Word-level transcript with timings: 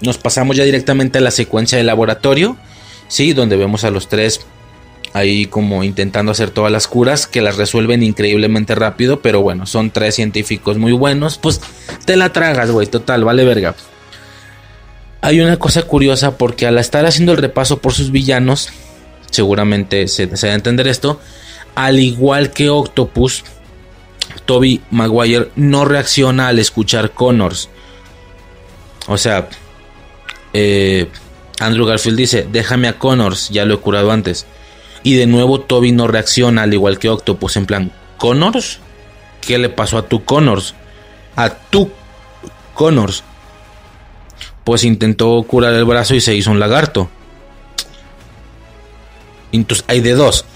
nos 0.00 0.18
pasamos 0.18 0.56
ya 0.56 0.64
directamente 0.64 1.18
a 1.18 1.20
la 1.20 1.30
secuencia 1.30 1.78
de 1.78 1.84
laboratorio, 1.84 2.56
¿sí? 3.08 3.32
Donde 3.32 3.56
vemos 3.56 3.84
a 3.84 3.90
los 3.90 4.08
tres 4.08 4.40
ahí 5.14 5.46
como 5.46 5.84
intentando 5.84 6.32
hacer 6.32 6.50
todas 6.50 6.72
las 6.72 6.88
curas 6.88 7.28
que 7.28 7.40
las 7.40 7.56
resuelven 7.56 8.02
increíblemente 8.02 8.74
rápido, 8.74 9.20
pero 9.20 9.42
bueno, 9.42 9.64
son 9.64 9.90
tres 9.90 10.16
científicos 10.16 10.76
muy 10.76 10.92
buenos, 10.92 11.38
pues 11.38 11.60
te 12.04 12.16
la 12.16 12.32
tragas, 12.32 12.70
güey, 12.72 12.88
total, 12.88 13.24
vale 13.24 13.44
verga. 13.44 13.76
Hay 15.20 15.40
una 15.40 15.56
cosa 15.56 15.82
curiosa 15.82 16.36
porque 16.36 16.66
al 16.66 16.78
estar 16.78 17.06
haciendo 17.06 17.32
el 17.32 17.38
repaso 17.38 17.78
por 17.78 17.92
sus 17.92 18.10
villanos, 18.10 18.70
seguramente 19.30 20.08
se, 20.08 20.36
se 20.36 20.50
a 20.50 20.54
entender 20.54 20.88
esto, 20.88 21.20
al 21.76 22.00
igual 22.00 22.50
que 22.50 22.68
Octopus, 22.68 23.44
Toby 24.44 24.82
Maguire 24.90 25.50
no 25.54 25.84
reacciona 25.84 26.48
al 26.48 26.58
escuchar 26.58 27.12
Connors. 27.12 27.68
O 29.06 29.16
sea, 29.16 29.48
eh, 30.54 31.08
Andrew 31.60 31.84
Garfield 31.84 32.16
dice, 32.16 32.48
déjame 32.50 32.88
a 32.88 32.98
Connors, 32.98 33.50
ya 33.50 33.64
lo 33.64 33.74
he 33.74 33.78
curado 33.78 34.10
antes. 34.10 34.46
Y 35.02 35.14
de 35.14 35.26
nuevo 35.26 35.60
Toby 35.60 35.92
no 35.92 36.06
reacciona, 36.06 36.62
al 36.62 36.72
igual 36.72 36.98
que 36.98 37.10
Octopus, 37.10 37.56
en 37.56 37.66
plan, 37.66 37.92
¿Connors? 38.16 38.78
¿Qué 39.40 39.58
le 39.58 39.68
pasó 39.68 39.98
a 39.98 40.08
tu 40.08 40.24
Connors? 40.24 40.74
A 41.36 41.50
tu 41.50 41.90
Connors. 42.72 43.22
Pues 44.64 44.84
intentó 44.84 45.42
curar 45.42 45.74
el 45.74 45.84
brazo 45.84 46.14
y 46.14 46.22
se 46.22 46.34
hizo 46.34 46.50
un 46.50 46.58
lagarto. 46.58 47.10
Entonces 49.52 49.84
hay 49.88 50.00
de 50.00 50.14
dos. 50.14 50.46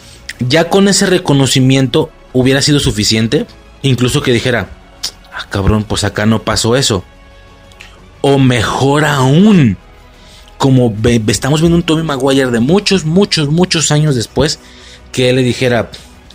Ya 0.41 0.70
con 0.70 0.89
ese 0.89 1.06
reconocimiento 1.06 2.11
hubiera 2.33 2.62
sido 2.62 2.80
suficiente. 2.80 3.47
Incluso 3.83 4.23
que 4.23 4.33
dijera, 4.33 4.70
ah, 5.33 5.47
cabrón, 5.51 5.84
pues 5.84 6.05
acá 6.05 6.27
no 6.27 6.42
pasó 6.42 6.75
eso. 6.75 7.05
O 8.23 8.39
mejor 8.39 9.05
aún, 9.05 9.77
como 10.59 10.95
estamos 11.29 11.61
viendo 11.61 11.77
un 11.77 11.85
Tommy 11.85 12.03
Maguire 12.03 12.51
de 12.51 12.61
muchos, 12.61 13.05
muchos, 13.05 13.48
muchos 13.48 13.91
años 13.91 14.14
después, 14.14 14.59
que 15.12 15.31
él 15.31 15.37
le 15.37 15.42
dijera, 15.42 15.91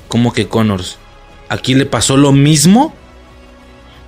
como 0.08 0.34
que 0.34 0.48
Connors, 0.48 0.98
aquí 1.50 1.76
le 1.76 1.86
pasó 1.86 2.18
lo 2.18 2.32
mismo. 2.32 2.94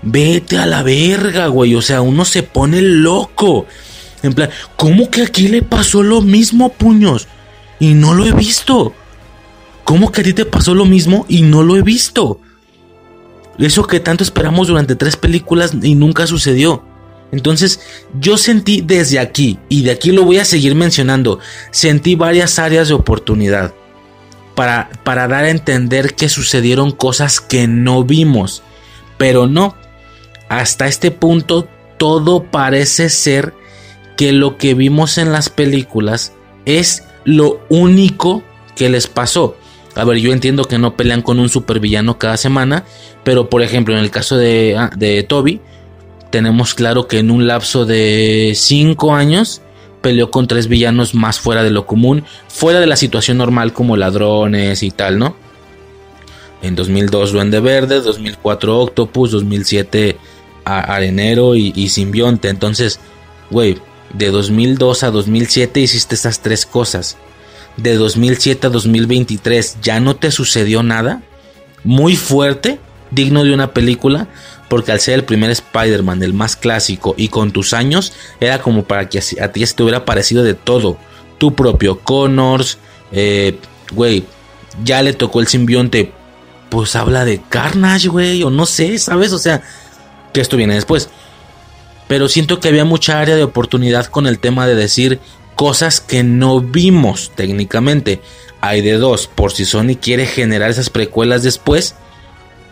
Vete 0.01 0.57
a 0.57 0.65
la 0.65 0.83
verga, 0.83 1.47
güey. 1.47 1.75
O 1.75 1.81
sea, 1.81 2.01
uno 2.01 2.25
se 2.25 2.43
pone 2.43 2.81
loco. 2.81 3.65
En 4.23 4.33
plan, 4.33 4.49
¿cómo 4.75 5.09
que 5.09 5.23
aquí 5.23 5.47
le 5.47 5.61
pasó 5.61 6.03
lo 6.03 6.21
mismo, 6.21 6.69
puños? 6.69 7.27
Y 7.79 7.93
no 7.93 8.13
lo 8.13 8.25
he 8.25 8.31
visto. 8.31 8.93
¿Cómo 9.83 10.11
que 10.11 10.21
a 10.21 10.23
ti 10.23 10.33
te 10.33 10.45
pasó 10.45 10.73
lo 10.73 10.85
mismo 10.85 11.25
y 11.27 11.41
no 11.41 11.61
lo 11.61 11.75
he 11.75 11.81
visto? 11.81 12.39
Eso 13.57 13.85
que 13.85 13.99
tanto 13.99 14.23
esperamos 14.23 14.67
durante 14.67 14.95
tres 14.95 15.15
películas 15.15 15.73
y 15.81 15.95
nunca 15.95 16.27
sucedió. 16.27 16.83
Entonces 17.35 17.81
yo 18.19 18.37
sentí 18.37 18.81
desde 18.81 19.19
aquí, 19.19 19.59
y 19.67 19.83
de 19.83 19.91
aquí 19.91 20.11
lo 20.11 20.23
voy 20.23 20.37
a 20.37 20.45
seguir 20.45 20.73
mencionando, 20.73 21.39
sentí 21.71 22.15
varias 22.15 22.59
áreas 22.59 22.87
de 22.87 22.93
oportunidad 22.93 23.73
para, 24.55 24.89
para 25.03 25.27
dar 25.27 25.43
a 25.43 25.49
entender 25.49 26.15
que 26.15 26.29
sucedieron 26.29 26.91
cosas 26.91 27.41
que 27.41 27.67
no 27.67 28.05
vimos. 28.05 28.63
Pero 29.17 29.47
no, 29.47 29.75
hasta 30.47 30.87
este 30.87 31.11
punto 31.11 31.67
todo 31.97 32.43
parece 32.43 33.09
ser 33.09 33.53
que 34.15 34.31
lo 34.31 34.57
que 34.57 34.73
vimos 34.73 35.17
en 35.17 35.33
las 35.33 35.49
películas 35.49 36.31
es 36.65 37.03
lo 37.25 37.59
único 37.67 38.43
que 38.77 38.89
les 38.89 39.07
pasó. 39.07 39.57
A 39.93 40.05
ver, 40.05 40.17
yo 40.19 40.31
entiendo 40.31 40.65
que 40.65 40.77
no 40.77 40.95
pelean 40.95 41.21
con 41.21 41.39
un 41.39 41.49
supervillano 41.49 42.17
cada 42.17 42.37
semana, 42.37 42.85
pero 43.25 43.49
por 43.49 43.61
ejemplo, 43.61 43.93
en 43.93 43.99
el 43.99 44.11
caso 44.11 44.37
de, 44.37 44.75
ah, 44.77 44.89
de 44.95 45.23
Toby, 45.23 45.59
tenemos 46.29 46.73
claro 46.73 47.07
que 47.07 47.19
en 47.19 47.31
un 47.31 47.47
lapso 47.47 47.85
de 47.85 48.53
5 48.55 49.13
años 49.13 49.61
peleó 50.01 50.29
con 50.29 50.47
tres 50.47 50.67
villanos 50.67 51.15
más 51.15 51.39
fuera 51.39 51.63
de 51.63 51.71
lo 51.71 51.85
común, 51.85 52.23
fuera 52.47 52.79
de 52.79 52.87
la 52.87 52.95
situación 52.95 53.37
normal 53.37 53.73
como 53.73 53.97
ladrones 53.97 54.83
y 54.83 54.91
tal, 54.91 55.17
¿no? 55.17 55.35
En 56.61 56.75
2002 56.75 57.31
Duende 57.31 57.59
Verde, 57.59 58.01
2004 58.01 58.79
Octopus, 58.79 59.31
2007 59.31 60.17
Arenero 60.63 61.55
y, 61.55 61.73
y 61.75 61.89
Simbionte. 61.89 62.49
Entonces, 62.49 62.99
güey, 63.49 63.77
de 64.13 64.29
2002 64.29 65.03
a 65.03 65.11
2007 65.11 65.79
hiciste 65.79 66.15
esas 66.15 66.39
tres 66.41 66.65
cosas 66.65 67.17
de 67.77 67.95
2007 67.95 68.67
a 68.67 68.69
2023 68.69 69.77
ya 69.81 69.99
no 69.99 70.15
te 70.15 70.31
sucedió 70.31 70.83
nada 70.83 71.21
muy 71.83 72.15
fuerte, 72.15 72.79
digno 73.11 73.43
de 73.43 73.53
una 73.53 73.71
película, 73.71 74.27
porque 74.69 74.91
al 74.91 74.99
ser 74.99 75.15
el 75.15 75.23
primer 75.23 75.51
Spider-Man, 75.51 76.23
el 76.23 76.33
más 76.33 76.55
clásico, 76.55 77.13
y 77.17 77.27
con 77.29 77.51
tus 77.51 77.73
años, 77.73 78.13
era 78.39 78.59
como 78.59 78.83
para 78.83 79.09
que 79.09 79.19
a 79.19 79.51
ti 79.51 79.65
se 79.65 79.73
te 79.73 79.83
hubiera 79.83 80.05
parecido 80.05 80.43
de 80.43 80.53
todo. 80.53 80.97
Tu 81.37 81.53
propio 81.53 81.99
Connors, 81.99 82.77
eh, 83.11 83.59
güey, 83.91 84.25
ya 84.83 85.01
le 85.01 85.13
tocó 85.13 85.39
el 85.39 85.47
simbionte, 85.47 86.11
pues 86.69 86.95
habla 86.95 87.25
de 87.25 87.41
Carnage, 87.47 88.07
güey, 88.07 88.43
o 88.43 88.49
no 88.49 88.65
sé, 88.65 88.97
¿sabes? 88.97 89.31
O 89.31 89.39
sea, 89.39 89.61
que 90.33 90.41
esto 90.41 90.57
viene 90.57 90.75
después. 90.75 91.09
Pero 92.07 92.27
siento 92.27 92.59
que 92.59 92.67
había 92.67 92.85
mucha 92.85 93.19
área 93.19 93.35
de 93.35 93.43
oportunidad 93.43 94.07
con 94.07 94.27
el 94.27 94.39
tema 94.39 94.67
de 94.67 94.75
decir, 94.75 95.19
cosas 95.55 96.01
que 96.01 96.23
no 96.23 96.59
vimos 96.59 97.31
técnicamente. 97.35 98.21
Hay 98.61 98.81
de 98.81 98.93
dos, 98.93 99.27
por 99.27 99.51
si 99.51 99.65
Sony 99.65 99.95
quiere 100.01 100.25
generar 100.25 100.69
esas 100.69 100.89
precuelas 100.89 101.43
después 101.43 101.95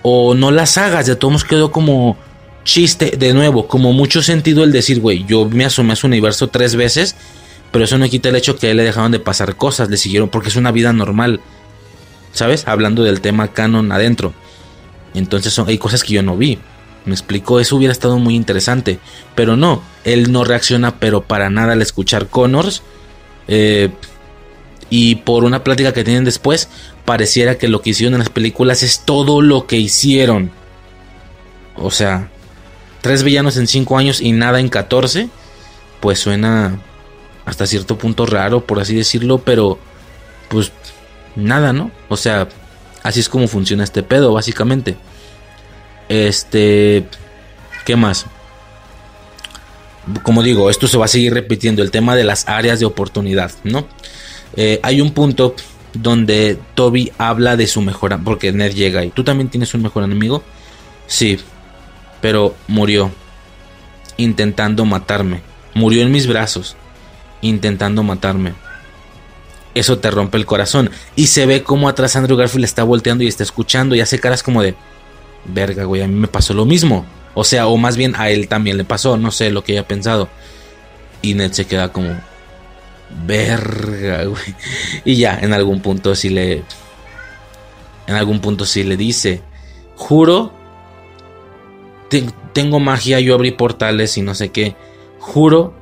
o 0.04 0.36
no 0.36 0.52
las 0.52 0.78
hagas, 0.78 1.08
de 1.08 1.16
todos 1.16 1.44
quedó 1.44 1.72
como 1.72 2.18
chiste, 2.64 3.16
de 3.18 3.34
nuevo, 3.34 3.68
como 3.68 3.94
mucho 3.94 4.22
sentido 4.22 4.64
el 4.64 4.72
decir, 4.72 5.00
güey, 5.00 5.26
yo 5.26 5.46
me 5.50 5.66
asomé 5.66 5.94
a 5.94 5.96
su 5.96 6.08
universo 6.08 6.48
tres 6.48 6.76
veces, 6.76 7.16
pero 7.72 7.86
eso 7.86 7.98
no 7.98 8.08
quita 8.08 8.30
el 8.30 8.36
hecho 8.36 8.58
que 8.58 8.74
le 8.74 8.84
dejaron 8.84 9.12
de 9.12 9.20
pasar 9.20 9.56
cosas, 9.56 9.90
le 9.90 9.98
siguieron, 9.98 10.30
porque 10.30 10.50
es 10.50 10.56
una 10.56 10.72
vida 10.72 10.94
normal, 10.94 11.42
¿sabes? 12.32 12.68
Hablando 12.68 13.04
del 13.04 13.22
tema 13.22 13.48
canon 13.48 13.92
adentro. 13.92 14.34
Entonces 15.14 15.58
hay 15.60 15.78
cosas 15.78 16.04
que 16.04 16.14
yo 16.14 16.24
no 16.24 16.38
vi. 16.38 16.60
Me 17.06 17.14
explicó, 17.14 17.60
eso 17.60 17.76
hubiera 17.76 17.92
estado 17.92 18.18
muy 18.18 18.36
interesante. 18.36 19.00
Pero 19.36 19.56
no, 19.58 19.82
él 20.04 20.32
no 20.32 20.44
reacciona, 20.44 21.00
pero 21.00 21.22
para 21.22 21.50
nada 21.50 21.74
al 21.74 21.82
escuchar 21.82 22.28
Connors. 22.28 22.82
Eh, 23.48 23.90
y 24.96 25.16
por 25.16 25.44
una 25.44 25.64
plática 25.64 25.92
que 25.92 26.04
tienen 26.04 26.24
después, 26.24 26.70
pareciera 27.04 27.58
que 27.58 27.68
lo 27.68 27.82
que 27.82 27.90
hicieron 27.90 28.14
en 28.14 28.20
las 28.20 28.30
películas 28.30 28.84
es 28.84 29.00
todo 29.00 29.42
lo 29.42 29.66
que 29.66 29.78
hicieron. 29.78 30.52
O 31.76 31.90
sea, 31.90 32.30
tres 33.02 33.24
villanos 33.24 33.58
en 33.58 33.66
cinco 33.66 33.98
años 33.98 34.22
y 34.22 34.34
nada 34.34 34.60
en 34.60 34.70
14. 34.70 35.30
Pues 36.00 36.20
suena 36.20 36.80
hasta 37.44 37.66
cierto 37.66 37.98
punto 37.98 38.28
raro, 38.28 38.68
por 38.68 38.80
así 38.80 38.94
decirlo, 38.94 39.40
pero 39.40 39.80
pues 40.48 40.72
nada, 41.36 41.74
¿no? 41.74 41.90
O 42.08 42.16
sea, 42.16 42.48
así 43.02 43.20
es 43.20 43.30
como 43.30 43.48
funciona 43.48 43.84
este 43.84 44.04
pedo, 44.04 44.32
básicamente. 44.32 44.96
Este, 46.08 47.08
¿qué 47.84 47.96
más? 47.96 48.28
Como 50.22 50.44
digo, 50.44 50.70
esto 50.70 50.88
se 50.88 51.00
va 51.00 51.06
a 51.06 51.08
seguir 51.08 51.34
repitiendo, 51.34 51.82
el 51.82 51.90
tema 51.90 52.16
de 52.16 52.26
las 52.26 52.48
áreas 52.48 52.80
de 52.80 52.86
oportunidad, 52.86 53.52
¿no? 53.64 53.88
Eh, 54.56 54.80
hay 54.84 55.02
un 55.02 55.12
punto 55.12 55.56
donde 55.94 56.58
Toby 56.76 57.12
habla 57.18 57.56
de 57.56 57.68
su 57.68 57.82
mejor 57.82 58.20
porque 58.24 58.52
Ned 58.52 58.74
llega 58.74 59.04
y 59.06 59.10
tú 59.10 59.24
también 59.24 59.50
tienes 59.50 59.74
un 59.74 59.82
mejor 59.84 60.04
enemigo. 60.04 60.44
Sí, 61.08 61.40
pero 62.22 62.56
murió 62.68 63.12
intentando 64.18 64.86
matarme. 64.86 65.42
Murió 65.74 66.04
en 66.04 66.12
mis 66.12 66.28
brazos 66.28 66.76
intentando 67.42 68.04
matarme. 68.04 68.54
Eso 69.76 69.98
te 70.00 70.12
rompe 70.12 70.38
el 70.38 70.46
corazón. 70.46 70.92
Y 71.16 71.28
se 71.28 71.46
ve 71.46 71.64
como 71.64 71.90
atrás 71.90 72.16
Andrew 72.16 72.38
Garfield 72.38 72.66
está 72.66 72.84
volteando 72.84 73.24
y 73.24 73.28
está 73.28 73.44
escuchando 73.44 73.96
y 73.96 74.02
hace 74.02 74.20
caras 74.20 74.44
como 74.44 74.62
de 74.62 74.76
verga, 75.46 75.84
güey, 75.84 76.02
a 76.02 76.08
mí 76.08 76.14
me 76.14 76.28
pasó 76.28 76.54
lo 76.54 76.66
mismo. 76.66 77.06
O 77.34 77.44
sea, 77.44 77.68
o 77.68 77.78
más 77.78 77.98
bien 77.98 78.14
a 78.18 78.30
él 78.30 78.48
también 78.48 78.78
le 78.78 78.84
pasó, 78.84 79.18
no 79.18 79.32
sé 79.32 79.52
lo 79.52 79.64
que 79.64 79.74
haya 79.74 79.88
pensado. 79.88 80.30
Y 81.22 81.34
Ned 81.34 81.52
se 81.52 81.66
queda 81.66 81.92
como, 81.92 82.16
verga, 83.26 84.24
güey. 84.26 84.56
Y 85.06 85.16
ya, 85.16 85.38
en 85.40 85.54
algún 85.54 85.82
punto 85.82 86.16
sí 86.16 86.30
le... 86.30 86.64
En 88.08 88.16
algún 88.16 88.42
punto 88.42 88.66
sí 88.66 88.84
le 88.84 88.98
dice, 88.98 89.42
juro, 89.96 90.52
tengo 92.54 92.80
magia, 92.80 93.20
yo 93.20 93.34
abrí 93.34 93.52
portales 93.52 94.18
y 94.18 94.22
no 94.22 94.36
sé 94.36 94.50
qué. 94.50 94.76
Juro 95.20 95.74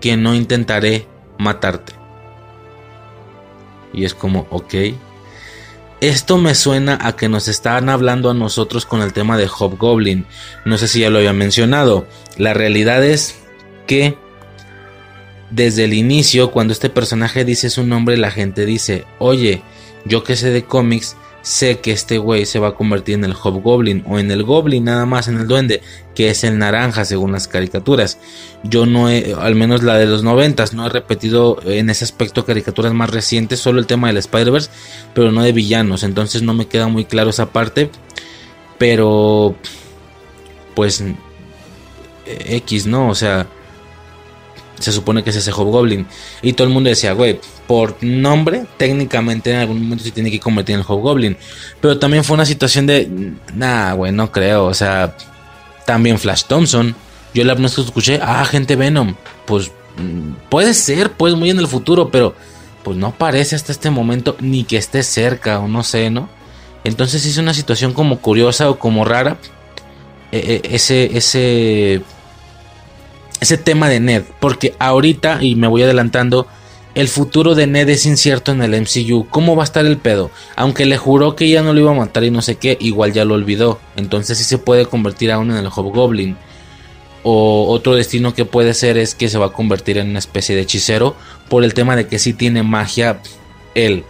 que 0.00 0.16
no 0.16 0.34
intentaré 0.34 1.06
matarte. 1.38 1.92
Y 3.92 4.04
es 4.04 4.14
como, 4.14 4.46
ok. 4.50 4.74
Esto 6.00 6.38
me 6.38 6.54
suena 6.54 6.98
a 7.00 7.16
que 7.16 7.28
nos 7.28 7.48
están 7.48 7.88
hablando 7.88 8.30
a 8.30 8.34
nosotros 8.34 8.86
con 8.86 9.02
el 9.02 9.12
tema 9.12 9.36
de 9.36 9.48
Hobgoblin. 9.48 10.26
No 10.64 10.78
sé 10.78 10.86
si 10.86 11.00
ya 11.00 11.10
lo 11.10 11.18
había 11.18 11.32
mencionado. 11.32 12.06
La 12.36 12.54
realidad 12.54 13.04
es 13.04 13.36
que 13.86 14.16
desde 15.50 15.84
el 15.84 15.94
inicio, 15.94 16.50
cuando 16.50 16.72
este 16.72 16.90
personaje 16.90 17.44
dice 17.44 17.70
su 17.70 17.84
nombre, 17.84 18.16
la 18.16 18.30
gente 18.30 18.66
dice, 18.66 19.04
oye, 19.18 19.62
yo 20.04 20.24
que 20.24 20.36
sé 20.36 20.50
de 20.50 20.64
cómics, 20.64 21.16
sé 21.42 21.78
que 21.78 21.92
este 21.92 22.18
güey 22.18 22.44
se 22.44 22.58
va 22.58 22.68
a 22.68 22.74
convertir 22.74 23.14
en 23.14 23.24
el 23.24 23.34
Hobgoblin 23.34 24.04
o 24.06 24.18
en 24.18 24.30
el 24.30 24.42
Goblin 24.42 24.84
nada 24.84 25.06
más, 25.06 25.28
en 25.28 25.38
el 25.38 25.46
duende, 25.46 25.80
que 26.14 26.30
es 26.30 26.44
el 26.44 26.58
naranja 26.58 27.04
según 27.04 27.32
las 27.32 27.48
caricaturas. 27.48 28.18
Yo 28.64 28.84
no 28.84 29.08
he, 29.08 29.34
al 29.38 29.54
menos 29.54 29.82
la 29.82 29.96
de 29.96 30.06
los 30.06 30.22
noventas, 30.22 30.74
no 30.74 30.86
he 30.86 30.90
repetido 30.90 31.58
en 31.64 31.88
ese 31.88 32.04
aspecto 32.04 32.44
caricaturas 32.44 32.92
más 32.92 33.10
recientes, 33.10 33.60
solo 33.60 33.80
el 33.80 33.86
tema 33.86 34.08
del 34.08 34.18
Spider-Verse, 34.18 34.70
pero 35.14 35.32
no 35.32 35.42
de 35.42 35.52
villanos, 35.52 36.02
entonces 36.02 36.42
no 36.42 36.52
me 36.52 36.66
queda 36.66 36.88
muy 36.88 37.04
claro 37.06 37.30
esa 37.30 37.50
parte, 37.50 37.90
pero 38.76 39.56
pues 40.74 41.02
X, 42.26 42.86
¿no? 42.86 43.08
O 43.08 43.14
sea, 43.14 43.46
se 44.78 44.92
supone 44.92 45.22
que 45.22 45.30
es 45.30 45.36
ese 45.36 45.52
Hobgoblin. 45.52 46.06
Y 46.42 46.52
todo 46.52 46.66
el 46.66 46.72
mundo 46.72 46.90
decía, 46.90 47.12
güey, 47.12 47.40
por 47.66 47.96
nombre, 48.02 48.66
técnicamente 48.76 49.50
en 49.50 49.56
algún 49.58 49.82
momento 49.82 50.04
se 50.04 50.10
tiene 50.10 50.30
que 50.30 50.40
convertir 50.40 50.74
en 50.74 50.80
el 50.80 50.86
Hobgoblin. 50.86 51.36
Pero 51.80 51.98
también 51.98 52.24
fue 52.24 52.34
una 52.34 52.46
situación 52.46 52.86
de, 52.86 53.08
nah, 53.54 53.92
güey, 53.94 54.12
no 54.12 54.30
creo. 54.30 54.66
O 54.66 54.74
sea, 54.74 55.16
también 55.86 56.18
Flash 56.18 56.44
Thompson. 56.44 56.94
Yo 57.34 57.44
la 57.44 57.54
primera 57.54 57.68
vez 57.68 57.76
que 57.76 57.82
escuché, 57.82 58.20
ah, 58.22 58.44
gente 58.44 58.76
Venom. 58.76 59.14
Pues 59.46 59.70
mm, 59.96 60.48
puede 60.48 60.74
ser, 60.74 61.12
pues 61.12 61.34
muy 61.34 61.50
en 61.50 61.58
el 61.58 61.68
futuro, 61.68 62.10
pero 62.10 62.34
pues 62.82 62.96
no 62.96 63.12
parece 63.12 63.56
hasta 63.56 63.72
este 63.72 63.90
momento 63.90 64.36
ni 64.40 64.64
que 64.64 64.76
esté 64.76 65.02
cerca 65.02 65.58
o 65.58 65.68
no 65.68 65.82
sé, 65.82 66.10
¿no? 66.10 66.28
Entonces 66.84 67.26
es 67.26 67.36
una 67.36 67.52
situación 67.52 67.92
como 67.92 68.20
curiosa 68.20 68.70
o 68.70 68.78
como 68.78 69.04
rara. 69.04 69.38
E, 70.30 70.60
e, 70.62 70.74
ese, 70.74 71.16
ese 71.16 72.02
ese 73.40 73.58
tema 73.58 73.88
de 73.88 74.00
Ned, 74.00 74.22
porque 74.40 74.74
ahorita, 74.78 75.38
y 75.42 75.54
me 75.54 75.66
voy 75.66 75.82
adelantando, 75.82 76.46
el 76.94 77.08
futuro 77.08 77.54
de 77.54 77.66
Ned 77.66 77.88
es 77.90 78.06
incierto 78.06 78.50
en 78.50 78.62
el 78.62 78.80
MCU. 78.80 79.28
¿Cómo 79.30 79.54
va 79.54 79.62
a 79.62 79.64
estar 79.64 79.86
el 79.86 79.98
pedo? 79.98 80.30
Aunque 80.56 80.84
le 80.84 80.96
juró 80.96 81.36
que 81.36 81.48
ya 81.48 81.62
no 81.62 81.72
lo 81.72 81.80
iba 81.80 81.92
a 81.92 81.94
matar 81.94 82.24
y 82.24 82.30
no 82.30 82.42
sé 82.42 82.56
qué, 82.56 82.76
igual 82.80 83.12
ya 83.12 83.24
lo 83.24 83.34
olvidó. 83.34 83.78
Entonces 83.94 84.38
sí 84.38 84.44
se 84.44 84.58
puede 84.58 84.86
convertir 84.86 85.30
aún 85.30 85.50
en 85.50 85.58
el 85.58 85.68
Hobgoblin. 85.68 86.36
O 87.22 87.66
otro 87.68 87.94
destino 87.94 88.34
que 88.34 88.44
puede 88.44 88.74
ser 88.74 88.96
es 88.96 89.14
que 89.14 89.28
se 89.28 89.38
va 89.38 89.46
a 89.46 89.52
convertir 89.52 89.98
en 89.98 90.10
una 90.10 90.18
especie 90.18 90.56
de 90.56 90.62
hechicero 90.62 91.14
por 91.48 91.62
el 91.62 91.74
tema 91.74 91.94
de 91.94 92.08
que 92.08 92.18
sí 92.18 92.32
tiene 92.32 92.62
magia 92.62 93.20
él. 93.74 94.04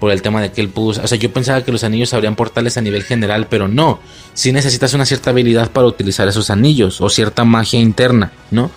Por 0.00 0.10
el 0.10 0.22
tema 0.22 0.40
de 0.40 0.50
que 0.50 0.60
él 0.62 0.70
pudo... 0.70 1.02
O 1.02 1.06
sea, 1.06 1.18
yo 1.18 1.30
pensaba 1.30 1.62
que 1.62 1.70
los 1.70 1.84
anillos 1.84 2.14
habrían 2.14 2.34
portales 2.34 2.76
a 2.78 2.80
nivel 2.80 3.04
general, 3.04 3.46
pero 3.50 3.68
no. 3.68 4.00
Si 4.32 4.50
necesitas 4.50 4.94
una 4.94 5.04
cierta 5.04 5.30
habilidad 5.30 5.70
para 5.70 5.86
utilizar 5.86 6.26
esos 6.26 6.50
anillos 6.50 7.00
o 7.00 7.10
cierta 7.10 7.44
magia 7.44 7.78
interna, 7.78 8.32
¿no? 8.50 8.70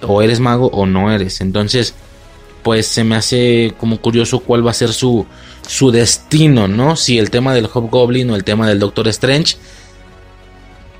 O 0.00 0.22
eres 0.22 0.40
mago 0.40 0.68
o 0.68 0.86
no 0.86 1.12
eres. 1.12 1.42
Entonces, 1.42 1.94
pues 2.62 2.86
se 2.86 3.04
me 3.04 3.16
hace 3.16 3.74
como 3.78 3.98
curioso 3.98 4.40
cuál 4.40 4.66
va 4.66 4.70
a 4.70 4.74
ser 4.74 4.92
su, 4.92 5.26
su 5.66 5.90
destino, 5.90 6.68
¿no? 6.68 6.96
Si 6.96 7.18
el 7.18 7.30
tema 7.30 7.54
del 7.54 7.66
Hobgoblin 7.66 8.30
o 8.30 8.36
el 8.36 8.44
tema 8.44 8.68
del 8.68 8.78
Doctor 8.78 9.08
Strange 9.08 9.56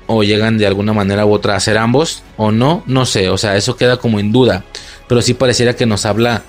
o 0.07 0.23
llegan 0.23 0.57
de 0.57 0.67
alguna 0.67 0.93
manera 0.93 1.25
u 1.25 1.33
otra 1.33 1.55
a 1.55 1.59
ser 1.59 1.77
ambos 1.77 2.23
o 2.37 2.51
no, 2.51 2.83
no 2.85 3.05
sé, 3.05 3.29
o 3.29 3.37
sea, 3.37 3.55
eso 3.55 3.77
queda 3.77 3.97
como 3.97 4.19
en 4.19 4.31
duda, 4.31 4.65
pero 5.07 5.21
sí 5.21 5.33
pareciera 5.33 5.75
que 5.75 5.85
nos 5.85 6.05
habla 6.05 6.43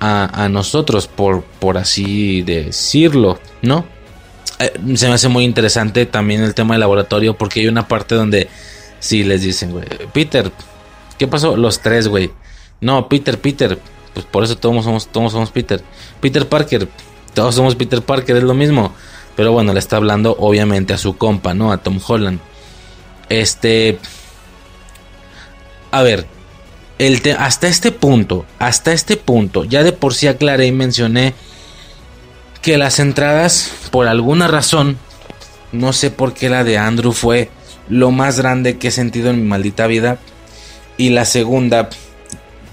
a, 0.00 0.48
nosotros, 0.48 1.06
por, 1.06 1.42
por 1.44 1.76
así 1.76 2.42
decirlo, 2.42 3.38
¿no? 3.62 3.84
Eh, 4.58 4.72
se 4.94 5.08
me 5.08 5.14
hace 5.14 5.28
muy 5.28 5.44
interesante 5.44 6.06
también 6.06 6.42
el 6.42 6.54
tema 6.54 6.74
del 6.74 6.80
laboratorio 6.80 7.36
porque 7.36 7.60
hay 7.60 7.68
una 7.68 7.86
parte 7.86 8.14
donde 8.14 8.48
si 8.98 9.24
les 9.24 9.42
dicen, 9.42 9.72
güey, 9.72 9.84
Peter, 10.12 10.50
¿qué 11.18 11.26
pasó? 11.28 11.56
Los 11.56 11.80
tres, 11.80 12.08
güey. 12.08 12.30
No, 12.80 13.08
Peter, 13.08 13.38
Peter, 13.38 13.78
pues 14.14 14.24
por 14.26 14.42
eso 14.44 14.56
todos 14.56 14.84
somos, 14.84 15.08
todos 15.08 15.32
somos 15.32 15.50
Peter. 15.50 15.82
Peter 16.20 16.46
Parker, 16.48 16.88
todos 17.34 17.54
somos 17.54 17.74
Peter 17.74 18.02
Parker, 18.02 18.36
es 18.36 18.42
lo 18.42 18.54
mismo. 18.54 18.94
Pero 19.36 19.52
bueno, 19.52 19.72
le 19.72 19.78
está 19.78 19.96
hablando 19.96 20.34
obviamente 20.38 20.92
a 20.92 20.98
su 20.98 21.16
compa, 21.16 21.54
¿no? 21.54 21.72
A 21.72 21.78
Tom 21.78 22.00
Holland. 22.06 22.40
Este... 23.28 23.98
A 25.90 26.02
ver, 26.02 26.26
hasta 27.38 27.68
este 27.68 27.92
punto, 27.92 28.44
hasta 28.58 28.92
este 28.92 29.16
punto, 29.16 29.64
ya 29.64 29.82
de 29.82 29.92
por 29.92 30.14
sí 30.14 30.26
aclaré 30.26 30.66
y 30.66 30.72
mencioné 30.72 31.34
que 32.62 32.76
las 32.76 32.98
entradas, 32.98 33.72
por 33.90 34.06
alguna 34.06 34.48
razón, 34.48 34.98
no 35.72 35.92
sé 35.92 36.10
por 36.10 36.34
qué 36.34 36.50
la 36.50 36.64
de 36.64 36.76
Andrew 36.78 37.12
fue 37.12 37.48
lo 37.88 38.10
más 38.10 38.38
grande 38.38 38.78
que 38.78 38.88
he 38.88 38.90
sentido 38.90 39.30
en 39.30 39.42
mi 39.42 39.48
maldita 39.48 39.86
vida. 39.86 40.18
Y 40.96 41.10
la 41.10 41.24
segunda, 41.24 41.88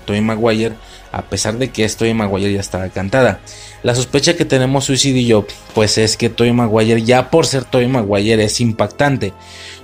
Tobey 0.05 0.21
Maguire, 0.21 0.75
a 1.11 1.23
pesar 1.23 1.57
de 1.57 1.69
que 1.69 1.85
estoy 1.85 2.13
Maguire 2.13 2.51
ya 2.51 2.59
estaba 2.59 2.89
cantada. 2.89 3.39
La 3.83 3.95
sospecha 3.95 4.35
que 4.35 4.43
tenemos 4.43 4.85
Suicide 4.85 5.19
y 5.19 5.27
yo, 5.27 5.47
pues 5.73 5.97
es 5.97 6.17
que 6.17 6.29
Tobey 6.29 6.51
Maguire, 6.51 7.03
ya 7.03 7.29
por 7.29 7.45
ser 7.45 7.63
Tobey 7.63 7.87
Maguire, 7.87 8.43
es 8.43 8.59
impactante. 8.59 9.33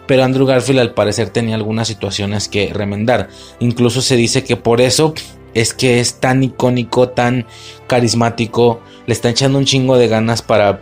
Pero 0.07 0.23
Andrew 0.23 0.45
Garfield 0.45 0.79
al 0.79 0.93
parecer 0.93 1.29
tenía 1.29 1.55
algunas 1.55 1.87
situaciones 1.87 2.47
que 2.47 2.73
remendar. 2.73 3.29
Incluso 3.59 4.01
se 4.01 4.15
dice 4.15 4.43
que 4.43 4.57
por 4.57 4.81
eso 4.81 5.13
es 5.53 5.73
que 5.73 5.99
es 5.99 6.15
tan 6.15 6.43
icónico, 6.43 7.09
tan 7.09 7.45
carismático, 7.87 8.81
le 9.05 9.13
está 9.13 9.29
echando 9.29 9.57
un 9.57 9.65
chingo 9.65 9.97
de 9.97 10.07
ganas 10.07 10.41
para, 10.41 10.79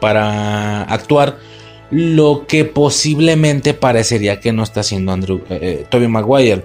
para 0.00 0.82
actuar. 0.82 1.38
Lo 1.90 2.46
que 2.46 2.64
posiblemente 2.64 3.74
parecería 3.74 4.40
que 4.40 4.52
no 4.52 4.62
está 4.62 4.80
haciendo 4.80 5.12
Andrew, 5.12 5.42
eh, 5.50 5.86
eh 5.90 6.08
Maguire. 6.08 6.64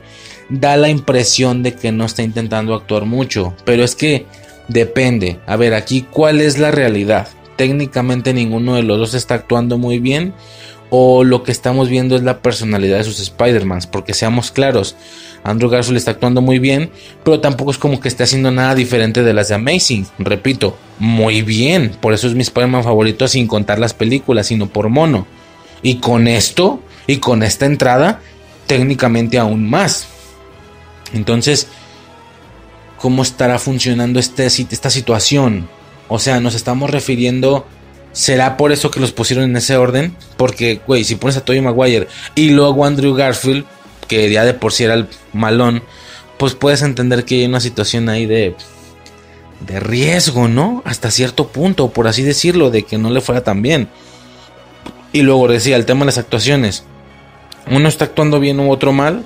Da 0.50 0.78
la 0.78 0.90
impresión 0.90 1.62
de 1.62 1.76
que 1.76 1.92
no 1.92 2.06
está 2.06 2.24
intentando 2.24 2.74
actuar 2.74 3.06
mucho. 3.06 3.54
Pero 3.66 3.84
es 3.84 3.96
que 3.96 4.26
depende. 4.68 5.40
A 5.46 5.56
ver, 5.58 5.74
aquí 5.74 6.08
cuál 6.10 6.42
es 6.42 6.58
la 6.58 6.72
realidad. 6.72 7.28
Técnicamente 7.58 8.34
ninguno 8.34 8.76
de 8.76 8.84
los 8.84 8.98
dos 8.98 9.14
está 9.14 9.36
actuando 9.36 9.78
muy 9.78 10.00
bien 10.00 10.34
o 10.90 11.24
lo 11.24 11.44
que 11.44 11.52
estamos 11.52 11.90
viendo 11.90 12.16
es 12.16 12.24
la 12.24 12.42
personalidad 12.42 12.98
de 12.98 13.04
sus 13.04 13.20
Spider-Mans, 13.20 13.88
porque 13.88 14.14
seamos 14.14 14.52
claros, 14.52 14.96
Andrew 15.44 15.70
Garfield 15.70 15.98
está 15.98 16.12
actuando 16.12 16.42
muy 16.42 16.60
bien, 16.60 16.92
pero 17.24 17.40
tampoco 17.40 17.72
es 17.72 17.78
como 17.78 18.00
que 18.00 18.08
esté 18.08 18.24
haciendo 18.24 18.52
nada 18.52 18.76
diferente 18.76 19.24
de 19.24 19.34
las 19.34 19.50
de 19.50 19.56
Amazing, 19.56 20.08
repito, 20.18 20.78
muy 20.98 21.42
bien, 21.42 21.92
por 22.02 22.14
eso 22.14 22.28
es 22.28 22.34
mi 22.34 22.42
Spider-Man 22.42 22.84
favorito 22.84 23.28
sin 23.28 23.48
contar 23.48 23.80
las 23.80 23.94
películas, 23.94 24.48
sino 24.48 24.68
por 24.68 24.90
mono. 24.90 25.28
Y 25.82 26.00
con 26.00 26.28
esto, 26.28 26.82
y 27.08 27.18
con 27.18 27.42
esta 27.42 27.66
entrada, 27.66 28.22
técnicamente 28.68 29.40
aún 29.40 29.70
más. 29.70 30.08
Entonces, 31.14 31.68
¿cómo 32.98 33.24
estará 33.24 33.60
funcionando 33.60 34.20
este, 34.20 34.46
esta 34.46 34.90
situación? 34.90 35.70
O 36.08 36.20
sea, 36.20 36.40
nos 36.40 36.56
estamos 36.56 36.90
refiriendo 36.90 37.66
¿Será 38.12 38.58
por 38.58 38.72
eso 38.72 38.92
que 38.92 39.00
los 39.00 39.12
pusieron 39.12 39.46
en 39.46 39.56
ese 39.56 39.78
orden? 39.78 40.16
Porque, 40.38 40.82
güey, 40.88 41.04
si 41.04 41.16
pones 41.16 41.38
a 41.38 41.46
Tobey 41.46 41.62
Maguire 41.62 42.08
y 42.36 42.50
luego 42.52 42.84
a 42.84 42.88
Andrew 42.88 43.14
Garfield, 43.14 43.66
que 44.08 44.30
ya 44.32 44.46
de 44.46 44.54
por 44.54 44.74
sí 44.74 44.84
era 44.84 44.96
el 44.96 45.08
malón, 45.34 45.84
pues 46.38 46.56
puedes 46.56 46.82
entender 46.82 47.26
que 47.26 47.36
hay 47.36 47.46
una 47.46 47.60
situación 47.60 48.10
ahí 48.10 48.26
de, 48.26 48.56
de 49.68 49.80
riesgo, 49.80 50.48
¿no? 50.48 50.82
Hasta 50.86 51.12
cierto 51.12 51.50
punto, 51.50 51.90
por 51.90 52.08
así 52.08 52.24
decirlo, 52.24 52.72
de 52.72 52.84
que 52.84 52.98
no 52.98 53.10
le 53.10 53.22
fuera 53.22 53.44
tan 53.44 53.62
bien. 53.62 53.90
Y 55.12 55.22
luego 55.22 55.48
decía 55.48 55.76
el 55.76 55.86
tema 55.86 56.02
de 56.02 56.08
las 56.08 56.18
actuaciones. 56.18 56.84
Uno 57.70 57.88
está 57.88 58.06
actuando 58.06 58.40
bien 58.40 58.60
u 58.60 58.72
otro 58.72 58.92
mal 58.92 59.24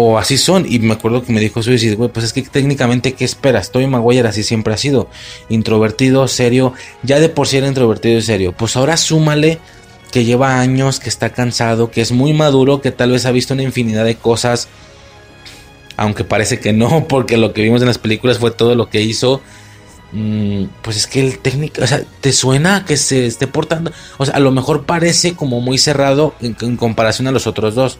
o 0.00 0.16
así 0.16 0.38
son. 0.38 0.64
Y 0.70 0.78
me 0.78 0.92
acuerdo 0.92 1.24
que 1.24 1.32
me 1.32 1.40
dijo 1.40 1.60
Suicide, 1.60 1.96
güey, 1.96 2.08
pues 2.08 2.26
es 2.26 2.32
que 2.32 2.42
técnicamente, 2.42 3.14
¿qué 3.14 3.24
esperas? 3.24 3.72
Toy 3.72 3.88
Maguire 3.88 4.28
así 4.28 4.44
siempre 4.44 4.72
ha 4.72 4.76
sido. 4.76 5.08
Introvertido, 5.48 6.28
serio. 6.28 6.72
Ya 7.02 7.18
de 7.18 7.28
por 7.28 7.48
sí 7.48 7.56
era 7.56 7.66
introvertido 7.66 8.16
y 8.16 8.22
serio. 8.22 8.54
Pues 8.56 8.76
ahora 8.76 8.96
súmale 8.96 9.58
que 10.12 10.24
lleva 10.24 10.60
años, 10.60 11.00
que 11.00 11.08
está 11.08 11.30
cansado, 11.30 11.90
que 11.90 12.00
es 12.00 12.12
muy 12.12 12.32
maduro, 12.32 12.80
que 12.80 12.92
tal 12.92 13.10
vez 13.10 13.26
ha 13.26 13.32
visto 13.32 13.54
una 13.54 13.64
infinidad 13.64 14.04
de 14.04 14.14
cosas. 14.14 14.68
Aunque 15.96 16.22
parece 16.22 16.60
que 16.60 16.72
no, 16.72 17.06
porque 17.08 17.36
lo 17.36 17.52
que 17.52 17.62
vimos 17.62 17.80
en 17.80 17.88
las 17.88 17.98
películas 17.98 18.38
fue 18.38 18.52
todo 18.52 18.76
lo 18.76 18.90
que 18.90 19.02
hizo. 19.02 19.40
Mm, 20.12 20.66
pues 20.80 20.96
es 20.96 21.08
que 21.08 21.18
el 21.18 21.40
técnico, 21.40 21.82
o 21.82 21.86
sea, 21.88 22.04
¿te 22.20 22.32
suena 22.32 22.84
que 22.84 22.96
se 22.96 23.26
esté 23.26 23.48
portando? 23.48 23.90
O 24.16 24.24
sea, 24.24 24.36
a 24.36 24.40
lo 24.40 24.52
mejor 24.52 24.86
parece 24.86 25.34
como 25.34 25.60
muy 25.60 25.76
cerrado 25.76 26.36
en 26.40 26.76
comparación 26.76 27.26
a 27.26 27.32
los 27.32 27.48
otros 27.48 27.74
dos 27.74 27.98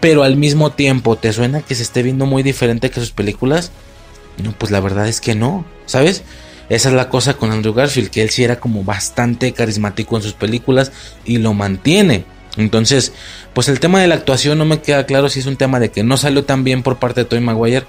pero 0.00 0.22
al 0.22 0.36
mismo 0.36 0.70
tiempo, 0.72 1.16
¿te 1.16 1.32
suena 1.32 1.62
que 1.62 1.74
se 1.74 1.82
esté 1.82 2.02
viendo 2.02 2.26
muy 2.26 2.42
diferente 2.42 2.90
que 2.90 3.00
sus 3.00 3.10
películas? 3.10 3.72
No, 4.42 4.52
pues 4.52 4.70
la 4.70 4.80
verdad 4.80 5.08
es 5.08 5.20
que 5.20 5.34
no, 5.34 5.64
¿sabes? 5.86 6.22
Esa 6.68 6.90
es 6.90 6.94
la 6.94 7.08
cosa 7.08 7.34
con 7.34 7.50
Andrew 7.50 7.72
Garfield, 7.74 8.10
que 8.10 8.22
él 8.22 8.30
sí 8.30 8.44
era 8.44 8.60
como 8.60 8.84
bastante 8.84 9.52
carismático 9.52 10.16
en 10.16 10.22
sus 10.22 10.34
películas 10.34 10.92
y 11.24 11.38
lo 11.38 11.54
mantiene. 11.54 12.24
Entonces, 12.56 13.12
pues 13.54 13.68
el 13.68 13.80
tema 13.80 14.00
de 14.00 14.08
la 14.08 14.16
actuación 14.16 14.58
no 14.58 14.64
me 14.64 14.80
queda 14.80 15.06
claro 15.06 15.28
si 15.28 15.40
es 15.40 15.46
un 15.46 15.56
tema 15.56 15.80
de 15.80 15.90
que 15.90 16.02
no 16.02 16.16
salió 16.16 16.44
tan 16.44 16.64
bien 16.64 16.82
por 16.82 16.98
parte 16.98 17.22
de 17.22 17.24
Tobey 17.24 17.44
Maguire 17.44 17.86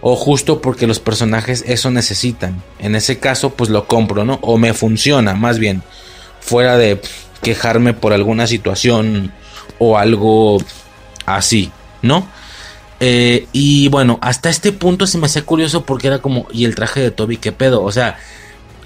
o 0.00 0.16
justo 0.16 0.60
porque 0.60 0.86
los 0.86 1.00
personajes 1.00 1.64
eso 1.66 1.90
necesitan. 1.90 2.62
En 2.78 2.94
ese 2.94 3.18
caso, 3.18 3.50
pues 3.50 3.70
lo 3.70 3.86
compro, 3.86 4.24
¿no? 4.24 4.38
O 4.42 4.58
me 4.58 4.74
funciona, 4.74 5.34
más 5.34 5.58
bien, 5.58 5.82
fuera 6.40 6.76
de 6.76 7.00
quejarme 7.42 7.94
por 7.94 8.12
alguna 8.12 8.46
situación 8.46 9.32
o 9.78 9.98
algo 9.98 10.58
así, 11.36 11.70
¿no? 12.02 12.26
Eh, 13.00 13.46
y 13.52 13.88
bueno, 13.88 14.18
hasta 14.22 14.50
este 14.50 14.72
punto 14.72 15.06
se 15.06 15.18
me 15.18 15.26
hacía 15.26 15.42
curioso 15.42 15.84
porque 15.84 16.08
era 16.08 16.18
como, 16.18 16.48
¿y 16.52 16.64
el 16.64 16.74
traje 16.74 17.00
de 17.00 17.10
Toby 17.10 17.36
qué 17.36 17.52
pedo? 17.52 17.82
O 17.82 17.92
sea, 17.92 18.18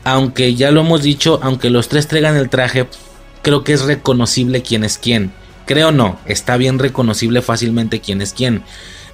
aunque 0.04 0.54
ya 0.54 0.70
lo 0.70 0.80
hemos 0.80 1.02
dicho, 1.02 1.40
aunque 1.42 1.70
los 1.70 1.88
tres 1.88 2.08
traigan 2.08 2.36
el 2.36 2.50
traje, 2.50 2.88
creo 3.42 3.64
que 3.64 3.72
es 3.72 3.82
reconocible 3.82 4.62
quién 4.62 4.84
es 4.84 4.98
quién. 4.98 5.32
Creo 5.66 5.92
no, 5.92 6.18
está 6.26 6.56
bien 6.56 6.78
reconocible 6.78 7.40
fácilmente 7.40 8.00
quién 8.00 8.20
es 8.20 8.32
quién. 8.32 8.62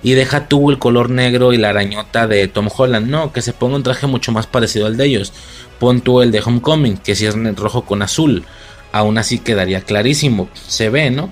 Y 0.02 0.12
deja 0.12 0.48
tú 0.48 0.70
el 0.70 0.78
color 0.78 1.10
negro 1.10 1.52
y 1.52 1.56
la 1.56 1.70
arañota 1.70 2.26
de 2.26 2.46
Tom 2.48 2.68
Holland. 2.74 3.08
No, 3.08 3.32
que 3.32 3.42
se 3.42 3.52
ponga 3.52 3.76
un 3.76 3.82
traje 3.82 4.06
mucho 4.06 4.32
más 4.32 4.46
parecido 4.46 4.86
al 4.86 4.96
de 4.96 5.06
ellos. 5.06 5.32
Pon 5.78 6.00
tú 6.00 6.22
el 6.22 6.30
de 6.30 6.40
Homecoming, 6.40 6.98
que 6.98 7.16
si 7.16 7.26
es 7.26 7.34
rojo 7.56 7.84
con 7.84 8.02
azul. 8.02 8.44
Aún 8.92 9.18
así 9.18 9.38
quedaría 9.38 9.80
clarísimo. 9.80 10.48
Se 10.54 10.88
ve, 10.88 11.10
¿no? 11.10 11.30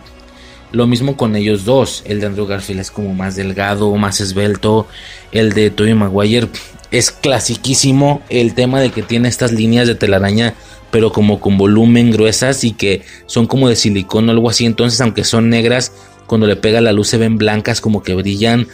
Lo 0.76 0.86
mismo 0.86 1.16
con 1.16 1.36
ellos 1.36 1.64
dos. 1.64 2.02
El 2.04 2.20
de 2.20 2.26
Andrew 2.26 2.46
Garfield 2.46 2.80
es 2.80 2.90
como 2.90 3.14
más 3.14 3.34
delgado, 3.34 3.96
más 3.96 4.20
esbelto. 4.20 4.86
El 5.32 5.54
de 5.54 5.70
Tobey 5.70 5.94
Maguire 5.94 6.48
es 6.90 7.10
clasiquísimo. 7.10 8.20
El 8.28 8.52
tema 8.52 8.78
de 8.82 8.90
que 8.90 9.02
tiene 9.02 9.30
estas 9.30 9.52
líneas 9.52 9.88
de 9.88 9.94
telaraña, 9.94 10.52
pero 10.90 11.12
como 11.12 11.40
con 11.40 11.56
volumen 11.56 12.10
gruesas 12.10 12.62
y 12.62 12.72
que 12.72 13.00
son 13.24 13.46
como 13.46 13.70
de 13.70 13.76
silicón 13.76 14.28
o 14.28 14.32
algo 14.32 14.50
así. 14.50 14.66
Entonces, 14.66 15.00
aunque 15.00 15.24
son 15.24 15.48
negras, 15.48 15.92
cuando 16.26 16.46
le 16.46 16.56
pega 16.56 16.82
la 16.82 16.92
luz 16.92 17.08
se 17.08 17.16
ven 17.16 17.38
blancas, 17.38 17.80
como 17.80 18.02
que 18.02 18.12
brillan 18.12 18.68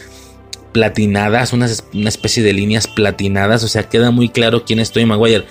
platinadas, 0.73 1.52
una, 1.52 1.66
especie 2.09 2.42
de 2.42 2.52
líneas 2.52 2.88
platinadas. 2.88 3.62
O 3.62 3.68
sea, 3.68 3.88
queda 3.88 4.11
muy 4.11 4.28
claro 4.28 4.64
quién 4.64 4.80
es 4.80 4.90
Tobey 4.90 5.06
Maguire. 5.06 5.44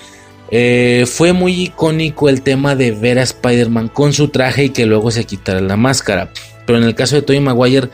Eh, 0.54 1.06
fue 1.06 1.32
muy 1.32 1.62
icónico 1.62 2.28
el 2.28 2.42
tema 2.42 2.76
de 2.76 2.90
ver 2.90 3.18
a 3.18 3.22
Spider-Man 3.22 3.88
con 3.88 4.12
su 4.12 4.28
traje 4.28 4.64
y 4.64 4.68
que 4.68 4.84
luego 4.84 5.10
se 5.10 5.24
quitara 5.24 5.60
la 5.60 5.78
máscara. 5.78 6.30
Pero 6.66 6.78
en 6.78 6.84
el 6.84 6.94
caso 6.94 7.16
de 7.16 7.22
Tobey 7.22 7.40
Maguire, 7.40 7.88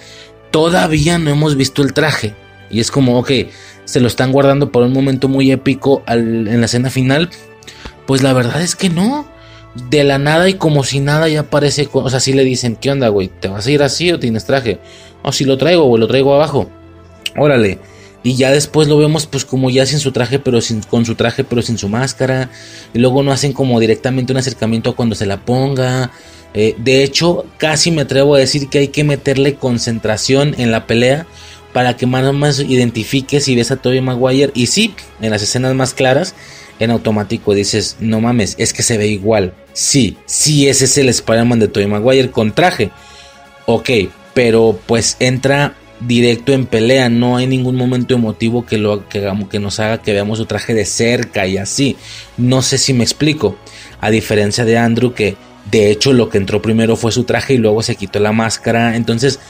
todavía 0.51 1.19
no 1.19 1.31
hemos 1.31 1.57
visto 1.57 1.83
el 1.83 1.93
traje. 1.93 2.35
Y 2.69 2.81
es 2.81 2.91
como, 2.91 3.17
ok, 3.17 3.31
se 3.85 4.01
lo 4.01 4.09
están 4.09 4.33
guardando 4.33 4.73
por 4.73 4.83
un 4.83 4.93
momento 4.93 5.29
muy 5.29 5.53
épico 5.53 6.03
en 6.09 6.61
la 6.61 6.67
escena 6.67 6.91
final. 6.91 7.31
Pues 8.09 8.23
la 8.25 8.33
verdad 8.33 8.61
es 8.61 8.75
que 8.75 8.91
no. 8.91 9.29
De 9.91 10.03
la 10.03 10.19
nada 10.19 10.49
y 10.49 10.55
como 10.55 10.83
si 10.83 10.99
nada 10.99 11.29
ya 11.29 11.41
aparece. 11.41 11.89
O 11.93 12.11
sea, 12.11 12.19
si 12.19 12.33
le 12.33 12.43
dicen, 12.43 12.75
¿qué 12.75 12.91
onda, 12.91 13.09
güey? 13.09 13.29
¿Te 13.29 13.47
vas 13.47 13.69
a 13.69 13.71
ir 13.71 13.85
así 13.85 14.11
o 14.11 14.19
tienes 14.19 14.45
traje? 14.47 14.81
O 15.23 15.31
si 15.31 15.45
lo 15.45 15.59
traigo, 15.59 15.89
o 15.89 15.97
lo 15.97 16.09
traigo 16.09 16.35
abajo. 16.35 16.69
Órale. 17.37 17.79
Y 18.23 18.35
ya 18.35 18.51
después 18.51 18.89
lo 18.89 18.99
vemos 18.99 19.27
pues 19.27 19.45
como 19.45 19.71
ya 19.71 19.87
sin 19.87 20.01
su 20.01 20.13
traje, 20.13 20.39
pero 20.39 20.61
sin, 20.61 20.83
con 20.83 21.05
su 21.05 21.15
traje, 21.15 21.45
pero 21.45 21.63
sin 21.63 21.79
su 21.79 21.89
máscara. 21.89 22.51
Y 22.93 22.99
luego 22.99 23.23
no 23.23 23.33
hacen 23.33 23.53
como 23.53 23.79
directamente 23.81 24.33
un 24.33 24.39
acercamiento 24.39 24.97
cuando 24.97 25.15
se 25.15 25.27
la 25.27 25.45
ponga. 25.45 26.11
Eh, 26.55 26.75
de 26.79 27.05
hecho, 27.05 27.47
casi 27.59 27.91
me 27.91 28.03
atrevo 28.03 28.35
a 28.35 28.39
decir 28.39 28.69
que 28.69 28.79
hay 28.79 28.89
que 28.89 29.05
meterle 29.05 29.55
concentración 29.55 30.55
en 30.59 30.73
la 30.73 30.87
pelea 30.87 31.27
para 31.73 31.97
que 31.97 32.07
más 32.07 32.25
o 32.25 32.33
menos 32.33 32.61
identifiques 32.61 33.47
y 33.49 33.55
ves 33.55 33.71
a 33.71 33.77
Tobey 33.77 34.01
Maguire. 34.01 34.53
Y 34.55 34.67
sí, 34.67 34.95
en 35.21 35.31
las 35.31 35.43
escenas 35.43 35.75
más 35.75 35.95
claras, 35.95 36.35
en 36.79 36.91
automático 36.91 37.55
dices, 37.55 37.97
no 38.01 38.21
mames, 38.21 38.57
es 38.59 38.73
que 38.73 38.83
se 38.83 38.99
ve 38.99 39.07
igual. 39.07 39.55
Sí, 39.75 40.17
sí, 40.27 40.69
ese 40.69 40.87
es 40.87 40.99
el 40.99 41.09
Spider-Man 41.09 41.61
de 41.61 41.69
Tobey 41.69 41.87
Maguire 41.87 42.31
con 42.31 42.53
traje. 42.53 42.91
Ok, 43.67 43.91
pero 44.35 44.79
pues 44.87 45.17
entra 45.21 45.75
directo 46.01 46.53
en 46.53 46.67
pelea, 46.67 47.09
no 47.09 47.37
hay 47.37 47.47
ningún 47.47 47.77
momento 47.77 48.15
emotivo 48.15 48.65
que, 48.65 48.79
lo, 48.79 49.09
que, 49.09 49.31
que 49.51 49.59
nos 49.59 49.81
haga 49.81 50.03
que 50.03 50.13
veamos 50.13 50.39
su 50.39 50.47
traje 50.47 50.75
de 50.75 50.85
cerca 50.85 51.47
y 51.47 51.59
así. 51.59 51.97
No 52.37 52.63
sé 52.63 52.79
si 52.79 52.93
me 52.93 53.05
explico. 53.05 53.57
A 54.01 54.11
diferencia 54.11 54.65
de 54.65 54.79
Andrew 54.79 55.13
que 55.13 55.37
de 55.71 55.91
hecho 55.91 56.13
lo 56.13 56.29
que 56.29 56.39
entró 56.39 56.63
primero 56.63 56.97
fue 56.97 57.13
su 57.13 57.25
traje 57.25 57.55
y 57.55 57.59
luego 57.59 57.83
se 57.83 57.97
quitó 57.97 58.21
la 58.21 58.33
máscara. 58.33 58.97
Entonces, 58.97 59.41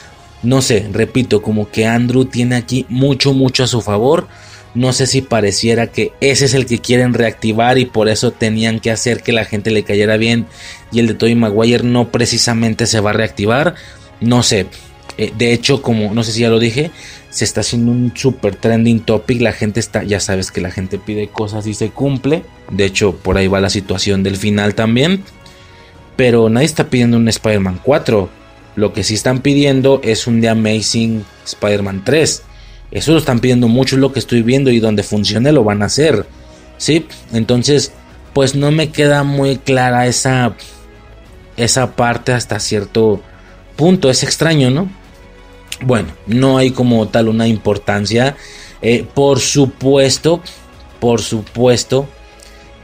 no 0.42 0.62
sé, 0.62 0.88
repito, 0.92 1.42
como 1.42 1.70
que 1.70 1.86
Andrew 1.86 2.24
tiene 2.24 2.56
aquí 2.56 2.86
mucho, 2.88 3.32
mucho 3.32 3.64
a 3.64 3.68
su 3.68 3.80
favor. 3.80 4.28
No 4.74 4.92
sé 4.92 5.06
si 5.06 5.22
pareciera 5.22 5.88
que 5.88 6.12
ese 6.20 6.44
es 6.44 6.54
el 6.54 6.66
que 6.66 6.78
quieren 6.78 7.14
reactivar 7.14 7.78
y 7.78 7.86
por 7.86 8.08
eso 8.08 8.30
tenían 8.30 8.80
que 8.80 8.90
hacer 8.90 9.22
que 9.22 9.32
la 9.32 9.44
gente 9.44 9.70
le 9.70 9.82
cayera 9.82 10.16
bien 10.16 10.46
y 10.92 11.00
el 11.00 11.08
de 11.08 11.14
Tobey 11.14 11.34
Maguire 11.34 11.84
no 11.84 12.10
precisamente 12.10 12.86
se 12.86 13.00
va 13.00 13.10
a 13.10 13.14
reactivar. 13.14 13.74
No 14.20 14.42
sé, 14.42 14.66
eh, 15.18 15.32
de 15.36 15.52
hecho, 15.52 15.82
como 15.82 16.14
no 16.14 16.22
sé 16.22 16.32
si 16.32 16.40
ya 16.40 16.48
lo 16.48 16.60
dije, 16.60 16.92
se 17.28 17.44
está 17.44 17.60
haciendo 17.60 17.90
un 17.90 18.12
super 18.14 18.54
trending 18.54 19.00
topic. 19.00 19.40
La 19.40 19.52
gente 19.52 19.80
está, 19.80 20.04
ya 20.04 20.20
sabes 20.20 20.52
que 20.52 20.60
la 20.60 20.70
gente 20.70 20.98
pide 20.98 21.28
cosas 21.28 21.66
y 21.66 21.74
se 21.74 21.90
cumple. 21.90 22.44
De 22.70 22.84
hecho, 22.84 23.16
por 23.16 23.36
ahí 23.36 23.48
va 23.48 23.60
la 23.60 23.68
situación 23.68 24.22
del 24.22 24.36
final 24.36 24.76
también. 24.76 25.24
Pero 26.16 26.48
nadie 26.48 26.66
está 26.66 26.88
pidiendo 26.88 27.16
un 27.16 27.28
Spider-Man 27.28 27.80
4. 27.82 28.30
Lo 28.76 28.92
que 28.92 29.02
sí 29.02 29.14
están 29.14 29.40
pidiendo 29.40 30.00
es 30.04 30.28
un 30.28 30.40
The 30.40 30.50
Amazing 30.50 31.24
Spider-Man 31.44 32.02
3. 32.04 32.42
Eso 32.92 33.12
lo 33.12 33.18
están 33.18 33.40
pidiendo 33.40 33.66
mucho, 33.66 33.96
lo 33.96 34.12
que 34.12 34.20
estoy 34.20 34.42
viendo. 34.42 34.70
Y 34.70 34.78
donde 34.78 35.02
funcione 35.02 35.50
lo 35.50 35.64
van 35.64 35.82
a 35.82 35.86
hacer. 35.86 36.26
¿Sí? 36.76 37.06
Entonces, 37.32 37.92
pues 38.34 38.54
no 38.54 38.70
me 38.70 38.90
queda 38.90 39.24
muy 39.24 39.56
clara 39.56 40.06
esa, 40.06 40.54
esa 41.56 41.96
parte 41.96 42.32
hasta 42.32 42.60
cierto 42.60 43.20
punto. 43.74 44.10
Es 44.10 44.22
extraño, 44.22 44.70
¿no? 44.70 44.97
Bueno, 45.80 46.08
no 46.26 46.58
hay 46.58 46.70
como 46.70 47.06
tal 47.08 47.28
una 47.28 47.46
importancia. 47.46 48.36
Eh, 48.82 49.06
por 49.14 49.40
supuesto, 49.40 50.42
por 51.00 51.22
supuesto, 51.22 52.08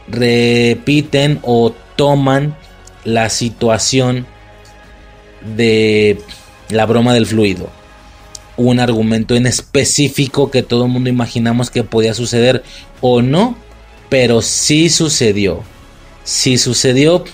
repiten 0.08 1.40
o 1.42 1.72
toman 1.96 2.56
la 3.04 3.28
situación 3.30 4.26
de 5.56 6.18
la 6.70 6.86
broma 6.86 7.14
del 7.14 7.26
fluido. 7.26 7.68
Un 8.56 8.78
argumento 8.78 9.34
en 9.34 9.46
específico 9.46 10.50
que 10.50 10.62
todo 10.62 10.84
el 10.84 10.90
mundo 10.90 11.10
imaginamos 11.10 11.70
que 11.70 11.82
podía 11.82 12.14
suceder 12.14 12.62
o 13.00 13.20
no, 13.20 13.56
pero 14.08 14.42
sí 14.42 14.88
sucedió. 14.88 15.62
Sí 16.22 16.58
sucedió. 16.58 17.24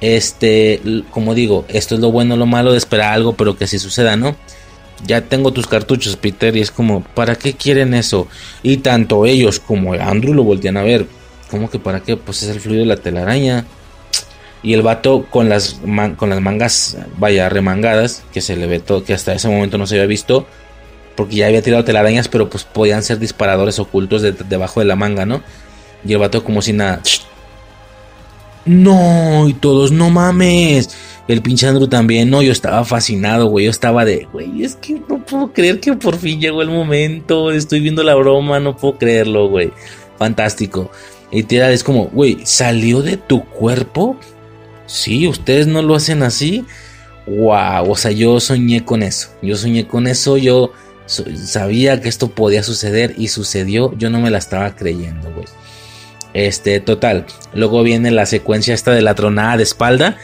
Este, 0.00 0.80
como 1.12 1.34
digo, 1.34 1.64
esto 1.68 1.94
es 1.94 2.00
lo 2.00 2.10
bueno, 2.10 2.36
lo 2.36 2.46
malo 2.46 2.72
de 2.72 2.78
esperar 2.78 3.12
algo, 3.12 3.34
pero 3.34 3.56
que 3.56 3.68
sí 3.68 3.78
suceda, 3.78 4.16
¿no? 4.16 4.34
Ya 5.06 5.22
tengo 5.22 5.52
tus 5.52 5.66
cartuchos, 5.66 6.16
Peter, 6.16 6.56
y 6.56 6.60
es 6.60 6.70
como, 6.70 7.02
¿para 7.02 7.34
qué 7.34 7.54
quieren 7.54 7.94
eso? 7.94 8.28
Y 8.62 8.78
tanto 8.78 9.26
ellos 9.26 9.60
como 9.60 9.94
Andrew 9.94 10.34
lo 10.34 10.44
voltean 10.44 10.76
a 10.76 10.82
ver. 10.82 11.06
¿Cómo 11.50 11.68
que 11.68 11.78
para 11.78 12.00
qué? 12.00 12.16
Pues 12.16 12.42
es 12.42 12.48
el 12.48 12.60
fluido 12.60 12.82
de 12.82 12.86
la 12.86 12.96
telaraña. 12.96 13.66
Y 14.62 14.74
el 14.74 14.82
vato 14.82 15.26
con 15.28 15.48
las, 15.48 15.80
con 16.16 16.30
las 16.30 16.40
mangas, 16.40 16.96
vaya, 17.18 17.48
remangadas, 17.48 18.22
que 18.32 18.40
se 18.40 18.56
le 18.56 18.66
ve 18.66 18.78
todo, 18.78 19.04
que 19.04 19.12
hasta 19.12 19.34
ese 19.34 19.48
momento 19.48 19.76
no 19.76 19.88
se 19.88 19.96
había 19.96 20.06
visto, 20.06 20.46
porque 21.16 21.36
ya 21.36 21.46
había 21.46 21.62
tirado 21.62 21.84
telarañas, 21.84 22.28
pero 22.28 22.48
pues 22.48 22.62
podían 22.62 23.02
ser 23.02 23.18
disparadores 23.18 23.80
ocultos 23.80 24.22
debajo 24.22 24.78
de 24.78 24.86
la 24.86 24.94
manga, 24.94 25.26
¿no? 25.26 25.42
Y 26.06 26.12
el 26.12 26.18
vato 26.18 26.44
como 26.44 26.62
si 26.62 26.72
nada. 26.72 27.00
No, 28.64 29.48
y 29.48 29.54
todos, 29.54 29.90
no 29.90 30.10
mames. 30.10 30.90
El 31.28 31.40
pinche 31.40 31.68
Andrew 31.68 31.88
también, 31.88 32.30
no, 32.30 32.42
yo 32.42 32.50
estaba 32.50 32.84
fascinado, 32.84 33.46
güey. 33.46 33.66
Yo 33.66 33.70
estaba 33.70 34.04
de, 34.04 34.26
güey, 34.32 34.64
es 34.64 34.74
que 34.76 35.00
no 35.08 35.24
puedo 35.24 35.52
creer 35.52 35.78
que 35.80 35.92
por 35.94 36.18
fin 36.18 36.40
llegó 36.40 36.62
el 36.62 36.70
momento. 36.70 37.52
Estoy 37.52 37.80
viendo 37.80 38.02
la 38.02 38.14
broma, 38.14 38.58
no 38.58 38.76
puedo 38.76 38.98
creerlo, 38.98 39.48
güey. 39.48 39.72
Fantástico. 40.18 40.90
Y 41.30 41.44
tira 41.44 41.70
es 41.70 41.84
como, 41.84 42.06
güey, 42.06 42.38
¿salió 42.44 43.02
de 43.02 43.16
tu 43.16 43.44
cuerpo? 43.44 44.16
Sí, 44.86 45.28
ustedes 45.28 45.66
no 45.66 45.80
lo 45.80 45.94
hacen 45.94 46.22
así. 46.22 46.64
Wow, 47.26 47.90
o 47.90 47.96
sea, 47.96 48.10
yo 48.10 48.40
soñé 48.40 48.84
con 48.84 49.02
eso. 49.02 49.30
Yo 49.42 49.56
soñé 49.56 49.86
con 49.86 50.08
eso, 50.08 50.36
yo 50.36 50.72
sabía 51.06 52.00
que 52.00 52.08
esto 52.08 52.28
podía 52.28 52.62
suceder 52.64 53.14
y 53.16 53.28
sucedió. 53.28 53.96
Yo 53.96 54.10
no 54.10 54.20
me 54.20 54.30
la 54.30 54.38
estaba 54.38 54.74
creyendo, 54.74 55.30
güey. 55.32 55.46
Este, 56.34 56.80
total. 56.80 57.26
Luego 57.54 57.82
viene 57.84 58.10
la 58.10 58.26
secuencia 58.26 58.74
esta 58.74 58.90
de 58.90 59.02
la 59.02 59.14
tronada 59.14 59.56
de 59.56 59.62
espalda 59.62 60.18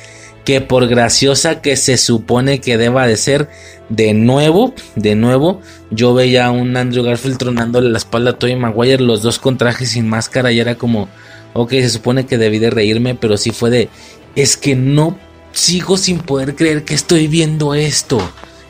que 0.45 0.61
por 0.61 0.89
graciosa 0.89 1.61
que 1.61 1.77
se 1.77 1.97
supone 1.97 2.61
que 2.61 2.79
deba 2.79 3.07
de 3.07 3.17
ser, 3.17 3.49
de 3.89 4.15
nuevo, 4.15 4.75
de 4.97 5.15
nuevo, 5.15 5.61
yo 5.91 6.15
veía 6.15 6.47
a 6.47 6.51
un 6.51 6.77
Andrew 6.77 7.05
Garfield 7.05 7.39
tronándole 7.39 7.91
la 7.91 7.99
espalda 7.99 8.31
a 8.31 8.39
Tobey 8.39 8.57
Maguire, 8.57 9.03
los 9.03 9.23
dos 9.23 9.39
con 9.39 9.59
trajes 9.59 9.91
sin 9.91 10.09
máscara, 10.09 10.53
y 10.53 10.61
era 10.61 10.77
como, 10.77 11.09
ok, 11.55 11.71
se 11.71 11.91
supone 11.91 12.27
que 12.27 12.39
debí 12.39 12.59
de 12.59 12.71
reírme, 12.71 13.15
pero 13.15 13.37
sí 13.37 13.51
fue 13.51 13.71
de, 13.71 13.89
es 14.37 14.57
que 14.57 14.75
no 14.75 15.19
sigo 15.53 15.97
sin 15.97 16.19
poder 16.19 16.55
creer 16.55 16.85
que 16.85 16.95
estoy 16.95 17.27
viendo 17.27 17.75
esto. 17.75 18.19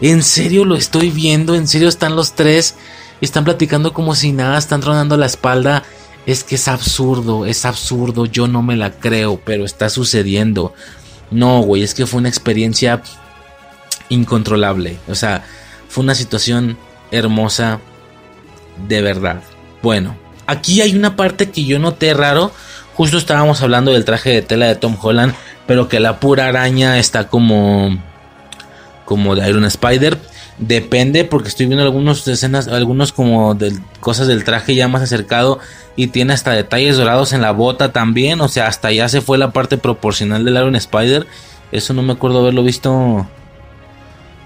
En 0.01 0.23
serio 0.23 0.65
lo 0.65 0.77
estoy 0.77 1.11
viendo, 1.11 1.55
en 1.55 1.67
serio 1.67 1.89
están 1.89 2.17
los 2.17 2.35
tres, 2.35 2.77
están 3.21 3.45
platicando 3.45 3.93
como 3.93 4.15
si 4.15 4.33
nada, 4.33 4.59
están 4.59 4.81
tronando 4.81 5.17
la 5.17 5.27
espalda. 5.27 5.83
Es 6.27 6.45
que 6.45 6.57
es 6.57 6.69
absurdo, 6.69 7.47
es 7.47 7.65
absurdo, 7.65 8.27
yo 8.27 8.49
no 8.49 8.63
me 8.63 8.77
la 8.77 8.93
creo, 8.93 9.41
pero 9.45 9.65
está 9.65 9.89
sucediendo. 9.89 10.75
No, 11.31 11.61
güey, 11.61 11.83
es 11.83 11.95
que 11.95 12.07
fue 12.07 12.21
una 12.21 12.29
experiencia 12.29 13.03
incontrolable. 14.09 14.99
O 15.09 15.15
sea, 15.15 15.45
fue 15.89 16.05
una 16.05 16.15
situación 16.15 16.79
hermosa 17.11 17.81
de 18.87 19.03
verdad. 19.03 19.43
Bueno, 19.83 20.17
aquí 20.47 20.81
hay 20.81 20.95
una 20.95 21.17
parte 21.17 21.51
que 21.51 21.65
yo 21.65 21.79
noté 21.79 22.15
raro. 22.15 22.53
Justo 22.95 23.19
estábamos 23.19 23.63
hablando 23.63 23.93
del 23.93 24.05
traje 24.05 24.31
de 24.31 24.43
tela 24.43 24.67
de 24.67 24.77
Tom 24.77 24.97
Holland, 25.01 25.35
pero 25.67 25.89
que 25.89 26.01
la 26.01 26.21
pura 26.21 26.47
araña 26.47 26.99
está 26.99 27.29
como 27.29 27.97
como 29.05 29.35
de 29.35 29.49
Iron 29.49 29.65
Spider. 29.65 30.19
Depende 30.59 31.25
porque 31.25 31.49
estoy 31.49 31.67
viendo 31.67 31.85
algunas 31.85 32.27
escenas, 32.27 32.67
algunos 32.67 33.12
como 33.12 33.55
de 33.55 33.79
cosas 34.00 34.27
del 34.27 34.43
traje 34.43 34.75
ya 34.75 34.88
más 34.88 35.03
acercado 35.03 35.61
y 35.95 36.09
tiene 36.09 36.33
hasta 36.33 36.50
detalles 36.50 36.97
dorados 36.97 37.33
en 37.33 37.43
la 37.43 37.53
bota 37.53 37.93
también, 37.93 38.41
o 38.41 38.49
sea, 38.49 38.67
hasta 38.67 38.91
ya 38.91 39.09
se 39.09 39.21
fue 39.21 39.38
la 39.38 39.53
parte 39.53 39.79
proporcional 39.79 40.45
del 40.45 40.57
Iron 40.57 40.75
Spider. 40.75 41.29
Eso 41.71 41.95
no 41.95 42.03
me 42.03 42.15
acuerdo 42.15 42.41
haberlo 42.41 42.65
visto 42.65 43.27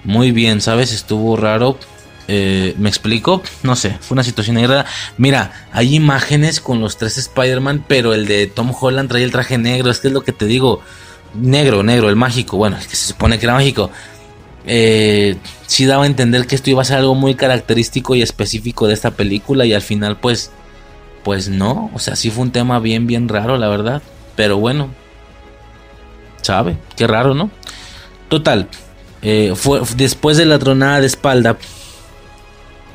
muy 0.04 0.32
bien, 0.32 0.60
¿sabes? 0.60 0.92
Estuvo 0.92 1.36
raro. 1.36 1.78
Eh, 2.28 2.74
¿Me 2.78 2.90
explico? 2.90 3.42
No 3.62 3.74
sé, 3.74 3.96
fue 4.00 4.14
una 4.14 4.22
situación 4.22 4.58
ahí 4.58 4.66
rara. 4.66 4.84
Mira, 5.16 5.66
hay 5.72 5.94
imágenes 5.94 6.60
con 6.60 6.80
los 6.80 6.98
tres 6.98 7.16
Spider-Man, 7.16 7.84
pero 7.88 8.12
el 8.12 8.26
de 8.26 8.48
Tom 8.48 8.72
Holland 8.78 9.08
trae 9.08 9.24
el 9.24 9.32
traje 9.32 9.56
negro, 9.56 9.90
es 9.90 9.98
que 9.98 10.08
es 10.08 10.14
lo 10.14 10.24
que 10.24 10.32
te 10.32 10.44
digo. 10.44 10.82
Negro, 11.34 11.82
negro, 11.82 12.10
el 12.10 12.16
mágico, 12.16 12.58
bueno, 12.58 12.76
el 12.76 12.86
que 12.86 12.94
se 12.94 13.06
supone 13.06 13.38
que 13.38 13.46
era 13.46 13.54
mágico 13.54 13.90
eh, 14.66 15.36
sí 15.66 15.86
daba 15.86 16.04
a 16.04 16.06
entender 16.06 16.46
que 16.46 16.54
esto 16.54 16.70
iba 16.70 16.82
a 16.82 16.84
ser 16.84 16.98
algo 16.98 17.14
muy 17.14 17.34
característico 17.34 18.14
y 18.14 18.22
específico 18.22 18.86
de 18.86 18.94
esta 18.94 19.12
película 19.12 19.66
y 19.66 19.72
al 19.72 19.82
final 19.82 20.18
pues 20.18 20.50
pues 21.24 21.48
no, 21.48 21.90
o 21.94 21.98
sea, 21.98 22.16
sí 22.16 22.30
fue 22.30 22.42
un 22.42 22.52
tema 22.52 22.80
bien 22.80 23.06
bien 23.06 23.28
raro, 23.28 23.56
la 23.56 23.68
verdad, 23.68 24.02
pero 24.34 24.58
bueno, 24.58 24.90
sabe, 26.42 26.76
qué 26.96 27.06
raro, 27.06 27.34
¿no? 27.34 27.50
Total, 28.28 28.68
eh, 29.22 29.52
fue 29.54 29.80
después 29.96 30.36
de 30.36 30.46
la 30.46 30.58
tronada 30.58 31.00
de 31.00 31.06
espalda. 31.06 31.56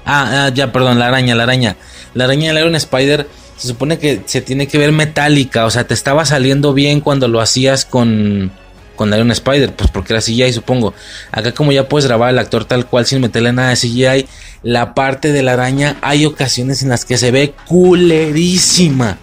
Ah, 0.06 0.46
ah, 0.46 0.50
ya, 0.54 0.72
perdón, 0.72 1.00
la 1.00 1.08
araña, 1.08 1.36
la 1.36 1.44
araña. 1.44 1.76
La 2.14 2.26
araña 2.26 2.54
del 2.54 2.64
Iron 2.64 2.76
Spider 2.76 3.28
se 3.58 3.68
supone 3.68 3.98
que 3.98 4.22
se 4.26 4.42
tiene 4.42 4.68
que 4.68 4.78
ver 4.78 4.92
metálica, 4.92 5.66
o 5.66 5.72
sea, 5.72 5.88
te 5.88 5.94
estaba 5.94 6.26
saliendo 6.26 6.74
bien 6.74 7.02
cuando 7.02 7.28
lo 7.28 7.42
hacías 7.42 7.86
con 7.86 8.52
con 8.98 9.14
Iron 9.14 9.32
Spider, 9.32 9.74
pues 9.74 9.90
porque 9.90 10.12
era 10.12 10.22
CGI 10.22 10.52
supongo. 10.52 10.94
Acá 11.32 11.54
como 11.54 11.72
ya 11.72 11.88
puedes 11.88 12.06
grabar 12.06 12.30
al 12.30 12.40
actor 12.40 12.66
tal 12.66 12.86
cual 12.86 13.06
sin 13.06 13.22
meterle 13.22 13.54
nada 13.54 13.70
de 13.70 13.78
CGI, 13.78 14.28
la 14.64 14.94
parte 14.94 15.32
de 15.32 15.44
la 15.44 15.54
araña 15.54 15.96
hay 16.02 16.26
ocasiones 16.26 16.84
en 16.84 16.90
las 16.90 17.06
que 17.06 17.18
se 17.18 17.32
ve 17.32 17.54
culerísima. 17.68 19.18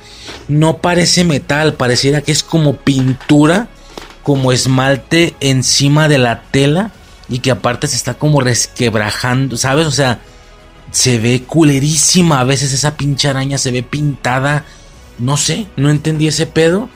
No 0.49 0.79
parece 0.79 1.25
metal, 1.25 1.75
pareciera 1.75 2.23
que 2.23 2.33
es 2.33 2.43
como 2.43 2.77
pintura, 2.77 3.69
como 4.23 4.53
esmalte 4.53 5.35
encima 5.41 6.09
de 6.09 6.17
la 6.17 6.43
tela 6.51 6.93
y 7.29 7.41
que 7.41 7.51
aparte 7.51 7.87
se 7.87 7.97
está 7.97 8.15
como 8.15 8.41
resquebrajando, 8.41 9.59
¿sabes? 9.59 9.87
O 9.87 9.91
sea, 9.91 10.21
se 10.95 11.19
ve 11.19 11.43
culerísima. 11.43 12.41
A 12.41 12.45
veces 12.45 12.73
esa 12.73 12.97
pinche 12.97 13.29
araña 13.29 13.59
se 13.59 13.71
ve 13.71 13.83
pintada. 13.83 14.65
No 15.19 15.37
sé, 15.37 15.67
no 15.77 15.91
entendí 15.91 16.29
ese 16.29 16.47
pedo. 16.47 16.89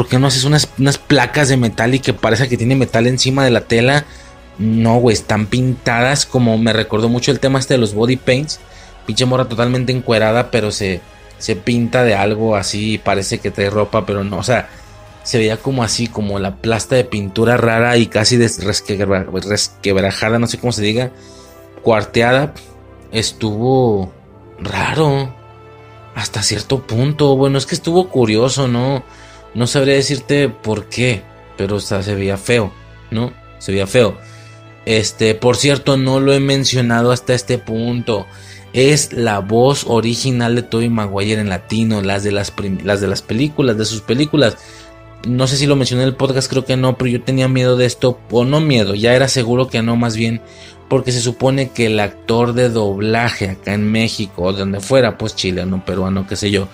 ¿Por 0.00 0.08
qué 0.08 0.18
no 0.18 0.28
haces 0.28 0.44
unas, 0.44 0.66
placas 0.96 1.50
de 1.50 1.58
metal 1.58 1.94
y 1.94 1.98
que 1.98 2.14
parece 2.14 2.48
que 2.48 2.56
tiene 2.56 2.74
metal 2.74 3.06
encima 3.06 3.44
de 3.44 3.50
la 3.50 3.60
tela? 3.60 4.06
No, 4.56 4.96
güey, 4.96 5.12
están 5.12 5.44
pintadas 5.44 6.24
como 6.24 6.56
me 6.56 6.72
recordó 6.72 7.10
mucho 7.10 7.30
el 7.30 7.38
tema 7.38 7.58
este 7.58 7.74
de 7.74 7.78
los 7.78 7.92
body 7.92 8.16
paints. 8.16 8.60
Pinche 9.04 9.26
morra 9.26 9.46
totalmente 9.46 9.92
encuerada, 9.92 10.50
pero 10.50 10.70
se, 10.70 11.02
se 11.36 11.54
pinta 11.54 12.02
de 12.02 12.14
algo 12.14 12.56
así 12.56 12.96
parece 12.96 13.40
que 13.40 13.50
trae 13.50 13.68
ropa, 13.68 14.06
pero 14.06 14.24
no, 14.24 14.38
o 14.38 14.42
sea, 14.42 14.70
se 15.22 15.36
veía 15.36 15.58
como 15.58 15.82
así, 15.82 16.06
como 16.06 16.38
la 16.38 16.56
plasta 16.56 16.96
de 16.96 17.04
pintura 17.04 17.58
rara 17.58 17.98
y 17.98 18.06
casi 18.06 18.38
resquebrajada, 18.38 20.38
no 20.38 20.46
sé 20.46 20.56
cómo 20.56 20.72
se 20.72 20.80
diga, 20.80 21.10
cuarteada. 21.82 22.54
Estuvo 23.12 24.14
raro 24.60 25.34
hasta 26.14 26.42
cierto 26.42 26.86
punto. 26.86 27.36
Bueno, 27.36 27.58
es 27.58 27.66
que 27.66 27.74
estuvo 27.74 28.08
curioso, 28.08 28.66
¿no? 28.66 29.04
No 29.54 29.66
sabría 29.66 29.94
decirte 29.94 30.48
por 30.48 30.88
qué, 30.88 31.22
pero 31.56 31.80
se 31.80 32.14
veía 32.14 32.36
feo, 32.36 32.72
¿no? 33.10 33.32
Se 33.58 33.72
veía 33.72 33.86
feo. 33.86 34.16
Este, 34.86 35.34
por 35.34 35.56
cierto, 35.56 35.96
no 35.96 36.20
lo 36.20 36.32
he 36.32 36.40
mencionado 36.40 37.12
hasta 37.12 37.34
este 37.34 37.58
punto. 37.58 38.26
Es 38.72 39.12
la 39.12 39.40
voz 39.40 39.84
original 39.86 40.54
de 40.54 40.62
Tobey 40.62 40.88
Maguire 40.88 41.40
en 41.40 41.48
latino, 41.48 42.02
las 42.02 42.22
de 42.22 42.32
las, 42.32 42.52
las 42.84 43.00
de 43.00 43.08
las 43.08 43.22
películas, 43.22 43.76
de 43.76 43.84
sus 43.84 44.00
películas. 44.00 44.56
No 45.26 45.46
sé 45.46 45.56
si 45.56 45.66
lo 45.66 45.76
mencioné 45.76 46.04
en 46.04 46.08
el 46.08 46.16
podcast, 46.16 46.48
creo 46.48 46.64
que 46.64 46.76
no, 46.76 46.96
pero 46.96 47.10
yo 47.10 47.22
tenía 47.22 47.48
miedo 47.48 47.76
de 47.76 47.84
esto, 47.84 48.18
o 48.30 48.44
no 48.44 48.60
miedo, 48.60 48.94
ya 48.94 49.14
era 49.14 49.28
seguro 49.28 49.68
que 49.68 49.82
no, 49.82 49.96
más 49.96 50.16
bien, 50.16 50.40
porque 50.88 51.12
se 51.12 51.20
supone 51.20 51.70
que 51.72 51.86
el 51.86 52.00
actor 52.00 52.54
de 52.54 52.70
doblaje 52.70 53.50
acá 53.50 53.74
en 53.74 53.90
México, 53.92 54.44
o 54.44 54.52
donde 54.54 54.80
fuera, 54.80 55.18
pues 55.18 55.36
chileno, 55.36 55.84
peruano, 55.84 56.26
qué 56.26 56.36
sé 56.36 56.50
yo, 56.50 56.68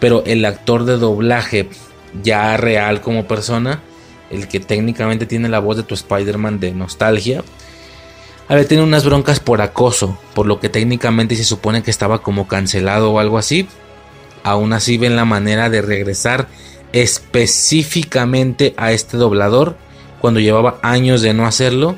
pero 0.00 0.24
el 0.26 0.44
actor 0.44 0.84
de 0.84 0.96
doblaje 0.96 1.68
ya 2.22 2.56
real 2.56 3.00
como 3.00 3.26
persona, 3.26 3.82
el 4.30 4.48
que 4.48 4.60
técnicamente 4.60 5.26
tiene 5.26 5.48
la 5.48 5.58
voz 5.58 5.76
de 5.76 5.82
tu 5.82 5.94
Spider-Man 5.94 6.60
de 6.60 6.72
nostalgia, 6.72 7.42
había 8.48 8.68
tenido 8.68 8.86
unas 8.86 9.04
broncas 9.04 9.40
por 9.40 9.60
acoso, 9.60 10.18
por 10.34 10.46
lo 10.46 10.60
que 10.60 10.68
técnicamente 10.68 11.34
se 11.34 11.44
supone 11.44 11.82
que 11.82 11.90
estaba 11.90 12.22
como 12.22 12.46
cancelado 12.46 13.12
o 13.12 13.18
algo 13.18 13.38
así. 13.38 13.68
Aún 14.44 14.72
así 14.72 14.98
ven 14.98 15.16
la 15.16 15.24
manera 15.24 15.68
de 15.68 15.82
regresar 15.82 16.46
específicamente 16.92 18.72
a 18.76 18.92
este 18.92 19.16
doblador 19.16 19.76
cuando 20.20 20.38
llevaba 20.38 20.78
años 20.82 21.22
de 21.22 21.34
no 21.34 21.46
hacerlo 21.46 21.96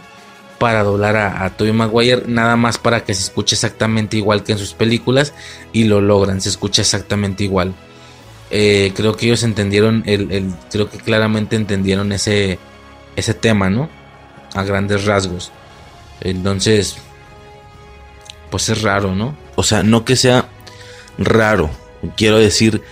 para 0.58 0.82
doblar 0.82 1.16
a, 1.16 1.44
a 1.44 1.72
Maguire 1.72 2.24
nada 2.26 2.56
más 2.56 2.78
para 2.78 3.04
que 3.04 3.14
se 3.14 3.22
escuche 3.22 3.54
exactamente 3.54 4.16
igual 4.16 4.42
que 4.42 4.52
en 4.52 4.58
sus 4.58 4.74
películas 4.74 5.34
y 5.72 5.84
lo 5.84 6.00
logran, 6.00 6.40
se 6.40 6.48
escucha 6.48 6.82
exactamente 6.82 7.44
igual. 7.44 7.74
Eh, 8.50 8.92
creo 8.96 9.14
que 9.14 9.26
ellos 9.26 9.42
entendieron, 9.42 10.02
el, 10.06 10.52
creo 10.70 10.88
que 10.90 10.98
claramente 10.98 11.56
entendieron 11.56 12.12
ese, 12.12 12.58
ese 13.16 13.34
tema, 13.34 13.68
¿no? 13.68 13.90
A 14.54 14.62
grandes 14.64 15.04
rasgos. 15.04 15.52
Entonces, 16.20 16.96
pues 18.50 18.68
es 18.68 18.82
raro, 18.82 19.14
¿no? 19.14 19.36
O 19.56 19.62
sea, 19.62 19.82
no 19.82 20.04
que 20.04 20.16
sea 20.16 20.48
raro, 21.18 21.70
quiero 22.16 22.38
decir 22.38 22.82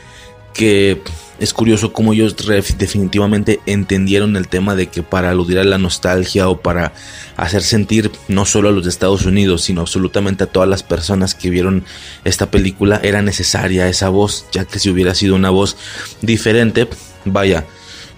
que 0.53 1.03
es 1.39 1.53
curioso 1.53 1.93
cómo 1.93 2.13
ellos 2.13 2.35
definitivamente 2.79 3.61
entendieron 3.67 4.37
el 4.37 4.49
tema 4.49 4.75
de 4.75 4.89
que 4.89 5.03
para 5.03 5.31
aludir 5.31 5.59
a 5.59 5.65
la 5.65 5.79
nostalgia 5.79 6.49
o 6.49 6.61
para 6.61 6.93
hacer 7.37 7.63
sentir 7.63 8.11
no 8.29 8.47
solo 8.47 8.69
a 8.69 8.73
los 8.73 8.85
de 8.85 8.91
Estados 8.91 9.27
Unidos, 9.27 9.63
sino 9.63 9.83
absolutamente 9.83 10.45
a 10.45 10.47
todas 10.47 10.69
las 10.69 10.83
personas 10.83 11.35
que 11.35 11.51
vieron 11.51 11.85
esta 12.25 12.51
película, 12.51 13.01
era 13.03 13.23
necesaria 13.23 13.89
esa 13.89 14.09
voz, 14.09 14.47
ya 14.53 14.65
que 14.65 14.79
si 14.79 14.89
hubiera 14.91 15.15
sido 15.15 15.35
una 15.35 15.51
voz 15.51 15.77
diferente, 16.23 16.89
vaya, 17.25 17.67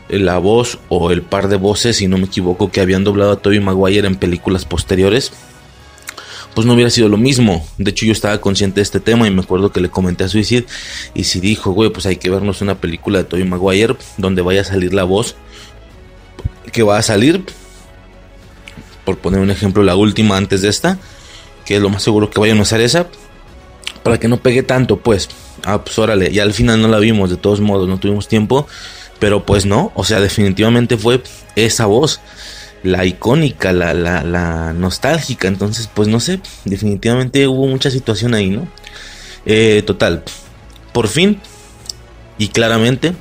la 0.09 0.38
voz 0.38 0.78
o 0.88 1.11
el 1.11 1.22
par 1.22 1.48
de 1.48 1.57
voces, 1.57 1.96
si 1.96 2.09
no 2.09 2.18
me 2.18 2.26
equivoco, 2.26 2.70
que 2.70 2.81
habían 2.81 3.04
doblado 3.04 3.33
a 3.33 3.37
Tobey 3.42 3.61
Maguire 3.61 4.07
en 4.07 4.16
películas 4.16 4.64
posteriores, 4.64 5.33
pues 6.58 6.66
no 6.66 6.74
hubiera 6.74 6.90
sido 6.90 7.08
lo 7.08 7.18
mismo. 7.18 7.64
De 7.78 7.92
hecho, 7.92 8.04
yo 8.04 8.10
estaba 8.10 8.40
consciente 8.40 8.80
de 8.80 8.82
este 8.82 8.98
tema 8.98 9.28
y 9.28 9.30
me 9.30 9.42
acuerdo 9.42 9.70
que 9.70 9.80
le 9.80 9.90
comenté 9.90 10.24
a 10.24 10.28
Suicide 10.28 10.66
y 11.14 11.22
si 11.22 11.38
dijo, 11.38 11.70
güey, 11.70 11.90
pues 11.90 12.04
hay 12.04 12.16
que 12.16 12.30
vernos 12.30 12.62
una 12.62 12.80
película 12.80 13.18
de 13.18 13.24
Tobey 13.26 13.44
Maguire 13.44 13.94
donde 14.16 14.42
vaya 14.42 14.62
a 14.62 14.64
salir 14.64 14.92
la 14.92 15.04
voz 15.04 15.36
que 16.72 16.82
va 16.82 16.98
a 16.98 17.02
salir. 17.02 17.44
Por 19.04 19.18
poner 19.18 19.38
un 19.38 19.52
ejemplo, 19.52 19.84
la 19.84 19.94
última 19.94 20.36
antes 20.36 20.60
de 20.62 20.68
esta, 20.68 20.98
que 21.64 21.76
es 21.76 21.80
lo 21.80 21.90
más 21.90 22.02
seguro 22.02 22.28
que 22.28 22.40
vayan 22.40 22.58
a 22.58 22.62
usar 22.62 22.80
esa, 22.80 23.06
para 24.02 24.18
que 24.18 24.26
no 24.26 24.38
pegue 24.38 24.64
tanto, 24.64 24.98
pues. 24.98 25.28
Ah, 25.62 25.84
pues 25.84 25.96
órale, 25.96 26.28
y 26.32 26.40
al 26.40 26.52
final 26.52 26.82
no 26.82 26.88
la 26.88 26.98
vimos, 26.98 27.30
de 27.30 27.36
todos 27.36 27.60
modos, 27.60 27.88
no 27.88 28.00
tuvimos 28.00 28.26
tiempo, 28.26 28.66
pero 29.20 29.46
pues 29.46 29.64
no, 29.64 29.92
o 29.94 30.02
sea, 30.02 30.18
definitivamente 30.18 30.96
fue 30.96 31.22
esa 31.54 31.86
voz 31.86 32.20
la 32.82 33.04
icónica, 33.04 33.72
la, 33.72 33.94
la, 33.94 34.72
nostálgica. 34.72 35.48
Entonces, 35.48 35.88
pues 35.92 36.08
no 36.08 36.20
sé, 36.20 36.40
definitivamente 36.64 37.46
hubo 37.46 37.66
mucha 37.66 37.90
situación 37.90 38.34
ahí, 38.34 38.50
¿no? 38.50 38.68
Eh, 39.46 39.82
total, 39.86 40.24
por 40.92 41.08
fin 41.08 41.40
y 42.38 42.48
claramente 42.48 43.14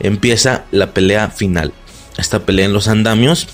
empieza 0.00 0.64
la 0.70 0.92
pelea 0.92 1.30
final. 1.30 1.72
Esta 2.16 2.40
pelea 2.40 2.66
en 2.66 2.72
los 2.72 2.88
andamios, 2.88 3.48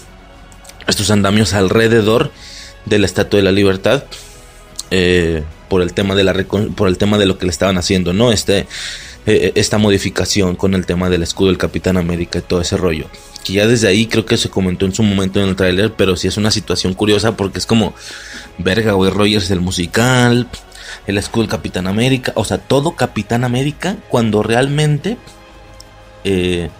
estos 0.87 1.11
andamios 1.11 1.55
alrededor 1.55 2.31
de 2.85 2.99
la 2.99 3.07
Estatua 3.07 3.39
de 3.39 3.45
la 3.45 3.53
Libertad. 3.53 4.05
Eh, 4.91 5.43
por 5.69 5.83
el 5.83 5.93
tema 5.93 6.15
de 6.15 6.23
la 6.23 6.35
por 6.77 6.89
el 6.89 6.99
tema 6.99 7.19
de 7.19 7.27
lo 7.27 7.39
que 7.39 7.47
le 7.47 7.51
estaban 7.51 7.79
haciendo, 7.79 8.13
¿no? 8.13 8.31
Este, 8.31 8.67
eh, 9.27 9.53
esta 9.55 9.79
modificación 9.79 10.55
con 10.57 10.75
el 10.75 10.87
tema 10.87 11.09
del 11.09 11.23
escudo 11.23 11.49
del 11.49 11.59
Capitán 11.59 11.97
América 11.97 12.39
y 12.39 12.43
todo 12.43 12.61
ese 12.61 12.77
rollo. 12.77 13.07
Que 13.45 13.55
ya 13.55 13.67
desde 13.67 13.89
ahí 13.89 14.07
creo 14.07 14.27
que 14.27 14.37
se 14.37 14.51
comentó 14.51 14.87
en 14.87 14.95
su 14.95 15.03
momento 15.03 15.41
en 15.41 15.49
el 15.49 15.57
tráiler, 15.57 15.93
pero 15.95 16.17
sí 16.17 16.29
es 16.29 16.37
una 16.37 16.51
situación 16.51 16.95
curiosa 16.95 17.37
porque 17.37 17.59
es 17.59 17.67
como, 17.67 17.95
verga, 18.59 18.93
güey, 18.93 19.11
Rogers 19.11 19.51
el 19.51 19.61
musical, 19.61 20.49
el 21.07 21.19
escudo 21.19 21.43
del 21.43 21.51
Capitán 21.51 21.87
América, 21.87 22.33
o 22.37 22.45
sea, 22.45 22.59
todo 22.59 22.97
Capitán 22.97 23.45
América 23.45 23.97
cuando 24.09 24.43
realmente, 24.43 25.17
eh, 26.25 26.71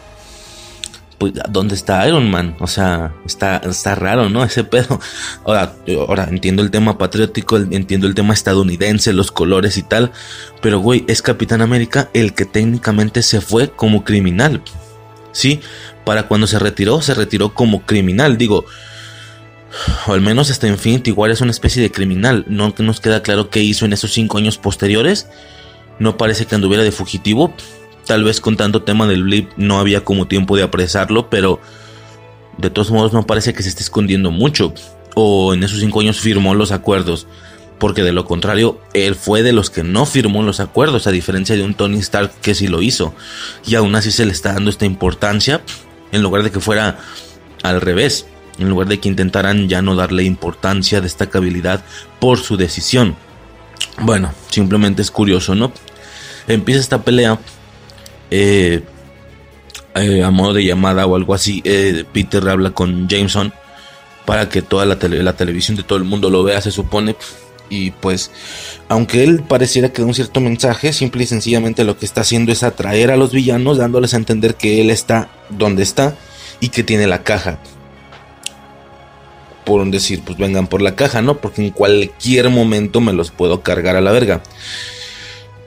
pues, 1.19 1.33
¿dónde 1.49 1.75
está 1.75 2.07
Iron 2.09 2.31
Man? 2.31 2.57
O 2.61 2.67
sea, 2.67 3.15
está, 3.25 3.59
está 3.59 3.95
raro, 3.95 4.29
¿no? 4.29 4.45
Ese 4.45 4.65
pedo. 4.65 5.01
Ahora, 5.45 5.75
ahora, 6.07 6.27
entiendo 6.31 6.63
el 6.63 6.71
tema 6.71 6.99
patriótico, 6.99 7.57
entiendo 7.57 8.07
el 8.07 8.15
tema 8.15 8.35
estadounidense, 8.35 9.13
los 9.13 9.33
colores 9.33 9.77
y 9.77 9.83
tal, 9.83 10.13
pero, 10.61 10.79
güey, 10.81 11.05
es 11.09 11.23
Capitán 11.23 11.61
América 11.63 12.11
el 12.15 12.35
que 12.35 12.45
técnicamente 12.45 13.23
se 13.23 13.41
fue 13.41 13.71
como 13.71 14.05
criminal. 14.05 14.63
Sí, 15.33 15.61
para 16.05 16.29
cuando 16.29 16.47
se 16.47 16.59
retiró, 16.59 17.03
se 17.03 17.15
retiró 17.15 17.55
como 17.55 17.85
criminal. 17.85 18.39
Digo, 18.39 18.67
o 20.07 20.13
al 20.13 20.21
menos 20.21 20.51
hasta 20.51 20.69
Infinity 20.69 21.11
War 21.11 21.31
es 21.31 21.41
una 21.41 21.51
especie 21.51 21.83
de 21.83 21.91
criminal. 21.91 22.45
No 22.49 22.75
nos 22.79 23.01
queda 23.01 23.23
claro 23.23 23.51
qué 23.51 23.61
hizo 23.61 23.85
en 23.85 23.93
esos 23.93 24.13
cinco 24.13 24.39
años 24.39 24.59
posteriores. 24.59 25.29
No 25.99 26.17
parece 26.17 26.47
que 26.47 26.55
anduviera 26.55 26.85
de 26.85 26.93
fugitivo. 26.93 27.55
Tal 28.07 28.25
vez 28.25 28.41
con 28.41 28.57
tanto 28.57 28.83
tema 28.83 29.07
del 29.07 29.25
blip 29.25 29.51
no 29.57 29.79
había 29.79 30.05
como 30.05 30.27
tiempo 30.27 30.57
de 30.57 30.63
apresarlo, 30.63 31.31
pero 31.31 31.61
de 32.59 32.71
todos 32.71 32.91
modos 32.91 33.13
no 33.13 33.27
parece 33.27 33.55
que 33.55 33.63
se 33.63 33.69
esté 33.69 33.83
escondiendo 33.83 34.31
mucho. 34.31 34.75
O 35.15 35.55
en 35.55 35.63
esos 35.63 35.81
cinco 35.81 36.01
años 36.01 36.21
firmó 36.21 36.55
los 36.55 36.73
acuerdos. 36.73 37.27
Porque 37.79 38.03
de 38.03 38.13
lo 38.13 38.25
contrario, 38.25 38.81
él 38.93 39.15
fue 39.15 39.43
de 39.43 39.53
los 39.53 39.69
que 39.69 39.83
no 39.83 40.07
firmó 40.07 40.43
los 40.43 40.61
acuerdos, 40.61 41.07
a 41.07 41.11
diferencia 41.11 41.57
de 41.57 41.63
un 41.63 41.75
Tony 41.75 41.99
Stark 41.99 42.33
que 42.41 42.55
sí 42.55 42.69
lo 42.69 42.83
hizo. 42.83 43.15
Y 43.67 43.75
aún 43.75 43.95
así 43.95 44.11
se 44.11 44.25
le 44.25 44.33
está 44.33 44.53
dando 44.53 44.71
esta 44.71 44.87
importancia, 44.87 45.61
en 46.13 46.23
lugar 46.23 46.43
de 46.43 46.51
que 46.51 46.61
fuera 46.61 46.99
al 47.63 47.81
revés 47.81 48.27
en 48.59 48.69
lugar 48.69 48.89
de 48.89 49.01
que 49.01 49.09
intentaran 49.09 49.69
ya 49.69 49.83
no 49.83 49.97
darle 49.97 50.25
importancia, 50.25 51.01
destacabilidad 51.01 51.85
por 52.21 52.39
su 52.39 52.57
decisión. 52.57 53.17
Bueno, 54.01 54.33
simplemente 54.51 55.03
es 55.03 55.11
curioso, 55.11 55.55
¿no? 55.55 55.73
Empieza 56.47 56.81
esta 56.81 57.03
pelea 57.03 57.39
eh, 58.37 58.83
eh, 59.95 60.25
a 60.25 60.31
modo 60.33 60.55
de 60.55 60.65
llamada 60.65 61.07
o 61.07 61.15
algo 61.15 61.35
así. 61.35 61.63
Eh, 61.65 62.05
Peter 62.13 62.49
habla 62.49 62.73
con 62.73 63.09
Jameson 63.09 63.53
para 64.27 64.49
que 64.49 64.61
toda 64.61 64.85
la, 64.87 64.99
la 65.01 65.37
televisión 65.37 65.77
de 65.77 65.85
todo 65.85 65.99
el 65.99 66.05
mundo 66.05 66.31
lo 66.31 66.43
vea, 66.43 66.61
se 66.61 66.73
supone. 66.73 67.15
Y 67.71 67.93
pues, 67.93 68.33
aunque 68.89 69.23
él 69.23 69.45
pareciera 69.47 69.93
que 69.93 70.03
da 70.03 70.09
un 70.09 70.15
cierto 70.15 70.41
mensaje, 70.41 70.93
simple 70.93 71.23
y 71.23 71.27
sencillamente 71.27 71.85
lo 71.85 71.97
que 71.97 72.07
está 72.07 72.23
haciendo 72.23 72.51
es 72.51 72.65
atraer 72.65 73.13
a 73.13 73.17
los 73.17 73.33
villanos, 73.33 73.79
dándoles 73.79 74.15
a 74.15 74.17
entender 74.17 74.57
que 74.57 74.81
él 74.81 74.91
está 74.91 75.29
donde 75.51 75.85
está 75.85 76.17
y 76.61 76.71
que 76.71 76.83
tiene 76.83 77.07
la 77.07 77.23
caja 77.23 77.61
por 79.65 79.91
decir, 79.91 80.21
pues 80.23 80.37
vengan 80.37 80.67
por 80.67 80.83
la 80.83 80.95
caja, 80.95 81.23
¿no? 81.23 81.39
Porque 81.39 81.63
en 81.63 81.71
cualquier 81.71 82.51
momento 82.51 83.01
me 83.01 83.15
los 83.15 83.31
puedo 83.31 83.63
cargar 83.63 83.97
a 83.97 84.03
la 84.03 84.13
verga. 84.13 84.43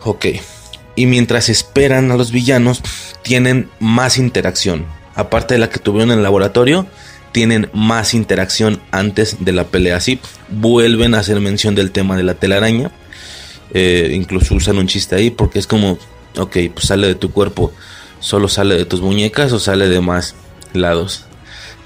Ok. 0.04 0.28
Y 0.98 1.06
mientras 1.06 1.48
esperan 1.48 2.12
a 2.12 2.18
los 2.18 2.32
villanos, 2.32 2.84
tienen 3.22 3.70
más 3.80 4.18
interacción. 4.18 4.86
Aparte 5.16 5.54
de 5.54 5.60
la 5.62 5.70
que 5.70 5.80
tuvieron 5.80 6.12
en 6.12 6.18
el 6.18 6.24
laboratorio, 6.24 6.88
tienen 7.32 7.70
más 7.74 8.14
interacción 8.14 8.82
antes 8.92 9.38
de 9.40 9.54
la 9.54 9.64
pelea. 9.64 9.96
Así 9.96 10.20
vuelven 10.50 11.16
a 11.16 11.20
hacer 11.20 11.40
mención 11.40 11.74
del 11.74 11.92
tema 11.92 12.18
de 12.18 12.24
la 12.24 12.34
telaraña. 12.34 12.92
Eh, 13.74 14.12
incluso 14.14 14.56
usan 14.56 14.78
un 14.78 14.88
chiste 14.88 15.16
ahí 15.16 15.30
porque 15.30 15.60
es 15.60 15.68
como, 15.68 15.98
ok, 16.36 16.58
pues 16.74 16.88
sale 16.88 17.08
de 17.08 17.16
tu 17.16 17.32
cuerpo, 17.32 17.72
solo 18.20 18.50
sale 18.50 18.76
de 18.76 18.84
tus 18.84 19.00
muñecas 19.00 19.54
o 19.54 19.60
sale 19.60 19.88
de 19.88 20.02
más 20.02 20.36
lados 20.74 21.28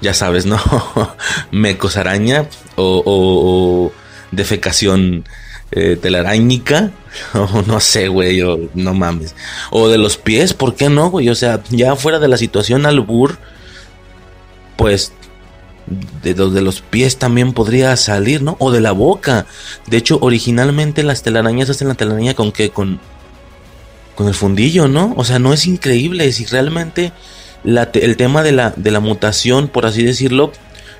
ya 0.02 0.12
sabes, 0.12 0.44
¿no? 0.44 0.60
Mecos 1.50 1.96
araña 1.96 2.46
o, 2.76 3.92
defecación 4.32 5.24
eh, 5.72 5.98
telarañica. 6.00 6.92
O 7.34 7.62
no 7.66 7.78
sé, 7.78 8.08
güey, 8.08 8.40
o 8.40 8.70
no 8.72 8.94
mames. 8.94 9.34
O 9.70 9.90
de 9.90 9.98
los 9.98 10.16
pies, 10.16 10.54
¿por 10.54 10.74
qué 10.74 10.88
no, 10.88 11.10
güey? 11.10 11.28
O 11.28 11.34
sea, 11.34 11.62
ya 11.68 11.94
fuera 11.94 12.18
de 12.18 12.26
la 12.26 12.38
situación 12.38 12.86
albur, 12.86 13.36
pues 14.78 15.12
de, 16.22 16.34
los 16.34 16.80
pies 16.80 17.18
también 17.18 17.52
podría 17.52 17.96
salir, 17.96 18.42
¿no? 18.42 18.56
O 18.60 18.70
de 18.70 18.80
la 18.80 18.92
boca. 18.92 19.46
De 19.86 19.96
hecho, 19.96 20.18
originalmente 20.20 21.02
las 21.02 21.22
telarañas 21.22 21.70
hacen 21.70 21.88
la 21.88 21.94
telaraña 21.94 22.34
con 22.34 22.52
qué? 22.52 22.70
Con, 22.70 23.00
con 24.14 24.28
el 24.28 24.34
fundillo, 24.34 24.88
¿no? 24.88 25.14
O 25.16 25.24
sea, 25.24 25.38
no 25.38 25.52
es 25.52 25.66
increíble. 25.66 26.32
Si 26.32 26.46
realmente 26.46 27.12
el 27.64 28.16
tema 28.16 28.42
de 28.42 28.52
la, 28.52 28.72
de 28.76 28.90
la 28.90 29.00
mutación, 29.00 29.68
por 29.68 29.86
así 29.86 30.02
decirlo, 30.02 30.52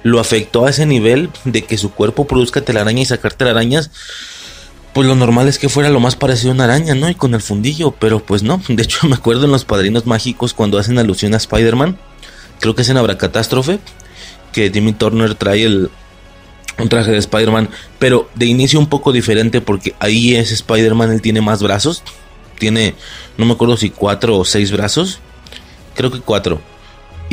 lo 0.02 0.20
afectó 0.20 0.66
a 0.66 0.70
ese 0.70 0.87
nivel 0.87 1.30
de 1.44 1.62
que 1.62 1.78
su 1.78 1.92
cuerpo 1.92 2.26
produzca 2.26 2.61
telaraña 2.61 3.02
y 3.02 3.06
sacar 3.06 3.35
telarañas. 3.35 3.90
Pues 4.92 5.07
lo 5.09 5.14
normal 5.14 5.48
es 5.48 5.59
que 5.59 5.68
fuera 5.68 5.88
lo 5.88 6.00
más 6.00 6.16
parecido 6.16 6.50
a 6.50 6.55
una 6.55 6.64
araña, 6.64 6.94
¿no? 6.94 7.09
Y 7.09 7.14
con 7.14 7.35
el 7.35 7.40
fundillo, 7.40 7.92
pero 7.92 8.20
pues 8.20 8.42
no. 8.42 8.61
De 8.68 8.83
hecho, 8.83 9.07
me 9.09 9.14
acuerdo 9.14 9.46
en 9.46 9.52
los 9.52 9.64
padrinos 9.64 10.07
mágicos 10.07 10.55
cuando 10.55 10.78
hacen 10.78 10.98
alusión 10.98 11.35
a 11.35 11.38
Spider-Man. 11.38 11.96
Creo 12.61 12.74
que 12.74 12.83
es 12.83 12.88
en 12.88 12.96
Abracatástrofe. 12.96 13.78
Que 14.52 14.70
Jimmy 14.70 14.92
Turner 14.92 15.35
trae 15.35 15.64
el, 15.64 15.90
un 16.78 16.88
traje 16.88 17.11
de 17.11 17.18
Spider-Man. 17.18 17.70
Pero 17.98 18.28
de 18.35 18.46
inicio 18.46 18.78
un 18.78 18.88
poco 18.88 19.12
diferente 19.12 19.61
porque 19.61 19.94
ahí 19.98 20.35
es 20.35 20.52
Spider-Man, 20.52 21.11
él 21.11 21.22
tiene 21.22 21.40
más 21.40 21.62
brazos. 21.62 22.02
Tiene, 22.59 22.94
no 23.38 23.46
me 23.46 23.52
acuerdo 23.52 23.76
si 23.76 23.90
cuatro 23.90 24.38
o 24.38 24.44
seis 24.44 24.70
brazos 24.70 25.20
creo 25.94 26.11
que 26.11 26.20
cuatro. 26.20 26.61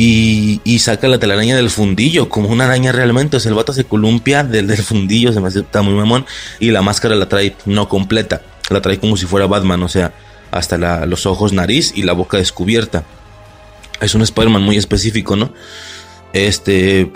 Y, 0.01 0.61
y, 0.63 0.79
saca 0.79 1.09
la 1.09 1.19
telaraña 1.19 1.57
del 1.57 1.69
fundillo, 1.69 2.29
como 2.29 2.47
una 2.47 2.63
araña 2.63 2.93
realmente. 2.93 3.35
O 3.35 3.39
sea, 3.41 3.49
el 3.49 3.55
vato 3.55 3.73
se 3.73 3.83
columpia 3.83 4.45
del, 4.45 4.71
fundillo, 4.77 5.33
se 5.33 5.41
me 5.41 5.49
hace 5.49 5.65
muy 5.83 5.93
mamón. 5.93 6.25
Y 6.57 6.71
la 6.71 6.81
máscara 6.81 7.15
la 7.15 7.27
trae 7.27 7.53
no 7.65 7.89
completa, 7.89 8.41
la 8.69 8.81
trae 8.81 8.97
como 8.97 9.17
si 9.17 9.25
fuera 9.25 9.45
Batman, 9.45 9.83
o 9.83 9.89
sea, 9.89 10.13
hasta 10.51 11.05
los 11.05 11.25
ojos, 11.25 11.51
nariz 11.51 11.91
y 11.93 12.03
la 12.03 12.13
boca 12.13 12.37
descubierta. 12.37 13.03
Es 13.99 14.15
un 14.15 14.21
Spider-Man 14.21 14.63
muy 14.63 14.77
específico, 14.77 15.35
¿no? 15.35 15.53
Este. 16.31 17.11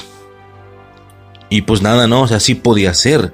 Y 1.47 1.61
pues 1.61 1.81
nada, 1.81 2.09
¿no? 2.09 2.23
O 2.23 2.27
sea, 2.27 2.41
sí 2.41 2.53
podía 2.53 2.93
ser. 2.93 3.33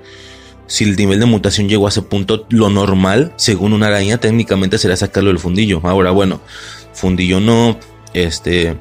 Si 0.67 0.83
el 0.83 0.95
nivel 0.95 1.19
de 1.19 1.25
mutación 1.25 1.67
llegó 1.67 1.87
a 1.87 1.89
ese 1.89 2.03
punto, 2.03 2.45
lo 2.49 2.69
normal, 2.69 3.33
según 3.37 3.73
una 3.73 3.87
araña, 3.87 4.19
técnicamente 4.19 4.77
será 4.77 4.95
sacarlo 4.95 5.31
del 5.31 5.39
fundillo. 5.39 5.81
Ahora, 5.85 6.11
bueno, 6.11 6.39
fundillo 6.93 7.39
no, 7.39 7.79
este, 8.13 8.77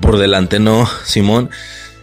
por 0.00 0.18
delante 0.18 0.58
no, 0.58 0.88
Simón. 1.04 1.50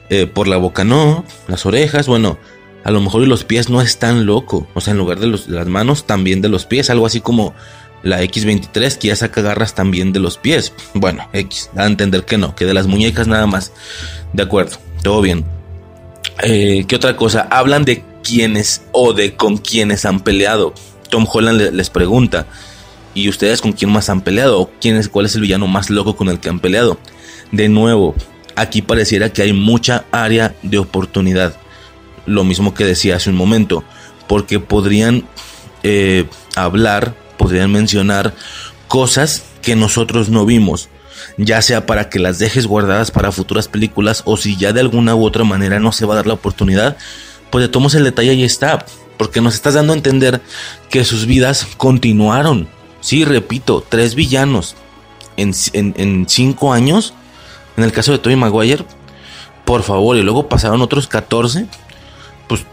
Eh, 0.09 0.27
por 0.27 0.47
la 0.47 0.57
boca 0.57 0.83
no, 0.83 1.25
las 1.47 1.65
orejas, 1.65 2.05
bueno, 2.05 2.37
a 2.83 2.91
lo 2.91 3.01
mejor 3.01 3.27
los 3.27 3.43
pies 3.43 3.69
no 3.69 3.81
es 3.81 3.97
tan 3.97 4.27
loco. 4.27 4.67
O 4.75 4.81
sea, 4.81 4.91
en 4.91 4.99
lugar 4.99 5.19
de, 5.19 5.27
las 5.47 5.67
manos, 5.67 6.05
también 6.05 6.41
de 6.41 6.49
los 6.49 6.65
pies. 6.65 6.91
Algo 6.91 7.07
así 7.07 7.19
como 7.19 7.55
la 8.03 8.21
X23 8.21 8.97
que 8.99 9.07
ya 9.07 9.15
saca 9.15 9.41
garras 9.41 9.73
también 9.73 10.13
de 10.13 10.19
los 10.19 10.37
pies. 10.37 10.71
Bueno, 10.93 11.27
X, 11.33 11.71
da 11.73 11.83
a 11.83 11.87
entender 11.87 12.25
que 12.25 12.37
no, 12.37 12.55
que 12.55 12.65
de 12.65 12.75
las 12.75 12.85
muñecas 12.85 13.27
nada 13.27 13.47
más. 13.47 13.71
De 14.33 14.43
acuerdo, 14.43 14.77
todo 15.01 15.21
bien. 15.21 15.43
Eh, 16.43 16.85
¿Qué 16.87 16.95
otra 16.95 17.15
cosa? 17.15 17.47
Hablan 17.49 17.85
de 17.85 18.03
quiénes 18.23 18.83
o 18.91 19.13
de 19.13 19.35
con 19.35 19.57
quiénes 19.57 20.05
han 20.05 20.19
peleado. 20.19 20.75
Tom 21.09 21.25
Holland 21.27 21.73
les 21.73 21.89
pregunta. 21.89 22.45
¿Y 23.15 23.29
ustedes 23.29 23.61
con 23.61 23.73
quién 23.73 23.91
más 23.91 24.09
han 24.11 24.21
peleado? 24.21 24.69
¿Quién 24.79 24.97
es, 24.97 25.09
¿Cuál 25.09 25.25
es 25.25 25.33
el 25.33 25.41
villano 25.41 25.65
más 25.65 25.89
loco 25.89 26.15
con 26.15 26.29
el 26.29 26.39
que 26.39 26.49
han 26.49 26.59
peleado? 26.59 26.99
De 27.51 27.69
nuevo, 27.69 28.15
aquí 28.55 28.81
pareciera 28.81 29.31
que 29.31 29.41
hay 29.41 29.53
mucha 29.53 30.05
área 30.11 30.55
de 30.61 30.77
oportunidad. 30.77 31.55
Lo 32.25 32.43
mismo 32.43 32.73
que 32.73 32.85
decía 32.85 33.15
hace 33.15 33.29
un 33.29 33.35
momento. 33.35 33.83
Porque 34.27 34.59
podrían 34.59 35.27
eh, 35.83 36.25
hablar, 36.55 37.15
podrían 37.37 37.71
mencionar 37.71 38.33
cosas 38.87 39.43
que 39.61 39.75
nosotros 39.75 40.29
no 40.29 40.45
vimos. 40.45 40.89
Ya 41.37 41.61
sea 41.61 41.85
para 41.85 42.09
que 42.09 42.19
las 42.19 42.39
dejes 42.39 42.67
guardadas 42.67 43.11
para 43.11 43.31
futuras 43.31 43.67
películas 43.67 44.23
o 44.25 44.37
si 44.37 44.57
ya 44.57 44.73
de 44.73 44.81
alguna 44.81 45.15
u 45.15 45.23
otra 45.23 45.43
manera 45.43 45.79
no 45.79 45.91
se 45.91 46.05
va 46.05 46.13
a 46.13 46.17
dar 46.17 46.27
la 46.27 46.33
oportunidad, 46.33 46.97
pues 47.51 47.63
de 47.63 47.69
tomos 47.69 47.95
el 47.95 48.03
detalle 48.03 48.33
y 48.33 48.43
está. 48.43 48.85
Porque 49.17 49.39
nos 49.41 49.55
estás 49.55 49.75
dando 49.75 49.93
a 49.93 49.95
entender 49.95 50.41
que 50.89 51.05
sus 51.05 51.25
vidas 51.25 51.67
continuaron 51.77 52.67
Sí, 53.05 53.23
repito, 53.23 53.85
tres 53.87 54.15
villanos 54.15 54.73
en, 55.37 56.25
cinco 56.27 56.73
años. 56.73 57.13
En 57.77 57.83
el 57.83 57.91
caso 57.91 58.11
de 58.11 58.19
Tobey 58.19 58.35
Maguire, 58.35 58.85
por 59.65 59.83
favor, 59.83 60.17
y 60.17 60.21
luego 60.21 60.47
pasaron 60.47 60.81
otros 60.81 61.07
14, 61.07 61.65
pues 62.47 62.65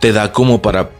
te 0.00 0.12
da 0.12 0.32
como 0.32 0.60
para, 0.60 0.90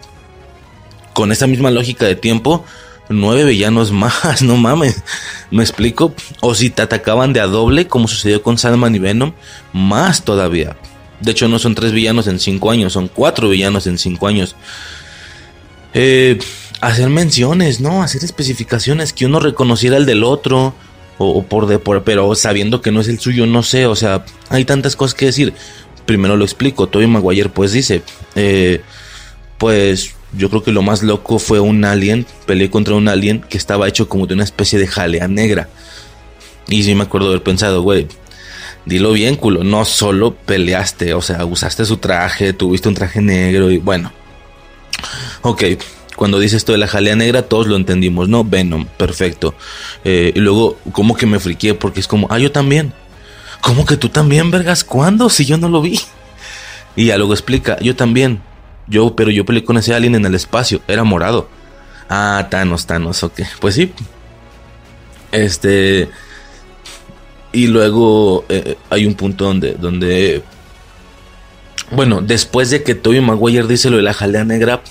con 1.13 1.33
esa 1.33 1.47
misma 1.47 1.71
lógica 1.71 2.07
de 2.07 2.15
tiempo, 2.15 2.65
nueve 3.09 3.45
villanos 3.45 3.93
más, 3.93 4.43
no 4.43 4.57
mames, 4.57 5.03
me 5.51 5.63
explico. 5.63 6.15
O 6.41 6.55
si 6.55 6.71
te 6.71 6.83
atacaban 6.83 7.33
de 7.33 7.41
a 7.41 7.47
doble, 7.47 7.89
como 7.89 8.09
sucedió 8.09 8.43
con 8.43 8.59
Sandman 8.59 8.95
y 8.95 8.99
Venom, 8.99 9.33
más 9.73 10.23
todavía. 10.23 10.77
De 11.21 11.33
hecho, 11.33 11.49
no 11.49 11.59
son 11.59 11.75
tres 11.75 11.93
villanos 11.93 12.27
en 12.27 12.39
cinco 12.39 12.71
años, 12.71 12.93
son 12.93 13.09
cuatro 13.09 13.49
villanos 13.49 13.87
en 13.87 13.99
cinco 13.99 14.27
años. 14.27 14.55
Eh, 15.95 16.39
hacer 16.81 17.09
menciones, 17.09 17.81
¿no? 17.81 18.03
Hacer 18.03 18.23
especificaciones, 18.23 19.13
que 19.13 19.27
uno 19.27 19.41
reconociera 19.41 19.97
el 19.97 20.05
del 20.05 20.25
otro, 20.25 20.75
o, 21.19 21.43
por 21.43 21.67
de 21.67 21.79
por, 21.79 22.05
pero 22.05 22.35
sabiendo 22.35 22.81
que 22.81 22.91
no 22.91 23.01
es 23.01 23.09
el 23.09 23.19
suyo, 23.19 23.47
no 23.47 23.63
sé, 23.63 23.87
o 23.87 23.97
sea, 23.97 24.25
hay 24.49 24.65
tantas 24.65 24.97
cosas 24.97 25.15
que 25.15 25.27
decir. 25.27 25.55
Primero 26.05 26.37
lo 26.37 26.45
explico, 26.45 26.87
Toby 26.87 27.09
Maguire 27.09 27.49
pues 27.49 27.73
dice, 27.73 28.03
eh, 28.37 28.81
pues 29.59 30.15
yo 30.33 30.49
creo 30.51 30.63
que 30.63 30.71
lo 30.71 30.83
más 30.83 31.03
loco 31.03 31.39
fue 31.39 31.59
un 31.59 31.85
alien, 31.85 32.27
peleé 32.47 32.71
contra 32.71 32.95
un 32.95 33.09
alien 33.09 33.41
que 33.41 33.59
estaba 33.59 33.89
hecho 33.89 34.09
como 34.09 34.27
de 34.27 34.35
una 34.35 34.45
especie 34.45 34.79
de 34.79 34.87
jalea 34.87 35.27
negra. 35.27 35.69
Y 36.69 36.83
sí 36.85 36.95
me 36.95 37.05
acuerdo 37.05 37.29
haber 37.29 37.43
pensado, 37.43 37.83
güey, 37.83 38.07
dilo 38.85 39.13
bien, 39.13 39.37
culo, 39.37 39.65
no 39.65 39.85
solo 39.85 40.35
peleaste, 40.35 41.15
o 41.15 41.23
sea, 41.23 41.45
usaste 41.45 41.85
su 41.85 41.97
traje, 41.97 42.53
tuviste 42.53 42.89
un 42.89 42.95
traje 42.95 43.21
negro 43.21 43.71
y 43.71 43.79
bueno. 43.79 44.13
Ok, 45.43 45.65
cuando 46.17 46.39
dice 46.39 46.57
esto 46.57 46.73
de 46.73 46.79
la 46.79 46.89
jalea 46.89 47.15
negra, 47.15 47.43
todos 47.43 47.67
lo 47.67 47.77
entendimos, 47.77 48.29
¿no? 48.29 48.43
Venom, 48.43 48.87
perfecto. 48.97 49.55
Eh, 50.05 50.33
y 50.35 50.41
luego, 50.41 50.79
como 50.93 51.15
que 51.15 51.27
me 51.27 51.39
friqué 51.39 51.75
porque 51.75 52.01
es 52.01 52.09
como, 52.09 52.27
ah, 52.31 52.39
yo 52.39 52.51
también. 52.51 52.93
¿Cómo 53.61 53.85
que 53.85 53.97
tú 53.97 54.09
también, 54.09 54.51
vergas? 54.51 54.83
¿Cuándo? 54.83 55.29
Si 55.29 55.45
yo 55.45 55.59
no 55.59 55.69
lo 55.69 55.83
vi. 55.83 56.01
Y 56.97 57.07
ya 57.07 57.19
luego 57.19 57.35
explica, 57.35 57.79
yo 57.81 57.95
también. 57.95 58.41
Yo, 58.89 59.15
pero 59.15 59.31
yo 59.31 59.45
peleé 59.45 59.65
con 59.65 59.77
ese 59.77 59.95
alien 59.95 60.15
en 60.15 60.25
el 60.25 60.35
espacio, 60.35 60.81
era 60.89 61.05
morado. 61.05 61.49
Ah, 62.09 62.47
Thanos, 62.51 62.87
Thanos, 62.87 63.23
ok. 63.23 63.41
Pues 63.61 63.75
sí. 63.75 63.93
Este. 65.33 66.09
Y 67.53 67.67
luego 67.67 68.45
eh, 68.49 68.77
hay 68.91 69.07
un 69.07 69.15
punto 69.15 69.45
donde, 69.45 69.75
donde. 69.75 70.43
Bueno, 71.91 72.23
después 72.23 72.71
de 72.71 72.83
que 72.83 72.95
Toby 72.95 73.21
Maguire 73.21 73.67
dice 73.67 73.91
lo 73.91 73.97
de 73.97 74.03
la 74.03 74.15
jalea 74.15 74.45
negra, 74.45 74.83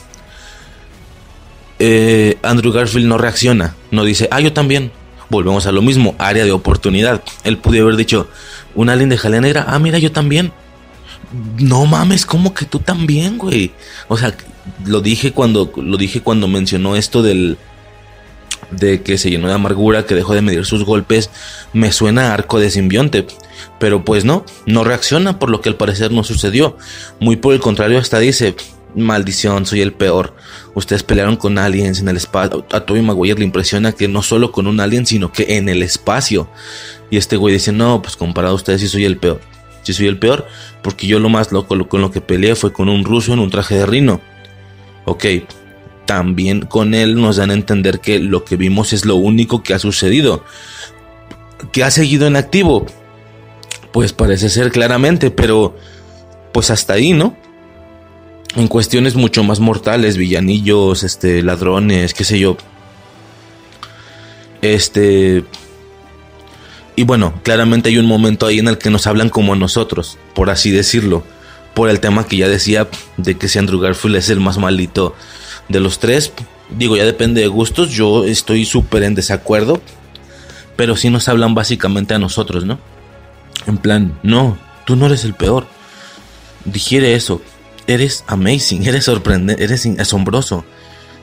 eh, 1.79 2.37
Andrew 2.41 2.71
Garfield 2.71 3.07
no 3.07 3.17
reacciona. 3.17 3.75
No 3.91 4.03
dice, 4.03 4.27
ah, 4.31 4.39
yo 4.39 4.53
también. 4.53 4.91
Volvemos 5.29 5.65
a 5.65 5.71
lo 5.71 5.81
mismo, 5.81 6.15
área 6.19 6.45
de 6.45 6.51
oportunidad. 6.51 7.23
Él 7.43 7.57
pudo 7.57 7.81
haber 7.81 7.95
dicho, 7.95 8.29
un 8.75 8.89
alien 8.89 9.09
de 9.09 9.17
jalea 9.17 9.41
negra, 9.41 9.65
ah, 9.67 9.79
mira, 9.79 9.97
yo 9.97 10.11
también. 10.11 10.51
No 11.57 11.85
mames, 11.85 12.25
como 12.25 12.53
que 12.53 12.65
tú 12.65 12.79
también, 12.79 13.37
güey. 13.37 13.71
O 14.07 14.17
sea, 14.17 14.35
lo 14.85 15.01
dije 15.01 15.31
cuando 15.31 15.71
lo 15.75 15.97
dije 15.97 16.21
cuando 16.21 16.47
mencionó 16.47 16.95
esto 16.95 17.23
del 17.23 17.57
de 18.71 19.01
que 19.01 19.17
se 19.17 19.29
llenó 19.29 19.47
de 19.47 19.53
amargura, 19.53 20.05
que 20.05 20.15
dejó 20.15 20.33
de 20.33 20.41
medir 20.41 20.65
sus 20.65 20.83
golpes, 20.83 21.29
me 21.73 21.91
suena 21.91 22.33
arco 22.33 22.59
de 22.59 22.69
simbionte. 22.69 23.25
Pero 23.79 24.03
pues 24.03 24.25
no, 24.25 24.45
no 24.65 24.83
reacciona 24.83 25.39
por 25.39 25.49
lo 25.49 25.61
que 25.61 25.69
al 25.69 25.75
parecer 25.75 26.11
no 26.11 26.23
sucedió. 26.23 26.77
Muy 27.19 27.35
por 27.35 27.53
el 27.53 27.59
contrario, 27.59 27.99
hasta 27.99 28.19
dice, 28.19 28.55
maldición, 28.95 29.65
soy 29.65 29.81
el 29.81 29.93
peor. 29.93 30.35
Ustedes 30.73 31.03
pelearon 31.03 31.35
con 31.35 31.57
aliens 31.57 31.99
en 31.99 32.07
el 32.07 32.17
espacio. 32.17 32.65
A 32.71 32.81
Toby 32.81 33.01
Maguire 33.01 33.39
le 33.39 33.45
impresiona 33.45 33.91
que 33.91 34.07
no 34.07 34.21
solo 34.21 34.51
con 34.51 34.67
un 34.67 34.79
alien, 34.79 35.05
sino 35.05 35.31
que 35.31 35.57
en 35.57 35.69
el 35.69 35.83
espacio. 35.83 36.49
Y 37.09 37.17
este 37.17 37.37
güey 37.37 37.53
dice, 37.53 37.71
no, 37.71 38.01
pues 38.01 38.15
comparado 38.15 38.53
a 38.53 38.55
ustedes 38.55 38.81
sí 38.81 38.87
soy 38.87 39.05
el 39.05 39.17
peor. 39.17 39.41
Sí 39.83 39.93
soy 39.93 40.07
el 40.07 40.17
peor, 40.17 40.47
porque 40.81 41.05
yo 41.05 41.19
lo 41.19 41.29
más 41.29 41.51
loco 41.51 41.87
con 41.87 42.01
lo 42.01 42.11
que 42.11 42.21
peleé 42.21 42.55
fue 42.55 42.73
con 42.73 42.89
un 42.89 43.05
ruso 43.05 43.33
en 43.33 43.39
un 43.39 43.51
traje 43.51 43.75
de 43.75 43.85
rino. 43.85 44.19
Ok, 45.05 45.25
también 46.05 46.61
con 46.61 46.93
él 46.93 47.15
nos 47.15 47.37
dan 47.37 47.51
a 47.51 47.53
entender 47.53 47.99
que 47.99 48.19
lo 48.19 48.43
que 48.43 48.55
vimos 48.55 48.93
es 48.93 49.05
lo 49.05 49.15
único 49.15 49.61
que 49.61 49.73
ha 49.73 49.79
sucedido. 49.79 50.43
¿Que 51.71 51.83
ha 51.83 51.91
seguido 51.91 52.27
en 52.27 52.35
activo? 52.35 52.85
Pues 53.91 54.13
parece 54.13 54.49
ser 54.49 54.71
claramente, 54.71 55.31
pero 55.31 55.75
pues 56.51 56.69
hasta 56.69 56.93
ahí, 56.93 57.13
¿no? 57.13 57.35
En 58.55 58.67
cuestiones 58.67 59.15
mucho 59.15 59.43
más 59.43 59.59
mortales, 59.59 60.17
villanillos, 60.17 61.03
este, 61.03 61.43
ladrones, 61.43 62.13
qué 62.13 62.23
sé 62.23 62.39
yo. 62.39 62.57
Este... 64.61 65.43
Y 66.97 67.03
bueno, 67.03 67.33
claramente 67.43 67.89
hay 67.89 67.97
un 67.97 68.05
momento 68.05 68.45
ahí 68.45 68.59
en 68.59 68.69
el 68.69 68.77
que 68.77 68.89
nos 68.89 69.05
hablan 69.05 69.29
como 69.29 69.51
a 69.51 69.57
nosotros, 69.57 70.17
por 70.33 70.49
así 70.49 70.71
decirlo 70.71 71.25
por 71.75 71.89
el 71.89 71.99
tema 71.99 72.25
que 72.25 72.37
ya 72.37 72.47
decía 72.47 72.87
de 73.17 73.37
que 73.37 73.47
si 73.47 73.59
Andrew 73.59 73.79
Garfield 73.79 74.15
es 74.15 74.29
el 74.29 74.39
más 74.39 74.57
malito 74.57 75.13
de 75.67 75.81
los 75.81 75.99
tres. 75.99 76.31
Digo, 76.69 76.95
ya 76.95 77.05
depende 77.05 77.41
de 77.41 77.47
gustos, 77.47 77.91
yo 77.91 78.23
estoy 78.23 78.65
súper 78.65 79.03
en 79.03 79.13
desacuerdo, 79.13 79.81
pero 80.77 80.95
sí 80.95 81.09
nos 81.11 81.27
hablan 81.27 81.53
básicamente 81.53 82.15
a 82.15 82.19
nosotros, 82.19 82.65
¿no? 82.65 82.79
En 83.67 83.77
plan, 83.77 84.17
no, 84.23 84.57
tú 84.85 84.95
no 84.95 85.05
eres 85.05 85.25
el 85.25 85.33
peor. 85.33 85.67
Digiere 86.63 87.13
eso, 87.13 87.41
eres 87.87 88.23
amazing, 88.27 88.85
eres 88.87 89.05
sorprendente, 89.05 89.63
eres 89.63 89.85
asombroso. 89.99 90.65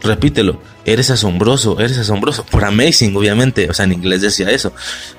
Repítelo, 0.03 0.61
eres 0.85 1.11
asombroso, 1.11 1.79
eres 1.79 1.97
asombroso. 1.97 2.45
Por 2.45 2.65
amazing, 2.65 3.17
obviamente. 3.17 3.71
O 3.71 3.75
sea, 3.75 3.85
en 3.85 3.93
inglés 3.93 4.21
decía 4.21 4.51
eso. 4.51 4.73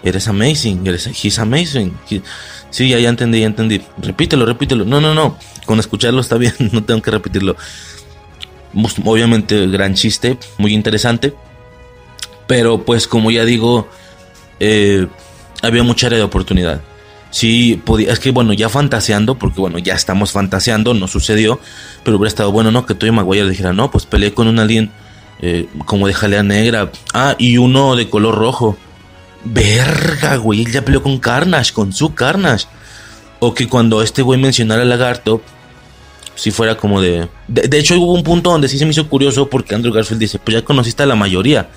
Eres 0.04 0.28
amazing, 0.28 0.86
eres, 0.86 1.08
he's 1.24 1.40
amazing. 1.40 1.94
Sí, 2.70 2.90
ya, 2.90 2.98
entendí, 2.98 3.40
ya 3.40 3.46
entendí. 3.46 3.82
Repítelo, 4.02 4.46
repítelo. 4.46 4.84
No, 4.84 5.00
no, 5.00 5.14
no. 5.14 5.38
Con 5.66 5.80
escucharlo 5.80 6.20
está 6.20 6.38
bien, 6.38 6.54
no 6.72 6.84
tengo 6.84 7.02
que 7.02 7.12
repetirlo. 7.12 7.56
Obviamente, 9.06 9.68
gran 9.68 9.94
chiste, 9.94 10.38
muy 10.58 10.74
interesante. 10.74 11.34
Pero 12.48 12.84
pues 12.84 13.08
como 13.08 13.32
ya 13.32 13.46
digo, 13.46 13.88
eh, 14.60 15.08
había 15.62 15.84
mucha 15.84 16.08
área 16.08 16.20
de 16.20 16.26
oportunidad. 16.26 16.82
Sí, 17.34 17.82
podía, 17.84 18.14
es 18.14 18.20
que 18.20 18.30
bueno, 18.30 18.54
ya 18.54 18.70
fantaseando, 18.70 19.40
porque 19.40 19.60
bueno, 19.60 19.80
ya 19.80 19.96
estamos 19.96 20.32
fantaseando, 20.32 20.94
no 20.94 21.08
sucedió, 21.08 21.60
pero 22.04 22.18
hubiera 22.18 22.28
estado 22.28 22.52
bueno, 22.52 22.70
¿no? 22.70 22.86
Que 22.86 22.94
Toy 22.94 23.10
Maguire 23.10 23.50
dijera, 23.50 23.74
no, 23.74 23.90
pues 23.90 24.06
peleé 24.06 24.36
con 24.36 24.48
un 24.48 24.60
alien 24.60 24.92
eh, 25.42 25.68
como 25.88 26.06
de 26.06 26.14
jalea 26.14 26.44
negra. 26.44 26.92
Ah, 27.12 27.36
y 27.40 27.58
uno 27.58 27.96
de 27.96 28.08
color 28.08 28.36
rojo. 28.36 28.78
Verga, 29.46 30.36
güey, 30.36 30.62
él 30.62 30.72
ya 30.72 30.86
peleó 30.86 31.02
con 31.02 31.18
Carnage, 31.18 31.74
con 31.74 31.92
su 31.92 32.14
Carnage. 32.14 32.68
O 33.40 33.56
que 33.56 33.68
cuando 33.68 34.04
este 34.04 34.22
güey 34.22 34.40
mencionara 34.40 34.84
al 34.84 34.90
lagarto, 34.90 35.42
si 36.36 36.52
fuera 36.52 36.78
como 36.78 37.02
de... 37.02 37.28
de... 37.48 37.80
hecho, 37.80 38.00
hubo 38.00 38.14
un 38.14 38.24
punto 38.24 38.52
donde 38.52 38.68
sí 38.68 38.78
se 38.78 38.86
me 38.86 38.92
hizo 38.92 39.10
curioso 39.10 39.50
porque 39.50 39.74
Andrew 39.74 39.92
Garfield 39.92 40.22
dice, 40.22 40.38
pues 40.38 40.54
ya 40.54 40.64
conociste 40.64 41.02
a 41.02 41.08
la 41.08 41.16
mayoría. 41.16 41.68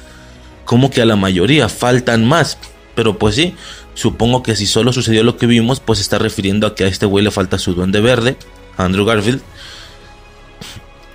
¿Cómo 0.66 0.90
que 0.90 1.00
a 1.00 1.06
la 1.06 1.16
mayoría? 1.16 1.70
Faltan 1.70 2.26
más. 2.26 2.58
Pero 2.94 3.18
pues 3.18 3.34
sí, 3.36 3.54
supongo 3.96 4.44
que 4.44 4.54
si 4.54 4.66
solo 4.66 4.92
sucedió 4.92 5.24
lo 5.24 5.36
que 5.36 5.46
vimos, 5.46 5.80
pues 5.80 5.98
está 5.98 6.18
refiriendo 6.18 6.68
a 6.68 6.74
que 6.76 6.84
a 6.84 6.86
este 6.86 7.06
güey 7.06 7.24
le 7.24 7.32
falta 7.32 7.58
su 7.58 7.74
duende 7.74 8.00
verde, 8.00 8.36
Andrew 8.76 9.04
Garfield. 9.04 9.40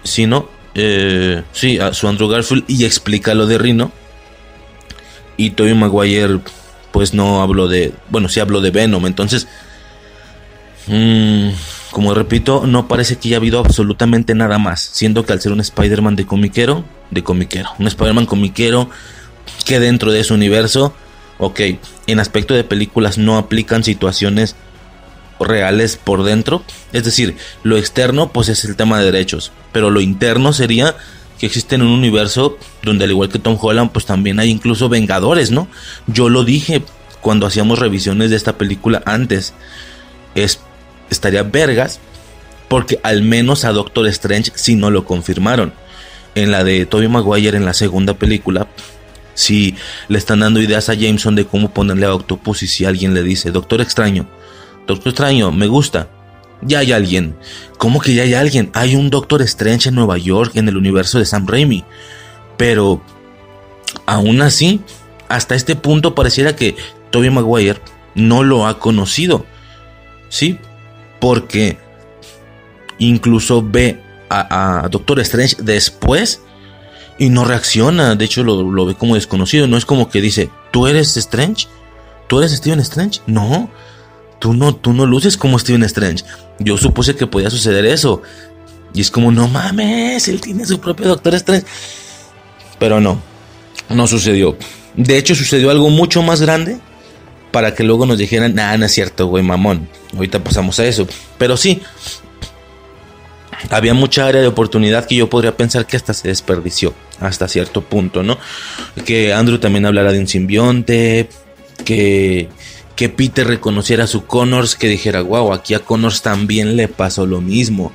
Si 0.04 0.26
no, 0.26 0.50
eh, 0.74 1.44
sí, 1.54 1.80
a 1.80 1.94
su 1.94 2.08
Andrew 2.08 2.28
Garfield 2.28 2.66
y 2.68 2.84
explica 2.84 3.34
lo 3.36 3.46
de 3.46 3.60
Rino 3.60 3.92
y 5.38 5.52
Tobey 5.52 5.76
Maguire 5.76 6.40
pues 6.92 7.14
no 7.14 7.42
habló 7.42 7.68
de, 7.68 7.94
bueno, 8.10 8.28
sí 8.28 8.40
habló 8.40 8.60
de 8.62 8.72
Venom, 8.72 9.06
entonces, 9.06 9.48
mm, 10.88 11.50
como 11.92 12.14
repito, 12.14 12.66
no 12.66 12.88
parece 12.88 13.18
que 13.18 13.30
haya 13.30 13.38
habido 13.38 13.60
absolutamente 13.60 14.36
nada 14.36 14.58
más, 14.58 14.90
siendo 14.92 15.26
que 15.26 15.34
al 15.34 15.40
ser 15.40 15.52
un 15.52 15.62
Spider-Man 15.62 16.16
de 16.16 16.26
comiquero, 16.26 16.84
de 17.12 17.24
comiquero, 17.24 17.70
un 17.80 17.88
Spider-Man 17.88 18.26
comiquero 18.26 18.90
que 19.66 19.80
dentro 19.80 20.12
de 20.12 20.20
ese 20.20 20.34
universo, 20.34 20.94
ok, 21.42 21.60
en 22.08 22.20
aspecto 22.20 22.54
de 22.54 22.64
películas 22.64 23.18
no 23.18 23.38
aplican 23.38 23.84
situaciones 23.84 24.56
reales 25.40 25.98
por 25.98 26.24
dentro, 26.24 26.64
es 26.94 27.04
decir, 27.04 27.36
lo 27.64 27.78
externo 27.78 28.32
pues 28.32 28.48
es 28.48 28.64
el 28.64 28.76
tema 28.76 29.00
de 29.00 29.06
derechos, 29.06 29.52
pero 29.72 29.90
lo 29.90 30.00
interno 30.00 30.54
sería 30.54 30.96
que 31.40 31.48
existen 31.48 31.82
en 31.82 31.88
un 31.88 31.94
universo 31.94 32.60
donde 32.84 33.06
al 33.06 33.10
igual 33.10 33.30
que 33.30 33.40
Tom 33.40 33.58
Holland, 33.60 33.92
pues 33.92 34.06
también 34.06 34.40
hay 34.40 34.52
incluso 34.52 34.88
Vengadores, 34.88 35.50
¿no? 35.50 35.68
Yo 36.06 36.30
lo 36.30 36.44
dije 36.44 36.84
cuando 37.22 37.48
hacíamos 37.48 37.80
revisiones 37.80 38.30
de 38.30 38.36
esta 38.36 38.60
película 38.60 39.02
antes. 39.08 39.56
Es, 40.36 40.60
estaría 41.10 41.42
vergas 41.42 42.00
porque 42.68 43.00
al 43.02 43.24
menos 43.24 43.66
a 43.66 43.72
Doctor 43.72 44.06
Strange 44.08 44.52
sí 44.54 44.76
no 44.76 44.92
lo 44.92 45.06
confirmaron. 45.06 45.74
En 46.36 46.52
la 46.52 46.64
de 46.64 46.86
Tobey 46.86 47.08
Maguire 47.08 47.58
en 47.58 47.66
la 47.66 47.74
segunda 47.74 48.14
película, 48.14 48.68
si 49.34 49.76
le 50.08 50.18
están 50.18 50.40
dando 50.40 50.62
ideas 50.62 50.90
a 50.90 50.94
Jameson 50.94 51.36
de 51.36 51.46
cómo 51.46 51.72
ponerle 51.72 52.06
a 52.06 52.14
Octopus 52.14 52.64
y 52.64 52.68
si 52.68 52.86
alguien 52.86 53.14
le 53.14 53.24
dice, 53.24 53.52
Doctor 53.52 53.82
Extraño, 53.82 54.28
Doctor 54.88 55.10
Extraño, 55.10 55.52
me 55.52 55.68
gusta, 55.68 56.10
ya 56.62 56.80
hay 56.80 56.92
alguien. 56.92 57.36
¿Cómo 57.78 58.00
que 58.00 58.14
ya 58.14 58.24
hay 58.24 58.34
alguien? 58.34 58.70
Hay 58.74 58.96
un 58.96 59.10
Doctor 59.10 59.42
Strange 59.42 59.90
en 59.90 59.96
Nueva 59.96 60.18
York, 60.18 60.56
en 60.56 60.68
el 60.68 60.78
universo 60.78 61.20
de 61.20 61.26
Sam 61.26 61.48
Raimi. 61.48 61.84
Pero, 62.58 63.02
aún 64.06 64.42
así, 64.42 64.82
hasta 65.28 65.56
este 65.56 65.76
punto 65.76 66.14
pareciera 66.14 66.56
que 66.56 66.76
Tobey 67.10 67.30
Maguire 67.30 67.80
no 68.16 68.44
lo 68.44 68.68
ha 68.68 68.80
conocido. 68.80 69.46
¿Sí? 70.30 70.60
Porque 71.20 71.78
incluso 73.00 73.64
ve 73.64 74.02
a, 74.30 74.88
Doctor 74.90 75.20
Strange 75.20 75.58
después 75.60 76.42
y 77.22 77.30
no 77.30 77.46
reacciona. 77.46 78.16
De 78.16 78.26
hecho, 78.26 78.44
lo, 78.44 78.64
lo 78.64 78.86
ve 78.86 78.96
como 78.96 79.16
desconocido. 79.16 79.68
No 79.68 79.78
es 79.78 79.86
como 79.86 80.10
que 80.10 80.22
dice, 80.22 80.50
¿tú 80.72 80.88
eres 80.88 81.16
Strange? 81.18 81.68
¿Tú 82.28 82.40
eres 82.40 82.52
Steven 82.52 82.80
Strange? 82.80 83.22
No 83.28 83.70
tú 84.42 84.56
no, 84.56 84.76
tú 84.76 84.92
no 84.92 85.06
luces 85.06 85.38
como 85.38 85.58
Steven 85.60 85.84
Strange. 85.84 86.26
Yo 86.60 86.76
supuse 86.76 87.16
que 87.16 87.28
podía 87.28 87.50
suceder 87.50 87.86
eso. 87.86 88.24
Y 88.94 89.00
es 89.00 89.12
como, 89.12 89.32
no 89.32 89.48
mames, 89.48 90.28
él 90.28 90.42
tiene 90.42 90.66
su 90.66 90.82
propio 90.82 91.08
Doctor 91.08 91.36
Strange. 91.36 91.66
Pero 92.80 93.00
no, 93.00 93.22
no 93.90 94.08
sucedió. 94.08 94.58
De 94.96 95.18
hecho, 95.18 95.36
sucedió 95.36 95.70
algo 95.70 95.90
mucho 95.90 96.24
más 96.24 96.42
grande 96.42 96.80
para 97.52 97.76
que 97.76 97.84
luego 97.84 98.06
nos 98.06 98.18
dijeran, 98.18 98.56
nada, 98.56 98.76
no 98.78 98.86
es 98.86 98.92
cierto, 98.92 99.28
güey, 99.28 99.44
mamón. 99.44 99.88
Ahorita 100.16 100.44
pasamos 100.44 100.80
a 100.80 100.86
eso. 100.86 101.08
Pero 101.38 101.56
sí, 101.56 101.82
había 103.70 103.94
mucha 103.94 104.28
área 104.28 104.42
de 104.42 104.48
oportunidad 104.48 105.06
que 105.06 105.16
yo 105.16 105.30
podría 105.30 105.56
pensar 105.56 105.86
que 105.86 105.98
hasta 105.98 106.14
se 106.14 106.28
desperdició, 106.28 106.94
hasta 107.20 107.48
cierto 107.48 107.82
punto, 107.82 108.24
¿no? 108.24 108.38
Que 109.06 109.34
Andrew 109.34 109.60
también 109.60 109.86
hablara 109.86 110.12
de 110.12 110.20
un 110.20 110.28
simbionte, 110.28 111.30
que 111.86 112.50
que 113.02 113.10
Peter 113.10 113.48
reconociera 113.48 114.04
a 114.04 114.08
su 114.08 114.28
Connors, 114.28 114.76
que 114.76 114.88
dijera, 114.88 115.24
wow, 115.24 115.54
aquí 115.54 115.74
a 115.74 115.80
Connors 115.80 116.22
también 116.22 116.76
le 116.76 116.88
pasó 116.88 117.26
lo 117.26 117.42
mismo. 117.42 117.92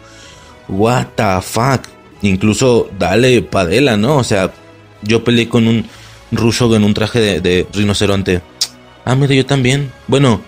What 0.67 1.07
the 1.15 1.43
fuck. 1.43 1.83
Incluso 2.23 2.91
dale 2.99 3.41
padela, 3.43 3.97
¿no? 3.97 4.17
O 4.17 4.25
sea, 4.25 4.53
yo 5.03 5.23
peleé 5.23 5.49
con 5.49 5.69
un 5.69 5.87
ruso 6.33 6.75
en 6.75 6.83
un 6.83 6.93
traje 6.93 7.41
de, 7.41 7.67
rinoceronte. 7.73 8.43
Ah, 9.05 9.15
mira, 9.15 9.33
yo 9.33 9.47
también. 9.47 9.93
Bueno, 10.09 10.43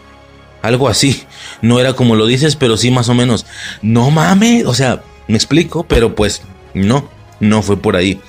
Algo 0.60 0.88
así. 0.88 1.22
No 1.62 1.80
era 1.80 1.94
como 1.94 2.14
lo 2.14 2.26
dices, 2.26 2.56
pero 2.56 2.76
sí 2.76 2.90
más 2.90 3.08
o 3.08 3.14
menos. 3.14 3.46
No 3.82 4.10
mames, 4.10 4.64
o 4.66 4.74
sea, 4.74 5.02
me 5.26 5.36
explico, 5.36 5.84
pero 5.84 6.14
pues 6.14 6.42
no, 6.74 7.08
no 7.40 7.62
fue 7.62 7.76
por 7.76 7.96
ahí. 7.96 8.20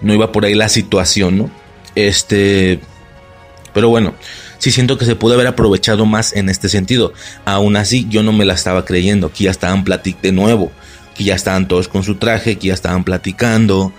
No 0.00 0.14
iba 0.14 0.32
por 0.32 0.44
ahí 0.44 0.54
la 0.54 0.68
situación, 0.68 1.38
¿no? 1.38 1.50
Este, 1.94 2.80
pero 3.72 3.88
bueno, 3.88 4.14
sí 4.58 4.70
siento 4.70 4.98
que 4.98 5.04
se 5.04 5.16
pudo 5.16 5.34
haber 5.34 5.46
aprovechado 5.46 6.06
más 6.06 6.34
en 6.34 6.48
este 6.48 6.68
sentido. 6.68 7.12
Aún 7.44 7.76
así, 7.76 8.06
yo 8.08 8.22
no 8.22 8.32
me 8.32 8.44
la 8.44 8.54
estaba 8.54 8.84
creyendo, 8.84 9.32
que 9.32 9.44
ya 9.44 9.50
estaban 9.50 9.84
platicando 9.84 10.22
de 10.22 10.32
nuevo, 10.32 10.72
que 11.14 11.24
ya 11.24 11.34
estaban 11.34 11.68
todos 11.68 11.88
con 11.88 12.02
su 12.02 12.16
traje, 12.16 12.56
que 12.56 12.68
ya 12.68 12.74
estaban 12.74 13.04
platicando 13.04 13.92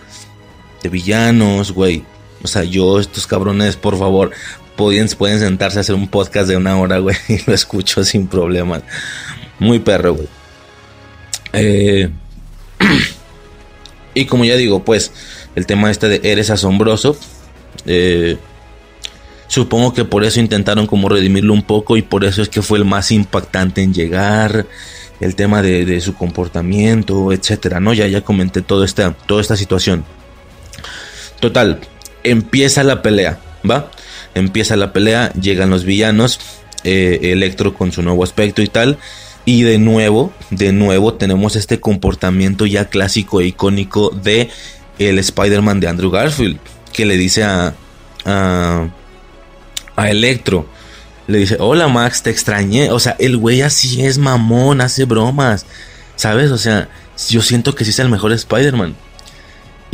de 0.83 0.89
villanos, 0.89 1.71
güey. 1.71 2.03
O 2.43 2.47
sea, 2.47 2.63
yo, 2.63 2.99
estos 2.99 3.25
cabrones, 3.25 3.75
por 3.75 3.97
favor, 3.97 4.31
pueden, 4.77 5.09
pueden 5.09 5.39
sentarse 5.39 5.79
a 5.79 5.81
hacer 5.81 5.95
un 5.95 6.07
podcast 6.07 6.47
de 6.47 6.55
una 6.55 6.79
hora, 6.79 6.99
güey, 6.99 7.17
y 7.27 7.39
lo 7.45 7.53
escucho 7.53 8.05
sin 8.05 8.27
problemas. 8.27 8.83
Muy 9.59 9.79
perro, 9.79 10.13
güey. 10.13 10.27
Eh, 11.51 12.09
y 14.13 14.25
como 14.25 14.45
ya 14.45 14.55
digo, 14.55 14.85
pues, 14.85 15.11
el 15.55 15.65
tema 15.65 15.91
este 15.91 16.07
de 16.07 16.21
eres 16.23 16.49
asombroso. 16.49 17.17
Eh, 17.85 18.37
Supongo 19.47 19.93
que 19.93 20.03
por 20.03 20.25
eso 20.25 20.39
intentaron 20.39 20.87
como 20.87 21.07
redimirlo 21.07 21.53
un 21.53 21.63
poco 21.63 21.95
y 21.95 22.01
por 22.01 22.25
eso 22.25 22.41
es 22.41 22.49
que 22.49 22.61
fue 22.61 22.77
el 22.77 22.85
más 22.85 23.11
impactante 23.11 23.81
en 23.81 23.93
llegar, 23.93 24.65
el 25.21 25.35
tema 25.35 25.61
de, 25.61 25.99
su 26.01 26.15
comportamiento, 26.15 27.31
etcétera, 27.31 27.79
¿no? 27.79 27.93
Ya, 27.93 28.07
ya 28.07 28.21
comenté 28.21 28.61
toda 28.61 28.85
esta, 28.85 29.13
toda 29.13 29.41
esta 29.41 29.55
situación. 29.55 30.03
Total, 31.39 31.79
empieza 32.23 32.83
la 32.83 33.01
pelea, 33.01 33.39
¿va? 33.69 33.89
Empieza 34.35 34.75
la 34.75 34.93
pelea, 34.93 35.31
llegan 35.33 35.69
los 35.69 35.83
villanos, 35.83 36.39
eh, 36.83 37.19
Electro 37.23 37.73
con 37.73 37.91
su 37.91 38.01
nuevo 38.01 38.23
aspecto 38.23 38.61
y 38.61 38.67
tal. 38.67 38.97
Y 39.45 39.63
de 39.63 39.77
nuevo, 39.79 40.33
de 40.49 40.73
nuevo 40.73 41.13
tenemos 41.13 41.55
este 41.55 41.79
comportamiento 41.79 42.65
ya 42.65 42.85
clásico 42.85 43.39
e 43.39 43.47
icónico 43.47 44.09
de 44.09 44.49
el 44.99 45.19
Spider-Man 45.19 45.79
de 45.79 45.87
Andrew 45.87 46.11
Garfield, 46.11 46.59
que 46.91 47.05
le 47.05 47.17
dice 47.17 47.43
a, 47.43 47.73
a 48.25 48.87
a 49.97 50.09
Electro. 50.09 50.65
Le 51.27 51.39
dice, 51.39 51.57
hola 51.59 51.89
Max, 51.89 52.23
te 52.23 52.29
extrañé. 52.29 52.91
O 52.91 52.99
sea, 52.99 53.17
el 53.19 53.35
güey 53.35 53.61
así 53.61 54.05
es 54.05 54.17
mamón, 54.17 54.79
hace 54.79 55.03
bromas. 55.03 55.65
¿Sabes? 56.15 56.51
O 56.51 56.57
sea, 56.57 56.87
yo 57.29 57.41
siento 57.41 57.75
que 57.75 57.83
sí 57.83 57.89
es 57.89 57.99
el 57.99 58.07
mejor 58.07 58.31
Spider-Man. 58.31 58.95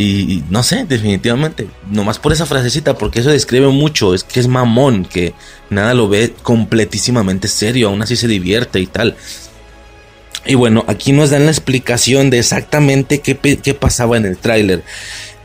Y, 0.03 0.43
no 0.49 0.63
sé, 0.63 0.85
definitivamente. 0.85 1.67
Nomás 1.89 2.19
por 2.19 2.33
esa 2.33 2.45
frasecita, 2.45 2.97
porque 2.97 3.21
eso 3.21 3.29
describe 3.29 3.67
mucho. 3.67 4.13
Es 4.13 4.23
que 4.23 4.39
es 4.39 4.47
mamón, 4.47 5.05
que 5.05 5.33
nada 5.69 5.93
lo 5.93 6.09
ve 6.09 6.33
completísimamente 6.43 7.47
serio. 7.47 7.89
Aún 7.89 8.01
así 8.01 8.15
se 8.15 8.27
divierte 8.27 8.79
y 8.79 8.87
tal. 8.87 9.15
Y 10.45 10.55
bueno, 10.55 10.83
aquí 10.87 11.13
nos 11.13 11.29
dan 11.29 11.45
la 11.45 11.51
explicación 11.51 12.29
de 12.29 12.39
exactamente 12.39 13.21
qué, 13.21 13.37
qué 13.37 13.73
pasaba 13.73 14.17
en 14.17 14.25
el 14.25 14.37
tráiler 14.37 14.83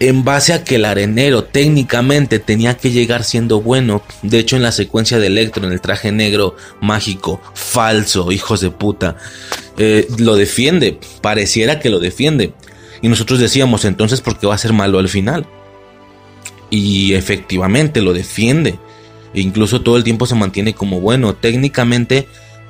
en 0.00 0.24
base 0.24 0.52
a 0.52 0.62
que 0.62 0.76
el 0.76 0.84
arenero 0.84 1.44
técnicamente 1.44 2.38
tenía 2.38 2.76
que 2.76 2.90
llegar 2.90 3.24
siendo 3.24 3.60
bueno. 3.60 4.02
De 4.22 4.38
hecho, 4.38 4.56
en 4.56 4.62
la 4.62 4.72
secuencia 4.72 5.18
de 5.18 5.26
Electro, 5.26 5.66
en 5.66 5.72
el 5.72 5.80
traje 5.80 6.12
negro 6.12 6.56
mágico, 6.80 7.40
falso, 7.54 8.30
hijos 8.30 8.60
de 8.60 8.70
puta, 8.70 9.16
eh, 9.76 10.06
lo 10.18 10.36
defiende. 10.36 10.98
Pareciera 11.20 11.80
que 11.80 11.90
lo 11.90 11.98
defiende. 11.98 12.52
Y 13.00 13.08
nosotros 13.08 13.38
decíamos, 13.38 13.84
entonces, 13.84 14.20
¿por 14.20 14.38
qué 14.38 14.46
va 14.46 14.54
a 14.54 14.58
ser 14.58 14.72
malo 14.72 14.98
al 14.98 15.08
final? 15.08 15.46
Y 16.70 17.14
efectivamente 17.14 18.00
lo 18.00 18.12
defiende. 18.12 18.78
E 19.34 19.40
incluso 19.40 19.82
todo 19.82 19.96
el 19.96 20.04
tiempo 20.04 20.26
se 20.26 20.34
mantiene 20.34 20.74
como 20.74 21.00
bueno. 21.00 21.34
Técnicamente, 21.34 22.28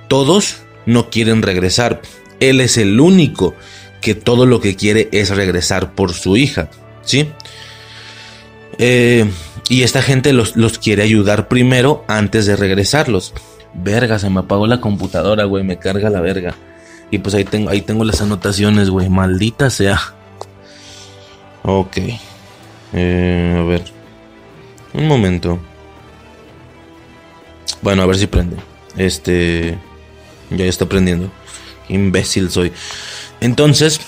todos 0.09 0.59
no 0.87 1.11
quieren 1.11 1.43
regresar. 1.43 2.03
Él 2.41 2.61
es 2.61 2.77
el 2.77 3.01
único 3.01 3.55
que 4.01 4.15
todo 4.15 4.47
lo 4.47 4.61
que 4.61 4.77
quiere 4.77 5.09
es 5.13 5.31
regresar 5.31 5.95
por 5.95 6.13
su 6.13 6.37
hija. 6.37 6.71
¿sí? 7.03 7.29
Eh, 8.79 9.29
y 9.69 9.83
esta 9.83 10.03
gente 10.03 10.33
los, 10.33 10.55
quiere 10.79 11.03
ayudar 11.03 11.49
primero 11.49 12.05
antes 12.07 12.47
de 12.47 12.57
regresarlos. 12.57 13.35
Verga, 13.75 14.19
se 14.19 14.31
me 14.31 14.41
apagó 14.41 14.67
la 14.67 14.81
computadora, 14.81 15.45
güey, 15.45 15.65
me 15.65 15.79
carga 15.79 16.11
la 16.11 16.21
verga. 16.21 16.55
Y 17.11 17.19
pues 17.19 17.35
ahí 17.35 17.45
tengo, 17.45 17.71
ahí 17.71 17.81
tengo 17.81 18.05
las 18.05 18.21
anotaciones, 18.21 18.91
güey, 18.91 19.09
maldita 19.09 19.71
sea. 19.71 20.15
Ok. 21.71 21.99
Eh, 22.95 23.57
a 23.59 23.63
ver. 23.63 23.85
Un 24.95 25.07
momento. 25.07 25.59
Bueno, 27.83 28.03
a 28.03 28.07
ver 28.07 28.17
si 28.17 28.27
prende. 28.27 28.57
Este... 28.97 29.77
Ya 30.49 30.65
está 30.65 30.87
prendiendo. 30.87 31.31
Imbécil 31.91 32.51
soy. 32.51 32.73
Entonces, 33.41 34.01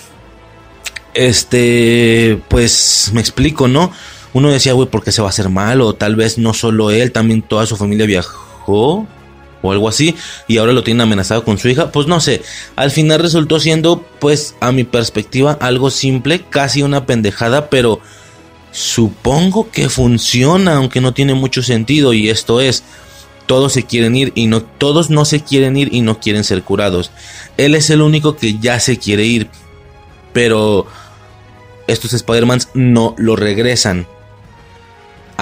este, 1.12 2.40
pues 2.48 3.10
me 3.12 3.20
explico, 3.20 3.68
¿no? 3.68 3.92
Uno 4.32 4.50
decía, 4.50 4.72
güey, 4.72 4.88
¿por 4.88 5.04
qué 5.04 5.12
se 5.12 5.20
va 5.20 5.28
a 5.28 5.30
hacer 5.30 5.50
mal? 5.50 5.82
O 5.82 5.94
tal 5.94 6.16
vez 6.16 6.38
no 6.38 6.54
solo 6.54 6.90
él, 6.90 7.12
también 7.12 7.42
toda 7.42 7.66
su 7.66 7.76
familia 7.76 8.06
viajó 8.06 9.06
o 9.62 9.72
algo 9.72 9.88
así 9.88 10.14
y 10.48 10.58
ahora 10.58 10.72
lo 10.72 10.82
tienen 10.82 11.02
amenazado 11.02 11.44
con 11.44 11.58
su 11.58 11.68
hija, 11.68 11.92
pues 11.92 12.06
no 12.06 12.20
sé, 12.20 12.42
al 12.76 12.90
final 12.90 13.20
resultó 13.20 13.60
siendo 13.60 14.04
pues 14.18 14.54
a 14.60 14.72
mi 14.72 14.84
perspectiva 14.84 15.58
algo 15.60 15.90
simple, 15.90 16.42
casi 16.48 16.82
una 16.82 17.06
pendejada, 17.06 17.70
pero 17.70 18.00
supongo 18.72 19.70
que 19.70 19.88
funciona, 19.88 20.76
aunque 20.76 21.00
no 21.00 21.12
tiene 21.12 21.34
mucho 21.34 21.62
sentido 21.62 22.12
y 22.12 22.28
esto 22.30 22.60
es 22.60 22.84
todos 23.46 23.72
se 23.72 23.82
quieren 23.82 24.14
ir 24.14 24.32
y 24.36 24.46
no 24.46 24.62
todos 24.62 25.10
no 25.10 25.24
se 25.24 25.40
quieren 25.42 25.76
ir 25.76 25.92
y 25.92 26.02
no 26.02 26.20
quieren 26.20 26.44
ser 26.44 26.62
curados. 26.62 27.10
Él 27.56 27.74
es 27.74 27.90
el 27.90 28.00
único 28.00 28.36
que 28.36 28.58
ya 28.58 28.78
se 28.78 28.98
quiere 28.98 29.24
ir, 29.24 29.48
pero 30.32 30.86
estos 31.88 32.12
Spider-Mans 32.12 32.68
no 32.74 33.14
lo 33.18 33.34
regresan 33.34 34.06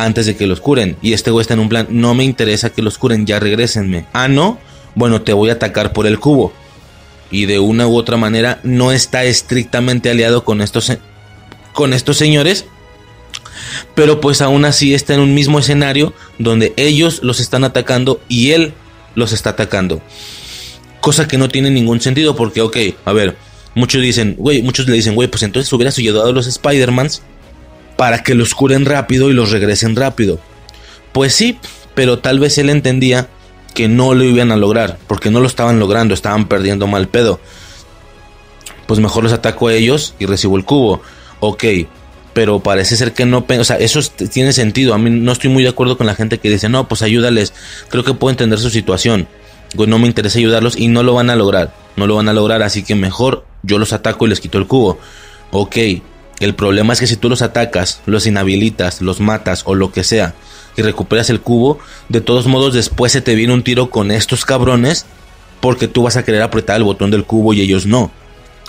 antes 0.05 0.27
de 0.27 0.37
que 0.37 0.47
los 0.47 0.61
curen. 0.61 0.97
Y 1.03 1.13
este 1.13 1.31
güey 1.31 1.43
está 1.43 1.55
en 1.55 1.61
un 1.61 1.69
plan, 1.69 1.87
no 1.91 2.15
me 2.15 2.25
interesa 2.25 2.71
que 2.71 2.83
los 2.83 2.99
curen, 2.99 3.27
ya 3.27 3.39
regresenme. 3.41 4.07
Ah, 4.13 4.29
no, 4.29 4.59
bueno, 4.95 5.23
te 5.23 5.33
voy 5.33 5.51
a 5.51 5.55
atacar 5.55 5.93
por 5.93 6.07
el 6.07 6.19
cubo. 6.19 6.53
Y 7.31 7.47
de 7.47 7.59
una 7.59 7.87
u 7.87 7.97
otra 7.97 8.17
manera 8.17 8.61
no 8.63 8.93
está 8.93 9.25
estrictamente 9.25 10.11
aliado 10.11 10.45
con 10.45 10.63
estos, 10.63 10.93
con 11.73 11.93
estos 11.93 12.17
señores. 12.17 12.65
Pero 13.95 14.21
pues 14.21 14.41
aún 14.41 14.65
así 14.65 14.95
está 14.95 15.15
en 15.15 15.21
un 15.21 15.35
mismo 15.35 15.59
escenario 15.59 16.15
donde 16.39 16.73
ellos 16.77 17.21
los 17.23 17.41
están 17.41 17.65
atacando 17.65 18.21
y 18.29 18.53
él 18.53 18.73
los 19.15 19.33
está 19.33 19.51
atacando. 19.51 20.01
Cosa 21.01 21.29
que 21.29 21.39
no 21.39 21.49
tiene 21.49 21.71
ningún 21.71 22.01
sentido 22.01 22.35
porque, 22.35 22.63
ok, 22.63 22.77
a 23.05 23.13
ver, 23.13 23.37
Muchos 23.79 24.03
dicen, 24.03 24.35
güey, 24.37 24.61
muchos 24.61 24.89
le 24.89 24.97
dicen, 24.97 25.15
güey, 25.15 25.29
pues 25.29 25.45
entonces 25.45 25.73
hubieras 25.73 25.97
ayudado 25.99 26.29
a 26.29 26.33
los 26.33 26.49
Spider-Mans 26.49 27.23
para 27.99 28.23
que 28.23 28.37
los 28.37 28.55
curen 28.55 28.87
rápido 28.87 29.29
y 29.29 29.33
los 29.33 29.51
regresen 29.51 29.97
rápido. 29.97 30.39
Pues 31.11 31.35
sí, 31.35 31.59
pero 31.97 32.21
tal 32.21 32.39
vez 32.39 32.57
él 32.57 32.71
entendía 32.71 33.29
que 33.75 33.89
no 33.89 34.15
lo 34.15 34.23
iban 34.23 34.53
a 34.53 34.57
lograr, 34.57 34.99
porque 35.09 35.33
no 35.33 35.41
lo 35.41 35.49
estaban 35.49 35.81
logrando, 35.81 36.15
estaban 36.15 36.47
perdiendo 36.47 36.87
mal 36.87 37.09
pedo. 37.09 37.41
Pues 38.87 39.01
mejor 39.01 39.25
los 39.25 39.33
ataco 39.33 39.67
a 39.67 39.75
ellos 39.75 40.15
y 40.21 40.27
recibo 40.27 40.57
el 40.57 40.65
cubo. 40.65 41.03
Ok, 41.41 41.65
pero 42.35 42.61
parece 42.61 42.97
ser 42.97 43.15
que 43.15 43.27
no, 43.27 43.45
o 43.49 43.65
sea, 43.65 43.79
eso 43.79 44.01
tiene 44.31 44.53
sentido. 44.53 44.95
A 44.95 44.99
mí 44.99 45.11
no 45.11 45.33
estoy 45.33 45.51
muy 45.51 45.65
de 45.65 45.71
acuerdo 45.71 45.99
con 45.99 46.07
la 46.07 46.15
gente 46.15 46.39
que 46.39 46.51
dice, 46.51 46.69
no, 46.69 46.87
pues 46.87 47.03
ayúdales. 47.03 47.53
Creo 47.89 48.05
que 48.05 48.15
puedo 48.15 48.31
entender 48.31 48.61
su 48.61 48.71
situación. 48.71 49.27
no 49.75 49.99
me 49.99 50.07
interesa 50.07 50.39
ayudarlos 50.39 50.77
y 50.77 50.87
no 50.87 51.03
lo 51.03 51.15
van 51.15 51.31
a 51.31 51.37
lograr. 51.37 51.75
No 51.97 52.07
lo 52.07 52.15
van 52.15 52.29
a 52.29 52.33
lograr, 52.33 52.63
así 52.63 52.85
que 52.85 52.95
mejor 52.95 53.45
yo 53.65 53.77
los 53.79 53.93
ataco 53.93 54.25
y 54.25 54.29
les 54.29 54.39
quito 54.39 54.59
el 54.59 54.69
cubo. 54.69 55.01
Ok, 55.51 55.77
el 56.41 56.55
problema 56.55 56.93
es 56.93 57.01
que 57.01 57.07
si 57.07 57.17
tú 57.17 57.29
los 57.29 57.43
atacas, 57.43 58.01
los 58.07 58.27
inhabilitas, 58.27 59.01
los 59.01 59.21
matas 59.21 59.63
o 59.65 59.75
lo 59.75 59.91
que 59.93 60.05
sea 60.05 60.35
y 60.77 60.83
recuperas 60.83 61.31
el 61.31 61.41
cubo, 61.41 61.79
de 62.09 62.21
todos 62.21 62.47
modos 62.47 62.75
después 62.75 63.11
se 63.11 63.21
te 63.21 63.35
viene 63.35 63.53
un 63.53 63.65
tiro 63.65 63.91
con 63.91 64.13
estos 64.13 64.45
cabrones 64.45 65.07
porque 65.61 65.89
tú 65.89 66.05
vas 66.05 66.17
a 66.17 66.25
querer 66.25 66.43
apretar 66.43 66.77
el 66.77 66.85
botón 66.85 67.11
del 67.11 67.25
cubo 67.25 67.53
y 67.53 67.61
ellos 67.61 67.87
no. 67.87 68.13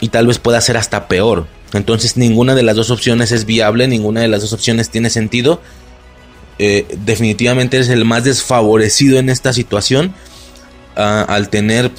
Y 0.01 0.09
tal 0.09 0.25
vez 0.25 0.39
pueda 0.39 0.59
ser 0.61 0.77
hasta 0.77 1.07
peor. 1.07 1.45
Entonces 1.73 2.17
ninguna 2.17 2.55
de 2.55 2.63
las 2.63 2.75
dos 2.75 2.89
opciones 2.89 3.31
es 3.31 3.45
viable, 3.45 3.87
ninguna 3.87 4.21
de 4.21 4.27
las 4.27 4.41
dos 4.41 4.53
opciones 4.53 4.89
tiene 4.89 5.11
sentido. 5.11 5.61
Eh, 6.57 6.87
definitivamente 7.05 7.77
eres 7.77 7.89
el 7.89 8.05
más 8.05 8.23
desfavorecido 8.23 9.19
en 9.19 9.29
esta 9.29 9.53
situación 9.53 10.13
ah, 10.95 11.25
al 11.27 11.49
tener 11.49 11.91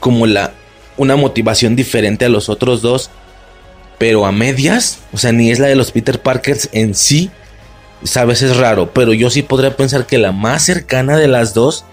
como 0.00 0.26
la 0.26 0.54
una 0.96 1.16
motivación 1.16 1.76
diferente 1.76 2.24
a 2.24 2.28
los 2.28 2.48
otros 2.48 2.80
dos, 2.80 3.10
pero 3.98 4.26
a 4.26 4.32
medias, 4.32 5.00
o 5.12 5.18
sea, 5.18 5.32
ni 5.32 5.50
es 5.50 5.58
la 5.58 5.68
de 5.68 5.76
los 5.76 5.92
Peter 5.92 6.20
Parkers 6.20 6.68
en 6.72 6.94
sí, 6.94 7.30
sabes, 8.02 8.42
es 8.42 8.56
raro, 8.56 8.92
pero 8.92 9.12
yo 9.12 9.30
sí 9.30 9.42
podría 9.42 9.76
pensar 9.76 10.06
que 10.06 10.18
la 10.18 10.32
más 10.32 10.64
cercana 10.64 11.16
de 11.16 11.28
las 11.28 11.54
dos 11.54 11.84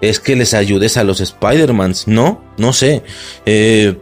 es 0.00 0.20
que 0.20 0.36
les 0.36 0.54
ayudes 0.54 0.96
a 0.96 1.04
los 1.04 1.20
Spider-Mans, 1.20 2.08
¿no? 2.08 2.42
No 2.56 2.72
sé. 2.72 3.02
Eh, 3.44 3.96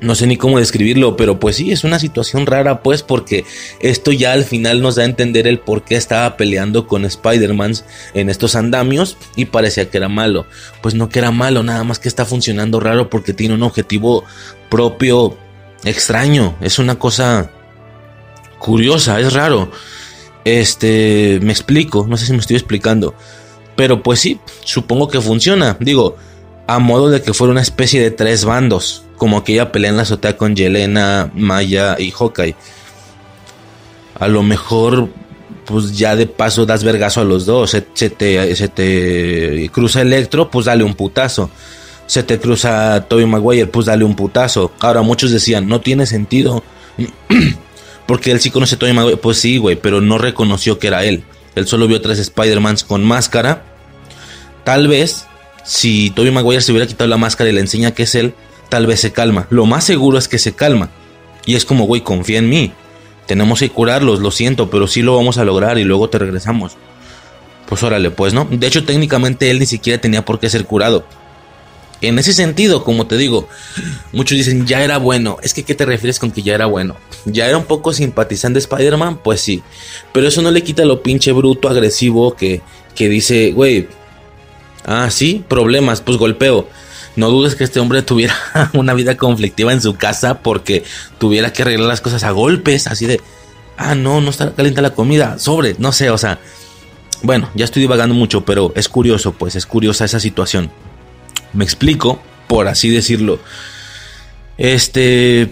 no 0.00 0.14
sé 0.14 0.28
ni 0.28 0.36
cómo 0.36 0.60
describirlo, 0.60 1.16
pero 1.16 1.40
pues 1.40 1.56
sí, 1.56 1.72
es 1.72 1.82
una 1.82 1.98
situación 1.98 2.46
rara, 2.46 2.82
pues, 2.84 3.02
porque 3.02 3.44
esto 3.80 4.12
ya 4.12 4.32
al 4.32 4.44
final 4.44 4.80
nos 4.80 4.94
da 4.94 5.02
a 5.02 5.06
entender 5.06 5.48
el 5.48 5.58
por 5.58 5.82
qué 5.82 5.96
estaba 5.96 6.36
peleando 6.36 6.86
con 6.86 7.04
Spider-Man 7.04 7.72
en 8.14 8.30
estos 8.30 8.54
andamios 8.54 9.16
y 9.34 9.46
parecía 9.46 9.90
que 9.90 9.98
era 9.98 10.08
malo. 10.08 10.46
Pues 10.82 10.94
no 10.94 11.08
que 11.08 11.18
era 11.18 11.32
malo, 11.32 11.64
nada 11.64 11.82
más 11.82 11.98
que 11.98 12.08
está 12.08 12.24
funcionando 12.24 12.78
raro 12.78 13.10
porque 13.10 13.34
tiene 13.34 13.54
un 13.54 13.64
objetivo 13.64 14.24
propio 14.68 15.36
extraño. 15.84 16.56
Es 16.60 16.78
una 16.78 16.98
cosa 16.98 17.50
curiosa, 18.58 19.20
es 19.20 19.32
raro. 19.32 19.70
Este, 20.44 21.40
me 21.42 21.52
explico, 21.52 22.06
no 22.08 22.16
sé 22.16 22.26
si 22.26 22.32
me 22.32 22.38
estoy 22.38 22.56
explicando. 22.56 23.14
Pero 23.76 24.02
pues 24.02 24.20
sí, 24.20 24.40
supongo 24.64 25.08
que 25.08 25.20
funciona. 25.20 25.76
Digo, 25.80 26.16
a 26.66 26.78
modo 26.78 27.10
de 27.10 27.22
que 27.22 27.32
fuera 27.32 27.52
una 27.52 27.62
especie 27.62 28.00
de 28.00 28.10
tres 28.10 28.44
bandos 28.44 29.04
como 29.16 29.38
aquella 29.38 29.72
pelea 29.72 29.90
en 29.90 29.96
la 29.96 30.02
azotea 30.02 30.36
con 30.36 30.56
Yelena, 30.56 31.30
Maya 31.34 31.96
y 31.98 32.10
Hawkeye. 32.10 32.54
A 34.18 34.28
lo 34.28 34.42
mejor, 34.42 35.08
pues 35.64 35.96
ya 35.96 36.16
de 36.16 36.26
paso 36.26 36.66
das 36.66 36.82
vergazo 36.82 37.20
a 37.20 37.24
los 37.24 37.46
dos. 37.46 37.70
Se, 37.70 37.80
te, 37.82 38.56
se 38.56 38.68
te 38.68 39.70
cruza 39.72 40.00
Electro, 40.02 40.50
pues 40.50 40.66
dale 40.66 40.84
un 40.84 40.94
putazo. 40.94 41.50
Se 42.08 42.22
te 42.22 42.40
cruza 42.40 43.04
Tobey 43.06 43.26
Maguire, 43.26 43.66
pues 43.66 43.86
dale 43.86 44.02
un 44.02 44.16
putazo. 44.16 44.72
Ahora 44.80 45.02
muchos 45.02 45.30
decían, 45.30 45.68
no 45.68 45.80
tiene 45.80 46.06
sentido. 46.06 46.64
Porque 48.06 48.30
él 48.30 48.40
sí 48.40 48.50
conoce 48.50 48.74
a 48.74 48.78
Tobey 48.78 48.94
Maguire. 48.94 49.18
Pues 49.18 49.38
sí, 49.38 49.58
güey, 49.58 49.76
pero 49.76 50.00
no 50.00 50.16
reconoció 50.18 50.78
que 50.78 50.86
era 50.86 51.04
él. 51.04 51.22
Él 51.54 51.66
solo 51.66 51.86
vio 51.86 52.00
tres 52.00 52.18
Spider-Mans 52.18 52.82
con 52.84 53.04
máscara. 53.04 53.62
Tal 54.64 54.88
vez, 54.88 55.26
si 55.64 56.10
Tobey 56.10 56.30
Maguire 56.30 56.62
se 56.62 56.72
hubiera 56.72 56.86
quitado 56.86 57.08
la 57.08 57.18
máscara 57.18 57.50
y 57.50 57.52
le 57.52 57.60
enseña 57.60 57.92
que 57.92 58.04
es 58.04 58.14
él, 58.14 58.32
tal 58.70 58.86
vez 58.86 59.00
se 59.00 59.12
calma. 59.12 59.46
Lo 59.50 59.66
más 59.66 59.84
seguro 59.84 60.16
es 60.16 60.28
que 60.28 60.38
se 60.38 60.54
calma. 60.54 60.88
Y 61.44 61.56
es 61.56 61.66
como, 61.66 61.84
güey, 61.84 62.00
confía 62.00 62.38
en 62.38 62.48
mí. 62.48 62.72
Tenemos 63.26 63.60
que 63.60 63.68
curarlos, 63.68 64.20
lo 64.20 64.30
siento, 64.30 64.70
pero 64.70 64.86
sí 64.86 65.02
lo 65.02 65.14
vamos 65.14 65.36
a 65.36 65.44
lograr 65.44 65.78
y 65.78 65.84
luego 65.84 66.08
te 66.08 66.18
regresamos. 66.18 66.78
Pues 67.68 67.82
órale, 67.82 68.10
pues, 68.10 68.32
¿no? 68.32 68.46
De 68.50 68.66
hecho, 68.66 68.84
técnicamente 68.84 69.50
él 69.50 69.58
ni 69.58 69.66
siquiera 69.66 70.00
tenía 70.00 70.24
por 70.24 70.40
qué 70.40 70.48
ser 70.48 70.64
curado. 70.64 71.04
En 72.00 72.18
ese 72.18 72.32
sentido, 72.32 72.84
como 72.84 73.06
te 73.06 73.16
digo, 73.16 73.48
muchos 74.12 74.38
dicen, 74.38 74.66
ya 74.66 74.82
era 74.82 74.98
bueno. 74.98 75.38
Es 75.42 75.52
que, 75.52 75.64
¿qué 75.64 75.74
te 75.74 75.84
refieres 75.84 76.20
con 76.20 76.30
que 76.30 76.42
ya 76.42 76.54
era 76.54 76.66
bueno? 76.66 76.96
¿Ya 77.24 77.46
era 77.46 77.58
un 77.58 77.64
poco 77.64 77.92
simpatizante 77.92 78.60
Spider-Man? 78.60 79.18
Pues 79.22 79.40
sí. 79.40 79.62
Pero 80.12 80.28
eso 80.28 80.40
no 80.40 80.50
le 80.50 80.62
quita 80.62 80.84
lo 80.84 81.02
pinche 81.02 81.32
bruto, 81.32 81.68
agresivo 81.68 82.36
que, 82.36 82.60
que 82.94 83.08
dice, 83.08 83.50
güey, 83.50 83.88
ah, 84.84 85.10
sí, 85.10 85.44
problemas, 85.48 86.00
pues 86.00 86.18
golpeo. 86.18 86.68
No 87.16 87.30
dudes 87.30 87.56
que 87.56 87.64
este 87.64 87.80
hombre 87.80 88.02
tuviera 88.02 88.34
una 88.74 88.94
vida 88.94 89.16
conflictiva 89.16 89.72
en 89.72 89.82
su 89.82 89.96
casa 89.96 90.38
porque 90.40 90.84
tuviera 91.18 91.52
que 91.52 91.62
arreglar 91.62 91.88
las 91.88 92.00
cosas 92.00 92.22
a 92.22 92.30
golpes, 92.30 92.86
así 92.86 93.06
de, 93.06 93.20
ah, 93.76 93.96
no, 93.96 94.20
no 94.20 94.30
está 94.30 94.54
caliente 94.54 94.82
la 94.82 94.94
comida, 94.94 95.36
sobre, 95.40 95.74
no 95.78 95.90
sé, 95.90 96.10
o 96.10 96.18
sea, 96.18 96.38
bueno, 97.22 97.50
ya 97.56 97.64
estoy 97.64 97.82
divagando 97.82 98.14
mucho, 98.14 98.44
pero 98.44 98.72
es 98.76 98.88
curioso, 98.88 99.32
pues 99.32 99.56
es 99.56 99.66
curiosa 99.66 100.04
esa 100.04 100.20
situación. 100.20 100.70
Me 101.52 101.64
explico, 101.64 102.20
por 102.46 102.68
así 102.68 102.90
decirlo. 102.90 103.40
Este... 104.56 105.48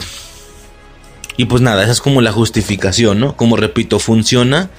Y 1.38 1.44
pues 1.44 1.60
nada, 1.60 1.82
esa 1.82 1.92
es 1.92 2.00
como 2.00 2.22
la 2.22 2.32
justificación, 2.32 3.20
¿no? 3.20 3.36
Como 3.36 3.56
repito, 3.56 3.98
funciona. 3.98 4.70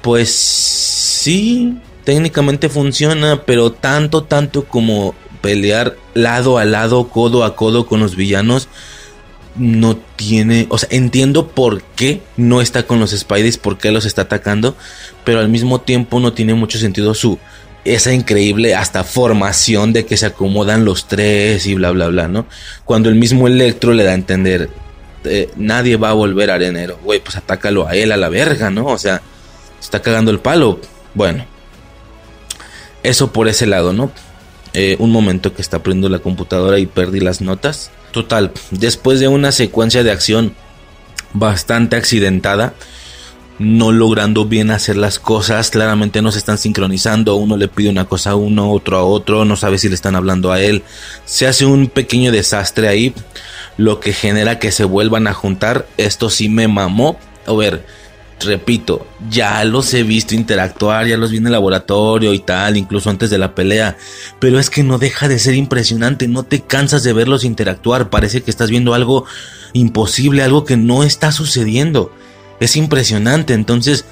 Pues 0.00 0.34
sí, 0.34 1.78
técnicamente 2.04 2.68
funciona, 2.68 3.42
pero 3.44 3.72
tanto, 3.72 4.22
tanto 4.22 4.64
como 4.64 5.14
pelear 5.42 5.96
lado 6.14 6.58
a 6.58 6.64
lado, 6.64 7.08
codo 7.08 7.44
a 7.44 7.56
codo 7.56 7.86
con 7.86 8.00
los 8.00 8.16
villanos, 8.16 8.68
no 9.56 9.96
tiene, 9.96 10.66
o 10.70 10.78
sea, 10.78 10.88
entiendo 10.92 11.48
por 11.48 11.82
qué 11.82 12.22
no 12.36 12.60
está 12.60 12.84
con 12.84 13.00
los 13.00 13.10
Spideys, 13.10 13.58
por 13.58 13.78
qué 13.78 13.90
los 13.90 14.04
está 14.04 14.22
atacando, 14.22 14.76
pero 15.24 15.40
al 15.40 15.48
mismo 15.48 15.80
tiempo 15.80 16.20
no 16.20 16.32
tiene 16.32 16.54
mucho 16.54 16.78
sentido 16.78 17.14
su 17.14 17.38
esa 17.94 18.12
increíble 18.12 18.74
hasta 18.74 19.04
formación 19.04 19.92
de 19.92 20.06
que 20.06 20.16
se 20.16 20.26
acomodan 20.26 20.84
los 20.84 21.08
tres 21.08 21.66
y 21.66 21.74
bla 21.74 21.90
bla 21.90 22.08
bla, 22.08 22.28
¿no? 22.28 22.46
Cuando 22.84 23.08
el 23.08 23.14
mismo 23.14 23.46
Electro 23.46 23.92
le 23.92 24.04
da 24.04 24.12
a 24.12 24.14
entender 24.14 24.70
eh, 25.28 25.50
nadie 25.56 25.96
va 25.96 26.10
a 26.10 26.12
volver 26.12 26.50
a 26.50 26.54
arenero, 26.54 26.98
güey, 27.02 27.20
pues 27.20 27.36
atácalo 27.36 27.88
a 27.88 27.96
él 27.96 28.12
a 28.12 28.16
la 28.16 28.28
verga, 28.28 28.70
¿no? 28.70 28.86
O 28.86 28.98
sea, 28.98 29.22
está 29.80 30.00
cagando 30.00 30.30
el 30.30 30.38
palo. 30.38 30.80
Bueno, 31.14 31.44
eso 33.02 33.32
por 33.32 33.48
ese 33.48 33.66
lado, 33.66 33.92
¿no? 33.92 34.12
Eh, 34.72 34.96
un 34.98 35.10
momento 35.10 35.54
que 35.54 35.62
está 35.62 35.82
prendiendo 35.82 36.08
la 36.08 36.22
computadora 36.22 36.78
y 36.78 36.86
perdí 36.86 37.20
las 37.20 37.40
notas. 37.40 37.90
Total, 38.12 38.52
después 38.70 39.20
de 39.20 39.28
una 39.28 39.52
secuencia 39.52 40.02
de 40.02 40.10
acción 40.10 40.54
bastante 41.32 41.96
accidentada, 41.96 42.74
no 43.58 43.92
logrando 43.92 44.44
bien 44.44 44.70
hacer 44.70 44.96
las 44.96 45.18
cosas, 45.18 45.70
claramente 45.70 46.22
no 46.22 46.32
se 46.32 46.38
están 46.38 46.58
sincronizando, 46.58 47.36
uno 47.36 47.56
le 47.56 47.68
pide 47.68 47.88
una 47.88 48.04
cosa 48.04 48.30
a 48.30 48.36
uno, 48.36 48.70
otro 48.70 48.98
a 48.98 49.04
otro, 49.04 49.44
no 49.44 49.56
sabe 49.56 49.78
si 49.78 49.88
le 49.88 49.94
están 49.94 50.14
hablando 50.14 50.52
a 50.52 50.60
él, 50.60 50.82
se 51.24 51.46
hace 51.46 51.64
un 51.64 51.88
pequeño 51.88 52.32
desastre 52.32 52.88
ahí, 52.88 53.14
lo 53.76 54.00
que 54.00 54.12
genera 54.12 54.58
que 54.58 54.72
se 54.72 54.84
vuelvan 54.84 55.26
a 55.26 55.34
juntar, 55.34 55.86
esto 55.96 56.28
sí 56.28 56.48
me 56.48 56.68
mamó, 56.68 57.18
a 57.46 57.52
ver, 57.54 57.84
repito, 58.40 59.06
ya 59.30 59.64
los 59.64 59.92
he 59.94 60.02
visto 60.02 60.34
interactuar, 60.34 61.06
ya 61.06 61.16
los 61.16 61.30
vi 61.30 61.38
en 61.38 61.46
el 61.46 61.52
laboratorio 61.52 62.34
y 62.34 62.38
tal, 62.40 62.76
incluso 62.76 63.08
antes 63.08 63.30
de 63.30 63.38
la 63.38 63.54
pelea, 63.54 63.96
pero 64.38 64.58
es 64.58 64.68
que 64.68 64.82
no 64.82 64.98
deja 64.98 65.28
de 65.28 65.38
ser 65.38 65.54
impresionante, 65.54 66.28
no 66.28 66.42
te 66.42 66.60
cansas 66.60 67.02
de 67.02 67.14
verlos 67.14 67.44
interactuar, 67.44 68.10
parece 68.10 68.42
que 68.42 68.50
estás 68.50 68.68
viendo 68.68 68.92
algo 68.92 69.24
imposible, 69.72 70.42
algo 70.42 70.64
que 70.64 70.76
no 70.76 71.02
está 71.02 71.32
sucediendo. 71.32 72.12
Es 72.60 72.76
impresionante, 72.76 73.54
entonces 73.54 74.04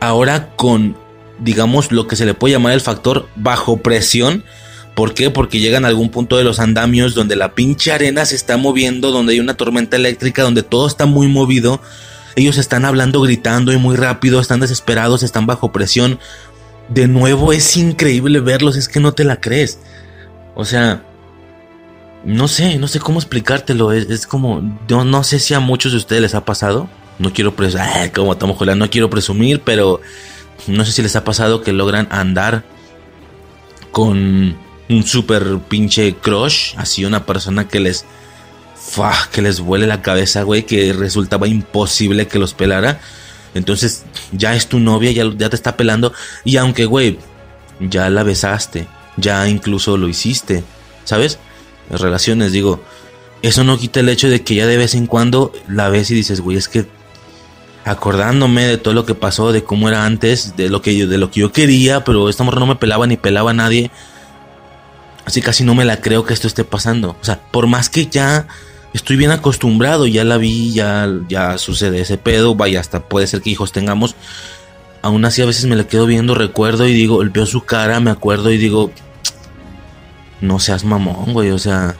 ahora 0.00 0.50
con 0.56 0.96
digamos 1.40 1.90
lo 1.90 2.06
que 2.06 2.14
se 2.14 2.26
le 2.26 2.34
puede 2.34 2.52
llamar 2.52 2.72
el 2.72 2.80
factor 2.80 3.28
bajo 3.36 3.78
presión, 3.78 4.44
¿Por 4.94 5.12
qué? 5.12 5.28
Porque 5.28 5.58
llegan 5.58 5.84
a 5.84 5.88
algún 5.88 6.08
punto 6.08 6.36
de 6.36 6.44
los 6.44 6.60
andamios 6.60 7.16
donde 7.16 7.34
la 7.34 7.56
pinche 7.56 7.90
arena 7.90 8.24
se 8.26 8.36
está 8.36 8.56
moviendo, 8.56 9.10
donde 9.10 9.32
hay 9.32 9.40
una 9.40 9.54
tormenta 9.54 9.96
eléctrica, 9.96 10.44
donde 10.44 10.62
todo 10.62 10.86
está 10.86 11.04
muy 11.04 11.26
movido 11.26 11.80
ellos 12.36 12.58
están 12.58 12.84
hablando, 12.84 13.20
gritando 13.20 13.72
y 13.72 13.76
muy 13.76 13.96
rápido, 13.96 14.40
están 14.40 14.60
desesperados, 14.60 15.22
están 15.22 15.46
bajo 15.46 15.72
presión. 15.72 16.18
De 16.88 17.06
nuevo 17.06 17.52
es 17.52 17.76
increíble 17.76 18.40
verlos, 18.40 18.76
es 18.76 18.88
que 18.88 19.00
no 19.00 19.12
te 19.12 19.24
la 19.24 19.40
crees. 19.40 19.78
O 20.54 20.64
sea, 20.64 21.02
no 22.24 22.48
sé, 22.48 22.78
no 22.78 22.88
sé 22.88 22.98
cómo 22.98 23.18
explicártelo. 23.18 23.92
Es, 23.92 24.26
como, 24.26 24.78
yo 24.88 25.04
no 25.04 25.22
sé 25.22 25.38
si 25.38 25.54
a 25.54 25.60
muchos 25.60 25.92
de 25.92 25.98
ustedes 25.98 26.22
les 26.22 26.34
ha 26.34 26.44
pasado. 26.44 26.88
No 27.18 27.32
quiero 27.32 27.54
presumir, 27.54 28.12
como 28.12 28.36
no 28.74 28.90
quiero 28.90 29.10
presumir, 29.10 29.60
pero 29.60 30.00
no 30.66 30.84
sé 30.84 30.92
si 30.92 31.02
les 31.02 31.16
ha 31.16 31.24
pasado 31.24 31.62
que 31.62 31.72
logran 31.72 32.08
andar 32.10 32.64
con 33.92 34.56
un 34.88 35.02
super 35.04 35.58
pinche 35.68 36.16
crush, 36.16 36.74
así 36.76 37.04
una 37.04 37.24
persona 37.24 37.68
que 37.68 37.80
les 37.80 38.04
que 39.32 39.42
les 39.42 39.60
vuele 39.60 39.86
la 39.86 40.02
cabeza, 40.02 40.42
güey, 40.42 40.64
que 40.66 40.92
resultaba 40.92 41.48
imposible 41.48 42.28
que 42.28 42.38
los 42.38 42.54
pelara. 42.54 43.00
Entonces, 43.54 44.04
ya 44.32 44.54
es 44.54 44.68
tu 44.68 44.78
novia, 44.78 45.10
ya, 45.10 45.24
ya 45.36 45.48
te 45.48 45.56
está 45.56 45.76
pelando. 45.76 46.12
Y 46.44 46.56
aunque, 46.58 46.84
güey, 46.84 47.18
ya 47.80 48.10
la 48.10 48.22
besaste, 48.22 48.86
ya 49.16 49.48
incluso 49.48 49.96
lo 49.96 50.08
hiciste, 50.08 50.64
¿sabes? 51.04 51.38
Las 51.90 52.00
relaciones, 52.00 52.52
digo, 52.52 52.82
eso 53.42 53.64
no 53.64 53.78
quita 53.78 54.00
el 54.00 54.08
hecho 54.08 54.28
de 54.28 54.42
que 54.42 54.54
ya 54.54 54.66
de 54.66 54.76
vez 54.76 54.94
en 54.94 55.06
cuando 55.06 55.52
la 55.68 55.88
ves 55.88 56.10
y 56.10 56.14
dices, 56.14 56.40
güey, 56.40 56.56
es 56.56 56.68
que 56.68 56.86
acordándome 57.84 58.66
de 58.66 58.78
todo 58.78 58.94
lo 58.94 59.04
que 59.04 59.14
pasó, 59.14 59.52
de 59.52 59.62
cómo 59.62 59.88
era 59.88 60.06
antes, 60.06 60.56
de 60.56 60.70
lo 60.70 60.80
que 60.80 60.96
yo, 60.96 61.06
de 61.06 61.18
lo 61.18 61.30
que 61.30 61.40
yo 61.40 61.52
quería, 61.52 62.02
pero 62.02 62.28
esta 62.28 62.42
mujer 62.42 62.60
no 62.60 62.66
me 62.66 62.76
pelaba 62.76 63.06
ni 63.06 63.16
pelaba 63.16 63.50
a 63.50 63.54
nadie. 63.54 63.90
Así 65.26 65.42
casi 65.42 65.64
no 65.64 65.74
me 65.74 65.84
la 65.84 66.00
creo 66.00 66.24
que 66.24 66.34
esto 66.34 66.46
esté 66.46 66.64
pasando. 66.64 67.16
O 67.20 67.24
sea, 67.24 67.40
por 67.50 67.66
más 67.66 67.90
que 67.90 68.06
ya 68.06 68.46
estoy 68.94 69.16
bien 69.16 69.30
acostumbrado, 69.30 70.06
ya 70.06 70.24
la 70.24 70.38
vi, 70.38 70.72
ya, 70.72 71.08
ya 71.28 71.58
sucede 71.58 72.00
ese 72.00 72.16
pedo, 72.16 72.54
vaya, 72.54 72.80
hasta 72.80 73.00
puede 73.00 73.26
ser 73.26 73.42
que 73.42 73.50
hijos 73.50 73.72
tengamos. 73.72 74.16
Aún 75.02 75.24
así 75.26 75.42
a 75.42 75.46
veces 75.46 75.66
me 75.66 75.76
la 75.76 75.84
quedo 75.84 76.06
viendo, 76.06 76.34
recuerdo 76.34 76.88
y 76.88 76.94
digo, 76.94 77.22
veo 77.30 77.44
su 77.44 77.64
cara, 77.64 78.00
me 78.00 78.10
acuerdo 78.10 78.50
y 78.50 78.56
digo, 78.56 78.90
no 80.40 80.58
seas 80.58 80.84
mamón, 80.84 81.34
güey, 81.34 81.50
o 81.50 81.58
sea, 81.58 81.96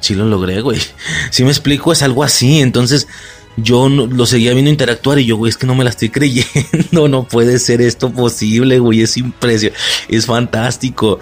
sí 0.00 0.14
lo 0.14 0.26
logré, 0.26 0.60
güey. 0.60 0.80
Si 1.30 1.44
me 1.44 1.50
explico, 1.50 1.92
es 1.92 2.02
algo 2.02 2.22
así, 2.22 2.60
entonces 2.60 3.08
yo 3.56 3.88
lo 3.88 4.26
seguía 4.26 4.52
viendo 4.52 4.70
interactuar 4.70 5.18
y 5.18 5.26
yo, 5.26 5.36
güey, 5.36 5.50
es 5.50 5.56
que 5.56 5.66
no 5.66 5.74
me 5.74 5.84
la 5.84 5.90
estoy 5.90 6.10
creyendo, 6.10 7.08
no 7.08 7.24
puede 7.24 7.58
ser 7.58 7.80
esto 7.80 8.12
posible, 8.12 8.78
güey, 8.78 9.02
es 9.02 9.16
impresionante, 9.16 9.78
es 10.08 10.26
fantástico. 10.26 11.20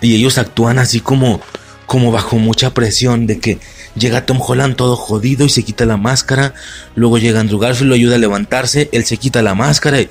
Y 0.00 0.14
ellos 0.14 0.38
actúan 0.38 0.78
así 0.78 1.00
como, 1.00 1.40
como 1.86 2.12
bajo 2.12 2.36
mucha 2.36 2.72
presión 2.74 3.26
de 3.26 3.38
que 3.38 3.58
llega 3.94 4.26
Tom 4.26 4.40
Holland 4.40 4.76
todo 4.76 4.96
jodido 4.96 5.46
y 5.46 5.48
se 5.48 5.62
quita 5.62 5.86
la 5.86 5.96
máscara, 5.96 6.54
luego 6.94 7.18
llega 7.18 7.40
Andrew 7.40 7.58
Garfield, 7.58 7.88
lo 7.88 7.94
ayuda 7.94 8.16
a 8.16 8.18
levantarse, 8.18 8.88
él 8.92 9.04
se 9.04 9.16
quita 9.16 9.42
la 9.42 9.54
máscara 9.54 10.00
y 10.00 10.08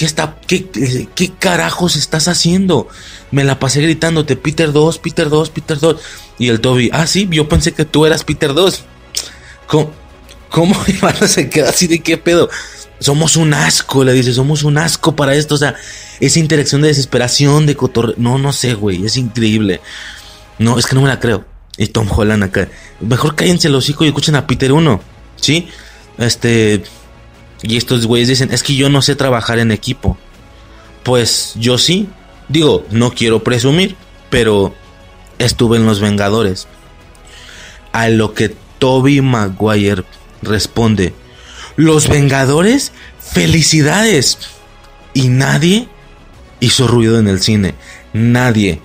¿Qué, 0.00 0.06
está, 0.06 0.38
qué, 0.46 0.66
¿Qué 1.14 1.32
carajos 1.38 1.94
estás 1.94 2.26
haciendo? 2.26 2.88
Me 3.30 3.44
la 3.44 3.58
pasé 3.58 3.82
gritándote, 3.82 4.34
Peter 4.34 4.72
2, 4.72 4.98
Peter 4.98 5.28
2, 5.28 5.50
Peter 5.50 5.78
2. 5.78 5.96
Y 6.38 6.48
el 6.48 6.62
Toby, 6.62 6.88
ah, 6.94 7.06
sí, 7.06 7.28
yo 7.30 7.50
pensé 7.50 7.72
que 7.72 7.84
tú 7.84 8.06
eras 8.06 8.24
Peter 8.24 8.54
2. 8.54 8.82
¿Cómo, 9.66 9.92
cómo 10.50 10.76
mi 10.86 10.94
se 11.28 11.48
queda 11.48 11.70
así 11.70 11.86
de 11.86 12.00
qué 12.00 12.18
pedo? 12.18 12.50
Somos 12.98 13.36
un 13.36 13.54
asco, 13.54 14.04
le 14.04 14.12
dice, 14.12 14.34
somos 14.34 14.62
un 14.62 14.76
asco 14.76 15.16
para 15.16 15.34
esto. 15.34 15.54
O 15.54 15.58
sea, 15.58 15.74
esa 16.20 16.38
interacción 16.38 16.82
de 16.82 16.88
desesperación, 16.88 17.64
de 17.64 17.76
cotorreo. 17.76 18.14
No, 18.18 18.36
no 18.36 18.52
sé, 18.52 18.74
güey, 18.74 19.06
es 19.06 19.16
increíble. 19.16 19.80
No, 20.58 20.78
es 20.78 20.86
que 20.86 20.94
no 20.94 21.00
me 21.00 21.08
la 21.08 21.18
creo. 21.18 21.46
Y 21.78 21.86
Tom 21.86 22.08
Holland 22.10 22.42
acá. 22.42 22.68
Mejor 23.00 23.36
cállense 23.36 23.70
los 23.70 23.88
hijos 23.88 24.04
y 24.04 24.08
escuchen 24.08 24.36
a 24.36 24.46
Peter 24.46 24.72
1. 24.72 25.00
¿Sí? 25.36 25.68
Este. 26.18 26.82
Y 27.62 27.76
estos 27.76 28.06
güeyes 28.06 28.28
dicen, 28.28 28.52
es 28.52 28.62
que 28.62 28.74
yo 28.74 28.90
no 28.90 29.00
sé 29.00 29.16
trabajar 29.16 29.58
en 29.58 29.70
equipo. 29.70 30.18
Pues 31.02 31.54
yo 31.56 31.78
sí. 31.78 32.08
Digo, 32.48 32.84
no 32.90 33.14
quiero 33.14 33.44
presumir, 33.44 33.96
pero 34.28 34.74
estuve 35.38 35.78
en 35.78 35.86
Los 35.86 36.00
Vengadores. 36.00 36.68
A 37.92 38.08
lo 38.08 38.34
que 38.34 38.54
Toby 38.78 39.20
Maguire 39.20 40.04
responde, 40.42 41.14
Los 41.76 42.08
Vengadores, 42.08 42.92
felicidades. 43.18 44.38
Y 45.12 45.28
nadie 45.28 45.88
hizo 46.60 46.86
ruido 46.86 47.18
en 47.18 47.28
el 47.28 47.40
cine. 47.40 47.74
Nadie. 48.12 48.80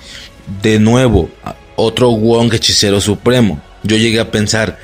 De 0.62 0.80
nuevo, 0.80 1.30
otro 1.76 2.12
Wong 2.12 2.54
hechicero 2.54 3.02
supremo. 3.02 3.62
Yo 3.84 3.98
llegué 3.98 4.20
a 4.20 4.32
pensar, 4.32 4.80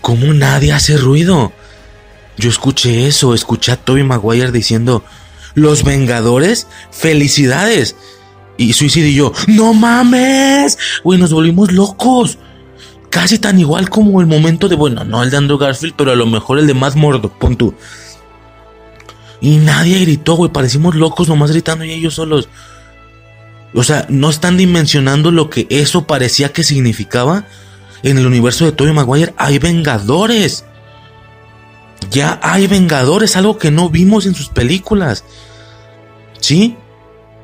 ¿cómo 0.00 0.32
nadie 0.32 0.72
hace 0.72 0.96
ruido? 0.96 1.52
Yo 2.36 2.50
escuché 2.50 3.06
eso, 3.06 3.34
escuché 3.34 3.72
a 3.72 3.76
Toby 3.76 4.02
Maguire 4.02 4.52
diciendo, 4.52 5.04
los 5.54 5.84
Vengadores, 5.84 6.66
felicidades. 6.90 7.96
Y 8.56 8.72
Suicide 8.72 9.08
y 9.08 9.14
yo, 9.14 9.32
no 9.46 9.74
mames, 9.74 10.78
güey, 11.02 11.18
nos 11.18 11.32
volvimos 11.32 11.72
locos. 11.72 12.38
Casi 13.14 13.38
tan 13.38 13.60
igual 13.60 13.90
como 13.90 14.20
el 14.20 14.26
momento 14.26 14.68
de, 14.68 14.74
bueno, 14.74 15.04
no 15.04 15.22
el 15.22 15.30
de 15.30 15.36
Andrew 15.36 15.56
Garfield, 15.56 15.94
pero 15.96 16.10
a 16.10 16.16
lo 16.16 16.26
mejor 16.26 16.58
el 16.58 16.66
de 16.66 16.74
Matt 16.74 16.96
Murdock, 16.96 17.38
pon. 17.38 17.56
Y 19.40 19.58
nadie 19.58 20.00
gritó, 20.00 20.34
güey, 20.34 20.50
parecimos 20.50 20.96
locos 20.96 21.28
nomás 21.28 21.52
gritando 21.52 21.84
y 21.84 21.92
ellos 21.92 22.14
solos. 22.14 22.48
O 23.72 23.84
sea, 23.84 24.04
no 24.08 24.30
están 24.30 24.56
dimensionando 24.56 25.30
lo 25.30 25.48
que 25.48 25.68
eso 25.70 26.08
parecía 26.08 26.52
que 26.52 26.64
significaba. 26.64 27.46
En 28.02 28.18
el 28.18 28.26
universo 28.26 28.64
de 28.64 28.72
Tobey 28.72 28.92
Maguire 28.92 29.32
hay 29.36 29.60
vengadores. 29.60 30.64
Ya 32.10 32.40
hay 32.42 32.66
vengadores, 32.66 33.36
algo 33.36 33.58
que 33.58 33.70
no 33.70 33.90
vimos 33.90 34.26
en 34.26 34.34
sus 34.34 34.48
películas. 34.48 35.22
¿Sí? 36.40 36.76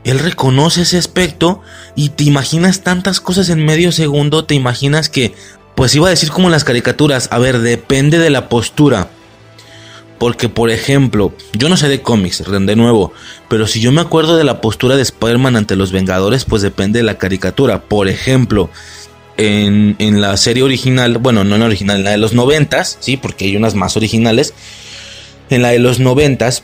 Él 0.02 0.18
reconoce 0.18 0.82
ese 0.82 0.98
aspecto 0.98 1.62
y 1.94 2.08
te 2.08 2.24
imaginas 2.24 2.82
tantas 2.82 3.20
cosas 3.20 3.50
en 3.50 3.64
medio 3.64 3.92
segundo, 3.92 4.46
te 4.46 4.56
imaginas 4.56 5.08
que, 5.08 5.34
pues 5.80 5.94
iba 5.94 6.08
a 6.08 6.10
decir 6.10 6.30
como 6.30 6.48
en 6.48 6.52
las 6.52 6.64
caricaturas, 6.64 7.28
a 7.32 7.38
ver, 7.38 7.60
depende 7.60 8.18
de 8.18 8.28
la 8.28 8.50
postura. 8.50 9.08
Porque, 10.18 10.50
por 10.50 10.68
ejemplo, 10.68 11.32
yo 11.54 11.70
no 11.70 11.78
sé 11.78 11.88
de 11.88 12.02
cómics, 12.02 12.44
de 12.46 12.76
nuevo, 12.76 13.14
pero 13.48 13.66
si 13.66 13.80
yo 13.80 13.90
me 13.90 14.02
acuerdo 14.02 14.36
de 14.36 14.44
la 14.44 14.60
postura 14.60 14.96
de 14.96 15.00
Spider-Man 15.00 15.56
ante 15.56 15.76
los 15.76 15.90
Vengadores, 15.90 16.44
pues 16.44 16.60
depende 16.60 16.98
de 16.98 17.04
la 17.04 17.16
caricatura. 17.16 17.80
Por 17.80 18.08
ejemplo, 18.08 18.68
en, 19.38 19.96
la 20.20 20.36
serie 20.36 20.64
original, 20.64 21.16
bueno, 21.16 21.44
no 21.44 21.54
en 21.54 21.60
la 21.62 21.66
original, 21.68 21.96
en 21.96 22.04
la 22.04 22.10
de 22.10 22.18
los 22.18 22.34
noventas, 22.34 22.98
sí, 23.00 23.16
porque 23.16 23.46
hay 23.46 23.56
unas 23.56 23.74
más 23.74 23.96
originales. 23.96 24.52
En 25.48 25.62
la 25.62 25.70
de 25.70 25.78
los 25.78 25.98
noventas, 25.98 26.62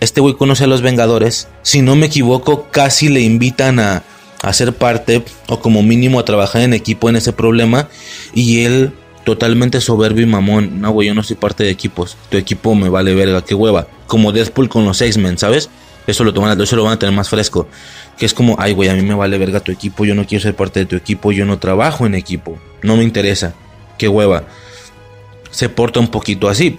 este 0.00 0.20
güey 0.20 0.34
conoce 0.34 0.64
a 0.64 0.66
los 0.66 0.82
Vengadores. 0.82 1.48
Si 1.62 1.80
no 1.80 1.96
me 1.96 2.04
equivoco, 2.04 2.68
casi 2.70 3.08
le 3.08 3.22
invitan 3.22 3.80
a, 3.80 4.02
a 4.42 4.52
ser 4.52 4.74
parte, 4.74 5.24
o 5.48 5.60
como 5.60 5.82
mínimo 5.82 6.18
a 6.18 6.24
trabajar 6.24 6.62
en 6.62 6.74
equipo 6.74 7.08
en 7.08 7.16
ese 7.16 7.32
problema. 7.32 7.88
Y 8.34 8.64
él 8.64 8.92
totalmente 9.24 9.80
soberbio 9.80 10.24
y 10.24 10.28
mamón. 10.28 10.80
No, 10.80 10.90
güey, 10.90 11.08
yo 11.08 11.14
no 11.14 11.22
soy 11.22 11.36
parte 11.36 11.64
de 11.64 11.70
equipos. 11.70 12.16
Tu 12.28 12.36
equipo 12.36 12.74
me 12.74 12.88
vale 12.88 13.14
verga, 13.14 13.44
qué 13.44 13.54
hueva. 13.54 13.86
Como 14.06 14.32
Deadpool 14.32 14.68
con 14.68 14.84
los 14.84 15.00
X-Men, 15.00 15.38
¿sabes? 15.38 15.70
Eso 16.06 16.24
lo, 16.24 16.34
toman, 16.34 16.60
eso 16.60 16.76
lo 16.76 16.84
van 16.84 16.94
a 16.94 16.98
tener 16.98 17.14
más 17.14 17.28
fresco. 17.28 17.68
Que 18.18 18.26
es 18.26 18.34
como, 18.34 18.56
ay, 18.58 18.72
güey, 18.72 18.88
a 18.88 18.94
mí 18.94 19.02
me 19.02 19.14
vale 19.14 19.38
verga 19.38 19.60
tu 19.60 19.70
equipo. 19.70 20.04
Yo 20.04 20.14
no 20.14 20.26
quiero 20.26 20.42
ser 20.42 20.56
parte 20.56 20.80
de 20.80 20.86
tu 20.86 20.96
equipo. 20.96 21.32
Yo 21.32 21.44
no 21.44 21.58
trabajo 21.58 22.04
en 22.06 22.14
equipo. 22.14 22.58
No 22.82 22.96
me 22.96 23.04
interesa. 23.04 23.54
Qué 23.96 24.08
hueva. 24.08 24.44
Se 25.50 25.68
porta 25.68 26.00
un 26.00 26.08
poquito 26.08 26.48
así. 26.48 26.76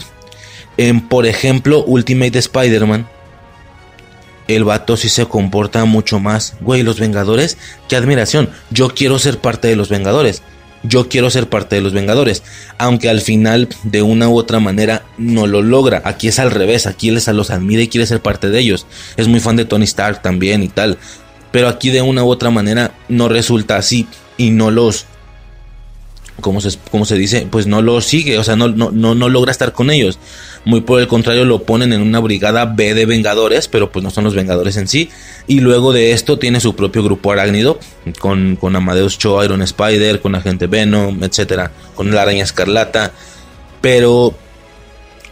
En, 0.75 1.07
por 1.07 1.25
ejemplo, 1.25 1.83
Ultimate 1.85 2.37
Spider-Man. 2.37 3.07
El 4.47 4.63
vato 4.63 4.97
sí 4.97 5.09
se 5.09 5.25
comporta 5.25 5.85
mucho 5.85 6.19
más. 6.19 6.55
Güey, 6.61 6.83
los 6.83 6.99
Vengadores, 6.99 7.57
qué 7.87 7.95
admiración. 7.95 8.49
Yo 8.71 8.89
quiero 8.89 9.19
ser 9.19 9.39
parte 9.39 9.67
de 9.67 9.75
los 9.75 9.89
Vengadores 9.89 10.41
yo 10.83 11.07
quiero 11.07 11.29
ser 11.29 11.47
parte 11.47 11.77
de 11.77 11.81
los 11.81 11.93
Vengadores, 11.93 12.43
aunque 12.77 13.09
al 13.09 13.21
final 13.21 13.69
de 13.83 14.01
una 14.01 14.27
u 14.27 14.37
otra 14.37 14.59
manera 14.59 15.03
no 15.17 15.47
lo 15.47 15.61
logra. 15.61 16.01
Aquí 16.05 16.27
es 16.27 16.39
al 16.39 16.51
revés, 16.51 16.85
aquí 16.85 17.09
él 17.09 17.21
los 17.33 17.49
admira 17.49 17.81
y 17.81 17.87
quiere 17.87 18.05
ser 18.05 18.21
parte 18.21 18.49
de 18.49 18.59
ellos. 18.59 18.85
Es 19.17 19.27
muy 19.27 19.39
fan 19.39 19.55
de 19.55 19.65
Tony 19.65 19.85
Stark 19.85 20.21
también 20.21 20.61
y 20.61 20.67
tal, 20.67 20.97
pero 21.51 21.69
aquí 21.69 21.89
de 21.89 22.01
una 22.01 22.23
u 22.23 22.29
otra 22.29 22.49
manera 22.49 22.91
no 23.07 23.29
resulta 23.29 23.77
así 23.77 24.07
y 24.37 24.51
no 24.51 24.71
los 24.71 25.05
como 26.41 26.61
se, 26.61 26.71
se 26.71 27.15
dice, 27.15 27.47
pues 27.49 27.67
no 27.67 27.81
lo 27.81 28.01
sigue, 28.01 28.39
o 28.39 28.43
sea, 28.43 28.55
no, 28.55 28.67
no, 28.67 28.91
no, 28.91 29.29
logra 29.29 29.51
estar 29.51 29.71
con 29.71 29.91
ellos. 29.91 30.17
Muy 30.65 30.81
por 30.81 31.01
el 31.01 31.07
contrario, 31.07 31.43
lo 31.43 31.63
ponen 31.63 31.91
en 31.91 32.01
una 32.01 32.19
brigada 32.19 32.65
B 32.65 32.93
de 32.93 33.05
Vengadores, 33.05 33.67
pero 33.67 33.91
pues 33.91 34.03
no 34.03 34.11
son 34.11 34.23
los 34.23 34.33
Vengadores 34.33 34.77
en 34.77 34.87
sí. 34.87 35.09
Y 35.45 35.59
luego 35.59 35.91
de 35.91 36.13
esto 36.13 36.39
tiene 36.39 36.61
su 36.61 36.75
propio 36.75 37.03
grupo 37.03 37.31
arácnido, 37.31 37.79
con, 38.19 38.55
con 38.55 38.75
Amadeus 38.75 39.17
Cho, 39.17 39.43
Iron 39.43 39.61
Spider, 39.61 40.21
con 40.21 40.35
Agente 40.35 40.67
Venom, 40.67 41.21
etcétera, 41.23 41.71
con 41.95 42.13
la 42.13 42.21
araña 42.21 42.43
escarlata. 42.43 43.11
Pero 43.81 44.33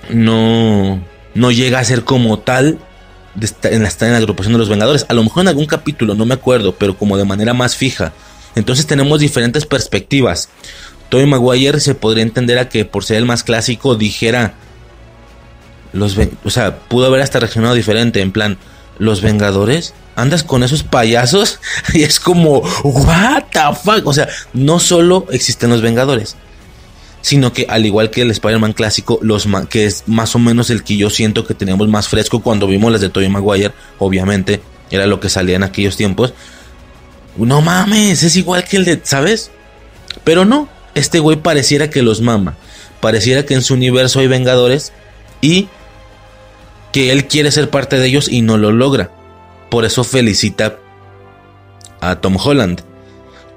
no, 0.10 1.02
no 1.34 1.52
llega 1.52 1.80
a 1.80 1.86
ser 1.86 2.04
como 2.04 2.40
tal 2.40 2.80
en 3.64 3.84
la, 3.84 3.90
en 4.02 4.12
la 4.12 4.18
agrupación 4.18 4.54
de 4.54 4.60
los 4.60 4.70
Vengadores. 4.70 5.06
A 5.08 5.14
lo 5.14 5.24
mejor 5.24 5.44
en 5.44 5.48
algún 5.48 5.66
capítulo, 5.66 6.14
no 6.14 6.26
me 6.26 6.34
acuerdo, 6.34 6.76
pero 6.76 6.98
como 6.98 7.18
de 7.18 7.24
manera 7.24 7.54
más 7.54 7.78
fija. 7.78 8.12
Entonces 8.56 8.86
tenemos 8.86 9.22
diferentes 9.22 9.66
perspectivas. 9.66 10.50
Tobey 11.08 11.26
Maguire 11.26 11.80
se 11.80 11.96
podría 11.96 12.24
entender 12.24 12.58
a 12.58 12.70
que 12.70 12.84
por 12.84 13.06
ser 13.06 13.18
el 13.18 13.26
más 13.26 13.44
clásico 13.44 13.96
dijera 13.96 14.56
los 15.94 16.18
o 16.44 16.50
sea, 16.50 16.80
pudo 16.80 17.06
haber 17.08 17.22
hasta 17.22 17.40
reaccionado 17.40 17.76
diferente 17.76 18.22
en 18.22 18.32
plan 18.32 18.58
los 18.98 19.22
Vengadores 19.22 19.94
andas 20.16 20.44
con 20.44 20.64
esos 20.64 20.84
payasos 20.84 21.60
y 21.94 22.04
es 22.04 22.20
como 22.20 22.60
what 22.84 23.44
the 23.52 23.60
fuck, 23.84 24.06
o 24.06 24.14
sea, 24.14 24.28
no 24.54 24.80
solo 24.80 25.28
existen 25.32 25.70
los 25.70 25.82
Vengadores, 25.82 26.36
sino 27.22 27.54
que 27.54 27.66
al 27.70 27.86
igual 27.86 28.10
que 28.10 28.22
el 28.22 28.32
Spider-Man 28.32 28.74
clásico, 28.74 29.20
los 29.22 29.48
que 29.70 29.86
es 29.86 30.04
más 30.08 30.36
o 30.36 30.40
menos 30.40 30.70
el 30.70 30.84
que 30.84 30.98
yo 30.98 31.10
siento 31.10 31.46
que 31.46 31.54
teníamos 31.54 31.88
más 31.88 32.08
fresco 32.08 32.42
cuando 32.42 32.68
vimos 32.68 32.92
las 32.92 33.02
de 33.02 33.10
Tobey 33.10 33.30
Maguire, 33.30 33.74
obviamente, 34.00 34.62
era 34.90 35.06
lo 35.08 35.20
que 35.20 35.30
salía 35.30 35.56
en 35.56 35.64
aquellos 35.64 35.96
tiempos. 35.98 36.34
No 37.38 37.62
mames, 37.62 38.24
es 38.24 38.36
igual 38.36 38.66
que 38.66 38.78
el 38.78 38.86
de, 38.86 39.00
¿sabes? 39.04 39.52
Pero 40.24 40.44
no, 40.46 40.68
este 40.96 41.20
güey 41.20 41.38
pareciera 41.38 41.90
que 41.90 42.02
los 42.02 42.22
mama. 42.22 42.56
Pareciera 43.00 43.46
que 43.46 43.54
en 43.54 43.62
su 43.62 43.76
universo 43.76 44.20
hay 44.20 44.28
vengadores 44.28 44.92
y 45.42 45.70
que 46.92 47.12
él 47.12 47.28
quiere 47.28 47.52
ser 47.52 47.70
parte 47.70 47.98
de 47.98 48.08
ellos 48.08 48.28
y 48.30 48.42
no 48.42 48.58
lo 48.58 48.72
logra. 48.72 49.12
Por 49.70 49.86
eso 49.86 50.04
felicita 50.04 50.78
a 52.02 52.16
Tom 52.18 52.38
Holland. 52.44 52.82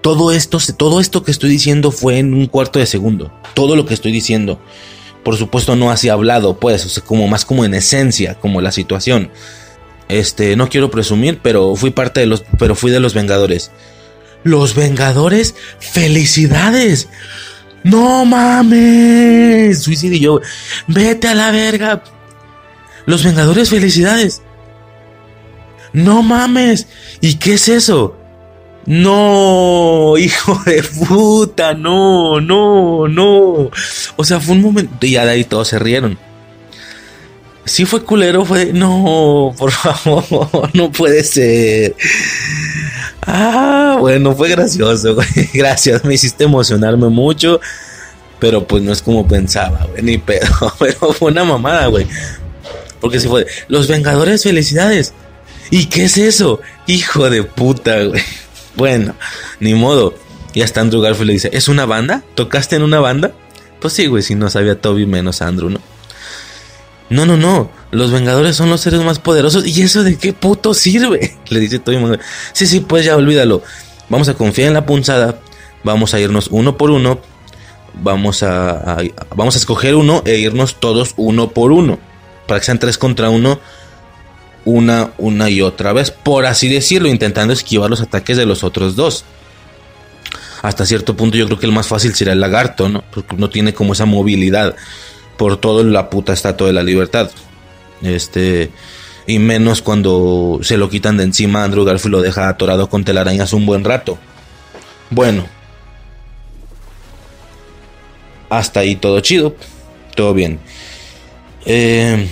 Todo 0.00 0.32
esto, 0.32 0.58
todo 0.76 1.00
esto 1.00 1.24
que 1.24 1.30
estoy 1.30 1.50
diciendo 1.50 1.90
fue 1.90 2.18
en 2.18 2.34
un 2.34 2.46
cuarto 2.46 2.78
de 2.78 2.86
segundo. 2.86 3.32
Todo 3.54 3.74
lo 3.74 3.86
que 3.86 3.94
estoy 3.94 4.12
diciendo. 4.12 4.60
Por 5.24 5.36
supuesto 5.36 5.74
no 5.74 5.90
así 5.90 6.10
hablado, 6.10 6.60
pues, 6.60 7.00
como 7.06 7.26
más 7.26 7.44
como 7.46 7.64
en 7.64 7.74
esencia, 7.74 8.34
como 8.34 8.60
la 8.60 8.70
situación. 8.70 9.30
Este, 10.08 10.54
no 10.56 10.68
quiero 10.68 10.90
presumir, 10.90 11.40
pero 11.42 11.74
fui 11.74 11.90
parte 11.90 12.20
de 12.20 12.26
los, 12.26 12.44
pero 12.58 12.74
fui 12.74 12.90
de 12.90 13.00
los 13.00 13.14
Vengadores. 13.14 13.70
Los 14.42 14.74
Vengadores, 14.74 15.54
felicidades. 15.80 17.08
No 17.82 18.24
mames. 18.26 19.86
Yo, 19.86 20.40
vete 20.86 21.28
a 21.28 21.34
la 21.34 21.50
verga. 21.50 22.02
Los 23.06 23.24
Vengadores, 23.24 23.70
felicidades. 23.70 24.42
No 25.92 26.22
mames. 26.22 26.86
¿Y 27.20 27.36
qué 27.36 27.54
es 27.54 27.68
eso? 27.68 28.16
No, 28.86 30.14
hijo 30.18 30.60
de 30.66 30.82
puta, 30.82 31.72
no, 31.74 32.40
no, 32.40 33.08
no. 33.08 33.70
O 34.16 34.24
sea, 34.24 34.40
fue 34.40 34.54
un 34.56 34.62
momento. 34.62 35.06
Y 35.06 35.12
ya 35.12 35.24
de 35.24 35.32
ahí 35.32 35.44
todos 35.44 35.68
se 35.68 35.78
rieron. 35.78 36.18
Sí 37.64 37.86
fue 37.86 38.04
culero, 38.04 38.44
fue. 38.44 38.72
No, 38.72 39.54
por 39.56 39.70
favor, 39.70 40.70
no 40.74 40.92
puede 40.92 41.24
ser. 41.24 41.96
Ah, 43.22 43.96
bueno, 44.00 44.34
fue 44.34 44.50
gracioso, 44.50 45.14
güey. 45.14 45.28
Gracias, 45.54 46.04
me 46.04 46.14
hiciste 46.14 46.44
emocionarme 46.44 47.08
mucho. 47.08 47.60
Pero 48.38 48.66
pues 48.66 48.82
no 48.82 48.92
es 48.92 49.00
como 49.00 49.26
pensaba, 49.26 49.86
güey, 49.90 50.02
ni 50.02 50.18
pedo. 50.18 50.46
Pero 50.78 51.12
fue 51.14 51.30
una 51.30 51.44
mamada, 51.44 51.86
güey. 51.86 52.06
Porque 53.04 53.20
se 53.20 53.28
fue. 53.28 53.46
Los 53.68 53.86
Vengadores, 53.86 54.44
felicidades. 54.44 55.12
¿Y 55.70 55.86
qué 55.90 56.04
es 56.04 56.16
eso? 56.16 56.62
Hijo 56.86 57.28
de 57.28 57.42
puta, 57.42 58.02
güey. 58.02 58.22
Bueno, 58.76 59.14
ni 59.60 59.74
modo. 59.74 60.14
Y 60.54 60.62
hasta 60.62 60.80
Andrew 60.80 61.02
Garfield 61.02 61.26
le 61.26 61.32
dice, 61.34 61.50
¿es 61.52 61.68
una 61.68 61.84
banda? 61.84 62.24
¿Tocaste 62.34 62.76
en 62.76 62.82
una 62.82 63.00
banda? 63.00 63.32
Pues 63.78 63.92
sí, 63.92 64.06
güey, 64.06 64.22
si 64.22 64.34
no 64.34 64.48
sabía 64.48 64.80
Toby 64.80 65.04
menos 65.04 65.42
Andrew, 65.42 65.68
¿no? 65.68 65.80
No, 67.10 67.26
no, 67.26 67.36
no. 67.36 67.70
Los 67.90 68.10
Vengadores 68.10 68.56
son 68.56 68.70
los 68.70 68.80
seres 68.80 69.02
más 69.02 69.18
poderosos. 69.18 69.66
¿Y 69.66 69.82
eso 69.82 70.02
de 70.02 70.16
qué 70.16 70.32
puto 70.32 70.72
sirve? 70.72 71.36
Le 71.50 71.60
dice 71.60 71.78
Toby 71.78 71.98
Sí, 72.54 72.66
sí, 72.66 72.80
pues 72.80 73.04
ya 73.04 73.16
olvídalo. 73.16 73.62
Vamos 74.08 74.30
a 74.30 74.34
confiar 74.34 74.68
en 74.68 74.74
la 74.74 74.86
punzada. 74.86 75.40
Vamos 75.84 76.14
a 76.14 76.20
irnos 76.20 76.48
uno 76.50 76.78
por 76.78 76.90
uno. 76.90 77.20
Vamos 77.92 78.42
a, 78.42 78.96
vamos 79.36 79.56
a 79.56 79.58
escoger 79.58 79.94
uno 79.94 80.22
e 80.24 80.38
irnos 80.38 80.80
todos 80.80 81.12
uno 81.16 81.50
por 81.50 81.70
uno. 81.70 82.00
Para 82.46 82.60
que 82.60 82.66
sean 82.66 82.78
tres 82.78 82.98
contra 82.98 83.30
uno. 83.30 83.60
Una, 84.64 85.10
una 85.18 85.50
y 85.50 85.60
otra 85.60 85.92
vez. 85.92 86.10
Por 86.10 86.46
así 86.46 86.68
decirlo. 86.68 87.08
Intentando 87.08 87.52
esquivar 87.52 87.90
los 87.90 88.00
ataques 88.00 88.36
de 88.36 88.46
los 88.46 88.64
otros 88.64 88.96
dos. 88.96 89.24
Hasta 90.62 90.86
cierto 90.86 91.14
punto 91.14 91.36
yo 91.36 91.44
creo 91.44 91.58
que 91.58 91.66
el 91.66 91.72
más 91.72 91.88
fácil 91.88 92.14
será 92.14 92.32
el 92.32 92.40
lagarto, 92.40 92.88
¿no? 92.88 93.04
Porque 93.12 93.36
no 93.36 93.50
tiene 93.50 93.74
como 93.74 93.92
esa 93.92 94.06
movilidad 94.06 94.74
por 95.36 95.58
todo 95.58 95.84
la 95.84 96.08
puta 96.08 96.32
estatua 96.32 96.68
de 96.68 96.72
la 96.72 96.82
libertad. 96.82 97.30
Este. 98.02 98.70
Y 99.26 99.38
menos 99.38 99.82
cuando 99.82 100.60
se 100.62 100.76
lo 100.76 100.88
quitan 100.88 101.16
de 101.16 101.24
encima, 101.24 101.64
Andrew 101.64 101.84
Garfield 101.84 102.12
lo 102.12 102.22
deja 102.22 102.48
atorado 102.48 102.88
con 102.88 103.04
telarañas 103.04 103.52
un 103.52 103.66
buen 103.66 103.84
rato. 103.84 104.18
Bueno. 105.10 105.46
Hasta 108.48 108.80
ahí 108.80 108.96
todo 108.96 109.20
chido. 109.20 109.56
Todo 110.14 110.32
bien. 110.32 110.60
Eh, 111.66 112.28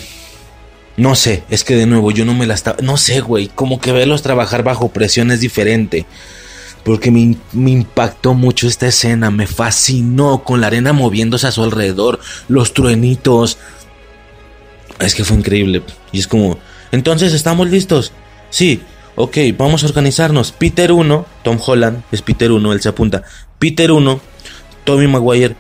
no 0.97 1.15
sé, 1.15 1.43
es 1.49 1.65
que 1.65 1.75
de 1.75 1.87
nuevo 1.87 2.11
yo 2.11 2.25
no 2.25 2.35
me 2.35 2.47
la 2.47 2.55
estaba... 2.55 2.79
No 2.83 2.97
sé, 2.97 3.21
güey, 3.21 3.49
como 3.49 3.81
que 3.81 3.93
verlos 3.93 4.23
trabajar 4.23 4.63
bajo 4.63 4.91
presión 4.91 5.31
es 5.31 5.41
diferente 5.41 6.07
porque 6.85 7.11
me, 7.11 7.37
impactó 7.71 8.35
mucho 8.35 8.67
esta 8.67 8.89
escena, 8.89 9.31
me 9.31 9.47
fascinó 9.47 10.43
con 10.45 10.61
la 10.61 10.67
arena 10.67 10.93
moviéndose 10.93 11.47
a 11.47 11.53
su 11.53 11.63
alrededor, 11.63 12.21
los 12.49 12.75
truenitos. 12.75 13.59
Es 14.99 15.15
que 15.15 15.25
fue 15.25 15.37
increíble. 15.37 15.83
Y 16.11 16.19
es 16.19 16.27
como, 16.27 16.59
entonces 16.91 17.33
estamos 17.33 17.71
listos. 17.71 18.13
Sí, 18.51 18.83
ok, 19.15 19.37
vamos 19.57 19.85
a 19.85 19.87
organizarnos. 19.87 20.53
Peter 20.53 20.93
1, 20.93 21.27
Tom 21.45 21.59
Holland, 21.65 22.03
es 22.11 22.23
Peter 22.23 22.51
1, 22.51 22.73
él 22.73 22.81
se 22.81 22.89
apunta. 22.89 23.23
Peter 23.59 23.93
1, 23.93 24.21
Tommy 24.85 25.07
Maguire, 25.07 25.55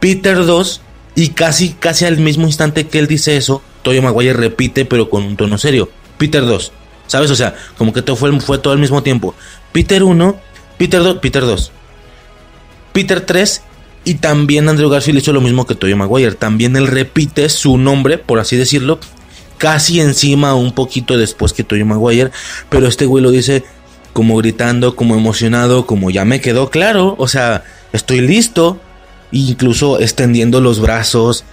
Peter 0.00 0.44
2, 0.44 0.80
y 1.16 1.30
casi, 1.30 1.70
casi 1.70 2.04
al 2.04 2.18
mismo 2.18 2.46
instante 2.46 2.86
que 2.86 2.98
él 3.00 3.08
dice 3.08 3.36
eso, 3.36 3.62
Tommy 3.82 4.00
Maguire 4.00 4.34
repite, 4.34 4.84
pero 4.84 5.10
con 5.10 5.24
un 5.24 5.36
tono 5.36 5.58
serio. 5.58 5.90
Peter 6.18 6.44
2. 6.44 6.72
¿Sabes? 7.06 7.30
O 7.30 7.34
sea, 7.34 7.56
como 7.78 7.92
que 7.92 8.02
todo 8.02 8.16
fue, 8.16 8.38
fue 8.40 8.58
todo 8.58 8.72
al 8.72 8.78
mismo 8.78 9.02
tiempo. 9.02 9.34
Peter 9.72 10.02
1, 10.02 10.36
Peter 10.76 11.02
2, 11.02 11.18
Peter 11.18 11.42
2. 11.42 11.72
Peter 12.92 13.20
3 13.22 13.62
y 14.04 14.14
también 14.14 14.68
Andrew 14.68 14.88
Garfield 14.88 15.18
hizo 15.18 15.32
lo 15.32 15.40
mismo 15.40 15.66
que 15.66 15.74
Tobey 15.74 15.94
Maguire. 15.94 16.34
También 16.34 16.76
él 16.76 16.86
repite 16.86 17.48
su 17.48 17.78
nombre, 17.78 18.18
por 18.18 18.38
así 18.38 18.56
decirlo, 18.56 19.00
casi 19.58 20.00
encima 20.00 20.54
un 20.54 20.72
poquito 20.72 21.16
después 21.16 21.52
que 21.52 21.64
Tobey 21.64 21.84
Maguire, 21.84 22.30
pero 22.68 22.86
este 22.86 23.06
güey 23.06 23.22
lo 23.22 23.30
dice 23.30 23.64
como 24.12 24.36
gritando, 24.36 24.96
como 24.96 25.14
emocionado, 25.14 25.86
como 25.86 26.10
ya 26.10 26.24
me 26.24 26.40
quedó 26.40 26.70
claro, 26.70 27.16
o 27.18 27.28
sea, 27.28 27.64
estoy 27.92 28.20
listo, 28.20 28.80
incluso 29.32 30.00
extendiendo 30.00 30.60
los 30.60 30.80
brazos. 30.80 31.44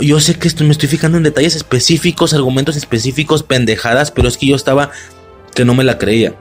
Yo 0.00 0.20
sé 0.20 0.34
que 0.34 0.50
me 0.64 0.72
estoy 0.72 0.88
fijando 0.88 1.18
en 1.18 1.24
detalles 1.24 1.54
específicos, 1.54 2.34
argumentos 2.34 2.76
específicos, 2.76 3.42
pendejadas, 3.42 4.10
pero 4.10 4.28
es 4.28 4.36
que 4.36 4.46
yo 4.46 4.56
estaba 4.56 4.90
que 5.54 5.64
no 5.64 5.74
me 5.74 5.84
la 5.84 5.98
creía. 5.98 6.34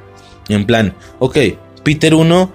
En 0.50 0.66
plan, 0.66 0.96
ok, 1.20 1.38
Peter 1.84 2.16
1, 2.16 2.52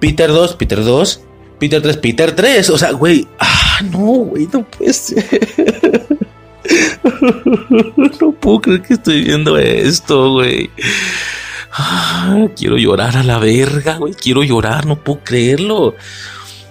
Peter 0.00 0.30
2, 0.30 0.56
Peter 0.56 0.84
2, 0.84 1.20
Peter 1.58 1.80
3, 1.80 1.96
Peter 1.96 2.32
3. 2.32 2.70
O 2.70 2.78
sea, 2.78 2.92
güey, 2.92 3.26
ah, 3.38 3.80
no, 3.90 3.98
güey, 3.98 4.48
no 4.52 4.64
puede 4.64 4.92
ser. 4.92 5.24
no 8.20 8.32
puedo 8.32 8.60
creer 8.60 8.82
que 8.82 8.94
estoy 8.94 9.22
viendo 9.22 9.58
esto, 9.58 10.32
güey. 10.32 10.70
Ah, 11.72 12.46
quiero 12.56 12.76
llorar 12.76 13.16
a 13.16 13.24
la 13.24 13.38
verga, 13.38 13.96
güey. 13.96 14.14
Quiero 14.14 14.42
llorar, 14.42 14.86
no 14.86 14.96
puedo 14.96 15.20
creerlo. 15.24 15.94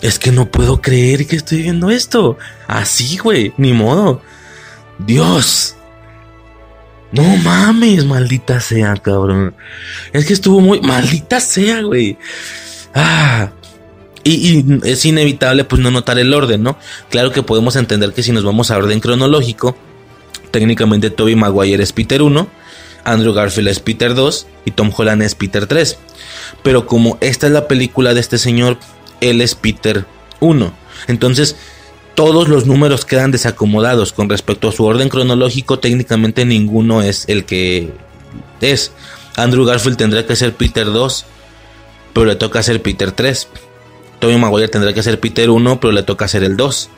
Es 0.03 0.19
que 0.19 0.33
no 0.33 0.51
puedo 0.51 0.81
creer 0.81 1.25
que 1.25 1.37
estoy 1.37 1.61
viendo 1.61 1.89
esto. 1.89 2.37
Así, 2.67 3.17
güey, 3.17 3.53
ni 3.55 3.71
modo. 3.71 4.21
Dios. 4.99 5.77
No 7.13 7.23
mames, 7.37 8.03
maldita 8.03 8.59
sea, 8.59 8.97
cabrón. 8.97 9.55
Es 10.11 10.25
que 10.25 10.33
estuvo 10.33 10.59
muy. 10.59 10.81
Maldita 10.81 11.39
sea, 11.39 11.81
güey. 11.83 12.17
Ah. 12.93 13.51
Y, 14.25 14.65
es 14.83 15.05
inevitable, 15.05 15.63
pues, 15.63 15.81
no 15.81 15.89
notar 15.89 16.19
el 16.19 16.33
orden, 16.33 16.63
¿no? 16.63 16.77
Claro 17.09 17.31
que 17.31 17.41
podemos 17.41 17.77
entender 17.77 18.11
que 18.11 18.23
si 18.23 18.33
nos 18.33 18.43
vamos 18.43 18.71
a 18.71 18.77
orden 18.77 18.99
cronológico, 18.99 19.77
técnicamente 20.51 21.11
Toby 21.11 21.37
Maguire 21.37 21.81
es 21.81 21.93
Peter 21.93 22.21
1, 22.21 22.45
Andrew 23.05 23.33
Garfield 23.33 23.69
es 23.69 23.79
Peter 23.79 24.15
2 24.15 24.47
y 24.65 24.71
Tom 24.71 24.91
Holland 24.95 25.21
es 25.21 25.35
Peter 25.35 25.65
3. 25.65 25.97
Pero 26.61 26.87
como 26.87 27.17
esta 27.21 27.47
es 27.47 27.53
la 27.53 27.69
película 27.69 28.13
de 28.13 28.19
este 28.19 28.37
señor, 28.37 28.77
él 29.29 29.41
es 29.41 29.55
Peter 29.55 30.05
1. 30.39 30.73
Entonces, 31.07 31.55
todos 32.15 32.47
los 32.47 32.65
números 32.65 33.05
quedan 33.05 33.31
desacomodados 33.31 34.13
con 34.13 34.29
respecto 34.29 34.69
a 34.69 34.71
su 34.71 34.85
orden 34.85 35.09
cronológico, 35.09 35.79
técnicamente 35.79 36.45
ninguno 36.45 37.01
es 37.01 37.25
el 37.27 37.45
que 37.45 37.91
es. 38.61 38.91
Andrew 39.35 39.65
Garfield 39.65 39.97
tendrá 39.97 40.25
que 40.25 40.35
ser 40.35 40.53
Peter 40.53 40.85
2, 40.85 41.25
pero 42.13 42.25
le 42.25 42.35
toca 42.35 42.61
ser 42.61 42.81
Peter 42.81 43.11
3. 43.11 43.47
Tommy 44.19 44.37
Maguire 44.37 44.67
tendrá 44.67 44.93
que 44.93 45.03
ser 45.03 45.19
Peter 45.19 45.49
1, 45.49 45.79
pero 45.79 45.91
le 45.91 46.03
toca 46.03 46.27
ser 46.27 46.43
el 46.43 46.55
2. 46.55 46.89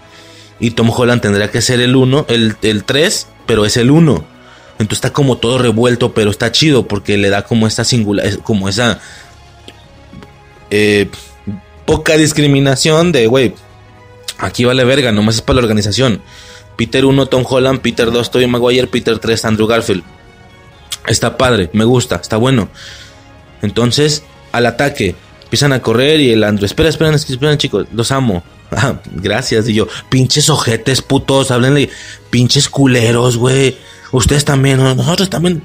Y 0.60 0.72
Tom 0.72 0.90
Holland 0.90 1.22
tendrá 1.22 1.50
que 1.50 1.62
ser 1.62 1.80
el 1.80 1.96
1, 1.96 2.26
el, 2.30 2.58
el 2.62 2.84
3, 2.84 3.28
pero 3.46 3.66
es 3.66 3.78
el 3.78 3.92
1. 3.92 4.36
Entonces 4.78 4.98
está 4.98 5.14
como 5.14 5.38
todo 5.38 5.58
revuelto, 5.58 6.14
pero 6.14 6.30
está 6.30 6.52
chido 6.52 6.88
porque 6.88 7.18
le 7.18 7.30
da 7.30 7.44
como 7.44 7.68
esta 7.68 7.86
singular, 7.86 8.40
como 8.40 8.68
esa 8.68 9.00
eh, 10.70 11.10
poca 11.86 12.18
discriminación 12.18 13.12
de, 13.12 13.28
güey, 13.28 13.54
Aquí 14.38 14.66
vale 14.66 14.84
verga, 14.84 15.12
nomás 15.12 15.36
es 15.36 15.42
para 15.42 15.56
la 15.58 15.62
organización. 15.62 16.22
Peter 16.76 17.06
1, 17.06 17.28
Tom 17.28 17.46
Holland, 17.48 17.80
Peter 17.80 18.12
2, 18.12 18.32
Tobey 18.32 18.48
Maguire, 18.48 18.88
Peter 18.88 19.18
3, 19.18 19.46
Andrew 19.46 19.68
Garfield. 19.68 20.04
Está 21.08 21.38
padre, 21.38 21.70
me 21.74 21.86
gusta, 21.86 22.16
está 22.18 22.38
bueno. 22.38 22.68
Entonces, 23.62 24.24
al 24.52 24.66
ataque, 24.66 25.16
empiezan 25.44 25.72
a 25.72 25.82
correr 25.82 26.20
y 26.20 26.32
el 26.32 26.44
Andrew, 26.44 26.66
espera, 26.66 26.90
esperen, 26.90 27.14
esperen 27.14 27.58
chicos, 27.58 27.88
los 27.94 28.12
amo. 28.12 28.44
Ah, 28.72 29.00
gracias, 29.06 29.70
y 29.70 29.76
yo, 29.76 29.88
pinches 30.10 30.50
ojetes 30.50 31.04
putos, 31.04 31.52
háblenle, 31.52 31.90
pinches 32.32 32.68
culeros, 32.68 33.38
güey. 33.38 33.78
Ustedes 34.12 34.44
también, 34.44 34.80
nosotros 34.80 35.30
también. 35.30 35.64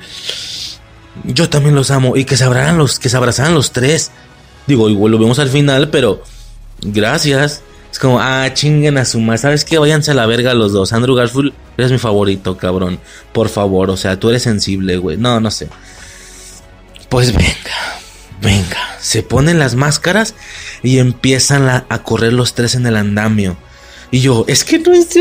Yo 1.25 1.49
también 1.49 1.75
los 1.75 1.91
amo. 1.91 2.17
Y 2.17 2.27
que 2.27 2.37
se 2.37 2.45
los, 2.45 2.99
que 2.99 3.09
se 3.09 3.49
los 3.49 3.73
tres. 3.73 4.13
Digo, 4.67 4.89
igual 4.89 5.13
lo 5.13 5.19
vemos 5.19 5.39
al 5.39 5.49
final, 5.49 5.91
pero 5.91 6.23
gracias. 6.83 7.63
Es 7.91 7.99
como, 7.99 8.21
ah, 8.21 8.49
chinguen 8.55 8.99
a 8.99 9.05
su 9.05 9.19
madre. 9.21 9.39
¿Sabes 9.39 9.65
qué? 9.65 9.79
Váyanse 9.79 10.13
a 10.13 10.15
la 10.15 10.27
verga 10.27 10.55
los 10.55 10.73
dos. 10.73 10.93
Andrew 10.93 11.17
Garfield, 11.17 11.53
eres 11.77 11.91
mi 11.91 11.99
favorito, 11.99 12.57
cabrón. 12.57 13.01
Por 13.33 13.49
favor, 13.49 13.91
o 13.91 13.97
sea, 13.97 14.19
tú 14.19 14.31
eres 14.31 14.43
sensible, 14.43 14.97
güey. 14.97 15.17
No, 15.17 15.41
no 15.41 15.51
sé. 15.51 15.69
Pues 17.09 17.35
venga, 17.35 17.99
venga. 18.41 18.97
Se 19.01 19.23
ponen 19.23 19.59
las 19.59 19.75
máscaras 19.75 20.35
y 20.83 20.99
empiezan 20.99 21.69
a 21.69 22.03
correr 22.05 22.33
los 22.33 22.55
tres 22.55 22.77
en 22.77 22.87
el 22.87 22.97
andamio. 22.97 23.57
Y 24.13 24.21
yo, 24.21 24.45
es 24.49 24.65
que 24.65 24.79
no 24.81 24.93
es 24.93 25.09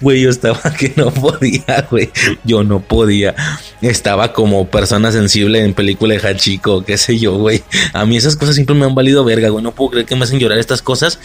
Güey, 0.00 0.22
yo 0.22 0.30
estaba 0.30 0.60
que 0.78 0.92
no 0.96 1.12
podía, 1.12 1.86
güey. 1.90 2.10
Yo 2.44 2.62
no 2.62 2.80
podía. 2.80 3.34
Estaba 3.82 4.32
como 4.32 4.68
persona 4.68 5.10
sensible 5.10 5.64
en 5.64 5.74
película 5.74 6.14
de 6.14 6.20
Hachiko, 6.20 6.84
qué 6.84 6.96
sé 6.96 7.18
yo, 7.18 7.36
güey. 7.36 7.62
A 7.92 8.06
mí 8.06 8.16
esas 8.16 8.36
cosas 8.36 8.54
siempre 8.54 8.76
me 8.76 8.84
han 8.84 8.94
valido 8.94 9.24
verga, 9.24 9.48
güey. 9.48 9.62
No 9.62 9.74
puedo 9.74 9.90
creer 9.90 10.06
que 10.06 10.14
me 10.14 10.24
hacen 10.24 10.38
llorar 10.38 10.58
estas 10.58 10.82
cosas. 10.82 11.18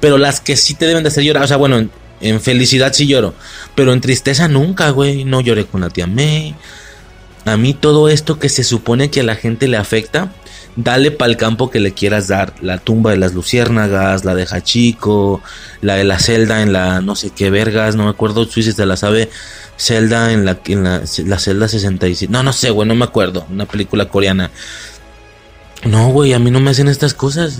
Pero 0.00 0.16
las 0.16 0.40
que 0.40 0.56
sí 0.56 0.74
te 0.74 0.86
deben 0.86 1.02
de 1.02 1.08
hacer 1.08 1.24
llorar, 1.24 1.42
o 1.42 1.46
sea, 1.46 1.58
bueno, 1.58 1.86
en, 2.22 2.40
felicidad 2.40 2.94
sí 2.94 3.06
lloro. 3.06 3.34
Pero 3.74 3.92
en 3.92 4.00
tristeza 4.00 4.48
nunca, 4.48 4.88
güey. 4.90 5.24
No 5.24 5.42
lloré 5.42 5.66
con 5.66 5.82
la 5.82 5.90
tía 5.90 6.06
May. 6.06 6.54
A 7.44 7.58
mí 7.58 7.74
todo 7.74 8.08
esto 8.08 8.38
que 8.38 8.48
se 8.48 8.64
supone 8.64 9.10
que 9.10 9.20
a 9.20 9.24
la 9.24 9.34
gente 9.34 9.68
le 9.68 9.76
afecta, 9.76 10.32
dale 10.76 11.10
para 11.10 11.30
el 11.30 11.36
campo 11.36 11.70
que 11.70 11.80
le 11.80 11.92
quieras 11.92 12.28
dar. 12.28 12.54
La 12.60 12.78
tumba 12.78 13.10
de 13.10 13.16
las 13.16 13.34
luciérnagas, 13.34 14.24
la 14.24 14.34
de 14.34 14.46
Hachiko, 14.50 15.42
la 15.80 15.96
de 15.96 16.04
la 16.04 16.18
celda 16.18 16.62
en 16.62 16.72
la 16.72 17.00
no 17.00 17.16
sé 17.16 17.30
qué 17.30 17.50
vergas, 17.50 17.96
no 17.96 18.04
me 18.04 18.10
acuerdo 18.10 18.44
si 18.44 18.62
se 18.62 18.86
la 18.86 18.96
sabe. 18.96 19.30
Zelda 19.78 20.32
en 20.32 20.44
la, 20.44 20.58
en 20.66 20.84
la, 20.84 21.02
la 21.24 21.38
celda 21.38 21.68
67. 21.68 22.30
No, 22.30 22.42
no 22.42 22.52
sé, 22.52 22.70
güey, 22.70 22.86
no 22.86 22.94
me 22.94 23.04
acuerdo. 23.04 23.46
Una 23.50 23.66
película 23.66 24.06
coreana. 24.06 24.50
No, 25.84 26.08
güey, 26.08 26.34
a 26.34 26.38
mí 26.38 26.50
no 26.50 26.60
me 26.60 26.70
hacen 26.70 26.88
estas 26.88 27.14
cosas. 27.14 27.58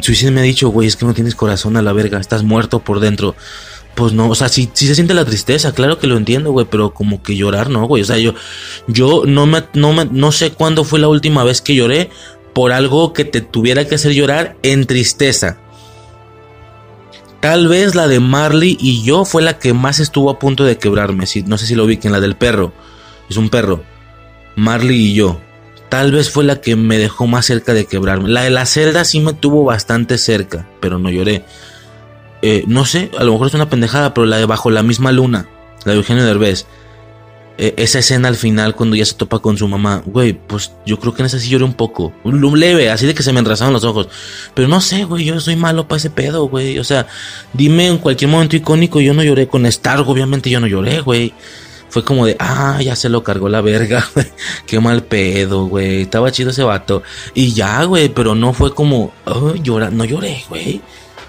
Suicide 0.00 0.30
me 0.30 0.40
ha 0.40 0.44
dicho, 0.44 0.68
güey, 0.68 0.86
es 0.86 0.96
que 0.96 1.04
no 1.04 1.14
tienes 1.14 1.34
corazón 1.34 1.76
a 1.76 1.82
la 1.82 1.92
verga, 1.92 2.20
estás 2.20 2.44
muerto 2.44 2.78
por 2.78 3.00
dentro. 3.00 3.34
Pues 3.94 4.12
no, 4.12 4.28
o 4.28 4.34
sea, 4.34 4.48
sí, 4.48 4.70
se 4.72 4.94
siente 4.94 5.14
la 5.14 5.24
tristeza, 5.24 5.72
claro 5.72 5.98
que 5.98 6.06
lo 6.06 6.16
entiendo, 6.16 6.52
güey, 6.52 6.66
pero 6.70 6.94
como 6.94 7.22
que 7.22 7.36
llorar, 7.36 7.68
no, 7.70 7.86
güey. 7.86 8.02
O 8.02 8.06
sea, 8.06 8.18
yo, 8.18 8.34
yo 8.86 9.24
no 9.26 9.46
me, 9.46 9.64
no 9.74 9.92
me, 9.92 10.06
no 10.06 10.32
sé 10.32 10.52
cuándo 10.52 10.84
fue 10.84 10.98
la 10.98 11.08
última 11.08 11.44
vez 11.44 11.60
que 11.60 11.74
lloré 11.74 12.10
por 12.54 12.72
algo 12.72 13.12
que 13.12 13.24
te 13.24 13.40
tuviera 13.40 13.86
que 13.86 13.96
hacer 13.96 14.12
llorar 14.12 14.56
en 14.62 14.86
tristeza. 14.86 15.58
Tal 17.40 17.66
vez 17.66 17.94
la 17.94 18.06
de 18.06 18.20
Marley 18.20 18.76
y 18.80 19.02
yo 19.02 19.24
fue 19.24 19.42
la 19.42 19.58
que 19.58 19.72
más 19.72 19.98
estuvo 19.98 20.30
a 20.30 20.38
punto 20.38 20.64
de 20.64 20.78
quebrarme. 20.78 21.24
no 21.46 21.58
sé 21.58 21.66
si 21.66 21.74
lo 21.74 21.86
vi, 21.86 21.96
que 21.96 22.08
en 22.08 22.12
la 22.12 22.20
del 22.20 22.36
perro. 22.36 22.72
Es 23.28 23.36
un 23.36 23.48
perro. 23.48 23.82
Marley 24.54 25.08
y 25.08 25.14
yo. 25.14 25.40
Tal 25.88 26.12
vez 26.12 26.30
fue 26.30 26.44
la 26.44 26.60
que 26.60 26.76
me 26.76 26.98
dejó 26.98 27.26
más 27.26 27.46
cerca 27.46 27.74
de 27.74 27.86
quebrarme. 27.86 28.28
La 28.28 28.42
de 28.42 28.50
la 28.50 28.64
celda 28.64 29.04
sí 29.04 29.20
me 29.20 29.34
tuvo 29.34 29.64
bastante 29.64 30.18
cerca, 30.18 30.68
pero 30.80 30.98
no 30.98 31.10
lloré. 31.10 31.44
Eh, 32.42 32.64
no 32.66 32.84
sé, 32.84 33.10
a 33.16 33.24
lo 33.24 33.32
mejor 33.32 33.46
es 33.46 33.54
una 33.54 33.70
pendejada, 33.70 34.12
pero 34.12 34.26
la 34.26 34.36
de 34.36 34.46
Bajo 34.46 34.70
la 34.70 34.82
misma 34.82 35.12
luna, 35.12 35.48
la 35.84 35.92
de 35.92 35.98
Eugenio 35.98 36.24
Derbez. 36.24 36.66
Eh, 37.58 37.74
esa 37.76 37.98
escena 37.98 38.28
al 38.28 38.36
final 38.36 38.74
cuando 38.74 38.96
ya 38.96 39.04
se 39.04 39.14
topa 39.14 39.38
con 39.38 39.58
su 39.58 39.68
mamá, 39.68 40.02
güey, 40.06 40.32
pues 40.32 40.72
yo 40.86 40.98
creo 40.98 41.14
que 41.14 41.22
en 41.22 41.26
esa 41.26 41.38
sí 41.38 41.50
lloré 41.50 41.64
un 41.64 41.74
poco, 41.74 42.12
un 42.24 42.58
leve, 42.58 42.90
así 42.90 43.06
de 43.06 43.14
que 43.14 43.22
se 43.22 43.32
me 43.32 43.40
enrasaron 43.40 43.72
los 43.72 43.84
ojos. 43.84 44.08
Pero 44.54 44.68
no 44.68 44.80
sé, 44.80 45.04
güey, 45.04 45.24
yo 45.24 45.38
soy 45.38 45.54
malo 45.54 45.86
para 45.86 45.98
ese 45.98 46.10
pedo, 46.10 46.48
güey. 46.48 46.78
O 46.78 46.84
sea, 46.84 47.06
dime 47.52 47.86
en 47.86 47.98
cualquier 47.98 48.30
momento 48.30 48.56
icónico, 48.56 49.00
yo 49.00 49.14
no 49.14 49.22
lloré 49.22 49.46
con 49.48 49.66
Stark, 49.66 50.08
obviamente 50.08 50.50
yo 50.50 50.60
no 50.60 50.66
lloré, 50.66 51.00
güey. 51.02 51.34
Fue 51.90 52.02
como 52.02 52.24
de, 52.24 52.36
ah, 52.38 52.80
ya 52.82 52.96
se 52.96 53.10
lo 53.10 53.22
cargó 53.22 53.50
la 53.50 53.60
verga, 53.60 54.08
güey. 54.14 54.26
Qué 54.66 54.80
mal 54.80 55.04
pedo, 55.04 55.66
güey. 55.66 56.02
Estaba 56.02 56.32
chido 56.32 56.50
ese 56.50 56.62
vato. 56.62 57.02
Y 57.34 57.52
ya, 57.52 57.84
güey, 57.84 58.08
pero 58.08 58.34
no 58.34 58.54
fue 58.54 58.74
como, 58.74 59.12
llora, 59.62 59.90
no 59.90 60.06
lloré, 60.06 60.42
güey. 60.48 60.80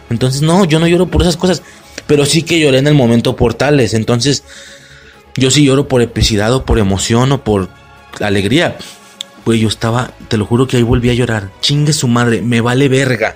Entonces, 0.10 0.42
no, 0.42 0.66
yo 0.66 0.80
no 0.80 0.88
lloro 0.88 1.08
por 1.08 1.22
esas 1.22 1.38
cosas. 1.38 1.62
Pero 2.08 2.26
sí 2.26 2.44
que 2.44 2.60
lloré 2.60 2.80
en 2.80 2.88
el 2.88 2.94
momento 2.94 3.36
portales. 3.36 3.94
Entonces, 3.94 4.44
yo 5.36 5.52
sí 5.52 5.64
lloro 5.64 5.88
por 5.88 6.02
epicidad 6.02 6.54
o 6.54 6.66
por 6.66 6.80
emoción 6.80 7.32
o 7.32 7.44
por 7.44 7.70
alegría. 8.20 8.78
Pues 9.44 9.60
yo 9.60 9.68
estaba, 9.68 10.12
te 10.28 10.38
lo 10.38 10.46
juro 10.46 10.68
que 10.68 10.78
ahí 10.78 10.84
volví 10.84 11.10
a 11.10 11.14
llorar. 11.14 11.50
Chingue 11.62 11.94
su 11.94 12.08
madre, 12.08 12.42
me 12.42 12.62
vale 12.62 12.88
verga. 12.90 13.36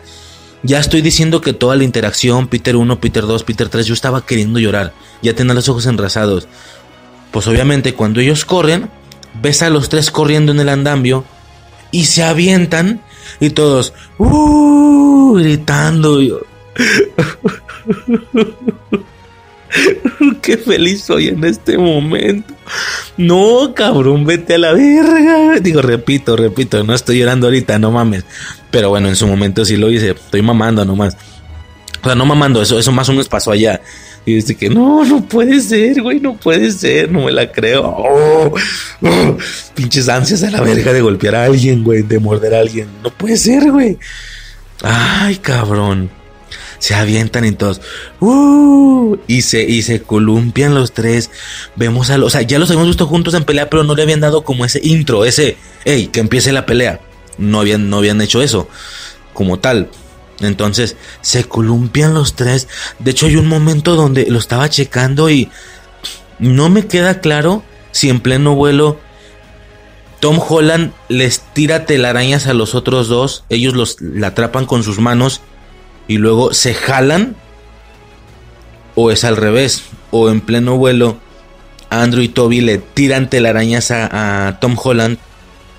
Ya 0.63 0.79
estoy 0.79 1.01
diciendo 1.01 1.41
que 1.41 1.53
toda 1.53 1.75
la 1.75 1.83
interacción, 1.83 2.47
Peter 2.47 2.75
1, 2.75 2.99
Peter 2.99 3.25
2, 3.25 3.43
Peter 3.43 3.69
3, 3.69 3.85
yo 3.85 3.93
estaba 3.93 4.25
queriendo 4.25 4.59
llorar. 4.59 4.93
Ya 5.21 5.33
tenía 5.33 5.53
los 5.53 5.69
ojos 5.69 5.85
enrasados. 5.85 6.47
Pues 7.31 7.47
obviamente 7.47 7.93
cuando 7.93 8.19
ellos 8.19 8.45
corren, 8.45 8.89
ves 9.41 9.61
a 9.61 9.69
los 9.69 9.89
tres 9.89 10.11
corriendo 10.11 10.51
en 10.51 10.59
el 10.59 10.69
andamio 10.69 11.25
y 11.91 12.05
se 12.05 12.23
avientan 12.23 13.01
y 13.39 13.51
todos 13.51 13.93
uh, 14.17 15.33
gritando. 15.35 16.21
Yo, 16.21 16.41
Qué 20.41 20.57
feliz 20.57 21.03
soy 21.03 21.29
en 21.29 21.43
este 21.43 21.77
momento. 21.77 22.53
No, 23.17 23.73
cabrón, 23.75 24.25
vete 24.25 24.55
a 24.55 24.57
la 24.57 24.73
verga. 24.73 25.59
Digo, 25.59 25.81
repito, 25.81 26.35
repito, 26.35 26.83
no 26.83 26.93
estoy 26.93 27.19
llorando 27.19 27.47
ahorita, 27.47 27.79
no 27.79 27.91
mames. 27.91 28.23
Pero 28.71 28.89
bueno, 28.89 29.09
en 29.09 29.15
su 29.15 29.27
momento 29.27 29.65
sí 29.65 29.77
lo 29.77 29.91
hice. 29.91 30.11
Estoy 30.11 30.41
mamando 30.41 30.85
nomás. 30.85 31.17
O 32.01 32.05
sea, 32.05 32.15
no 32.15 32.25
mamando, 32.25 32.61
eso, 32.61 32.79
eso 32.79 32.91
más 32.91 33.09
o 33.09 33.11
menos 33.11 33.27
pasó 33.27 33.51
allá. 33.51 33.81
Y 34.25 34.35
dice 34.35 34.55
que 34.55 34.69
no, 34.69 35.05
no 35.05 35.25
puede 35.25 35.59
ser, 35.61 36.01
güey, 36.01 36.19
no 36.19 36.35
puede 36.35 36.71
ser, 36.71 37.11
no 37.11 37.25
me 37.25 37.31
la 37.31 37.51
creo. 37.51 37.85
Oh, 37.85 38.53
oh, 39.01 39.37
pinches 39.73 40.09
ansias 40.09 40.43
a 40.43 40.51
la 40.51 40.61
verga 40.61 40.91
de 40.91 41.01
golpear 41.01 41.35
a 41.35 41.45
alguien, 41.45 41.83
güey, 41.83 42.01
de 42.01 42.19
morder 42.19 42.55
a 42.55 42.59
alguien. 42.59 42.87
No 43.03 43.09
puede 43.09 43.37
ser, 43.37 43.71
güey. 43.71 43.97
Ay, 44.83 45.37
cabrón 45.37 46.16
se 46.79 46.95
avientan 46.95 47.45
y 47.45 47.51
todos, 47.51 47.81
uh, 48.19 49.17
y 49.27 49.41
se, 49.41 49.63
y 49.63 49.81
se 49.81 50.01
columpian 50.01 50.75
los 50.75 50.93
tres. 50.93 51.29
Vemos 51.75 52.09
a 52.09 52.17
los, 52.17 52.27
o 52.27 52.29
sea, 52.29 52.41
ya 52.41 52.59
los 52.59 52.69
habíamos 52.69 52.89
visto 52.89 53.07
juntos 53.07 53.33
en 53.33 53.43
pelea, 53.43 53.69
pero 53.69 53.83
no 53.83 53.95
le 53.95 54.03
habían 54.03 54.19
dado 54.19 54.43
como 54.43 54.65
ese 54.65 54.79
intro, 54.83 55.25
ese, 55.25 55.57
hey, 55.85 56.09
que 56.11 56.19
empiece 56.19 56.51
la 56.51 56.65
pelea. 56.65 57.01
No 57.37 57.59
habían, 57.59 57.89
no 57.89 57.97
habían 57.97 58.21
hecho 58.21 58.41
eso 58.41 58.67
como 59.33 59.59
tal. 59.59 59.89
Entonces 60.39 60.97
se 61.21 61.43
columpian 61.45 62.13
los 62.13 62.33
tres. 62.33 62.67
De 62.99 63.11
hecho, 63.11 63.27
hay 63.27 63.37
un 63.37 63.47
momento 63.47 63.95
donde 63.95 64.27
lo 64.29 64.39
estaba 64.39 64.69
checando 64.69 65.29
y 65.29 65.49
no 66.39 66.69
me 66.69 66.87
queda 66.87 67.21
claro 67.21 67.63
si 67.91 68.09
en 68.09 68.19
pleno 68.19 68.55
vuelo 68.55 68.99
Tom 70.19 70.39
Holland 70.39 70.93
les 71.09 71.41
tira 71.53 71.85
telarañas 71.85 72.47
a 72.47 72.53
los 72.53 72.75
otros 72.75 73.07
dos. 73.07 73.43
Ellos 73.49 73.73
los 73.73 74.01
la 74.01 74.27
atrapan 74.27 74.65
con 74.65 74.83
sus 74.83 74.99
manos 74.99 75.41
y 76.07 76.17
luego 76.17 76.53
se 76.53 76.73
jalan 76.73 77.35
o 78.95 79.11
es 79.11 79.23
al 79.23 79.37
revés 79.37 79.83
o 80.11 80.29
en 80.29 80.41
pleno 80.41 80.77
vuelo 80.77 81.17
Andrew 81.89 82.23
y 82.23 82.29
Toby 82.29 82.61
le 82.61 82.77
tiran 82.77 83.29
telarañas 83.29 83.91
a, 83.91 84.57
Tom 84.59 84.77
Holland 84.81 85.17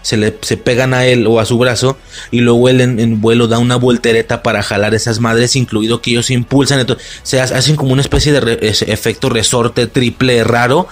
se 0.02 0.16
le 0.16 0.38
se 0.42 0.56
pegan 0.56 0.94
a 0.94 1.04
él 1.04 1.26
o 1.26 1.40
a 1.40 1.44
su 1.44 1.58
brazo 1.58 1.98
y 2.30 2.40
luego 2.40 2.68
él 2.68 2.80
en, 2.80 3.20
vuelo 3.20 3.48
da 3.48 3.58
una 3.58 3.76
voltereta 3.76 4.42
para 4.42 4.62
jalar 4.62 4.94
esas 4.94 5.18
madres 5.20 5.56
incluido 5.56 6.00
que 6.00 6.12
ellos 6.12 6.30
impulsan 6.30 6.80
entonces 6.80 7.06
se 7.24 7.40
hacen 7.40 7.76
como 7.76 7.92
una 7.92 8.02
especie 8.02 8.32
de 8.32 8.58
efecto 8.62 9.28
resorte 9.28 9.86
triple 9.86 10.44
raro 10.44 10.86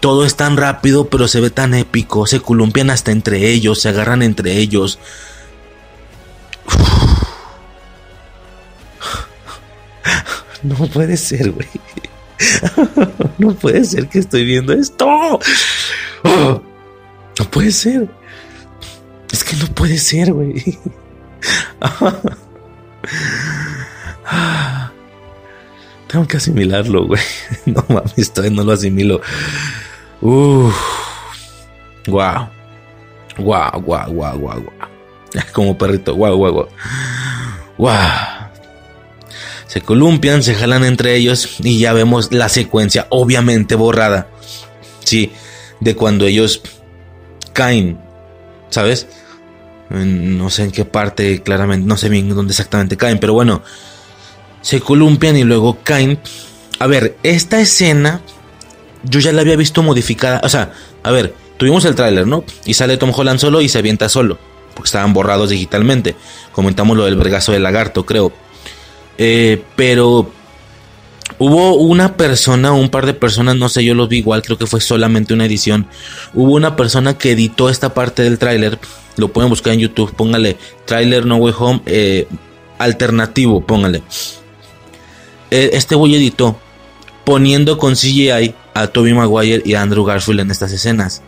todo 0.00 0.24
es 0.24 0.36
tan 0.36 0.56
rápido 0.56 1.08
pero 1.08 1.26
se 1.26 1.40
ve 1.40 1.50
tan 1.50 1.74
épico 1.74 2.26
se 2.26 2.40
columpian 2.40 2.90
hasta 2.90 3.10
entre 3.10 3.48
ellos 3.48 3.80
se 3.80 3.88
agarran 3.88 4.22
entre 4.22 4.58
ellos 4.58 4.98
No 10.62 10.74
puede 10.88 11.16
ser, 11.16 11.50
güey. 11.50 11.68
No 13.38 13.54
puede 13.54 13.84
ser 13.84 14.08
que 14.08 14.18
estoy 14.18 14.44
viendo 14.44 14.72
esto. 14.72 15.38
No 17.38 17.44
puede 17.52 17.70
ser. 17.70 18.08
Es 19.30 19.44
que 19.44 19.54
no 19.56 19.66
puede 19.66 19.96
ser, 19.96 20.32
güey. 20.32 20.60
Tengo 26.08 26.26
que 26.26 26.38
asimilarlo, 26.38 27.06
güey. 27.06 27.22
No 27.66 27.84
mames, 27.88 28.32
todavía 28.32 28.56
no 28.56 28.64
lo 28.64 28.72
asimilo. 28.72 29.20
Uf. 30.20 30.74
Wow. 32.08 32.48
Wow, 33.38 33.80
wow, 33.82 34.10
wow, 34.10 34.36
wow, 34.36 34.60
wow. 34.60 34.72
Como 35.52 35.78
perrito. 35.78 36.16
Wow, 36.16 36.36
wow, 36.36 36.52
wow. 36.52 36.68
Wow 37.76 38.37
se 39.68 39.82
columpian, 39.82 40.42
se 40.42 40.54
jalan 40.54 40.84
entre 40.84 41.14
ellos 41.14 41.56
y 41.62 41.78
ya 41.78 41.92
vemos 41.92 42.32
la 42.32 42.48
secuencia 42.48 43.06
obviamente 43.10 43.76
borrada. 43.76 44.28
Sí, 45.04 45.30
de 45.78 45.94
cuando 45.94 46.26
ellos 46.26 46.62
caen, 47.52 48.00
¿sabes? 48.70 49.06
No 49.90 50.50
sé 50.50 50.64
en 50.64 50.70
qué 50.72 50.84
parte 50.84 51.42
claramente, 51.42 51.86
no 51.86 51.96
sé 51.96 52.08
bien 52.08 52.34
dónde 52.34 52.52
exactamente 52.52 52.96
caen, 52.96 53.20
pero 53.20 53.34
bueno, 53.34 53.62
se 54.62 54.80
columpian 54.80 55.36
y 55.36 55.44
luego 55.44 55.78
caen. 55.84 56.18
A 56.78 56.86
ver, 56.86 57.16
esta 57.22 57.60
escena 57.60 58.22
yo 59.04 59.20
ya 59.20 59.32
la 59.32 59.42
había 59.42 59.56
visto 59.56 59.82
modificada, 59.82 60.40
o 60.44 60.48
sea, 60.48 60.72
a 61.02 61.10
ver, 61.10 61.34
tuvimos 61.58 61.84
el 61.84 61.94
tráiler, 61.94 62.26
¿no? 62.26 62.42
Y 62.64 62.74
sale 62.74 62.96
Tom 62.96 63.12
Holland 63.14 63.38
solo 63.38 63.60
y 63.60 63.68
se 63.68 63.78
avienta 63.78 64.08
solo, 64.08 64.38
porque 64.74 64.88
estaban 64.88 65.12
borrados 65.12 65.50
digitalmente. 65.50 66.16
Comentamos 66.52 66.96
lo 66.96 67.04
del 67.04 67.16
vergazo 67.16 67.52
del 67.52 67.62
lagarto, 67.62 68.06
creo. 68.06 68.32
Eh, 69.18 69.62
pero 69.76 70.30
hubo 71.38 71.74
una 71.74 72.16
persona, 72.16 72.72
un 72.72 72.88
par 72.88 73.06
de 73.06 73.14
personas, 73.14 73.56
no 73.56 73.68
sé, 73.68 73.84
yo 73.84 73.94
los 73.94 74.08
vi 74.08 74.18
igual, 74.18 74.42
creo 74.42 74.56
que 74.56 74.66
fue 74.66 74.80
solamente 74.80 75.34
una 75.34 75.44
edición. 75.44 75.86
Hubo 76.34 76.54
una 76.54 76.76
persona 76.76 77.18
que 77.18 77.32
editó 77.32 77.68
esta 77.68 77.94
parte 77.94 78.22
del 78.22 78.38
tráiler, 78.38 78.78
lo 79.16 79.28
pueden 79.28 79.50
buscar 79.50 79.72
en 79.74 79.80
YouTube, 79.80 80.14
póngale 80.14 80.56
tráiler 80.84 81.26
No 81.26 81.36
Way 81.36 81.54
Home 81.58 81.80
eh, 81.86 82.26
alternativo, 82.78 83.60
póngale. 83.60 84.02
Eh, 85.50 85.70
este 85.72 85.94
güey 85.94 86.14
editó 86.14 86.58
poniendo 87.24 87.76
con 87.78 87.94
CGI 87.94 88.54
a 88.74 88.86
Toby 88.86 89.12
Maguire 89.12 89.62
y 89.64 89.74
a 89.74 89.82
Andrew 89.82 90.04
Garfield 90.04 90.40
en 90.40 90.50
estas 90.50 90.72
escenas. 90.72 91.22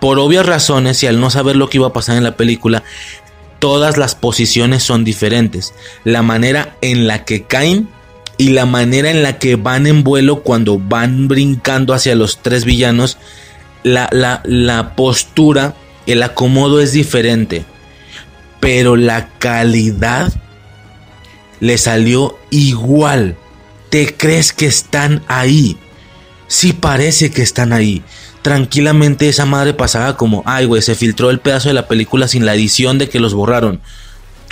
Por 0.00 0.18
obvias 0.18 0.44
razones 0.44 1.02
y 1.02 1.06
al 1.06 1.20
no 1.20 1.30
saber 1.30 1.56
lo 1.56 1.68
que 1.68 1.78
iba 1.78 1.88
a 1.88 1.92
pasar 1.92 2.16
en 2.16 2.24
la 2.24 2.36
película, 2.36 2.82
todas 3.58 3.96
las 3.96 4.14
posiciones 4.14 4.82
son 4.82 5.04
diferentes. 5.04 5.74
La 6.04 6.22
manera 6.22 6.76
en 6.80 7.06
la 7.06 7.24
que 7.24 7.44
caen 7.44 7.88
y 8.38 8.50
la 8.50 8.66
manera 8.66 9.10
en 9.10 9.22
la 9.22 9.38
que 9.38 9.56
van 9.56 9.86
en 9.86 10.04
vuelo 10.04 10.42
cuando 10.42 10.78
van 10.78 11.28
brincando 11.28 11.94
hacia 11.94 12.14
los 12.14 12.42
tres 12.42 12.64
villanos, 12.64 13.18
la, 13.82 14.08
la, 14.44 14.96
postura, 14.96 15.74
el 16.06 16.22
acomodo 16.22 16.80
es 16.80 16.92
diferente. 16.92 17.64
Pero 18.60 18.96
la 18.96 19.28
calidad 19.38 20.32
le 21.60 21.78
salió 21.78 22.38
igual. 22.50 23.36
Te 23.90 24.16
crees 24.16 24.52
que 24.52 24.66
están 24.66 25.22
ahí. 25.28 25.78
Sí 26.48 26.72
parece 26.72 27.30
que 27.30 27.42
están 27.42 27.72
ahí 27.72 28.02
tranquilamente 28.46 29.28
esa 29.28 29.44
madre 29.44 29.74
pasaba 29.74 30.16
como, 30.16 30.44
ay, 30.46 30.66
güey, 30.66 30.80
se 30.80 30.94
filtró 30.94 31.30
el 31.30 31.40
pedazo 31.40 31.66
de 31.68 31.74
la 31.74 31.88
película 31.88 32.28
sin 32.28 32.46
la 32.46 32.54
edición 32.54 32.96
de 32.96 33.08
que 33.08 33.18
los 33.18 33.34
borraron. 33.34 33.80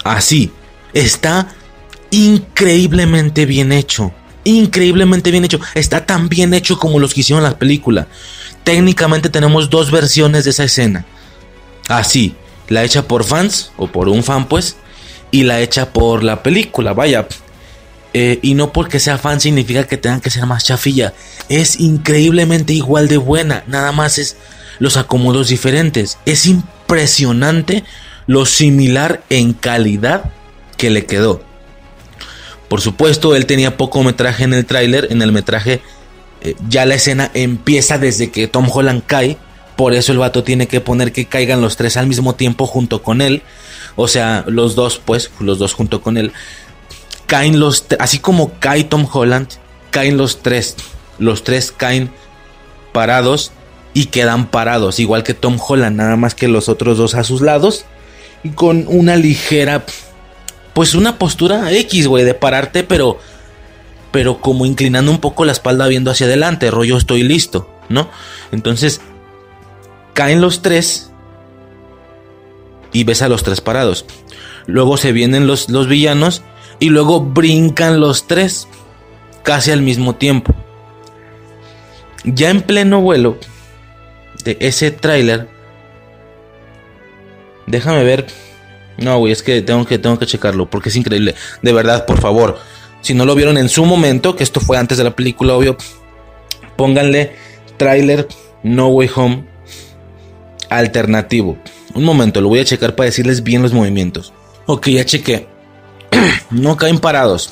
Así, 0.03 0.51
está 0.95 1.55
increíblemente 2.11 3.47
bien 3.47 3.71
hecho. 3.71 4.13
increíblemente 4.43 5.31
bien 5.31 5.45
hecho. 5.45 5.61
Está 5.77 6.07
tan 6.07 6.29
bien 6.29 6.55
hecho 6.55 6.77
como 6.77 6.99
los 6.99 7.15
que 7.15 7.21
hicieron 7.21 7.45
la 7.45 7.57
película. 7.57 8.09
Técnicamente 8.65 9.29
tenemos 9.29 9.71
dos 9.71 9.93
versiones 9.93 10.43
de 10.43 10.51
esa 10.51 10.65
escena. 10.65 11.07
Así, 11.89 12.35
la 12.67 12.83
hecha 12.83 13.07
por 13.07 13.23
fans, 13.23 13.71
o 13.77 13.87
por 13.87 14.09
un 14.09 14.25
fan 14.25 14.49
pues, 14.49 14.75
y 15.31 15.45
la 15.45 15.61
hecha 15.61 15.93
por 15.93 16.25
la 16.25 16.43
película, 16.43 16.95
vaya. 16.95 17.29
Eh, 18.17 18.39
y 18.43 18.55
no 18.55 18.73
porque 18.73 19.01
sea 19.01 19.19
fan 19.19 19.41
significa 19.41 19.89
que 19.89 19.97
tengan 19.97 20.21
que 20.21 20.31
ser 20.31 20.47
más 20.47 20.65
chafilla. 20.65 21.13
Es 21.49 21.81
increíblemente 21.81 22.73
igual 22.73 23.09
de 23.09 23.17
buena. 23.17 23.65
Nada 23.67 23.91
más 23.91 24.19
es 24.19 24.37
los 24.79 24.97
acomodos 24.97 25.49
diferentes. 25.49 26.19
Es 26.25 26.47
impresionante 26.47 27.83
lo 28.27 28.47
similar 28.47 29.25
en 29.31 29.53
calidad 29.53 30.31
que 30.77 30.91
le 30.91 31.07
quedó. 31.07 31.43
Por 32.69 32.81
supuesto, 32.81 33.35
él 33.35 33.47
tenía 33.47 33.77
poco 33.77 34.03
metraje 34.05 34.45
en 34.45 34.55
el 34.55 34.65
tráiler. 34.65 35.09
En 35.11 35.21
el 35.21 35.33
metraje 35.33 35.83
eh, 36.41 36.55
ya 36.69 36.87
la 36.87 36.95
escena 36.95 37.33
empieza 37.35 37.99
desde 37.99 38.31
que 38.31 38.47
Tom 38.47 38.69
Holland 38.73 39.03
cae. 39.05 39.39
Por 39.77 39.93
eso 39.93 40.13
el 40.13 40.19
vato 40.19 40.45
tiene 40.45 40.69
que 40.69 40.81
poner 40.81 41.13
que 41.13 41.27
caigan 41.27 41.61
los 41.61 41.77
tres 41.77 41.97
al 41.97 42.07
mismo 42.07 42.37
tiempo 42.37 42.67
junto 42.67 43.03
con 43.03 43.21
él. 43.21 43.43
O 43.97 44.09
sea, 44.09 44.45
los 44.47 44.75
dos, 44.75 45.01
pues, 45.05 45.31
los 45.41 45.59
dos 45.59 45.73
junto 45.73 46.01
con 46.01 46.17
él. 46.17 46.33
Caen 47.27 47.59
los, 47.61 47.87
así 47.99 48.19
como 48.19 48.53
cae 48.59 48.85
Tom 48.85 49.07
Holland, 49.11 49.49
caen 49.91 50.17
los 50.17 50.43
tres. 50.43 50.77
Los 51.19 51.45
tres 51.45 51.73
caen 51.73 52.11
parados 52.93 53.53
y 53.95 54.07
quedan 54.07 54.47
parados, 54.47 54.99
igual 54.99 55.23
que 55.23 55.35
Tom 55.35 55.59
Holland, 55.67 55.97
nada 55.97 56.17
más 56.17 56.35
que 56.35 56.49
los 56.49 56.69
otros 56.69 56.99
dos 56.99 57.15
a 57.15 57.25
sus 57.25 57.41
lados 57.41 57.85
y 58.43 58.51
con 58.51 58.85
una 58.89 59.17
ligera, 59.17 59.87
pues 60.75 60.95
una 60.95 61.19
postura 61.19 61.73
X, 61.73 62.07
güey, 62.07 62.25
de 62.25 62.35
pararte, 62.35 62.85
pero, 62.85 63.19
pero 64.13 64.41
como 64.41 64.67
inclinando 64.67 65.11
un 65.11 65.21
poco 65.21 65.45
la 65.45 65.53
espalda 65.53 65.87
viendo 65.87 66.11
hacia 66.11 66.27
adelante, 66.27 66.71
rollo 66.71 66.99
estoy 66.99 67.23
listo, 67.23 67.69
¿no? 67.89 68.11
Entonces, 68.53 69.01
caen 70.13 70.41
los 70.41 70.61
tres 70.61 71.11
y 72.93 73.05
ves 73.05 73.23
a 73.23 73.29
los 73.29 73.43
tres 73.43 73.61
parados. 73.61 74.05
Luego 74.67 74.97
se 74.97 75.13
vienen 75.13 75.47
los, 75.47 75.71
los 75.71 75.89
villanos 75.89 76.43
y 76.79 76.91
luego 76.91 77.21
brincan 77.21 78.01
los 78.01 78.27
tres 78.27 78.69
casi 79.43 79.71
al 79.71 79.83
mismo 79.83 80.15
tiempo. 80.17 80.55
Ya 82.25 82.51
en 82.51 82.63
pleno 82.63 83.01
vuelo, 83.01 83.39
de 84.45 84.57
ese 84.61 84.91
tráiler. 84.91 85.49
Déjame 87.67 88.05
ver. 88.05 88.27
No, 88.97 89.19
güey, 89.19 89.33
es 89.33 89.43
que 89.43 89.61
tengo 89.63 89.85
que 89.85 89.99
tengo 89.99 90.19
que 90.19 90.27
checarlo 90.27 90.71
porque 90.71 90.89
es 90.89 90.97
increíble. 90.97 91.35
De 91.63 91.73
verdad, 91.73 92.07
por 92.07 92.21
favor. 92.21 92.59
Si 93.01 93.13
no 93.13 93.27
lo 93.27 93.35
vieron 93.35 93.59
en 93.59 93.69
su 93.69 93.85
momento, 93.85 94.35
que 94.37 94.45
esto 94.45 94.61
fue 94.61 94.79
antes 94.79 94.97
de 94.97 95.05
la 95.05 95.15
película, 95.15 95.55
obvio, 95.55 95.77
pónganle 96.77 97.37
tráiler 97.77 98.29
No 98.63 98.89
Way 98.89 99.11
Home 99.15 99.45
alternativo. 100.71 101.59
Un 101.95 102.05
momento, 102.05 102.41
lo 102.41 102.49
voy 102.49 102.61
a 102.61 102.65
checar 102.65 102.97
para 102.97 103.07
decirles 103.07 103.43
bien 103.43 103.63
los 103.63 103.73
movimientos. 103.73 104.33
Ok, 104.67 104.89
ya 104.89 105.05
chequé. 105.05 105.54
no 106.51 106.77
caen 106.77 106.99
parados. 106.99 107.51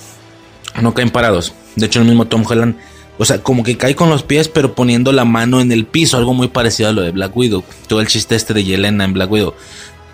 No 0.81 0.95
caen 0.95 1.11
parados. 1.11 1.53
De 1.77 1.87
hecho, 1.87 2.01
el 2.01 2.07
mismo 2.07 2.27
Tom 2.27 2.45
Holland 2.49 2.77
o 3.19 3.25
sea, 3.25 3.43
como 3.43 3.63
que 3.63 3.77
cae 3.77 3.95
con 3.95 4.11
los 4.11 4.23
pies, 4.23 4.49
pero 4.49 4.75
poniendo 4.75 5.13
la 5.13 5.25
mano 5.25 5.61
en 5.61 5.71
el 5.71 5.87
piso. 5.87 6.17
Algo 6.17 6.35
muy 6.35 6.49
parecido 6.49 6.89
a 6.89 6.93
lo 6.93 7.03
de 7.03 7.11
Black 7.11 7.37
Widow. 7.37 7.63
Todo 7.87 8.01
el 8.01 8.09
chiste 8.09 8.35
este 8.35 8.55
de 8.55 8.65
Yelena 8.65 9.05
en 9.05 9.13
Black 9.13 9.31
Widow. 9.31 9.55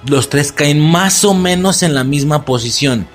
Los 0.07 0.29
tres 0.29 0.53
caen 0.53 0.81
más 0.81 1.25
o 1.25 1.35
menos 1.35 1.83
en 1.83 1.95
la 1.95 2.05
misma 2.05 2.45
posición. 2.45 3.07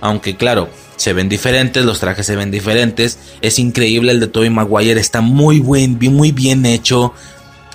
Aunque 0.00 0.36
claro, 0.36 0.68
se 0.96 1.12
ven 1.12 1.28
diferentes, 1.28 1.84
los 1.84 2.00
trajes 2.00 2.26
se 2.26 2.36
ven 2.36 2.50
diferentes. 2.50 3.18
Es 3.40 3.58
increíble 3.58 4.12
el 4.12 4.20
de 4.20 4.26
Tobey 4.26 4.50
Maguire, 4.50 5.00
está 5.00 5.20
muy 5.20 5.60
buen, 5.60 5.98
muy 5.98 6.32
bien 6.32 6.66
hecho. 6.66 7.14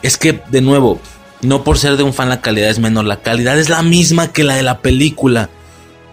Es 0.01 0.18
que, 0.18 0.41
de 0.51 0.62
nuevo, 0.62 0.99
no 1.41 1.64
por 1.64 1.78
ser 1.78 1.97
de 1.97 2.03
un 2.03 2.14
fan 2.14 2.30
la 2.30 2.41
calidad 2.41 2.70
es 2.70 2.80
menor, 2.80 3.06
la 3.06 3.22
calidad 3.22 3.58
es 3.58 3.70
la 3.70 3.82
misma 3.82 4.32
que 4.32 4.43
la 4.43 4.56
de 4.56 4.64
la 4.64 4.80
película. 4.80 5.49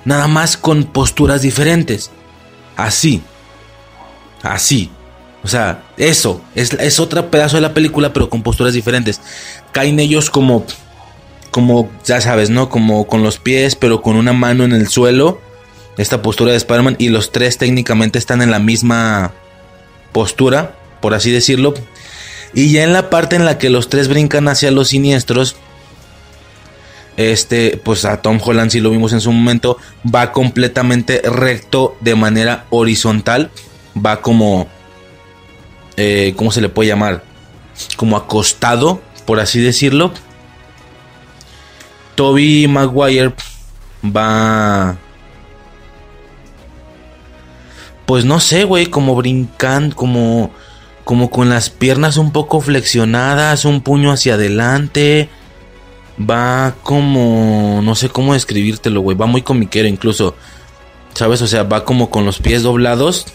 Nada 0.05 0.29
más 0.29 0.57
con 0.57 0.85
posturas 0.85 1.43
diferentes. 1.43 2.11
Así. 2.77 3.23
Así. 4.43 4.91
O 5.45 5.49
sea, 5.49 5.83
eso, 5.97 6.41
es, 6.55 6.73
es 6.75 7.01
otro 7.01 7.31
pedazo 7.31 7.57
de 7.57 7.63
la 7.63 7.75
película, 7.75 8.13
pero 8.13 8.31
con 8.31 8.43
posturas 8.43 8.75
diferentes. 8.75 9.21
Caen 9.73 9.99
ellos 9.99 10.31
como, 10.31 10.65
como, 11.51 11.91
ya 12.05 12.21
sabes, 12.21 12.51
¿no? 12.51 12.69
Como 12.69 13.07
con 13.07 13.23
los 13.23 13.39
pies, 13.39 13.75
pero 13.75 14.03
con 14.03 14.17
una 14.17 14.33
mano 14.33 14.65
en 14.65 14.73
el 14.73 14.89
suelo. 14.89 15.41
Esta 15.99 16.23
postura 16.23 16.53
de 16.53 16.59
Spider-Man. 16.59 16.97
Y 16.99 17.09
los 17.09 17.33
tres 17.33 17.59
técnicamente 17.59 18.19
están 18.19 18.41
en 18.41 18.51
la 18.51 18.61
misma 18.61 19.33
postura, 20.13 20.77
por 21.01 21.15
así 21.15 21.31
decirlo. 21.31 21.75
Y 22.55 22.71
ya 22.71 22.85
en 22.85 22.93
la 22.93 23.11
parte 23.11 23.37
en 23.37 23.45
la 23.45 23.59
que 23.59 23.71
los 23.71 23.89
tres 23.89 24.09
brincan 24.09 24.47
hacia 24.47 24.71
los 24.71 24.89
siniestros, 24.89 25.57
este, 27.17 27.81
pues 27.83 28.05
a 28.05 28.23
Tom 28.23 28.39
Holland, 28.43 28.71
si 28.71 28.81
lo 28.81 28.91
vimos 28.91 29.13
en 29.13 29.21
su 29.21 29.33
momento, 29.33 29.79
va 30.05 30.33
completamente 30.33 31.23
recto 31.25 31.97
de 32.01 32.15
manera 32.15 32.67
horizontal. 32.71 33.51
Va 33.95 34.23
como 34.23 34.69
eh, 35.97 36.35
¿cómo 36.37 36.51
se 36.53 36.61
le 36.61 36.69
puede 36.69 36.89
llamar? 36.89 37.23
Como 37.97 38.17
acostado, 38.17 39.01
por 39.27 39.41
así 39.41 39.61
decirlo. 39.61 40.13
Toby 42.15 42.69
Maguire 42.69 43.35
va... 44.05 44.97
Pues 48.07 48.25
no 48.25 48.41
sé, 48.41 48.65
güey, 48.65 48.87
como 48.87 49.15
brincando, 49.15 49.97
como, 49.97 50.51
como 51.05 51.31
con 51.31 51.49
las 51.49 51.71
piernas 51.71 52.17
un 52.17 52.33
poco 52.33 52.61
flexionadas, 52.61 53.65
un 53.65 53.81
puño 53.81 54.11
hacia 54.13 54.35
adelante. 54.35 55.29
Va 56.21 56.75
como, 56.83 57.81
no 57.83 57.95
sé 57.95 58.09
cómo 58.09 58.35
describírtelo, 58.35 59.01
güey, 59.01 59.17
va 59.17 59.27
muy 59.27 59.43
comiquero 59.43 59.89
incluso. 59.89 60.35
¿Sabes? 61.15 61.43
O 61.43 61.47
sea, 61.47 61.63
va 61.63 61.85
como 61.85 62.11
con 62.11 62.25
los 62.25 62.39
pies 62.39 62.63
doblados 62.63 63.27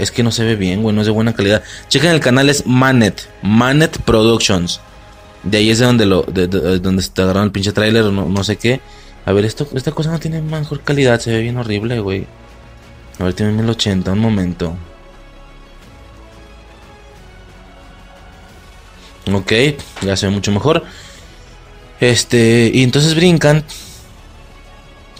es 0.00 0.10
que 0.10 0.22
no 0.22 0.30
se 0.30 0.44
ve 0.44 0.56
bien, 0.56 0.82
güey, 0.82 0.94
no 0.94 1.02
es 1.02 1.06
de 1.06 1.12
buena 1.12 1.34
calidad. 1.34 1.62
Chequen 1.88 2.10
el 2.10 2.20
canal, 2.20 2.48
es 2.48 2.66
Manet, 2.66 3.28
Manet 3.42 3.98
Productions. 4.02 4.80
De 5.42 5.58
ahí 5.58 5.70
es 5.70 5.78
de 5.78 5.86
donde 5.86 6.06
lo, 6.06 6.22
de, 6.22 6.46
donde 6.46 7.02
te 7.02 7.22
agarraron 7.22 7.46
el 7.46 7.52
pinche 7.52 7.72
trailer 7.72 8.04
o 8.04 8.12
no, 8.12 8.44
sé 8.44 8.56
qué. 8.56 8.80
A 9.24 9.32
ver, 9.32 9.44
esto, 9.44 9.68
esta 9.74 9.92
cosa 9.92 10.10
no 10.10 10.20
tiene 10.20 10.40
mejor 10.40 10.80
calidad, 10.82 11.20
se 11.20 11.32
ve 11.32 11.40
bien 11.40 11.56
horrible, 11.56 12.00
güey. 12.00 12.26
A 13.18 13.24
ver, 13.24 13.34
tiene 13.34 13.52
1080, 13.52 14.12
un 14.12 14.18
momento. 14.18 14.76
Ok, 19.30 19.52
ya 20.02 20.16
se 20.16 20.26
ve 20.26 20.32
mucho 20.32 20.50
mejor. 20.50 20.84
Este, 22.00 22.70
y 22.72 22.82
entonces 22.82 23.14
brincan. 23.14 23.64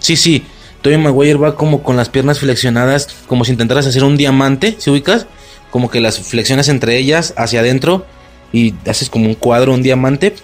Sí, 0.01 0.17
sí, 0.17 0.45
Tobey 0.83 0.99
Maguire 0.99 1.39
va 1.39 1.55
como 1.55 1.85
con 1.85 1.97
las 1.97 2.09
piernas 2.09 2.41
flexionadas, 2.41 3.09
como 3.29 3.45
si 3.45 3.53
intentaras 3.53 3.87
hacer 3.87 4.03
un 4.03 4.17
diamante, 4.17 4.75
¿se 4.79 4.91
ubicas? 4.91 5.27
Como 5.71 5.89
que 5.89 6.01
las 6.01 6.19
flexionas 6.19 6.69
entre 6.69 6.99
ellas 6.99 7.35
hacia 7.37 7.61
adentro 7.61 8.05
y 8.53 8.75
haces 8.87 9.09
como 9.09 9.27
un 9.27 9.35
cuadro, 9.35 9.73
un 9.73 9.83
diamante. 9.83 10.35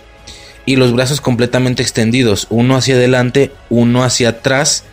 Y 0.64 0.76
los 0.76 0.92
brazos 0.92 1.20
completamente 1.20 1.82
extendidos, 1.82 2.46
uno 2.50 2.76
hacia 2.76 2.94
adelante, 2.94 3.52
uno 3.70 4.04
hacia 4.04 4.28
atrás, 4.28 4.84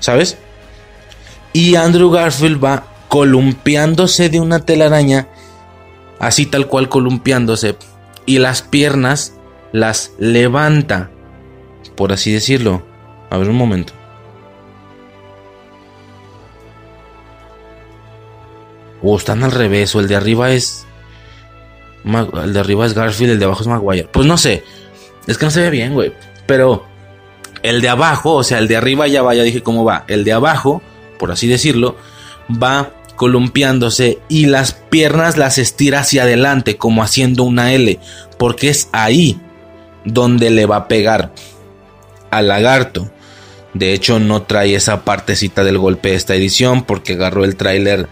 ¿sabes? 0.00 0.38
Y 1.52 1.76
Andrew 1.76 2.10
Garfield 2.10 2.62
va 2.62 2.86
columpiándose 3.08 4.30
de 4.30 4.40
una 4.40 4.60
telaraña, 4.60 5.28
así 6.18 6.46
tal 6.46 6.66
cual 6.66 6.88
columpiándose, 6.88 7.76
y 8.26 8.38
las 8.38 8.62
piernas 8.62 9.34
las 9.72 10.12
levanta, 10.18 11.10
por 11.96 12.12
así 12.12 12.32
decirlo. 12.32 12.82
A 13.30 13.38
ver 13.38 13.48
un 13.48 13.56
momento. 13.56 13.94
O 19.02 19.16
están 19.16 19.42
al 19.42 19.50
revés, 19.50 19.94
o 19.94 20.00
el 20.00 20.08
de 20.08 20.16
arriba 20.16 20.50
es. 20.50 20.86
El 22.04 22.52
de 22.52 22.60
arriba 22.60 22.84
es 22.84 22.94
Garfield, 22.94 23.32
el 23.32 23.38
de 23.38 23.44
abajo 23.46 23.62
es 23.62 23.68
Maguire. 23.68 24.08
Pues 24.12 24.26
no 24.26 24.36
sé. 24.36 24.64
Es 25.26 25.38
que 25.38 25.46
no 25.46 25.50
se 25.50 25.62
ve 25.62 25.70
bien, 25.70 25.94
güey. 25.94 26.12
Pero 26.46 26.84
el 27.62 27.80
de 27.80 27.88
abajo, 27.88 28.34
o 28.34 28.42
sea, 28.42 28.58
el 28.58 28.68
de 28.68 28.76
arriba 28.76 29.06
ya 29.06 29.22
va, 29.22 29.34
ya 29.34 29.42
dije 29.42 29.62
cómo 29.62 29.84
va. 29.84 30.04
El 30.08 30.24
de 30.24 30.32
abajo, 30.32 30.82
por 31.18 31.30
así 31.30 31.46
decirlo, 31.46 31.96
va 32.50 32.90
columpiándose 33.16 34.18
y 34.28 34.46
las 34.46 34.72
piernas 34.72 35.36
las 35.36 35.58
estira 35.58 36.00
hacia 36.00 36.22
adelante, 36.22 36.76
como 36.76 37.02
haciendo 37.02 37.44
una 37.44 37.72
L. 37.72 37.98
Porque 38.38 38.68
es 38.68 38.88
ahí 38.92 39.40
donde 40.04 40.50
le 40.50 40.66
va 40.66 40.76
a 40.76 40.88
pegar 40.88 41.32
al 42.30 42.48
lagarto. 42.48 43.10
De 43.74 43.92
hecho, 43.92 44.18
no 44.18 44.42
trae 44.42 44.74
esa 44.74 45.04
partecita 45.04 45.64
del 45.64 45.78
golpe 45.78 46.10
de 46.10 46.16
esta 46.16 46.34
edición 46.34 46.84
porque 46.84 47.14
agarró 47.14 47.44
el 47.44 47.56
tráiler 47.56 48.08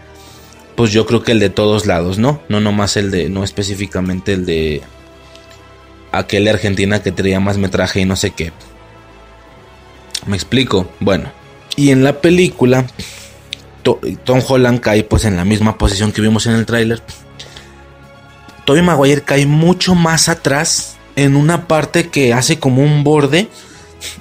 pues 0.75 0.91
yo 0.91 1.05
creo 1.05 1.21
que 1.21 1.31
el 1.31 1.39
de 1.39 1.49
todos 1.49 1.85
lados, 1.85 2.17
¿no? 2.17 2.41
No 2.49 2.59
nomás 2.59 2.97
el 2.97 3.11
de, 3.11 3.29
no 3.29 3.43
específicamente 3.43 4.33
el 4.33 4.45
de 4.45 4.81
aquel 6.11 6.45
de 6.45 6.49
Argentina 6.49 7.01
que 7.03 7.11
traía 7.11 7.39
más 7.39 7.57
metraje 7.57 8.01
y 8.01 8.05
no 8.05 8.15
sé 8.15 8.31
qué. 8.31 8.51
¿Me 10.25 10.35
explico? 10.35 10.89
Bueno, 10.99 11.31
y 11.75 11.91
en 11.91 12.03
la 12.03 12.21
película 12.21 12.87
Tom 13.81 14.41
Holland 14.47 14.79
cae 14.79 15.03
pues 15.03 15.25
en 15.25 15.35
la 15.35 15.45
misma 15.45 15.77
posición 15.77 16.11
que 16.11 16.21
vimos 16.21 16.45
en 16.45 16.53
el 16.53 16.65
tráiler. 16.65 17.01
Tobey 18.65 18.81
Maguire 18.81 19.23
cae 19.23 19.45
mucho 19.45 19.95
más 19.95 20.29
atrás 20.29 20.97
en 21.15 21.35
una 21.35 21.67
parte 21.67 22.09
que 22.09 22.33
hace 22.33 22.59
como 22.59 22.83
un 22.83 23.03
borde 23.03 23.47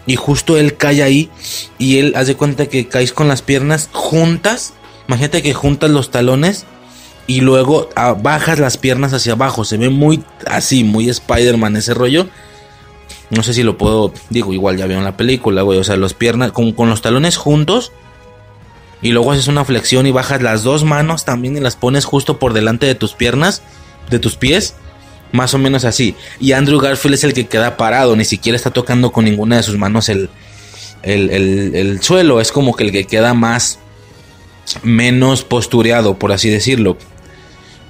y 0.07 0.17
justo 0.17 0.57
él 0.57 0.77
cae 0.77 1.03
ahí 1.03 1.31
y 1.79 1.99
él 1.99 2.15
hace 2.17 2.37
cuenta 2.37 2.67
que 2.67 2.89
caes 2.89 3.13
con 3.13 3.29
las 3.29 3.43
piernas 3.43 3.89
juntas. 3.93 4.75
Imagínate 5.09 5.43
que 5.43 5.55
juntas 5.55 5.91
los 5.91 6.11
talones 6.11 6.67
y 7.27 7.43
luego 7.43 7.89
ah, 7.97 8.15
bajas 8.21 8.59
las 8.59 8.77
piernas 8.77 9.13
hacia 9.13 9.33
abajo. 9.33 9.65
Se 9.65 9.77
ve 9.77 9.89
muy 9.89 10.25
así, 10.47 10.85
muy 10.85 11.09
Spider-Man 11.09 11.77
ese 11.77 11.95
rollo. 11.95 12.29
No 13.31 13.45
sé 13.45 13.55
si 13.55 13.63
lo 13.63 13.79
puedo, 13.79 14.13
digo, 14.31 14.53
igual 14.53 14.77
ya 14.77 14.87
vieron 14.87 15.05
la 15.05 15.17
película, 15.17 15.63
güey. 15.63 15.79
O 15.79 15.85
sea, 15.85 15.97
los 15.97 16.15
piernas 16.15 16.53
con, 16.53 16.73
con 16.73 16.91
los 16.91 17.03
talones 17.03 17.37
juntos. 17.37 17.93
Y 19.03 19.13
luego 19.13 19.33
haces 19.33 19.49
una 19.49 19.65
flexión 19.65 20.07
y 20.07 20.11
bajas 20.11 20.43
las 20.43 20.63
dos 20.63 20.85
manos 20.85 21.25
también 21.25 21.57
y 21.57 21.61
las 21.61 21.77
pones 21.77 22.05
justo 22.05 22.39
por 22.39 22.53
delante 22.53 22.87
de 22.87 22.95
tus 22.95 23.15
piernas, 23.15 23.63
de 24.11 24.19
tus 24.19 24.37
pies. 24.37 24.75
Más 25.33 25.55
o 25.55 25.59
menos 25.59 25.85
así. 25.85 26.17
Y 26.41 26.53
Andrew 26.53 26.81
Garfield 26.81 27.15
es 27.15 27.25
el 27.25 27.33
que 27.33 27.47
queda 27.47 27.77
parado, 27.77 28.17
ni 28.17 28.25
siquiera 28.25 28.57
está 28.57 28.73
tocando 28.73 29.13
con 29.13 29.25
ninguna 29.25 29.57
de 29.57 29.63
sus 29.63 29.79
manos 29.79 30.09
el, 30.09 30.29
el, 31.03 31.31
el, 31.75 32.03
suelo. 32.03 32.41
Es 32.41 32.51
como 32.51 32.75
que 32.75 32.85
el 32.85 32.93
que 32.93 33.05
queda 33.05 33.33
más, 33.33 33.79
menos 34.83 35.45
postureado, 35.45 36.19
por 36.19 36.33
así 36.33 36.51
decirlo. 36.51 36.99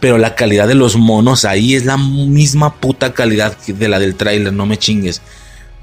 Pero 0.00 0.18
la 0.18 0.34
calidad 0.34 0.68
de 0.68 0.74
los 0.74 0.96
monos 0.96 1.44
ahí 1.44 1.74
es 1.74 1.86
la 1.86 1.96
misma 1.96 2.74
puta 2.74 3.14
calidad 3.14 3.56
de 3.66 3.88
la 3.88 3.98
del 3.98 4.16
tráiler, 4.16 4.52
no 4.52 4.66
me 4.66 4.78
chingues. 4.78 5.22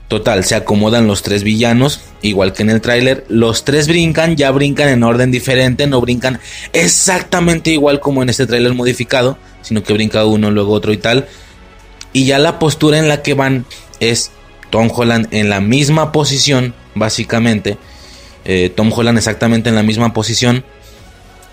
Total, 0.07 0.45
se 0.45 0.55
acomodan 0.55 1.05
los 1.05 1.21
tres 1.21 1.43
villanos, 1.43 1.99
igual 2.21 2.53
que 2.53 2.63
en 2.63 2.69
el 2.69 2.79
tráiler. 2.79 3.25
Los 3.27 3.65
tres 3.65 3.87
brincan, 3.87 4.37
ya 4.37 4.51
brincan 4.51 4.87
en 4.87 5.03
orden 5.03 5.31
diferente, 5.31 5.85
no 5.85 5.99
brincan 5.99 6.39
exactamente 6.71 7.71
igual 7.71 7.99
como 7.99 8.23
en 8.23 8.29
este 8.29 8.47
tráiler 8.47 8.73
modificado, 8.73 9.37
sino 9.61 9.83
que 9.83 9.93
brinca 9.93 10.25
uno, 10.25 10.49
luego 10.49 10.71
otro 10.71 10.93
y 10.93 10.97
tal. 10.97 11.27
Y 12.13 12.25
ya 12.25 12.39
la 12.39 12.57
postura 12.57 12.99
en 12.99 13.09
la 13.09 13.21
que 13.21 13.33
van 13.33 13.65
es 13.99 14.31
Tom 14.69 14.89
Holland 14.93 15.27
en 15.31 15.49
la 15.49 15.59
misma 15.59 16.13
posición, 16.13 16.73
básicamente. 16.95 17.77
Eh, 18.45 18.71
Tom 18.73 18.93
Holland 18.95 19.17
exactamente 19.17 19.67
en 19.67 19.75
la 19.75 19.83
misma 19.83 20.13
posición. 20.13 20.63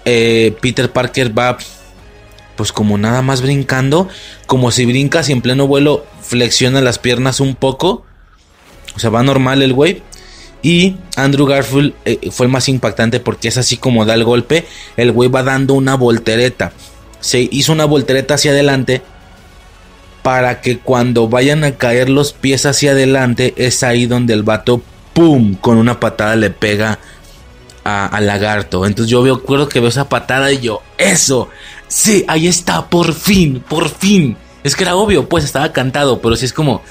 Eh, 0.04 0.54
Peter 0.60 0.92
Parker 0.92 1.36
va 1.36 1.58
pues 2.54 2.70
como 2.70 2.98
nada 2.98 3.20
más 3.20 3.42
brincando, 3.42 4.08
como 4.46 4.70
si 4.70 4.84
brincas 4.84 5.28
y 5.28 5.32
en 5.32 5.42
pleno 5.42 5.66
vuelo 5.66 6.06
flexiona 6.22 6.80
las 6.80 7.00
piernas 7.00 7.40
un 7.40 7.56
poco. 7.56 8.03
O 8.96 8.98
sea, 8.98 9.10
va 9.10 9.22
normal 9.22 9.62
el 9.62 9.72
güey. 9.72 10.02
Y 10.62 10.96
Andrew 11.16 11.46
Garfield 11.46 11.92
eh, 12.04 12.30
fue 12.30 12.46
el 12.46 12.52
más 12.52 12.68
impactante 12.68 13.20
porque 13.20 13.48
es 13.48 13.58
así 13.58 13.76
como 13.76 14.04
da 14.04 14.14
el 14.14 14.24
golpe. 14.24 14.64
El 14.96 15.12
güey 15.12 15.28
va 15.28 15.42
dando 15.42 15.74
una 15.74 15.94
voltereta. 15.94 16.72
Se 17.20 17.40
hizo 17.50 17.72
una 17.72 17.84
voltereta 17.84 18.34
hacia 18.34 18.52
adelante 18.52 19.02
para 20.22 20.62
que 20.62 20.78
cuando 20.78 21.28
vayan 21.28 21.64
a 21.64 21.72
caer 21.72 22.08
los 22.08 22.32
pies 22.32 22.64
hacia 22.64 22.92
adelante 22.92 23.52
es 23.58 23.82
ahí 23.82 24.06
donde 24.06 24.32
el 24.32 24.42
vato, 24.42 24.80
¡pum!, 25.12 25.54
con 25.54 25.76
una 25.76 26.00
patada 26.00 26.34
le 26.34 26.48
pega 26.48 26.98
al 27.84 28.26
lagarto. 28.26 28.86
Entonces 28.86 29.10
yo 29.10 29.22
veo, 29.22 29.34
acuerdo 29.34 29.68
que 29.68 29.80
veo 29.80 29.90
esa 29.90 30.08
patada 30.08 30.50
y 30.50 30.60
yo, 30.60 30.80
eso, 30.96 31.50
sí, 31.88 32.24
ahí 32.26 32.46
está, 32.46 32.88
por 32.88 33.12
fin, 33.12 33.62
por 33.68 33.90
fin. 33.90 34.38
Es 34.62 34.74
que 34.74 34.84
era 34.84 34.96
obvio, 34.96 35.28
pues 35.28 35.44
estaba 35.44 35.72
cantado, 35.72 36.22
pero 36.22 36.36
sí 36.36 36.46
es 36.46 36.54
como, 36.54 36.82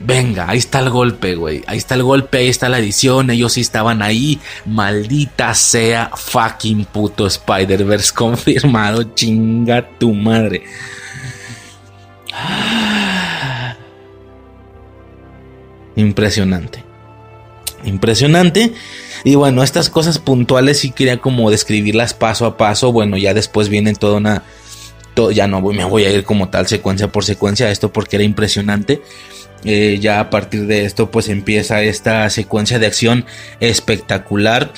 venga, 0.00 0.48
ahí 0.48 0.58
está 0.58 0.80
el 0.80 0.90
golpe, 0.90 1.34
güey, 1.34 1.62
ahí 1.66 1.78
está 1.78 1.94
el 1.94 2.02
golpe, 2.02 2.38
ahí 2.38 2.48
está 2.48 2.68
la 2.68 2.78
edición, 2.78 3.30
ellos 3.30 3.54
sí 3.54 3.60
estaban 3.60 4.02
ahí, 4.02 4.40
maldita 4.66 5.54
sea, 5.54 6.10
fucking 6.14 6.84
puto 6.86 7.26
Spider-Verse 7.26 8.12
confirmado, 8.14 9.02
chinga 9.14 9.88
tu 9.98 10.12
madre. 10.12 10.64
Impresionante. 15.96 16.84
Impresionante. 17.84 18.72
Y 19.24 19.36
bueno, 19.36 19.62
estas 19.62 19.90
cosas 19.90 20.18
puntuales 20.18 20.80
sí 20.80 20.90
quería 20.90 21.18
como 21.18 21.50
describirlas 21.50 22.14
paso 22.14 22.46
a 22.46 22.56
paso. 22.56 22.92
Bueno, 22.92 23.16
ya 23.16 23.34
después 23.34 23.68
viene 23.68 23.94
toda 23.94 24.16
una... 24.16 24.42
ya 25.30 25.46
no 25.46 25.60
me 25.60 25.84
voy 25.84 26.04
a 26.04 26.10
ir 26.10 26.24
como 26.24 26.48
tal 26.48 26.66
secuencia 26.66 27.08
por 27.08 27.24
secuencia 27.24 27.70
esto 27.70 27.92
porque 27.92 28.16
era 28.16 28.24
impresionante. 28.24 29.02
Eh, 29.64 29.98
ya 30.00 30.20
a 30.20 30.28
partir 30.28 30.66
de 30.66 30.84
esto 30.84 31.10
pues 31.10 31.28
empieza 31.28 31.80
esta 31.82 32.28
secuencia 32.30 32.78
de 32.78 32.86
acción 32.86 33.24
espectacular. 33.60 34.72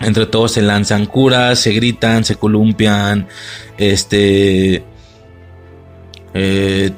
Entre 0.00 0.26
todos 0.26 0.52
se 0.52 0.62
lanzan 0.62 1.06
curas, 1.06 1.60
se 1.60 1.72
gritan, 1.72 2.24
se 2.24 2.34
columpian, 2.34 3.28
este 3.78 4.84
eh, 6.36 6.90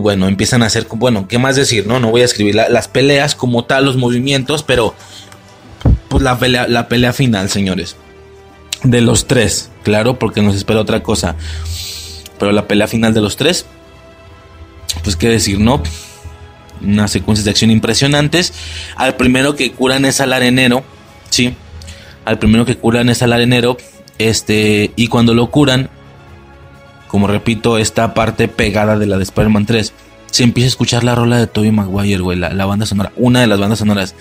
bueno, 0.00 0.28
empiezan 0.28 0.62
a 0.62 0.66
hacer, 0.66 0.86
bueno, 0.92 1.26
¿qué 1.26 1.38
más 1.38 1.56
decir? 1.56 1.88
No, 1.88 1.98
no 1.98 2.12
voy 2.12 2.22
a 2.22 2.24
escribir 2.24 2.54
las 2.54 2.86
peleas 2.86 3.34
como 3.34 3.64
tal, 3.64 3.84
los 3.84 3.96
movimientos, 3.96 4.62
pero 4.62 4.94
pues 6.08 6.22
la 6.22 6.38
pelea, 6.38 6.68
la 6.68 6.88
pelea 6.88 7.12
final, 7.12 7.50
señores. 7.50 7.96
De 8.84 9.00
los 9.00 9.26
tres, 9.26 9.70
claro, 9.82 10.18
porque 10.18 10.42
nos 10.42 10.54
espera 10.54 10.80
otra 10.80 11.02
cosa. 11.02 11.36
Pero 12.38 12.52
la 12.52 12.68
pelea 12.68 12.86
final 12.86 13.14
de 13.14 13.20
los 13.20 13.36
tres, 13.36 13.66
pues 15.02 15.16
qué 15.16 15.28
decir, 15.28 15.58
¿no? 15.58 15.82
Unas 16.82 17.10
secuencias 17.10 17.44
de 17.44 17.50
acción 17.50 17.70
impresionantes. 17.70 18.52
Al 18.96 19.16
primero 19.16 19.56
que 19.56 19.72
curan 19.72 20.04
es 20.04 20.20
al 20.20 20.32
arenero, 20.32 20.84
¿sí? 21.30 21.54
Al 22.24 22.38
primero 22.38 22.64
que 22.64 22.76
curan 22.76 23.08
es 23.08 23.22
al 23.22 23.32
arenero, 23.32 23.76
este, 24.18 24.92
y 24.96 25.08
cuando 25.08 25.34
lo 25.34 25.50
curan, 25.50 25.90
como 27.08 27.26
repito, 27.26 27.78
esta 27.78 28.14
parte 28.14 28.48
pegada 28.48 28.98
de 28.98 29.06
la 29.06 29.16
de 29.16 29.24
Spider-Man 29.24 29.66
3, 29.66 29.92
se 30.30 30.42
empieza 30.42 30.66
a 30.66 30.68
escuchar 30.68 31.04
la 31.04 31.14
rola 31.14 31.38
de 31.38 31.46
Tobey 31.46 31.70
Maguire, 31.70 32.20
güey, 32.20 32.38
la, 32.38 32.66
banda 32.66 32.86
sonora, 32.86 33.12
una 33.16 33.40
de 33.40 33.46
las 33.46 33.60
bandas 33.60 33.78
sonoras. 33.78 34.14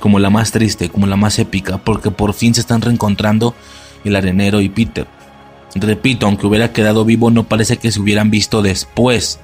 Como 0.00 0.18
la 0.18 0.30
más 0.30 0.52
triste, 0.52 0.88
como 0.88 1.06
la 1.06 1.16
más 1.16 1.38
épica, 1.38 1.78
porque 1.78 2.10
por 2.10 2.34
fin 2.34 2.54
se 2.54 2.60
están 2.60 2.80
reencontrando 2.80 3.54
el 4.04 4.16
arenero 4.16 4.60
y 4.60 4.68
Peter. 4.68 5.06
Repito, 5.74 6.26
aunque 6.26 6.46
hubiera 6.46 6.72
quedado 6.72 7.04
vivo, 7.04 7.30
no 7.30 7.44
parece 7.44 7.76
que 7.76 7.90
se 7.90 8.00
hubieran 8.00 8.30
visto 8.30 8.62
después. 8.62 9.40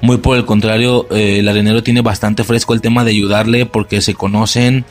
Muy 0.00 0.18
por 0.18 0.36
el 0.36 0.44
contrario, 0.44 1.06
eh, 1.10 1.38
el 1.40 1.48
arenero 1.48 1.82
tiene 1.82 2.02
bastante 2.02 2.44
fresco 2.44 2.74
el 2.74 2.80
tema 2.80 3.04
de 3.04 3.10
ayudarle 3.10 3.66
porque 3.66 4.00
se 4.00 4.14
conocen, 4.14 4.84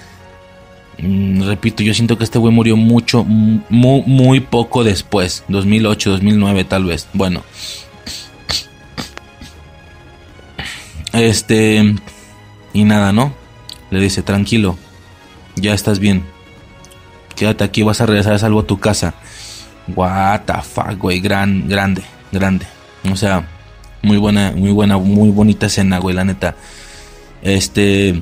Mm, 0.98 1.44
repito, 1.44 1.84
yo 1.84 1.94
siento 1.94 2.18
que 2.18 2.24
este 2.24 2.40
güey 2.40 2.54
murió 2.54 2.78
mucho, 2.78 3.24
muy, 3.24 4.04
muy 4.06 4.40
poco 4.40 4.84
después. 4.84 5.44
2008, 5.48 6.12
2009 6.12 6.64
tal 6.66 6.86
vez. 6.86 7.08
Bueno. 7.14 7.44
Este... 11.14 11.96
Y 12.74 12.84
nada, 12.84 13.14
¿no? 13.14 13.34
Le 13.92 14.00
dice, 14.00 14.24
tranquilo. 14.24 14.78
Ya 15.56 15.74
estás 15.74 16.00
bien. 16.00 16.24
Quédate 17.36 17.64
aquí, 17.64 17.84
vas 17.84 18.02
a 18.02 18.06
regresar 18.06 18.34
a 18.34 18.40
salvo 18.40 18.62
a 18.62 18.68
tu 18.68 18.80
casa. 18.80 19.14
What 19.88 20.42
the 20.46 20.54
fuck, 20.62 20.98
güey. 20.98 21.20
Gran, 21.20 21.68
grande, 21.68 22.04
grande. 22.32 22.66
O 23.12 23.16
sea, 23.16 23.48
muy 24.02 24.18
buena, 24.18 24.54
muy 24.56 24.72
buena, 24.72 24.98
muy 24.98 25.30
bonita 25.30 25.68
escena, 25.68 26.00
güey, 26.00 26.16
la 26.16 26.26
neta. 26.26 26.56
Este... 27.42 28.22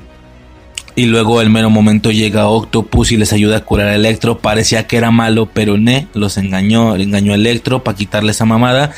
Y 0.95 1.05
luego 1.05 1.41
el 1.41 1.49
mero 1.49 1.72
momento 1.72 2.11
llega 2.11 2.47
Octopus 2.47 3.11
y 3.11 3.18
les 3.18 3.34
ayuda 3.34 3.57
a 3.57 3.66
curar 3.66 3.88
a 3.88 3.95
Electro. 3.95 4.38
Parecía 4.38 4.86
que 4.86 4.95
era 4.97 5.09
malo, 5.09 5.49
pero 5.51 5.76
ne, 5.76 6.07
los 6.14 6.38
engañó, 6.38 6.95
engañó 6.95 7.32
a 7.32 7.36
Electro 7.36 7.84
para 7.84 7.97
quitarle 7.97 8.30
esa 8.30 8.45
mamada. 8.45 8.91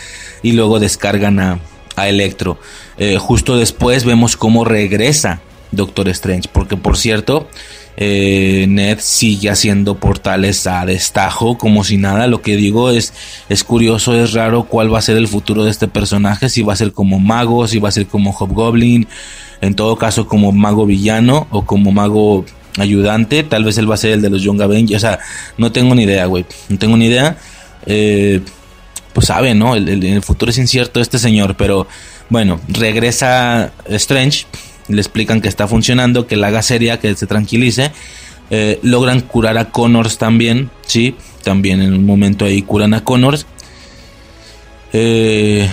Y 0.43 0.51
luego 0.51 0.81
descargan 0.81 1.39
a, 1.39 1.59
a 1.95 2.09
Electro. 2.09 2.59
Eh, 2.97 3.17
justo 3.17 3.55
después 3.55 4.03
vemos 4.03 4.35
cómo 4.35 4.65
regresa 4.65 5.39
Doctor 5.75 6.09
Strange. 6.09 6.49
Porque 6.51 6.77
por 6.77 6.97
cierto, 6.97 7.49
eh, 7.97 8.65
Ned 8.67 8.99
sigue 8.99 9.49
haciendo 9.49 9.95
portales 9.95 10.67
a 10.67 10.85
destajo, 10.85 11.57
como 11.57 11.83
si 11.83 11.97
nada. 11.97 12.27
Lo 12.27 12.41
que 12.41 12.55
digo 12.55 12.89
es, 12.89 13.13
es 13.49 13.63
curioso, 13.63 14.15
es 14.15 14.33
raro 14.33 14.63
cuál 14.63 14.93
va 14.93 14.99
a 14.99 15.01
ser 15.01 15.17
el 15.17 15.27
futuro 15.27 15.63
de 15.63 15.71
este 15.71 15.87
personaje. 15.87 16.49
Si 16.49 16.61
va 16.61 16.73
a 16.73 16.77
ser 16.77 16.93
como 16.93 17.19
mago, 17.19 17.67
si 17.67 17.79
va 17.79 17.89
a 17.89 17.91
ser 17.93 18.07
como 18.07 18.31
Hobgoblin 18.31 19.07
en 19.61 19.75
todo 19.75 19.95
caso 19.95 20.27
como 20.27 20.51
mago 20.51 20.85
villano 20.85 21.47
o 21.49 21.65
como 21.65 21.91
mago 21.91 22.45
ayudante, 22.77 23.43
tal 23.43 23.63
vez 23.63 23.77
él 23.77 23.89
va 23.89 23.95
a 23.95 23.97
ser 23.97 24.11
el 24.11 24.21
de 24.21 24.29
los 24.29 24.41
Young 24.41 24.61
Avengers, 24.61 25.03
o 25.03 25.07
sea, 25.07 25.19
no 25.57 25.71
tengo 25.71 25.95
ni 25.95 26.03
idea, 26.03 26.25
güey, 26.25 26.45
no 26.69 26.77
tengo 26.77 26.97
ni 26.97 27.05
idea, 27.05 27.37
eh, 27.85 28.41
pues 29.13 29.27
sabe, 29.27 29.55
¿no? 29.55 29.75
El, 29.75 30.03
el, 30.03 30.21
futuro 30.21 30.49
es 30.49 30.57
incierto 30.57 30.99
este 30.99 31.19
señor, 31.19 31.55
pero 31.55 31.87
bueno, 32.29 32.59
regresa 32.67 33.71
Strange, 33.87 34.45
le 34.87 35.01
explican 35.01 35.41
que 35.41 35.47
está 35.47 35.67
funcionando, 35.67 36.27
que 36.27 36.35
la 36.35 36.47
haga 36.47 36.61
seria, 36.61 36.99
que 36.99 37.15
se 37.15 37.27
tranquilice, 37.27 37.91
eh, 38.49 38.79
logran 38.83 39.21
curar 39.21 39.57
a 39.57 39.71
Connors 39.71 40.17
también, 40.17 40.69
sí, 40.85 41.15
también 41.43 41.81
en 41.81 41.93
un 41.93 42.05
momento 42.05 42.45
ahí 42.45 42.61
curan 42.61 42.93
a 42.93 43.03
Connors, 43.03 43.45
eh, 44.93 45.69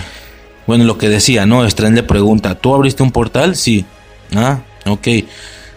bueno, 0.67 0.83
lo 0.85 0.97
que 0.97 1.09
decía, 1.09 1.45
¿no? 1.45 1.65
Strange 1.65 1.95
le 1.95 2.03
pregunta, 2.03 2.55
¿tú 2.55 2.73
abriste 2.73 3.03
un 3.03 3.11
portal? 3.11 3.55
Sí. 3.55 3.85
Ah, 4.35 4.61
ok. 4.85 5.07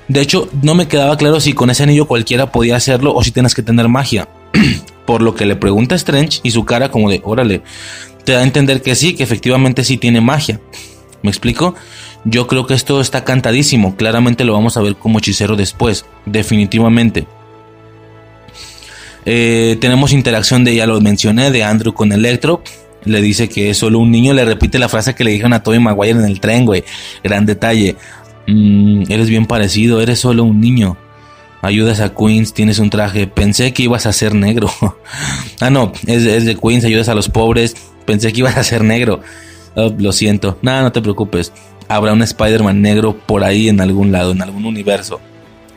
De 0.09 0.21
hecho, 0.21 0.49
no 0.63 0.75
me 0.75 0.89
quedaba 0.89 1.17
claro 1.17 1.41
si 1.41 1.53
con 1.53 1.71
ese 1.71 1.83
anillo 1.83 2.07
cualquiera 2.07 2.53
podía 2.53 2.77
hacerlo 2.77 3.15
o 3.15 3.23
si 3.23 3.33
tienes 3.33 3.55
que 3.55 3.63
tener 3.63 3.89
magia. 3.89 4.29
Por 5.07 5.23
lo 5.23 5.35
que 5.35 5.47
le 5.47 5.57
pregunta 5.57 5.95
Strange 5.95 6.41
y 6.43 6.51
su 6.51 6.65
cara 6.65 6.91
como 6.91 7.11
de, 7.11 7.21
órale, 7.25 7.63
te 8.25 8.33
da 8.33 8.41
a 8.41 8.43
entender 8.43 8.83
que 8.83 8.95
sí, 8.95 9.15
que 9.15 9.23
efectivamente 9.23 9.85
sí 9.85 9.97
tiene 9.97 10.21
magia. 10.21 10.61
¿Me 11.23 11.31
explico? 11.31 11.75
Yo 12.25 12.47
creo 12.47 12.67
que 12.67 12.75
esto 12.75 13.01
está 13.01 13.25
cantadísimo. 13.25 13.97
Claramente 13.97 14.45
lo 14.45 14.53
vamos 14.53 14.77
a 14.77 14.83
ver 14.83 14.97
como 14.97 15.19
hechicero 15.19 15.57
después. 15.57 16.05
Definitivamente. 16.25 17.27
Eh, 19.25 19.77
tenemos 19.81 20.13
interacción 20.13 20.65
de, 20.65 20.77
ya 20.77 20.87
lo 20.87 21.01
mencioné, 21.01 21.51
de 21.51 21.65
Andrew 21.65 21.93
con 21.93 22.13
Electro. 22.13 22.63
Le 23.05 23.21
dice 23.21 23.49
que 23.49 23.71
es 23.71 23.79
solo 23.79 23.99
un 23.99 24.11
niño. 24.11 24.33
Le 24.33 24.45
repite 24.45 24.79
la 24.79 24.89
frase 24.89 25.15
que 25.15 25.25
le 25.25 25.33
dijeron 25.33 25.53
a 25.53 25.63
Tobey 25.63 25.79
Maguire 25.79 26.19
en 26.19 26.25
el 26.25 26.41
tren, 26.41 26.65
güey. 26.65 26.85
Gran 27.23 27.47
detalle. 27.47 27.97
Mm, 28.47 29.05
eres 29.09 29.29
bien 29.29 29.47
parecido, 29.47 30.01
eres 30.01 30.21
solo 30.21 30.45
un 30.45 30.61
niño. 30.61 30.97
Ayudas 31.63 32.01
a 32.01 32.15
Queens, 32.15 32.55
tienes 32.55 32.79
un 32.79 32.91
traje. 32.91 33.27
Pensé 33.27 33.73
que 33.73 33.85
ibas 33.85 34.07
a 34.07 34.13
ser 34.13 34.35
negro. 34.35 34.71
ah, 35.61 35.71
no, 35.71 35.93
es, 36.07 36.45
de 36.45 36.57
Queens, 36.57 36.85
ayudas 36.85 37.09
a 37.09 37.15
los 37.15 37.29
pobres. 37.29 37.77
Pensé 38.05 38.33
que 38.33 38.41
ibas 38.41 38.57
a 38.57 38.63
ser 38.63 38.85
negro. 38.85 39.21
Oh, 39.75 39.93
lo 39.99 40.13
siento. 40.13 40.59
Nada, 40.63 40.83
no 40.83 40.93
te 40.93 41.03
preocupes. 41.03 41.53
Habrá 41.89 42.13
un 42.13 42.23
Spider-Man 42.23 42.83
negro 42.83 43.17
por 43.17 43.45
ahí 43.45 43.69
en 43.69 43.81
algún 43.81 44.13
lado, 44.13 44.33
en 44.33 44.43
algún 44.43 44.65
universo. 44.67 45.21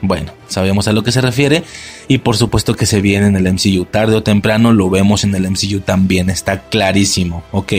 Bueno, 0.01 0.31
sabemos 0.47 0.87
a 0.87 0.93
lo 0.93 1.03
que 1.03 1.11
se 1.11 1.21
refiere 1.21 1.63
y 2.07 2.19
por 2.19 2.37
supuesto 2.37 2.73
que 2.73 2.85
se 2.85 3.01
viene 3.01 3.27
en 3.27 3.35
el 3.35 3.53
MCU. 3.53 3.85
Tarde 3.85 4.15
o 4.15 4.23
temprano 4.23 4.71
lo 4.71 4.89
vemos 4.89 5.23
en 5.23 5.35
el 5.35 5.49
MCU 5.49 5.81
también, 5.81 6.29
está 6.29 6.61
clarísimo. 6.69 7.43
Ok. 7.51 7.73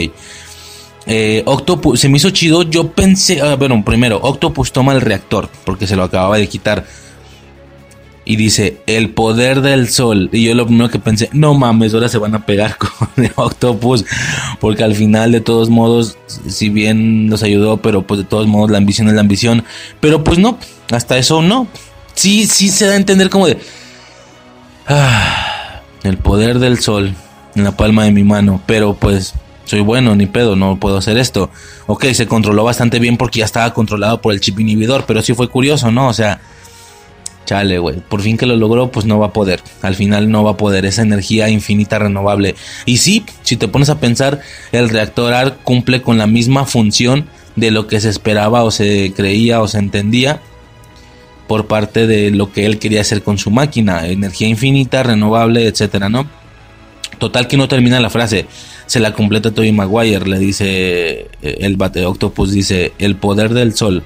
Eh, 1.06 1.42
Octopus, 1.46 1.98
se 1.98 2.08
me 2.08 2.18
hizo 2.18 2.30
chido. 2.30 2.62
Yo 2.62 2.92
pensé, 2.92 3.40
ah, 3.40 3.56
bueno, 3.56 3.82
primero, 3.84 4.20
Octopus 4.22 4.70
toma 4.72 4.92
el 4.92 5.00
reactor 5.00 5.48
porque 5.64 5.86
se 5.86 5.96
lo 5.96 6.04
acababa 6.04 6.36
de 6.36 6.48
quitar. 6.48 6.84
Y 8.30 8.36
dice, 8.36 8.76
el 8.86 9.10
poder 9.10 9.60
del 9.60 9.88
sol. 9.88 10.30
Y 10.30 10.44
yo 10.44 10.54
lo 10.54 10.64
primero 10.64 10.88
que 10.88 11.00
pensé, 11.00 11.28
no 11.32 11.54
mames, 11.54 11.94
ahora 11.94 12.08
se 12.08 12.16
van 12.16 12.32
a 12.36 12.46
pegar 12.46 12.76
con 12.78 13.08
el 13.16 13.32
Octopus. 13.34 14.04
Porque 14.60 14.84
al 14.84 14.94
final, 14.94 15.32
de 15.32 15.40
todos 15.40 15.68
modos, 15.68 16.16
si 16.46 16.68
bien 16.68 17.26
nos 17.26 17.42
ayudó, 17.42 17.78
pero 17.78 18.02
pues 18.02 18.18
de 18.18 18.24
todos 18.24 18.46
modos 18.46 18.70
la 18.70 18.78
ambición 18.78 19.08
es 19.08 19.14
la 19.14 19.22
ambición. 19.22 19.64
Pero 19.98 20.22
pues 20.22 20.38
no, 20.38 20.60
hasta 20.92 21.18
eso 21.18 21.42
no. 21.42 21.66
Sí, 22.14 22.46
sí 22.46 22.68
se 22.68 22.86
da 22.86 22.92
a 22.92 22.96
entender 22.98 23.30
como 23.30 23.48
de... 23.48 23.58
Ah, 24.86 25.80
el 26.04 26.16
poder 26.16 26.60
del 26.60 26.78
sol 26.78 27.12
en 27.56 27.64
la 27.64 27.76
palma 27.76 28.04
de 28.04 28.12
mi 28.12 28.22
mano. 28.22 28.62
Pero 28.64 28.94
pues 28.94 29.34
soy 29.64 29.80
bueno, 29.80 30.14
ni 30.14 30.26
pedo, 30.26 30.54
no 30.54 30.78
puedo 30.78 30.98
hacer 30.98 31.18
esto. 31.18 31.50
Ok, 31.88 32.04
se 32.12 32.28
controló 32.28 32.62
bastante 32.62 33.00
bien 33.00 33.16
porque 33.16 33.40
ya 33.40 33.44
estaba 33.44 33.74
controlado 33.74 34.20
por 34.20 34.32
el 34.32 34.40
chip 34.40 34.60
inhibidor, 34.60 35.04
pero 35.04 35.20
sí 35.20 35.34
fue 35.34 35.48
curioso, 35.48 35.90
¿no? 35.90 36.06
O 36.06 36.12
sea, 36.12 36.40
chale, 37.50 37.80
güey, 37.80 37.96
por 37.96 38.22
fin 38.22 38.36
que 38.36 38.46
lo 38.46 38.54
logró, 38.54 38.92
pues 38.92 39.06
no 39.06 39.18
va 39.18 39.26
a 39.26 39.32
poder. 39.32 39.60
Al 39.82 39.96
final 39.96 40.30
no 40.30 40.44
va 40.44 40.52
a 40.52 40.56
poder 40.56 40.86
esa 40.86 41.02
energía 41.02 41.48
infinita 41.48 41.98
renovable. 41.98 42.54
Y 42.86 42.98
sí, 42.98 43.24
si 43.42 43.56
te 43.56 43.66
pones 43.66 43.88
a 43.90 43.98
pensar, 43.98 44.40
el 44.70 44.88
reactor 44.88 45.34
ARC 45.34 45.60
cumple 45.64 46.00
con 46.00 46.16
la 46.16 46.28
misma 46.28 46.64
función 46.64 47.26
de 47.56 47.72
lo 47.72 47.88
que 47.88 48.00
se 48.00 48.08
esperaba 48.08 48.62
o 48.62 48.70
se 48.70 49.12
creía 49.16 49.60
o 49.60 49.66
se 49.66 49.78
entendía 49.78 50.40
por 51.48 51.66
parte 51.66 52.06
de 52.06 52.30
lo 52.30 52.52
que 52.52 52.66
él 52.66 52.78
quería 52.78 53.00
hacer 53.00 53.24
con 53.24 53.36
su 53.36 53.50
máquina, 53.50 54.06
energía 54.06 54.46
infinita, 54.46 55.02
renovable, 55.02 55.66
etcétera, 55.66 56.08
¿no? 56.08 56.28
Total 57.18 57.48
que 57.48 57.56
no 57.56 57.66
termina 57.66 57.98
la 57.98 58.10
frase 58.10 58.46
se 58.86 59.00
la 59.00 59.12
completa 59.12 59.50
Tobey 59.50 59.72
Maguire, 59.72 60.28
le 60.28 60.38
dice 60.38 61.26
eh, 61.42 61.56
el 61.60 61.76
bate 61.76 62.06
Octopus 62.06 62.52
dice 62.52 62.92
el 62.98 63.16
poder 63.16 63.54
del 63.54 63.74
sol 63.74 64.04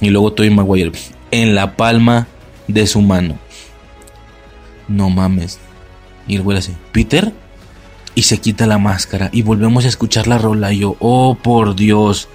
y 0.00 0.10
luego 0.10 0.32
Tobey 0.32 0.50
Maguire 0.50 0.92
en 1.30 1.56
la 1.56 1.76
palma 1.76 2.26
de 2.68 2.86
su 2.86 3.00
mano. 3.02 3.36
No 4.86 5.10
mames. 5.10 5.58
Y 6.26 6.36
el 6.36 6.42
güey 6.42 6.58
hace, 6.58 6.74
"Peter" 6.92 7.32
y 8.14 8.22
se 8.22 8.38
quita 8.38 8.66
la 8.66 8.78
máscara 8.78 9.30
y 9.32 9.42
volvemos 9.42 9.84
a 9.84 9.88
escuchar 9.88 10.26
la 10.28 10.38
rola 10.38 10.72
y 10.72 10.78
yo, 10.78 10.96
"Oh, 11.00 11.34
por 11.34 11.74
Dios." 11.74 12.28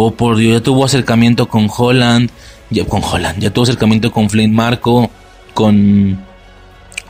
Oh, 0.00 0.12
por 0.12 0.36
Dios, 0.36 0.52
ya 0.52 0.62
tuvo 0.62 0.84
acercamiento 0.84 1.48
con 1.48 1.68
Holland, 1.76 2.30
ya 2.70 2.84
con 2.84 3.02
Holland, 3.02 3.40
ya 3.40 3.50
tuvo 3.52 3.64
acercamiento 3.64 4.12
con 4.12 4.30
Flint 4.30 4.54
Marco, 4.54 5.10
con 5.54 6.20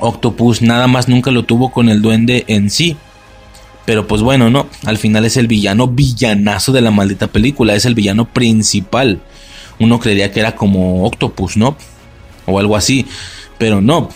Octopus, 0.00 0.62
nada 0.62 0.86
más 0.86 1.06
nunca 1.06 1.30
lo 1.30 1.42
tuvo 1.42 1.70
con 1.70 1.90
el 1.90 2.00
duende 2.00 2.44
en 2.48 2.70
sí. 2.70 2.96
Pero 3.84 4.06
pues 4.06 4.22
bueno, 4.22 4.48
no, 4.48 4.68
al 4.86 4.96
final 4.96 5.26
es 5.26 5.36
el 5.36 5.48
villano 5.48 5.86
villanazo 5.86 6.72
de 6.72 6.80
la 6.80 6.90
maldita 6.90 7.26
película, 7.26 7.74
es 7.74 7.84
el 7.84 7.94
villano 7.94 8.24
principal. 8.26 9.20
Uno 9.78 10.00
creería 10.00 10.32
que 10.32 10.40
era 10.40 10.56
como 10.56 11.04
Octopus, 11.04 11.58
¿no? 11.58 11.76
O 12.48 12.58
algo 12.58 12.76
así, 12.76 13.06
pero 13.58 13.80
no, 13.80 14.08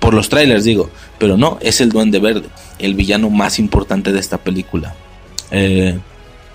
por 0.00 0.14
los 0.14 0.28
trailers 0.28 0.64
digo, 0.64 0.90
pero 1.18 1.36
no, 1.36 1.58
es 1.60 1.80
el 1.80 1.90
Duende 1.90 2.18
Verde, 2.18 2.48
el 2.78 2.94
villano 2.94 3.30
más 3.30 3.58
importante 3.58 4.12
de 4.12 4.20
esta 4.20 4.38
película. 4.38 4.94
Eh, 5.50 5.98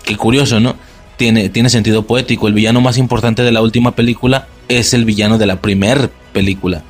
qué 0.04 0.16
curioso, 0.16 0.60
¿no? 0.60 0.76
Tiene, 1.16 1.48
tiene 1.48 1.70
sentido 1.70 2.06
poético, 2.06 2.48
el 2.48 2.54
villano 2.54 2.80
más 2.80 2.98
importante 2.98 3.42
de 3.42 3.52
la 3.52 3.62
última 3.62 3.94
película 3.94 4.48
es 4.68 4.92
el 4.94 5.04
villano 5.04 5.38
de 5.38 5.46
la 5.46 5.60
primera 5.60 6.10
película. 6.32 6.82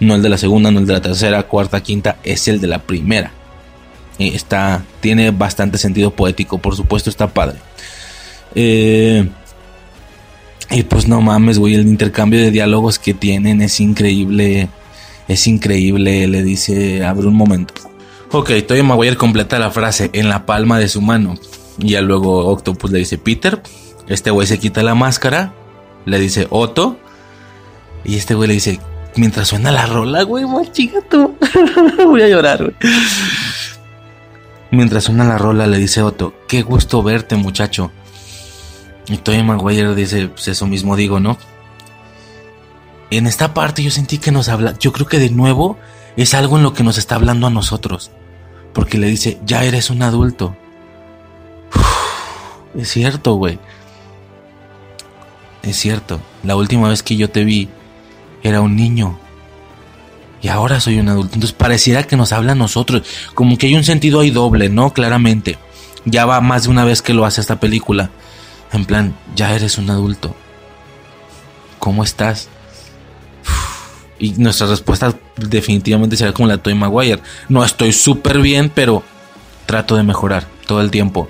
No 0.00 0.14
el 0.14 0.22
de 0.22 0.28
la 0.28 0.38
segunda, 0.38 0.70
no 0.70 0.80
el 0.80 0.86
de 0.86 0.92
la 0.94 1.02
tercera, 1.02 1.42
cuarta, 1.44 1.82
quinta, 1.82 2.16
es 2.24 2.48
el 2.48 2.60
de 2.60 2.66
la 2.66 2.78
primera 2.78 3.32
está, 4.18 4.84
tiene 5.00 5.30
bastante 5.30 5.78
sentido 5.78 6.10
poético, 6.10 6.58
por 6.58 6.76
supuesto 6.76 7.10
está 7.10 7.28
padre. 7.28 7.58
Eh, 8.54 9.28
y 10.70 10.82
pues 10.82 11.06
no 11.08 11.20
mames, 11.20 11.58
güey, 11.58 11.74
el 11.74 11.86
intercambio 11.86 12.40
de 12.40 12.50
diálogos 12.50 12.98
que 12.98 13.14
tienen 13.14 13.62
es 13.62 13.80
increíble. 13.80 14.68
Es 15.26 15.46
increíble, 15.46 16.26
le 16.26 16.42
dice, 16.42 17.04
abre 17.04 17.26
un 17.26 17.34
momento. 17.34 17.74
Ok, 18.30 18.50
Toy 18.66 18.82
Maguire 18.82 19.16
completa 19.16 19.58
la 19.58 19.70
frase 19.70 20.10
en 20.12 20.28
la 20.28 20.44
palma 20.44 20.78
de 20.78 20.88
su 20.88 21.00
mano. 21.00 21.36
Y 21.78 21.90
ya 21.90 22.02
luego 22.02 22.46
Octopus 22.46 22.90
le 22.90 22.98
dice, 22.98 23.18
Peter. 23.18 23.62
Este 24.06 24.30
güey 24.30 24.46
se 24.46 24.58
quita 24.58 24.82
la 24.82 24.94
máscara. 24.94 25.54
Le 26.04 26.18
dice, 26.18 26.46
Otto. 26.50 26.98
Y 28.04 28.16
este 28.16 28.34
güey 28.34 28.48
le 28.48 28.54
dice, 28.54 28.80
mientras 29.16 29.48
suena 29.48 29.70
la 29.70 29.86
rola, 29.86 30.24
güey, 30.24 30.44
chica 30.72 30.98
tú. 31.08 31.34
Voy 32.06 32.22
a 32.22 32.28
llorar, 32.28 32.58
güey. 32.58 32.74
Mientras 34.70 35.04
suena 35.04 35.24
la 35.24 35.38
rola 35.38 35.66
le 35.68 35.78
dice 35.78 36.02
Otto, 36.02 36.34
qué 36.48 36.62
gusto 36.62 37.02
verte 37.02 37.36
muchacho. 37.36 37.92
Y 39.06 39.18
Tobey 39.18 39.42
Maguire 39.42 39.94
dice, 39.94 40.28
pues 40.28 40.48
eso 40.48 40.66
mismo 40.66 40.96
digo, 40.96 41.20
¿no? 41.20 41.36
En 43.10 43.26
esta 43.26 43.54
parte 43.54 43.82
yo 43.82 43.90
sentí 43.90 44.18
que 44.18 44.32
nos 44.32 44.48
habla, 44.48 44.76
yo 44.78 44.92
creo 44.92 45.06
que 45.06 45.18
de 45.18 45.30
nuevo 45.30 45.78
es 46.16 46.34
algo 46.34 46.56
en 46.56 46.62
lo 46.62 46.72
que 46.72 46.82
nos 46.82 46.98
está 46.98 47.16
hablando 47.16 47.46
a 47.46 47.50
nosotros. 47.50 48.10
Porque 48.72 48.98
le 48.98 49.06
dice, 49.06 49.38
ya 49.44 49.64
eres 49.64 49.90
un 49.90 50.02
adulto. 50.02 50.56
es 52.76 52.88
cierto, 52.88 53.34
güey. 53.34 53.58
Es 55.62 55.76
cierto, 55.76 56.20
la 56.42 56.56
última 56.56 56.88
vez 56.88 57.02
que 57.02 57.16
yo 57.16 57.30
te 57.30 57.44
vi 57.44 57.68
era 58.42 58.60
un 58.60 58.76
niño 58.76 59.18
y 60.44 60.48
ahora 60.48 60.78
soy 60.78 60.98
un 60.98 61.08
adulto. 61.08 61.36
Entonces 61.36 61.56
pareciera 61.56 62.02
que 62.02 62.18
nos 62.18 62.32
habla 62.32 62.52
a 62.52 62.54
nosotros, 62.54 63.02
como 63.32 63.56
que 63.56 63.66
hay 63.66 63.76
un 63.76 63.84
sentido 63.84 64.20
ahí 64.20 64.30
doble, 64.30 64.68
¿no? 64.68 64.92
Claramente. 64.92 65.56
Ya 66.04 66.26
va 66.26 66.42
más 66.42 66.64
de 66.64 66.68
una 66.68 66.84
vez 66.84 67.00
que 67.00 67.14
lo 67.14 67.24
hace 67.24 67.40
esta 67.40 67.58
película. 67.58 68.10
En 68.74 68.84
plan, 68.84 69.14
ya 69.34 69.54
eres 69.54 69.78
un 69.78 69.88
adulto. 69.88 70.34
¿Cómo 71.78 72.04
estás? 72.04 72.48
Y 74.18 74.32
nuestra 74.32 74.66
respuesta 74.66 75.14
definitivamente 75.36 76.16
será 76.16 76.32
como 76.32 76.48
la 76.48 76.56
de 76.56 76.62
Toy 76.62 76.74
Maguire. 76.74 77.22
No 77.48 77.64
estoy 77.64 77.92
súper 77.92 78.38
bien, 78.38 78.70
pero 78.74 79.02
trato 79.66 79.96
de 79.96 80.02
mejorar 80.02 80.46
todo 80.66 80.80
el 80.80 80.90
tiempo. 80.90 81.28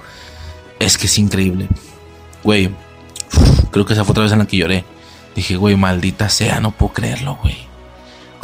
Es 0.79 0.99
que 0.99 1.07
es 1.07 1.19
increíble. 1.19 1.69
Güey, 2.43 2.71
creo 3.71 3.87
que 3.87 3.93
esa 3.93 4.05
fue 4.05 4.13
otra 4.13 4.25
vez 4.25 4.33
en 4.33 4.41
la 4.41 4.47
que 4.47 4.57
lloré. 4.57 4.85
Dije, 5.35 5.57
güey, 5.57 5.77
maldita 5.77 6.29
sea, 6.29 6.61
no 6.61 6.73
puedo 6.73 6.93
creerlo, 6.93 7.39
güey 7.43 7.75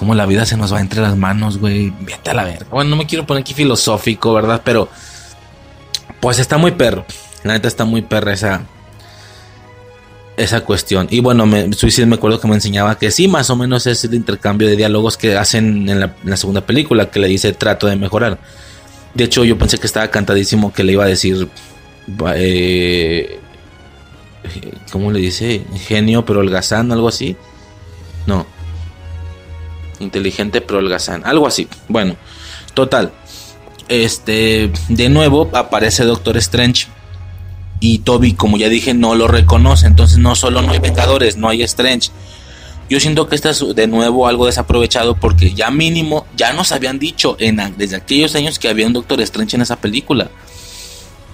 cómo 0.01 0.15
la 0.15 0.25
vida 0.25 0.47
se 0.47 0.57
nos 0.57 0.73
va 0.73 0.81
entre 0.81 1.03
las 1.03 1.15
manos, 1.15 1.59
güey. 1.59 1.93
Vete 2.01 2.31
a 2.31 2.35
la 2.35 2.45
verga. 2.45 2.67
Bueno, 2.71 2.89
no 2.89 2.97
me 2.97 3.05
quiero 3.05 3.27
poner 3.27 3.43
aquí 3.43 3.53
filosófico, 3.53 4.33
¿verdad? 4.33 4.63
Pero, 4.65 4.89
pues 6.21 6.39
está 6.39 6.57
muy 6.57 6.71
perro. 6.71 7.05
La 7.45 7.53
neta 7.53 7.69
está 7.69 7.85
muy 7.85 8.01
perra 8.01 8.33
esa, 8.33 8.63
esa 10.37 10.63
cuestión. 10.63 11.07
Y 11.11 11.21
bueno, 11.21 11.47
me, 11.47 11.73
Suicide 11.73 12.07
me 12.07 12.17
acuerdo 12.17 12.41
que 12.41 12.49
me 12.49 12.55
enseñaba 12.55 12.99
que 12.99 13.11
sí, 13.11 13.29
más 13.29 13.51
o 13.51 13.57
menos 13.57 13.87
es 13.87 14.05
el 14.05 14.15
intercambio 14.15 14.69
de 14.69 14.77
diálogos 14.77 15.17
que 15.17 15.37
hacen 15.37 15.89
en 15.89 16.01
la, 16.01 16.37
segunda 16.37 16.63
película, 16.63 17.11
que 17.11 17.21
le 17.21 17.29
dice 17.29 17.53
trato 17.53 17.87
de 17.87 17.97
mejorar. 17.97 18.39
De 19.15 19.25
hecho, 19.25 19.45
yo 19.45 19.59
pensé 19.59 19.79
que 19.79 19.87
estaba 19.87 20.09
cantadísimo 20.09 20.73
que 20.73 20.85
le 20.85 20.93
iba 20.93 21.05
a 21.05 21.09
decir. 21.09 21.49
Eh, 22.35 23.39
¿Cómo 24.91 25.13
le 25.13 25.21
dice? 25.21 25.65
Genio, 25.87 26.25
pero 26.25 26.41
holgazán, 26.41 26.91
algo 26.93 27.09
así. 27.09 27.37
No, 28.27 28.47
inteligente 30.01 30.61
pero 30.61 30.79
holgazán, 30.81 31.23
algo 31.25 31.47
así. 31.47 31.69
Bueno, 31.89 32.17
total. 32.75 33.13
Este, 33.89 34.71
de 34.89 35.09
nuevo 35.09 35.51
aparece 35.53 36.05
Doctor 36.05 36.37
Strange 36.39 36.87
y 37.81 38.01
Toby, 38.01 38.35
como 38.35 38.59
ya 38.59 38.69
dije, 38.69 38.93
no 38.93 39.15
lo 39.15 39.27
reconoce. 39.27 39.87
Entonces 39.87 40.19
no 40.19 40.37
solo 40.37 40.61
no 40.63 40.73
hay 40.73 40.79
Vengadores, 40.79 41.39
no 41.39 41.49
hay 41.49 41.63
Strange. 41.63 42.11
Yo 42.91 43.01
siento 43.01 43.29
que 43.29 43.37
este 43.37 43.51
es 43.51 43.65
de 43.75 43.87
nuevo 43.87 44.27
algo 44.27 44.47
desaprovechado 44.47 45.17
porque 45.17 45.55
ya 45.55 45.71
mínimo, 45.71 46.27
ya 46.37 46.53
nos 46.53 46.73
habían 46.73 46.99
dicho 46.99 47.37
en, 47.39 47.61
desde 47.79 47.97
aquellos 47.97 48.35
años 48.35 48.59
que 48.59 48.69
había 48.69 48.87
un 48.87 48.93
Doctor 48.93 49.21
Strange 49.23 49.57
en 49.57 49.63
esa 49.63 49.77
película. 49.77 50.31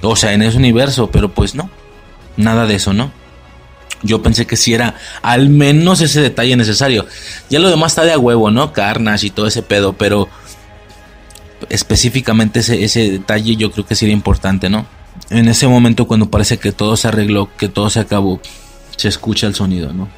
O 0.03 0.15
sea, 0.15 0.35
en 0.35 0.43
ese 0.43 0.57
universo, 0.57 1.11
pero 1.11 1.35
pues 1.35 1.55
no. 1.55 1.69
Nada 2.37 2.67
de 2.67 2.77
eso, 2.77 2.93
¿no? 2.93 3.11
Yo 4.03 4.23
pensé 4.23 4.47
que 4.47 4.57
sí 4.57 4.75
era 4.75 4.95
al 5.23 5.49
menos 5.49 6.01
ese 6.01 6.21
detalle 6.21 6.55
necesario. 6.57 7.07
Ya 7.51 7.59
lo 7.59 7.71
demás 7.71 7.93
está 7.93 8.05
de 8.05 8.13
a 8.13 8.19
huevo, 8.19 8.51
¿no? 8.51 8.73
Carnage 8.73 9.29
y 9.29 9.31
todo 9.31 9.47
ese 9.47 9.63
pedo, 9.63 9.95
pero 9.95 10.29
específicamente 11.71 12.61
ese, 12.61 12.85
ese 12.85 13.11
detalle 13.11 13.57
yo 13.57 13.73
creo 13.73 13.87
que 13.87 13.97
sería 13.97 14.13
importante, 14.13 14.69
¿no? 14.69 14.87
En 15.31 15.49
ese 15.49 15.67
momento 15.67 16.07
cuando 16.07 16.31
parece 16.31 16.59
que 16.59 16.73
todo 16.73 16.97
se 16.97 17.09
arregló, 17.09 17.49
que 17.57 17.69
todo 17.69 17.91
se 17.91 18.01
acabó, 18.01 18.41
se 18.97 19.09
escucha 19.09 19.47
el 19.47 19.55
sonido, 19.55 19.93
¿no? 19.93 20.09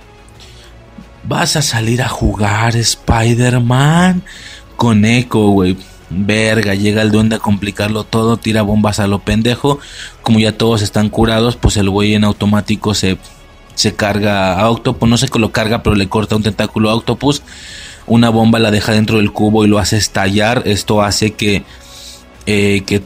Vas 1.25 1.57
a 1.57 1.63
salir 1.63 2.03
a 2.03 2.09
jugar 2.09 2.77
Spider-Man 2.77 4.23
con 4.77 5.05
Echo, 5.05 5.49
güey. 5.49 5.77
Verga, 6.11 6.75
llega 6.75 7.03
el 7.03 7.11
duende 7.11 7.37
a 7.37 7.39
complicarlo 7.39 8.05
todo, 8.05 8.39
tira 8.39 8.63
bombas 8.63 8.99
a 8.99 9.07
lo 9.07 9.19
pendejo. 9.19 9.79
Como 10.23 10.39
ya 10.39 10.53
todos 10.53 10.81
están 10.81 11.11
curados, 11.11 11.57
pues 11.57 11.77
el 11.77 11.91
güey 11.91 12.15
en 12.15 12.25
automático 12.25 12.95
se, 12.95 13.19
se 13.75 13.95
carga 13.95 14.59
a 14.59 14.71
Octopus. 14.71 15.09
No 15.09 15.19
sé 15.19 15.29
que 15.29 15.39
lo 15.39 15.53
carga, 15.53 15.83
pero 15.83 15.97
le 15.97 16.09
corta 16.09 16.37
un 16.37 16.43
tentáculo 16.43 16.89
a 16.89 16.95
Octopus. 16.95 17.43
Una 18.07 18.31
bomba 18.31 18.59
la 18.59 18.71
deja 18.71 18.93
dentro 18.93 19.19
del 19.19 19.33
cubo 19.33 19.65
y 19.65 19.69
lo 19.69 19.79
hace 19.79 19.99
estallar. 19.99 20.63
Esto 20.65 21.03
hace 21.03 21.33
que, 21.33 21.65
eh, 22.51 22.83
que, 22.87 23.03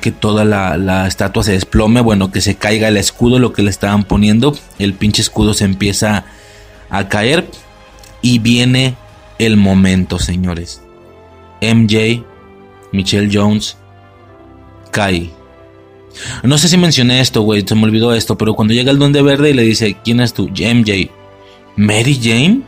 que 0.00 0.12
toda 0.12 0.46
la, 0.46 0.78
la, 0.78 1.06
estatua 1.06 1.42
se 1.42 1.52
desplome. 1.52 2.00
Bueno, 2.00 2.32
que 2.32 2.40
se 2.40 2.54
caiga 2.54 2.88
el 2.88 2.96
escudo, 2.96 3.38
lo 3.38 3.52
que 3.52 3.62
le 3.62 3.68
estaban 3.68 4.04
poniendo. 4.04 4.56
El 4.78 4.94
pinche 4.94 5.20
escudo 5.20 5.52
se 5.52 5.66
empieza 5.66 6.24
a 6.88 7.08
caer. 7.08 7.50
Y 8.22 8.38
viene 8.38 8.96
el 9.38 9.58
momento, 9.58 10.18
señores. 10.18 10.80
MJ, 11.60 12.24
Michelle 12.90 13.28
Jones, 13.30 13.76
cae. 14.90 15.32
No 16.42 16.56
sé 16.56 16.68
si 16.68 16.78
mencioné 16.78 17.20
esto, 17.20 17.42
güey, 17.42 17.64
se 17.68 17.74
me 17.74 17.84
olvidó 17.84 18.14
esto, 18.14 18.38
pero 18.38 18.54
cuando 18.54 18.72
llega 18.72 18.90
el 18.90 18.98
Duende 18.98 19.20
Verde 19.20 19.50
y 19.50 19.54
le 19.54 19.64
dice, 19.64 19.98
¿quién 20.02 20.20
es 20.20 20.32
tú? 20.32 20.48
MJ. 20.48 21.10
¿Mary 21.76 22.18
Jane? 22.20 22.62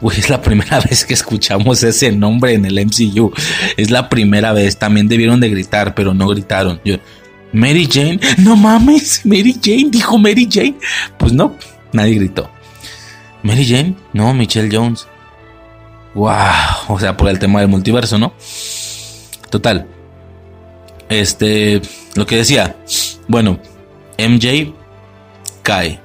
Güey, 0.00 0.18
es 0.18 0.30
la 0.30 0.40
primera 0.40 0.80
vez 0.88 1.04
que 1.04 1.14
escuchamos 1.14 1.82
ese 1.82 2.12
nombre 2.12 2.54
en 2.54 2.64
el 2.64 2.84
MCU. 2.84 3.32
Es 3.76 3.90
la 3.90 4.08
primera 4.08 4.52
vez. 4.52 4.78
También 4.78 5.08
debieron 5.08 5.40
de 5.40 5.50
gritar, 5.50 5.94
pero 5.94 6.14
no 6.14 6.28
gritaron. 6.28 6.80
Mary 7.52 7.88
Jane, 7.90 8.20
no 8.38 8.56
mames, 8.56 9.22
Mary 9.24 9.58
Jane, 9.60 9.88
dijo 9.90 10.18
Mary 10.18 10.48
Jane. 10.50 10.76
Pues 11.18 11.32
no, 11.32 11.56
nadie 11.92 12.14
gritó. 12.14 12.50
Mary 13.42 13.66
Jane, 13.66 13.96
no, 14.12 14.32
Michelle 14.34 14.74
Jones. 14.74 15.06
Wow, 16.14 16.28
o 16.88 16.98
sea, 16.98 17.16
por 17.16 17.28
el 17.28 17.38
tema 17.38 17.60
del 17.60 17.68
multiverso, 17.68 18.18
¿no? 18.18 18.32
Total. 19.50 19.86
Este, 21.08 21.82
lo 22.14 22.26
que 22.26 22.36
decía, 22.36 22.76
bueno, 23.26 23.58
MJ 24.18 24.72
cae. 25.62 26.00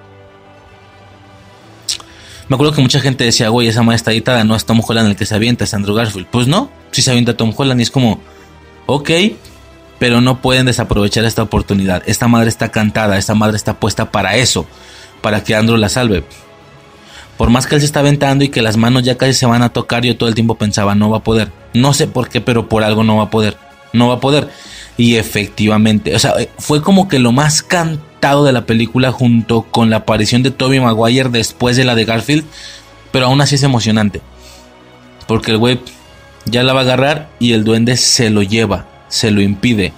Me 2.48 2.56
acuerdo 2.56 2.74
que 2.74 2.82
mucha 2.82 3.00
gente 3.00 3.24
decía, 3.24 3.50
güey, 3.50 3.68
esa 3.68 3.82
maestra 3.82 4.14
editada 4.14 4.44
no 4.44 4.56
es 4.56 4.66
Tom 4.66 4.82
Holland 4.86 5.10
el 5.10 5.16
que 5.16 5.26
se 5.26 5.34
avienta, 5.34 5.64
es 5.64 5.74
Andrew 5.74 5.96
Garfield. 5.96 6.28
Pues 6.28 6.48
no, 6.48 6.70
si 6.92 7.02
se 7.02 7.10
avienta 7.10 7.36
Tom 7.36 7.54
Holland 7.56 7.80
y 7.80 7.84
es 7.84 7.92
como, 7.92 8.20
ok, 8.86 9.10
pero 9.98 10.22
no 10.22 10.42
pueden 10.42 10.68
desaprovechar 10.68 11.26
esta 11.26 11.42
oportunidad. 11.42 12.04
Esta 12.06 12.28
madre 12.28 12.50
está 12.50 12.70
cantada, 12.70 13.18
esta 13.18 13.34
madre 13.34 13.58
está 13.58 13.80
puesta 13.80 14.12
para 14.12 14.36
eso, 14.36 14.68
para 15.22 15.44
que 15.44 15.56
Andrew 15.56 15.78
la 15.78 15.90
salve. 15.90 16.24
Por 17.38 17.50
más 17.50 17.66
que 17.66 17.76
él 17.76 17.82
se 17.82 17.88
está 17.88 18.00
aventando 18.02 18.44
y 18.44 18.50
que 18.50 18.62
las 18.62 18.78
manos 18.78 19.04
ya 19.04 19.18
casi 19.18 19.34
se 19.34 19.46
van 19.48 19.64
a 19.64 19.70
tocar, 19.70 20.04
yo 20.04 20.16
todo 20.16 20.30
el 20.30 20.36
tiempo 20.36 20.56
pensaba, 20.56 20.94
no 20.94 21.10
va 21.10 21.18
a 21.18 21.24
poder. 21.24 21.52
No 21.74 21.94
sé 21.94 22.08
por 22.08 22.30
qué, 22.30 22.42
pero 22.42 22.70
por 22.70 22.84
algo 22.84 23.04
no 23.04 23.18
va 23.18 23.24
a 23.24 23.30
poder. 23.30 23.58
No 23.92 24.08
va 24.10 24.16
a 24.16 24.20
poder. 24.20 24.50
Y 24.98 25.16
efectivamente, 25.16 26.16
o 26.16 26.20
sea, 26.20 26.36
fue 26.60 26.82
como 26.82 27.08
que 27.08 27.20
lo 27.20 27.32
más 27.34 27.62
cantado 27.62 28.15
de 28.26 28.52
la 28.52 28.66
película 28.66 29.12
junto 29.12 29.64
con 29.64 29.90
la 29.90 29.98
aparición 29.98 30.42
de 30.42 30.52
Toby 30.52 30.80
Maguire 30.80 31.30
después 31.30 31.78
de 31.78 31.86
la 31.86 31.94
de 31.94 32.06
Garfield. 32.06 32.44
Pero 33.12 33.28
aún 33.28 33.40
así 33.40 33.56
es 33.56 33.64
emocionante. 33.64 34.22
Porque 35.28 35.52
el 35.52 35.58
güey 35.58 35.80
ya 36.46 36.64
la 36.64 36.74
va 36.74 36.82
a 36.82 36.84
agarrar 36.84 37.30
y 37.40 37.54
el 37.54 37.64
duende 37.64 37.98
se 37.98 38.30
lo 38.30 38.42
lleva, 38.42 38.88
se 39.08 39.32
lo 39.32 39.42
impide. 39.42 39.94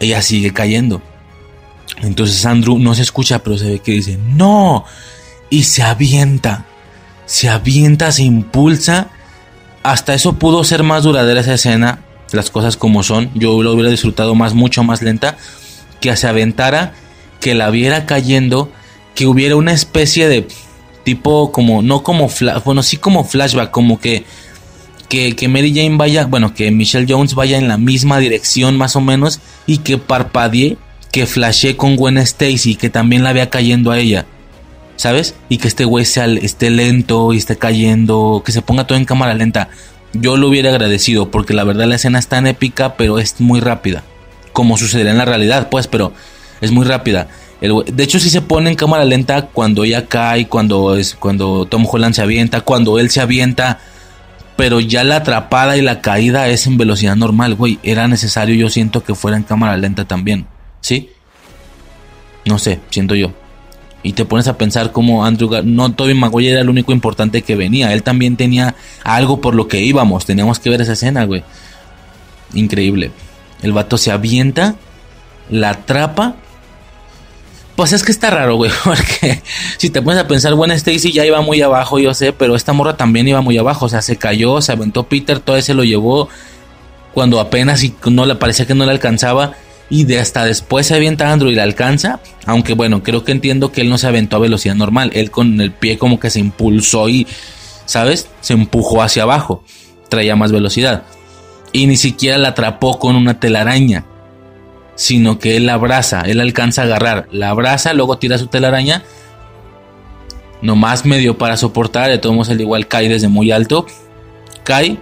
Ella 0.00 0.22
sigue 0.22 0.52
cayendo. 0.52 1.00
Entonces 2.02 2.44
Andrew 2.46 2.78
no 2.78 2.94
se 2.94 3.02
escucha, 3.02 3.38
pero 3.40 3.58
se 3.58 3.70
ve 3.70 3.78
que 3.78 3.92
dice, 3.92 4.18
no, 4.18 4.84
y 5.50 5.62
se 5.62 5.82
avienta. 5.82 6.66
Se 7.26 7.48
avienta, 7.48 8.10
se 8.10 8.24
impulsa. 8.24 9.08
Hasta 9.82 10.14
eso 10.14 10.34
pudo 10.34 10.64
ser 10.64 10.82
más 10.82 11.04
duradera 11.04 11.40
esa 11.40 11.54
escena. 11.54 12.00
Las 12.32 12.50
cosas 12.50 12.76
como 12.76 13.02
son. 13.02 13.30
Yo 13.34 13.62
lo 13.62 13.72
hubiera 13.72 13.90
disfrutado 13.90 14.34
más, 14.34 14.54
mucho 14.54 14.82
más 14.82 15.00
lenta. 15.02 15.36
Que 16.02 16.14
se 16.16 16.28
aventara, 16.28 16.92
que 17.40 17.54
la 17.54 17.70
viera 17.70 18.04
cayendo. 18.04 18.70
Que 19.14 19.26
hubiera 19.26 19.56
una 19.56 19.72
especie 19.72 20.28
de 20.28 20.46
tipo 21.04 21.50
como, 21.52 21.80
no 21.80 22.02
como, 22.02 22.30
bueno, 22.64 22.82
sí 22.82 22.98
como 22.98 23.24
flashback, 23.24 23.70
como 23.70 23.98
que, 23.98 24.24
que, 25.08 25.34
que 25.34 25.48
Mary 25.48 25.74
Jane 25.74 25.96
vaya, 25.96 26.26
bueno, 26.26 26.54
que 26.54 26.70
Michelle 26.70 27.06
Jones 27.08 27.34
vaya 27.34 27.58
en 27.58 27.68
la 27.68 27.78
misma 27.78 28.18
dirección 28.18 28.76
más 28.76 28.96
o 28.96 29.00
menos 29.00 29.40
y 29.66 29.78
que 29.78 29.98
parpadee, 29.98 30.76
que 31.10 31.26
flashee 31.26 31.76
con 31.76 31.96
Gwen 31.96 32.18
Stacy, 32.18 32.76
que 32.76 32.90
también 32.90 33.24
la 33.24 33.32
vea 33.32 33.50
cayendo 33.50 33.90
a 33.90 33.98
ella. 33.98 34.26
¿sabes? 35.02 35.34
Y 35.48 35.58
que 35.58 35.66
este 35.66 35.84
güey 35.84 36.04
esté 36.04 36.70
lento 36.70 37.32
y 37.32 37.38
esté 37.38 37.56
cayendo, 37.56 38.42
que 38.44 38.52
se 38.52 38.62
ponga 38.62 38.86
todo 38.86 38.98
en 38.98 39.04
cámara 39.04 39.34
lenta. 39.34 39.68
Yo 40.12 40.36
lo 40.36 40.48
hubiera 40.48 40.70
agradecido 40.70 41.30
porque 41.30 41.54
la 41.54 41.64
verdad 41.64 41.86
la 41.86 41.96
escena 41.96 42.20
es 42.20 42.28
tan 42.28 42.46
épica, 42.46 42.94
pero 42.94 43.18
es 43.18 43.40
muy 43.40 43.58
rápida. 43.58 44.04
Como 44.52 44.76
sucederá 44.76 45.10
en 45.10 45.18
la 45.18 45.24
realidad, 45.24 45.68
pues, 45.70 45.86
pero 45.86 46.12
es 46.60 46.70
muy 46.70 46.84
rápida. 46.84 47.28
de 47.60 48.04
hecho, 48.04 48.18
sí 48.18 48.30
se 48.30 48.42
pone 48.42 48.70
en 48.70 48.76
cámara 48.76 49.04
lenta 49.04 49.46
cuando 49.46 49.84
ella 49.84 50.06
cae, 50.06 50.48
cuando, 50.48 50.96
es, 50.96 51.14
cuando 51.14 51.66
Tom 51.66 51.86
Holland 51.90 52.14
se 52.14 52.22
avienta, 52.22 52.60
cuando 52.60 52.98
él 52.98 53.10
se 53.10 53.20
avienta. 53.20 53.80
Pero 54.56 54.80
ya 54.80 55.02
la 55.02 55.16
atrapada 55.16 55.76
y 55.76 55.82
la 55.82 56.02
caída 56.02 56.48
es 56.48 56.66
en 56.66 56.76
velocidad 56.76 57.16
normal, 57.16 57.54
güey. 57.54 57.78
Era 57.82 58.06
necesario, 58.06 58.54
yo 58.54 58.68
siento 58.68 59.02
que 59.02 59.14
fuera 59.14 59.36
en 59.36 59.44
cámara 59.44 59.76
lenta 59.76 60.04
también. 60.04 60.46
¿Sí? 60.80 61.10
No 62.44 62.58
sé, 62.58 62.80
siento 62.90 63.14
yo. 63.14 63.32
Y 64.02 64.14
te 64.14 64.24
pones 64.24 64.48
a 64.48 64.58
pensar 64.58 64.90
como 64.90 65.24
Andrew 65.24 65.62
no 65.64 65.92
Toby 65.92 66.14
Maguire 66.14 66.52
era 66.52 66.60
el 66.60 66.68
único 66.68 66.92
importante 66.92 67.42
que 67.42 67.54
venía, 67.54 67.92
él 67.92 68.02
también 68.02 68.36
tenía 68.36 68.74
algo 69.04 69.40
por 69.40 69.54
lo 69.54 69.68
que 69.68 69.80
íbamos, 69.80 70.26
teníamos 70.26 70.58
que 70.58 70.70
ver 70.70 70.80
esa 70.80 70.94
escena, 70.94 71.24
güey. 71.24 71.44
Increíble. 72.52 73.12
El 73.62 73.72
vato 73.72 73.98
se 73.98 74.10
avienta, 74.10 74.76
la 75.50 75.70
atrapa. 75.70 76.36
Pues 77.76 77.92
es 77.92 78.02
que 78.02 78.12
está 78.12 78.30
raro, 78.30 78.56
güey, 78.56 78.70
porque 78.84 79.42
si 79.78 79.90
te 79.90 80.02
pones 80.02 80.20
a 80.20 80.28
pensar, 80.28 80.54
bueno, 80.54 80.74
Stacy 80.74 81.12
ya 81.12 81.24
iba 81.24 81.40
muy 81.40 81.62
abajo, 81.62 81.98
yo 81.98 82.12
sé, 82.14 82.32
pero 82.32 82.54
esta 82.54 82.72
morra 82.72 82.96
también 82.96 83.26
iba 83.28 83.40
muy 83.40 83.56
abajo, 83.56 83.86
o 83.86 83.88
sea, 83.88 84.02
se 84.02 84.16
cayó, 84.16 84.60
se 84.60 84.72
aventó 84.72 85.04
Peter, 85.04 85.40
todo 85.40 85.56
ese 85.56 85.72
lo 85.72 85.82
llevó 85.82 86.28
cuando 87.14 87.40
apenas 87.40 87.82
y 87.82 87.94
no 88.10 88.26
le 88.26 88.34
parecía 88.34 88.66
que 88.66 88.74
no 88.74 88.84
le 88.84 88.90
alcanzaba 88.90 89.54
y 89.92 90.04
de 90.04 90.18
hasta 90.18 90.46
después 90.46 90.86
se 90.86 90.94
avienta 90.94 91.30
Andrew 91.30 91.50
y 91.50 91.54
la 91.54 91.64
alcanza, 91.64 92.20
aunque 92.46 92.72
bueno, 92.72 93.02
creo 93.02 93.24
que 93.24 93.32
entiendo 93.32 93.72
que 93.72 93.82
él 93.82 93.90
no 93.90 93.98
se 93.98 94.06
aventó 94.06 94.36
a 94.36 94.40
velocidad 94.40 94.74
normal, 94.74 95.10
él 95.12 95.30
con 95.30 95.60
el 95.60 95.70
pie 95.70 95.98
como 95.98 96.18
que 96.18 96.30
se 96.30 96.40
impulsó 96.40 97.10
y, 97.10 97.26
¿sabes? 97.84 98.28
Se 98.40 98.54
empujó 98.54 99.02
hacia 99.02 99.24
abajo, 99.24 99.64
traía 100.08 100.34
más 100.34 100.50
velocidad. 100.50 101.02
Y 101.72 101.86
ni 101.86 101.96
siquiera 101.96 102.38
la 102.38 102.48
atrapó 102.48 102.98
con 102.98 103.16
una 103.16 103.40
telaraña, 103.40 104.04
sino 104.94 105.38
que 105.38 105.56
él 105.56 105.66
la 105.66 105.74
abraza, 105.74 106.22
él 106.22 106.40
alcanza 106.40 106.82
a 106.82 106.84
agarrar, 106.84 107.28
la 107.30 107.50
abraza, 107.50 107.94
luego 107.94 108.18
tira 108.18 108.36
su 108.38 108.46
telaraña, 108.46 109.02
nomás 110.60 111.06
medio 111.06 111.38
para 111.38 111.56
soportar, 111.56 112.10
de 112.10 112.18
todos 112.18 112.34
modos 112.34 112.50
él 112.50 112.60
igual 112.60 112.88
cae 112.88 113.08
desde 113.08 113.28
muy 113.28 113.50
alto, 113.50 113.86
cae 114.64 114.98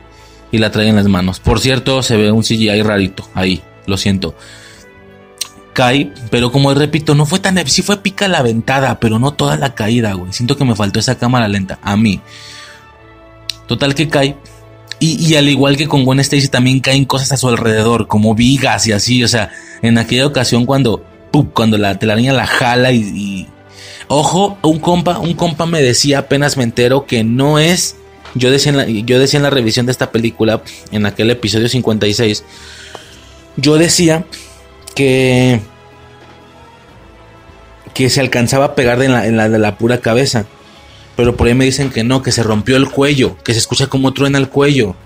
y 0.52 0.58
la 0.58 0.70
trae 0.70 0.88
en 0.88 0.96
las 0.96 1.08
manos. 1.08 1.40
Por 1.40 1.60
cierto, 1.60 2.02
se 2.02 2.16
ve 2.16 2.30
un 2.30 2.42
CGI 2.42 2.82
rarito 2.82 3.28
ahí, 3.34 3.62
lo 3.86 3.96
siento 3.96 4.34
cae, 5.72 6.12
pero 6.30 6.52
como 6.52 6.74
repito, 6.74 7.14
no 7.14 7.26
fue 7.26 7.38
tan. 7.38 7.56
Sí 7.68 7.82
fue 7.82 8.02
pica 8.02 8.28
la 8.28 8.42
ventada, 8.42 9.00
pero 9.00 9.18
no 9.18 9.32
toda 9.32 9.56
la 9.56 9.74
caída, 9.74 10.12
güey. 10.12 10.32
Siento 10.32 10.56
que 10.56 10.64
me 10.64 10.76
faltó 10.76 10.98
esa 10.98 11.18
cámara 11.18 11.48
lenta. 11.48 11.78
A 11.82 11.96
mí. 11.96 12.20
Total 13.66 13.94
que 13.94 14.08
cae. 14.08 14.36
Y, 15.02 15.34
al 15.34 15.48
igual 15.48 15.78
que 15.78 15.88
con 15.88 16.04
Gwen 16.04 16.20
Stacy, 16.20 16.48
también 16.48 16.80
caen 16.80 17.06
cosas 17.06 17.32
a 17.32 17.38
su 17.38 17.48
alrededor, 17.48 18.06
como 18.06 18.34
vigas 18.34 18.86
y 18.86 18.92
así. 18.92 19.24
O 19.24 19.28
sea, 19.28 19.50
en 19.80 19.96
aquella 19.96 20.26
ocasión 20.26 20.66
cuando. 20.66 21.02
cuando 21.54 21.78
la 21.78 21.98
telaraña 21.98 22.32
la 22.32 22.46
jala 22.46 22.92
y, 22.92 23.48
Ojo, 24.08 24.58
un 24.62 24.80
compa, 24.80 25.18
un 25.18 25.34
compa 25.34 25.66
me 25.66 25.80
decía, 25.80 26.18
apenas 26.18 26.56
me 26.56 26.64
entero, 26.64 27.06
que 27.06 27.24
no 27.24 27.58
es. 27.58 27.96
Yo 28.34 28.50
decía, 28.50 28.70
en 28.70 28.76
la, 28.76 28.86
yo 28.86 29.18
decía 29.18 29.38
en 29.38 29.44
la 29.44 29.50
revisión 29.50 29.86
de 29.86 29.92
esta 29.92 30.10
película, 30.10 30.62
en 30.90 31.06
aquel 31.06 31.30
episodio 31.30 31.68
56, 31.68 32.44
yo 33.56 33.78
decía 33.78 34.24
que 34.94 35.60
que 37.94 38.10
se 38.10 38.20
alcanzaba 38.20 38.66
a 38.66 38.74
pegar 38.74 39.02
en 39.02 39.36
la, 39.36 39.48
de 39.48 39.58
la 39.58 39.76
pura 39.76 39.98
cabeza. 39.98 40.46
Pero 41.20 41.36
por 41.36 41.48
ahí 41.48 41.54
me 41.54 41.66
dicen 41.66 41.90
que 41.90 42.02
no, 42.02 42.22
que 42.22 42.32
se 42.32 42.42
rompió 42.42 42.78
el 42.78 42.88
cuello, 42.88 43.36
que 43.44 43.52
se 43.52 43.58
escucha 43.58 43.88
como 43.88 44.14
truena 44.14 44.38
el 44.38 44.48
cuello. 44.48 44.96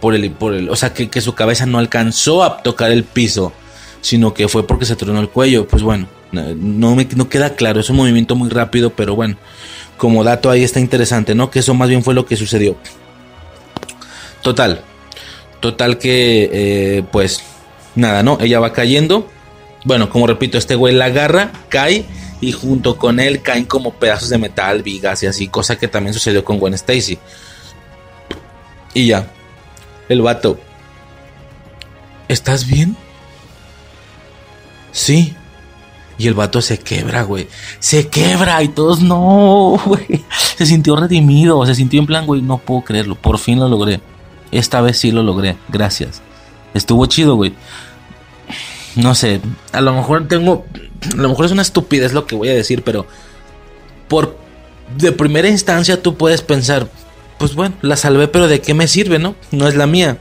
Por 0.00 0.14
el, 0.14 0.30
por 0.30 0.54
el, 0.54 0.70
o 0.70 0.76
sea, 0.76 0.94
que, 0.94 1.10
que 1.10 1.20
su 1.20 1.34
cabeza 1.34 1.66
no 1.66 1.78
alcanzó 1.78 2.42
a 2.42 2.62
tocar 2.62 2.90
el 2.90 3.04
piso, 3.04 3.52
sino 4.00 4.32
que 4.32 4.48
fue 4.48 4.66
porque 4.66 4.86
se 4.86 4.96
tronó 4.96 5.20
el 5.20 5.28
cuello. 5.28 5.68
Pues 5.68 5.82
bueno, 5.82 6.08
no, 6.32 6.96
me, 6.96 7.06
no 7.14 7.28
queda 7.28 7.54
claro, 7.54 7.80
es 7.80 7.90
un 7.90 7.96
movimiento 7.96 8.34
muy 8.34 8.48
rápido, 8.48 8.94
pero 8.96 9.14
bueno, 9.14 9.36
como 9.98 10.24
dato 10.24 10.48
ahí 10.48 10.64
está 10.64 10.80
interesante, 10.80 11.34
¿no? 11.34 11.50
Que 11.50 11.58
eso 11.58 11.74
más 11.74 11.90
bien 11.90 12.02
fue 12.02 12.14
lo 12.14 12.24
que 12.24 12.36
sucedió. 12.36 12.74
Total, 14.40 14.80
total 15.60 15.98
que, 15.98 16.48
eh, 16.50 17.02
pues, 17.12 17.42
nada, 17.94 18.22
¿no? 18.22 18.38
Ella 18.40 18.58
va 18.58 18.72
cayendo. 18.72 19.28
Bueno, 19.84 20.08
como 20.08 20.26
repito, 20.26 20.56
este 20.56 20.76
güey 20.76 20.94
la 20.94 21.04
agarra, 21.04 21.52
cae 21.68 22.06
y 22.40 22.52
junto 22.52 22.96
con 22.96 23.20
él 23.20 23.42
caen 23.42 23.64
como 23.64 23.94
pedazos 23.94 24.28
de 24.28 24.38
metal, 24.38 24.82
vigas 24.82 25.22
y 25.22 25.26
así, 25.26 25.48
cosa 25.48 25.76
que 25.76 25.88
también 25.88 26.14
sucedió 26.14 26.44
con 26.44 26.58
Gwen 26.58 26.74
Stacy. 26.74 27.18
Y 28.94 29.06
ya, 29.08 29.30
el 30.08 30.22
vato, 30.22 30.58
¿estás 32.28 32.66
bien? 32.66 32.96
Sí. 34.92 35.34
Y 36.20 36.26
el 36.26 36.34
vato 36.34 36.60
se 36.60 36.78
quebra, 36.78 37.22
güey. 37.22 37.46
Se 37.78 38.08
quebra 38.08 38.60
y 38.64 38.68
todos 38.68 39.00
no, 39.00 39.80
güey. 39.86 40.24
Se 40.56 40.66
sintió 40.66 40.96
redimido, 40.96 41.64
se 41.64 41.76
sintió 41.76 42.00
en 42.00 42.06
plan, 42.06 42.26
güey, 42.26 42.42
no 42.42 42.58
puedo 42.58 42.82
creerlo. 42.82 43.14
Por 43.14 43.38
fin 43.38 43.60
lo 43.60 43.68
logré. 43.68 44.00
Esta 44.50 44.80
vez 44.80 44.98
sí 44.98 45.12
lo 45.12 45.22
logré. 45.22 45.56
Gracias. 45.68 46.20
Estuvo 46.74 47.06
chido, 47.06 47.36
güey. 47.36 47.54
No 48.96 49.14
sé, 49.14 49.40
a 49.70 49.80
lo 49.80 49.92
mejor 49.92 50.26
tengo 50.26 50.66
a 51.12 51.16
lo 51.16 51.28
mejor 51.28 51.46
es 51.46 51.52
una 51.52 51.62
estupidez 51.62 52.12
lo 52.12 52.26
que 52.26 52.34
voy 52.34 52.48
a 52.48 52.54
decir, 52.54 52.82
pero 52.82 53.06
por 54.08 54.36
de 54.96 55.12
primera 55.12 55.48
instancia 55.48 56.02
tú 56.02 56.16
puedes 56.16 56.42
pensar, 56.42 56.88
pues 57.38 57.54
bueno, 57.54 57.74
la 57.82 57.96
salvé, 57.96 58.28
pero 58.28 58.48
¿de 58.48 58.60
qué 58.60 58.74
me 58.74 58.88
sirve, 58.88 59.18
no? 59.18 59.36
No 59.50 59.68
es 59.68 59.74
la 59.74 59.86
mía. 59.86 60.18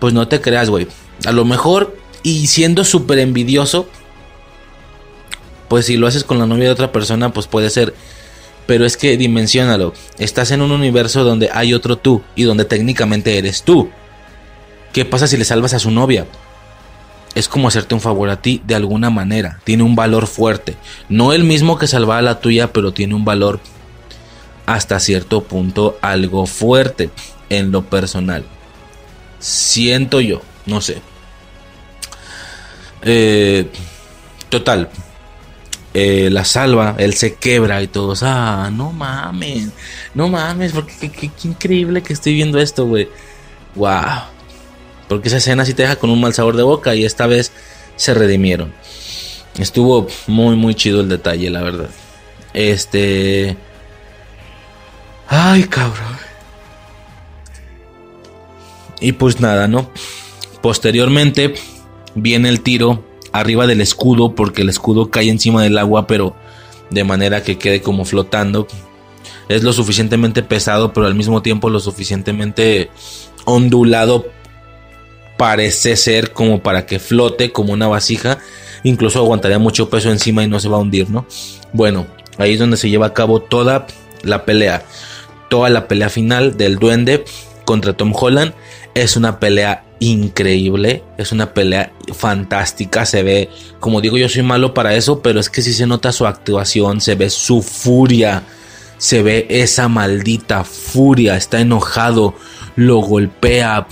Pues 0.00 0.14
no 0.14 0.28
te 0.28 0.40
creas, 0.40 0.70
güey. 0.70 0.86
A 1.26 1.32
lo 1.32 1.44
mejor, 1.44 1.96
y 2.22 2.46
siendo 2.46 2.84
súper 2.84 3.18
envidioso, 3.18 3.88
pues 5.68 5.86
si 5.86 5.96
lo 5.96 6.06
haces 6.06 6.24
con 6.24 6.38
la 6.38 6.46
novia 6.46 6.64
de 6.64 6.70
otra 6.70 6.92
persona, 6.92 7.32
pues 7.32 7.46
puede 7.46 7.68
ser. 7.70 7.94
Pero 8.66 8.84
es 8.84 8.96
que 8.96 9.16
dimensionalo. 9.16 9.92
Estás 10.18 10.50
en 10.50 10.62
un 10.62 10.70
universo 10.70 11.24
donde 11.24 11.50
hay 11.52 11.74
otro 11.74 11.96
tú 11.96 12.22
y 12.36 12.44
donde 12.44 12.64
técnicamente 12.64 13.38
eres 13.38 13.62
tú. 13.62 13.90
¿Qué 14.92 15.04
pasa 15.04 15.26
si 15.26 15.36
le 15.36 15.44
salvas 15.44 15.74
a 15.74 15.78
su 15.78 15.90
novia? 15.90 16.26
Es 17.38 17.46
como 17.46 17.68
hacerte 17.68 17.94
un 17.94 18.00
favor 18.00 18.30
a 18.30 18.42
ti 18.42 18.60
de 18.66 18.74
alguna 18.74 19.10
manera. 19.10 19.60
Tiene 19.62 19.84
un 19.84 19.94
valor 19.94 20.26
fuerte. 20.26 20.76
No 21.08 21.32
el 21.32 21.44
mismo 21.44 21.78
que 21.78 21.86
salvar 21.86 22.18
a 22.18 22.22
la 22.22 22.40
tuya, 22.40 22.72
pero 22.72 22.90
tiene 22.90 23.14
un 23.14 23.24
valor 23.24 23.60
hasta 24.66 24.98
cierto 24.98 25.44
punto 25.44 25.96
algo 26.02 26.46
fuerte 26.46 27.10
en 27.48 27.70
lo 27.70 27.84
personal. 27.84 28.44
Siento 29.38 30.20
yo, 30.20 30.42
no 30.66 30.80
sé. 30.80 31.00
Eh, 33.02 33.70
total, 34.48 34.88
eh, 35.94 36.30
la 36.32 36.44
salva, 36.44 36.96
él 36.98 37.14
se 37.14 37.36
quebra 37.36 37.80
y 37.84 37.86
todos, 37.86 38.24
ah, 38.24 38.68
no 38.72 38.90
mames, 38.90 39.68
no 40.12 40.28
mames, 40.28 40.72
porque 40.72 41.08
qué, 41.08 41.30
increíble 41.44 42.02
que 42.02 42.14
estoy 42.14 42.34
viendo 42.34 42.58
esto, 42.58 42.84
güey. 42.84 43.08
Wow. 43.76 44.37
Porque 45.08 45.28
esa 45.28 45.38
escena 45.38 45.64
sí 45.64 45.74
te 45.74 45.82
deja 45.82 45.96
con 45.96 46.10
un 46.10 46.20
mal 46.20 46.34
sabor 46.34 46.56
de 46.56 46.62
boca 46.62 46.94
y 46.94 47.04
esta 47.04 47.26
vez 47.26 47.52
se 47.96 48.14
redimieron. 48.14 48.72
Estuvo 49.58 50.06
muy, 50.26 50.54
muy 50.54 50.74
chido 50.74 51.00
el 51.00 51.08
detalle, 51.08 51.50
la 51.50 51.62
verdad. 51.62 51.90
Este... 52.54 53.56
Ay, 55.26 55.64
cabrón. 55.64 56.16
Y 59.00 59.12
pues 59.12 59.40
nada, 59.40 59.68
¿no? 59.68 59.90
Posteriormente 60.62 61.54
viene 62.14 62.48
el 62.48 62.60
tiro 62.62 63.04
arriba 63.32 63.66
del 63.66 63.80
escudo 63.80 64.34
porque 64.34 64.62
el 64.62 64.68
escudo 64.68 65.10
cae 65.10 65.28
encima 65.28 65.62
del 65.62 65.78
agua 65.78 66.06
pero 66.06 66.34
de 66.90 67.04
manera 67.04 67.42
que 67.42 67.58
quede 67.58 67.82
como 67.82 68.04
flotando. 68.04 68.66
Es 69.48 69.62
lo 69.62 69.72
suficientemente 69.72 70.42
pesado 70.42 70.92
pero 70.92 71.06
al 71.06 71.14
mismo 71.14 71.42
tiempo 71.42 71.70
lo 71.70 71.80
suficientemente 71.80 72.90
ondulado 73.44 74.26
parece 75.38 75.96
ser 75.96 76.32
como 76.34 76.62
para 76.62 76.84
que 76.84 76.98
flote 76.98 77.50
como 77.52 77.72
una 77.72 77.88
vasija. 77.88 78.38
Incluso 78.82 79.20
aguantaría 79.20 79.58
mucho 79.58 79.88
peso 79.88 80.10
encima 80.10 80.44
y 80.44 80.48
no 80.48 80.60
se 80.60 80.68
va 80.68 80.76
a 80.76 80.80
hundir, 80.80 81.08
¿no? 81.08 81.24
Bueno, 81.72 82.06
ahí 82.36 82.52
es 82.52 82.58
donde 82.58 82.76
se 82.76 82.90
lleva 82.90 83.06
a 83.06 83.14
cabo 83.14 83.40
toda 83.40 83.86
la 84.22 84.44
pelea. 84.44 84.84
Toda 85.48 85.70
la 85.70 85.88
pelea 85.88 86.10
final 86.10 86.58
del 86.58 86.76
duende 86.76 87.24
contra 87.64 87.94
Tom 87.94 88.12
Holland. 88.14 88.52
Es 88.94 89.16
una 89.16 89.40
pelea 89.40 89.84
increíble, 90.00 91.02
es 91.16 91.32
una 91.32 91.52
pelea 91.54 91.92
fantástica, 92.14 93.04
se 93.04 93.22
ve, 93.22 93.48
como 93.80 94.00
digo, 94.00 94.16
yo 94.16 94.28
soy 94.28 94.42
malo 94.42 94.74
para 94.74 94.94
eso, 94.94 95.22
pero 95.22 95.40
es 95.40 95.50
que 95.50 95.62
si 95.62 95.72
se 95.72 95.86
nota 95.86 96.12
su 96.12 96.26
actuación, 96.26 97.00
se 97.00 97.14
ve 97.14 97.30
su 97.30 97.62
furia, 97.62 98.44
se 98.96 99.22
ve 99.22 99.46
esa 99.50 99.88
maldita 99.88 100.64
furia, 100.64 101.36
está 101.36 101.60
enojado, 101.60 102.34
lo 102.76 102.98
golpea. 102.98 103.86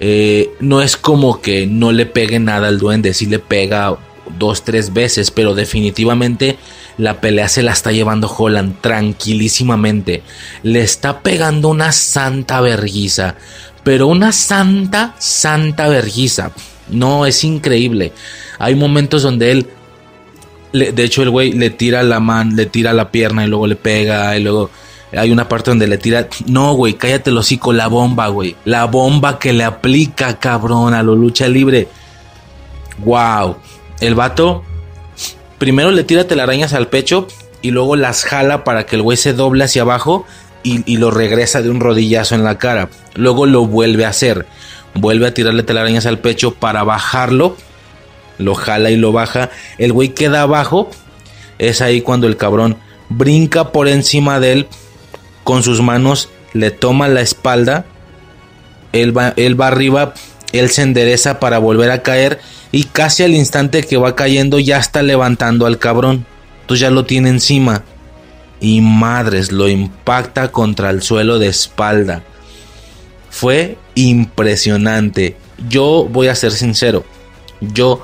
Eh, 0.00 0.50
no 0.60 0.80
es 0.82 0.96
como 0.96 1.40
que 1.40 1.66
no 1.66 1.92
le 1.92 2.06
pegue 2.06 2.38
nada 2.38 2.68
al 2.68 2.78
duende, 2.78 3.14
si 3.14 3.26
le 3.26 3.38
pega 3.38 3.96
dos, 4.38 4.62
tres 4.62 4.92
veces, 4.92 5.30
pero 5.30 5.54
definitivamente 5.54 6.56
la 6.98 7.20
pelea 7.20 7.48
se 7.48 7.62
la 7.62 7.72
está 7.72 7.92
llevando 7.92 8.28
Holland 8.28 8.80
tranquilísimamente. 8.80 10.22
Le 10.62 10.80
está 10.80 11.20
pegando 11.20 11.68
una 11.68 11.92
santa 11.92 12.60
verguiza 12.60 13.36
pero 13.88 14.06
una 14.06 14.32
santa, 14.32 15.14
santa 15.18 15.88
verguiza. 15.88 16.52
No, 16.90 17.24
es 17.24 17.42
increíble. 17.42 18.12
Hay 18.58 18.74
momentos 18.74 19.22
donde 19.22 19.50
él, 19.50 19.66
de 20.74 21.04
hecho 21.04 21.22
el 21.22 21.30
güey 21.30 21.52
le 21.52 21.70
tira 21.70 22.02
la 22.02 22.20
mano, 22.20 22.54
le 22.54 22.66
tira 22.66 22.92
la 22.92 23.10
pierna 23.10 23.46
y 23.46 23.48
luego 23.48 23.66
le 23.66 23.76
pega 23.76 24.36
y 24.36 24.42
luego 24.42 24.68
hay 25.16 25.30
una 25.30 25.48
parte 25.48 25.70
donde 25.70 25.86
le 25.86 25.98
tira, 25.98 26.28
no, 26.46 26.74
güey, 26.74 26.94
cállate 26.94 27.30
el 27.30 27.38
hocico, 27.38 27.72
la 27.72 27.88
bomba, 27.88 28.28
güey. 28.28 28.56
La 28.64 28.84
bomba 28.84 29.38
que 29.38 29.52
le 29.52 29.64
aplica, 29.64 30.38
cabrón, 30.38 30.94
a 30.94 31.02
lo 31.02 31.14
lucha 31.14 31.48
libre. 31.48 31.88
Wow. 32.98 33.56
El 34.00 34.14
vato 34.14 34.64
primero 35.58 35.90
le 35.90 36.04
tira 36.04 36.26
telarañas 36.26 36.72
al 36.72 36.88
pecho 36.88 37.26
y 37.62 37.70
luego 37.70 37.96
las 37.96 38.24
jala 38.24 38.64
para 38.64 38.86
que 38.86 38.96
el 38.96 39.02
güey 39.02 39.16
se 39.16 39.32
doble 39.32 39.64
hacia 39.64 39.82
abajo 39.82 40.24
y, 40.62 40.98
lo 40.98 41.10
regresa 41.10 41.62
de 41.62 41.70
un 41.70 41.80
rodillazo 41.80 42.34
en 42.34 42.44
la 42.44 42.58
cara. 42.58 42.90
Luego 43.14 43.46
lo 43.46 43.64
vuelve 43.64 44.04
a 44.04 44.10
hacer. 44.10 44.44
Vuelve 44.92 45.26
a 45.26 45.32
tirarle 45.32 45.62
telarañas 45.62 46.04
al 46.04 46.18
pecho 46.18 46.52
para 46.52 46.84
bajarlo. 46.84 47.56
Lo 48.36 48.54
jala 48.54 48.90
y 48.90 48.96
lo 48.96 49.10
baja. 49.10 49.48
El 49.78 49.94
güey 49.94 50.10
queda 50.10 50.42
abajo. 50.42 50.90
Es 51.58 51.80
ahí 51.80 52.02
cuando 52.02 52.26
el 52.26 52.36
cabrón 52.36 52.76
brinca 53.08 53.72
por 53.72 53.88
encima 53.88 54.40
de 54.40 54.52
él. 54.52 54.68
Con 55.48 55.62
sus 55.62 55.80
manos 55.80 56.28
le 56.52 56.70
toma 56.70 57.08
la 57.08 57.22
espalda. 57.22 57.86
Él 58.92 59.16
va, 59.16 59.32
él 59.36 59.58
va 59.58 59.68
arriba. 59.68 60.12
Él 60.52 60.68
se 60.68 60.82
endereza 60.82 61.40
para 61.40 61.56
volver 61.56 61.90
a 61.90 62.02
caer. 62.02 62.38
Y 62.70 62.84
casi 62.84 63.22
al 63.22 63.32
instante 63.32 63.82
que 63.82 63.96
va 63.96 64.14
cayendo 64.14 64.58
ya 64.58 64.76
está 64.76 65.00
levantando 65.00 65.64
al 65.64 65.78
cabrón. 65.78 66.26
Entonces 66.60 66.82
ya 66.82 66.90
lo 66.90 67.06
tiene 67.06 67.30
encima 67.30 67.82
y 68.60 68.82
madres 68.82 69.50
lo 69.50 69.70
impacta 69.70 70.52
contra 70.52 70.90
el 70.90 71.00
suelo 71.00 71.38
de 71.38 71.46
espalda. 71.46 72.22
Fue 73.30 73.78
impresionante. 73.94 75.34
Yo 75.70 76.06
voy 76.10 76.28
a 76.28 76.34
ser 76.34 76.52
sincero. 76.52 77.06
Yo 77.62 78.02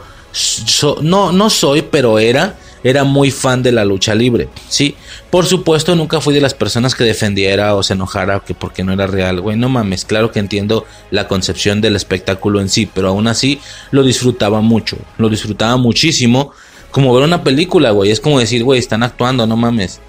no, 1.03 1.31
no 1.31 1.51
soy, 1.51 1.83
pero 1.83 2.19
era, 2.19 2.57
era 2.85 3.03
muy 3.03 3.31
fan 3.31 3.63
de 3.63 3.73
la 3.73 3.85
lucha 3.85 4.15
libre. 4.15 4.49
Sí, 4.69 4.95
por 5.31 5.47
supuesto, 5.47 5.97
nunca 5.97 6.21
fui 6.21 6.35
de 6.35 6.41
las 6.41 6.55
personas 6.55 6.95
que 6.95 7.03
defendiera 7.03 7.75
o 7.75 7.83
se 7.83 7.95
enojara 7.95 8.41
que 8.41 8.55
porque 8.55 8.85
no 8.85 8.93
era 8.93 9.07
real. 9.07 9.41
Güey, 9.41 9.57
no 9.57 9.69
mames, 9.71 10.05
claro 10.05 10.31
que 10.31 10.39
entiendo 10.39 10.87
la 11.11 11.27
concepción 11.27 11.81
del 11.81 11.97
espectáculo 11.97 12.61
en 12.61 12.69
sí, 12.69 12.89
pero 12.93 13.09
aún 13.09 13.27
así 13.27 13.59
lo 13.91 14.05
disfrutaba 14.05 14.61
mucho. 14.61 14.99
Lo 15.19 15.31
disfrutaba 15.31 15.77
muchísimo. 15.79 16.53
Como 16.91 17.13
ver 17.13 17.25
una 17.25 17.43
película, 17.43 17.91
güey. 17.91 18.13
Es 18.13 18.21
como 18.21 18.39
decir, 18.39 18.63
güey, 18.63 18.79
están 18.79 19.03
actuando, 19.03 19.47
no 19.47 19.57
mames 19.57 20.01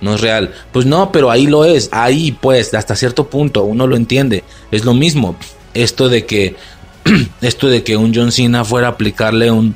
no 0.00 0.14
es 0.14 0.20
real. 0.20 0.52
Pues 0.70 0.84
no, 0.84 1.10
pero 1.10 1.30
ahí 1.30 1.46
lo 1.46 1.64
es, 1.64 1.88
ahí 1.90 2.36
pues, 2.38 2.74
hasta 2.74 2.94
cierto 2.94 3.28
punto, 3.28 3.64
uno 3.64 3.86
lo 3.86 3.96
entiende. 3.96 4.44
Es 4.70 4.84
lo 4.84 4.92
mismo, 4.92 5.34
esto 5.72 6.08
de 6.08 6.26
que, 6.26 6.56
esto 7.40 7.68
de 7.68 7.82
que 7.82 7.96
un 7.96 8.14
John 8.14 8.30
Cena 8.30 8.64
fuera 8.64 8.88
a 8.88 8.90
aplicarle 8.90 9.50
un, 9.50 9.74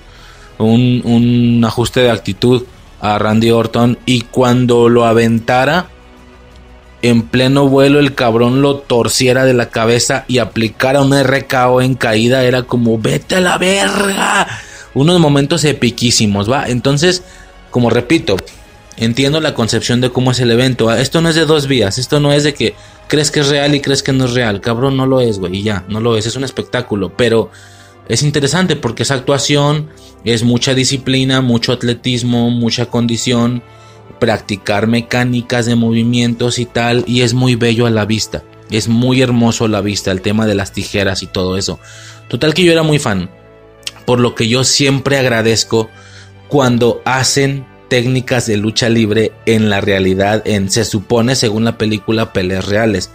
un, 0.59 1.03
un 1.05 1.65
ajuste 1.65 2.01
de 2.01 2.11
actitud 2.11 2.65
a 3.01 3.19
Randy 3.19 3.51
Orton 3.51 3.99
y 4.07 4.23
cuando 4.23 4.89
lo 4.89 5.05
aventara 5.05 5.87
en 7.01 7.23
pleno 7.23 7.69
vuelo 7.69 8.01
el 8.01 8.15
cabrón 8.15 8.61
lo 8.61 8.79
torciera 8.79 9.45
de 9.45 9.55
la 9.55 9.71
cabeza 9.71 10.25
y 10.27 10.39
aplicara 10.39 11.01
un 11.01 11.15
RKO 11.17 11.81
en 11.81 11.95
caída 11.95 12.43
era 12.43 12.65
como 12.65 12.99
vete 12.99 13.37
a 13.37 13.41
la 13.41 13.57
verga 13.57 14.49
unos 14.95 15.21
momentos 15.21 15.65
epiquísimos 15.65 16.51
va 16.51 16.69
entonces 16.69 17.23
como 17.71 17.89
repito 17.89 18.37
entiendo 18.99 19.41
la 19.41 19.55
concepción 19.55 20.01
de 20.01 20.11
cómo 20.11 20.33
es 20.33 20.41
el 20.41 20.51
evento. 20.51 20.93
Esto 20.93 21.21
no 21.21 21.29
es 21.29 21.37
de 21.37 21.47
dos 21.47 21.67
vías, 21.67 21.99
esto 21.99 22.21
no 22.21 22.33
es 22.33 22.45
de 22.45 22.55
que 22.55 22.75
crees 23.07 23.31
que 23.31 23.41
es 23.41 23.49
real 23.49 23.75
y 23.75 23.81
crees 23.81 24.03
que 24.03 24.13
no 24.13 24.27
es 24.27 24.35
real. 24.35 24.61
Cabrón, 24.61 24.97
no 24.97 25.07
lo 25.07 25.21
es, 25.21 25.39
güey, 25.39 25.57
y 25.57 25.63
ya, 25.63 25.85
no 25.89 26.01
lo 26.01 26.17
es, 26.17 26.27
es 26.27 26.37
un 26.37 26.45
espectáculo, 26.45 27.13
pero 27.17 27.51
es 28.09 28.23
interesante 28.23 28.77
porque 28.77 29.03
esa 29.03 29.15
actuación 29.15 29.89
es 30.25 30.43
mucha 30.43 30.75
disciplina, 30.75 31.41
mucho 31.41 31.73
atletismo, 31.73 32.51
mucha 32.51 32.87
condición, 32.87 33.63
practicar 34.19 34.87
mecánicas 34.87 35.67
de 35.67 35.77
movimientos 35.77 36.59
y 36.59 36.67
tal, 36.67 37.05
y 37.07 37.23
es 37.23 37.35
muy 37.35 37.55
bello 37.55 37.87
a 37.87 37.91
la 37.91 38.05
vista. 38.05 38.43
Es 38.71 38.89
muy 38.89 39.23
hermoso 39.23 39.65
a 39.65 39.69
la 39.69 39.81
vista 39.81 40.11
el 40.11 40.21
tema 40.21 40.47
de 40.47 40.55
las 40.55 40.73
tijeras 40.73 41.23
y 41.23 41.27
todo 41.27 41.57
eso. 41.57 41.79
Total 42.29 42.55
que 42.55 42.65
yo 42.65 42.73
era 42.73 42.83
muy 42.83 42.99
fan, 42.99 43.31
por 44.05 44.21
lo 44.21 44.35
que 44.35 44.49
yo 44.49 44.65
siempre 44.65 45.19
agradezco 45.19 45.89
cuando 46.49 47.03
hacen 47.05 47.67
técnicas 47.89 48.47
de 48.47 48.57
lucha 48.57 48.89
libre 48.89 49.33
en 49.47 49.71
la 49.71 49.81
realidad, 49.81 50.43
en 50.47 50.71
se 50.71 50.85
supone 50.85 51.35
según 51.35 51.65
la 51.65 51.79
película 51.79 52.33
peleas 52.33 52.67
reales. 52.67 53.11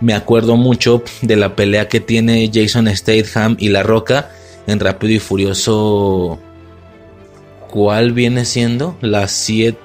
Me 0.00 0.14
acuerdo 0.14 0.56
mucho 0.56 1.02
de 1.22 1.36
la 1.36 1.56
pelea 1.56 1.88
que 1.88 2.00
tiene 2.00 2.50
Jason 2.52 2.88
Statham 2.94 3.56
y 3.58 3.68
La 3.68 3.82
Roca 3.82 4.30
en 4.66 4.80
Rápido 4.80 5.14
y 5.14 5.18
Furioso. 5.18 6.38
¿Cuál 7.70 8.12
viene 8.12 8.44
siendo? 8.44 8.96
La 9.00 9.28
7. 9.28 9.78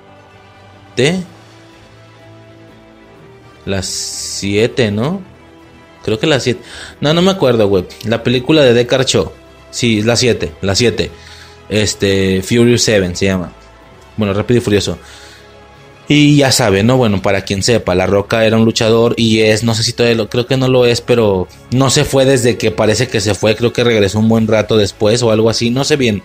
La 3.65 3.83
7, 3.83 4.91
¿no? 4.91 5.21
Creo 6.03 6.19
que 6.19 6.27
la 6.27 6.39
7. 6.39 6.59
No, 6.99 7.13
no 7.13 7.21
me 7.21 7.31
acuerdo, 7.31 7.67
güey. 7.67 7.85
La 8.05 8.23
película 8.23 8.63
de 8.63 8.73
Deckard 8.73 9.05
Show. 9.05 9.31
Sí, 9.69 10.01
la 10.01 10.15
7, 10.15 10.51
la 10.61 10.75
7. 10.75 11.11
Este, 11.69 12.41
Furious 12.41 12.81
7 12.83 13.15
se 13.15 13.25
llama. 13.25 13.53
Bueno, 14.21 14.35
Rápido 14.35 14.59
y 14.59 14.61
Furioso. 14.61 14.99
Y 16.07 16.35
ya 16.35 16.51
sabe, 16.51 16.83
¿no? 16.83 16.95
Bueno, 16.95 17.23
para 17.23 17.41
quien 17.41 17.63
sepa, 17.63 17.95
La 17.95 18.05
Roca 18.05 18.45
era 18.45 18.55
un 18.55 18.65
luchador 18.65 19.15
y 19.17 19.39
es, 19.39 19.63
no 19.63 19.73
sé 19.73 19.81
si 19.81 19.93
todavía 19.93 20.15
lo, 20.15 20.29
creo 20.29 20.45
que 20.45 20.57
no 20.57 20.67
lo 20.67 20.85
es, 20.85 21.01
pero 21.01 21.47
no 21.71 21.89
se 21.89 22.05
fue 22.05 22.25
desde 22.25 22.55
que 22.55 22.69
parece 22.69 23.07
que 23.07 23.19
se 23.19 23.33
fue, 23.33 23.55
creo 23.55 23.73
que 23.73 23.83
regresó 23.83 24.19
un 24.19 24.29
buen 24.29 24.45
rato 24.45 24.77
después 24.77 25.23
o 25.23 25.31
algo 25.31 25.49
así, 25.49 25.71
no 25.71 25.83
sé 25.85 25.95
bien. 25.95 26.21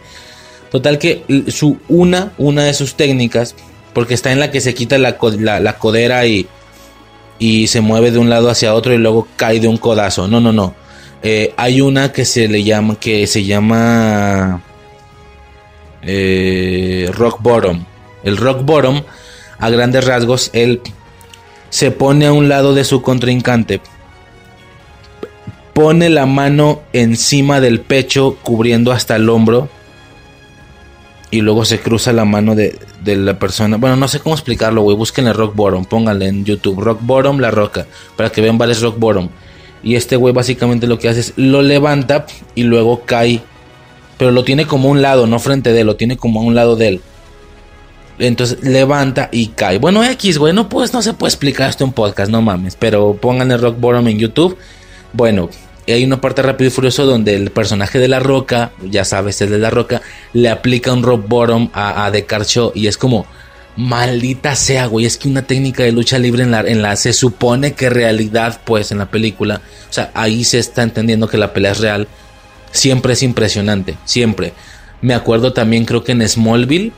Total 0.71 0.99
que 0.99 1.23
su 1.49 1.79
una, 1.89 2.33
una 2.37 2.65
de 2.65 2.75
sus 2.75 2.97
técnicas, 2.97 3.55
porque 3.95 4.13
está 4.13 4.31
en 4.31 4.41
la 4.41 4.51
que 4.51 4.61
se 4.61 4.75
quita 4.75 4.99
la, 4.99 5.17
la, 5.61 5.79
codera 5.79 6.27
y, 6.27 6.47
y 7.39 7.69
se 7.69 7.81
mueve 7.81 8.11
de 8.11 8.19
un 8.19 8.29
lado 8.29 8.51
hacia 8.51 8.75
otro 8.75 8.93
y 8.93 8.99
luego 8.99 9.27
cae 9.37 9.59
de 9.59 9.69
un 9.69 9.79
codazo. 9.79 10.29
No, 10.29 10.39
no, 10.39 10.53
no. 10.53 10.75
Eh, 11.23 11.55
hay 11.57 11.81
una 11.81 12.13
que 12.13 12.27
se 12.27 12.47
le 12.47 12.63
llama, 12.63 13.01
que 13.01 13.27
se 13.27 13.45
llama 13.45 14.63
eh, 16.03 17.11
rock 17.13 17.41
bottom. 17.43 17.85
El 18.23 18.37
rock 18.37 18.65
bottom, 18.65 19.03
a 19.59 19.71
grandes 19.71 20.05
rasgos, 20.05 20.51
él 20.53 20.81
se 21.71 21.91
pone 21.91 22.27
a 22.27 22.33
un 22.33 22.49
lado 22.49 22.75
de 22.75 22.85
su 22.85 23.03
contrincante, 23.03 23.81
pone 25.73 26.09
la 26.09 26.27
mano 26.27 26.83
encima 26.93 27.61
del 27.61 27.81
pecho, 27.81 28.37
cubriendo 28.43 28.93
hasta 28.93 29.17
el 29.17 29.29
hombro, 29.29 29.69
y 31.31 31.41
luego 31.41 31.65
se 31.65 31.81
cruza 31.81 32.13
la 32.13 32.25
mano 32.25 32.55
de, 32.55 32.79
la 33.05 33.39
persona. 33.39 33.77
Bueno, 33.77 33.97
no 33.97 34.09
sé 34.09 34.21
cómo 34.21 34.35
explicarlo, 34.35 34.83
güey. 34.83 34.97
Búsquenle 34.97 35.33
Rock 35.33 35.55
Bottom, 35.55 35.85
pónganle 35.85 36.29
en 36.29 36.45
YouTube 36.45 36.81
Rock 36.81 37.01
Bottom, 37.03 37.39
la 37.39 37.51
roca, 37.51 37.87
para 38.17 38.31
que 38.31 38.41
vean 38.41 38.59
varios 38.59 38.81
Rock 38.81 38.99
Bottom. 38.99 39.29
Y 39.83 39.97
este 39.97 40.17
güey 40.17 40.33
básicamente 40.33 40.87
lo 40.87 40.99
que 40.99 41.09
hace 41.09 41.21
es 41.21 41.33
lo 41.37 41.63
levanta 41.63 42.27
y 42.55 42.63
luego 42.63 43.03
cae 43.05 43.43
pero 44.19 44.31
lo 44.31 44.45
tiene 44.45 44.67
como 44.67 44.89
un 44.89 45.03
lado, 45.03 45.27
no 45.27 45.39
frente 45.39 45.73
de 45.73 45.81
él, 45.81 45.87
lo 45.87 45.97
tiene 45.97 46.17
como 46.17 46.41
a 46.41 46.45
un 46.45 46.55
lado 46.55 46.77
de 46.77 46.89
él. 46.89 47.01
Entonces 48.19 48.63
levanta 48.63 49.29
y 49.31 49.49
cae. 49.49 49.79
Bueno, 49.79 50.03
X, 50.03 50.39
güey, 50.39 50.55
no, 50.55 50.69
pues, 50.69 50.93
no 50.93 51.03
se 51.03 51.13
puede 51.13 51.31
explicar 51.31 51.69
esto 51.69 51.85
en 51.85 51.93
podcast, 51.93 52.31
no 52.31 52.41
mames. 52.41 52.77
Pero 52.77 53.15
pongan 53.15 53.51
el 53.51 53.61
Rock 53.61 53.79
Bottom 53.79 54.09
en 54.09 54.19
YouTube. 54.19 54.57
Bueno, 55.13 55.51
hay 55.87 56.05
una 56.05 56.21
parte 56.21 56.43
rápido 56.43 56.69
y 56.69 56.71
furioso 56.71 57.05
donde 57.05 57.35
el 57.35 57.51
personaje 57.51 57.99
de 57.99 58.09
la 58.09 58.19
roca, 58.19 58.73
ya 58.83 59.05
sabes, 59.05 59.41
el 59.43 59.51
de 59.51 59.59
la 59.59 59.71
roca, 59.71 60.01
le 60.33 60.49
aplica 60.49 60.93
un 60.93 61.03
Rock 61.03 61.29
Bottom 61.29 61.71
a, 61.75 62.07
a 62.07 62.45
Show 62.45 62.73
y 62.75 62.87
es 62.87 62.97
como, 62.97 63.27
maldita 63.77 64.57
sea, 64.57 64.87
güey, 64.87 65.05
es 65.05 65.19
que 65.19 65.29
una 65.29 65.43
técnica 65.43 65.83
de 65.83 65.93
lucha 65.93 66.19
libre 66.19 66.43
en 66.43 66.51
la, 66.51 66.61
en 66.61 66.83
la, 66.83 66.97
se 66.97 67.13
supone 67.13 67.75
que 67.75 67.91
realidad, 67.91 68.61
pues, 68.65 68.91
en 68.91 68.99
la 68.99 69.11
película, 69.11 69.61
o 69.89 69.93
sea, 69.93 70.11
ahí 70.15 70.43
se 70.45 70.59
está 70.59 70.83
entendiendo 70.83 71.29
que 71.29 71.39
la 71.39 71.53
pelea 71.53 71.73
es 71.73 71.81
real 71.81 72.09
siempre 72.77 73.15
es 73.15 73.23
impresionante, 73.23 73.97
siempre. 74.05 74.53
Me 75.01 75.15
acuerdo 75.15 75.53
también, 75.53 75.85
creo 75.85 76.05
que 76.05 76.13
en 76.13 76.27
Smallville 76.27 76.93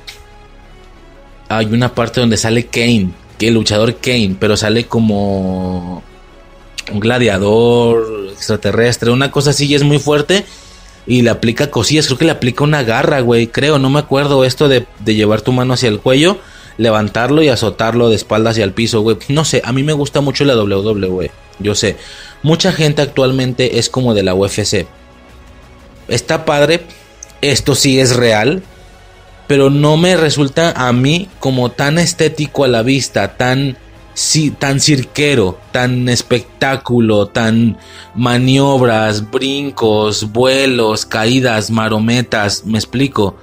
hay 1.49 1.67
una 1.67 1.95
parte 1.95 2.21
donde 2.21 2.37
sale 2.37 2.67
Kane, 2.67 3.11
que 3.39 3.49
el 3.49 3.55
luchador 3.55 3.97
Kane, 3.97 4.37
pero 4.39 4.57
sale 4.57 4.85
como 4.85 6.03
un 6.93 7.01
gladiador 7.01 8.29
extraterrestre, 8.33 9.11
una 9.11 9.31
cosa 9.31 9.51
así 9.51 9.67
y 9.67 9.75
es 9.75 9.83
muy 9.83 9.99
fuerte. 9.99 10.45
Y 11.07 11.23
le 11.23 11.31
aplica 11.31 11.71
cosillas, 11.71 12.07
creo 12.07 12.19
que 12.19 12.27
le 12.27 12.33
aplica 12.33 12.65
una 12.65 12.83
garra, 12.83 13.21
güey, 13.21 13.47
creo, 13.47 13.79
no 13.79 13.89
me 13.89 13.99
acuerdo 13.99 14.45
esto 14.45 14.69
de, 14.69 14.87
llevar 15.07 15.41
tu 15.41 15.53
mano 15.53 15.73
hacia 15.73 15.89
el 15.89 16.01
cuello, 16.01 16.37
levantarlo 16.77 17.43
y 17.43 17.49
azotarlo 17.49 18.11
de 18.11 18.17
espaldas 18.17 18.53
hacia 18.53 18.65
el 18.65 18.75
piso, 18.75 19.01
güey. 19.01 19.17
No 19.29 19.47
sé, 19.47 19.63
a 19.65 19.73
mí 19.73 19.83
me 19.83 19.95
gusta 19.95 20.21
mucho 20.21 20.45
la 20.45 20.55
WWE, 20.55 21.31
yo 21.61 21.75
sé. 21.75 21.97
Mucha 22.43 22.73
gente 22.73 23.01
actualmente 23.01 23.79
es 23.79 23.89
como 23.89 24.13
de 24.13 24.23
la 24.23 24.35
UFC 24.35 24.87
está 26.09 26.45
padre, 26.45 26.83
esto 27.41 27.75
sí 27.75 28.01
es 28.01 28.17
real, 28.17 28.63
pero 29.47 29.71
no 29.71 29.97
me 29.97 30.17
resulta 30.17 30.73
a 30.73 30.93
mí 30.93 31.29
como 31.41 31.71
tan 31.71 31.99
estético 31.99 32.65
a 32.65 32.69
la 32.69 32.83
vista, 32.83 33.37
tan, 33.37 33.79
tan 34.59 34.81
cirquero, 34.81 35.59
tan 35.73 36.09
espectáculo, 36.09 37.27
tan 37.27 37.79
maniobras, 38.15 39.31
brincos, 39.31 40.33
vuelos, 40.33 41.07
caídas, 41.07 41.71
marometas, 41.71 42.65
me 42.67 42.79
explico. 42.79 43.37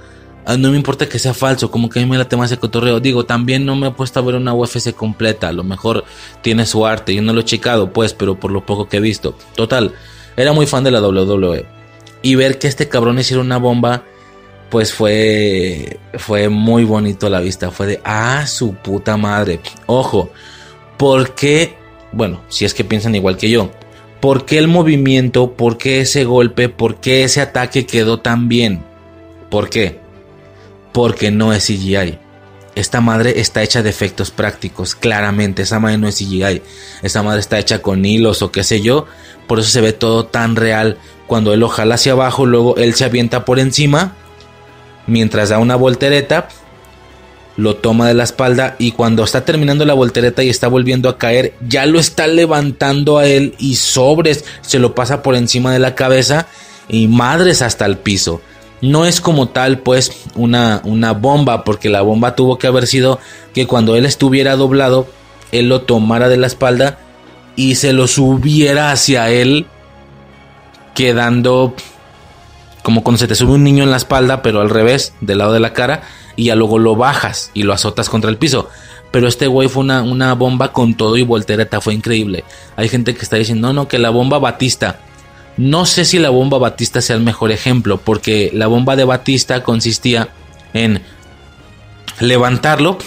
Ah, 0.48 0.56
no 0.56 0.70
me 0.70 0.76
importa 0.76 1.08
que 1.08 1.18
sea 1.18 1.34
falso, 1.34 1.72
como 1.72 1.90
que 1.90 1.98
a 1.98 2.02
mí 2.02 2.08
me 2.08 2.18
late 2.18 2.36
más 2.36 2.52
el 2.52 2.60
cotorreo. 2.60 3.00
Digo, 3.00 3.26
también 3.26 3.66
no 3.66 3.74
me 3.74 3.88
he 3.88 3.90
puesto 3.90 4.20
a 4.20 4.22
ver 4.22 4.36
una 4.36 4.54
UFC 4.54 4.94
completa. 4.94 5.48
A 5.48 5.52
lo 5.52 5.64
mejor 5.64 6.04
tiene 6.40 6.66
su 6.66 6.86
arte. 6.86 7.16
Yo 7.16 7.22
no 7.22 7.32
lo 7.32 7.40
he 7.40 7.44
checado, 7.44 7.92
pues, 7.92 8.14
pero 8.14 8.38
por 8.38 8.52
lo 8.52 8.64
poco 8.64 8.88
que 8.88 8.98
he 8.98 9.00
visto. 9.00 9.36
Total, 9.56 9.92
era 10.36 10.52
muy 10.52 10.66
fan 10.66 10.84
de 10.84 10.92
la 10.92 11.00
WWE 11.00 11.75
y 12.26 12.34
ver 12.34 12.58
que 12.58 12.66
este 12.66 12.88
cabrón 12.88 13.20
hiciera 13.20 13.40
una 13.40 13.56
bomba, 13.56 14.02
pues 14.68 14.92
fue, 14.92 16.00
fue 16.14 16.48
muy 16.48 16.82
bonito 16.82 17.28
a 17.28 17.30
la 17.30 17.38
vista. 17.38 17.70
Fue 17.70 17.86
de, 17.86 18.00
ah, 18.02 18.48
su 18.48 18.74
puta 18.74 19.16
madre. 19.16 19.60
Ojo, 19.86 20.30
¿por 20.96 21.36
qué? 21.36 21.76
Bueno, 22.10 22.42
si 22.48 22.64
es 22.64 22.74
que 22.74 22.82
piensan 22.82 23.14
igual 23.14 23.36
que 23.36 23.48
yo. 23.48 23.70
¿Por 24.18 24.44
qué 24.44 24.58
el 24.58 24.66
movimiento? 24.66 25.52
¿Por 25.52 25.78
qué 25.78 26.00
ese 26.00 26.24
golpe? 26.24 26.68
¿Por 26.68 26.96
qué 26.96 27.22
ese 27.22 27.40
ataque 27.40 27.86
quedó 27.86 28.18
tan 28.18 28.48
bien? 28.48 28.82
¿Por 29.48 29.70
qué? 29.70 30.00
Porque 30.92 31.30
no 31.30 31.52
es 31.52 31.64
CGI. 31.64 32.18
Esta 32.74 33.00
madre 33.00 33.38
está 33.38 33.62
hecha 33.62 33.84
de 33.84 33.90
efectos 33.90 34.32
prácticos, 34.32 34.96
claramente. 34.96 35.62
Esa 35.62 35.78
madre 35.78 35.98
no 35.98 36.08
es 36.08 36.16
CGI. 36.16 36.60
Esa 37.02 37.22
madre 37.22 37.38
está 37.38 37.60
hecha 37.60 37.82
con 37.82 38.04
hilos 38.04 38.42
o 38.42 38.50
qué 38.50 38.64
sé 38.64 38.80
yo. 38.80 39.06
Por 39.46 39.60
eso 39.60 39.70
se 39.70 39.80
ve 39.80 39.92
todo 39.92 40.26
tan 40.26 40.56
real. 40.56 40.98
Cuando 41.26 41.52
él 41.52 41.60
lo 41.60 41.68
jala 41.68 41.96
hacia 41.96 42.12
abajo, 42.12 42.46
luego 42.46 42.76
él 42.76 42.94
se 42.94 43.04
avienta 43.04 43.44
por 43.44 43.58
encima. 43.58 44.14
Mientras 45.06 45.48
da 45.48 45.58
una 45.58 45.76
voltereta, 45.76 46.48
lo 47.56 47.76
toma 47.76 48.06
de 48.08 48.14
la 48.14 48.24
espalda 48.24 48.76
y 48.78 48.92
cuando 48.92 49.24
está 49.24 49.44
terminando 49.44 49.84
la 49.84 49.94
voltereta 49.94 50.42
y 50.42 50.50
está 50.50 50.68
volviendo 50.68 51.08
a 51.08 51.18
caer, 51.18 51.54
ya 51.66 51.86
lo 51.86 51.98
está 51.98 52.26
levantando 52.26 53.18
a 53.18 53.26
él 53.26 53.54
y 53.58 53.76
sobres 53.76 54.44
se 54.60 54.78
lo 54.78 54.94
pasa 54.94 55.22
por 55.22 55.34
encima 55.34 55.72
de 55.72 55.78
la 55.78 55.94
cabeza 55.94 56.46
y 56.88 57.08
madres 57.08 57.62
hasta 57.62 57.86
el 57.86 57.96
piso. 57.96 58.40
No 58.82 59.06
es 59.06 59.20
como 59.20 59.48
tal 59.48 59.78
pues 59.78 60.12
una, 60.34 60.82
una 60.84 61.12
bomba 61.12 61.64
porque 61.64 61.88
la 61.88 62.02
bomba 62.02 62.36
tuvo 62.36 62.58
que 62.58 62.66
haber 62.66 62.86
sido 62.86 63.18
que 63.54 63.66
cuando 63.66 63.96
él 63.96 64.04
estuviera 64.04 64.54
doblado, 64.56 65.08
él 65.50 65.68
lo 65.68 65.82
tomara 65.82 66.28
de 66.28 66.36
la 66.36 66.46
espalda 66.46 66.98
y 67.56 67.76
se 67.76 67.94
lo 67.94 68.06
subiera 68.06 68.92
hacia 68.92 69.30
él 69.30 69.66
quedando 70.96 71.76
como 72.82 73.02
cuando 73.02 73.18
se 73.18 73.28
te 73.28 73.34
sube 73.34 73.52
un 73.52 73.64
niño 73.64 73.84
en 73.84 73.90
la 73.90 73.96
espalda, 73.96 74.42
pero 74.42 74.60
al 74.60 74.70
revés, 74.70 75.12
del 75.20 75.38
lado 75.38 75.52
de 75.52 75.60
la 75.60 75.72
cara, 75.72 76.02
y 76.36 76.44
ya 76.44 76.54
luego 76.54 76.78
lo 76.78 76.94
bajas 76.94 77.50
y 77.52 77.64
lo 77.64 77.72
azotas 77.72 78.08
contra 78.08 78.30
el 78.30 78.36
piso. 78.36 78.68
Pero 79.10 79.26
este 79.26 79.48
güey 79.48 79.68
fue 79.68 79.82
una, 79.82 80.02
una 80.02 80.34
bomba 80.34 80.72
con 80.72 80.94
todo 80.94 81.16
y 81.16 81.22
voltereta, 81.22 81.80
fue 81.80 81.94
increíble. 81.94 82.44
Hay 82.76 82.88
gente 82.88 83.14
que 83.14 83.22
está 83.22 83.36
diciendo, 83.36 83.68
no, 83.68 83.74
no, 83.74 83.88
que 83.88 83.98
la 83.98 84.10
bomba 84.10 84.38
Batista. 84.38 85.00
No 85.56 85.84
sé 85.84 86.04
si 86.04 86.20
la 86.20 86.30
bomba 86.30 86.58
Batista 86.58 87.00
sea 87.00 87.16
el 87.16 87.22
mejor 87.22 87.50
ejemplo, 87.50 87.98
porque 87.98 88.50
la 88.54 88.68
bomba 88.68 88.94
de 88.94 89.04
Batista 89.04 89.64
consistía 89.64 90.28
en 90.72 91.02
levantarlo 92.20 92.98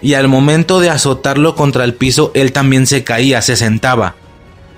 y 0.00 0.14
al 0.14 0.28
momento 0.28 0.80
de 0.80 0.88
azotarlo 0.88 1.54
contra 1.54 1.84
el 1.84 1.94
piso, 1.94 2.30
él 2.34 2.52
también 2.52 2.86
se 2.86 3.04
caía, 3.04 3.42
se 3.42 3.56
sentaba. 3.56 4.14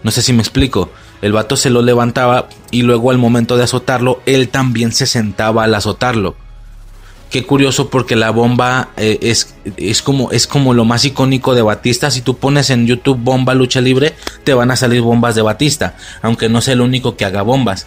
No 0.02 0.10
sé 0.10 0.22
si 0.22 0.32
me 0.32 0.40
explico. 0.40 0.90
El 1.22 1.32
vato 1.32 1.56
se 1.56 1.70
lo 1.70 1.82
levantaba 1.82 2.48
y 2.70 2.82
luego 2.82 3.10
al 3.10 3.18
momento 3.18 3.56
de 3.56 3.64
azotarlo, 3.64 4.20
él 4.26 4.48
también 4.48 4.92
se 4.92 5.06
sentaba 5.06 5.64
al 5.64 5.74
azotarlo. 5.74 6.36
Qué 7.30 7.44
curioso 7.44 7.90
porque 7.90 8.16
la 8.16 8.30
bomba 8.30 8.88
eh, 8.96 9.18
es, 9.20 9.54
es, 9.76 10.00
como, 10.00 10.30
es 10.32 10.46
como 10.46 10.72
lo 10.72 10.86
más 10.86 11.04
icónico 11.04 11.54
de 11.54 11.60
Batista. 11.60 12.10
Si 12.10 12.22
tú 12.22 12.38
pones 12.38 12.70
en 12.70 12.86
YouTube 12.86 13.18
bomba 13.20 13.54
lucha 13.54 13.82
libre, 13.82 14.14
te 14.44 14.54
van 14.54 14.70
a 14.70 14.76
salir 14.76 15.02
bombas 15.02 15.34
de 15.34 15.42
Batista, 15.42 15.96
aunque 16.22 16.48
no 16.48 16.62
sea 16.62 16.72
el 16.72 16.80
único 16.80 17.16
que 17.16 17.26
haga 17.26 17.42
bombas. 17.42 17.86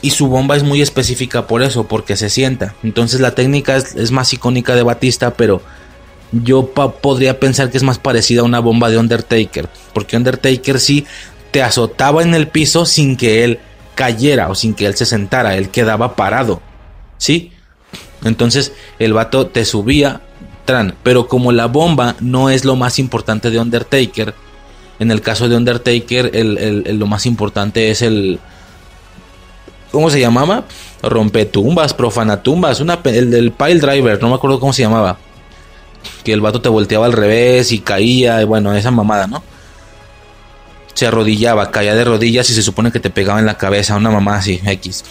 Y 0.00 0.10
su 0.10 0.28
bomba 0.28 0.56
es 0.56 0.62
muy 0.62 0.80
específica 0.80 1.46
por 1.46 1.62
eso, 1.62 1.88
porque 1.88 2.16
se 2.16 2.30
sienta. 2.30 2.74
Entonces 2.82 3.20
la 3.20 3.34
técnica 3.34 3.76
es, 3.76 4.10
más 4.12 4.32
icónica 4.32 4.74
de 4.74 4.82
Batista, 4.82 5.34
pero 5.34 5.60
yo 6.32 6.70
podría 6.72 7.38
pensar 7.38 7.70
que 7.70 7.76
es 7.76 7.82
más 7.82 7.98
parecida 7.98 8.40
a 8.40 8.44
una 8.44 8.60
bomba 8.60 8.88
de 8.88 8.96
Undertaker. 8.96 9.68
Porque 9.92 10.16
Undertaker 10.16 10.80
sí 10.80 11.06
te 11.54 11.62
azotaba 11.62 12.24
en 12.24 12.34
el 12.34 12.48
piso 12.48 12.84
sin 12.84 13.16
que 13.16 13.44
él 13.44 13.60
cayera 13.94 14.48
o 14.48 14.56
sin 14.56 14.74
que 14.74 14.86
él 14.86 14.96
se 14.96 15.06
sentara, 15.06 15.56
él 15.56 15.68
quedaba 15.68 16.16
parado. 16.16 16.60
¿Sí? 17.16 17.52
Entonces 18.24 18.72
el 18.98 19.12
vato 19.12 19.46
te 19.46 19.64
subía, 19.64 20.20
tran, 20.64 20.96
pero 21.04 21.28
como 21.28 21.52
la 21.52 21.66
bomba 21.66 22.16
no 22.18 22.50
es 22.50 22.64
lo 22.64 22.74
más 22.74 22.98
importante 22.98 23.52
de 23.52 23.60
Undertaker, 23.60 24.34
en 24.98 25.12
el 25.12 25.20
caso 25.20 25.48
de 25.48 25.56
Undertaker 25.56 26.32
el, 26.34 26.98
lo 26.98 27.06
más 27.06 27.24
importante 27.24 27.88
es 27.88 28.02
el... 28.02 28.40
¿Cómo 29.92 30.10
se 30.10 30.18
llamaba? 30.18 30.64
Rompetumbas, 31.04 31.94
profanatumbas, 31.94 32.80
una, 32.80 32.98
el 33.04 33.30
del 33.30 33.52
pile 33.52 33.78
driver, 33.78 34.20
no 34.20 34.28
me 34.28 34.34
acuerdo 34.34 34.58
cómo 34.58 34.72
se 34.72 34.82
llamaba. 34.82 35.18
Que 36.24 36.32
el 36.32 36.40
vato 36.40 36.60
te 36.60 36.68
volteaba 36.68 37.06
al 37.06 37.12
revés 37.12 37.70
y 37.70 37.78
caía, 37.78 38.44
bueno, 38.44 38.74
esa 38.74 38.90
mamada, 38.90 39.28
¿no? 39.28 39.53
Se 40.94 41.06
arrodillaba, 41.06 41.70
caía 41.70 41.94
de 41.94 42.04
rodillas 42.04 42.48
y 42.50 42.54
se 42.54 42.62
supone 42.62 42.92
que 42.92 43.00
te 43.00 43.10
pegaba 43.10 43.40
en 43.40 43.46
la 43.46 43.58
cabeza, 43.58 43.96
una 43.96 44.10
mamada 44.10 44.38
así, 44.38 44.60
X. 44.64 45.04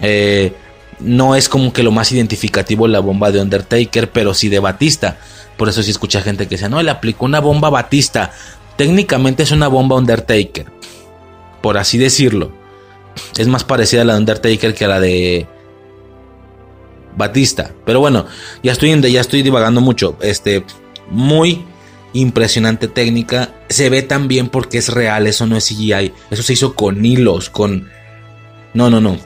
Eh, 0.00 0.52
no 1.00 1.34
es 1.34 1.48
como 1.48 1.72
que 1.72 1.82
lo 1.82 1.92
más 1.92 2.12
identificativo 2.12 2.86
la 2.86 3.00
bomba 3.00 3.30
de 3.30 3.40
Undertaker, 3.40 4.10
pero 4.10 4.34
sí 4.34 4.48
de 4.48 4.58
Batista. 4.58 5.18
Por 5.56 5.68
eso 5.68 5.82
sí 5.82 5.90
escucha 5.90 6.22
gente 6.22 6.46
que 6.46 6.56
dice, 6.56 6.68
no, 6.68 6.82
le 6.82 6.90
aplicó 6.90 7.24
una 7.24 7.40
bomba 7.40 7.70
Batista. 7.70 8.32
Técnicamente 8.76 9.42
es 9.42 9.50
una 9.50 9.68
bomba 9.68 9.96
Undertaker, 9.96 10.66
por 11.62 11.78
así 11.78 11.98
decirlo. 11.98 12.52
Es 13.36 13.48
más 13.48 13.64
parecida 13.64 14.02
a 14.02 14.04
la 14.04 14.14
de 14.14 14.20
Undertaker 14.20 14.74
que 14.74 14.84
a 14.84 14.88
la 14.88 15.00
de 15.00 15.46
Batista. 17.16 17.72
Pero 17.84 18.00
bueno, 18.00 18.26
ya 18.62 18.72
estoy, 18.72 18.98
ya 19.10 19.20
estoy 19.20 19.42
divagando 19.42 19.80
mucho. 19.80 20.16
Este, 20.20 20.64
muy 21.10 21.64
impresionante 22.12 22.88
técnica. 22.88 23.54
Se 23.68 23.90
ve 23.90 24.02
tan 24.02 24.28
bien 24.28 24.48
porque 24.48 24.78
es 24.78 24.88
real, 24.88 25.26
eso 25.26 25.46
no 25.46 25.56
es 25.56 25.66
CGI. 25.68 26.12
Eso 26.30 26.42
se 26.42 26.52
hizo 26.52 26.74
con 26.74 27.04
hilos, 27.04 27.50
con... 27.50 27.88
No, 28.74 28.88
no, 28.88 29.00
no 29.00 29.18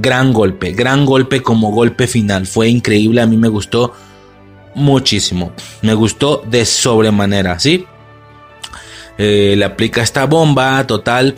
gran 0.00 0.32
golpe, 0.32 0.72
gran 0.72 1.06
golpe 1.06 1.42
como 1.42 1.70
golpe 1.70 2.06
final. 2.06 2.46
Fue 2.46 2.68
increíble, 2.68 3.20
a 3.20 3.26
mí 3.26 3.36
me 3.36 3.48
gustó 3.48 3.92
muchísimo. 4.74 5.52
Me 5.82 5.94
gustó 5.94 6.42
de 6.46 6.64
sobremanera, 6.64 7.58
¿sí? 7.58 7.86
Eh, 9.18 9.54
le 9.56 9.64
aplica 9.64 10.02
esta 10.02 10.26
bomba, 10.26 10.86
total. 10.86 11.34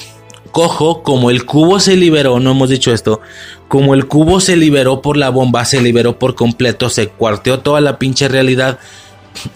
Cojo, 0.50 1.02
como 1.02 1.30
el 1.30 1.44
cubo 1.44 1.78
se 1.78 1.94
liberó, 1.96 2.40
no 2.40 2.52
hemos 2.52 2.70
dicho 2.70 2.92
esto, 2.92 3.20
como 3.68 3.92
el 3.94 4.06
cubo 4.06 4.40
se 4.40 4.56
liberó 4.56 5.02
por 5.02 5.18
la 5.18 5.28
bomba, 5.28 5.64
se 5.66 5.80
liberó 5.80 6.18
por 6.18 6.34
completo, 6.34 6.88
se 6.88 7.08
cuarteó 7.08 7.60
toda 7.60 7.82
la 7.82 7.98
pinche 7.98 8.28
realidad 8.28 8.78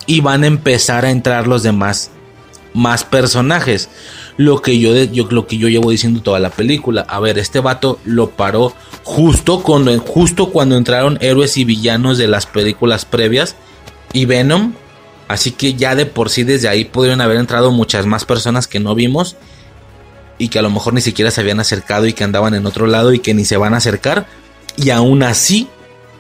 y 0.07 0.21
van 0.21 0.45
a 0.45 0.47
empezar 0.47 1.05
a 1.05 1.11
entrar 1.11 1.47
los 1.47 1.63
demás 1.63 2.11
más 2.75 3.05
personajes 3.05 3.91
lo 4.37 4.63
que 4.63 4.79
yo, 4.79 4.95
yo, 5.05 5.27
lo 5.31 5.47
que 5.47 5.59
yo 5.59 5.69
llevo 5.69 5.91
diciendo 5.91 6.23
toda 6.23 6.41
la 6.41 6.51
película. 6.51 7.03
A 7.09 7.21
ver, 7.21 7.39
este 7.39 7.61
vato 7.61 7.99
lo 8.05 8.31
paró 8.31 8.73
justo 9.05 9.63
cuando, 9.63 9.97
justo 10.01 10.51
cuando 10.51 10.77
entraron 10.77 11.19
héroes 11.21 11.57
y 11.57 11.65
villanos 11.65 12.19
de 12.19 12.29
las 12.29 12.47
películas 12.47 13.05
previas 13.05 13.57
y 14.13 14.25
Venom. 14.25 14.75
Así 15.29 15.53
que 15.53 15.75
ya 15.75 15.95
de 15.95 16.07
por 16.07 16.31
sí 16.31 16.45
desde 16.45 16.69
ahí 16.69 16.85
pudieron 16.85 17.21
haber 17.21 17.39
entrado 17.39 17.71
muchas 17.71 18.07
más 18.07 18.25
personas 18.25 18.67
que 18.67 18.81
no 18.81 18.95
vimos 18.95 19.37
y 20.39 20.49
que 20.49 20.59
a 20.59 20.63
lo 20.63 20.71
mejor 20.71 20.95
ni 20.95 21.01
siquiera 21.01 21.31
se 21.31 21.41
habían 21.41 21.61
acercado 21.61 22.07
y 22.07 22.13
que 22.13 22.25
andaban 22.25 22.55
en 22.55 22.67
otro 22.67 22.87
lado 22.87 23.13
y 23.13 23.19
que 23.19 23.35
ni 23.35 23.45
se 23.45 23.57
van 23.57 23.75
a 23.75 23.79
acercar. 23.79 24.27
Y 24.77 24.91
aún 24.91 25.23
así 25.23 25.69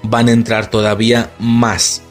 van 0.02 0.28
a 0.28 0.32
entrar 0.32 0.70
todavía 0.70 1.30
más. 1.38 2.02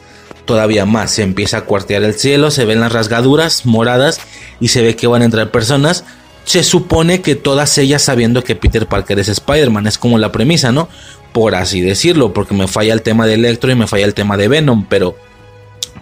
Todavía 0.44 0.86
más. 0.86 1.12
Se 1.12 1.22
empieza 1.22 1.58
a 1.58 1.64
cuartear 1.64 2.02
el 2.02 2.14
cielo, 2.14 2.50
se 2.50 2.64
ven 2.64 2.80
las 2.80 2.92
rasgaduras 2.92 3.66
moradas 3.66 4.20
y 4.60 4.68
se 4.68 4.82
ve 4.82 4.96
que 4.96 5.06
van 5.06 5.22
a 5.22 5.26
entrar 5.26 5.50
personas. 5.50 6.04
Se 6.44 6.64
supone 6.64 7.22
que 7.22 7.36
todas 7.36 7.78
ellas 7.78 8.02
sabiendo 8.02 8.42
que 8.42 8.56
Peter 8.56 8.86
Parker 8.86 9.18
es 9.18 9.28
Spider-Man, 9.28 9.86
es 9.86 9.98
como 9.98 10.18
la 10.18 10.32
premisa, 10.32 10.72
¿no? 10.72 10.88
Por 11.32 11.54
así 11.54 11.80
decirlo, 11.80 12.32
porque 12.32 12.54
me 12.54 12.66
falla 12.66 12.92
el 12.92 13.02
tema 13.02 13.26
de 13.26 13.34
Electro 13.34 13.70
y 13.70 13.76
me 13.76 13.86
falla 13.86 14.04
el 14.04 14.14
tema 14.14 14.36
de 14.36 14.48
Venom, 14.48 14.86
pero 14.88 15.16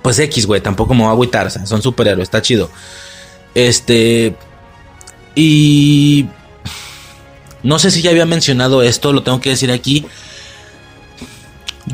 pues 0.02 0.18
X, 0.18 0.46
güey, 0.46 0.62
tampoco 0.62 0.94
me 0.94 1.02
va 1.02 1.10
a 1.10 1.12
agüitar, 1.12 1.50
son 1.50 1.82
superhéroes, 1.82 2.26
está 2.26 2.40
chido. 2.40 2.70
Este 3.54 4.34
y 5.34 6.26
no 7.62 7.78
sé 7.78 7.90
si 7.90 8.02
ya 8.02 8.10
había 8.10 8.26
mencionado 8.26 8.82
esto, 8.82 9.12
lo 9.12 9.22
tengo 9.22 9.40
que 9.40 9.50
decir 9.50 9.70
aquí. 9.70 10.06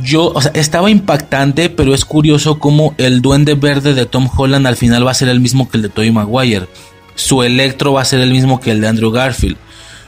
Yo, 0.02 0.32
o 0.34 0.40
sea, 0.42 0.50
estaba 0.54 0.90
impactante, 0.90 1.70
pero 1.70 1.94
es 1.94 2.04
curioso 2.04 2.58
cómo 2.58 2.94
el 2.98 3.22
duende 3.22 3.54
verde 3.54 3.94
de 3.94 4.06
Tom 4.06 4.28
Holland 4.34 4.66
al 4.66 4.76
final 4.76 5.06
va 5.06 5.12
a 5.12 5.14
ser 5.14 5.28
el 5.28 5.40
mismo 5.40 5.68
que 5.68 5.78
el 5.78 5.82
de 5.82 5.88
Tobey 5.88 6.10
Maguire. 6.10 6.66
Su 7.14 7.42
Electro 7.42 7.94
va 7.94 8.02
a 8.02 8.04
ser 8.04 8.20
el 8.20 8.30
mismo 8.30 8.60
que 8.60 8.70
el 8.70 8.80
de 8.80 8.88
Andrew 8.88 9.10
Garfield. 9.10 9.56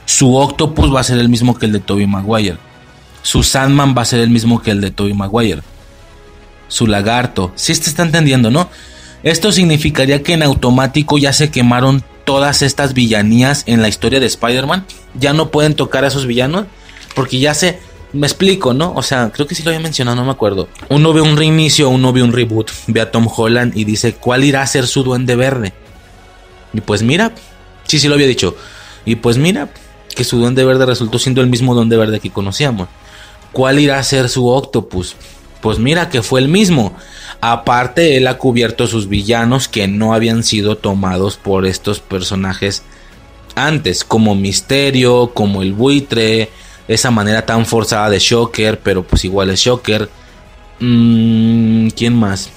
Su 0.05 0.35
Octopus 0.35 0.93
va 0.93 1.01
a 1.01 1.03
ser 1.03 1.19
el 1.19 1.29
mismo 1.29 1.57
que 1.57 1.65
el 1.65 1.71
de 1.71 1.79
Tobey 1.79 2.07
Maguire. 2.07 2.57
Su 3.21 3.43
Sandman 3.43 3.95
va 3.97 4.03
a 4.03 4.05
ser 4.05 4.19
el 4.19 4.29
mismo 4.29 4.61
que 4.61 4.71
el 4.71 4.81
de 4.81 4.91
Tobey 4.91 5.13
Maguire. 5.13 5.61
Su 6.67 6.87
Lagarto. 6.87 7.51
Si 7.55 7.73
sí, 7.73 7.81
te 7.81 7.89
está 7.89 8.03
entendiendo, 8.03 8.51
¿no? 8.51 8.69
Esto 9.23 9.51
significaría 9.51 10.23
que 10.23 10.33
en 10.33 10.43
automático 10.43 11.17
ya 11.17 11.33
se 11.33 11.51
quemaron 11.51 12.03
todas 12.25 12.61
estas 12.61 12.93
villanías 12.93 13.63
en 13.65 13.81
la 13.81 13.89
historia 13.89 14.19
de 14.19 14.27
Spider-Man. 14.27 14.85
Ya 15.15 15.33
no 15.33 15.49
pueden 15.49 15.73
tocar 15.73 16.05
a 16.05 16.07
esos 16.07 16.25
villanos. 16.25 16.65
Porque 17.15 17.39
ya 17.39 17.53
se 17.53 17.79
me 18.13 18.27
explico, 18.27 18.73
¿no? 18.73 18.93
O 18.93 19.03
sea, 19.03 19.31
creo 19.31 19.47
que 19.47 19.55
sí 19.55 19.63
lo 19.63 19.69
había 19.69 19.79
mencionado, 19.79 20.15
no 20.15 20.25
me 20.25 20.31
acuerdo. 20.31 20.67
Uno 20.89 21.13
ve 21.13 21.21
un 21.21 21.37
reinicio, 21.37 21.89
uno 21.89 22.11
ve 22.11 22.23
un 22.23 22.33
reboot, 22.33 22.71
ve 22.87 23.01
a 23.01 23.11
Tom 23.11 23.27
Holland 23.33 23.77
y 23.77 23.85
dice, 23.85 24.13
¿cuál 24.13 24.43
irá 24.43 24.61
a 24.61 24.67
ser 24.67 24.87
su 24.87 25.03
duende 25.03 25.35
verde? 25.35 25.73
Y 26.73 26.81
pues 26.81 27.03
mira, 27.03 27.33
sí, 27.87 27.99
sí 27.99 28.07
lo 28.07 28.15
había 28.15 28.27
dicho. 28.27 28.55
Y 29.05 29.15
pues 29.15 29.37
mira, 29.37 29.69
que 30.15 30.23
su 30.23 30.37
duende 30.37 30.65
verde 30.65 30.85
resultó 30.85 31.19
siendo 31.19 31.41
el 31.41 31.47
mismo 31.47 31.75
duende 31.75 31.97
verde 31.97 32.19
que 32.19 32.31
conocíamos. 32.31 32.87
¿Cuál 33.51 33.79
irá 33.79 33.99
a 33.99 34.03
ser 34.03 34.29
su 34.29 34.47
octopus? 34.47 35.15
Pues 35.61 35.79
mira 35.79 36.09
que 36.09 36.21
fue 36.21 36.39
el 36.39 36.47
mismo. 36.47 36.95
Aparte, 37.41 38.17
él 38.17 38.27
ha 38.27 38.37
cubierto 38.37 38.87
sus 38.87 39.07
villanos 39.07 39.67
que 39.67 39.87
no 39.87 40.13
habían 40.13 40.43
sido 40.43 40.77
tomados 40.77 41.37
por 41.37 41.65
estos 41.65 41.99
personajes 41.99 42.83
antes, 43.55 44.03
como 44.03 44.35
Misterio, 44.35 45.31
como 45.33 45.61
el 45.61 45.73
buitre, 45.73 46.49
esa 46.89 47.11
manera 47.11 47.45
tan 47.45 47.65
forzada 47.65 48.09
de 48.09 48.19
Shocker, 48.19 48.79
pero 48.79 49.03
pues 49.03 49.23
igual 49.23 49.51
es 49.51 49.59
Shocker. 49.61 50.09
Mm, 50.79 51.89
¿Quién 51.89 52.15
más? 52.15 52.49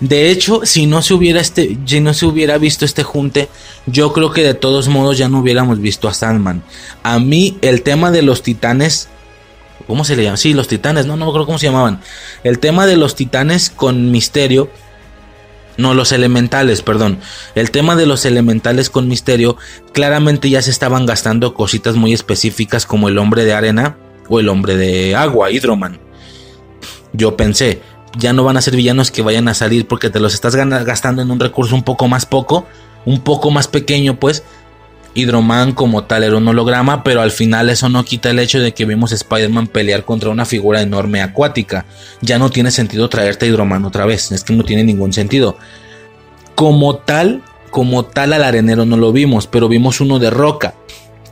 De 0.00 0.30
hecho, 0.30 0.62
si 0.64 0.86
no 0.86 1.00
se 1.00 1.14
hubiera 1.14 1.40
este, 1.40 1.78
si 1.86 2.00
no 2.00 2.12
se 2.12 2.26
hubiera 2.26 2.58
visto 2.58 2.84
este 2.84 3.04
junte, 3.04 3.48
yo 3.86 4.12
creo 4.12 4.32
que 4.32 4.42
de 4.42 4.54
todos 4.54 4.88
modos 4.88 5.16
ya 5.16 5.28
no 5.28 5.38
hubiéramos 5.38 5.80
visto 5.80 6.08
a 6.08 6.14
Sandman. 6.14 6.64
A 7.04 7.20
mí 7.20 7.56
el 7.62 7.82
tema 7.82 8.10
de 8.10 8.22
los 8.22 8.42
titanes, 8.42 9.08
¿cómo 9.86 10.04
se 10.04 10.16
le 10.16 10.24
llama? 10.24 10.36
Sí, 10.38 10.52
los 10.52 10.66
titanes, 10.66 11.06
no, 11.06 11.16
no 11.16 11.26
acuerdo 11.26 11.46
cómo 11.46 11.58
se 11.58 11.66
llamaban. 11.66 12.00
El 12.42 12.58
tema 12.58 12.84
de 12.86 12.96
los 12.96 13.14
titanes 13.14 13.70
con 13.70 14.10
misterio 14.10 14.70
no, 15.76 15.94
los 15.94 16.12
elementales, 16.12 16.82
perdón. 16.82 17.18
El 17.54 17.70
tema 17.70 17.96
de 17.96 18.06
los 18.06 18.24
elementales 18.24 18.90
con 18.90 19.08
misterio, 19.08 19.56
claramente 19.92 20.48
ya 20.48 20.62
se 20.62 20.70
estaban 20.70 21.06
gastando 21.06 21.54
cositas 21.54 21.96
muy 21.96 22.12
específicas 22.12 22.86
como 22.86 23.08
el 23.08 23.18
hombre 23.18 23.44
de 23.44 23.54
arena 23.54 23.96
o 24.28 24.40
el 24.40 24.48
hombre 24.48 24.76
de 24.76 25.14
agua, 25.14 25.50
Hydroman. 25.50 25.98
Yo 27.12 27.36
pensé, 27.36 27.82
ya 28.18 28.32
no 28.32 28.44
van 28.44 28.56
a 28.56 28.62
ser 28.62 28.76
villanos 28.76 29.10
que 29.10 29.22
vayan 29.22 29.48
a 29.48 29.54
salir 29.54 29.86
porque 29.86 30.10
te 30.10 30.20
los 30.20 30.34
estás 30.34 30.56
gastando 30.56 31.22
en 31.22 31.30
un 31.30 31.40
recurso 31.40 31.74
un 31.74 31.82
poco 31.82 32.08
más 32.08 32.26
poco, 32.26 32.66
un 33.04 33.20
poco 33.20 33.50
más 33.50 33.68
pequeño, 33.68 34.18
pues, 34.18 34.42
Hydroman 35.16 35.72
como 35.72 36.04
tal 36.04 36.24
era 36.24 36.36
un 36.36 36.46
holograma, 36.46 37.02
pero 37.02 37.22
al 37.22 37.30
final 37.30 37.70
eso 37.70 37.88
no 37.88 38.04
quita 38.04 38.30
el 38.30 38.38
hecho 38.38 38.60
de 38.60 38.74
que 38.74 38.84
vimos 38.84 39.12
a 39.12 39.14
Spider-Man 39.14 39.68
pelear 39.68 40.04
contra 40.04 40.30
una 40.30 40.44
figura 40.44 40.82
enorme 40.82 41.22
acuática. 41.22 41.86
Ya 42.20 42.38
no 42.38 42.50
tiene 42.50 42.70
sentido 42.70 43.08
traerte 43.08 43.46
a 43.46 43.48
Hydroman 43.48 43.84
otra 43.84 44.04
vez, 44.04 44.30
es 44.32 44.44
que 44.44 44.52
no 44.52 44.64
tiene 44.64 44.84
ningún 44.84 45.12
sentido. 45.12 45.56
Como 46.54 46.96
tal, 46.96 47.42
como 47.70 48.04
tal 48.04 48.32
al 48.32 48.44
arenero 48.44 48.84
no 48.84 48.96
lo 48.96 49.12
vimos, 49.12 49.46
pero 49.46 49.68
vimos 49.68 50.00
uno 50.00 50.18
de 50.18 50.30
roca, 50.30 50.74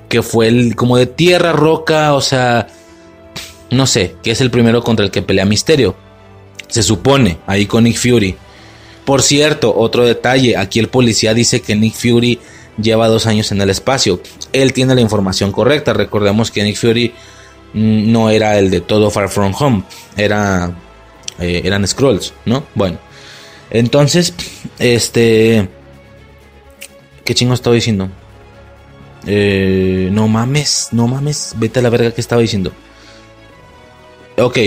que 0.08 0.22
fue 0.22 0.48
el 0.48 0.76
como 0.76 0.96
de 0.96 1.06
tierra, 1.06 1.52
roca, 1.52 2.14
o 2.14 2.20
sea, 2.20 2.68
no 3.70 3.86
sé, 3.86 4.14
que 4.22 4.30
es 4.30 4.40
el 4.40 4.50
primero 4.50 4.82
contra 4.82 5.04
el 5.04 5.10
que 5.10 5.22
pelea 5.22 5.44
Misterio. 5.44 5.94
Se 6.68 6.82
supone, 6.82 7.38
ahí 7.46 7.66
con 7.66 7.84
Nick 7.84 7.98
Fury. 7.98 8.36
Por 9.04 9.20
cierto, 9.22 9.74
otro 9.76 10.04
detalle, 10.04 10.56
aquí 10.56 10.78
el 10.78 10.88
policía 10.88 11.34
dice 11.34 11.60
que 11.60 11.76
Nick 11.76 11.94
Fury 11.94 12.40
lleva 12.78 13.08
dos 13.08 13.26
años 13.26 13.52
en 13.52 13.60
el 13.60 13.70
espacio. 13.70 14.20
Él 14.52 14.72
tiene 14.72 14.94
la 14.94 15.00
información 15.00 15.52
correcta. 15.52 15.92
Recordemos 15.92 16.50
que 16.50 16.62
Nick 16.62 16.76
Fury 16.76 17.14
mm, 17.72 18.12
no 18.12 18.30
era 18.30 18.58
el 18.58 18.70
de 18.70 18.80
todo 18.80 19.10
Far 19.10 19.28
From 19.28 19.54
Home. 19.58 19.84
Era 20.16 20.74
eh, 21.38 21.62
eran 21.64 21.86
scrolls, 21.86 22.32
¿no? 22.44 22.64
Bueno, 22.74 22.98
entonces, 23.70 24.34
este... 24.78 25.68
¿Qué 27.24 27.34
chingo 27.34 27.54
estaba 27.54 27.74
diciendo? 27.74 28.10
Eh, 29.26 30.10
no 30.12 30.28
mames, 30.28 30.88
no 30.92 31.08
mames, 31.08 31.54
vete 31.56 31.80
a 31.80 31.82
la 31.82 31.88
verga 31.88 32.12
que 32.12 32.20
estaba 32.20 32.42
diciendo. 32.42 32.72
Ok, 34.36 34.58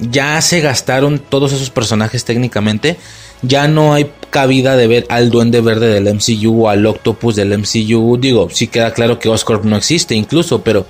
ya 0.00 0.40
se 0.42 0.60
gastaron 0.60 1.18
todos 1.18 1.52
esos 1.52 1.70
personajes 1.70 2.24
técnicamente. 2.24 2.96
Ya 3.42 3.68
no 3.68 3.94
hay 3.94 4.10
cabida 4.30 4.76
de 4.76 4.86
ver 4.86 5.06
al 5.08 5.30
Duende 5.30 5.60
Verde 5.60 5.88
del 5.88 6.14
MCU 6.14 6.64
o 6.64 6.68
al 6.68 6.84
Octopus 6.86 7.36
del 7.36 7.56
MCU. 7.56 8.16
Digo, 8.18 8.48
sí 8.50 8.68
queda 8.68 8.92
claro 8.92 9.18
que 9.18 9.28
Oscorp 9.28 9.64
no 9.64 9.76
existe 9.76 10.14
incluso, 10.14 10.62
pero 10.62 10.86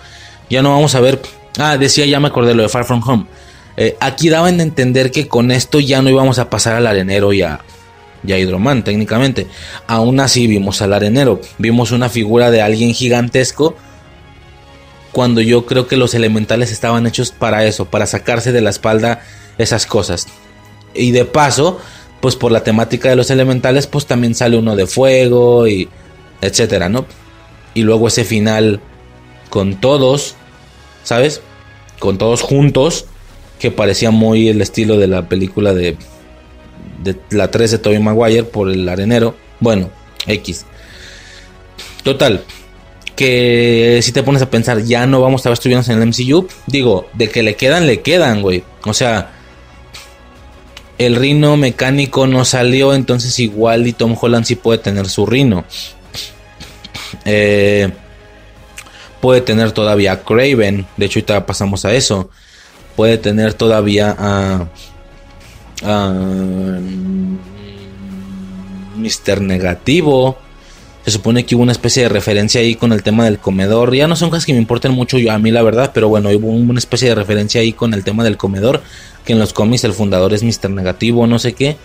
ya 0.48 0.62
no 0.62 0.70
vamos 0.70 0.94
a 0.94 1.00
ver. 1.00 1.20
Ah, 1.58 1.76
decía, 1.76 2.06
ya 2.06 2.20
me 2.20 2.28
acordé 2.28 2.54
lo 2.54 2.62
de 2.62 2.68
Far 2.68 2.84
From 2.84 3.02
Home. 3.06 3.26
Eh, 3.76 3.96
aquí 4.00 4.28
daban 4.28 4.60
a 4.60 4.62
entender 4.62 5.10
que 5.10 5.28
con 5.28 5.50
esto 5.50 5.80
ya 5.80 6.00
no 6.02 6.10
íbamos 6.10 6.38
a 6.38 6.48
pasar 6.48 6.76
al 6.76 6.86
arenero 6.86 7.32
y 7.32 7.42
a, 7.42 7.60
y 8.24 8.32
a 8.32 8.82
técnicamente. 8.84 9.46
Aún 9.86 10.20
así 10.20 10.46
vimos 10.46 10.82
al 10.82 10.92
arenero. 10.92 11.40
Vimos 11.58 11.92
una 11.92 12.08
figura 12.08 12.50
de 12.50 12.62
alguien 12.62 12.94
gigantesco 12.94 13.76
cuando 15.12 15.40
yo 15.40 15.64
creo 15.66 15.86
que 15.86 15.96
los 15.96 16.14
elementales 16.14 16.70
estaban 16.72 17.06
hechos 17.06 17.32
para 17.32 17.64
eso, 17.64 17.86
para 17.86 18.06
sacarse 18.06 18.52
de 18.52 18.60
la 18.60 18.70
espalda 18.70 19.20
esas 19.56 19.86
cosas. 19.86 20.26
Y 20.94 21.10
de 21.10 21.24
paso, 21.24 21.80
pues 22.26 22.34
por 22.34 22.50
la 22.50 22.64
temática 22.64 23.08
de 23.08 23.14
los 23.14 23.30
elementales, 23.30 23.86
pues 23.86 24.04
también 24.04 24.34
sale 24.34 24.58
uno 24.58 24.74
de 24.74 24.88
fuego 24.88 25.68
y 25.68 25.88
etcétera, 26.40 26.88
¿no? 26.88 27.06
Y 27.72 27.82
luego 27.82 28.08
ese 28.08 28.24
final 28.24 28.80
con 29.48 29.80
todos, 29.80 30.34
¿sabes? 31.04 31.40
Con 32.00 32.18
todos 32.18 32.42
juntos, 32.42 33.04
que 33.60 33.70
parecía 33.70 34.10
muy 34.10 34.48
el 34.48 34.60
estilo 34.60 34.98
de 34.98 35.06
la 35.06 35.28
película 35.28 35.72
de, 35.72 35.96
la 37.30 37.48
3 37.48 37.70
de 37.70 37.78
Tobey 37.78 38.00
Maguire 38.00 38.42
por 38.42 38.70
el 38.70 38.88
arenero. 38.88 39.36
Bueno, 39.60 39.88
X. 40.26 40.66
Total, 42.02 42.42
que 43.14 44.00
si 44.02 44.10
te 44.10 44.24
pones 44.24 44.42
a 44.42 44.50
pensar, 44.50 44.82
ya 44.82 45.06
no 45.06 45.20
vamos 45.20 45.46
a 45.46 45.50
ver 45.50 45.54
estudiantes 45.54 45.90
en 45.90 46.02
el 46.02 46.08
MCU, 46.08 46.48
digo, 46.66 47.06
de 47.12 47.30
que 47.30 47.44
le 47.44 47.54
quedan, 47.54 47.86
le 47.86 48.00
quedan, 48.00 48.42
güey. 48.42 48.64
O 48.84 48.94
sea, 48.94 49.35
el 50.98 51.16
rino 51.16 51.56
mecánico 51.56 52.26
no 52.26 52.44
salió, 52.44 52.94
entonces 52.94 53.38
igual 53.38 53.86
y 53.86 53.92
Tom 53.92 54.16
Holland 54.20 54.44
sí 54.44 54.56
puede 54.56 54.78
tener 54.78 55.08
su 55.08 55.26
rino. 55.26 55.64
Eh, 57.24 57.90
puede 59.20 59.40
tener 59.40 59.72
todavía 59.72 60.12
a 60.12 60.20
Craven, 60.22 60.86
de 60.96 61.06
hecho 61.06 61.18
ahorita 61.18 61.46
pasamos 61.46 61.84
a 61.84 61.92
eso. 61.94 62.30
Puede 62.94 63.18
tener 63.18 63.54
todavía 63.54 64.16
a... 64.18 64.68
a 65.82 66.80
Mr. 68.96 69.42
Negativo. 69.42 70.38
Se 71.06 71.12
supone 71.12 71.46
que 71.46 71.54
hubo 71.54 71.62
una 71.62 71.70
especie 71.70 72.02
de 72.02 72.08
referencia 72.08 72.60
ahí 72.60 72.74
con 72.74 72.92
el 72.92 73.04
tema 73.04 73.24
del 73.24 73.38
comedor. 73.38 73.94
Ya 73.94 74.08
no 74.08 74.16
son 74.16 74.28
cosas 74.28 74.44
que 74.44 74.52
me 74.52 74.58
importen 74.58 74.90
mucho 74.90 75.18
yo, 75.18 75.30
a 75.30 75.38
mí 75.38 75.52
la 75.52 75.62
verdad, 75.62 75.92
pero 75.94 76.08
bueno, 76.08 76.30
hubo 76.30 76.48
una 76.48 76.80
especie 76.80 77.08
de 77.08 77.14
referencia 77.14 77.60
ahí 77.60 77.72
con 77.72 77.94
el 77.94 78.02
tema 78.02 78.24
del 78.24 78.36
comedor. 78.36 78.82
Que 79.24 79.32
en 79.32 79.38
los 79.38 79.52
cómics 79.52 79.84
el 79.84 79.92
fundador 79.92 80.34
es 80.34 80.42
Mr. 80.42 80.68
Negativo, 80.68 81.28
no 81.28 81.38
sé 81.38 81.52
qué. 81.52 81.76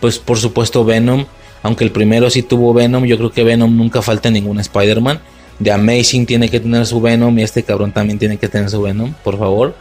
Pues 0.00 0.18
por 0.18 0.38
supuesto 0.38 0.86
Venom. 0.86 1.26
Aunque 1.62 1.84
el 1.84 1.90
primero 1.90 2.30
sí 2.30 2.42
tuvo 2.42 2.72
Venom, 2.72 3.04
yo 3.04 3.18
creo 3.18 3.30
que 3.30 3.44
Venom 3.44 3.76
nunca 3.76 4.00
falta 4.00 4.28
en 4.28 4.34
ningún 4.34 4.58
Spider-Man. 4.58 5.20
The 5.62 5.72
Amazing 5.72 6.24
tiene 6.24 6.48
que 6.48 6.60
tener 6.60 6.86
su 6.86 6.98
Venom 7.02 7.38
y 7.38 7.42
este 7.42 7.62
cabrón 7.62 7.92
también 7.92 8.18
tiene 8.18 8.38
que 8.38 8.48
tener 8.48 8.70
su 8.70 8.80
Venom, 8.80 9.12
por 9.22 9.38
favor. 9.38 9.74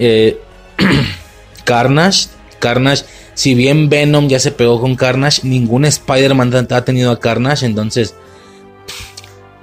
Eh, 0.00 0.40
Carnage. 1.64 2.26
Carnage 2.64 3.04
si 3.34 3.54
bien 3.54 3.88
Venom 3.88 4.28
ya 4.28 4.38
se 4.38 4.52
pegó 4.52 4.80
con 4.80 4.94
Carnage, 4.94 5.42
ningún 5.44 5.84
Spider-Man 5.84 6.68
ha 6.70 6.84
tenido 6.84 7.10
a 7.10 7.18
Carnage, 7.18 7.66
entonces, 7.66 8.14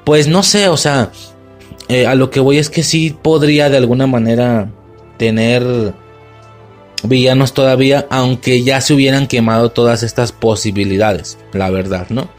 pues 0.03 0.27
no 0.27 0.43
sé, 0.43 0.67
o 0.67 0.77
sea, 0.77 1.11
eh, 1.87 2.05
a 2.05 2.15
lo 2.15 2.29
que 2.29 2.41
voy 2.41 2.57
es 2.57 2.69
que 2.69 2.83
sí 2.83 3.15
podría 3.21 3.69
de 3.69 3.77
alguna 3.77 4.07
manera 4.07 4.69
tener 5.17 5.93
villanos 7.03 7.53
todavía, 7.53 8.07
aunque 8.09 8.63
ya 8.63 8.81
se 8.81 8.93
hubieran 8.93 9.27
quemado 9.27 9.71
todas 9.71 10.03
estas 10.03 10.33
posibilidades, 10.33 11.37
la 11.53 11.69
verdad, 11.69 12.07
¿no? 12.09 12.29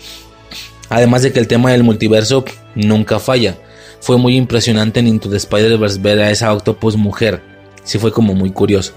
Además 0.90 1.22
de 1.22 1.32
que 1.32 1.40
el 1.40 1.48
tema 1.48 1.72
del 1.72 1.82
multiverso 1.82 2.44
nunca 2.74 3.18
falla. 3.18 3.56
Fue 4.01 4.18
muy 4.18 4.36
impresionante 4.36 5.01
en 5.01 5.06
Into 5.06 5.30
the 5.30 5.36
Spider-Verse 5.36 6.01
ver 6.01 6.20
a 6.20 6.30
esa 6.30 6.52
Octopus 6.52 6.97
mujer. 6.97 7.40
Sí 7.84 7.98
fue 7.98 8.12
como 8.12 8.34
muy 8.34 8.51
curioso 8.51 8.93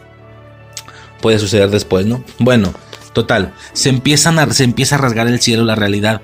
puede 1.26 1.40
suceder 1.40 1.72
después, 1.72 2.06
¿no? 2.06 2.24
Bueno, 2.38 2.72
total, 3.12 3.52
se, 3.74 3.90
empiezan 3.90 4.54
se 4.54 4.64
empieza 4.64 4.94
a 4.94 5.00
rasgar 5.00 5.28
el 5.28 5.42
cielo 5.42 5.64
la 5.64 5.74
realidad. 5.74 6.22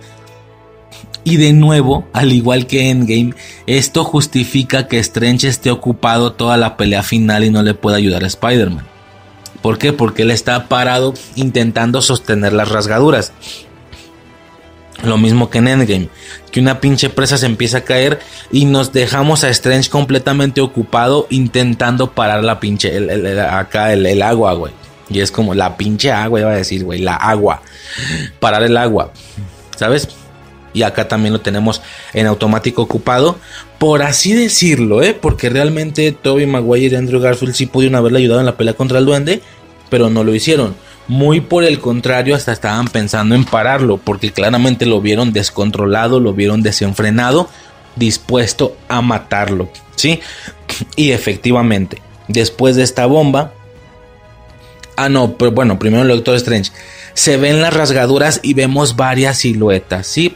Y 1.24 1.38
de 1.38 1.54
nuevo, 1.54 2.06
al 2.14 2.32
igual 2.32 2.68
que 2.68 2.92
Endgame, 2.92 3.34
esto 3.66 4.04
justifica 4.04 4.88
que 4.88 5.00
Strange 5.00 5.48
esté 5.48 5.72
ocupado 5.72 6.34
toda 6.34 6.56
la 6.56 6.78
pelea 6.78 7.02
final 7.02 7.44
y 7.44 7.50
no 7.50 7.64
le 7.64 7.74
pueda 7.74 7.98
ayudar 7.98 8.24
a 8.24 8.28
Spider-Man. 8.28 8.86
¿Por 9.64 9.80
qué? 9.80 9.92
Porque 9.92 10.22
él 10.22 10.30
está 10.30 10.68
parado 10.68 11.16
intentando 11.34 12.04
sostener 12.04 12.54
las 12.54 12.70
rasgaduras. 12.70 13.34
Lo 15.04 15.18
mismo 15.18 15.50
que 15.50 15.58
en 15.58 15.68
Endgame, 15.68 16.10
que 16.52 16.60
una 16.60 16.80
pinche 16.80 17.10
presa 17.10 17.40
se 17.40 17.48
empieza 17.48 17.80
a 17.80 17.86
caer 17.86 18.20
y 18.52 18.66
nos 18.66 18.94
dejamos 18.94 19.44
a 19.44 19.50
Strange 19.50 19.90
completamente 19.90 20.62
ocupado 20.62 21.26
intentando 21.32 22.12
parar 22.12 22.44
la 22.44 22.60
pinche, 22.60 22.96
acá 23.42 23.94
el 23.94 24.22
agua, 24.22 24.54
güey. 24.54 24.81
Y 25.12 25.20
es 25.20 25.32
como 25.32 25.54
la 25.54 25.78
pinche 25.78 26.12
agua, 26.12 26.40
iba 26.40 26.52
a 26.52 26.56
decir, 26.56 26.84
güey, 26.84 27.00
la 27.00 27.16
agua. 27.16 27.62
Parar 28.40 28.64
el 28.64 28.78
agua, 28.78 29.12
¿sabes? 29.76 30.08
Y 30.74 30.84
acá 30.84 31.08
también 31.08 31.34
lo 31.34 31.42
tenemos 31.42 31.82
en 32.14 32.28
automático 32.28 32.82
ocupado, 32.82 33.38
por 33.78 34.04
así 34.04 34.34
decirlo, 34.34 35.04
¿eh? 35.04 35.14
Porque 35.14 35.50
realmente 35.50 36.12
Toby 36.14 36.46
Maguire 36.46 36.96
y 36.96 36.98
Andrew 36.98 37.20
Garfield 37.20 37.56
sí 37.56 37.66
pudieron 37.66 37.96
haberle 37.96 38.20
ayudado 38.20 38.40
en 38.40 38.46
la 38.46 38.56
pelea 38.56 38.74
contra 38.74 39.00
el 39.00 39.06
duende, 39.06 39.42
pero 39.90 40.10
no 40.10 40.24
lo 40.24 40.34
hicieron. 40.34 40.76
Muy 41.08 41.42
por 41.42 41.66
el 41.66 41.80
contrario, 41.80 42.36
hasta 42.36 42.54
estaban 42.54 42.88
pensando 42.88 43.36
en 43.36 43.44
pararlo, 43.44 43.98
porque 43.98 44.32
claramente 44.32 44.86
lo 44.86 45.02
vieron 45.02 45.34
descontrolado, 45.34 46.22
lo 46.22 46.34
vieron 46.34 46.62
desenfrenado, 46.62 47.50
dispuesto 47.98 48.78
a 48.88 49.02
matarlo, 49.02 49.70
¿sí? 49.96 50.22
Y 50.96 51.12
efectivamente, 51.12 52.02
después 52.30 52.78
de 52.78 52.84
esta 52.84 53.08
bomba, 53.08 53.52
Ah, 55.04 55.10
no, 55.10 55.36
pero 55.36 55.52
bueno, 55.52 55.80
primero 55.80 56.04
el 56.04 56.10
Doctor 56.10 56.36
Strange. 56.36 56.72
Se 57.16 57.38
ven 57.38 57.60
las 57.60 57.74
rasgaduras 57.74 58.40
y 58.44 58.54
vemos 58.54 58.96
varias 58.96 59.40
siluetas, 59.40 60.06
¿sí? 60.06 60.36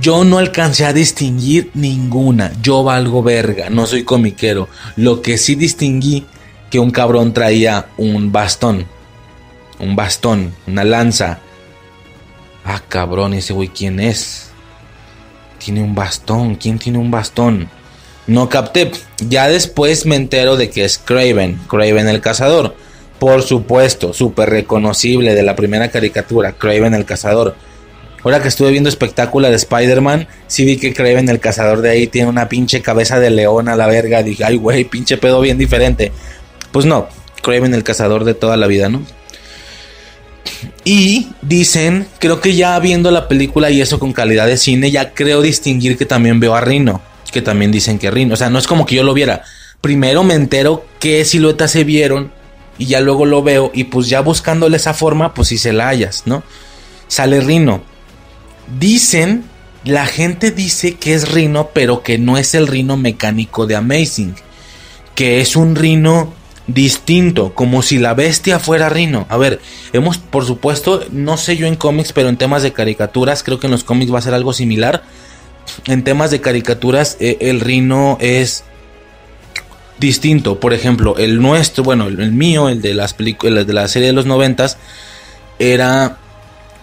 Yo 0.00 0.24
no 0.24 0.38
alcancé 0.38 0.84
a 0.84 0.92
distinguir 0.92 1.72
ninguna. 1.74 2.52
Yo 2.62 2.84
valgo 2.84 3.24
verga, 3.24 3.68
no 3.68 3.84
soy 3.84 4.04
comiquero. 4.04 4.68
Lo 4.94 5.22
que 5.22 5.38
sí 5.38 5.56
distinguí 5.56 6.24
que 6.70 6.78
un 6.78 6.92
cabrón 6.92 7.32
traía 7.32 7.86
un 7.96 8.30
bastón. 8.30 8.86
Un 9.80 9.96
bastón, 9.96 10.54
una 10.68 10.84
lanza. 10.84 11.40
Ah, 12.64 12.80
cabrón, 12.86 13.34
ese 13.34 13.54
güey, 13.54 13.70
¿quién 13.70 13.98
es? 13.98 14.50
Tiene 15.58 15.82
un 15.82 15.96
bastón. 15.96 16.54
¿Quién 16.54 16.78
tiene 16.78 16.98
un 16.98 17.10
bastón? 17.10 17.68
No 18.28 18.48
capté. 18.48 18.92
Ya 19.28 19.48
después 19.48 20.06
me 20.06 20.14
entero 20.14 20.56
de 20.56 20.70
que 20.70 20.84
es 20.84 20.96
Craven. 20.96 21.58
Craven 21.66 22.08
el 22.08 22.20
cazador. 22.20 22.76
Por 23.18 23.42
supuesto, 23.42 24.12
súper 24.12 24.50
reconocible 24.50 25.34
de 25.34 25.42
la 25.42 25.56
primera 25.56 25.90
caricatura, 25.90 26.52
Craven 26.52 26.94
el 26.94 27.04
Cazador. 27.06 27.56
Ahora 28.22 28.42
que 28.42 28.48
estuve 28.48 28.72
viendo 28.72 28.88
espectáculo 28.88 29.48
de 29.48 29.54
Spider-Man, 29.54 30.26
sí 30.48 30.64
vi 30.64 30.76
que 30.76 30.92
Craven 30.92 31.28
el 31.28 31.40
Cazador 31.40 31.80
de 31.80 31.90
ahí 31.90 32.06
tiene 32.08 32.28
una 32.28 32.48
pinche 32.48 32.82
cabeza 32.82 33.20
de 33.20 33.30
león 33.30 33.68
a 33.68 33.76
la 33.76 33.86
verga. 33.86 34.22
Dije, 34.22 34.44
ay, 34.44 34.56
güey, 34.56 34.84
pinche 34.84 35.16
pedo 35.16 35.40
bien 35.40 35.56
diferente. 35.56 36.12
Pues 36.72 36.84
no, 36.84 37.08
Craven 37.42 37.72
el 37.72 37.84
Cazador 37.84 38.24
de 38.24 38.34
toda 38.34 38.56
la 38.56 38.66
vida, 38.66 38.88
¿no? 38.88 39.02
Y 40.84 41.28
dicen, 41.42 42.06
creo 42.18 42.40
que 42.40 42.54
ya 42.54 42.78
viendo 42.80 43.10
la 43.10 43.28
película 43.28 43.70
y 43.70 43.80
eso 43.80 43.98
con 43.98 44.12
calidad 44.12 44.46
de 44.46 44.56
cine, 44.56 44.90
ya 44.90 45.14
creo 45.14 45.40
distinguir 45.40 45.96
que 45.96 46.06
también 46.06 46.38
veo 46.40 46.54
a 46.54 46.60
Rino. 46.60 47.00
Que 47.32 47.42
también 47.42 47.72
dicen 47.72 47.98
que 47.98 48.10
Rino. 48.10 48.34
O 48.34 48.36
sea, 48.36 48.50
no 48.50 48.58
es 48.58 48.66
como 48.66 48.86
que 48.86 48.94
yo 48.94 49.02
lo 49.02 49.14
viera. 49.14 49.42
Primero 49.80 50.22
me 50.24 50.34
entero 50.34 50.84
qué 51.00 51.24
siluetas 51.24 51.70
se 51.70 51.84
vieron 51.84 52.32
y 52.78 52.86
ya 52.86 53.00
luego 53.00 53.26
lo 53.26 53.42
veo 53.42 53.70
y 53.74 53.84
pues 53.84 54.08
ya 54.08 54.20
buscándole 54.20 54.76
esa 54.76 54.94
forma, 54.94 55.34
pues 55.34 55.48
si 55.48 55.58
se 55.58 55.72
la 55.72 55.88
hallas, 55.88 56.22
¿no? 56.26 56.42
Sale 57.08 57.40
Rino. 57.40 57.82
Dicen, 58.78 59.44
la 59.84 60.06
gente 60.06 60.50
dice 60.50 60.94
que 60.94 61.14
es 61.14 61.30
Rino, 61.30 61.70
pero 61.72 62.02
que 62.02 62.18
no 62.18 62.36
es 62.36 62.54
el 62.54 62.66
Rino 62.66 62.96
mecánico 62.96 63.66
de 63.66 63.76
Amazing, 63.76 64.34
que 65.14 65.40
es 65.40 65.56
un 65.56 65.76
Rino 65.76 66.32
distinto, 66.66 67.54
como 67.54 67.82
si 67.82 67.98
la 67.98 68.14
bestia 68.14 68.58
fuera 68.58 68.88
Rino. 68.88 69.26
A 69.28 69.36
ver, 69.36 69.60
hemos, 69.92 70.18
por 70.18 70.44
supuesto, 70.44 71.04
no 71.12 71.36
sé 71.36 71.56
yo 71.56 71.66
en 71.66 71.76
cómics, 71.76 72.12
pero 72.12 72.28
en 72.28 72.36
temas 72.36 72.62
de 72.62 72.72
caricaturas, 72.72 73.42
creo 73.42 73.60
que 73.60 73.68
en 73.68 73.70
los 73.70 73.84
cómics 73.84 74.12
va 74.12 74.18
a 74.18 74.22
ser 74.22 74.34
algo 74.34 74.52
similar. 74.52 75.04
En 75.86 76.04
temas 76.04 76.30
de 76.30 76.40
caricaturas, 76.40 77.16
eh, 77.20 77.38
el 77.40 77.60
Rino 77.60 78.18
es 78.20 78.64
distinto. 79.98 80.60
Por 80.60 80.74
ejemplo, 80.74 81.16
el 81.16 81.40
nuestro, 81.40 81.84
bueno, 81.84 82.06
el, 82.06 82.32
mío, 82.32 82.68
el 82.68 82.82
de 82.82 82.94
las 82.94 83.14
películas 83.14 83.66
de 83.66 83.72
la 83.72 83.88
serie 83.88 84.08
de 84.08 84.14
los 84.14 84.26
noventas, 84.26 84.78
era 85.58 86.18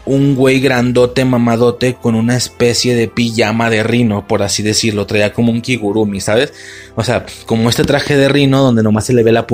un 0.05 0.35
güey 0.35 0.59
grandote, 0.59 1.23
mamadote, 1.23 1.95
con 1.95 2.15
una 2.15 2.35
especie 2.35 2.95
de 2.95 3.07
pijama 3.07 3.69
de 3.69 3.83
rino, 3.83 4.27
por 4.27 4.43
así 4.43 4.61
decirlo. 4.63 5.05
Traía 5.05 5.33
como 5.33 5.51
un 5.51 5.61
kigurumi, 5.61 6.19
¿sabes? 6.19 6.53
O 6.95 7.03
sea, 7.03 7.25
como 7.45 7.69
este 7.69 7.83
traje 7.83 8.17
de 8.17 8.27
rino 8.29 8.61
donde 8.61 8.83
nomás 8.83 9.05
se 9.05 9.13
le 9.13 9.23
ve 9.23 9.31
la, 9.31 9.45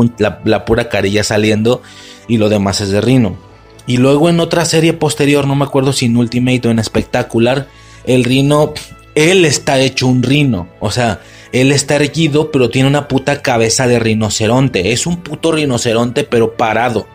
la 0.43 0.65
pura 0.65 0.89
carilla 0.89 1.23
saliendo 1.23 1.81
y 2.27 2.37
lo 2.37 2.49
demás 2.49 2.81
es 2.81 2.89
de 2.89 3.01
rino. 3.01 3.37
Y 3.85 3.97
luego 3.97 4.29
en 4.29 4.39
otra 4.39 4.65
serie 4.65 4.93
posterior, 4.93 5.47
no 5.47 5.55
me 5.55 5.65
acuerdo 5.65 5.93
si 5.93 6.05
en 6.05 6.17
Ultimate 6.17 6.67
o 6.67 6.71
en 6.71 6.79
Espectacular, 6.79 7.67
el 8.05 8.23
rino, 8.23 8.73
él 9.15 9.45
está 9.45 9.79
hecho 9.79 10.07
un 10.07 10.23
rino. 10.23 10.67
O 10.79 10.91
sea, 10.91 11.21
él 11.51 11.71
está 11.71 11.95
erguido, 11.95 12.51
pero 12.51 12.69
tiene 12.69 12.87
una 12.87 13.07
puta 13.07 13.41
cabeza 13.41 13.87
de 13.87 13.99
rinoceronte. 13.99 14.91
Es 14.91 15.07
un 15.07 15.17
puto 15.17 15.51
rinoceronte, 15.51 16.23
pero 16.23 16.55
parado. 16.55 17.07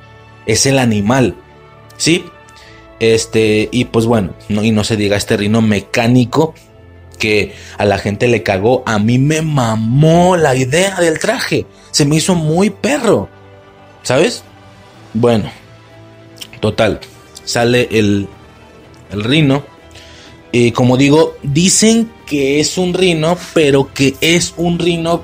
Es 0.47 0.67
el 0.67 0.79
animal. 0.79 1.37
¿Sí? 1.97 2.25
Este, 3.01 3.69
y 3.71 3.87
pues 3.87 4.07
bueno, 4.07 4.35
no, 4.49 4.65
y 4.65 4.71
no 4.71 4.85
se 4.85 4.97
diga 4.97 5.17
este 5.17 5.37
rino 5.37 5.61
mecánico 5.61 6.55
que 7.19 7.55
a 7.79 7.85
la 7.85 7.99
gente 7.99 8.27
le 8.29 8.43
cagó. 8.43 8.83
A 8.87 8.99
mí 8.99 9.19
me 9.19 9.43
mamó 9.43 10.37
la 10.37 10.55
idea 10.57 10.97
del 11.01 11.19
traje. 11.19 11.67
Se 11.91 12.05
me 12.05 12.17
hizo 12.17 12.35
muy 12.35 12.71
perro. 12.71 13.29
¿Sabes? 14.03 14.43
Bueno, 15.13 15.51
total. 16.61 17.01
Sale 17.45 17.89
el, 17.93 18.29
el 19.13 19.25
rino. 19.25 19.65
Y 20.51 20.73
como 20.73 20.97
digo, 20.97 21.37
dicen 21.43 22.11
que 22.27 22.61
es 22.61 22.79
un 22.79 22.95
rino, 22.95 23.37
pero 23.53 23.93
que 23.93 24.15
es 24.21 24.55
un 24.57 24.79
rino 24.79 25.23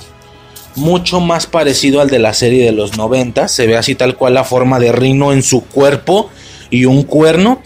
mucho 0.76 1.20
más 1.20 1.46
parecido 1.46 2.00
al 2.00 2.10
de 2.10 2.18
la 2.18 2.34
serie 2.34 2.64
de 2.64 2.72
los 2.72 2.96
90. 2.96 3.48
Se 3.48 3.66
ve 3.66 3.76
así 3.76 3.94
tal 3.94 4.16
cual 4.16 4.34
la 4.34 4.44
forma 4.44 4.78
de 4.78 4.92
rino 4.92 5.32
en 5.32 5.42
su 5.42 5.62
cuerpo 5.62 6.30
y 6.70 6.84
un 6.84 7.02
cuerno. 7.02 7.60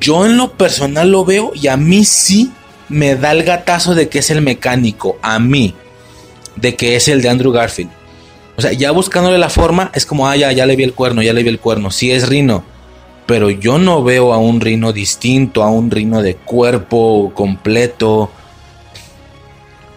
Yo 0.00 0.26
en 0.26 0.36
lo 0.36 0.52
personal 0.52 1.10
lo 1.10 1.24
veo 1.24 1.52
y 1.54 1.68
a 1.68 1.76
mí 1.76 2.04
sí 2.04 2.52
me 2.88 3.14
da 3.16 3.32
el 3.32 3.42
gatazo 3.42 3.94
de 3.94 4.08
que 4.08 4.20
es 4.20 4.30
el 4.30 4.42
mecánico. 4.42 5.18
A 5.22 5.38
mí. 5.38 5.74
De 6.56 6.76
que 6.76 6.96
es 6.96 7.08
el 7.08 7.22
de 7.22 7.28
Andrew 7.28 7.52
Garfield. 7.52 7.90
O 8.56 8.60
sea, 8.60 8.72
ya 8.72 8.90
buscándole 8.90 9.38
la 9.38 9.48
forma, 9.48 9.90
es 9.94 10.04
como, 10.04 10.28
ah, 10.28 10.36
ya, 10.36 10.52
ya 10.52 10.66
le 10.66 10.76
vi 10.76 10.84
el 10.84 10.92
cuerno, 10.92 11.22
ya 11.22 11.32
le 11.32 11.42
vi 11.42 11.48
el 11.48 11.58
cuerno. 11.58 11.90
Sí 11.90 12.12
es 12.12 12.28
Rino 12.28 12.71
pero 13.26 13.50
yo 13.50 13.78
no 13.78 14.02
veo 14.02 14.32
a 14.32 14.38
un 14.38 14.60
rino 14.60 14.92
distinto, 14.92 15.62
a 15.62 15.70
un 15.70 15.90
rino 15.90 16.22
de 16.22 16.34
cuerpo 16.36 17.32
completo 17.34 18.30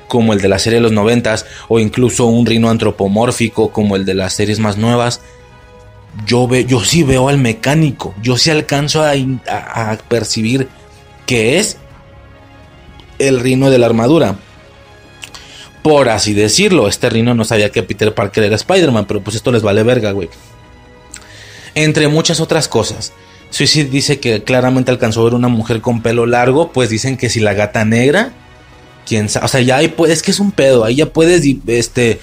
como 0.07 0.33
el 0.33 0.41
de 0.41 0.47
la 0.47 0.59
serie 0.59 0.77
de 0.77 0.83
los 0.83 0.91
noventas 0.91 1.45
o 1.67 1.79
incluso 1.79 2.25
un 2.27 2.45
rino 2.45 2.69
antropomórfico 2.69 3.71
como 3.71 3.95
el 3.95 4.05
de 4.05 4.13
las 4.13 4.33
series 4.33 4.59
más 4.59 4.77
nuevas. 4.77 5.21
Yo, 6.25 6.47
ve, 6.47 6.65
yo 6.65 6.81
sí 6.81 7.03
veo 7.03 7.27
al 7.27 7.37
mecánico, 7.37 8.13
yo 8.21 8.37
sí 8.37 8.49
alcanzo 8.49 9.03
a, 9.03 9.13
a 9.47 9.97
percibir 10.07 10.69
que 11.25 11.59
es 11.59 11.77
el 13.19 13.39
rino 13.39 13.69
de 13.69 13.79
la 13.79 13.87
armadura. 13.87 14.35
Por 15.81 16.09
así 16.09 16.33
decirlo, 16.33 16.87
este 16.87 17.09
rino 17.09 17.33
no 17.33 17.43
sabía 17.43 17.71
que 17.71 17.83
Peter 17.83 18.13
Parker 18.13 18.45
era 18.45 18.55
Spider-Man, 18.55 19.05
pero 19.05 19.21
pues 19.21 19.35
esto 19.35 19.51
les 19.51 19.61
vale 19.61 19.83
verga, 19.83 20.11
güey 20.11 20.29
entre 21.75 22.07
muchas 22.07 22.39
otras 22.39 22.67
cosas. 22.67 23.13
Suicide 23.49 23.89
dice 23.89 24.19
que 24.19 24.43
claramente 24.43 24.91
alcanzó 24.91 25.21
a 25.21 25.25
ver 25.25 25.33
una 25.33 25.47
mujer 25.47 25.81
con 25.81 26.01
pelo 26.01 26.25
largo, 26.25 26.71
pues 26.71 26.89
dicen 26.89 27.17
que 27.17 27.29
si 27.29 27.39
la 27.39 27.53
gata 27.53 27.85
negra, 27.85 28.33
quién 29.05 29.29
sabe, 29.29 29.45
o 29.45 29.49
sea, 29.49 29.61
ya 29.61 29.77
hay, 29.77 29.93
es 30.07 30.23
que 30.23 30.31
es 30.31 30.39
un 30.39 30.51
pedo, 30.51 30.83
ahí 30.83 30.95
ya 30.95 31.05
puedes, 31.05 31.43
este, 31.67 32.19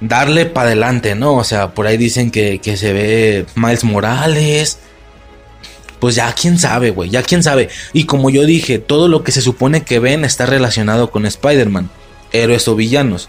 darle 0.00 0.46
para 0.46 0.68
adelante, 0.68 1.14
¿no? 1.14 1.34
O 1.34 1.44
sea, 1.44 1.74
por 1.74 1.86
ahí 1.86 1.96
dicen 1.96 2.30
que, 2.30 2.58
que 2.58 2.76
se 2.76 2.92
ve 2.92 3.46
Miles 3.54 3.84
Morales, 3.84 4.78
pues 6.00 6.16
ya 6.16 6.32
quién 6.32 6.58
sabe, 6.58 6.90
güey, 6.90 7.10
ya 7.10 7.22
quién 7.22 7.44
sabe. 7.44 7.68
Y 7.92 8.06
como 8.06 8.28
yo 8.28 8.44
dije, 8.44 8.80
todo 8.80 9.06
lo 9.06 9.22
que 9.22 9.30
se 9.30 9.40
supone 9.40 9.84
que 9.84 10.00
ven 10.00 10.24
está 10.24 10.46
relacionado 10.46 11.12
con 11.12 11.26
Spider-Man, 11.26 11.90
héroes 12.32 12.66
o 12.66 12.74
villanos, 12.74 13.28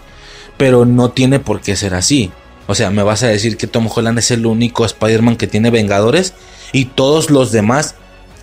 pero 0.56 0.84
no 0.84 1.10
tiene 1.10 1.38
por 1.38 1.60
qué 1.60 1.76
ser 1.76 1.94
así. 1.94 2.32
O 2.66 2.74
sea, 2.74 2.90
me 2.90 3.02
vas 3.02 3.22
a 3.22 3.28
decir 3.28 3.56
que 3.56 3.66
Tom 3.66 3.88
Holland 3.94 4.18
es 4.18 4.30
el 4.30 4.46
único 4.46 4.84
Spider-Man 4.84 5.36
que 5.36 5.46
tiene 5.46 5.70
Vengadores 5.70 6.32
y 6.72 6.86
todos 6.86 7.30
los 7.30 7.52
demás 7.52 7.94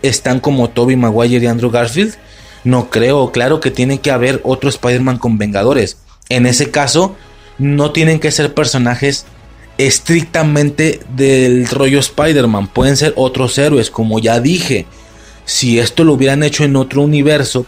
están 0.03 0.39
como 0.39 0.69
Toby 0.69 0.95
Maguire 0.95 1.43
y 1.43 1.47
Andrew 1.47 1.71
Garfield. 1.71 2.15
No 2.63 2.89
creo, 2.89 3.31
claro 3.31 3.59
que 3.59 3.71
tiene 3.71 3.99
que 3.99 4.11
haber 4.11 4.39
otro 4.43 4.69
Spider-Man 4.69 5.17
con 5.17 5.37
Vengadores. 5.37 5.97
En 6.29 6.45
ese 6.45 6.69
caso, 6.69 7.15
no 7.57 7.91
tienen 7.91 8.19
que 8.19 8.31
ser 8.31 8.53
personajes 8.53 9.25
estrictamente 9.79 10.99
del 11.15 11.67
rollo 11.67 11.99
Spider-Man. 11.99 12.67
Pueden 12.67 12.97
ser 12.97 13.13
otros 13.15 13.57
héroes, 13.57 13.89
como 13.89 14.19
ya 14.19 14.39
dije. 14.39 14.85
Si 15.45 15.79
esto 15.79 16.03
lo 16.03 16.13
hubieran 16.13 16.43
hecho 16.43 16.63
en 16.63 16.75
otro 16.75 17.01
universo, 17.01 17.65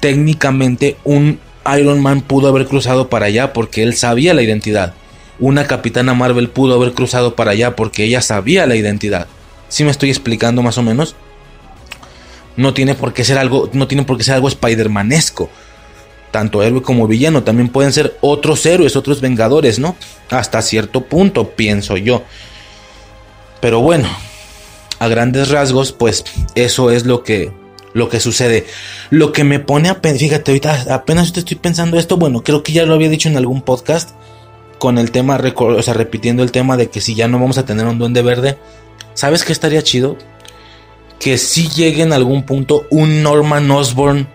técnicamente 0.00 0.96
un 1.04 1.38
Iron 1.78 2.00
Man 2.00 2.22
pudo 2.22 2.48
haber 2.48 2.66
cruzado 2.66 3.08
para 3.08 3.26
allá 3.26 3.52
porque 3.52 3.84
él 3.84 3.94
sabía 3.94 4.34
la 4.34 4.42
identidad 4.42 4.94
una 5.40 5.66
capitana 5.66 6.14
Marvel 6.14 6.48
pudo 6.48 6.74
haber 6.74 6.92
cruzado 6.92 7.34
para 7.36 7.52
allá 7.52 7.76
porque 7.76 8.04
ella 8.04 8.20
sabía 8.20 8.66
la 8.66 8.76
identidad. 8.76 9.26
Si 9.68 9.84
me 9.84 9.90
estoy 9.90 10.10
explicando 10.10 10.62
más 10.62 10.78
o 10.78 10.82
menos? 10.82 11.14
No 12.56 12.74
tiene 12.74 12.94
por 12.94 13.12
qué 13.12 13.24
ser 13.24 13.38
algo, 13.38 13.70
no 13.72 13.86
tiene 13.86 14.04
por 14.04 14.16
qué 14.16 14.24
ser 14.24 14.34
algo 14.34 14.48
Spider-Manesco. 14.48 15.48
Tanto 16.30 16.62
héroe 16.62 16.82
como 16.82 17.06
villano 17.06 17.42
también 17.42 17.68
pueden 17.68 17.92
ser 17.92 18.16
otros 18.20 18.66
héroes, 18.66 18.96
otros 18.96 19.20
vengadores, 19.20 19.78
¿no? 19.78 19.96
Hasta 20.30 20.60
cierto 20.60 21.04
punto, 21.04 21.50
pienso 21.50 21.96
yo. 21.96 22.24
Pero 23.60 23.80
bueno, 23.80 24.08
a 24.98 25.08
grandes 25.08 25.48
rasgos, 25.48 25.92
pues 25.92 26.24
eso 26.54 26.90
es 26.90 27.06
lo 27.06 27.22
que 27.22 27.52
lo 27.94 28.08
que 28.08 28.20
sucede. 28.20 28.66
Lo 29.10 29.32
que 29.32 29.44
me 29.44 29.60
pone 29.60 29.88
a 29.88 29.94
fíjate, 29.94 30.50
ahorita 30.50 30.94
apenas 30.94 31.32
estoy 31.36 31.56
pensando 31.56 31.98
esto, 31.98 32.16
bueno, 32.16 32.42
creo 32.42 32.62
que 32.62 32.72
ya 32.72 32.84
lo 32.84 32.94
había 32.94 33.08
dicho 33.08 33.28
en 33.28 33.36
algún 33.36 33.62
podcast 33.62 34.10
con 34.78 34.98
el 34.98 35.10
tema, 35.10 35.40
o 35.56 35.82
sea, 35.82 35.94
repitiendo 35.94 36.42
el 36.42 36.52
tema 36.52 36.76
de 36.76 36.88
que 36.88 37.00
si 37.00 37.14
ya 37.14 37.28
no 37.28 37.38
vamos 37.38 37.58
a 37.58 37.64
tener 37.64 37.86
un 37.86 37.98
duende 37.98 38.22
verde, 38.22 38.58
¿sabes 39.14 39.44
qué 39.44 39.52
estaría 39.52 39.82
chido? 39.82 40.16
Que 41.18 41.38
si 41.38 41.68
llegue 41.68 42.02
en 42.02 42.12
algún 42.12 42.44
punto 42.44 42.86
un 42.90 43.22
Norman 43.22 43.70
Osborn 43.70 44.28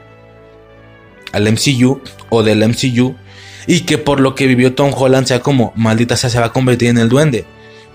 al 1.31 1.51
MCU 1.51 2.01
o 2.29 2.43
del 2.43 2.67
MCU 2.67 3.15
y 3.67 3.81
que 3.81 3.97
por 3.97 4.19
lo 4.19 4.35
que 4.35 4.47
vivió 4.47 4.75
Tom 4.75 4.91
Holland 4.95 5.27
sea 5.27 5.39
como, 5.39 5.73
maldita 5.75 6.17
sea, 6.17 6.29
se 6.29 6.39
va 6.39 6.47
a 6.47 6.53
convertir 6.53 6.89
en 6.89 6.97
el 6.97 7.09
duende. 7.09 7.45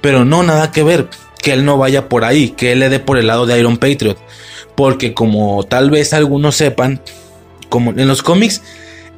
Pero 0.01 0.25
no, 0.25 0.43
nada 0.43 0.70
que 0.70 0.83
ver, 0.83 1.09
que 1.43 1.53
él 1.53 1.65
no 1.65 1.77
vaya 1.77 2.09
por 2.09 2.25
ahí, 2.25 2.51
que 2.51 2.73
él 2.73 2.81
le 2.81 2.89
dé 2.89 3.01
por 3.01 3.19
el 3.19 3.27
lado 3.27 3.47
de 3.47 3.59
Iron 3.59 3.77
Patriot. 3.77 4.19
Porque 4.75 5.12
como 5.12 5.65
tal 5.65 5.91
vez 5.91 6.12
algunos 6.12 6.57
sepan, 6.57 7.01
como 7.69 7.91
en 7.91 8.09
los 8.09 8.23
cómics 8.23 8.62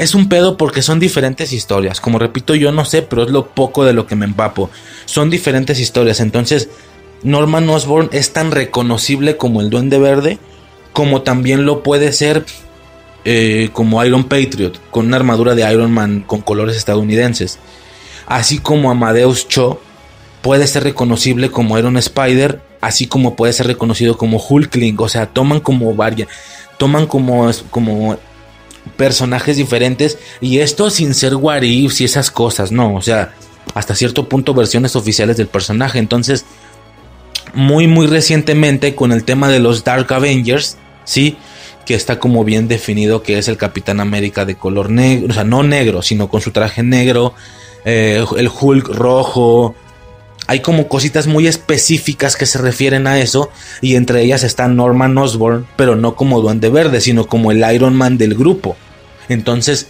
es 0.00 0.14
un 0.14 0.30
pedo 0.30 0.56
porque 0.56 0.80
son 0.80 0.98
diferentes 0.98 1.52
historias. 1.52 2.00
Como 2.00 2.18
repito, 2.18 2.54
yo 2.54 2.72
no 2.72 2.86
sé, 2.86 3.02
pero 3.02 3.22
es 3.22 3.30
lo 3.30 3.48
poco 3.48 3.84
de 3.84 3.92
lo 3.92 4.06
que 4.06 4.16
me 4.16 4.24
empapo. 4.24 4.70
Son 5.04 5.28
diferentes 5.28 5.78
historias. 5.78 6.20
Entonces, 6.20 6.70
Norman 7.22 7.68
Osborn 7.68 8.08
es 8.12 8.32
tan 8.32 8.50
reconocible 8.50 9.36
como 9.36 9.60
el 9.60 9.68
Duende 9.68 9.98
Verde, 9.98 10.38
como 10.94 11.20
también 11.20 11.66
lo 11.66 11.82
puede 11.82 12.14
ser 12.14 12.46
eh, 13.26 13.68
como 13.74 14.02
Iron 14.02 14.24
Patriot, 14.24 14.80
con 14.90 15.04
una 15.06 15.18
armadura 15.18 15.54
de 15.54 15.70
Iron 15.70 15.92
Man 15.92 16.24
con 16.26 16.40
colores 16.40 16.78
estadounidenses. 16.78 17.58
Así 18.26 18.58
como 18.58 18.90
Amadeus 18.90 19.48
Cho 19.48 19.82
puede 20.40 20.66
ser 20.66 20.84
reconocible 20.84 21.50
como 21.50 21.78
Iron 21.78 21.98
Spider, 21.98 22.62
así 22.80 23.06
como 23.06 23.36
puede 23.36 23.52
ser 23.52 23.66
reconocido 23.66 24.16
como 24.16 24.38
Hulkling. 24.38 24.96
O 24.98 25.10
sea, 25.10 25.26
toman 25.26 25.60
como 25.60 25.94
varias, 25.94 26.28
toman 26.78 27.06
como, 27.06 27.50
como 27.68 28.16
personajes 28.96 29.56
diferentes 29.56 30.18
y 30.40 30.58
esto 30.58 30.90
sin 30.90 31.14
ser 31.14 31.34
what 31.34 31.62
y 31.62 31.86
esas 31.86 32.30
cosas, 32.30 32.72
no, 32.72 32.94
o 32.94 33.02
sea, 33.02 33.32
hasta 33.74 33.94
cierto 33.94 34.28
punto 34.28 34.54
versiones 34.54 34.96
oficiales 34.96 35.36
del 35.36 35.48
personaje. 35.48 35.98
Entonces, 35.98 36.44
muy 37.54 37.86
muy 37.86 38.06
recientemente 38.06 38.94
con 38.94 39.12
el 39.12 39.24
tema 39.24 39.48
de 39.48 39.60
los 39.60 39.84
Dark 39.84 40.12
Avengers, 40.12 40.76
sí, 41.04 41.36
que 41.86 41.94
está 41.94 42.18
como 42.18 42.44
bien 42.44 42.68
definido 42.68 43.22
que 43.22 43.38
es 43.38 43.48
el 43.48 43.56
Capitán 43.56 44.00
América 44.00 44.44
de 44.44 44.54
color 44.54 44.90
negro, 44.90 45.28
o 45.30 45.32
sea, 45.32 45.44
no 45.44 45.62
negro, 45.62 46.02
sino 46.02 46.28
con 46.28 46.40
su 46.40 46.50
traje 46.50 46.82
negro, 46.82 47.34
eh, 47.84 48.24
el 48.36 48.48
Hulk 48.48 48.88
rojo, 48.88 49.74
hay 50.50 50.58
como 50.58 50.88
cositas 50.88 51.28
muy 51.28 51.46
específicas 51.46 52.34
que 52.34 52.44
se 52.44 52.58
refieren 52.58 53.06
a 53.06 53.20
eso 53.20 53.52
y 53.80 53.94
entre 53.94 54.24
ellas 54.24 54.42
está 54.42 54.66
Norman 54.66 55.16
Osborn, 55.16 55.64
pero 55.76 55.94
no 55.94 56.16
como 56.16 56.40
Duende 56.40 56.70
Verde, 56.70 57.00
sino 57.00 57.28
como 57.28 57.52
el 57.52 57.64
Iron 57.72 57.94
Man 57.94 58.18
del 58.18 58.34
grupo. 58.34 58.76
Entonces, 59.28 59.86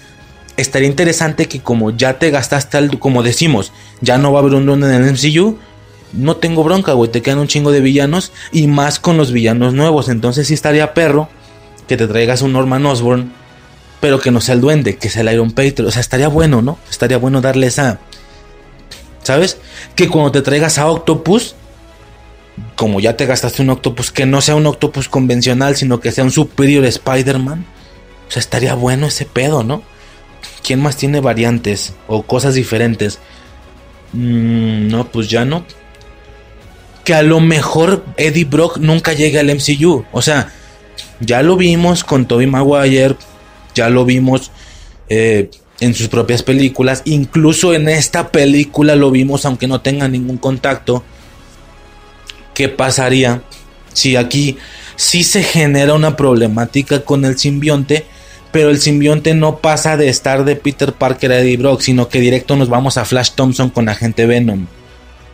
estaría 0.58 0.86
interesante 0.86 1.48
que 1.48 1.60
como 1.60 1.92
ya 1.92 2.18
te 2.18 2.30
gastaste, 2.30 2.76
el, 2.76 2.98
como 2.98 3.22
decimos, 3.22 3.72
ya 4.02 4.18
no 4.18 4.32
va 4.32 4.40
a 4.40 4.42
haber 4.42 4.52
un 4.52 4.66
Duende 4.66 4.94
en 4.94 5.02
el 5.02 5.12
MCU, 5.14 5.56
no 6.12 6.36
tengo 6.36 6.62
bronca, 6.62 6.92
güey, 6.92 7.10
te 7.10 7.22
quedan 7.22 7.38
un 7.38 7.48
chingo 7.48 7.72
de 7.72 7.80
villanos 7.80 8.30
y 8.52 8.66
más 8.66 8.98
con 8.98 9.16
los 9.16 9.32
villanos 9.32 9.72
nuevos. 9.72 10.10
Entonces 10.10 10.48
sí 10.48 10.52
estaría 10.52 10.92
perro 10.92 11.30
que 11.88 11.96
te 11.96 12.06
traigas 12.06 12.42
un 12.42 12.52
Norman 12.52 12.84
Osborn 12.84 13.32
pero 14.00 14.18
que 14.18 14.30
no 14.30 14.40
sea 14.40 14.54
el 14.54 14.60
duende, 14.60 14.96
que 14.96 15.10
sea 15.10 15.22
el 15.22 15.32
Iron 15.32 15.52
Patriot. 15.52 15.88
O 15.88 15.90
sea, 15.90 16.00
estaría 16.00 16.28
bueno, 16.28 16.62
¿no? 16.62 16.78
Estaría 16.90 17.18
bueno 17.18 17.40
darle 17.40 17.66
esa. 17.66 18.00
¿Sabes? 19.30 19.58
Que 19.94 20.08
cuando 20.08 20.32
te 20.32 20.42
traigas 20.42 20.76
a 20.78 20.88
Octopus, 20.88 21.54
como 22.74 22.98
ya 22.98 23.16
te 23.16 23.26
gastaste 23.26 23.62
un 23.62 23.70
Octopus, 23.70 24.10
que 24.10 24.26
no 24.26 24.40
sea 24.40 24.56
un 24.56 24.66
Octopus 24.66 25.08
convencional, 25.08 25.76
sino 25.76 26.00
que 26.00 26.10
sea 26.10 26.24
un 26.24 26.32
Superior 26.32 26.84
Spider-Man. 26.84 27.64
O 28.26 28.30
sea, 28.32 28.40
estaría 28.40 28.74
bueno 28.74 29.06
ese 29.06 29.26
pedo, 29.26 29.62
¿no? 29.62 29.84
¿Quién 30.64 30.82
más 30.82 30.96
tiene 30.96 31.20
variantes 31.20 31.94
o 32.08 32.24
cosas 32.24 32.54
diferentes? 32.54 33.20
Mm, 34.14 34.88
no, 34.88 35.06
pues 35.12 35.28
ya 35.28 35.44
no. 35.44 35.64
Que 37.04 37.14
a 37.14 37.22
lo 37.22 37.38
mejor 37.38 38.04
Eddie 38.16 38.46
Brock 38.46 38.78
nunca 38.78 39.12
llegue 39.12 39.38
al 39.38 39.54
MCU. 39.54 40.06
O 40.10 40.22
sea, 40.22 40.52
ya 41.20 41.40
lo 41.42 41.56
vimos 41.56 42.02
con 42.02 42.26
Tobey 42.26 42.48
Maguire, 42.48 43.14
ya 43.76 43.90
lo 43.90 44.04
vimos 44.04 44.50
eh, 45.08 45.50
en 45.80 45.94
sus 45.94 46.08
propias 46.08 46.42
películas, 46.42 47.02
incluso 47.04 47.74
en 47.74 47.88
esta 47.88 48.30
película 48.30 48.96
lo 48.96 49.10
vimos 49.10 49.44
aunque 49.44 49.66
no 49.66 49.80
tenga 49.80 50.08
ningún 50.08 50.36
contacto. 50.36 51.02
¿Qué 52.54 52.68
pasaría 52.68 53.42
si 53.92 54.16
aquí 54.16 54.58
sí 54.96 55.24
se 55.24 55.42
genera 55.42 55.94
una 55.94 56.16
problemática 56.16 57.00
con 57.02 57.24
el 57.24 57.38
simbionte? 57.38 58.06
pero 58.52 58.70
el 58.70 58.80
simbionte 58.80 59.34
no 59.34 59.58
pasa 59.58 59.96
de 59.96 60.08
estar 60.08 60.44
de 60.44 60.56
Peter 60.56 60.92
Parker 60.92 61.32
a 61.32 61.40
Eddie 61.40 61.56
Brock, 61.56 61.80
sino 61.82 62.08
que 62.08 62.20
directo 62.20 62.56
nos 62.56 62.68
vamos 62.68 62.96
a 62.96 63.04
Flash 63.04 63.30
Thompson 63.34 63.70
con 63.70 63.88
Agente 63.88 64.26
Venom. 64.26 64.66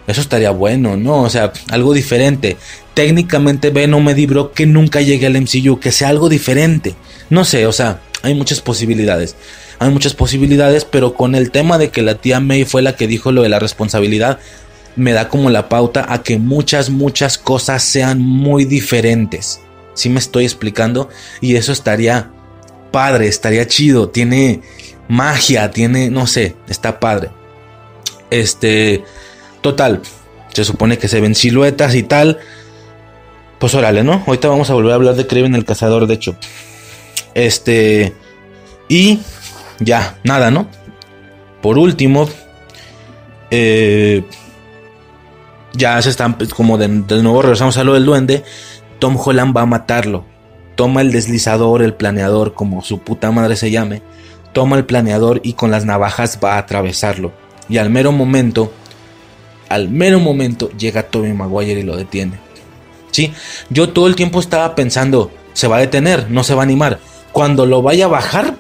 Eso 0.07 0.21
estaría 0.21 0.51
bueno, 0.51 0.97
¿no? 0.97 1.23
O 1.23 1.31
sea, 1.31 1.53
algo 1.71 1.93
diferente. 1.93 2.57
Técnicamente 2.95 3.71
Venom 3.71 4.09
Eddie 4.09 4.27
Brock 4.27 4.55
que 4.55 4.67
nunca 4.67 5.01
llegue 5.01 5.27
al 5.27 5.41
MCU, 5.41 5.81
que 5.81 5.93
sea 5.93 6.09
algo 6.09 6.29
diferente. 6.29 6.95
No 7.31 7.45
sé, 7.45 7.67
o 7.67 7.73
sea, 7.73 8.01
hay 8.23 8.35
muchas 8.35 8.61
posibilidades. 8.61 9.37
Hay 9.79 9.91
muchas 9.91 10.15
posibilidades, 10.15 10.85
pero 10.85 11.15
con 11.15 11.35
el 11.35 11.51
tema 11.51 11.79
de 11.79 11.91
que 11.91 12.03
la 12.03 12.17
tía 12.17 12.41
May 12.41 12.65
fue 12.65 12.83
la 12.83 12.97
que 12.97 13.07
dijo 13.07 13.33
lo 13.33 13.43
de 13.43 13.49
la 13.49 13.59
responsabilidad, 13.59 14.39
me 14.97 15.13
da 15.13 15.29
como 15.29 15.51
la 15.51 15.69
pauta 15.69 16.07
a 16.09 16.23
que 16.23 16.39
muchas, 16.39 16.91
muchas 16.91 17.39
cosas 17.39 17.83
sean 17.83 18.21
muy 18.21 18.65
diferentes. 18.65 19.61
Si 19.95 20.09
me 20.09 20.19
estoy 20.19 20.45
explicando? 20.45 21.09
Y 21.41 21.57
eso 21.57 21.73
estaría 21.73 22.31
padre, 22.91 23.29
estaría 23.29 23.67
chido, 23.67 24.09
tiene 24.09 24.63
magia, 25.09 25.71
tiene, 25.71 26.11
no 26.11 26.27
sé, 26.27 26.57
está 26.69 26.99
padre. 26.99 27.31
Este, 28.31 29.05
total, 29.61 30.01
se 30.53 30.65
supone 30.65 30.99
que 30.99 31.09
se 31.09 31.21
ven 31.21 31.35
siluetas 31.35 31.95
y 31.95 32.03
tal. 32.03 32.39
Pues 33.59 33.75
órale, 33.75 34.03
¿no? 34.03 34.25
Ahorita 34.27 34.49
vamos 34.49 34.71
a 34.71 34.75
volver 34.75 34.93
a 34.93 34.97
hablar 34.97 35.15
de 35.15 35.27
Kraven 35.27 35.55
el 35.55 35.65
cazador, 35.65 36.07
de 36.07 36.15
hecho. 36.15 36.37
Este, 37.37 38.15
y 38.89 39.21
ya, 39.79 40.19
nada, 40.25 40.51
¿no? 40.51 40.69
Por 41.63 41.79
último, 41.79 42.29
eh, 43.51 44.25
ya 45.75 46.01
se 46.03 46.11
están, 46.11 46.39
pues, 46.39 46.53
como 46.53 46.79
de, 46.79 46.89
de 46.89 47.23
nuevo 47.23 47.43
regresamos 47.43 47.77
a 47.77 47.85
lo 47.85 47.95
del 47.95 48.05
duende. 48.05 48.43
Tom 48.99 49.17
Holland 49.23 49.57
va 49.57 49.63
a 49.63 49.67
matarlo 49.67 50.25
toma 50.77 51.01
el 51.01 51.11
deslizador, 51.11 51.83
el 51.83 51.95
planeador, 51.95 52.55
como 52.55 52.83
su 52.83 53.01
puta 53.01 53.33
madre 53.33 53.57
se 53.57 53.71
llame, 53.71 54.03
toma 54.53 54.77
el 54.77 54.85
planeador 54.85 55.41
y 55.43 55.55
con 55.55 55.71
las 55.73 55.85
navajas 55.85 56.39
va 56.43 56.55
a 56.55 56.59
atravesarlo. 56.59 57.33
Y 57.69 57.79
al 57.79 57.91
mero 57.91 58.13
momento, 58.13 58.73
al 59.69 59.89
mero 59.89 60.21
momento 60.21 60.71
llega 60.79 61.03
Toby 61.03 61.33
Maguire 61.33 61.81
y 61.81 61.83
lo 61.83 61.97
detiene. 61.97 62.39
Sí, 63.11 63.33
yo 63.71 63.89
todo 63.89 64.07
el 64.07 64.15
tiempo 64.15 64.39
estaba 64.39 64.75
pensando, 64.75 65.33
se 65.55 65.67
va 65.67 65.77
a 65.79 65.81
detener, 65.81 66.31
no 66.31 66.45
se 66.45 66.55
va 66.55 66.61
a 66.63 66.65
animar. 66.65 67.01
Cuando 67.37 67.67
lo 67.67 67.83
vaya 67.83 68.07
a 68.07 68.09
bajar, 68.09 68.55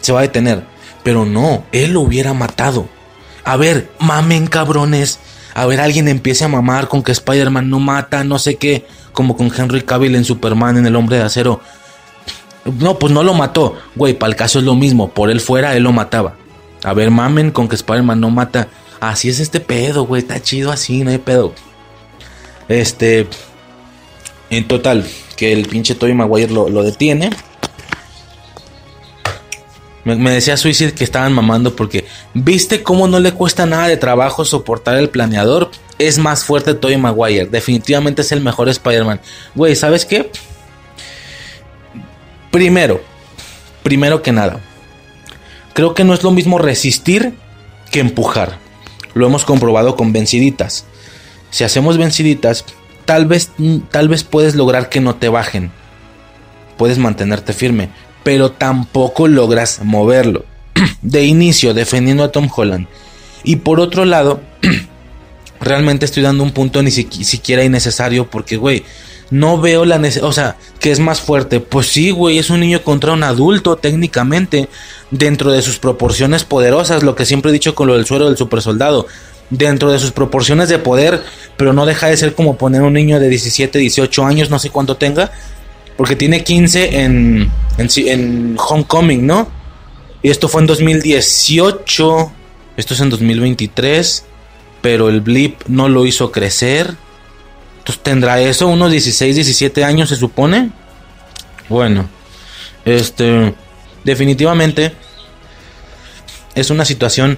se 0.00 0.12
va 0.12 0.20
a 0.20 0.22
detener. 0.22 0.62
Pero 1.02 1.24
no, 1.24 1.64
él 1.72 1.94
lo 1.94 2.02
hubiera 2.02 2.32
matado. 2.32 2.86
A 3.42 3.56
ver, 3.56 3.90
mamen 3.98 4.46
cabrones. 4.46 5.18
A 5.52 5.66
ver, 5.66 5.80
alguien 5.80 6.06
empiece 6.06 6.44
a 6.44 6.48
mamar 6.48 6.86
con 6.86 7.02
que 7.02 7.10
Spider-Man 7.10 7.68
no 7.68 7.80
mata, 7.80 8.22
no 8.22 8.38
sé 8.38 8.54
qué 8.54 8.86
como 9.10 9.36
con 9.36 9.50
Henry 9.52 9.82
Cavill 9.82 10.14
en 10.14 10.24
Superman 10.24 10.76
en 10.76 10.86
El 10.86 10.94
Hombre 10.94 11.16
de 11.16 11.24
Acero. 11.24 11.60
No, 12.78 13.00
pues 13.00 13.12
no 13.12 13.24
lo 13.24 13.34
mató. 13.34 13.76
Güey, 13.96 14.16
para 14.16 14.30
el 14.30 14.36
caso 14.36 14.60
es 14.60 14.64
lo 14.64 14.76
mismo. 14.76 15.10
Por 15.10 15.28
él 15.28 15.40
fuera, 15.40 15.74
él 15.74 15.82
lo 15.82 15.90
mataba. 15.90 16.36
A 16.84 16.94
ver, 16.94 17.10
mamen 17.10 17.50
con 17.50 17.66
que 17.66 17.74
Spider-Man 17.74 18.20
no 18.20 18.30
mata. 18.30 18.68
Así 19.00 19.28
es 19.28 19.40
este 19.40 19.58
pedo, 19.58 20.06
güey. 20.06 20.22
Está 20.22 20.40
chido 20.40 20.70
así, 20.70 21.02
no 21.02 21.10
hay 21.10 21.18
pedo. 21.18 21.52
Este. 22.68 23.26
En 24.50 24.68
total, 24.68 25.04
que 25.36 25.52
el 25.52 25.66
pinche 25.66 25.96
Tobey 25.96 26.14
Maguire 26.14 26.52
lo 26.52 26.82
detiene. 26.84 27.30
Me, 30.04 30.30
decía 30.30 30.56
Suicide 30.56 30.94
que 30.94 31.04
estaban 31.04 31.32
mamando 31.32 31.76
porque 31.76 32.06
viste 32.32 32.82
cómo 32.82 33.06
no 33.06 33.20
le 33.20 33.32
cuesta 33.32 33.66
nada 33.66 33.86
de 33.86 33.96
trabajo 33.96 34.44
soportar 34.44 34.96
el 34.96 35.10
planeador. 35.10 35.70
Es 35.98 36.18
más 36.18 36.44
fuerte 36.44 36.74
Tobey 36.74 36.96
Maguire. 36.96 37.46
Definitivamente 37.46 38.22
es 38.22 38.32
el 38.32 38.40
mejor 38.40 38.68
Spider-Man. 38.68 39.20
Güey, 39.54 39.76
¿sabes 39.76 40.06
qué? 40.06 40.30
Primero, 42.50 43.02
primero 43.82 44.22
que 44.22 44.32
nada, 44.32 44.60
creo 45.74 45.94
que 45.94 46.02
no 46.02 46.14
es 46.14 46.24
lo 46.24 46.30
mismo 46.30 46.58
resistir 46.58 47.34
que 47.92 48.00
empujar. 48.00 48.58
Lo 49.14 49.26
hemos 49.26 49.44
comprobado 49.44 49.94
con 49.94 50.12
venciditas. 50.12 50.86
Si 51.50 51.62
hacemos 51.62 51.98
venciditas, 51.98 52.64
tal 53.04 53.26
vez, 53.26 53.50
tal 53.90 54.08
vez 54.08 54.24
puedes 54.24 54.54
lograr 54.54 54.88
que 54.88 55.00
no 55.00 55.16
te 55.16 55.28
bajen. 55.28 55.70
Puedes 56.76 56.98
mantenerte 56.98 57.52
firme 57.52 57.90
pero 58.22 58.52
tampoco 58.52 59.28
logras 59.28 59.80
moverlo. 59.82 60.44
De 61.02 61.24
inicio, 61.24 61.74
defendiendo 61.74 62.24
a 62.24 62.32
Tom 62.32 62.48
Holland. 62.54 62.86
Y 63.44 63.56
por 63.56 63.80
otro 63.80 64.04
lado, 64.04 64.40
realmente 65.60 66.04
estoy 66.04 66.22
dando 66.22 66.42
un 66.42 66.52
punto 66.52 66.82
ni 66.82 66.90
siquiera 66.90 67.64
innecesario 67.64 68.30
porque, 68.30 68.56
güey, 68.56 68.84
no 69.30 69.60
veo 69.60 69.84
la 69.84 69.98
necesidad, 69.98 70.28
o 70.28 70.32
sea, 70.32 70.56
que 70.80 70.90
es 70.90 70.98
más 70.98 71.20
fuerte. 71.20 71.60
Pues 71.60 71.86
sí, 71.86 72.10
güey, 72.10 72.38
es 72.38 72.50
un 72.50 72.60
niño 72.60 72.82
contra 72.82 73.12
un 73.12 73.22
adulto 73.22 73.76
técnicamente, 73.76 74.68
dentro 75.10 75.52
de 75.52 75.62
sus 75.62 75.78
proporciones 75.78 76.44
poderosas, 76.44 77.02
lo 77.02 77.14
que 77.14 77.24
siempre 77.24 77.50
he 77.50 77.52
dicho 77.52 77.74
con 77.74 77.86
lo 77.86 77.94
del 77.94 78.06
suero 78.06 78.26
del 78.26 78.36
super 78.36 78.60
soldado, 78.60 79.06
dentro 79.50 79.90
de 79.90 79.98
sus 79.98 80.12
proporciones 80.12 80.68
de 80.68 80.78
poder, 80.78 81.22
pero 81.56 81.72
no 81.72 81.86
deja 81.86 82.08
de 82.08 82.16
ser 82.16 82.34
como 82.34 82.56
poner 82.56 82.82
un 82.82 82.92
niño 82.92 83.20
de 83.20 83.28
17, 83.28 83.78
18 83.78 84.24
años, 84.24 84.50
no 84.50 84.58
sé 84.58 84.70
cuánto 84.70 84.96
tenga, 84.96 85.32
porque 86.00 86.16
tiene 86.16 86.42
15 86.42 87.02
en, 87.02 87.52
en, 87.76 88.56
Homecoming, 88.58 89.26
¿no? 89.26 89.50
Y 90.22 90.30
esto 90.30 90.48
fue 90.48 90.62
en 90.62 90.66
2018. 90.66 92.32
Esto 92.78 92.94
es 92.94 93.00
en 93.00 93.10
2023. 93.10 94.24
Pero 94.80 95.10
el 95.10 95.20
blip 95.20 95.60
no 95.68 95.90
lo 95.90 96.06
hizo 96.06 96.32
crecer. 96.32 96.94
Entonces 97.80 98.02
tendrá 98.02 98.40
eso, 98.40 98.68
unos 98.68 98.90
16, 98.90 99.34
17 99.34 99.84
años 99.84 100.08
se 100.08 100.16
supone. 100.16 100.70
Bueno, 101.68 102.08
este, 102.86 103.54
definitivamente 104.02 104.94
es 106.54 106.70
una 106.70 106.86
situación 106.86 107.36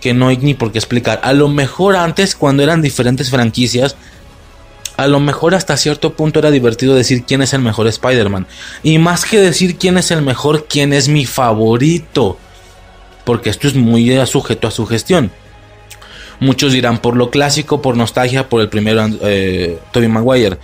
que 0.00 0.12
no 0.12 0.26
hay 0.26 0.38
ni 0.38 0.54
por 0.54 0.72
qué 0.72 0.78
explicar. 0.78 1.20
A 1.22 1.32
lo 1.32 1.46
mejor 1.48 1.94
antes, 1.94 2.34
cuando 2.34 2.64
eran 2.64 2.82
diferentes 2.82 3.30
franquicias, 3.30 3.94
a 4.96 5.06
lo 5.06 5.20
mejor 5.20 5.54
hasta 5.54 5.76
cierto 5.76 6.14
punto 6.14 6.38
era 6.38 6.50
divertido 6.50 6.94
decir 6.94 7.24
quién 7.24 7.42
es 7.42 7.52
el 7.52 7.60
mejor 7.60 7.86
Spider-Man. 7.86 8.46
Y 8.82 8.98
más 8.98 9.24
que 9.24 9.38
decir 9.38 9.76
quién 9.76 9.98
es 9.98 10.10
el 10.10 10.22
mejor, 10.22 10.66
quién 10.68 10.92
es 10.92 11.08
mi 11.08 11.26
favorito. 11.26 12.38
Porque 13.24 13.50
esto 13.50 13.68
es 13.68 13.74
muy 13.74 14.24
sujeto 14.26 14.68
a 14.68 14.70
su 14.70 14.86
gestión. 14.86 15.30
Muchos 16.40 16.72
dirán 16.72 16.98
por 16.98 17.16
lo 17.16 17.30
clásico, 17.30 17.82
por 17.82 17.96
nostalgia, 17.96 18.48
por 18.48 18.60
el 18.60 18.68
primero 18.68 19.06
eh, 19.22 19.78
Tobey 19.92 20.08
Maguire. 20.08 20.58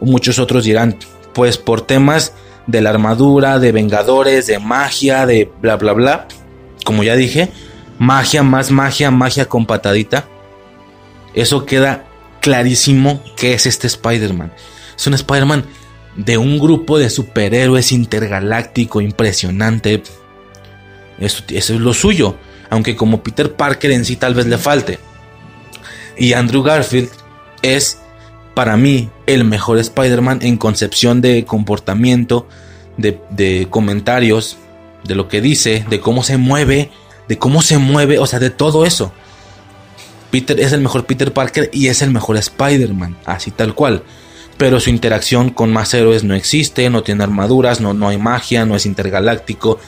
Muchos 0.00 0.38
otros 0.38 0.64
dirán, 0.64 0.98
pues 1.32 1.56
por 1.56 1.80
temas 1.80 2.32
de 2.66 2.80
la 2.80 2.90
armadura, 2.90 3.58
de 3.58 3.72
Vengadores, 3.72 4.46
de 4.46 4.58
magia, 4.58 5.26
de 5.26 5.50
bla 5.60 5.76
bla 5.76 5.92
bla. 5.92 6.28
Como 6.84 7.02
ya 7.02 7.14
dije, 7.16 7.50
magia 7.98 8.42
más 8.42 8.70
magia, 8.70 9.10
magia 9.10 9.46
con 9.46 9.66
patadita. 9.66 10.26
Eso 11.34 11.66
queda 11.66 12.05
clarísimo 12.46 13.24
que 13.36 13.54
es 13.54 13.66
este 13.66 13.88
Spider-Man. 13.88 14.52
Es 14.96 15.04
un 15.08 15.14
Spider-Man 15.14 15.64
de 16.14 16.38
un 16.38 16.60
grupo 16.60 16.96
de 16.96 17.10
superhéroes 17.10 17.90
intergaláctico 17.90 19.00
impresionante. 19.00 20.00
Eso, 21.18 21.42
es 21.48 21.70
lo 21.70 21.92
suyo. 21.92 22.36
Aunque 22.70 22.94
como 22.94 23.24
Peter 23.24 23.52
Parker 23.52 23.90
en 23.90 24.04
sí 24.04 24.14
tal 24.14 24.34
vez 24.34 24.46
le 24.46 24.58
falte. 24.58 25.00
Y 26.16 26.34
Andrew 26.34 26.62
Garfield 26.62 27.10
es 27.62 27.98
para 28.54 28.76
mí 28.76 29.10
el 29.26 29.42
mejor 29.42 29.80
Spider-Man 29.80 30.38
en 30.42 30.56
concepción 30.56 31.20
de 31.20 31.44
comportamiento, 31.44 32.46
de, 32.96 33.20
de 33.30 33.66
comentarios, 33.68 34.56
de 35.02 35.16
lo 35.16 35.26
que 35.26 35.40
dice, 35.40 35.84
de 35.90 35.98
cómo 35.98 36.22
se 36.22 36.36
mueve, 36.36 36.92
de 37.26 37.38
cómo 37.38 37.60
se 37.60 37.78
mueve, 37.78 38.20
o 38.20 38.26
sea, 38.26 38.38
de 38.38 38.50
todo 38.50 38.86
eso. 38.86 39.12
Peter 40.30 40.58
es 40.60 40.72
el 40.72 40.80
mejor 40.80 41.06
Peter 41.06 41.32
Parker 41.32 41.70
y 41.72 41.88
es 41.88 42.02
el 42.02 42.10
mejor 42.10 42.36
Spider-Man, 42.36 43.16
así 43.24 43.50
tal 43.50 43.74
cual. 43.74 44.02
Pero 44.56 44.80
su 44.80 44.90
interacción 44.90 45.50
con 45.50 45.72
más 45.72 45.92
héroes 45.94 46.24
no 46.24 46.34
existe, 46.34 46.88
no 46.90 47.02
tiene 47.02 47.24
armaduras, 47.24 47.80
no, 47.80 47.92
no 47.94 48.08
hay 48.08 48.18
magia, 48.18 48.64
no 48.64 48.74
es 48.74 48.86
intergaláctico. 48.86 49.78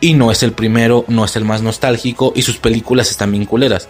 Y 0.00 0.14
no 0.14 0.32
es 0.32 0.42
el 0.42 0.52
primero, 0.52 1.04
no 1.06 1.24
es 1.24 1.36
el 1.36 1.44
más 1.44 1.62
nostálgico 1.62 2.32
y 2.34 2.42
sus 2.42 2.58
películas 2.58 3.10
están 3.10 3.30
bien 3.30 3.46
culeras. 3.46 3.88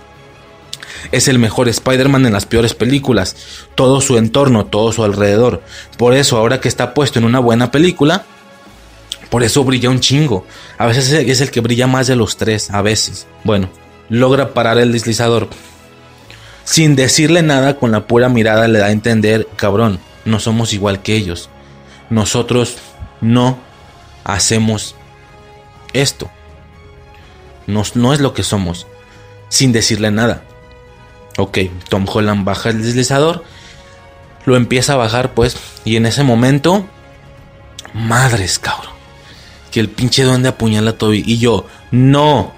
Es 1.10 1.26
el 1.28 1.38
mejor 1.38 1.68
Spider-Man 1.68 2.26
en 2.26 2.34
las 2.34 2.44
peores 2.44 2.74
películas. 2.74 3.34
Todo 3.74 4.00
su 4.00 4.18
entorno, 4.18 4.66
todo 4.66 4.92
su 4.92 5.02
alrededor. 5.04 5.62
Por 5.96 6.14
eso, 6.14 6.36
ahora 6.36 6.60
que 6.60 6.68
está 6.68 6.92
puesto 6.92 7.18
en 7.18 7.24
una 7.24 7.38
buena 7.38 7.70
película, 7.70 8.26
por 9.30 9.42
eso 9.42 9.64
brilla 9.64 9.88
un 9.88 10.00
chingo. 10.00 10.46
A 10.76 10.86
veces 10.86 11.10
es 11.10 11.40
el 11.40 11.50
que 11.50 11.60
brilla 11.60 11.86
más 11.86 12.06
de 12.06 12.16
los 12.16 12.36
tres, 12.36 12.70
a 12.70 12.82
veces. 12.82 13.26
Bueno, 13.44 13.70
logra 14.10 14.52
parar 14.52 14.76
el 14.76 14.92
deslizador. 14.92 15.48
Sin 16.64 16.96
decirle 16.96 17.42
nada, 17.42 17.76
con 17.76 17.92
la 17.92 18.06
pura 18.06 18.28
mirada 18.28 18.68
le 18.68 18.78
da 18.78 18.86
a 18.86 18.92
entender, 18.92 19.48
cabrón, 19.56 19.98
no 20.24 20.38
somos 20.38 20.72
igual 20.72 21.02
que 21.02 21.16
ellos. 21.16 21.50
Nosotros 22.10 22.76
no 23.20 23.58
hacemos 24.24 24.94
esto. 25.92 26.30
No, 27.66 28.12
es 28.12 28.20
lo 28.20 28.34
que 28.34 28.42
somos. 28.42 28.86
Sin 29.48 29.72
decirle 29.72 30.10
nada. 30.10 30.42
Ok, 31.38 31.58
Tom 31.88 32.06
Holland 32.08 32.44
baja 32.44 32.70
el 32.70 32.82
deslizador. 32.82 33.44
Lo 34.44 34.56
empieza 34.56 34.94
a 34.94 34.96
bajar, 34.96 35.34
pues. 35.34 35.56
Y 35.84 35.96
en 35.96 36.06
ese 36.06 36.22
momento. 36.22 36.86
Madres, 37.94 38.58
cabrón. 38.58 38.92
Que 39.70 39.80
el 39.80 39.88
pinche 39.88 40.24
duende 40.24 40.48
apuñala 40.48 40.90
a 40.90 40.98
Toby. 40.98 41.22
Y 41.24 41.38
yo, 41.38 41.66
no. 41.90 42.52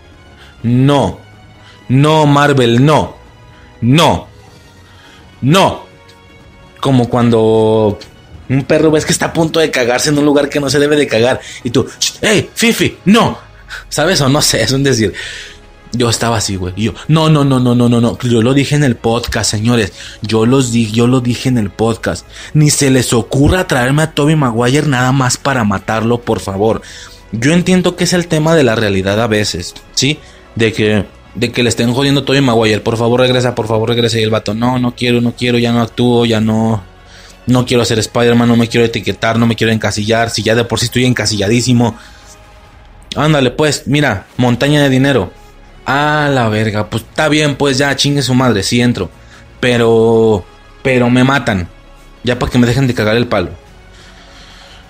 No. 0.62 1.18
No, 1.88 2.26
Marvel, 2.26 2.84
no. 2.84 3.16
No. 3.80 4.28
No. 5.40 5.84
Como 6.80 7.08
cuando 7.08 7.98
un 8.48 8.64
perro 8.64 8.90
ves 8.90 9.04
que 9.06 9.12
está 9.12 9.26
a 9.26 9.32
punto 9.32 9.60
de 9.60 9.70
cagarse 9.70 10.10
en 10.10 10.18
un 10.18 10.24
lugar 10.24 10.48
que 10.48 10.60
no 10.60 10.70
se 10.70 10.78
debe 10.78 10.96
de 10.96 11.06
cagar. 11.06 11.40
Y 11.62 11.70
tú, 11.70 11.86
hey, 12.20 12.50
Fifi, 12.54 12.98
no. 13.04 13.38
¿Sabes 13.88 14.20
o 14.20 14.28
no 14.28 14.42
sé? 14.42 14.62
Es 14.62 14.72
un 14.72 14.82
decir. 14.82 15.14
Yo 15.92 16.10
estaba 16.10 16.38
así, 16.38 16.56
güey. 16.56 16.74
yo, 16.76 16.92
no, 17.06 17.28
no, 17.30 17.44
no, 17.44 17.60
no, 17.60 17.74
no, 17.74 17.88
no, 17.88 18.00
no. 18.00 18.18
Yo 18.18 18.42
lo 18.42 18.52
dije 18.52 18.74
en 18.74 18.82
el 18.82 18.96
podcast, 18.96 19.50
señores. 19.50 19.92
Yo 20.22 20.44
los 20.44 20.72
dije, 20.72 20.92
yo 20.92 21.06
lo 21.06 21.20
dije 21.20 21.48
en 21.48 21.56
el 21.56 21.70
podcast. 21.70 22.26
Ni 22.52 22.70
se 22.70 22.90
les 22.90 23.12
ocurra 23.12 23.68
traerme 23.68 24.02
a 24.02 24.10
Toby 24.10 24.34
Maguire 24.34 24.88
nada 24.88 25.12
más 25.12 25.36
para 25.36 25.62
matarlo, 25.62 26.20
por 26.20 26.40
favor. 26.40 26.82
Yo 27.30 27.52
entiendo 27.52 27.94
que 27.94 28.04
es 28.04 28.12
el 28.12 28.26
tema 28.26 28.56
de 28.56 28.64
la 28.64 28.74
realidad 28.74 29.20
a 29.20 29.28
veces, 29.28 29.74
¿sí? 29.94 30.18
De 30.56 30.72
que, 30.72 31.04
de 31.34 31.52
que 31.52 31.62
le 31.62 31.68
estén 31.68 31.92
jodiendo 31.92 32.20
a 32.20 32.24
Toby 32.24 32.40
Maguire. 32.40 32.80
Por 32.80 32.96
favor, 32.96 33.20
regresa, 33.20 33.54
por 33.54 33.66
favor, 33.66 33.88
regresa. 33.88 34.18
Y 34.18 34.22
el 34.22 34.30
vato, 34.30 34.54
no, 34.54 34.78
no 34.78 34.94
quiero, 34.94 35.20
no 35.20 35.34
quiero, 35.34 35.58
ya 35.58 35.72
no 35.72 35.82
actúo, 35.82 36.24
ya 36.24 36.40
no. 36.40 36.82
No 37.46 37.66
quiero 37.66 37.82
hacer 37.82 37.98
Spider-Man, 37.98 38.48
no 38.48 38.56
me 38.56 38.68
quiero 38.68 38.86
etiquetar, 38.86 39.38
no 39.38 39.46
me 39.46 39.54
quiero 39.54 39.72
encasillar. 39.72 40.30
Si 40.30 40.42
ya 40.42 40.54
de 40.54 40.64
por 40.64 40.78
sí 40.80 40.86
estoy 40.86 41.04
encasilladísimo. 41.04 41.96
Ándale, 43.16 43.50
pues, 43.50 43.82
mira, 43.86 44.26
montaña 44.38 44.82
de 44.82 44.88
dinero 44.88 45.30
Ah, 45.86 46.30
la 46.32 46.48
verga. 46.48 46.88
Pues 46.88 47.02
está 47.02 47.28
bien, 47.28 47.56
pues 47.56 47.78
ya 47.78 47.94
chingue 47.94 48.22
su 48.22 48.34
madre, 48.34 48.62
sí 48.62 48.80
entro. 48.80 49.10
Pero. 49.60 50.44
Pero 50.82 51.10
me 51.10 51.24
matan. 51.24 51.68
Ya 52.22 52.38
para 52.38 52.50
que 52.50 52.58
me 52.58 52.66
dejen 52.66 52.86
de 52.86 52.94
cagar 52.94 53.16
el 53.16 53.26
palo. 53.26 53.50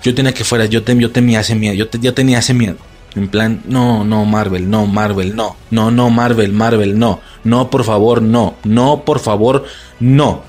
Yo 0.03 0.13
tenía 0.13 0.33
que 0.33 0.43
fuera, 0.43 0.65
yo, 0.65 0.81
yo 0.85 1.11
tenía 1.11 1.39
ese 1.39 1.55
miedo. 1.55 1.73
Yo, 1.73 1.87
yo 1.99 2.13
tenía 2.13 2.39
ese 2.39 2.53
miedo. 2.53 2.77
En 3.15 3.29
plan, 3.29 3.61
no, 3.65 4.03
no, 4.03 4.25
Marvel, 4.25 4.69
no, 4.69 4.87
Marvel, 4.87 5.35
no. 5.35 5.55
No, 5.71 5.89
no, 5.89 6.09
Marvel, 6.09 6.51
Marvel, 6.51 6.99
no. 6.99 7.21
No, 7.43 7.69
por 7.69 7.85
favor, 7.85 8.21
no. 8.21 8.55
No, 8.63 9.03
por 9.05 9.19
favor, 9.19 9.65
no. 9.99 10.43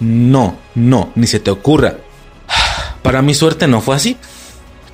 No, 0.00 0.56
no, 0.74 1.10
ni 1.14 1.26
se 1.26 1.40
te 1.40 1.50
ocurra. 1.50 1.96
Para 3.02 3.22
mi 3.22 3.34
suerte 3.34 3.66
no 3.66 3.80
fue 3.80 3.96
así. 3.96 4.16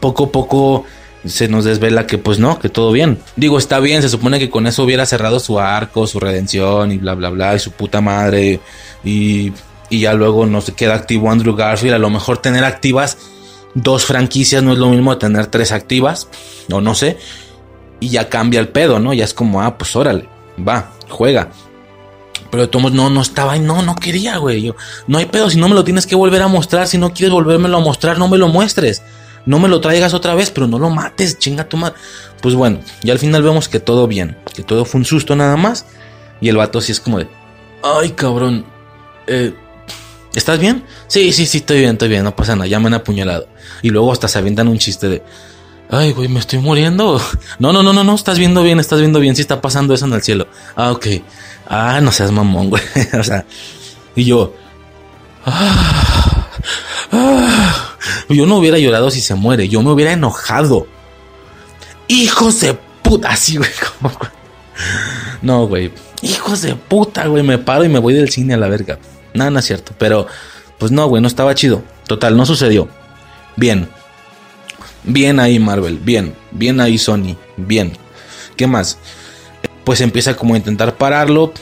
Poco 0.01 0.25
a 0.25 0.33
poco 0.33 0.85
se 1.25 1.49
nos 1.49 1.65
desvela 1.65 2.07
que 2.07 2.19
pues 2.19 2.39
no, 2.39 2.59
que 2.61 2.69
todo 2.69 2.93
bien. 2.93 3.19
Digo, 3.35 3.59
está 3.59 3.81
bien, 3.81 4.03
se 4.03 4.09
supone 4.09 4.39
que 4.39 4.51
con 4.51 4.67
eso 4.69 4.85
hubiera 4.85 5.07
cerrado 5.07 5.41
su 5.41 5.59
arco, 5.59 6.07
su 6.07 6.21
redención 6.21 6.93
y 6.93 6.99
bla, 6.99 7.15
bla, 7.15 7.31
bla, 7.31 7.57
y 7.57 7.59
su 7.59 7.73
puta 7.73 8.01
madre. 8.01 8.61
Y, 9.05 9.53
y 9.91 10.01
ya 10.01 10.15
luego 10.15 10.47
nos 10.47 10.71
queda 10.73 10.95
activo 10.95 11.31
Andrew 11.31 11.57
Garfield. 11.57 11.95
A 11.95 11.99
lo 11.99 12.11
mejor 12.11 12.39
tener 12.39 12.65
activas 12.65 13.19
dos 13.77 14.05
franquicias 14.05 14.63
no 14.63 14.73
es 14.73 14.79
lo 14.79 14.89
mismo 14.89 15.17
tener 15.19 15.47
tres 15.47 15.71
activas, 15.71 16.29
o 16.73 16.81
no 16.81 16.97
sé. 16.97 17.19
Y 18.01 18.09
ya 18.09 18.29
cambia 18.29 18.59
el 18.59 18.69
pedo, 18.69 18.99
¿no? 18.99 19.15
Ya 19.15 19.25
es 19.25 19.33
como, 19.33 19.63
ah, 19.63 19.79
pues 19.79 19.95
órale, 19.95 20.29
va, 20.67 20.93
juega. 21.09 21.51
Pero 22.51 22.67
de 22.67 22.91
no, 22.91 23.11
no 23.11 23.23
estaba 23.23 23.57
no, 23.57 23.83
no 23.83 23.95
quería, 23.95 24.39
güey. 24.39 24.63
Yo, 24.63 24.77
no 25.07 25.19
hay 25.19 25.27
pedo, 25.27 25.49
si 25.49 25.59
no 25.59 25.69
me 25.69 25.75
lo 25.75 25.85
tienes 25.85 26.07
que 26.07 26.17
volver 26.17 26.43
a 26.43 26.49
mostrar, 26.49 26.89
si 26.89 26.99
no 26.99 27.13
quieres 27.13 27.33
volvérmelo 27.33 27.77
a 27.77 27.81
mostrar, 27.81 28.19
no 28.19 28.29
me 28.29 28.39
lo 28.39 28.49
muestres 28.49 29.03
no 29.47 29.61
me 29.61 29.69
lo 29.69 29.81
traigas 29.81 30.13
otra 30.13 30.35
vez, 30.35 30.51
pero 30.51 30.67
no 30.67 30.79
lo 30.79 30.91
mates, 30.91 31.39
chinga 31.39 31.69
tu 31.69 31.77
madre. 31.77 31.95
Pues 32.43 32.55
bueno, 32.55 32.81
y 33.03 33.11
al 33.11 33.19
final 33.19 33.43
vemos 33.43 33.69
que 33.69 33.81
todo 33.81 34.07
bien, 34.07 34.37
que 34.55 34.63
todo 34.63 34.85
fue 34.85 34.99
un 34.99 35.05
susto 35.05 35.35
nada 35.35 35.57
más. 35.57 35.87
Y 36.41 36.49
el 36.49 36.57
vato 36.57 36.81
así 36.81 36.93
es 36.93 37.01
como 37.01 37.19
de, 37.19 37.29
ay 37.83 38.11
cabrón, 38.11 38.67
eh, 39.27 39.55
¿estás 40.35 40.59
bien? 40.59 40.85
Sí, 41.07 41.33
sí, 41.33 41.47
sí, 41.47 41.59
estoy 41.59 41.79
bien, 41.79 41.93
estoy 41.93 42.09
bien, 42.09 42.25
no 42.25 42.37
pasa 42.37 42.57
nada, 42.57 42.67
ya 42.67 42.79
me 42.79 42.89
han 42.89 42.95
apuñalado. 42.95 43.49
Y 43.83 43.91
luego 43.91 44.13
hasta 44.13 44.29
se 44.29 44.39
avientan 44.39 44.69
un 44.69 44.79
chiste 44.79 45.09
de, 45.09 45.23
ay 45.91 46.13
güey, 46.13 46.29
me 46.29 46.41
estoy 46.41 46.59
muriendo. 46.59 47.21
No, 47.59 47.73
no, 47.73 47.83
no, 47.83 47.93
no, 47.93 48.05
no, 48.05 48.15
estás 48.15 48.39
viendo 48.39 48.63
bien, 48.63 48.81
estás 48.81 49.01
viendo 49.01 49.21
bien, 49.21 49.35
sí 49.35 49.43
está 49.43 49.61
pasando 49.61 49.95
eso 49.95 50.07
en 50.07 50.13
el 50.13 50.23
cielo. 50.23 50.49
Ah, 50.75 50.93
ok. 50.93 51.07
Ah, 51.69 52.01
no 52.01 52.13
seas 52.13 52.31
mamón, 52.33 52.71
güey. 52.71 52.83
o 53.19 53.25
sea, 53.25 53.45
y 54.15 54.25
yo, 54.25 54.55
ah, 55.45 56.49
ah. 57.13 57.87
Yo 58.29 58.47
no 58.47 58.57
hubiera 58.57 58.79
llorado 58.79 59.11
si 59.11 59.21
se 59.21 59.35
muere, 59.35 59.69
yo 59.69 59.83
me 59.83 59.91
hubiera 59.91 60.13
enojado. 60.13 60.87
Hijos 62.09 62.61
de 62.61 62.75
puta, 63.03 63.29
así, 63.31 63.57
güey. 63.57 63.71
No, 65.43 65.67
güey. 65.67 65.93
Hijos 66.23 66.63
de 66.63 66.75
puta, 66.75 67.27
güey. 67.27 67.43
Me 67.43 67.59
paro 67.59 67.85
y 67.85 67.89
me 67.89 67.99
voy 67.99 68.15
del 68.15 68.31
cine 68.31 68.55
a 68.55 68.57
la 68.57 68.69
verga. 68.69 68.99
Nada, 69.35 69.51
no 69.51 69.59
es 69.59 69.65
cierto. 69.65 69.93
Pero, 69.99 70.27
pues 70.79 70.93
no, 70.93 71.07
güey, 71.07 71.23
no 71.23 71.29
estaba 71.29 71.55
chido. 71.55 71.83
Total, 72.07 72.37
no 72.37 72.47
sucedió. 72.47 72.89
Bien. 73.57 73.89
Bien 75.05 75.41
ahí, 75.41 75.59
Marvel. 75.59 75.99
Bien. 75.99 76.35
Bien 76.51 76.81
ahí, 76.81 76.99
Sony. 76.99 77.37
Bien. 77.57 77.93
¿Qué 78.57 78.67
más? 78.67 78.99
Pues 79.85 80.01
empieza 80.01 80.37
como 80.37 80.55
a 80.55 80.59
intentar 80.59 80.97
pararlo. 80.97 81.53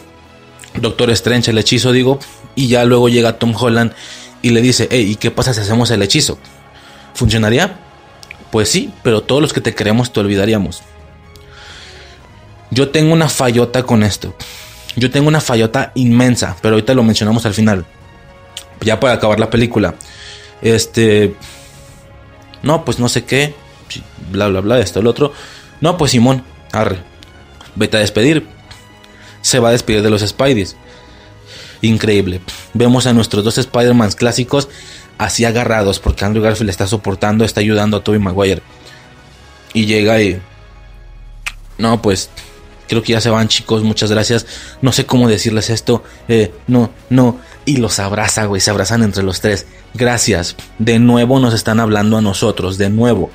Doctor 0.81 1.11
Strange, 1.11 1.51
el 1.51 1.59
hechizo, 1.59 1.93
digo. 1.93 2.19
Y 2.55 2.69
ya 2.69 2.85
luego 2.85 3.09
llega 3.09 3.39
Tom 3.39 3.55
Holland 3.57 3.93
y 4.43 4.51
le 4.51 4.61
dice, 4.61 4.89
hey, 4.91 5.11
¿y 5.11 5.17
qué 5.17 5.31
pasa 5.31 5.55
si 5.55 5.61
hacemos 5.61 5.91
el 5.91 6.03
hechizo? 6.03 6.39
¿Funcionaría? 7.15 7.79
Pues 8.51 8.69
sí, 8.69 8.93
pero 9.03 9.23
todos 9.23 9.43
los 9.43 9.53
que 9.53 9.61
te 9.61 9.75
queremos 9.75 10.13
te 10.13 10.21
olvidaríamos. 10.21 10.83
Yo 12.71 12.91
tengo 12.91 13.13
una 13.13 13.29
fallota 13.29 13.85
con 13.85 14.03
esto. 14.03 14.37
Yo 14.97 15.11
tengo 15.11 15.29
una 15.29 15.41
fallota 15.41 15.93
inmensa, 15.95 16.57
pero 16.61 16.75
ahorita 16.75 16.95
lo 16.95 17.03
mencionamos 17.03 17.47
al 17.47 17.55
final. 17.55 17.85
Ya 18.81 19.01
para 19.01 19.15
acabar 19.15 19.41
la 19.41 19.51
película. 19.51 19.95
Este... 20.63 21.35
No, 22.65 22.85
pues 22.85 22.99
no 22.99 23.09
sé 23.09 23.25
qué. 23.25 23.55
Bla, 24.33 24.49
bla, 24.49 24.61
bla, 24.61 24.81
esto, 24.81 25.01
el 25.01 25.07
otro. 25.07 25.33
No, 25.81 25.97
pues 25.97 26.11
Simón, 26.11 26.43
arre. 26.73 26.99
Vete 27.77 27.99
a 27.99 28.01
despedir. 28.01 28.47
Se 29.43 29.59
va 29.61 29.69
a 29.69 29.73
despedir 29.73 30.03
de 30.03 30.11
los 30.11 30.23
Spideys 30.23 30.77
increíble. 31.87 32.41
Vemos 32.73 33.07
a 33.07 33.13
nuestros 33.13 33.45
dos 33.45 33.59
Spider-Mans 33.59 34.17
clásicos 34.17 34.69
así 35.19 35.45
agarrados 35.45 36.01
porque 36.01 36.25
Andrew 36.25 36.43
Garfield 36.43 36.71
está 36.71 36.87
soportando, 36.87 37.45
está 37.45 37.61
ayudando 37.61 37.97
a 37.97 38.05
Tobey 38.05 38.21
Maguire. 38.21 38.63
Y 39.73 39.87
llega 39.87 40.21
y... 40.23 40.41
No, 41.79 42.01
pues 42.01 42.31
creo 42.89 43.03
que 43.03 43.13
ya 43.13 43.21
se 43.21 43.31
van 43.31 43.49
chicos, 43.49 43.83
muchas 43.83 44.11
gracias. 44.11 44.47
No 44.81 44.93
sé 44.93 45.07
cómo 45.07 45.29
decirles 45.29 45.71
esto. 45.71 46.05
Eh, 46.29 46.53
no, 46.67 46.91
no. 47.11 47.39
Y 47.67 47.79
los 47.79 47.99
abraza, 47.99 48.45
güey, 48.45 48.61
se 48.61 48.71
abrazan 48.71 49.03
entre 49.03 49.23
los 49.23 49.41
tres. 49.41 49.67
Gracias. 49.95 50.57
De 50.79 50.99
nuevo 50.99 51.39
nos 51.39 51.55
están 51.55 51.81
hablando 51.81 52.19
a 52.19 52.21
nosotros, 52.21 52.79
de 52.79 52.91
nuevo. 52.91 53.31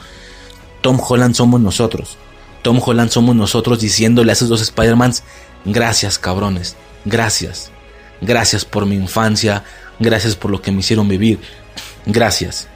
Tom 0.81 0.99
Holland 0.99 1.35
somos 1.35 1.59
nosotros. 1.59 2.17
Tom 2.61 2.81
Holland 2.83 3.09
somos 3.09 3.35
nosotros 3.35 3.79
diciéndole 3.79 4.31
a 4.31 4.33
esos 4.33 4.49
dos 4.49 4.61
Spider-Mans, 4.61 5.23
gracias 5.65 6.19
cabrones, 6.19 6.75
gracias. 7.05 7.71
Gracias 8.21 8.65
por 8.65 8.85
mi 8.85 8.95
infancia, 8.95 9.63
gracias 9.99 10.35
por 10.35 10.51
lo 10.51 10.61
que 10.61 10.71
me 10.71 10.79
hicieron 10.79 11.07
vivir, 11.07 11.39
gracias. 12.05 12.67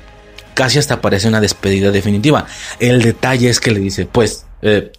Casi 0.54 0.80
hasta 0.80 1.02
parece 1.02 1.28
una 1.28 1.42
despedida 1.42 1.92
definitiva. 1.92 2.46
El 2.80 3.02
detalle 3.02 3.50
es 3.50 3.60
que 3.60 3.72
le 3.72 3.80
dice, 3.80 4.06
pues, 4.06 4.46
eh, 4.62 4.92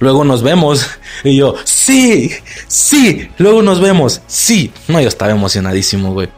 luego 0.00 0.24
nos 0.24 0.42
vemos. 0.42 0.86
Y 1.24 1.36
yo, 1.36 1.54
sí, 1.64 2.30
sí, 2.66 3.30
luego 3.38 3.62
nos 3.62 3.80
vemos, 3.80 4.20
sí. 4.26 4.72
No, 4.88 5.00
yo 5.00 5.08
estaba 5.08 5.30
emocionadísimo, 5.32 6.12
güey. 6.12 6.28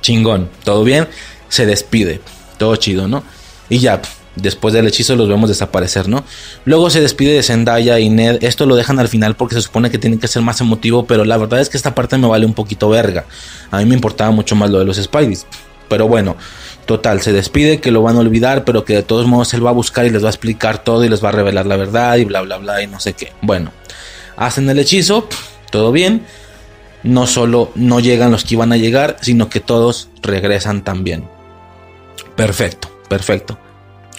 Chingón, 0.00 0.48
todo 0.62 0.84
bien, 0.84 1.08
se 1.48 1.66
despide, 1.66 2.20
todo 2.56 2.76
chido, 2.76 3.08
¿no? 3.08 3.24
Y 3.68 3.78
ya, 3.78 4.00
después 4.36 4.72
del 4.74 4.86
hechizo 4.86 5.16
los 5.16 5.28
vemos 5.28 5.48
desaparecer, 5.48 6.08
¿no? 6.08 6.24
Luego 6.64 6.90
se 6.90 7.00
despide 7.00 7.32
de 7.32 7.42
Zendaya 7.42 7.98
y 7.98 8.08
Ned. 8.08 8.44
Esto 8.44 8.66
lo 8.66 8.76
dejan 8.76 9.00
al 9.00 9.08
final 9.08 9.34
porque 9.34 9.56
se 9.56 9.62
supone 9.62 9.90
que 9.90 9.98
tiene 9.98 10.18
que 10.18 10.28
ser 10.28 10.42
más 10.42 10.60
emotivo, 10.60 11.06
pero 11.06 11.24
la 11.24 11.36
verdad 11.36 11.60
es 11.60 11.68
que 11.68 11.76
esta 11.76 11.94
parte 11.94 12.18
me 12.18 12.28
vale 12.28 12.46
un 12.46 12.54
poquito 12.54 12.88
verga. 12.88 13.24
A 13.70 13.78
mí 13.78 13.86
me 13.86 13.94
importaba 13.94 14.30
mucho 14.30 14.54
más 14.54 14.70
lo 14.70 14.78
de 14.78 14.84
los 14.84 14.98
Spideys. 14.98 15.46
Pero 15.88 16.08
bueno, 16.08 16.36
Total, 16.86 17.20
se 17.20 17.32
despide 17.32 17.80
que 17.80 17.90
lo 17.90 18.02
van 18.02 18.16
a 18.16 18.20
olvidar, 18.20 18.64
pero 18.64 18.84
que 18.84 18.94
de 18.94 19.02
todos 19.02 19.26
modos 19.26 19.52
él 19.54 19.66
va 19.66 19.70
a 19.70 19.74
buscar 19.74 20.06
y 20.06 20.10
les 20.10 20.22
va 20.22 20.28
a 20.28 20.30
explicar 20.30 20.84
todo 20.84 21.04
y 21.04 21.08
les 21.08 21.22
va 21.22 21.30
a 21.30 21.32
revelar 21.32 21.66
la 21.66 21.76
verdad 21.76 22.16
y 22.16 22.24
bla 22.24 22.42
bla 22.42 22.58
bla 22.58 22.80
y 22.80 22.86
no 22.86 23.00
sé 23.00 23.14
qué. 23.14 23.32
Bueno, 23.42 23.72
hacen 24.36 24.70
el 24.70 24.78
hechizo, 24.78 25.28
todo 25.70 25.90
bien. 25.90 26.24
No 27.02 27.26
solo 27.26 27.72
no 27.74 27.98
llegan 28.00 28.30
los 28.30 28.44
que 28.44 28.54
iban 28.54 28.72
a 28.72 28.76
llegar, 28.76 29.16
sino 29.20 29.48
que 29.48 29.60
todos 29.60 30.10
regresan 30.22 30.84
también. 30.84 31.28
Perfecto, 32.36 32.88
perfecto. 33.08 33.58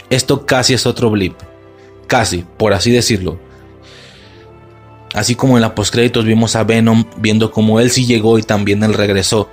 Esto 0.10 0.46
casi 0.46 0.74
es 0.74 0.86
otro 0.86 1.10
blip. 1.10 1.36
Casi, 2.08 2.46
por 2.58 2.74
así 2.74 2.92
decirlo. 2.92 3.40
Así 5.14 5.36
como 5.36 5.58
en 5.58 5.62
la 5.62 5.74
postcréditos 5.74 6.26
vimos 6.26 6.56
a 6.56 6.64
Venom 6.64 7.06
viendo 7.18 7.52
como 7.52 7.80
él 7.80 7.92
sí 7.92 8.06
llegó 8.06 8.38
y 8.38 8.44
también 8.44 8.84
él 8.84 8.94
regresó. 8.94 9.50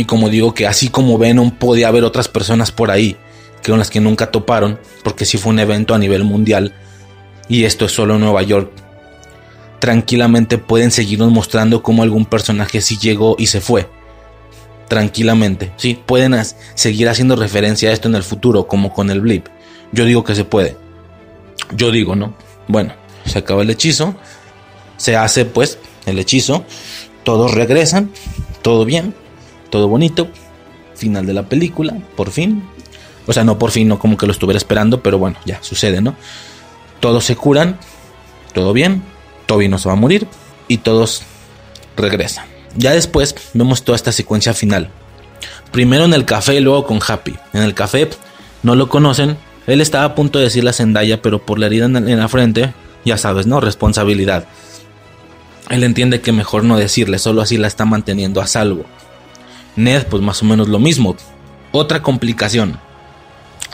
Y 0.00 0.06
como 0.06 0.30
digo 0.30 0.54
que 0.54 0.66
así 0.66 0.88
como 0.88 1.18
Venom 1.18 1.50
podía 1.50 1.88
haber 1.88 2.04
otras 2.04 2.26
personas 2.26 2.72
por 2.72 2.90
ahí 2.90 3.18
que 3.62 3.70
con 3.70 3.78
las 3.78 3.90
que 3.90 4.00
nunca 4.00 4.30
toparon, 4.30 4.80
porque 5.04 5.26
sí 5.26 5.36
fue 5.36 5.52
un 5.52 5.58
evento 5.58 5.94
a 5.94 5.98
nivel 5.98 6.24
mundial 6.24 6.74
y 7.50 7.64
esto 7.64 7.84
es 7.84 7.92
solo 7.92 8.14
en 8.14 8.22
Nueva 8.22 8.42
York. 8.42 8.72
Tranquilamente 9.78 10.56
pueden 10.56 10.90
seguirnos 10.90 11.30
mostrando 11.30 11.82
cómo 11.82 12.02
algún 12.02 12.24
personaje 12.24 12.80
sí 12.80 12.96
llegó 12.96 13.36
y 13.38 13.48
se 13.48 13.60
fue. 13.60 13.90
Tranquilamente, 14.88 15.70
sí, 15.76 16.00
pueden 16.06 16.34
seguir 16.74 17.10
haciendo 17.10 17.36
referencia 17.36 17.90
a 17.90 17.92
esto 17.92 18.08
en 18.08 18.14
el 18.14 18.22
futuro, 18.22 18.66
como 18.66 18.94
con 18.94 19.10
el 19.10 19.20
blip. 19.20 19.48
Yo 19.92 20.06
digo 20.06 20.24
que 20.24 20.34
se 20.34 20.44
puede. 20.44 20.78
Yo 21.76 21.90
digo, 21.90 22.16
¿no? 22.16 22.32
Bueno, 22.68 22.94
se 23.26 23.40
acaba 23.40 23.60
el 23.60 23.68
hechizo, 23.68 24.14
se 24.96 25.14
hace 25.14 25.44
pues 25.44 25.78
el 26.06 26.18
hechizo, 26.18 26.64
todos 27.22 27.52
regresan, 27.52 28.10
todo 28.62 28.86
bien, 28.86 29.14
todo 29.70 29.88
bonito, 29.88 30.28
final 30.94 31.26
de 31.26 31.34
la 31.34 31.44
película, 31.44 31.96
por 32.16 32.30
fin. 32.30 32.62
O 33.26 33.32
sea, 33.32 33.44
no 33.44 33.58
por 33.58 33.70
fin, 33.70 33.88
no 33.88 33.98
como 33.98 34.16
que 34.16 34.26
lo 34.26 34.32
estuviera 34.32 34.58
esperando, 34.58 35.02
pero 35.02 35.18
bueno, 35.18 35.36
ya 35.44 35.62
sucede, 35.62 36.00
¿no? 36.00 36.14
Todos 37.00 37.24
se 37.24 37.36
curan, 37.36 37.78
todo 38.52 38.72
bien, 38.72 39.02
Toby 39.46 39.68
no 39.68 39.78
se 39.78 39.88
va 39.88 39.94
a 39.94 39.96
morir 39.96 40.26
y 40.68 40.78
todos 40.78 41.22
regresan. 41.96 42.46
Ya 42.76 42.92
después 42.92 43.34
vemos 43.54 43.82
toda 43.84 43.96
esta 43.96 44.12
secuencia 44.12 44.54
final. 44.54 44.90
Primero 45.72 46.04
en 46.04 46.14
el 46.14 46.24
café 46.24 46.56
y 46.56 46.60
luego 46.60 46.86
con 46.86 47.00
Happy. 47.06 47.36
En 47.52 47.62
el 47.62 47.74
café 47.74 48.08
no 48.62 48.74
lo 48.74 48.88
conocen. 48.88 49.36
Él 49.66 49.80
estaba 49.80 50.04
a 50.04 50.14
punto 50.14 50.38
de 50.38 50.46
decir 50.46 50.64
la 50.64 50.72
Zendaya, 50.72 51.22
pero 51.22 51.44
por 51.44 51.58
la 51.58 51.66
herida 51.66 51.86
en 51.86 52.18
la 52.18 52.28
frente 52.28 52.74
ya 53.04 53.16
sabes, 53.16 53.46
¿no? 53.46 53.60
Responsabilidad. 53.60 54.44
Él 55.68 55.84
entiende 55.84 56.20
que 56.20 56.32
mejor 56.32 56.64
no 56.64 56.76
decirle, 56.76 57.18
solo 57.18 57.42
así 57.42 57.56
la 57.56 57.68
está 57.68 57.84
manteniendo 57.84 58.40
a 58.40 58.46
salvo. 58.46 58.84
Ned, 59.76 60.06
pues 60.06 60.22
más 60.22 60.42
o 60.42 60.44
menos 60.44 60.68
lo 60.68 60.78
mismo. 60.78 61.16
Otra 61.72 62.02
complicación. 62.02 62.78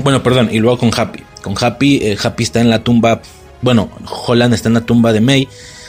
Bueno, 0.02 0.23
perdón, 0.23 0.51
y 0.52 0.59
luego 0.59 0.78
con 0.78 0.90
Happy. 0.94 1.23
Con 1.43 1.55
Happy, 1.59 1.97
eh, 2.02 2.18
Happy 2.23 2.44
está 2.44 2.60
en 2.60 2.70
la 2.70 2.82
tumba. 2.82 3.23
Bueno, 3.62 3.90
Holland 4.27 4.55
está 4.55 4.68
en 4.68 4.74
la 4.74 4.82
tumba 4.82 5.12
de 5.12 5.20
May. 5.20 5.48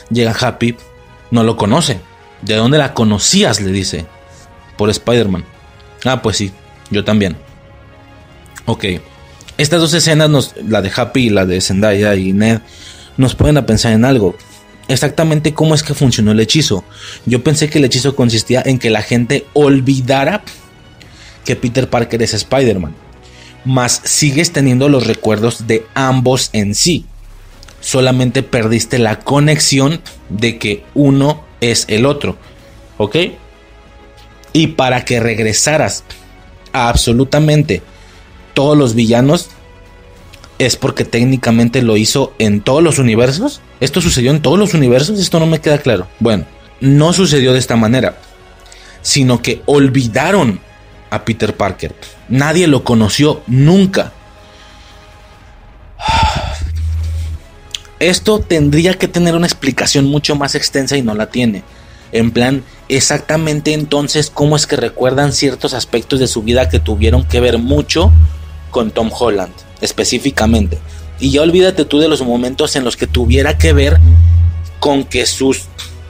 Llega 0.09 0.35
Happy, 0.39 0.75
no 1.31 1.43
lo 1.43 1.57
conoce. 1.57 1.99
¿De 2.41 2.55
dónde 2.55 2.77
la 2.77 2.93
conocías? 2.93 3.59
Le 3.59 3.71
dice. 3.71 4.05
Por 4.77 4.89
Spider-Man. 4.89 5.43
Ah, 6.05 6.21
pues 6.21 6.37
sí, 6.37 6.51
yo 6.91 7.03
también. 7.03 7.35
Ok. 8.65 8.85
Estas 9.57 9.81
dos 9.81 9.93
escenas, 9.93 10.29
nos, 10.29 10.53
la 10.67 10.81
de 10.81 10.91
Happy 10.95 11.27
y 11.27 11.29
la 11.29 11.45
de 11.45 11.59
Zendaya 11.61 12.15
y 12.15 12.31
Ned, 12.31 12.61
nos 13.17 13.35
pueden 13.35 13.57
a 13.57 13.65
pensar 13.65 13.91
en 13.93 14.05
algo. 14.05 14.35
Exactamente 14.87 15.53
cómo 15.53 15.75
es 15.75 15.83
que 15.83 15.93
funcionó 15.93 16.31
el 16.31 16.39
hechizo. 16.39 16.83
Yo 17.25 17.43
pensé 17.43 17.69
que 17.69 17.79
el 17.79 17.85
hechizo 17.85 18.15
consistía 18.15 18.61
en 18.65 18.79
que 18.79 18.89
la 18.89 19.01
gente 19.01 19.45
olvidara 19.53 20.43
que 21.43 21.55
Peter 21.55 21.89
Parker 21.89 22.21
es 22.21 22.33
Spider-Man. 22.33 22.95
Mas 23.65 24.01
sigues 24.03 24.53
teniendo 24.53 24.87
los 24.87 25.07
recuerdos 25.07 25.67
de 25.67 25.85
ambos 25.93 26.49
en 26.53 26.73
sí. 26.73 27.05
Solamente 27.81 28.43
perdiste 28.43 28.97
la 28.97 29.19
conexión 29.19 30.01
de 30.29 30.57
que 30.57 30.83
uno 30.93 31.43
es 31.59 31.85
el 31.89 32.05
otro. 32.05 32.37
¿Ok? 32.97 33.15
Y 34.53 34.67
para 34.67 35.03
que 35.03 35.19
regresaras 35.19 36.03
a 36.71 36.89
absolutamente 36.89 37.81
todos 38.53 38.77
los 38.77 38.95
villanos, 38.95 39.49
es 40.59 40.75
porque 40.75 41.05
técnicamente 41.05 41.81
lo 41.81 41.97
hizo 41.97 42.33
en 42.39 42.61
todos 42.61 42.81
los 42.81 42.99
universos. 42.99 43.61
¿Esto 43.79 44.01
sucedió 44.01 44.31
en 44.31 44.41
todos 44.41 44.57
los 44.57 44.73
universos? 44.73 45.19
Esto 45.19 45.39
no 45.39 45.45
me 45.45 45.61
queda 45.61 45.77
claro. 45.77 46.07
Bueno, 46.19 46.45
no 46.81 47.13
sucedió 47.13 47.53
de 47.53 47.59
esta 47.59 47.75
manera, 47.75 48.17
sino 49.01 49.41
que 49.41 49.61
olvidaron 49.65 50.59
a 51.09 51.23
Peter 51.25 51.55
Parker. 51.55 51.95
Nadie 52.27 52.67
lo 52.67 52.83
conoció 52.83 53.43
nunca. 53.47 54.13
Esto 57.99 58.39
tendría 58.39 58.93
que 58.95 59.07
tener 59.07 59.35
una 59.35 59.47
explicación 59.47 60.05
mucho 60.05 60.35
más 60.35 60.55
extensa 60.55 60.97
y 60.97 61.01
no 61.01 61.13
la 61.13 61.27
tiene. 61.27 61.63
En 62.11 62.31
plan, 62.31 62.63
exactamente 62.89 63.73
entonces 63.73 64.31
cómo 64.31 64.55
es 64.55 64.65
que 64.65 64.75
recuerdan 64.75 65.33
ciertos 65.33 65.73
aspectos 65.73 66.19
de 66.19 66.27
su 66.27 66.41
vida 66.41 66.69
que 66.69 66.79
tuvieron 66.79 67.23
que 67.23 67.41
ver 67.41 67.57
mucho 67.57 68.11
con 68.71 68.91
Tom 68.91 69.11
Holland 69.11 69.66
específicamente. 69.81 70.77
Y 71.19 71.31
ya 71.31 71.41
olvídate 71.41 71.85
tú 71.85 71.99
de 71.99 72.07
los 72.07 72.21
momentos 72.21 72.75
en 72.75 72.83
los 72.83 72.95
que 72.95 73.07
tuviera 73.07 73.57
que 73.57 73.73
ver 73.73 73.99
con 74.79 75.03
que 75.03 75.25
sus 75.25 75.63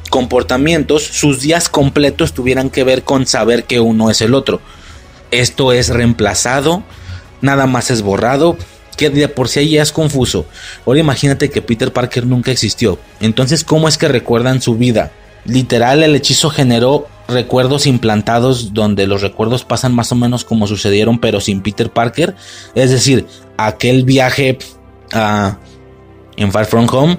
comportamientos, 0.09 1.03
sus 1.03 1.41
días 1.41 1.69
completos 1.69 2.33
tuvieran 2.33 2.69
que 2.69 2.83
ver 2.83 3.03
con 3.03 3.25
saber 3.25 3.65
que 3.65 3.79
uno 3.79 4.09
es 4.09 4.21
el 4.21 4.33
otro. 4.33 4.61
Esto 5.31 5.73
es 5.73 5.89
reemplazado, 5.89 6.83
nada 7.41 7.67
más 7.67 7.91
es 7.91 8.01
borrado, 8.01 8.57
que 8.97 9.09
de 9.09 9.27
por 9.27 9.47
sí 9.47 9.69
ya 9.69 9.83
es 9.83 9.91
confuso. 9.91 10.45
Ahora 10.85 10.99
imagínate 10.99 11.49
que 11.49 11.61
Peter 11.61 11.93
Parker 11.93 12.25
nunca 12.25 12.51
existió. 12.51 12.99
Entonces, 13.19 13.63
¿cómo 13.63 13.87
es 13.87 13.97
que 13.97 14.07
recuerdan 14.07 14.61
su 14.61 14.75
vida? 14.75 15.11
Literal, 15.47 16.03
el 16.03 16.15
hechizo 16.15 16.49
generó 16.49 17.07
recuerdos 17.27 17.87
implantados 17.87 18.73
donde 18.73 19.07
los 19.07 19.21
recuerdos 19.21 19.63
pasan 19.63 19.93
más 19.93 20.11
o 20.11 20.15
menos 20.15 20.45
como 20.45 20.65
sucedieron 20.67 21.19
pero 21.19 21.39
sin 21.39 21.61
Peter 21.61 21.89
Parker. 21.89 22.35
Es 22.75 22.91
decir, 22.91 23.25
aquel 23.57 24.03
viaje 24.03 24.57
a, 25.13 25.57
en 26.35 26.51
Far 26.51 26.65
From 26.65 26.87
Home, 26.91 27.17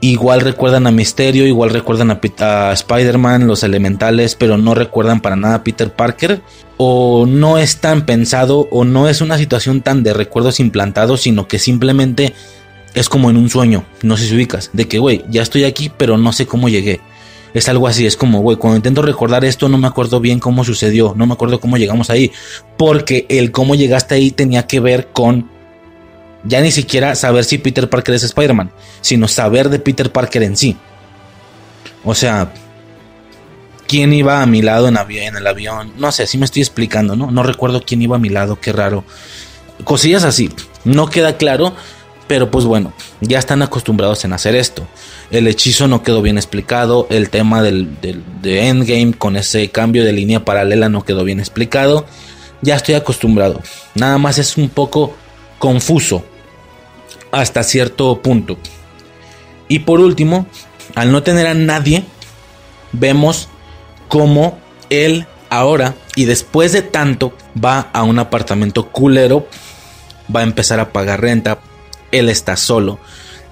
igual 0.00 0.40
recuerdan 0.40 0.86
a 0.86 0.90
Misterio, 0.90 1.46
igual 1.46 1.70
recuerdan 1.70 2.10
a, 2.10 2.72
Spider-Man, 2.72 3.46
los 3.46 3.62
elementales, 3.62 4.34
pero 4.34 4.56
no 4.58 4.74
recuerdan 4.74 5.20
para 5.20 5.36
nada 5.36 5.56
a 5.56 5.64
Peter 5.64 5.92
Parker. 5.92 6.42
O 6.76 7.26
no 7.26 7.58
es 7.58 7.80
tan 7.80 8.06
pensado 8.06 8.66
o 8.70 8.84
no 8.84 9.08
es 9.08 9.20
una 9.20 9.36
situación 9.36 9.82
tan 9.82 10.02
de 10.02 10.14
recuerdos 10.14 10.60
implantados, 10.60 11.22
sino 11.22 11.46
que 11.46 11.58
simplemente 11.58 12.34
es 12.94 13.08
como 13.08 13.30
en 13.30 13.36
un 13.36 13.50
sueño, 13.50 13.84
no 14.02 14.16
sé 14.16 14.26
si 14.26 14.34
ubicas, 14.34 14.70
de 14.72 14.88
que, 14.88 14.98
güey, 14.98 15.24
ya 15.30 15.42
estoy 15.42 15.64
aquí, 15.64 15.92
pero 15.96 16.16
no 16.16 16.32
sé 16.32 16.46
cómo 16.46 16.68
llegué. 16.68 17.00
Es 17.52 17.68
algo 17.68 17.88
así, 17.88 18.06
es 18.06 18.16
como, 18.16 18.40
güey, 18.40 18.56
cuando 18.56 18.76
intento 18.76 19.02
recordar 19.02 19.44
esto 19.44 19.68
no 19.68 19.76
me 19.76 19.88
acuerdo 19.88 20.20
bien 20.20 20.38
cómo 20.38 20.64
sucedió, 20.64 21.14
no 21.16 21.26
me 21.26 21.32
acuerdo 21.32 21.60
cómo 21.60 21.76
llegamos 21.76 22.10
ahí, 22.10 22.30
porque 22.76 23.26
el 23.28 23.50
cómo 23.50 23.74
llegaste 23.74 24.14
ahí 24.14 24.30
tenía 24.30 24.66
que 24.66 24.80
ver 24.80 25.08
con 25.12 25.48
ya 26.44 26.60
ni 26.60 26.70
siquiera 26.70 27.14
saber 27.14 27.44
si 27.44 27.58
Peter 27.58 27.88
Parker 27.90 28.14
es 28.14 28.22
Spider-Man, 28.22 28.70
sino 29.00 29.28
saber 29.28 29.68
de 29.68 29.78
Peter 29.78 30.10
Parker 30.10 30.42
en 30.42 30.56
sí. 30.56 30.76
O 32.04 32.14
sea, 32.14 32.52
quién 33.86 34.12
iba 34.12 34.40
a 34.40 34.46
mi 34.46 34.62
lado 34.62 34.88
en, 34.88 34.96
en 34.96 35.36
el 35.36 35.46
avión, 35.46 35.92
no 35.98 36.12
sé, 36.12 36.22
así 36.22 36.38
me 36.38 36.44
estoy 36.44 36.62
explicando, 36.62 37.16
¿no? 37.16 37.30
No 37.30 37.42
recuerdo 37.42 37.82
quién 37.84 38.00
iba 38.00 38.16
a 38.16 38.20
mi 38.20 38.28
lado, 38.28 38.58
qué 38.60 38.72
raro. 38.72 39.04
Cosillas 39.84 40.24
así, 40.24 40.50
no 40.84 41.08
queda 41.08 41.36
claro, 41.36 41.74
pero 42.30 42.48
pues 42.48 42.64
bueno, 42.64 42.92
ya 43.20 43.40
están 43.40 43.60
acostumbrados 43.60 44.24
en 44.24 44.32
hacer 44.32 44.54
esto. 44.54 44.86
El 45.32 45.48
hechizo 45.48 45.88
no 45.88 46.04
quedó 46.04 46.22
bien 46.22 46.38
explicado. 46.38 47.08
El 47.10 47.28
tema 47.28 47.60
del, 47.60 47.90
de 48.40 48.68
Endgame 48.68 49.14
con 49.14 49.34
ese 49.34 49.68
cambio 49.70 50.04
de 50.04 50.12
línea 50.12 50.44
paralela 50.44 50.88
no 50.88 51.04
quedó 51.04 51.24
bien 51.24 51.40
explicado. 51.40 52.06
Ya 52.62 52.76
estoy 52.76 52.94
acostumbrado. 52.94 53.60
Nada 53.96 54.16
más 54.18 54.38
es 54.38 54.56
un 54.56 54.68
poco 54.68 55.16
confuso 55.58 56.24
hasta 57.32 57.64
cierto 57.64 58.22
punto. 58.22 58.58
Y 59.66 59.80
por 59.80 59.98
último, 59.98 60.46
al 60.94 61.10
no 61.10 61.24
tener 61.24 61.48
a 61.48 61.54
nadie, 61.54 62.04
vemos 62.92 63.48
cómo 64.06 64.56
él 64.88 65.26
ahora 65.48 65.96
y 66.14 66.26
después 66.26 66.70
de 66.70 66.82
tanto 66.82 67.32
va 67.56 67.90
a 67.92 68.04
un 68.04 68.20
apartamento 68.20 68.86
culero, 68.86 69.48
va 70.32 70.40
a 70.40 70.44
empezar 70.44 70.78
a 70.78 70.92
pagar 70.92 71.22
renta, 71.22 71.58
él 72.12 72.28
está 72.28 72.56
solo, 72.56 72.98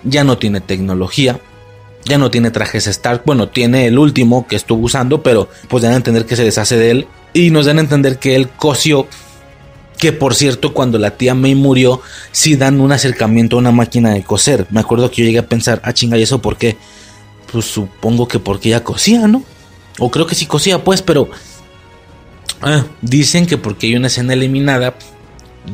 ya 0.05 0.25
no 0.25 0.39
tiene 0.39 0.61
tecnología, 0.61 1.41
ya 2.05 2.19
no 2.19 2.31
tiene 2.31 2.51
trajes 2.51 2.87
Stark, 2.87 3.23
bueno, 3.25 3.49
tiene 3.49 3.87
el 3.87 3.99
último 3.99 4.47
que 4.47 4.57
estuvo 4.57 4.85
usando, 4.85 5.23
pero 5.23 5.49
pues 5.69 5.83
dan 5.83 5.93
a 5.93 5.97
entender 5.97 6.27
que 6.27 6.37
se 6.37 6.45
deshace 6.45 6.77
de 6.77 6.91
él 6.91 7.07
y 7.35 7.51
nos 7.51 7.67
dan 7.67 7.79
a 7.79 7.83
entender 7.83 8.19
que 8.19 8.37
él 8.37 8.49
cosió 8.49 9.07
que 9.99 10.13
por 10.13 10.37
cierto 10.37 10.73
cuando 10.73 10.97
la 10.99 11.17
tía 11.17 11.35
May 11.35 11.57
murió 11.57 12.01
sí 12.31 12.55
dan 12.55 12.81
un 12.81 12.93
acercamiento 12.93 13.57
a 13.57 13.59
una 13.59 13.73
máquina 13.73 14.15
de 14.15 14.23
coser. 14.23 14.67
Me 14.71 14.79
acuerdo 14.79 15.11
que 15.11 15.23
yo 15.23 15.25
llegué 15.25 15.41
a 15.41 15.49
pensar, 15.49 15.81
ah 15.83 15.93
chinga, 15.93 16.17
¿y 16.17 16.23
eso 16.23 16.41
por 16.41 16.57
qué? 16.57 16.77
Pues 17.51 17.65
supongo 17.65 18.29
que 18.29 18.39
porque 18.39 18.69
ella 18.69 18.85
cosía, 18.85 19.27
¿no? 19.27 19.43
O 19.99 20.11
creo 20.11 20.27
que 20.27 20.37
sí 20.37 20.47
cosía 20.47 20.85
pues, 20.85 21.03
pero 21.03 21.29
Ah, 22.61 22.85
dicen 23.03 23.47
que 23.47 23.57
porque 23.57 23.87
hay 23.87 23.97
una 23.97 24.09
escena 24.09 24.33
eliminada 24.33 24.95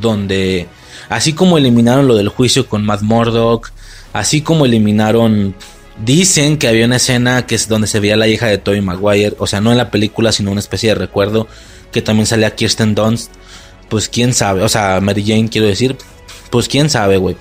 donde, 0.01 0.67
así 1.09 1.33
como 1.33 1.59
eliminaron 1.59 2.07
lo 2.07 2.17
del 2.17 2.29
juicio 2.29 2.67
con 2.69 2.85
Matt 2.85 3.03
Murdock, 3.03 3.73
así 4.13 4.43
como 4.43 4.67
eliminaron, 4.67 5.55
dicen 6.05 6.59
que 6.59 6.69
había 6.69 6.87
una 6.87 6.97
escena 6.97 7.47
que 7.47 7.55
es 7.55 7.69
donde 7.69 7.87
se 7.87 8.01
veía 8.01 8.17
la 8.17 8.29
hija 8.29 8.47
de 8.47 8.59
Tobey 8.59 8.81
Maguire, 8.81 9.37
o 9.39 9.47
sea, 9.47 9.61
no 9.61 9.73
en 9.73 9.79
la 9.79 9.91
película, 9.91 10.33
sino 10.33 10.51
una 10.51 10.61
especie 10.61 10.91
de 10.91 10.95
recuerdo 10.97 11.49
que 11.93 12.03
también 12.03 12.27
salía 12.27 12.55
Kirsten 12.55 12.95
Dunst, 12.95 13.33
pues 13.89 14.09
quién 14.09 14.35
sabe, 14.35 14.63
o 14.63 14.69
sea, 14.69 15.01
Mary 15.01 15.25
Jane 15.27 15.49
quiero 15.49 15.67
decir, 15.67 15.97
pues 16.51 16.69
quién 16.69 16.91
sabe, 16.91 17.17
güey. 17.17 17.37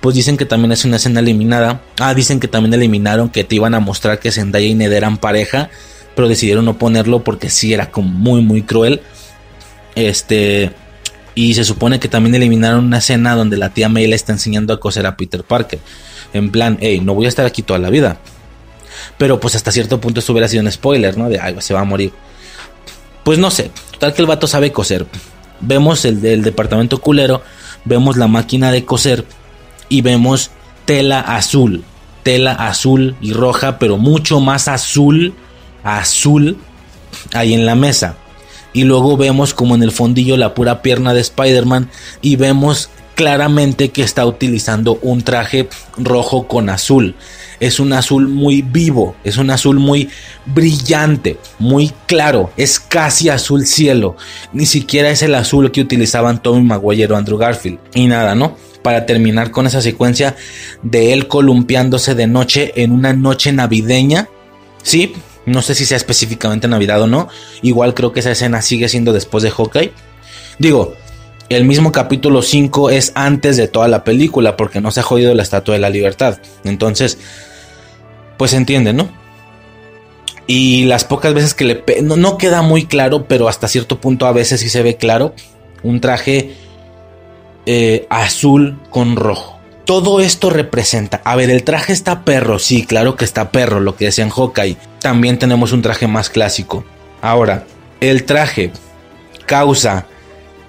Pues 0.00 0.14
dicen 0.14 0.38
que 0.38 0.46
también 0.46 0.72
es 0.72 0.86
una 0.86 0.96
escena 0.96 1.20
eliminada. 1.20 1.82
Ah, 1.98 2.14
dicen 2.14 2.40
que 2.40 2.48
también 2.48 2.72
eliminaron 2.72 3.28
que 3.28 3.44
te 3.44 3.56
iban 3.56 3.74
a 3.74 3.80
mostrar 3.80 4.18
que 4.18 4.32
Zendaya 4.32 4.66
y 4.66 4.74
Ned 4.74 4.92
eran 4.92 5.18
pareja 5.18 5.68
pero 6.14 6.28
decidieron 6.28 6.64
no 6.64 6.78
ponerlo 6.78 7.24
porque 7.24 7.50
sí 7.50 7.72
era 7.72 7.90
como 7.90 8.08
muy, 8.08 8.42
muy 8.42 8.62
cruel. 8.62 9.00
Este. 9.94 10.70
Y 11.40 11.54
se 11.54 11.64
supone 11.64 11.98
que 11.98 12.06
también 12.06 12.34
eliminaron 12.34 12.84
una 12.84 12.98
escena 12.98 13.34
donde 13.34 13.56
la 13.56 13.70
tía 13.70 13.88
May 13.88 14.06
le 14.06 14.14
está 14.14 14.30
enseñando 14.30 14.74
a 14.74 14.78
coser 14.78 15.06
a 15.06 15.16
Peter 15.16 15.42
Parker. 15.42 15.78
En 16.34 16.50
plan, 16.50 16.76
hey, 16.82 17.00
no 17.02 17.14
voy 17.14 17.24
a 17.24 17.28
estar 17.30 17.46
aquí 17.46 17.62
toda 17.62 17.78
la 17.78 17.88
vida. 17.88 18.18
Pero 19.16 19.40
pues 19.40 19.54
hasta 19.54 19.72
cierto 19.72 20.02
punto 20.02 20.20
esto 20.20 20.32
hubiera 20.32 20.48
sido 20.48 20.62
un 20.62 20.70
spoiler, 20.70 21.16
¿no? 21.16 21.30
De, 21.30 21.40
ay, 21.40 21.56
se 21.60 21.72
va 21.72 21.80
a 21.80 21.84
morir. 21.84 22.12
Pues 23.24 23.38
no 23.38 23.50
sé, 23.50 23.70
tal 23.98 24.12
que 24.12 24.20
el 24.20 24.26
vato 24.26 24.46
sabe 24.46 24.70
coser. 24.70 25.06
Vemos 25.60 26.04
el 26.04 26.20
del 26.20 26.42
departamento 26.42 27.00
culero, 27.00 27.42
vemos 27.86 28.18
la 28.18 28.26
máquina 28.26 28.70
de 28.70 28.84
coser 28.84 29.24
y 29.88 30.02
vemos 30.02 30.50
tela 30.84 31.20
azul. 31.20 31.84
Tela 32.22 32.52
azul 32.52 33.16
y 33.22 33.32
roja, 33.32 33.78
pero 33.78 33.96
mucho 33.96 34.40
más 34.40 34.68
azul 34.68 35.32
azul 35.84 36.58
ahí 37.32 37.54
en 37.54 37.64
la 37.64 37.76
mesa. 37.76 38.16
Y 38.72 38.84
luego 38.84 39.16
vemos 39.16 39.54
como 39.54 39.74
en 39.74 39.82
el 39.82 39.92
fondillo 39.92 40.36
la 40.36 40.54
pura 40.54 40.82
pierna 40.82 41.12
de 41.14 41.20
Spider-Man 41.20 41.90
y 42.22 42.36
vemos 42.36 42.90
claramente 43.20 43.90
que 43.90 44.02
está 44.02 44.24
utilizando 44.24 44.98
un 45.02 45.20
traje 45.20 45.68
rojo 45.98 46.48
con 46.48 46.70
azul. 46.70 47.16
Es 47.60 47.78
un 47.78 47.92
azul 47.92 48.28
muy 48.28 48.62
vivo, 48.62 49.14
es 49.24 49.36
un 49.36 49.50
azul 49.50 49.78
muy 49.78 50.08
brillante, 50.46 51.36
muy 51.58 51.92
claro, 52.06 52.50
es 52.56 52.80
casi 52.80 53.28
azul 53.28 53.66
cielo. 53.66 54.16
Ni 54.54 54.64
siquiera 54.64 55.10
es 55.10 55.20
el 55.20 55.34
azul 55.34 55.70
que 55.70 55.82
utilizaban 55.82 56.42
Tommy 56.42 56.62
Maguire 56.62 57.12
o 57.12 57.16
Andrew 57.16 57.36
Garfield. 57.36 57.78
Y 57.94 58.06
nada, 58.06 58.34
¿no? 58.34 58.56
Para 58.82 59.04
terminar 59.04 59.50
con 59.50 59.66
esa 59.66 59.82
secuencia 59.82 60.36
de 60.82 61.12
él 61.12 61.28
columpiándose 61.28 62.14
de 62.14 62.26
noche 62.26 62.72
en 62.76 62.90
una 62.92 63.12
noche 63.12 63.52
navideña. 63.52 64.28
Sí, 64.82 65.12
no 65.46 65.62
sé 65.62 65.74
si 65.74 65.86
sea 65.86 65.96
específicamente 65.96 66.68
Navidad 66.68 67.02
o 67.02 67.06
no. 67.06 67.28
Igual 67.62 67.94
creo 67.94 68.12
que 68.12 68.20
esa 68.20 68.32
escena 68.32 68.62
sigue 68.62 68.88
siendo 68.88 69.12
después 69.12 69.42
de 69.42 69.50
Hawkeye. 69.50 69.92
Digo, 70.58 70.94
el 71.48 71.64
mismo 71.64 71.92
capítulo 71.92 72.42
5 72.42 72.90
es 72.90 73.12
antes 73.14 73.56
de 73.56 73.68
toda 73.68 73.88
la 73.88 74.04
película 74.04 74.56
porque 74.56 74.80
no 74.80 74.90
se 74.90 75.00
ha 75.00 75.04
jodido 75.04 75.34
la 75.34 75.42
Estatua 75.42 75.74
de 75.74 75.80
la 75.80 75.90
Libertad. 75.90 76.38
Entonces, 76.64 77.18
pues 78.36 78.52
se 78.52 78.56
entiende, 78.56 78.92
¿no? 78.92 79.08
Y 80.46 80.84
las 80.84 81.04
pocas 81.04 81.32
veces 81.32 81.54
que 81.54 81.64
le... 81.64 81.84
No, 82.02 82.16
no, 82.16 82.36
queda 82.36 82.62
muy 82.62 82.86
claro, 82.86 83.26
pero 83.26 83.48
hasta 83.48 83.68
cierto 83.68 84.00
punto 84.00 84.26
a 84.26 84.32
veces 84.32 84.60
sí 84.60 84.68
se 84.68 84.82
ve 84.82 84.96
claro. 84.96 85.34
Un 85.82 86.00
traje 86.00 86.54
eh, 87.66 88.06
azul 88.10 88.78
con 88.90 89.16
rojo 89.16 89.59
todo 89.90 90.20
esto 90.20 90.50
representa. 90.50 91.20
A 91.24 91.34
ver, 91.34 91.50
el 91.50 91.64
traje 91.64 91.92
está 91.92 92.24
perro, 92.24 92.60
sí, 92.60 92.86
claro 92.86 93.16
que 93.16 93.24
está 93.24 93.50
perro, 93.50 93.80
lo 93.80 93.96
que 93.96 94.04
decían 94.04 94.30
Hawkeye. 94.30 94.76
También 95.00 95.36
tenemos 95.36 95.72
un 95.72 95.82
traje 95.82 96.06
más 96.06 96.30
clásico. 96.30 96.84
Ahora, 97.20 97.66
el 98.00 98.22
traje 98.22 98.70
causa 99.46 100.06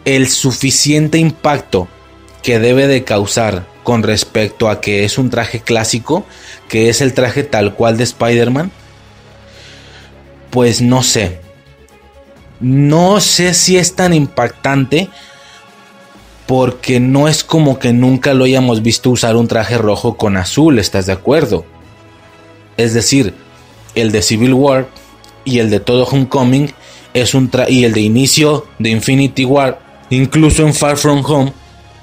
el 0.05 0.27
suficiente 0.27 1.19
impacto 1.19 1.87
que 2.41 2.57
debe 2.57 2.87
de 2.87 3.03
causar 3.03 3.67
con 3.83 4.01
respecto 4.01 4.71
a 4.71 4.81
que 4.81 5.05
es 5.05 5.19
un 5.19 5.29
traje 5.29 5.59
clásico, 5.59 6.25
que 6.67 6.89
es 6.89 6.99
el 6.99 7.13
traje 7.13 7.43
tal 7.43 7.75
cual 7.75 7.97
de 7.97 8.05
Spider-Man. 8.05 8.71
Pues 10.49 10.81
no 10.81 11.03
sé. 11.03 11.41
No 12.59 13.21
sé 13.21 13.53
si 13.53 13.77
es 13.77 13.95
tan 13.95 14.15
impactante 14.15 15.09
porque 16.51 16.99
no 16.99 17.29
es 17.29 17.45
como 17.45 17.79
que 17.79 17.93
nunca 17.93 18.33
lo 18.33 18.43
hayamos 18.43 18.81
visto 18.81 19.09
usar 19.09 19.37
un 19.37 19.47
traje 19.47 19.77
rojo 19.77 20.17
con 20.17 20.35
azul, 20.35 20.79
¿estás 20.79 21.05
de 21.05 21.13
acuerdo? 21.13 21.63
Es 22.75 22.93
decir, 22.93 23.33
el 23.95 24.11
de 24.11 24.21
Civil 24.21 24.53
War 24.53 24.89
y 25.45 25.59
el 25.59 25.69
de 25.69 25.79
todo 25.79 26.03
Homecoming 26.03 26.73
es 27.13 27.35
un 27.35 27.49
traje 27.49 27.71
y 27.71 27.85
el 27.85 27.93
de 27.93 28.01
inicio 28.01 28.67
de 28.79 28.89
Infinity 28.89 29.45
War, 29.45 29.79
incluso 30.09 30.67
en 30.67 30.73
Far 30.73 30.97
From 30.97 31.23
Home 31.25 31.53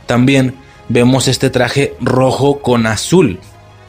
también 0.06 0.54
vemos 0.88 1.28
este 1.28 1.50
traje 1.50 1.94
rojo 2.00 2.60
con 2.60 2.86
azul. 2.86 3.40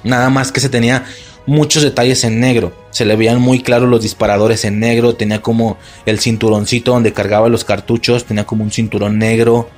Nada 0.04 0.30
más 0.30 0.52
que 0.52 0.60
se 0.60 0.68
tenía 0.68 1.06
muchos 1.46 1.84
detalles 1.84 2.26
en 2.26 2.42
negro. 2.42 2.74
Se 2.90 3.06
le 3.06 3.16
veían 3.16 3.40
muy 3.40 3.62
claros 3.62 3.88
los 3.88 4.02
disparadores 4.02 4.66
en 4.66 4.82
negro. 4.82 5.16
Tenía 5.16 5.42
como 5.42 5.78
el 6.06 6.20
cinturoncito 6.20 6.92
donde 6.92 7.14
cargaba 7.14 7.48
los 7.48 7.64
cartuchos. 7.64 8.26
Tenía 8.26 8.46
como 8.46 8.66
un 8.66 8.72
cinturón 8.72 9.20
negro. 9.20 9.70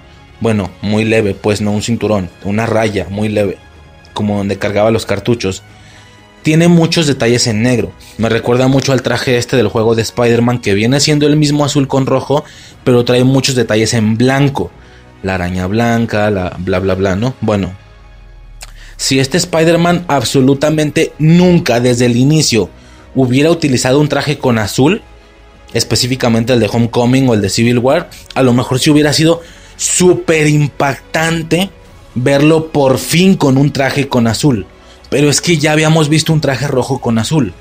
Bueno, 0.42 0.72
muy 0.82 1.06
leve, 1.06 1.36
pues 1.36 1.62
no 1.62 1.72
un 1.72 1.84
cinturón, 1.84 2.30
una 2.44 2.66
raya 2.66 3.06
muy 3.10 3.30
leve, 3.30 3.60
como 4.14 4.38
donde 4.38 4.58
cargaba 4.58 4.90
los 4.90 5.06
cartuchos. 5.06 5.62
Tiene 6.42 6.68
muchos 6.68 7.06
detalles 7.06 7.46
en 7.46 7.62
negro. 7.62 7.94
Me 8.18 8.28
recuerda 8.28 8.68
mucho 8.68 8.92
al 8.92 9.04
traje 9.04 9.38
este 9.38 9.56
del 9.56 9.68
juego 9.68 9.94
de 9.94 10.02
Spider-Man 10.02 10.60
que 10.60 10.74
viene 10.74 11.00
siendo 11.00 11.28
el 11.28 11.38
mismo 11.38 11.64
azul 11.64 11.88
con 11.88 12.08
rojo, 12.08 12.44
pero 12.84 13.06
trae 13.06 13.24
muchos 13.24 13.54
detalles 13.54 13.94
en 13.94 14.18
blanco. 14.18 14.72
La 15.22 15.36
araña 15.36 15.68
blanca, 15.68 16.32
la 16.32 16.56
bla 16.58 16.80
bla 16.80 16.96
bla, 16.96 17.16
¿no? 17.16 17.36
Bueno. 17.40 17.76
Si 18.98 19.20
este 19.20 19.38
Spider-Man 19.38 20.06
absolutamente 20.08 21.14
nunca 21.20 21.80
desde 21.80 22.06
el 22.06 22.16
inicio 22.16 22.70
hubiera 23.14 23.52
utilizado 23.52 24.00
un 24.00 24.10
traje 24.10 24.40
con 24.40 24.58
azul, 24.58 25.04
específicamente 25.74 26.54
el 26.54 26.60
de 26.60 26.70
Homecoming 26.72 27.30
o 27.30 27.34
el 27.36 27.42
de 27.42 27.50
Civil 27.50 27.80
War, 27.80 28.10
a 28.34 28.42
lo 28.42 28.54
mejor 28.54 28.80
si 28.80 28.90
hubiera 28.90 29.14
sido 29.14 29.42
súper 29.82 30.48
impactante 30.48 31.72
verlo 32.14 32.72
por 32.72 33.00
fin 33.00 33.36
con 33.36 33.58
un 33.58 33.74
traje 33.74 34.08
con 34.08 34.28
azul. 34.28 34.68
Pero 35.10 35.28
es 35.28 35.42
que 35.42 35.58
ya 35.58 35.72
habíamos 35.72 36.08
visto 36.08 36.32
un 36.32 36.40
traje 36.40 36.68
rojo 36.68 37.02
con 37.02 37.18
azul. 37.18 37.54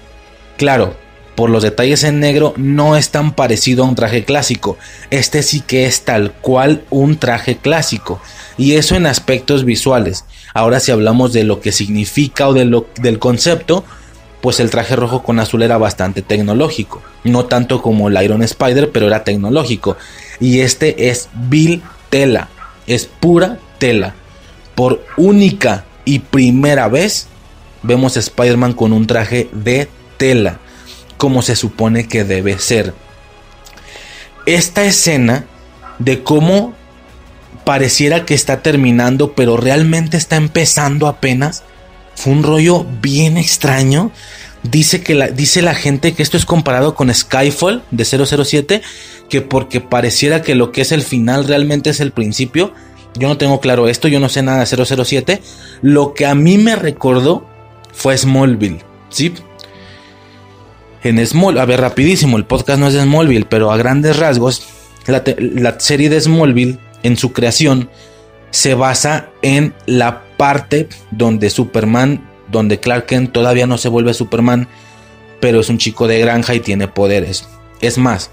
Claro, 0.58 0.94
por 1.34 1.48
los 1.48 1.62
detalles 1.62 2.04
en 2.04 2.20
negro 2.20 2.52
no 2.58 2.96
es 2.96 3.08
tan 3.08 3.32
parecido 3.32 3.84
a 3.84 3.88
un 3.88 3.94
traje 3.94 4.24
clásico. 4.24 4.76
Este 5.10 5.42
sí 5.42 5.62
que 5.62 5.86
es 5.86 6.02
tal 6.02 6.32
cual 6.32 6.84
un 6.90 7.16
traje 7.16 7.56
clásico. 7.56 8.20
Y 8.58 8.74
eso 8.74 8.96
en 8.96 9.06
aspectos 9.06 9.64
visuales. 9.64 10.26
Ahora 10.52 10.78
si 10.78 10.92
hablamos 10.92 11.32
de 11.32 11.44
lo 11.44 11.62
que 11.62 11.72
significa 11.72 12.48
o 12.48 12.52
del 12.52 13.18
concepto, 13.18 13.82
pues 14.42 14.60
el 14.60 14.68
traje 14.68 14.94
rojo 14.94 15.22
con 15.22 15.40
azul 15.40 15.62
era 15.62 15.78
bastante 15.78 16.20
tecnológico. 16.20 17.00
No 17.24 17.46
tanto 17.46 17.80
como 17.80 18.08
el 18.08 18.22
Iron 18.22 18.42
Spider, 18.42 18.90
pero 18.90 19.06
era 19.06 19.24
tecnológico. 19.24 19.96
Y 20.38 20.60
este 20.60 21.08
es 21.08 21.30
Bill 21.48 21.82
tela, 22.10 22.48
es 22.86 23.06
pura 23.06 23.58
tela. 23.78 24.14
Por 24.74 25.04
única 25.16 25.84
y 26.04 26.20
primera 26.20 26.88
vez 26.88 27.28
vemos 27.82 28.16
a 28.16 28.20
Spider-Man 28.20 28.74
con 28.74 28.92
un 28.92 29.06
traje 29.06 29.48
de 29.52 29.88
tela, 30.16 30.58
como 31.16 31.42
se 31.42 31.56
supone 31.56 32.06
que 32.08 32.24
debe 32.24 32.58
ser. 32.58 32.94
Esta 34.46 34.84
escena 34.84 35.44
de 35.98 36.22
cómo 36.22 36.74
pareciera 37.64 38.24
que 38.26 38.34
está 38.34 38.62
terminando, 38.62 39.34
pero 39.34 39.56
realmente 39.56 40.16
está 40.16 40.36
empezando 40.36 41.06
apenas, 41.06 41.62
fue 42.14 42.32
un 42.32 42.42
rollo 42.42 42.84
bien 43.00 43.36
extraño. 43.36 44.10
Dice, 44.62 45.02
que 45.02 45.14
la, 45.14 45.28
dice 45.28 45.62
la 45.62 45.74
gente 45.74 46.12
que 46.12 46.22
esto 46.22 46.36
es 46.36 46.44
comparado 46.44 46.94
con 46.94 47.12
Skyfall 47.12 47.82
de 47.90 48.04
007 48.04 48.82
que 49.30 49.40
porque 49.40 49.80
pareciera 49.80 50.42
que 50.42 50.54
lo 50.54 50.72
que 50.72 50.82
es 50.82 50.92
el 50.92 51.02
final 51.02 51.46
realmente 51.46 51.88
es 51.88 52.00
el 52.00 52.10
principio. 52.10 52.74
Yo 53.14 53.28
no 53.28 53.38
tengo 53.38 53.60
claro 53.60 53.88
esto, 53.88 54.08
yo 54.08 54.20
no 54.20 54.28
sé 54.28 54.42
nada 54.42 54.64
de 54.64 54.66
007. 55.04 55.40
Lo 55.80 56.12
que 56.12 56.26
a 56.26 56.34
mí 56.34 56.58
me 56.58 56.76
recordó 56.76 57.46
fue 57.92 58.18
Smallville, 58.18 58.80
¿sí? 59.08 59.32
En 61.02 61.24
Smallville, 61.24 61.60
a 61.60 61.64
ver, 61.64 61.80
rapidísimo, 61.80 62.36
el 62.36 62.44
podcast 62.44 62.78
no 62.78 62.88
es 62.88 62.94
de 62.94 63.02
Smallville, 63.02 63.46
pero 63.46 63.72
a 63.72 63.76
grandes 63.78 64.18
rasgos, 64.18 64.66
la, 65.06 65.22
la 65.38 65.80
serie 65.80 66.10
de 66.10 66.20
Smallville, 66.20 66.78
en 67.02 67.16
su 67.16 67.32
creación, 67.32 67.88
se 68.50 68.74
basa 68.74 69.30
en 69.42 69.74
la 69.86 70.22
parte 70.36 70.88
donde 71.10 71.50
Superman, 71.50 72.28
donde 72.50 72.80
Clark 72.80 73.06
Kent 73.06 73.32
todavía 73.32 73.66
no 73.66 73.78
se 73.78 73.88
vuelve 73.88 74.14
Superman, 74.14 74.68
pero 75.40 75.60
es 75.60 75.68
un 75.68 75.78
chico 75.78 76.06
de 76.06 76.18
granja 76.20 76.54
y 76.54 76.60
tiene 76.60 76.88
poderes. 76.88 77.48
Es 77.80 77.98
más, 77.98 78.30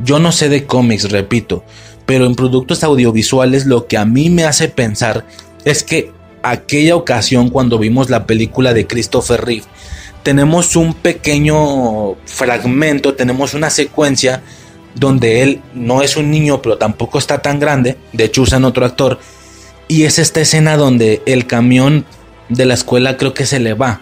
yo 0.00 0.18
no 0.18 0.32
sé 0.32 0.48
de 0.48 0.66
cómics, 0.66 1.10
repito, 1.10 1.64
pero 2.06 2.26
en 2.26 2.34
productos 2.34 2.84
audiovisuales 2.84 3.66
lo 3.66 3.86
que 3.86 3.96
a 3.96 4.04
mí 4.04 4.30
me 4.30 4.44
hace 4.44 4.68
pensar 4.68 5.26
es 5.64 5.82
que 5.82 6.12
aquella 6.42 6.96
ocasión 6.96 7.50
cuando 7.50 7.78
vimos 7.78 8.10
la 8.10 8.26
película 8.26 8.74
de 8.74 8.86
Christopher 8.86 9.44
Reeve, 9.44 9.66
tenemos 10.22 10.76
un 10.76 10.94
pequeño 10.94 12.16
fragmento, 12.26 13.14
tenemos 13.14 13.54
una 13.54 13.70
secuencia 13.70 14.42
donde 14.94 15.42
él 15.42 15.62
no 15.74 16.02
es 16.02 16.16
un 16.16 16.30
niño, 16.30 16.60
pero 16.62 16.78
tampoco 16.78 17.18
está 17.18 17.40
tan 17.40 17.58
grande. 17.58 17.96
De 18.12 18.24
hecho, 18.24 18.42
usan 18.42 18.64
otro 18.64 18.84
actor. 18.84 19.18
Y 19.88 20.04
es 20.04 20.18
esta 20.18 20.40
escena 20.40 20.76
donde 20.76 21.22
el 21.26 21.46
camión 21.46 22.04
de 22.50 22.66
la 22.66 22.74
escuela 22.74 23.16
creo 23.16 23.32
que 23.32 23.46
se 23.46 23.58
le 23.58 23.72
va. 23.72 24.00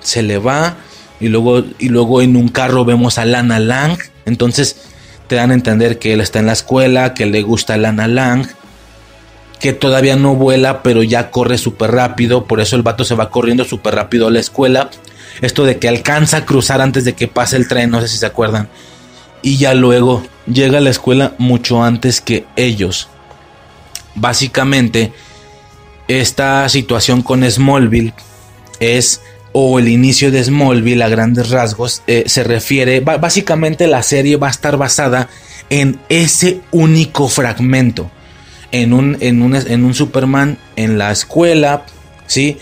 Se 0.00 0.22
le 0.22 0.38
va. 0.38 0.76
Y 1.18 1.28
luego, 1.28 1.64
y 1.78 1.88
luego 1.88 2.22
en 2.22 2.36
un 2.36 2.48
carro 2.48 2.84
vemos 2.84 3.18
a 3.18 3.24
Lana 3.24 3.58
Lang. 3.58 3.98
Entonces 4.24 4.76
te 5.26 5.34
dan 5.34 5.50
a 5.50 5.54
entender 5.54 5.98
que 5.98 6.12
él 6.12 6.20
está 6.20 6.38
en 6.38 6.46
la 6.46 6.52
escuela, 6.52 7.14
que 7.14 7.26
le 7.26 7.42
gusta 7.42 7.76
Lana 7.76 8.06
Lang. 8.06 8.46
Que 9.58 9.72
todavía 9.72 10.14
no 10.14 10.36
vuela, 10.36 10.82
pero 10.82 11.02
ya 11.02 11.32
corre 11.32 11.58
súper 11.58 11.90
rápido. 11.90 12.44
Por 12.44 12.60
eso 12.60 12.76
el 12.76 12.82
vato 12.82 13.04
se 13.04 13.16
va 13.16 13.30
corriendo 13.30 13.64
súper 13.64 13.96
rápido 13.96 14.28
a 14.28 14.30
la 14.30 14.38
escuela. 14.38 14.90
Esto 15.40 15.64
de 15.64 15.78
que 15.78 15.88
alcanza 15.88 16.38
a 16.38 16.44
cruzar 16.44 16.80
antes 16.80 17.04
de 17.04 17.14
que 17.14 17.26
pase 17.26 17.56
el 17.56 17.66
tren, 17.66 17.90
no 17.90 18.00
sé 18.00 18.06
si 18.06 18.18
se 18.18 18.26
acuerdan 18.26 18.68
y 19.44 19.58
ya 19.58 19.74
luego 19.74 20.22
llega 20.46 20.78
a 20.78 20.80
la 20.80 20.90
escuela 20.90 21.34
mucho 21.38 21.84
antes 21.84 22.22
que 22.22 22.46
ellos. 22.56 23.08
Básicamente, 24.14 25.12
esta 26.08 26.68
situación 26.68 27.22
con 27.22 27.48
Smallville 27.48 28.14
es, 28.80 29.20
o 29.52 29.78
el 29.78 29.88
inicio 29.88 30.30
de 30.30 30.42
Smallville 30.42 31.02
a 31.02 31.08
grandes 31.08 31.50
rasgos, 31.50 32.02
eh, 32.06 32.24
se 32.26 32.44
refiere, 32.44 33.00
básicamente 33.00 33.86
la 33.86 34.02
serie 34.02 34.36
va 34.36 34.48
a 34.48 34.50
estar 34.50 34.76
basada 34.76 35.28
en 35.70 35.98
ese 36.08 36.60
único 36.72 37.28
fragmento. 37.28 38.10
En 38.72 38.92
un, 38.92 39.16
en 39.20 39.40
un, 39.40 39.54
en 39.54 39.84
un 39.84 39.94
Superman 39.94 40.58
en 40.74 40.98
la 40.98 41.12
escuela, 41.12 41.86
¿sí? 42.26 42.58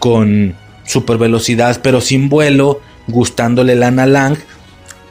Con 0.00 0.56
super 0.84 1.16
velocidad 1.16 1.80
pero 1.80 2.00
sin 2.00 2.28
vuelo, 2.28 2.80
gustándole 3.06 3.76
Lana 3.76 4.06
Lang 4.06 4.36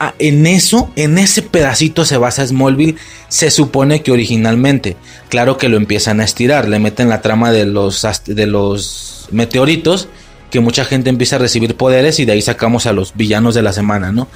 Ah, 0.06 0.16
en 0.20 0.46
eso, 0.48 0.92
en 0.98 1.18
ese 1.18 1.42
pedacito 1.42 2.04
se 2.04 2.18
basa 2.18 2.46
Smallville, 2.46 2.98
se 3.30 3.50
supone 3.50 4.04
que 4.04 4.12
originalmente. 4.12 4.98
Claro 5.30 5.58
que 5.58 5.70
lo 5.70 5.78
empiezan 5.78 6.20
a 6.20 6.26
estirar, 6.26 6.68
le 6.68 6.78
meten 6.78 7.08
la 7.08 7.22
trama 7.22 7.54
de 7.54 7.66
los, 7.66 8.06
de 8.26 8.46
los 8.46 9.30
meteoritos, 9.32 10.10
que 10.52 10.60
mucha 10.60 10.84
gente 10.84 11.10
empieza 11.10 11.38
a 11.38 11.40
recibir 11.40 11.78
poderes 11.78 12.20
y 12.20 12.26
de 12.26 12.34
ahí 12.34 12.42
sacamos 12.42 12.86
a 12.86 12.92
los 12.92 13.16
villanos 13.16 13.56
de 13.56 13.62
la 13.62 13.72
semana, 13.72 14.12
¿no? 14.12 14.28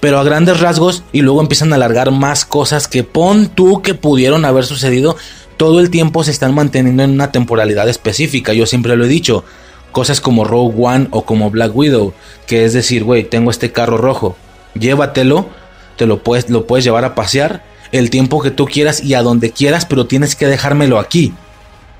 Pero 0.00 0.18
a 0.18 0.24
grandes 0.24 0.58
rasgos 0.58 1.02
y 1.12 1.20
luego 1.20 1.42
empiezan 1.42 1.70
a 1.74 1.76
alargar 1.76 2.10
más 2.10 2.46
cosas 2.46 2.88
que 2.88 3.04
pon 3.04 3.48
tú 3.48 3.82
que 3.82 3.92
pudieron 3.92 4.46
haber 4.46 4.64
sucedido. 4.64 5.18
Todo 5.58 5.80
el 5.80 5.90
tiempo 5.90 6.24
se 6.24 6.30
están 6.30 6.54
manteniendo 6.54 7.02
en 7.02 7.10
una 7.10 7.30
temporalidad 7.30 7.90
específica, 7.90 8.54
yo 8.54 8.64
siempre 8.64 8.96
lo 8.96 9.04
he 9.04 9.08
dicho. 9.08 9.44
Cosas 9.92 10.22
como 10.22 10.44
Rogue 10.44 10.76
One 10.78 11.08
o 11.10 11.26
como 11.26 11.50
Black 11.50 11.76
Widow, 11.76 12.14
que 12.46 12.64
es 12.64 12.72
decir, 12.72 13.04
güey, 13.04 13.24
tengo 13.24 13.50
este 13.50 13.70
carro 13.70 13.98
rojo, 13.98 14.36
llévatelo, 14.74 15.48
te 15.96 16.06
lo 16.06 16.22
puedes, 16.22 16.48
lo 16.50 16.66
puedes 16.66 16.84
llevar 16.84 17.04
a 17.04 17.14
pasear 17.14 17.62
el 17.92 18.10
tiempo 18.10 18.42
que 18.42 18.50
tú 18.50 18.66
quieras 18.66 19.02
y 19.02 19.14
a 19.14 19.22
donde 19.22 19.50
quieras, 19.50 19.86
pero 19.86 20.06
tienes 20.06 20.36
que 20.36 20.46
dejármelo 20.46 20.98
aquí. 20.98 21.32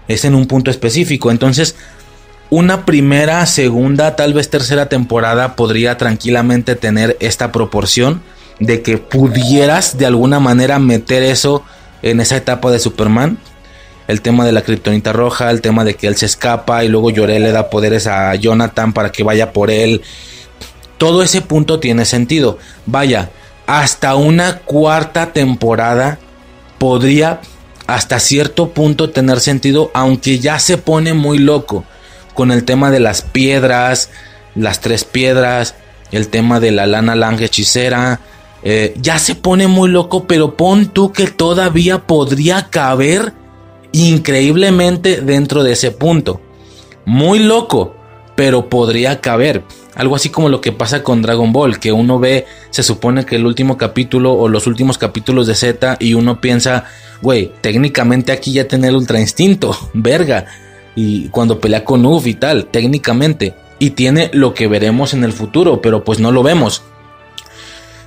Es 0.07 0.24
en 0.24 0.35
un 0.35 0.47
punto 0.47 0.70
específico. 0.70 1.31
Entonces, 1.31 1.77
una 2.51 2.86
primera, 2.86 3.45
segunda, 3.47 4.16
tal 4.16 4.32
vez 4.32 4.49
tercera 4.49 4.89
temporada 4.89 5.55
podría 5.57 5.99
tranquilamente 5.99 6.77
tener 6.77 7.16
esta 7.20 7.53
proporción 7.53 8.23
de 8.59 8.82
que 8.82 8.99
pudieras 8.99 9.99
de 9.99 10.07
alguna 10.07 10.40
manera 10.40 10.78
meter 10.78 11.23
eso 11.23 11.62
en 12.03 12.20
esa 12.20 12.36
etapa 12.36 12.70
de 12.70 12.78
Superman. 12.78 13.39
El 14.09 14.23
tema 14.23 14.47
de 14.47 14.53
la 14.53 14.62
kriptonita 14.62 15.12
roja, 15.12 15.51
el 15.51 15.61
tema 15.61 15.85
de 15.85 15.95
que 15.95 16.07
él 16.07 16.16
se 16.16 16.24
escapa 16.24 16.82
y 16.82 16.89
luego 16.89 17.11
Lloré 17.11 17.39
le 17.39 17.53
da 17.53 17.69
poderes 17.69 18.07
a 18.07 18.35
Jonathan 18.35 18.95
para 18.95 19.12
que 19.12 19.23
vaya 19.23 19.53
por 19.53 19.70
él 19.70 20.01
todo 20.99 21.23
ese 21.23 21.41
punto 21.41 21.81
tiene 21.81 22.05
sentido. 22.05 22.59
Vaya, 22.87 23.31
hasta 23.66 24.15
una 24.15 24.59
cuarta 24.59 25.33
temporada 25.33 26.19
podría 26.79 27.41
hasta 27.87 28.20
cierto 28.20 28.70
punto 28.70 29.11
tener 29.11 29.41
sentido, 29.41 29.91
aunque 29.95 30.39
ya 30.39 30.59
se 30.59 30.77
pone 30.77 31.15
muy 31.15 31.39
loco 31.39 31.85
con 32.35 32.53
el 32.53 32.65
tema 32.65 32.91
de 32.91 33.01
las 33.01 33.23
piedras, 33.23 34.11
las 34.55 34.81
tres 34.81 35.05
piedras, 35.05 35.75
el 36.12 36.29
tema 36.29 36.61
de 36.61 36.70
la 36.70 36.87
lana 36.87 37.15
langa 37.15 37.47
hechicera. 37.47 38.20
Eh, 38.62 38.95
ya 39.01 39.19
se 39.19 39.35
pone 39.35 39.69
muy 39.69 39.89
loco, 39.89 40.27
pero 40.27 40.57
pon 40.57 40.89
tú 40.89 41.12
que 41.12 41.29
todavía 41.29 42.07
podría 42.07 42.69
caber 42.69 43.33
increíblemente 43.93 45.20
dentro 45.20 45.62
de 45.62 45.73
ese 45.73 45.91
punto. 45.91 46.41
Muy 47.05 47.39
loco, 47.39 47.97
pero 48.37 48.69
podría 48.69 49.20
caber. 49.20 49.65
Algo 49.99 50.15
así 50.15 50.31
como 50.31 50.49
lo 50.49 50.61
que 50.61 50.70
pasa 50.70 51.03
con 51.03 51.23
Dragon 51.23 51.53
Ball, 51.53 51.81
que 51.81 51.91
uno 51.91 52.20
ve, 52.20 52.47
se 52.70 52.85
supone 52.85 53.27
que 53.27 53.35
el 53.35 53.45
último 53.45 53.77
capítulo 53.77 54.33
o 54.33 54.49
los 54.49 54.69
últimos 54.69 54.97
capítulos 54.97 55.49
de 55.49 55.57
Z 55.57 55.97
y 55.99 56.15
uno 56.15 56.41
piensa, 56.41 56.85
güey, 57.20 57.53
técnicamente 57.61 58.31
aquí 58.31 58.53
ya 58.53 58.69
tiene 58.69 58.87
el 58.87 58.95
Ultra 58.95 59.20
Instinto, 59.20 59.77
verga. 59.95 60.47
Y 60.95 61.29
cuando 61.31 61.61
pelea 61.61 61.85
con 61.85 62.07
Uf 62.07 62.29
y 62.29 62.35
tal, 62.35 62.66
técnicamente. 62.66 63.55
Y 63.81 63.91
tiene 63.91 64.31
lo 64.33 64.55
que 64.55 64.69
veremos 64.69 65.15
en 65.15 65.25
el 65.25 65.33
futuro, 65.33 65.83
pero 65.83 66.05
pues 66.05 66.20
no 66.20 66.31
lo 66.31 66.45
vemos. 66.45 66.85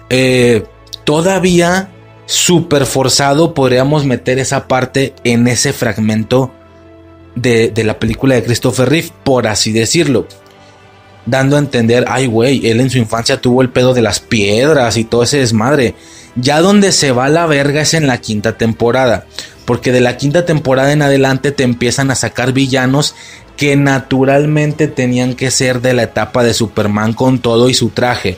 Eh, 0.09 0.63
todavía 1.03 1.89
súper 2.25 2.85
forzado 2.85 3.53
podríamos 3.53 4.05
meter 4.05 4.39
esa 4.39 4.69
parte 4.69 5.13
en 5.25 5.45
ese 5.49 5.73
fragmento 5.73 6.53
de, 7.35 7.69
de 7.69 7.83
la 7.83 7.99
película 7.99 8.35
de 8.35 8.43
Christopher 8.43 8.89
Reeve, 8.89 9.09
por 9.25 9.47
así 9.47 9.73
decirlo 9.73 10.25
dando 11.25 11.55
a 11.55 11.59
entender, 11.59 12.05
ay 12.07 12.27
güey, 12.27 12.67
él 12.67 12.79
en 12.79 12.89
su 12.89 12.97
infancia 12.97 13.41
tuvo 13.41 13.61
el 13.61 13.69
pedo 13.69 13.93
de 13.93 14.01
las 14.01 14.19
piedras 14.19 14.97
y 14.97 15.03
todo 15.03 15.23
ese 15.23 15.37
desmadre. 15.37 15.95
Ya 16.35 16.61
donde 16.61 16.91
se 16.91 17.11
va 17.11 17.29
la 17.29 17.45
verga 17.45 17.81
es 17.81 17.93
en 17.93 18.07
la 18.07 18.19
quinta 18.19 18.57
temporada, 18.57 19.25
porque 19.65 19.91
de 19.91 20.01
la 20.01 20.17
quinta 20.17 20.45
temporada 20.45 20.93
en 20.93 21.01
adelante 21.01 21.51
te 21.51 21.63
empiezan 21.63 22.09
a 22.09 22.15
sacar 22.15 22.53
villanos 22.53 23.15
que 23.57 23.75
naturalmente 23.75 24.87
tenían 24.87 25.35
que 25.35 25.51
ser 25.51 25.81
de 25.81 25.93
la 25.93 26.03
etapa 26.03 26.43
de 26.43 26.53
Superman 26.53 27.13
con 27.13 27.39
todo 27.39 27.69
y 27.69 27.73
su 27.73 27.89
traje. 27.89 28.37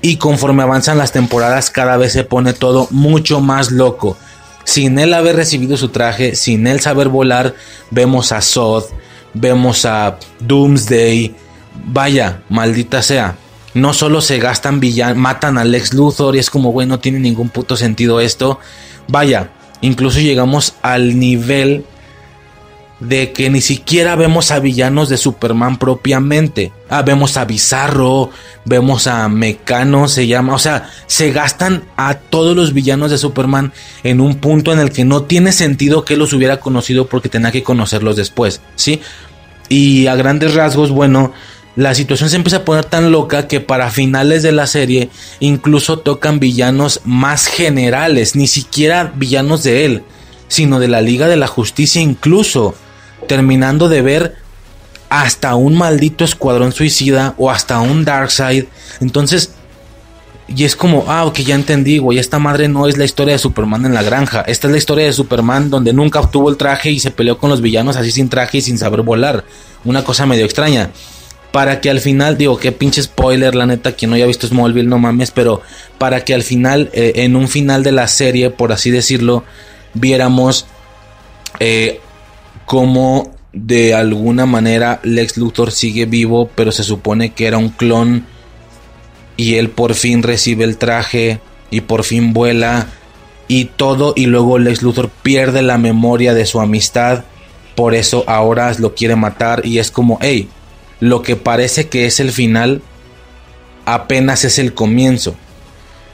Y 0.00 0.16
conforme 0.16 0.62
avanzan 0.62 0.98
las 0.98 1.12
temporadas 1.12 1.70
cada 1.70 1.96
vez 1.96 2.12
se 2.12 2.24
pone 2.24 2.54
todo 2.54 2.88
mucho 2.90 3.40
más 3.40 3.70
loco. 3.70 4.16
Sin 4.64 4.98
él 4.98 5.14
haber 5.14 5.36
recibido 5.36 5.76
su 5.76 5.90
traje, 5.90 6.34
sin 6.34 6.66
él 6.66 6.80
saber 6.80 7.08
volar, 7.08 7.54
vemos 7.90 8.32
a 8.32 8.40
Zod, 8.40 8.84
vemos 9.34 9.84
a 9.84 10.18
Doomsday, 10.40 11.34
vaya, 11.86 12.42
maldita 12.48 13.02
sea. 13.02 13.36
No 13.74 13.92
solo 13.92 14.20
se 14.20 14.38
gastan 14.38 14.78
villanos, 14.78 15.16
matan 15.16 15.58
a 15.58 15.64
Lex 15.64 15.94
Luthor 15.94 16.36
y 16.36 16.38
es 16.38 16.48
como, 16.48 16.70
güey, 16.70 16.86
no 16.86 17.00
tiene 17.00 17.18
ningún 17.18 17.48
puto 17.48 17.76
sentido 17.76 18.20
esto. 18.20 18.60
Vaya, 19.08 19.50
incluso 19.80 20.20
llegamos 20.20 20.74
al 20.82 21.18
nivel 21.18 21.84
de 23.00 23.32
que 23.32 23.50
ni 23.50 23.60
siquiera 23.60 24.16
vemos 24.16 24.50
a 24.50 24.60
villanos 24.60 25.08
de 25.08 25.16
Superman 25.16 25.78
propiamente. 25.78 26.72
Ah, 26.88 27.02
vemos 27.02 27.36
a 27.36 27.44
Bizarro, 27.44 28.30
vemos 28.64 29.06
a 29.06 29.28
Mecano, 29.28 30.08
se 30.08 30.26
llama. 30.26 30.54
O 30.54 30.58
sea, 30.58 30.90
se 31.06 31.32
gastan 31.32 31.84
a 31.96 32.14
todos 32.14 32.56
los 32.56 32.72
villanos 32.72 33.10
de 33.10 33.18
Superman 33.18 33.72
en 34.04 34.20
un 34.20 34.36
punto 34.36 34.72
en 34.72 34.78
el 34.78 34.90
que 34.90 35.04
no 35.04 35.24
tiene 35.24 35.52
sentido 35.52 36.04
que 36.04 36.16
los 36.16 36.32
hubiera 36.32 36.60
conocido 36.60 37.06
porque 37.06 37.28
tenía 37.28 37.52
que 37.52 37.62
conocerlos 37.62 38.16
después, 38.16 38.60
¿sí? 38.76 39.00
Y 39.68 40.06
a 40.06 40.14
grandes 40.14 40.54
rasgos, 40.54 40.90
bueno, 40.90 41.32
la 41.76 41.94
situación 41.94 42.30
se 42.30 42.36
empieza 42.36 42.58
a 42.58 42.64
poner 42.64 42.84
tan 42.84 43.10
loca 43.10 43.48
que 43.48 43.60
para 43.60 43.90
finales 43.90 44.42
de 44.42 44.52
la 44.52 44.66
serie 44.66 45.10
incluso 45.40 45.98
tocan 45.98 46.38
villanos 46.38 47.00
más 47.04 47.46
generales, 47.46 48.36
ni 48.36 48.46
siquiera 48.46 49.12
villanos 49.16 49.64
de 49.64 49.84
él, 49.84 50.04
sino 50.46 50.78
de 50.78 50.88
la 50.88 51.00
Liga 51.00 51.26
de 51.26 51.36
la 51.36 51.48
Justicia 51.48 52.00
incluso, 52.00 52.74
terminando 53.26 53.88
de 53.88 54.02
ver 54.02 54.36
hasta 55.08 55.56
un 55.56 55.74
maldito 55.74 56.24
escuadrón 56.24 56.72
suicida 56.72 57.34
o 57.38 57.50
hasta 57.50 57.80
un 57.80 58.04
Darkseid. 58.04 58.66
Entonces, 59.00 59.52
y 60.46 60.64
es 60.64 60.76
como, 60.76 61.06
ah, 61.08 61.24
ok, 61.24 61.38
ya 61.38 61.56
entendí, 61.56 61.98
güey, 61.98 62.18
esta 62.18 62.38
madre 62.38 62.68
no 62.68 62.86
es 62.86 62.98
la 62.98 63.04
historia 63.04 63.32
de 63.32 63.38
Superman 63.38 63.84
en 63.86 63.94
la 63.94 64.02
granja, 64.02 64.42
esta 64.42 64.68
es 64.68 64.72
la 64.72 64.78
historia 64.78 65.06
de 65.06 65.12
Superman 65.12 65.70
donde 65.70 65.92
nunca 65.92 66.20
obtuvo 66.20 66.50
el 66.50 66.56
traje 66.56 66.90
y 66.90 67.00
se 67.00 67.10
peleó 67.10 67.38
con 67.38 67.50
los 67.50 67.60
villanos 67.60 67.96
así 67.96 68.12
sin 68.12 68.28
traje 68.28 68.58
y 68.58 68.60
sin 68.60 68.78
saber 68.78 69.02
volar. 69.02 69.44
Una 69.84 70.04
cosa 70.04 70.24
medio 70.24 70.44
extraña 70.44 70.90
para 71.54 71.80
que 71.80 71.88
al 71.88 72.00
final, 72.00 72.36
digo, 72.36 72.58
qué 72.58 72.72
pinche 72.72 73.00
spoiler, 73.00 73.54
la 73.54 73.64
neta, 73.64 73.92
quien 73.92 74.10
no 74.10 74.16
haya 74.16 74.26
visto 74.26 74.48
Smallville, 74.48 74.88
no 74.88 74.98
mames, 74.98 75.30
pero 75.30 75.62
para 75.98 76.24
que 76.24 76.34
al 76.34 76.42
final, 76.42 76.90
eh, 76.92 77.12
en 77.14 77.36
un 77.36 77.46
final 77.46 77.84
de 77.84 77.92
la 77.92 78.08
serie, 78.08 78.50
por 78.50 78.72
así 78.72 78.90
decirlo, 78.90 79.44
viéramos 79.92 80.66
eh, 81.60 82.00
cómo 82.64 83.30
de 83.52 83.94
alguna 83.94 84.46
manera 84.46 84.98
Lex 85.04 85.36
Luthor 85.36 85.70
sigue 85.70 86.06
vivo, 86.06 86.50
pero 86.56 86.72
se 86.72 86.82
supone 86.82 87.34
que 87.34 87.46
era 87.46 87.56
un 87.56 87.68
clon 87.68 88.26
y 89.36 89.54
él 89.54 89.70
por 89.70 89.94
fin 89.94 90.24
recibe 90.24 90.64
el 90.64 90.76
traje 90.76 91.38
y 91.70 91.82
por 91.82 92.02
fin 92.02 92.32
vuela 92.32 92.88
y 93.46 93.66
todo 93.66 94.12
y 94.16 94.26
luego 94.26 94.58
Lex 94.58 94.82
Luthor 94.82 95.08
pierde 95.08 95.62
la 95.62 95.78
memoria 95.78 96.34
de 96.34 96.46
su 96.46 96.60
amistad, 96.60 97.22
por 97.76 97.94
eso 97.94 98.24
ahora 98.26 98.74
lo 98.76 98.96
quiere 98.96 99.14
matar 99.14 99.64
y 99.64 99.78
es 99.78 99.92
como, 99.92 100.18
hey, 100.20 100.48
lo 101.04 101.20
que 101.20 101.36
parece 101.36 101.90
que 101.90 102.06
es 102.06 102.18
el 102.18 102.32
final 102.32 102.80
apenas 103.84 104.42
es 104.46 104.58
el 104.58 104.72
comienzo. 104.72 105.34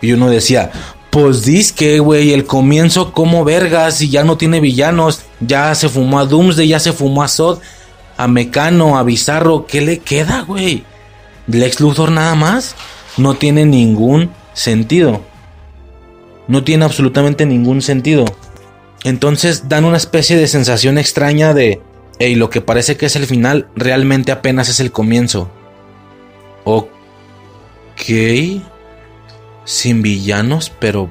Y 0.00 0.10
uno 0.10 0.28
decía, 0.28 0.72
Pues 1.10 1.44
disque, 1.44 2.00
güey, 2.00 2.32
el 2.32 2.44
comienzo 2.44 3.12
como 3.12 3.44
vergas 3.44 4.00
y 4.02 4.08
ya 4.08 4.24
no 4.24 4.36
tiene 4.36 4.58
villanos. 4.58 5.20
Ya 5.38 5.72
se 5.76 5.88
fumó 5.88 6.18
a 6.18 6.24
Doomsday, 6.24 6.66
ya 6.66 6.80
se 6.80 6.92
fumó 6.92 7.22
a 7.22 7.28
Sod, 7.28 7.60
a 8.16 8.26
Mecano, 8.26 8.98
a 8.98 9.04
Bizarro. 9.04 9.64
¿Qué 9.64 9.80
le 9.80 10.00
queda, 10.00 10.40
güey? 10.40 10.82
Lex 11.46 11.78
Luthor 11.78 12.10
nada 12.10 12.34
más. 12.34 12.74
No 13.16 13.34
tiene 13.34 13.66
ningún 13.66 14.32
sentido. 14.54 15.20
No 16.48 16.64
tiene 16.64 16.84
absolutamente 16.84 17.46
ningún 17.46 17.80
sentido. 17.80 18.24
Entonces 19.04 19.68
dan 19.68 19.84
una 19.84 19.98
especie 19.98 20.36
de 20.36 20.48
sensación 20.48 20.98
extraña 20.98 21.54
de, 21.54 21.80
hey, 22.20 22.34
lo 22.36 22.50
que 22.50 22.60
parece 22.60 22.96
que 22.96 23.06
es 23.06 23.16
el 23.16 23.26
final 23.26 23.68
realmente 23.74 24.30
apenas 24.30 24.68
es 24.68 24.78
el 24.78 24.92
comienzo. 24.92 25.50
Ok. 26.64 28.62
Sin 29.64 30.02
villanos, 30.02 30.70
pero... 30.78 31.10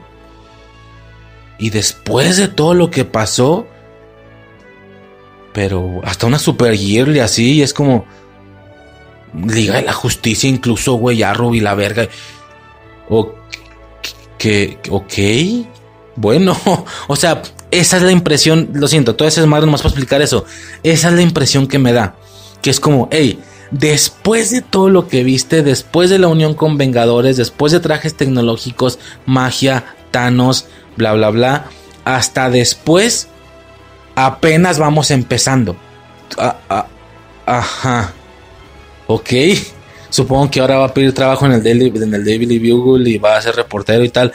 Y 1.58 1.72
después 1.72 2.38
de 2.38 2.48
todo 2.48 2.74
lo 2.76 2.92
que 2.92 3.04
pasó... 3.06 3.68
Pero 5.52 6.00
hasta 6.04 6.28
una 6.28 6.38
Super 6.38 6.76
y 6.76 7.20
así, 7.20 7.62
es 7.64 7.74
como... 7.74 8.06
Liga 9.34 9.76
de 9.76 9.82
la 9.82 9.94
Justicia, 9.94 10.48
incluso, 10.48 10.94
güey, 10.94 11.24
Arrow 11.24 11.56
y 11.56 11.60
la 11.60 11.74
verga. 11.74 12.08
O 13.10 13.34
que, 14.38 14.78
ok. 14.90 15.79
Bueno, 16.20 16.58
o 17.08 17.16
sea, 17.16 17.42
esa 17.72 17.98
es 17.98 18.04
la 18.04 18.12
impresión, 18.12 18.72
lo 18.74 18.90
siento, 18.90 19.16
todo 19.16 19.28
ese 19.28 19.40
es 19.40 19.48
más 19.48 19.62
para 19.62 19.72
explicar 19.72 20.22
eso. 20.22 20.46
Esa 20.84 21.08
es 21.08 21.14
la 21.14 21.22
impresión 21.22 21.68
que 21.68 21.80
me 21.80 21.94
da. 21.94 22.16
Que 22.62 22.70
es 22.70 22.82
como, 22.82 23.08
hey, 23.10 23.40
después 23.72 24.52
de 24.52 24.62
todo 24.62 24.90
lo 24.90 25.08
que 25.08 25.24
viste, 25.24 25.64
después 25.64 26.10
de 26.10 26.20
la 26.20 26.28
unión 26.28 26.56
con 26.56 26.78
Vengadores, 26.78 27.38
después 27.38 27.72
de 27.72 27.80
trajes 27.80 28.16
tecnológicos, 28.18 29.00
magia, 29.26 29.96
Thanos, 30.12 30.66
bla, 30.98 31.14
bla, 31.14 31.30
bla, 31.30 31.66
hasta 32.04 32.50
después, 32.50 33.30
apenas 34.16 34.78
vamos 34.78 35.12
empezando. 35.12 35.78
Ah, 36.38 36.58
ah, 36.70 36.88
ajá. 37.46 38.14
Ok. 39.08 39.30
Supongo 40.10 40.52
que 40.52 40.60
ahora 40.60 40.80
va 40.80 40.86
a 40.88 40.94
pedir 40.94 41.14
trabajo 41.14 41.46
en 41.46 41.54
el 41.54 41.64
Daily, 41.64 41.94
en 41.96 42.14
el 42.14 42.26
Daily 42.26 42.72
Bugle 42.72 43.10
y 43.10 43.18
va 43.18 43.38
a 43.38 43.42
ser 43.42 43.56
reportero 43.56 44.04
y 44.04 44.10
tal. 44.10 44.34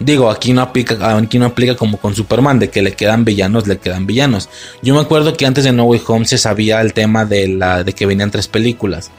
Digo, 0.00 0.30
aquí 0.30 0.54
no 0.54 0.62
aplica, 0.62 1.16
aquí 1.18 1.38
no 1.38 1.44
aplica 1.44 1.76
como 1.76 1.98
con 1.98 2.14
Superman, 2.14 2.58
de 2.58 2.70
que 2.70 2.80
le 2.80 2.94
quedan 2.94 3.26
villanos, 3.26 3.66
le 3.66 3.76
quedan 3.76 4.06
villanos. 4.06 4.48
Yo 4.82 4.94
me 4.94 5.00
acuerdo 5.00 5.36
que 5.36 5.44
antes 5.44 5.64
de 5.64 5.72
No 5.72 5.84
Way 5.84 6.00
Home 6.06 6.24
se 6.24 6.38
sabía 6.38 6.80
el 6.80 6.94
tema 6.94 7.26
de 7.26 7.48
la 7.48 7.84
de 7.84 7.92
que 7.92 8.06
venían 8.06 8.30
tres 8.30 8.48
películas. 8.48 9.10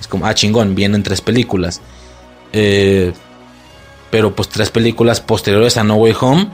Es 0.00 0.08
como, 0.08 0.26
ah, 0.26 0.34
chingón, 0.34 0.74
vienen 0.74 1.04
tres 1.04 1.20
películas. 1.20 1.80
Eh, 2.52 3.12
pero 4.10 4.34
pues 4.34 4.48
tres 4.48 4.70
películas 4.70 5.20
posteriores 5.20 5.76
a 5.76 5.84
No 5.84 5.94
Way 5.94 6.16
Home. 6.20 6.48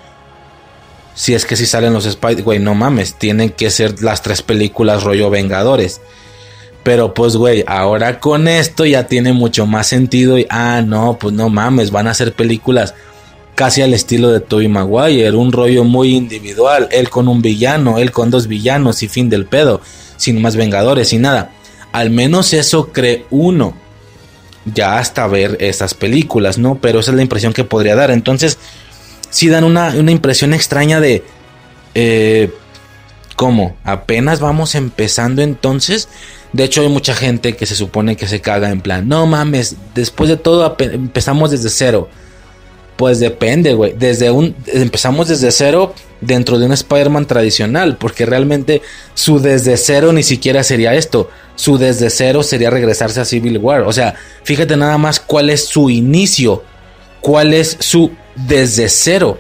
Si 1.14 1.32
es 1.32 1.46
que 1.46 1.56
si 1.56 1.64
salen 1.64 1.94
los 1.94 2.04
Spider, 2.04 2.42
güey, 2.42 2.58
no 2.58 2.74
mames, 2.74 3.14
tienen 3.14 3.50
que 3.50 3.70
ser 3.70 4.02
las 4.02 4.20
tres 4.20 4.42
películas 4.42 5.02
rollo 5.02 5.30
Vengadores. 5.30 6.02
Pero 6.82 7.14
pues, 7.14 7.36
güey, 7.36 7.64
ahora 7.66 8.20
con 8.20 8.48
esto 8.48 8.84
ya 8.84 9.06
tiene 9.06 9.32
mucho 9.32 9.66
más 9.66 9.86
sentido. 9.86 10.38
Y, 10.38 10.46
ah, 10.50 10.82
no, 10.84 11.16
pues 11.18 11.32
no 11.32 11.48
mames, 11.48 11.90
van 11.90 12.08
a 12.08 12.14
ser 12.14 12.34
películas 12.34 12.94
casi 13.62 13.80
al 13.80 13.94
estilo 13.94 14.32
de 14.32 14.40
Tobey 14.40 14.66
Maguire, 14.66 15.30
un 15.36 15.52
rollo 15.52 15.84
muy 15.84 16.16
individual, 16.16 16.88
él 16.90 17.08
con 17.10 17.28
un 17.28 17.40
villano, 17.40 17.98
él 17.98 18.10
con 18.10 18.28
dos 18.28 18.48
villanos 18.48 19.04
y 19.04 19.08
fin 19.08 19.30
del 19.30 19.46
pedo, 19.46 19.80
sin 20.16 20.42
más 20.42 20.56
vengadores 20.56 21.12
y 21.12 21.18
nada. 21.18 21.52
Al 21.92 22.10
menos 22.10 22.54
eso 22.54 22.88
cree 22.88 23.24
uno. 23.30 23.76
Ya 24.64 24.98
hasta 24.98 25.28
ver 25.28 25.58
esas 25.60 25.94
películas, 25.94 26.58
¿no? 26.58 26.80
Pero 26.80 26.98
esa 26.98 27.12
es 27.12 27.16
la 27.16 27.22
impresión 27.22 27.52
que 27.52 27.62
podría 27.62 27.94
dar. 27.94 28.10
Entonces, 28.10 28.58
sí 29.30 29.48
dan 29.48 29.62
una, 29.62 29.90
una 29.90 30.10
impresión 30.10 30.54
extraña 30.54 30.98
de... 30.98 31.22
Eh, 31.94 32.52
¿Cómo? 33.36 33.76
Apenas 33.84 34.40
vamos 34.40 34.74
empezando 34.74 35.40
entonces. 35.40 36.08
De 36.52 36.64
hecho, 36.64 36.80
hay 36.80 36.88
mucha 36.88 37.14
gente 37.14 37.54
que 37.54 37.66
se 37.66 37.76
supone 37.76 38.16
que 38.16 38.26
se 38.26 38.40
caga 38.40 38.70
en 38.70 38.80
plan, 38.80 39.06
no 39.06 39.24
mames, 39.28 39.76
después 39.94 40.28
de 40.28 40.36
todo 40.36 40.76
empezamos 40.80 41.52
desde 41.52 41.70
cero. 41.70 42.08
Pues 42.96 43.18
depende, 43.20 43.74
güey. 43.74 43.94
Desde 43.98 44.30
un 44.30 44.54
empezamos 44.66 45.28
desde 45.28 45.50
cero 45.50 45.94
dentro 46.20 46.58
de 46.58 46.66
un 46.66 46.72
Spider-Man 46.72 47.26
tradicional, 47.26 47.96
porque 47.96 48.26
realmente 48.26 48.82
su 49.14 49.40
desde 49.40 49.76
cero 49.76 50.12
ni 50.12 50.22
siquiera 50.22 50.62
sería 50.62 50.94
esto. 50.94 51.28
Su 51.56 51.78
desde 51.78 52.10
cero 52.10 52.42
sería 52.42 52.70
regresarse 52.70 53.20
a 53.20 53.24
Civil 53.24 53.58
War. 53.58 53.82
O 53.82 53.92
sea, 53.92 54.14
fíjate 54.44 54.76
nada 54.76 54.98
más 54.98 55.20
cuál 55.20 55.50
es 55.50 55.66
su 55.66 55.90
inicio, 55.90 56.62
cuál 57.20 57.54
es 57.54 57.76
su 57.80 58.12
desde 58.36 58.88
cero. 58.88 59.38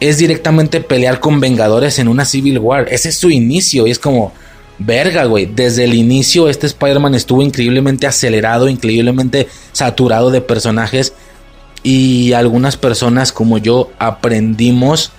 Es 0.00 0.18
directamente 0.18 0.80
pelear 0.80 1.20
con 1.20 1.40
Vengadores 1.40 1.98
en 1.98 2.08
una 2.08 2.24
Civil 2.24 2.58
War. 2.58 2.86
Ese 2.90 3.10
es 3.10 3.16
su 3.16 3.30
inicio 3.30 3.86
y 3.86 3.90
es 3.90 3.98
como 3.98 4.32
verga, 4.78 5.24
güey. 5.24 5.46
Desde 5.46 5.84
el 5.84 5.94
inicio 5.94 6.48
este 6.48 6.66
Spider-Man 6.66 7.14
estuvo 7.14 7.42
increíblemente 7.42 8.06
acelerado, 8.06 8.68
increíblemente 8.68 9.48
saturado 9.72 10.30
de 10.30 10.40
personajes 10.40 11.12
y 11.84 12.32
algunas 12.32 12.76
personas 12.76 13.30
como 13.30 13.58
yo 13.58 13.92
aprendimos 14.00 15.12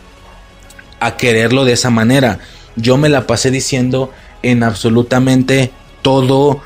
a 0.99 1.15
quererlo 1.15 1.63
de 1.63 1.73
esa 1.73 1.91
manera. 1.91 2.39
Yo 2.75 2.97
me 2.97 3.07
la 3.07 3.27
pasé 3.27 3.51
diciendo 3.51 4.11
en 4.41 4.63
absolutamente 4.63 5.71
todo 6.01 6.61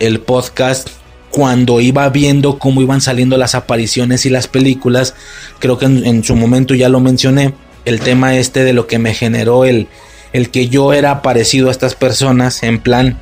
el 0.00 0.20
podcast 0.20 0.88
cuando 1.30 1.80
iba 1.80 2.08
viendo 2.10 2.58
cómo 2.58 2.82
iban 2.82 3.00
saliendo 3.00 3.36
las 3.36 3.54
apariciones 3.54 4.26
y 4.26 4.30
las 4.30 4.48
películas. 4.48 5.14
Creo 5.60 5.78
que 5.78 5.86
en, 5.86 6.24
su 6.24 6.34
momento 6.34 6.74
ya 6.74 6.88
lo 6.88 7.00
mencioné. 7.00 7.54
El 7.84 8.00
tema 8.00 8.36
este 8.36 8.64
de 8.64 8.72
lo 8.72 8.88
que 8.88 8.98
me 8.98 9.14
generó 9.14 9.64
el, 9.64 9.86
el 10.32 10.50
que 10.50 10.68
yo 10.68 10.92
era 10.92 11.22
parecido 11.22 11.68
a 11.68 11.70
estas 11.70 11.94
personas. 11.94 12.62
En 12.64 12.80
plan, 12.80 13.20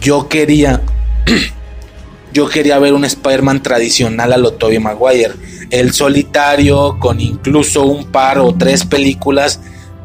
yo 0.00 0.28
quería... 0.28 0.82
yo 2.32 2.48
quería 2.48 2.78
ver 2.78 2.94
un 2.94 3.04
Spider-Man 3.04 3.62
tradicional 3.62 4.32
a 4.32 4.36
lo 4.38 4.52
Tobey 4.52 4.78
Maguire 4.80 5.32
el 5.70 5.92
solitario 5.92 6.98
con 6.98 7.20
incluso 7.20 7.84
un 7.84 8.06
par 8.06 8.38
o 8.38 8.54
tres 8.54 8.84
películas 8.84 9.60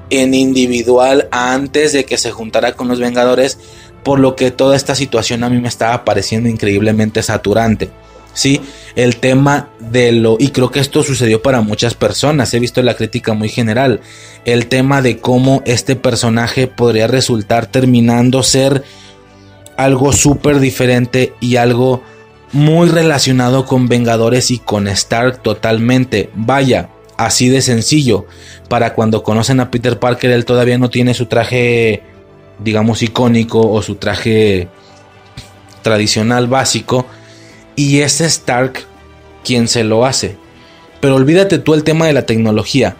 en 0.10 0.34
individual 0.34 1.28
antes 1.32 1.94
de 1.94 2.06
que 2.06 2.18
se 2.18 2.32
juntara 2.32 2.74
con 2.74 2.88
los 2.88 3.00
Vengadores, 3.00 3.60
por 4.04 4.20
lo 4.20 4.36
que 4.36 4.52
toda 4.52 4.76
esta 4.76 4.96
situación 4.96 5.44
a 5.44 5.50
mí 5.50 5.60
me 5.60 5.68
estaba 5.68 6.06
pareciendo 6.06 6.50
increíblemente 6.50 7.24
saturante. 7.24 7.90
Sí, 8.34 8.62
el 8.96 9.18
tema 9.18 9.70
de 9.80 10.12
lo, 10.12 10.38
y 10.40 10.50
creo 10.50 10.72
que 10.72 10.80
esto 10.80 11.04
sucedió 11.04 11.42
para 11.42 11.62
muchas 11.62 11.94
personas, 11.94 12.52
he 12.54 12.60
visto 12.60 12.82
la 12.82 12.96
crítica 12.96 13.34
muy 13.34 13.48
general, 13.48 14.02
el 14.44 14.66
tema 14.66 15.04
de 15.04 15.20
cómo 15.20 15.62
este 15.66 15.96
personaje 15.96 16.66
podría 16.66 17.06
resultar 17.06 17.68
terminando 17.68 18.42
ser 18.42 18.84
algo 19.78 20.14
súper 20.14 20.60
diferente 20.60 21.34
y 21.42 21.58
algo 21.58 22.02
muy 22.54 22.88
relacionado 22.88 23.66
con 23.66 23.88
Vengadores 23.88 24.52
y 24.52 24.60
con 24.60 24.88
Stark 24.88 25.42
totalmente. 25.42 26.30
Vaya, 26.36 26.90
así 27.18 27.50
de 27.50 27.62
sencillo. 27.62 28.28
Para 28.70 28.94
cuando 28.94 29.24
conocen 29.24 29.60
a 29.60 29.72
Peter 29.72 30.00
Parker, 30.00 30.32
él 30.32 30.46
todavía 30.46 30.78
no 30.78 30.90
tiene 30.90 31.16
su 31.16 31.26
traje, 31.26 32.04
digamos, 32.60 33.02
icónico 33.02 33.60
o 33.60 33.82
su 33.82 33.96
traje 33.96 34.70
tradicional 35.82 36.48
básico. 36.48 37.08
Y 37.76 38.00
es 38.00 38.22
Stark 38.22 38.86
quien 39.44 39.68
se 39.68 39.84
lo 39.84 40.06
hace. 40.06 40.38
Pero 41.02 41.16
olvídate 41.16 41.58
tú 41.58 41.74
el 41.74 41.84
tema 41.84 42.06
de 42.06 42.14
la 42.14 42.28
tecnología. 42.28 42.96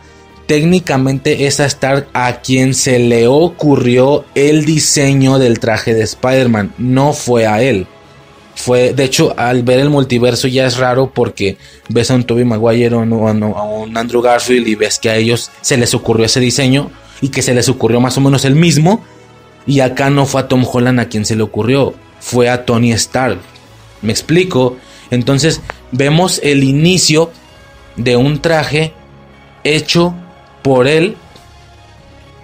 Técnicamente 0.48 1.46
es 1.46 1.60
a 1.60 1.66
Stark 1.66 2.08
a 2.14 2.42
quien 2.42 2.74
se 2.74 2.98
le 3.00 3.28
ocurrió 3.28 4.26
el 4.34 4.66
diseño 4.66 5.38
del 5.38 5.60
traje 5.60 5.94
de 5.94 6.02
Spider-Man. 6.02 6.74
No 6.80 7.14
fue 7.14 7.46
a 7.46 7.62
él 7.62 7.88
fue, 8.56 8.94
de 8.94 9.04
hecho, 9.04 9.34
al 9.38 9.64
ver 9.64 9.80
el 9.80 9.90
multiverso 9.90 10.48
ya 10.48 10.66
es 10.66 10.78
raro 10.78 11.12
porque 11.14 11.58
ves 11.90 12.12
a 12.12 12.16
un 12.16 12.24
Tobey 12.24 12.46
Maguire 12.46 12.96
o 12.96 13.00
a 13.00 13.64
un 13.64 13.98
Andrew 13.98 14.22
Garfield 14.22 14.68
y 14.68 14.76
ves 14.76 15.00
que 15.00 15.10
a 15.10 15.16
ellos 15.16 15.52
se 15.62 15.78
les 15.78 15.94
ocurrió 15.94 16.26
ese 16.26 16.40
diseño 16.40 16.92
y 17.22 17.30
que 17.30 17.42
se 17.42 17.54
les 17.54 17.70
ocurrió 17.70 18.00
más 18.00 18.18
o 18.18 18.22
menos 18.22 18.46
el 18.46 18.56
mismo. 18.56 19.04
Y 19.66 19.80
acá 19.80 20.10
no 20.10 20.26
fue 20.26 20.42
a 20.42 20.48
Tom 20.48 20.66
Holland 20.70 21.00
a 21.00 21.10
quien 21.10 21.26
se 21.26 21.36
le 21.36 21.44
ocurrió, 21.44 21.94
fue 22.20 22.50
a 22.50 22.66
Tony 22.66 22.92
Stark. 22.92 23.40
¿Me 24.02 24.12
explico? 24.12 24.78
Entonces 25.10 25.62
vemos 25.92 26.40
el 26.44 26.64
inicio 26.64 27.32
de 27.96 28.18
un 28.18 28.42
traje 28.42 28.94
hecho 29.64 30.14
por 30.62 30.88
él 30.88 31.16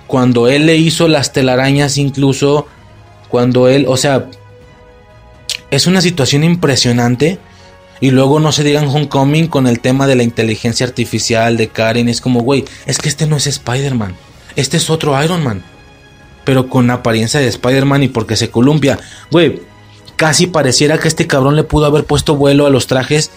cuando 0.07 0.47
él 0.47 0.65
le 0.65 0.77
hizo 0.77 1.07
las 1.07 1.33
telarañas 1.33 1.97
incluso 1.97 2.67
cuando 3.27 3.67
él, 3.67 3.85
o 3.87 3.97
sea, 3.97 4.27
es 5.71 5.87
una 5.87 6.01
situación 6.01 6.43
impresionante. 6.43 7.39
Y 8.01 8.11
luego 8.11 8.39
no 8.39 8.53
se 8.53 8.63
digan 8.63 8.87
Homecoming 8.87 9.47
con 9.47 9.67
el 9.67 9.81
tema 9.81 10.07
de 10.07 10.15
la 10.15 10.23
inteligencia 10.23 10.85
artificial 10.85 11.57
de 11.57 11.67
Karen. 11.67 12.07
Es 12.07 12.21
como, 12.21 12.41
güey, 12.41 12.63
es 12.85 12.97
que 12.97 13.09
este 13.09 13.27
no 13.27 13.35
es 13.35 13.45
Spider-Man. 13.45 14.15
Este 14.55 14.77
es 14.77 14.89
otro 14.89 15.21
Iron 15.21 15.43
Man. 15.43 15.63
Pero 16.45 16.69
con 16.69 16.89
apariencia 16.89 17.41
de 17.41 17.47
Spider-Man 17.47 18.03
y 18.03 18.07
porque 18.07 18.37
se 18.37 18.49
columpia. 18.49 18.99
Güey, 19.31 19.61
casi 20.15 20.47
pareciera 20.47 20.97
que 20.97 21.09
este 21.09 21.27
cabrón 21.27 21.57
le 21.57 21.63
pudo 21.63 21.85
haber 21.85 22.05
puesto 22.05 22.35
vuelo 22.35 22.65
a 22.65 22.69
los 22.69 22.87
trajes. 22.87 23.31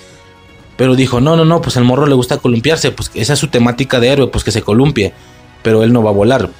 Pero 0.76 0.94
dijo, 0.94 1.20
no, 1.20 1.36
no, 1.36 1.44
no, 1.44 1.60
pues 1.60 1.76
al 1.76 1.84
morro 1.84 2.06
le 2.06 2.14
gusta 2.14 2.38
columpiarse, 2.38 2.92
pues 2.92 3.10
esa 3.14 3.34
es 3.34 3.38
su 3.38 3.48
temática 3.48 4.00
de 4.00 4.08
héroe, 4.08 4.28
pues 4.28 4.44
que 4.44 4.52
se 4.52 4.62
columpie. 4.62 5.12
Pero 5.62 5.82
él 5.82 5.92
no 5.92 6.04
va 6.04 6.10
a 6.10 6.14
volar. 6.14 6.50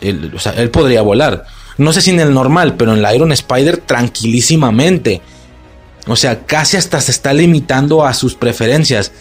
Él, 0.00 0.32
o 0.34 0.38
sea, 0.40 0.52
él 0.52 0.70
podría 0.70 1.02
volar. 1.02 1.46
No 1.78 1.92
sé 1.92 2.00
si 2.00 2.10
en 2.10 2.20
el 2.20 2.32
normal, 2.32 2.76
pero 2.76 2.94
en 2.94 3.02
la 3.02 3.14
Iron 3.14 3.32
Spider 3.32 3.78
tranquilísimamente. 3.78 5.20
O 6.06 6.16
sea, 6.16 6.46
casi 6.46 6.76
hasta 6.76 7.00
se 7.00 7.10
está 7.10 7.34
limitando 7.34 8.04
a 8.04 8.14
sus 8.14 8.34
preferencias. 8.34 9.12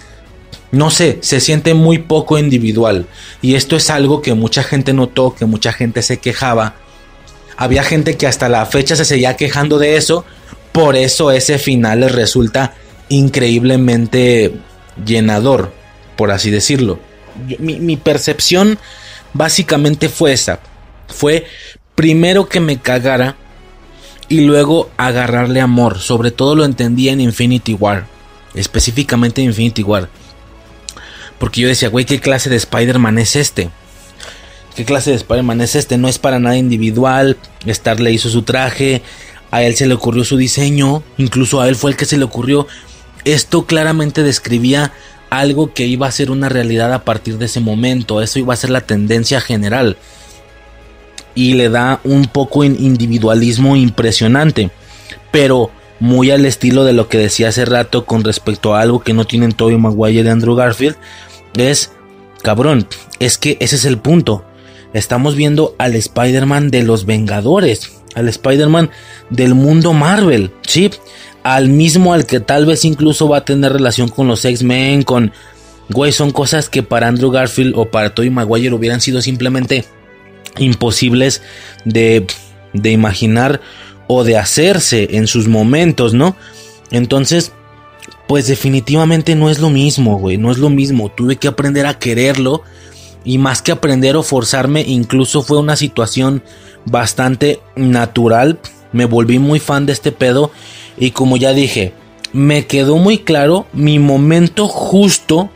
No 0.71 0.89
sé, 0.89 1.19
se 1.21 1.39
siente 1.39 1.73
muy 1.73 1.99
poco 1.99 2.37
individual. 2.37 3.07
Y 3.41 3.55
esto 3.55 3.75
es 3.75 3.89
algo 3.89 4.21
que 4.21 4.33
mucha 4.33 4.63
gente 4.63 4.93
notó, 4.93 5.35
que 5.35 5.45
mucha 5.45 5.73
gente 5.73 6.01
se 6.01 6.17
quejaba. 6.17 6.75
Había 7.57 7.83
gente 7.83 8.17
que 8.17 8.27
hasta 8.27 8.49
la 8.49 8.65
fecha 8.65 8.95
se 8.95 9.05
seguía 9.05 9.35
quejando 9.35 9.79
de 9.79 9.97
eso. 9.97 10.25
Por 10.71 10.95
eso 10.95 11.31
ese 11.31 11.57
final 11.57 12.01
les 12.01 12.11
resulta 12.11 12.75
increíblemente 13.09 14.53
llenador, 15.05 15.73
por 16.15 16.31
así 16.31 16.51
decirlo. 16.51 16.99
Mi, 17.59 17.79
mi 17.79 17.97
percepción 17.97 18.77
básicamente 19.33 20.09
fue 20.09 20.33
esa. 20.33 20.59
Fue 21.07 21.45
primero 21.95 22.47
que 22.47 22.59
me 22.59 22.79
cagara 22.79 23.35
y 24.27 24.41
luego 24.41 24.89
agarrarle 24.97 25.61
amor. 25.61 25.99
Sobre 25.99 26.31
todo 26.31 26.55
lo 26.55 26.65
entendía 26.65 27.11
en 27.13 27.21
Infinity 27.21 27.73
War. 27.73 28.07
Específicamente 28.53 29.41
en 29.41 29.47
Infinity 29.47 29.83
War. 29.83 30.09
Porque 31.39 31.61
yo 31.61 31.67
decía, 31.67 31.89
güey, 31.89 32.05
¿qué 32.05 32.19
clase 32.19 32.49
de 32.49 32.55
Spider-Man 32.55 33.17
es 33.17 33.35
este? 33.35 33.69
¿Qué 34.75 34.85
clase 34.85 35.11
de 35.11 35.17
Spider-Man 35.17 35.61
es 35.61 35.75
este? 35.75 35.97
No 35.97 36.07
es 36.07 36.19
para 36.19 36.39
nada 36.39 36.57
individual. 36.57 37.37
Star 37.65 37.99
le 37.99 38.11
hizo 38.11 38.29
su 38.29 38.43
traje. 38.43 39.01
A 39.51 39.63
él 39.63 39.75
se 39.75 39.87
le 39.87 39.93
ocurrió 39.93 40.23
su 40.23 40.37
diseño. 40.37 41.03
Incluso 41.17 41.61
a 41.61 41.69
él 41.69 41.75
fue 41.75 41.91
el 41.91 41.97
que 41.97 42.05
se 42.05 42.17
le 42.17 42.25
ocurrió. 42.25 42.67
Esto 43.25 43.65
claramente 43.65 44.23
describía 44.23 44.91
algo 45.29 45.73
que 45.73 45.85
iba 45.85 46.07
a 46.07 46.11
ser 46.11 46.31
una 46.31 46.49
realidad 46.49 46.93
a 46.93 47.03
partir 47.03 47.37
de 47.37 47.45
ese 47.45 47.59
momento. 47.59 48.21
Eso 48.21 48.39
iba 48.39 48.53
a 48.53 48.57
ser 48.57 48.69
la 48.69 48.81
tendencia 48.81 49.41
general. 49.41 49.97
Y 51.35 51.53
le 51.53 51.69
da 51.69 51.99
un 52.03 52.25
poco 52.25 52.63
en 52.63 52.81
individualismo 52.81 53.75
impresionante. 53.75 54.71
Pero 55.31 55.69
muy 55.99 56.31
al 56.31 56.45
estilo 56.45 56.83
de 56.83 56.93
lo 56.93 57.07
que 57.07 57.17
decía 57.17 57.49
hace 57.49 57.65
rato 57.65 58.05
con 58.05 58.23
respecto 58.23 58.75
a 58.75 58.81
algo 58.81 59.01
que 59.01 59.13
no 59.13 59.25
tienen 59.25 59.51
Tobey 59.51 59.77
Maguire 59.77 60.23
de 60.23 60.29
Andrew 60.29 60.55
Garfield. 60.55 60.95
Es, 61.57 61.91
cabrón, 62.41 62.87
es 63.19 63.37
que 63.37 63.57
ese 63.59 63.75
es 63.75 63.85
el 63.85 63.97
punto. 63.97 64.45
Estamos 64.93 65.35
viendo 65.35 65.75
al 65.77 65.95
Spider-Man 65.95 66.71
de 66.71 66.83
los 66.83 67.05
Vengadores. 67.05 67.91
Al 68.13 68.29
Spider-Man 68.29 68.91
del 69.29 69.55
mundo 69.55 69.91
Marvel. 69.91 70.51
Sí, 70.65 70.89
al 71.43 71.69
mismo 71.69 72.13
al 72.13 72.25
que 72.25 72.39
tal 72.39 72.65
vez 72.65 72.85
incluso 72.85 73.27
va 73.27 73.37
a 73.37 73.45
tener 73.45 73.73
relación 73.73 74.07
con 74.07 74.27
los 74.27 74.43
X-Men, 74.45 75.03
con... 75.03 75.31
Güey, 75.89 76.11
son 76.11 76.31
cosas 76.31 76.69
que 76.69 76.81
para 76.81 77.07
Andrew 77.07 77.29
Garfield 77.29 77.73
o 77.75 77.85
para 77.85 78.15
Tobey 78.15 78.31
Maguire 78.31 78.73
hubieran 78.73 79.01
sido 79.01 79.21
simplemente 79.21 79.85
imposibles 80.57 81.41
de, 81.83 82.25
de 82.73 82.91
imaginar 82.91 83.61
o 84.07 84.23
de 84.23 84.37
hacerse 84.37 85.09
en 85.11 85.27
sus 85.27 85.47
momentos, 85.47 86.13
¿no? 86.13 86.35
Entonces, 86.91 87.51
pues 88.27 88.47
definitivamente 88.47 89.35
no 89.35 89.49
es 89.49 89.59
lo 89.59 89.69
mismo, 89.69 90.17
güey, 90.17 90.37
no 90.37 90.51
es 90.51 90.57
lo 90.57 90.69
mismo. 90.69 91.09
Tuve 91.09 91.37
que 91.37 91.47
aprender 91.47 91.85
a 91.85 91.99
quererlo 91.99 92.63
y 93.23 93.37
más 93.37 93.61
que 93.61 93.71
aprender 93.71 94.15
o 94.15 94.23
forzarme, 94.23 94.81
incluso 94.81 95.41
fue 95.41 95.59
una 95.59 95.75
situación 95.75 96.43
bastante 96.85 97.59
natural. 97.75 98.59
Me 98.91 99.05
volví 99.05 99.39
muy 99.39 99.59
fan 99.59 99.85
de 99.85 99.93
este 99.93 100.11
pedo 100.11 100.51
y 100.97 101.11
como 101.11 101.37
ya 101.37 101.53
dije, 101.53 101.93
me 102.33 102.65
quedó 102.67 102.97
muy 102.97 103.19
claro 103.19 103.65
mi 103.73 103.99
momento 103.99 104.67
justo 104.67 105.49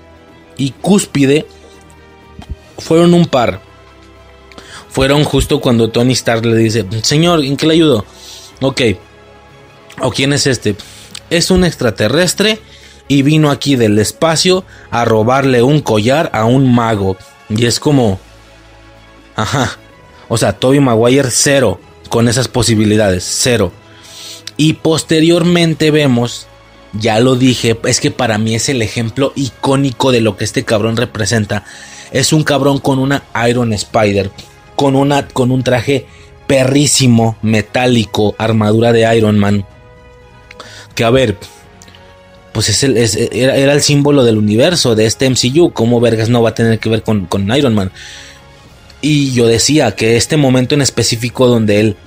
y 0.58 0.72
cúspide 0.72 1.46
fueron 2.78 3.14
un 3.14 3.26
par. 3.26 3.62
Fueron 5.00 5.24
justo 5.24 5.62
cuando 5.62 5.90
Tony 5.92 6.12
Stark 6.12 6.46
le 6.46 6.58
dice, 6.58 6.86
señor, 7.04 7.42
¿en 7.46 7.56
qué 7.56 7.66
le 7.66 7.76
ayudo? 7.76 8.04
Ok. 8.60 8.82
¿O 10.02 10.12
quién 10.12 10.34
es 10.34 10.46
este? 10.46 10.76
Es 11.30 11.52
un 11.52 11.64
extraterrestre 11.64 12.60
y 13.08 13.22
vino 13.22 13.50
aquí 13.50 13.78
del 13.78 13.98
espacio 13.98 14.66
a 14.92 15.06
robarle 15.06 15.64
un 15.64 15.80
collar 15.80 16.30
a 16.34 16.44
un 16.44 16.76
mago. 16.76 17.16
Y 17.48 17.66
es 17.66 17.80
como... 17.80 18.20
Ajá. 19.38 19.78
O 20.28 20.38
sea, 20.38 20.60
Toby 20.60 20.82
Maguire 20.82 21.32
cero 21.32 21.80
con 22.10 22.28
esas 22.28 22.50
posibilidades. 22.50 23.24
Cero. 23.24 23.72
Y 24.58 24.74
posteriormente 24.74 25.92
vemos, 25.92 26.48
ya 26.92 27.22
lo 27.22 27.38
dije, 27.38 27.80
es 27.86 28.02
que 28.02 28.12
para 28.12 28.38
mí 28.38 28.54
es 28.54 28.68
el 28.68 28.82
ejemplo 28.82 29.32
icónico 29.38 30.12
de 30.12 30.20
lo 30.20 30.36
que 30.36 30.44
este 30.44 30.66
cabrón 30.66 30.98
representa. 30.98 31.64
Es 32.12 32.34
un 32.34 32.44
cabrón 32.44 32.80
con 32.80 33.00
una 33.00 33.24
Iron 33.48 33.72
Spider, 33.72 34.30
con, 34.80 34.96
una, 34.96 35.28
con 35.28 35.52
un 35.52 35.62
traje 35.62 36.06
perrísimo, 36.48 37.36
metálico, 37.42 38.34
armadura 38.38 38.94
de 38.94 39.14
Iron 39.18 39.38
Man. 39.38 39.66
Que 40.96 41.04
a 41.04 41.10
ver, 41.10 41.36
pues 42.54 42.70
es 42.70 42.84
el, 42.84 42.96
era, 42.96 43.74
el 43.74 43.82
símbolo 43.82 44.24
del 44.24 44.38
universo 44.38 44.96
de 44.96 45.06
este 45.06 45.30
MCU. 45.30 45.74
¿Cómo 45.74 46.00
vergas 46.00 46.30
no 46.30 46.42
va 46.42 46.52
a 46.52 46.56
tener 46.56 46.80
que 46.80 46.88
ver 46.88 47.04
con, 47.04 47.26
con 47.26 47.54
Iron 47.54 47.76
Man? 47.76 47.92
Y 49.02 49.34
yo 49.34 49.48
decía 49.48 49.98
que 49.98 50.16
este 50.16 50.38
momento 50.38 50.76
en 50.76 50.82
específico 50.82 51.48
donde 51.48 51.82
él 51.82 51.98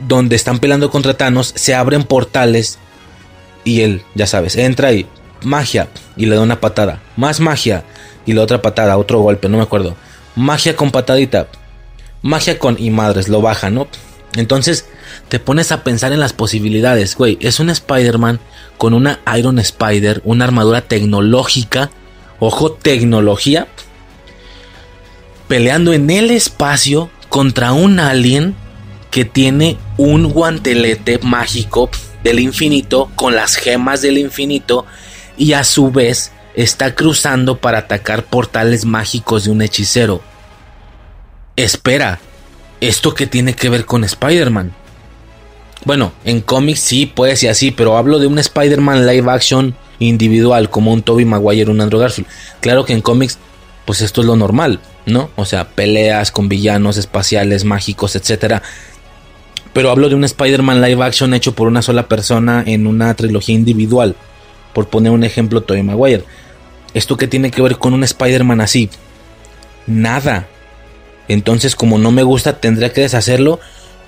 donde 0.00 0.34
están 0.34 0.58
peleando 0.58 0.90
contra 0.90 1.16
Thanos, 1.16 1.52
se 1.54 1.76
abren 1.76 2.02
portales 2.02 2.80
y 3.62 3.82
él, 3.82 4.02
ya 4.16 4.26
sabes, 4.26 4.56
entra 4.56 4.92
y 4.92 5.06
magia 5.40 5.86
y 6.16 6.26
le 6.26 6.34
da 6.34 6.42
una 6.42 6.60
patada, 6.60 7.00
más 7.16 7.38
magia 7.38 7.84
y 8.26 8.32
la 8.32 8.42
otra 8.42 8.60
patada, 8.60 8.98
otro 8.98 9.20
golpe, 9.20 9.48
no 9.48 9.58
me 9.58 9.62
acuerdo. 9.62 9.94
Magia 10.36 10.76
con 10.76 10.90
patadita, 10.90 11.48
magia 12.22 12.58
con 12.58 12.76
y 12.78 12.90
madres, 12.90 13.28
lo 13.28 13.40
baja, 13.40 13.70
¿no? 13.70 13.86
Entonces 14.36 14.86
te 15.28 15.38
pones 15.38 15.70
a 15.72 15.84
pensar 15.84 16.12
en 16.12 16.20
las 16.20 16.32
posibilidades, 16.32 17.16
güey, 17.16 17.38
es 17.40 17.60
un 17.60 17.70
Spider-Man 17.70 18.40
con 18.78 18.94
una 18.94 19.20
Iron 19.36 19.58
Spider, 19.58 20.20
una 20.24 20.44
armadura 20.44 20.82
tecnológica, 20.82 21.90
ojo, 22.40 22.72
tecnología, 22.72 23.68
peleando 25.46 25.92
en 25.92 26.10
el 26.10 26.30
espacio 26.30 27.10
contra 27.28 27.72
un 27.72 28.00
alien 28.00 28.56
que 29.10 29.24
tiene 29.24 29.76
un 29.96 30.32
guantelete 30.32 31.20
mágico 31.22 31.88
del 32.24 32.40
infinito 32.40 33.10
con 33.14 33.36
las 33.36 33.54
gemas 33.54 34.02
del 34.02 34.18
infinito 34.18 34.86
y 35.36 35.52
a 35.52 35.62
su 35.62 35.92
vez 35.92 36.32
está 36.54 36.94
cruzando 36.94 37.58
para 37.58 37.78
atacar 37.78 38.24
portales 38.24 38.84
mágicos 38.84 39.44
de 39.44 39.50
un 39.50 39.62
hechicero. 39.62 40.20
Espera, 41.56 42.20
¿esto 42.80 43.14
qué 43.14 43.26
tiene 43.26 43.54
que 43.54 43.68
ver 43.68 43.84
con 43.84 44.04
Spider-Man? 44.04 44.72
Bueno, 45.84 46.12
en 46.24 46.40
cómics 46.40 46.80
sí 46.80 47.06
puede 47.06 47.36
ser 47.36 47.50
así, 47.50 47.70
pero 47.70 47.96
hablo 47.96 48.18
de 48.18 48.26
un 48.26 48.38
Spider-Man 48.38 49.06
live 49.06 49.30
action 49.30 49.74
individual 49.98 50.70
como 50.70 50.92
un 50.92 51.02
Toby 51.02 51.24
Maguire 51.24 51.68
o 51.68 51.72
un 51.72 51.80
Andrew 51.80 52.00
Garfield. 52.00 52.28
Claro 52.60 52.84
que 52.84 52.94
en 52.94 53.02
cómics, 53.02 53.38
pues 53.84 54.00
esto 54.00 54.22
es 54.22 54.26
lo 54.26 54.36
normal, 54.36 54.80
¿no? 55.06 55.30
O 55.36 55.44
sea, 55.44 55.68
peleas 55.68 56.30
con 56.30 56.48
villanos 56.48 56.96
espaciales, 56.96 57.64
mágicos, 57.64 58.16
etcétera 58.16 58.62
pero 59.74 59.90
hablo 59.90 60.08
de 60.08 60.14
un 60.14 60.24
Spider-Man 60.24 60.80
live 60.80 61.04
action 61.04 61.34
hecho 61.34 61.54
por 61.54 61.66
una 61.66 61.82
sola 61.82 62.06
persona 62.06 62.62
en 62.64 62.86
una 62.86 63.12
trilogía 63.14 63.56
individual. 63.56 64.14
Por 64.72 64.86
poner 64.88 65.10
un 65.10 65.24
ejemplo, 65.24 65.62
Tobey 65.62 65.82
Maguire. 65.82 66.24
¿Esto 66.94 67.16
qué 67.16 67.26
tiene 67.26 67.50
que 67.50 67.62
ver 67.62 67.76
con 67.76 67.92
un 67.92 68.04
Spider-Man 68.04 68.60
así? 68.60 68.88
Nada. 69.86 70.46
Entonces, 71.28 71.74
como 71.74 71.98
no 71.98 72.10
me 72.12 72.22
gusta, 72.22 72.60
tendría 72.60 72.92
que 72.92 73.02
deshacerlo. 73.02 73.60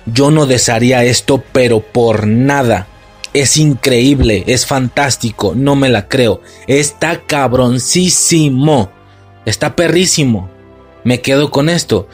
Yo 0.05 0.31
no 0.31 0.45
desharía 0.45 1.03
esto, 1.03 1.43
pero 1.51 1.81
por 1.81 2.25
nada. 2.25 2.87
Es 3.33 3.57
increíble, 3.57 4.45
es 4.47 4.65
fantástico, 4.65 5.53
no 5.55 5.75
me 5.75 5.89
la 5.89 6.07
creo. 6.07 6.41
Está 6.65 7.21
cabroncísimo. 7.21 8.89
Está 9.45 9.75
perrísimo. 9.75 10.49
Me 11.03 11.21
quedo 11.21 11.51
con 11.51 11.69
esto. 11.69 12.07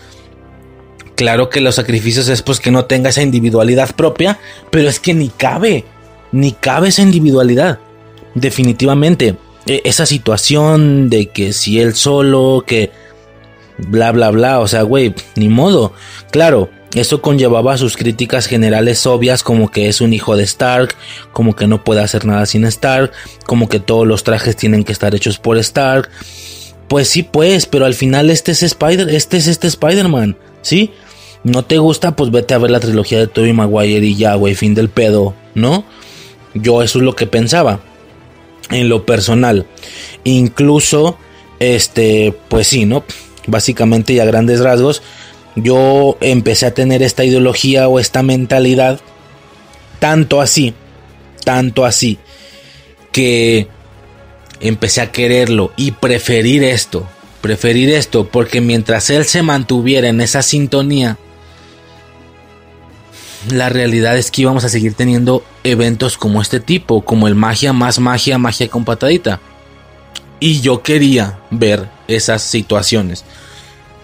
Claro 1.15 1.49
que 1.49 1.61
los 1.61 1.75
sacrificios 1.75 2.27
es 2.27 2.41
pues 2.41 2.59
que 2.59 2.71
no 2.71 2.85
tenga 2.85 3.09
esa 3.09 3.21
individualidad 3.21 3.95
propia, 3.95 4.39
pero 4.71 4.89
es 4.89 4.99
que 4.99 5.13
ni 5.13 5.29
cabe, 5.29 5.85
ni 6.31 6.51
cabe 6.51 6.89
esa 6.89 7.03
individualidad. 7.03 7.79
Definitivamente, 8.33 9.37
esa 9.65 10.05
situación 10.05 11.09
de 11.09 11.27
que 11.27 11.53
si 11.53 11.79
él 11.79 11.95
solo, 11.95 12.63
que 12.65 12.91
bla 13.77 14.11
bla 14.11 14.29
bla, 14.31 14.59
o 14.59 14.67
sea, 14.67 14.83
güey, 14.83 15.13
ni 15.35 15.49
modo. 15.49 15.93
Claro, 16.31 16.69
eso 16.93 17.21
conllevaba 17.21 17.77
sus 17.77 17.97
críticas 17.97 18.45
generales 18.45 19.05
obvias 19.07 19.41
como 19.41 19.71
que 19.71 19.87
es 19.87 20.01
un 20.01 20.13
hijo 20.13 20.35
de 20.35 20.43
Stark, 20.43 20.95
como 21.31 21.55
que 21.55 21.67
no 21.67 21.83
puede 21.83 22.01
hacer 22.01 22.25
nada 22.25 22.45
sin 22.45 22.65
Stark, 22.65 23.11
como 23.45 23.67
que 23.67 23.79
todos 23.79 24.05
los 24.05 24.23
trajes 24.23 24.55
tienen 24.55 24.83
que 24.83 24.91
estar 24.91 25.15
hechos 25.15 25.39
por 25.39 25.57
Stark. 25.57 26.09
Pues 26.87 27.07
sí, 27.07 27.23
pues, 27.23 27.65
pero 27.65 27.85
al 27.85 27.95
final 27.95 28.29
este 28.29 28.51
es 28.51 28.61
Spider, 28.61 29.09
este 29.09 29.37
es 29.37 29.47
este 29.47 29.67
Spider-Man, 29.67 30.37
¿sí? 30.61 30.91
¿No 31.43 31.65
te 31.65 31.77
gusta? 31.77 32.15
Pues 32.15 32.31
vete 32.31 32.53
a 32.53 32.59
ver 32.59 32.71
la 32.71 32.79
trilogía 32.79 33.19
de 33.19 33.27
Tobey 33.27 33.53
Maguire 33.53 34.05
y 34.05 34.15
ya, 34.15 34.35
güey, 34.35 34.53
fin 34.53 34.75
del 34.75 34.89
pedo, 34.89 35.33
¿no? 35.55 35.85
Yo 36.53 36.83
eso 36.83 36.99
es 36.99 37.03
lo 37.03 37.15
que 37.15 37.25
pensaba. 37.25 37.79
En 38.69 38.89
lo 38.89 39.05
personal. 39.05 39.65
Incluso, 40.23 41.17
este, 41.59 42.33
pues 42.49 42.67
sí, 42.67 42.85
¿no? 42.85 43.03
Básicamente 43.47 44.13
y 44.13 44.19
a 44.19 44.25
grandes 44.25 44.59
rasgos, 44.59 45.01
yo 45.55 46.17
empecé 46.21 46.65
a 46.65 46.73
tener 46.73 47.03
esta 47.03 47.23
ideología 47.23 47.87
o 47.87 47.99
esta 47.99 48.23
mentalidad, 48.23 48.99
tanto 49.99 50.41
así, 50.41 50.73
tanto 51.43 51.85
así, 51.85 52.17
que 53.11 53.67
empecé 54.59 55.01
a 55.01 55.11
quererlo 55.11 55.71
y 55.75 55.91
preferir 55.91 56.63
esto, 56.63 57.07
preferir 57.41 57.89
esto, 57.89 58.27
porque 58.29 58.61
mientras 58.61 59.09
él 59.09 59.25
se 59.25 59.43
mantuviera 59.43 60.07
en 60.07 60.21
esa 60.21 60.41
sintonía, 60.41 61.17
la 63.49 63.69
realidad 63.69 64.17
es 64.17 64.31
que 64.31 64.43
íbamos 64.43 64.63
a 64.63 64.69
seguir 64.69 64.93
teniendo 64.93 65.43
eventos 65.63 66.17
como 66.17 66.41
este 66.41 66.59
tipo, 66.59 67.03
como 67.03 67.27
el 67.27 67.35
magia 67.35 67.73
más 67.73 67.99
magia, 67.99 68.37
magia 68.37 68.69
con 68.69 68.85
patadita. 68.85 69.39
Y 70.39 70.61
yo 70.61 70.81
quería 70.81 71.39
ver 71.49 71.89
esas 72.07 72.41
situaciones. 72.41 73.23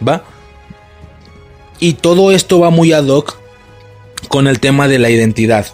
¿Va? 0.05 0.23
Y 1.79 1.93
todo 1.93 2.31
esto 2.31 2.59
va 2.59 2.69
muy 2.69 2.93
ad 2.93 3.07
hoc 3.07 3.37
con 4.27 4.47
el 4.47 4.59
tema 4.59 4.87
de 4.87 4.99
la 4.99 5.09
identidad, 5.09 5.65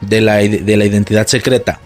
de 0.00 0.20
la, 0.20 0.36
de 0.36 0.76
la 0.76 0.84
identidad 0.84 1.26
secreta. 1.26 1.80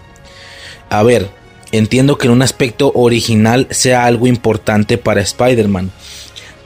A 0.90 1.02
ver, 1.02 1.30
entiendo 1.72 2.18
que 2.18 2.26
en 2.26 2.34
un 2.34 2.42
aspecto 2.42 2.92
original 2.94 3.66
sea 3.70 4.04
algo 4.04 4.26
importante 4.26 4.98
para 4.98 5.22
Spider-Man, 5.22 5.90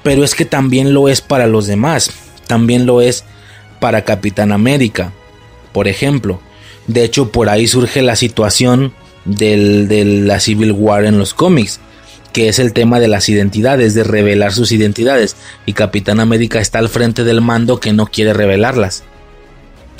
pero 0.03 0.25
es 0.25 0.35
que 0.35 0.45
también 0.45 0.93
lo 0.93 1.09
es 1.09 1.21
para 1.21 1.47
los 1.47 1.67
demás, 1.67 2.11
también 2.47 2.87
lo 2.87 3.01
es 3.01 3.25
Capitán 4.05 4.53
América, 4.53 5.13
por 5.73 5.89
ejemplo. 5.89 6.41
De 6.87 7.05
hecho, 7.05 7.33
por 7.33 7.49
ahí 7.49 7.67
surge 7.67 8.03
la 8.03 8.17
situación 8.17 8.93
de 9.25 10.05
la 10.25 10.41
Civil 10.41 10.73
War 10.73 11.05
en 11.05 11.19
los 11.19 11.35
cómics, 11.35 11.81
que 12.33 12.49
es 12.49 12.59
el 12.59 12.73
tema 12.73 13.01
de 13.01 13.09
las 13.09 13.29
identidades, 13.29 13.95
de 13.95 14.05
revelar 14.05 14.53
sus 14.53 14.71
identidades, 14.73 15.37
y 15.65 15.73
Capitán 15.73 16.21
América 16.21 16.61
está 16.61 16.79
al 16.79 16.89
frente 16.89 17.25
del 17.25 17.41
mando 17.41 17.81
que 17.81 17.93
no 17.93 18.07
quiere 18.07 18.33
revelarlas. 18.33 19.05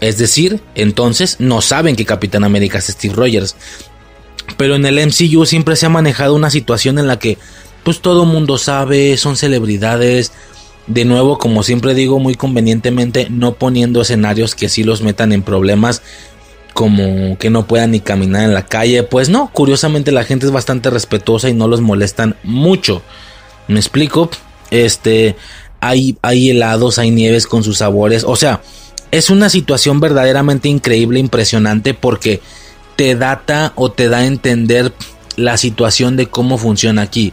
Es 0.01 0.19
decir, 0.19 0.61
entonces 0.75 1.37
no 1.39 1.63
saben 1.63 1.97
que 1.97 2.05
Capitán 2.05 2.45
América 2.45 2.79
es 2.79 2.87
Steve 2.87 3.15
Rogers. 3.15 3.57
Pero 4.57 4.77
en 4.77 4.87
el 4.87 5.05
MCU 5.07 5.47
siempre 5.47 5.77
se 5.77 5.87
ha 5.87 5.89
manejado 5.89 6.35
una 6.35 6.51
situación 6.51 6.99
en 6.99 7.09
la 7.09 7.19
que 7.19 7.39
pues 7.83 8.01
todo 8.01 8.25
mundo 8.25 8.59
sabe, 8.59 9.17
son 9.17 9.37
celebridades, 9.37 10.33
de 10.87 11.05
nuevo, 11.05 11.39
como 11.39 11.63
siempre 11.63 11.95
digo, 11.95 12.19
muy 12.19 12.35
convenientemente, 12.35 13.29
no 13.31 13.55
poniendo 13.55 14.03
escenarios 14.03 14.55
que 14.55 14.69
sí 14.69 14.85
los 14.85 15.03
metan 15.03 15.33
en 15.33 15.43
problemas 15.43 16.03
como 16.77 17.39
que 17.39 17.49
no 17.49 17.67
puedan 17.67 17.93
ni 17.93 18.01
caminar 18.01 18.43
en 18.43 18.53
la 18.53 18.67
calle. 18.67 19.03
Pues 19.03 19.31
no, 19.31 19.51
curiosamente 19.51 20.13
la 20.13 20.25
gente 20.25 20.45
es 20.45 20.53
bastante 20.53 20.91
respetuosa 20.91 21.49
y 21.49 21.55
no 21.55 21.69
los 21.69 21.81
molestan 21.81 22.37
mucho. 22.43 23.01
¿Me 23.67 23.81
explico? 23.81 24.29
Este, 24.71 25.37
hay, 25.81 26.19
hay 26.21 26.51
helados, 26.51 26.99
hay 26.99 27.11
nieves 27.11 27.47
con 27.47 27.65
sus 27.65 27.79
sabores. 27.79 28.25
O 28.25 28.37
sea, 28.37 28.61
es 29.11 29.31
una 29.31 29.49
situación 29.49 30.01
verdaderamente 30.01 30.69
increíble, 30.69 31.19
impresionante, 31.19 31.95
porque 31.95 32.43
te 32.97 33.15
data 33.15 33.73
o 33.75 33.91
te 33.91 34.11
da 34.11 34.19
a 34.19 34.27
entender 34.27 34.93
la 35.37 35.57
situación 35.57 36.17
de 36.17 36.27
cómo 36.27 36.59
funciona 36.59 37.01
aquí. 37.01 37.33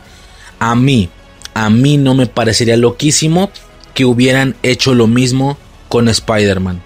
A 0.60 0.74
mí, 0.74 1.10
a 1.54 1.70
mí 1.70 1.98
no 1.98 2.16
me 2.16 2.28
parecería 2.28 2.78
loquísimo 2.78 3.52
que 3.94 4.06
hubieran 4.06 4.56
hecho 4.64 4.94
lo 4.94 5.08
mismo 5.08 5.58
con 5.88 6.08
Spider-Man. 6.08 6.82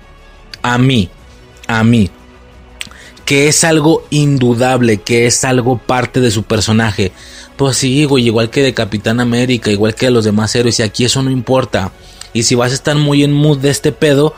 A 0.61 0.77
mí, 0.77 1.09
a 1.67 1.83
mí. 1.83 2.09
Que 3.25 3.47
es 3.47 3.63
algo 3.63 4.05
indudable, 4.09 4.97
que 4.97 5.25
es 5.25 5.43
algo 5.43 5.77
parte 5.77 6.19
de 6.19 6.31
su 6.31 6.43
personaje. 6.43 7.11
Pues 7.55 7.77
sí, 7.77 8.05
güey, 8.05 8.25
igual 8.25 8.49
que 8.49 8.63
de 8.63 8.73
Capitán 8.73 9.19
América, 9.19 9.71
igual 9.71 9.95
que 9.95 10.07
de 10.07 10.11
los 10.11 10.25
demás 10.25 10.55
héroes, 10.55 10.79
y 10.79 10.83
aquí 10.83 11.05
eso 11.05 11.21
no 11.23 11.31
importa. 11.31 11.91
Y 12.33 12.43
si 12.43 12.55
vas 12.55 12.71
a 12.71 12.75
estar 12.75 12.95
muy 12.95 13.23
en 13.23 13.33
mood 13.33 13.57
de 13.59 13.69
este 13.69 13.91
pedo, 13.91 14.35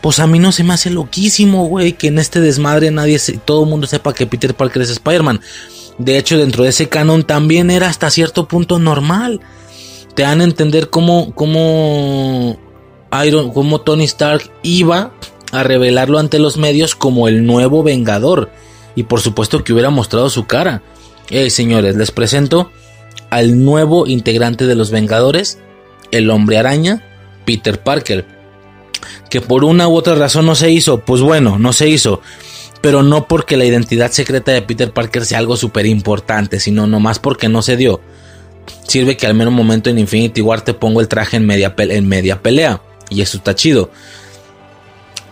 pues 0.00 0.18
a 0.18 0.26
mí 0.26 0.38
no 0.38 0.52
se 0.52 0.64
me 0.64 0.74
hace 0.74 0.90
loquísimo, 0.90 1.66
güey, 1.66 1.92
que 1.92 2.08
en 2.08 2.18
este 2.18 2.40
desmadre 2.40 2.90
nadie, 2.90 3.20
todo 3.44 3.64
el 3.64 3.70
mundo 3.70 3.86
sepa 3.86 4.14
que 4.14 4.26
Peter 4.26 4.54
Parker 4.54 4.82
es 4.82 4.90
Spider-Man. 4.90 5.40
De 5.98 6.18
hecho, 6.18 6.38
dentro 6.38 6.64
de 6.64 6.70
ese 6.70 6.88
canon 6.88 7.24
también 7.24 7.70
era 7.70 7.88
hasta 7.88 8.10
cierto 8.10 8.48
punto 8.48 8.78
normal 8.78 9.40
te 10.14 10.22
dan 10.22 10.40
a 10.40 10.44
entender 10.44 10.90
cómo, 10.90 11.34
cómo, 11.34 12.56
Iron, 13.24 13.52
cómo 13.52 13.80
Tony 13.80 14.04
Stark 14.04 14.50
iba 14.62 15.12
a 15.52 15.62
revelarlo 15.62 16.18
ante 16.18 16.38
los 16.38 16.56
medios 16.56 16.94
como 16.94 17.28
el 17.28 17.44
nuevo 17.44 17.82
Vengador. 17.82 18.50
Y 18.96 19.04
por 19.04 19.20
supuesto 19.20 19.64
que 19.64 19.72
hubiera 19.72 19.90
mostrado 19.90 20.30
su 20.30 20.46
cara. 20.46 20.82
Hey 21.30 21.50
señores, 21.50 21.96
les 21.96 22.10
presento 22.10 22.70
al 23.30 23.64
nuevo 23.64 24.06
integrante 24.06 24.66
de 24.66 24.76
los 24.76 24.90
Vengadores, 24.90 25.58
el 26.12 26.30
hombre 26.30 26.58
araña, 26.58 27.02
Peter 27.44 27.82
Parker. 27.82 28.26
Que 29.30 29.40
por 29.40 29.64
una 29.64 29.88
u 29.88 29.96
otra 29.96 30.14
razón 30.14 30.46
no 30.46 30.54
se 30.54 30.70
hizo. 30.70 31.00
Pues 31.00 31.20
bueno, 31.20 31.58
no 31.58 31.72
se 31.72 31.88
hizo. 31.88 32.20
Pero 32.80 33.02
no 33.02 33.26
porque 33.26 33.56
la 33.56 33.64
identidad 33.64 34.12
secreta 34.12 34.52
de 34.52 34.62
Peter 34.62 34.92
Parker 34.92 35.24
sea 35.24 35.38
algo 35.38 35.56
súper 35.56 35.86
importante, 35.86 36.60
sino 36.60 36.86
nomás 36.86 37.18
porque 37.18 37.48
no 37.48 37.62
se 37.62 37.76
dio 37.76 38.00
sirve 38.86 39.16
que 39.16 39.26
al 39.26 39.34
menos 39.34 39.52
momento 39.52 39.90
en 39.90 39.98
Infinity 39.98 40.40
War 40.40 40.62
te 40.62 40.74
pongo 40.74 41.00
el 41.00 41.08
traje 41.08 41.36
en 41.36 41.46
media, 41.46 41.74
en 41.76 42.08
media 42.08 42.42
pelea. 42.42 42.80
Y 43.10 43.20
eso 43.20 43.38
está 43.38 43.54
chido. 43.54 43.90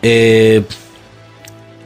Eh, 0.03 0.63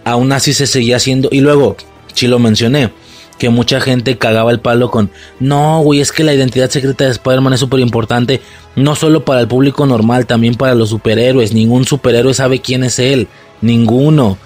aún 0.05 0.33
así 0.33 0.53
se 0.53 0.67
seguía 0.67 0.97
haciendo. 0.97 1.29
Y 1.31 1.41
luego, 1.41 1.77
sí 2.15 2.27
lo 2.27 2.39
mencioné. 2.39 2.91
Que 3.39 3.51
mucha 3.51 3.81
gente 3.81 4.17
cagaba 4.17 4.51
el 4.51 4.61
palo 4.61 4.91
con. 4.91 5.11
No, 5.41 5.81
güey, 5.83 6.01
es 6.01 6.11
que 6.11 6.25
la 6.25 6.33
identidad 6.33 6.71
secreta 6.71 7.05
de 7.05 7.11
Spider-Man 7.11 7.53
es 7.53 7.61
súper 7.61 7.81
importante. 7.81 8.41
No 8.77 8.95
solo 8.95 9.25
para 9.25 9.41
el 9.41 9.49
público 9.49 9.85
normal, 9.85 10.27
también 10.27 10.55
para 10.55 10.75
los 10.75 10.89
superhéroes. 10.89 11.53
Ningún 11.53 11.85
superhéroe 11.85 12.33
sabe 12.33 12.61
quién 12.61 12.83
es 12.85 12.99
él. 12.99 13.29
Ninguno. 13.61 14.39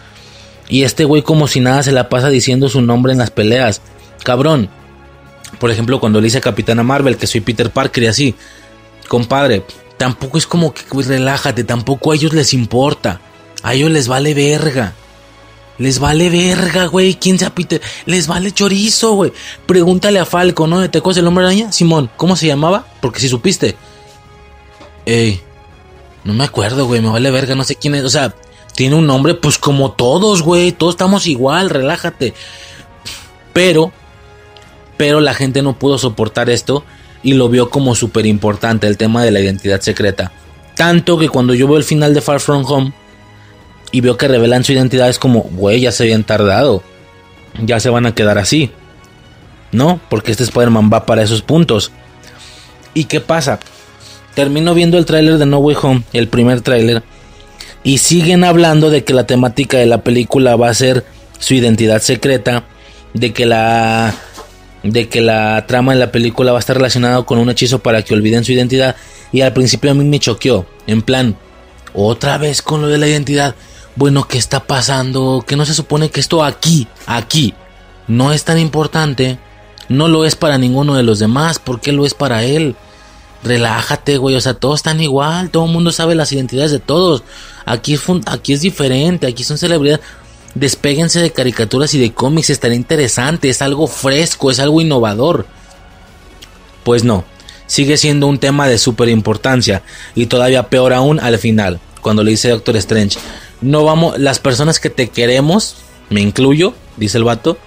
Y 0.69 0.83
este 0.83 1.05
güey, 1.05 1.23
como 1.23 1.47
si 1.47 1.61
nada, 1.61 1.83
se 1.83 1.93
la 1.93 2.09
pasa 2.09 2.29
diciendo 2.29 2.69
su 2.69 2.81
nombre 2.81 3.13
en 3.13 3.19
las 3.19 3.31
peleas. 3.31 3.81
Cabrón, 4.25 4.69
por 5.59 5.71
ejemplo, 5.71 6.01
cuando 6.01 6.21
le 6.21 6.27
dice 6.27 6.39
a 6.39 6.43
Capitana 6.43 6.83
Marvel 6.83 7.17
que 7.17 7.27
soy 7.27 7.41
Peter 7.41 7.71
Parker 7.71 8.05
y 8.05 8.07
así, 8.07 8.35
compadre, 9.09 9.65
tampoco 9.97 10.39
es 10.39 10.47
como 10.47 10.73
que 10.73 10.83
pues, 10.89 11.07
relájate, 11.07 11.65
tampoco 11.65 12.13
a 12.13 12.15
ellos 12.15 12.33
les 12.33 12.55
importa. 12.55 13.21
A 13.63 13.75
ellos 13.75 13.91
les 13.91 14.09
vale 14.09 14.33
verga. 14.33 14.95
Les 15.79 15.99
vale 15.99 16.31
verga, 16.31 16.87
güey. 16.87 17.15
¿Quién 17.15 17.39
sea 17.39 17.55
Peter? 17.55 17.81
Les 18.07 18.27
vale 18.27 18.53
chorizo, 18.53 19.13
güey. 19.13 19.33
Pregúntale 19.67 20.19
a 20.19 20.25
Falco, 20.25 20.67
¿no? 20.67 20.89
¿Te 20.91 20.99
acuerdas 20.99 21.19
el 21.19 21.27
hombre 21.27 21.45
araña? 21.45 21.73
Simón, 21.73 22.11
¿cómo 22.17 22.37
se 22.37 22.47
llamaba? 22.47 22.87
Porque 23.01 23.21
si 23.21 23.29
supiste. 23.29 23.77
Ey, 25.07 25.41
no 26.25 26.35
me 26.35 26.45
acuerdo, 26.45 26.87
güey. 26.87 27.01
Me 27.01 27.09
vale 27.09 27.31
verga, 27.31 27.55
no 27.55 27.65
sé 27.65 27.77
quién 27.77 27.95
es. 27.95 28.05
O 28.05 28.11
sea, 28.11 28.35
tiene 28.75 28.95
un 28.95 29.07
nombre, 29.07 29.35
pues 29.35 29.59
como 29.59 29.93
todos, 29.93 30.43
güey. 30.43 30.73
Todos 30.73 30.95
estamos 30.95 31.27
igual, 31.27 31.71
relájate. 31.71 32.35
Pero 33.53 33.93
pero 35.01 35.23
la 35.23 35.33
gente 35.33 35.63
no 35.63 35.79
pudo 35.79 35.97
soportar 35.97 36.51
esto 36.51 36.85
y 37.23 37.33
lo 37.33 37.49
vio 37.49 37.71
como 37.71 37.95
súper 37.95 38.27
importante 38.27 38.87
el 38.87 38.99
tema 38.99 39.25
de 39.25 39.31
la 39.31 39.41
identidad 39.41 39.81
secreta. 39.81 40.31
Tanto 40.77 41.17
que 41.17 41.31
cuando 41.31 41.55
yo 41.55 41.67
veo 41.67 41.79
el 41.79 41.85
final 41.85 42.13
de 42.13 42.21
Far 42.21 42.39
From 42.39 42.67
Home 42.67 42.93
y 43.93 44.03
veo 44.03 44.19
que 44.19 44.29
revelan 44.29 44.63
su 44.63 44.73
identidad 44.73 45.09
es 45.09 45.19
como, 45.19 45.41
güey, 45.53 45.81
ya 45.81 45.91
se 45.91 46.03
habían 46.03 46.23
tardado. 46.23 46.83
Ya 47.65 47.81
se 47.81 47.89
van 47.89 48.05
a 48.05 48.15
quedar 48.15 48.37
así. 48.37 48.73
No, 49.73 49.99
porque 50.11 50.33
este 50.33 50.45
Spider-Man 50.45 50.91
va 50.93 51.07
para 51.07 51.23
esos 51.23 51.41
puntos. 51.41 51.93
¿Y 52.93 53.05
qué 53.05 53.23
pasa? 53.23 53.59
Termino 54.35 54.75
viendo 54.75 54.99
el 54.99 55.07
tráiler 55.07 55.39
de 55.39 55.47
No 55.47 55.61
Way 55.61 55.77
Home, 55.81 56.03
el 56.13 56.29
primer 56.29 56.61
tráiler, 56.61 57.03
y 57.85 57.97
siguen 57.97 58.45
hablando 58.45 58.91
de 58.91 59.03
que 59.03 59.15
la 59.15 59.27
temática 59.27 59.79
de 59.79 59.87
la 59.87 60.03
película 60.03 60.57
va 60.57 60.69
a 60.69 60.75
ser 60.75 61.07
su 61.39 61.55
identidad 61.55 62.03
secreta, 62.03 62.65
de 63.15 63.33
que 63.33 63.47
la 63.47 64.15
de 64.83 65.09
que 65.09 65.21
la 65.21 65.67
trama 65.67 65.93
de 65.93 65.99
la 65.99 66.13
película 66.13 66.53
va 66.53 66.59
a 66.59 66.61
estar 66.61 66.77
relacionada 66.77 67.23
con 67.23 67.39
un 67.39 67.51
hechizo 67.51 67.81
para 67.81 68.03
que 68.03 68.15
olviden 68.15 68.45
su 68.45 68.53
identidad. 68.53 68.97
Y 69.33 69.43
al 69.43 69.53
principio 69.53 69.91
a 69.91 69.95
mí 69.95 70.05
me 70.05 70.19
choqueó. 70.19 70.67
En 70.87 71.03
plan, 71.03 71.37
otra 71.95 72.39
vez 72.39 72.63
con 72.63 72.83
lo 72.83 72.89
de 72.89 72.99
la 72.99 73.09
identidad. 73.09 73.55
Bueno, 73.97 74.27
¿qué 74.27 74.39
está 74.39 74.61
pasando? 74.61 75.45
Que 75.47 75.57
no 75.57 75.67
se 75.67 75.75
supone 75.75 76.11
que 76.11 76.21
esto 76.21 76.45
aquí, 76.45 76.89
aquí, 77.07 77.55
no 78.09 78.33
es 78.33 78.45
tan 78.45 78.59
importante. 78.59 79.39
No 79.89 80.09
lo 80.09 80.25
es 80.25 80.37
para 80.37 80.59
ninguno 80.59 80.95
de 80.95 81.03
los 81.03 81.19
demás. 81.19 81.59
¿Por 81.59 81.81
qué 81.81 81.93
lo 81.93 82.07
es 82.07 82.15
para 82.15 82.45
él? 82.45 82.77
Relájate, 83.43 84.19
güey. 84.19 84.37
O 84.37 84.41
sea, 84.41 84.55
todos 84.55 84.81
están 84.81 85.01
igual. 85.01 85.51
Todo 85.51 85.67
el 85.67 85.73
mundo 85.73 85.91
sabe 85.91 86.15
las 86.15 86.33
identidades 86.33 86.71
de 86.71 86.79
todos. 86.79 87.25
Aquí 87.67 87.95
es, 87.95 88.03
aquí 88.27 88.53
es 88.53 88.61
diferente. 88.61 89.27
Aquí 89.27 89.43
son 89.43 89.59
celebridades. 89.59 90.05
Despéguense 90.55 91.21
de 91.21 91.33
caricaturas 91.33 91.95
y 91.95 92.01
de 92.01 92.13
cómics, 92.13 92.51
estaría 92.51 92.77
interesante, 92.77 93.49
es 93.49 93.63
algo 93.63 93.87
fresco, 93.87 94.51
es 94.51 94.59
algo 94.59 94.81
innovador. 94.81 95.47
Pues 96.85 97.05
no, 97.05 97.25
sigue 97.67 97.97
siendo 97.97 98.27
un 98.27 98.39
tema 98.39 98.69
de 98.69 98.79
súper 98.79 99.09
importancia 99.09 99.83
y 100.15 100.27
todavía 100.27 100.69
peor 100.69 100.93
aún 100.93 101.21
al 101.21 101.39
final, 101.39 101.81
cuando 102.01 102.25
le 102.25 102.33
dice 102.33 102.49
Doctor 102.49 102.77
Strange, 102.77 103.19
no 103.61 103.85
vamos, 103.85 104.19
las 104.19 104.39
personas 104.39 104.81
que 104.81 104.91
te 104.91 105.09
queremos, 105.09 105.77
me 106.09 106.21
incluyo, 106.21 106.75
dice 106.97 107.19
el 107.19 107.25
vato, 107.25 107.59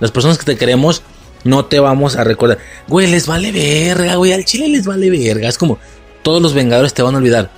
Las 0.00 0.10
personas 0.10 0.38
que 0.38 0.44
te 0.44 0.56
queremos, 0.56 1.02
no 1.44 1.64
te 1.64 1.78
vamos 1.80 2.16
a 2.16 2.24
recordar. 2.24 2.58
Güey, 2.88 3.08
les 3.08 3.26
vale 3.26 3.52
verga, 3.52 4.16
güey. 4.16 4.32
Al 4.32 4.44
chile 4.44 4.68
les 4.68 4.86
vale 4.86 5.10
verga. 5.10 5.48
Es 5.48 5.58
como 5.58 5.78
todos 6.22 6.42
los 6.42 6.54
Vengadores 6.54 6.94
te 6.94 7.02
van 7.02 7.14
a 7.14 7.18
olvidar. 7.18 7.50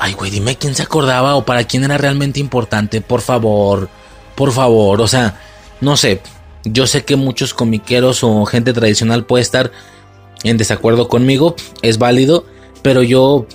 Ay, 0.00 0.14
güey, 0.14 0.30
dime 0.30 0.56
quién 0.56 0.74
se 0.74 0.82
acordaba 0.82 1.36
o 1.36 1.44
para 1.44 1.64
quién 1.64 1.84
era 1.84 1.98
realmente 1.98 2.40
importante. 2.40 3.00
Por 3.00 3.20
favor, 3.20 3.88
por 4.34 4.52
favor. 4.52 5.00
O 5.00 5.08
sea, 5.08 5.40
no 5.80 5.96
sé. 5.96 6.20
Yo 6.64 6.86
sé 6.86 7.04
que 7.04 7.16
muchos 7.16 7.54
comiqueros 7.54 8.22
o 8.22 8.44
gente 8.46 8.72
tradicional 8.72 9.24
puede 9.24 9.42
estar 9.42 9.72
en 10.44 10.56
desacuerdo 10.56 11.08
conmigo. 11.08 11.56
Es 11.82 11.98
válido. 11.98 12.46
Pero 12.82 13.02
yo 13.02 13.46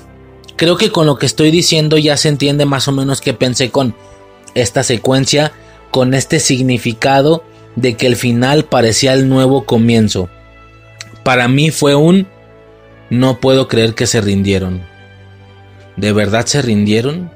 creo 0.55 0.77
que 0.77 0.91
con 0.91 1.05
lo 1.05 1.17
que 1.17 1.25
estoy 1.25 1.51
diciendo 1.51 1.97
ya 1.97 2.17
se 2.17 2.29
entiende 2.29 2.65
más 2.65 2.87
o 2.87 2.91
menos 2.91 3.21
qué 3.21 3.33
pensé 3.33 3.71
con 3.71 3.95
esta 4.55 4.83
secuencia. 4.83 5.53
Con 5.91 6.13
este 6.13 6.39
significado 6.39 7.43
de 7.75 7.95
que 7.95 8.07
el 8.07 8.15
final 8.15 8.65
parecía 8.65 9.13
el 9.13 9.29
nuevo 9.29 9.65
comienzo. 9.65 10.29
Para 11.23 11.47
mí 11.47 11.71
fue 11.71 11.95
un 11.95 12.27
no 13.09 13.39
puedo 13.39 13.67
creer 13.67 13.93
que 13.95 14.07
se 14.07 14.19
rindieron. 14.19 14.83
¿De 15.97 16.13
verdad 16.13 16.45
se 16.45 16.61
rindieron? 16.61 17.29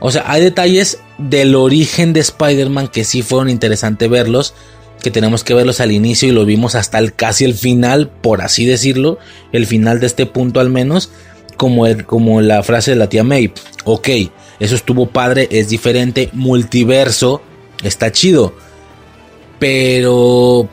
O 0.00 0.10
sea, 0.10 0.24
hay 0.26 0.42
detalles 0.42 0.98
del 1.18 1.54
origen 1.54 2.12
de 2.12 2.20
Spider-Man 2.20 2.88
que 2.88 3.04
sí 3.04 3.22
fueron 3.22 3.50
interesantes 3.50 4.08
verlos, 4.08 4.54
que 5.02 5.10
tenemos 5.10 5.44
que 5.44 5.54
verlos 5.54 5.80
al 5.80 5.92
inicio 5.92 6.28
y 6.28 6.32
lo 6.32 6.44
vimos 6.44 6.74
hasta 6.74 6.98
el, 6.98 7.14
casi 7.14 7.44
el 7.44 7.54
final, 7.54 8.08
por 8.08 8.42
así 8.42 8.64
decirlo, 8.64 9.18
el 9.52 9.66
final 9.66 10.00
de 10.00 10.06
este 10.06 10.26
punto 10.26 10.60
al 10.60 10.70
menos, 10.70 11.10
como, 11.56 11.86
el, 11.86 12.04
como 12.04 12.40
la 12.40 12.62
frase 12.62 12.92
de 12.92 12.96
la 12.96 13.08
tía 13.08 13.24
May. 13.24 13.52
Ok, 13.84 14.08
eso 14.60 14.74
estuvo 14.74 15.06
padre, 15.06 15.48
es 15.50 15.68
diferente, 15.68 16.30
multiverso, 16.32 17.42
está 17.82 18.12
chido. 18.12 18.54
Pero 19.58 20.68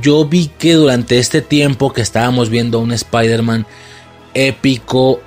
yo 0.00 0.24
vi 0.26 0.50
que 0.58 0.74
durante 0.74 1.18
este 1.18 1.42
tiempo 1.42 1.92
que 1.92 2.02
estábamos 2.02 2.50
viendo 2.50 2.80
un 2.80 2.92
Spider-Man 2.92 3.66
épico, 4.38 5.20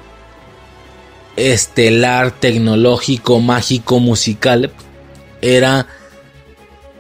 estelar, 1.36 2.32
tecnológico, 2.32 3.40
mágico, 3.40 4.00
musical, 4.00 4.72
era 5.42 5.88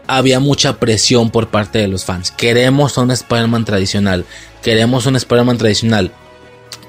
había 0.07 0.41
mucha 0.41 0.77
presión 0.77 1.29
por 1.29 1.47
parte 1.47 1.79
de 1.79 1.87
los 1.87 2.03
fans. 2.03 2.31
Queremos 2.31 2.97
un 2.97 3.11
Spider-Man 3.11 3.63
tradicional, 3.63 4.25
queremos 4.61 5.05
un 5.05 5.15
Spider-Man 5.15 5.57
tradicional 5.57 6.11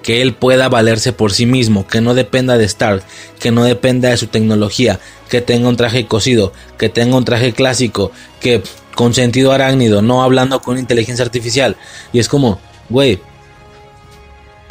que 0.03 0.23
él 0.23 0.35
pueda 0.35 0.69
valerse 0.69 1.13
por 1.13 1.33
sí 1.33 1.47
mismo, 1.47 1.87
que 1.87 2.01
no 2.01 2.15
dependa 2.15 2.59
de 2.59 2.65
Stark, 2.65 3.05
que 3.39 3.53
no 3.53 3.63
dependa 3.63 4.09
de 4.09 4.17
su 4.17 4.27
tecnología, 4.27 4.99
que 5.29 5.41
tenga 5.41 5.69
un 5.69 5.77
traje 5.77 6.07
cosido, 6.07 6.53
que 6.77 6.89
tenga 6.89 7.17
un 7.17 7.25
traje 7.25 7.53
clásico, 7.53 8.11
que 8.41 8.61
con 8.97 9.15
sentido 9.15 9.53
arácnido, 9.53 10.03
no 10.03 10.25
hablando 10.25 10.61
con 10.61 10.79
inteligencia 10.79 11.25
artificial. 11.25 11.77
Y 12.13 12.19
es 12.19 12.29
como, 12.29 12.59
güey, 12.89 13.21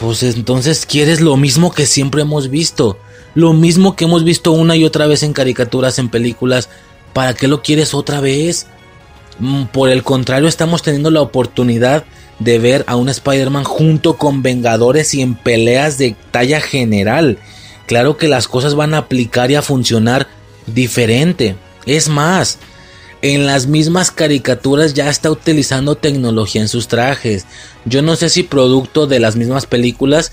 pues 0.02 0.24
entonces 0.24 0.88
quieres 0.88 1.22
lo 1.22 1.38
mismo 1.38 1.72
que 1.72 1.86
siempre 1.86 2.24
hemos 2.24 2.50
visto, 2.50 2.98
lo 3.36 3.54
mismo 3.54 3.96
que 3.96 4.06
hemos 4.06 4.24
visto 4.24 4.52
una 4.52 4.76
y 4.76 4.84
otra 4.84 5.06
vez 5.06 5.22
en 5.22 5.32
caricaturas, 5.32 6.00
en 6.00 6.10
películas, 6.10 6.70
¿para 7.14 7.36
qué 7.36 7.48
lo 7.48 7.62
quieres 7.62 7.94
otra 7.94 8.20
vez? 8.20 8.66
Mm, 9.38 9.66
por 9.66 9.90
el 9.90 10.02
contrario, 10.02 10.48
estamos 10.50 10.82
teniendo 10.82 11.12
la 11.12 11.22
oportunidad 11.22 12.04
de 12.40 12.58
ver 12.58 12.84
a 12.88 12.96
un 12.96 13.10
Spider-Man 13.10 13.64
junto 13.64 14.18
con 14.18 14.42
Vengadores 14.42 15.14
y 15.14 15.22
en 15.22 15.36
peleas 15.36 16.00
de 16.00 16.16
talla 16.32 16.62
general. 16.62 17.38
Claro 17.86 18.18
que 18.18 18.28
las 18.28 18.48
cosas 18.48 18.74
van 18.74 18.96
a 18.96 19.00
aplicar 19.00 19.52
y 19.52 19.56
a 19.56 19.62
funcionar 19.62 20.28
diferente. 20.66 21.56
Es 21.86 22.10
más, 22.10 22.58
en 23.22 23.46
las 23.46 23.68
mismas 23.68 24.10
caricaturas 24.10 24.94
ya 24.94 25.10
está 25.10 25.30
utilizando 25.30 25.96
tecnología 25.96 26.62
en 26.62 26.68
sus 26.68 26.88
trajes. 26.88 27.46
Yo 27.86 28.02
no 28.02 28.16
sé 28.16 28.30
si 28.30 28.44
producto 28.44 29.06
de 29.06 29.20
las 29.20 29.36
mismas 29.36 29.68
películas. 29.68 30.32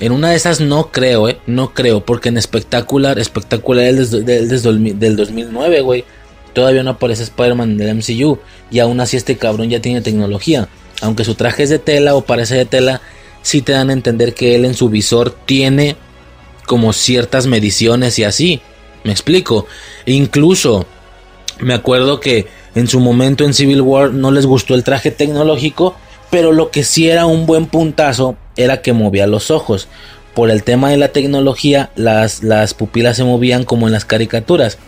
En 0.00 0.12
una 0.12 0.30
de 0.30 0.36
esas 0.36 0.60
no 0.60 0.90
creo, 0.90 1.28
eh. 1.28 1.38
No 1.46 1.72
creo. 1.72 2.04
Porque 2.04 2.28
en 2.28 2.36
espectacular, 2.36 3.18
espectacular 3.18 3.84
es 3.84 4.10
del, 4.10 4.98
del 4.98 5.16
2009, 5.16 5.80
güey. 5.80 6.04
Todavía 6.52 6.82
no 6.82 6.90
aparece 6.90 7.22
Spider-Man 7.22 7.78
del 7.78 7.96
MCU. 7.96 8.38
Y 8.70 8.80
aún 8.80 9.00
así 9.00 9.16
este 9.16 9.36
cabrón 9.36 9.70
ya 9.70 9.80
tiene 9.80 10.02
tecnología. 10.02 10.68
Aunque 11.00 11.24
su 11.24 11.34
traje 11.34 11.62
es 11.62 11.70
de 11.70 11.78
tela 11.78 12.14
o 12.14 12.22
parece 12.22 12.54
de 12.54 12.66
tela. 12.66 13.00
Sí 13.42 13.62
te 13.62 13.72
dan 13.72 13.88
a 13.88 13.94
entender 13.94 14.34
que 14.34 14.54
él 14.54 14.66
en 14.66 14.74
su 14.74 14.90
visor 14.90 15.30
tiene 15.46 15.96
como 16.66 16.92
ciertas 16.92 17.46
mediciones 17.46 18.18
y 18.18 18.24
así. 18.24 18.60
Me 19.04 19.12
explico. 19.12 19.66
Incluso 20.04 20.86
me 21.62 21.74
acuerdo 21.74 22.20
que 22.20 22.46
en 22.74 22.88
su 22.88 23.00
momento 23.00 23.44
en 23.44 23.54
Civil 23.54 23.80
War 23.82 24.12
no 24.12 24.30
les 24.30 24.46
gustó 24.46 24.74
el 24.74 24.84
traje 24.84 25.10
tecnológico, 25.10 25.96
pero 26.30 26.52
lo 26.52 26.70
que 26.70 26.84
sí 26.84 27.08
era 27.08 27.26
un 27.26 27.46
buen 27.46 27.66
puntazo 27.66 28.36
era 28.56 28.82
que 28.82 28.92
movía 28.92 29.26
los 29.26 29.50
ojos. 29.50 29.88
Por 30.34 30.50
el 30.50 30.62
tema 30.62 30.90
de 30.90 30.96
la 30.96 31.08
tecnología, 31.08 31.90
las, 31.96 32.42
las 32.42 32.72
pupilas 32.72 33.16
se 33.16 33.24
movían 33.24 33.64
como 33.64 33.86
en 33.86 33.92
las 33.92 34.04
caricaturas. 34.04 34.78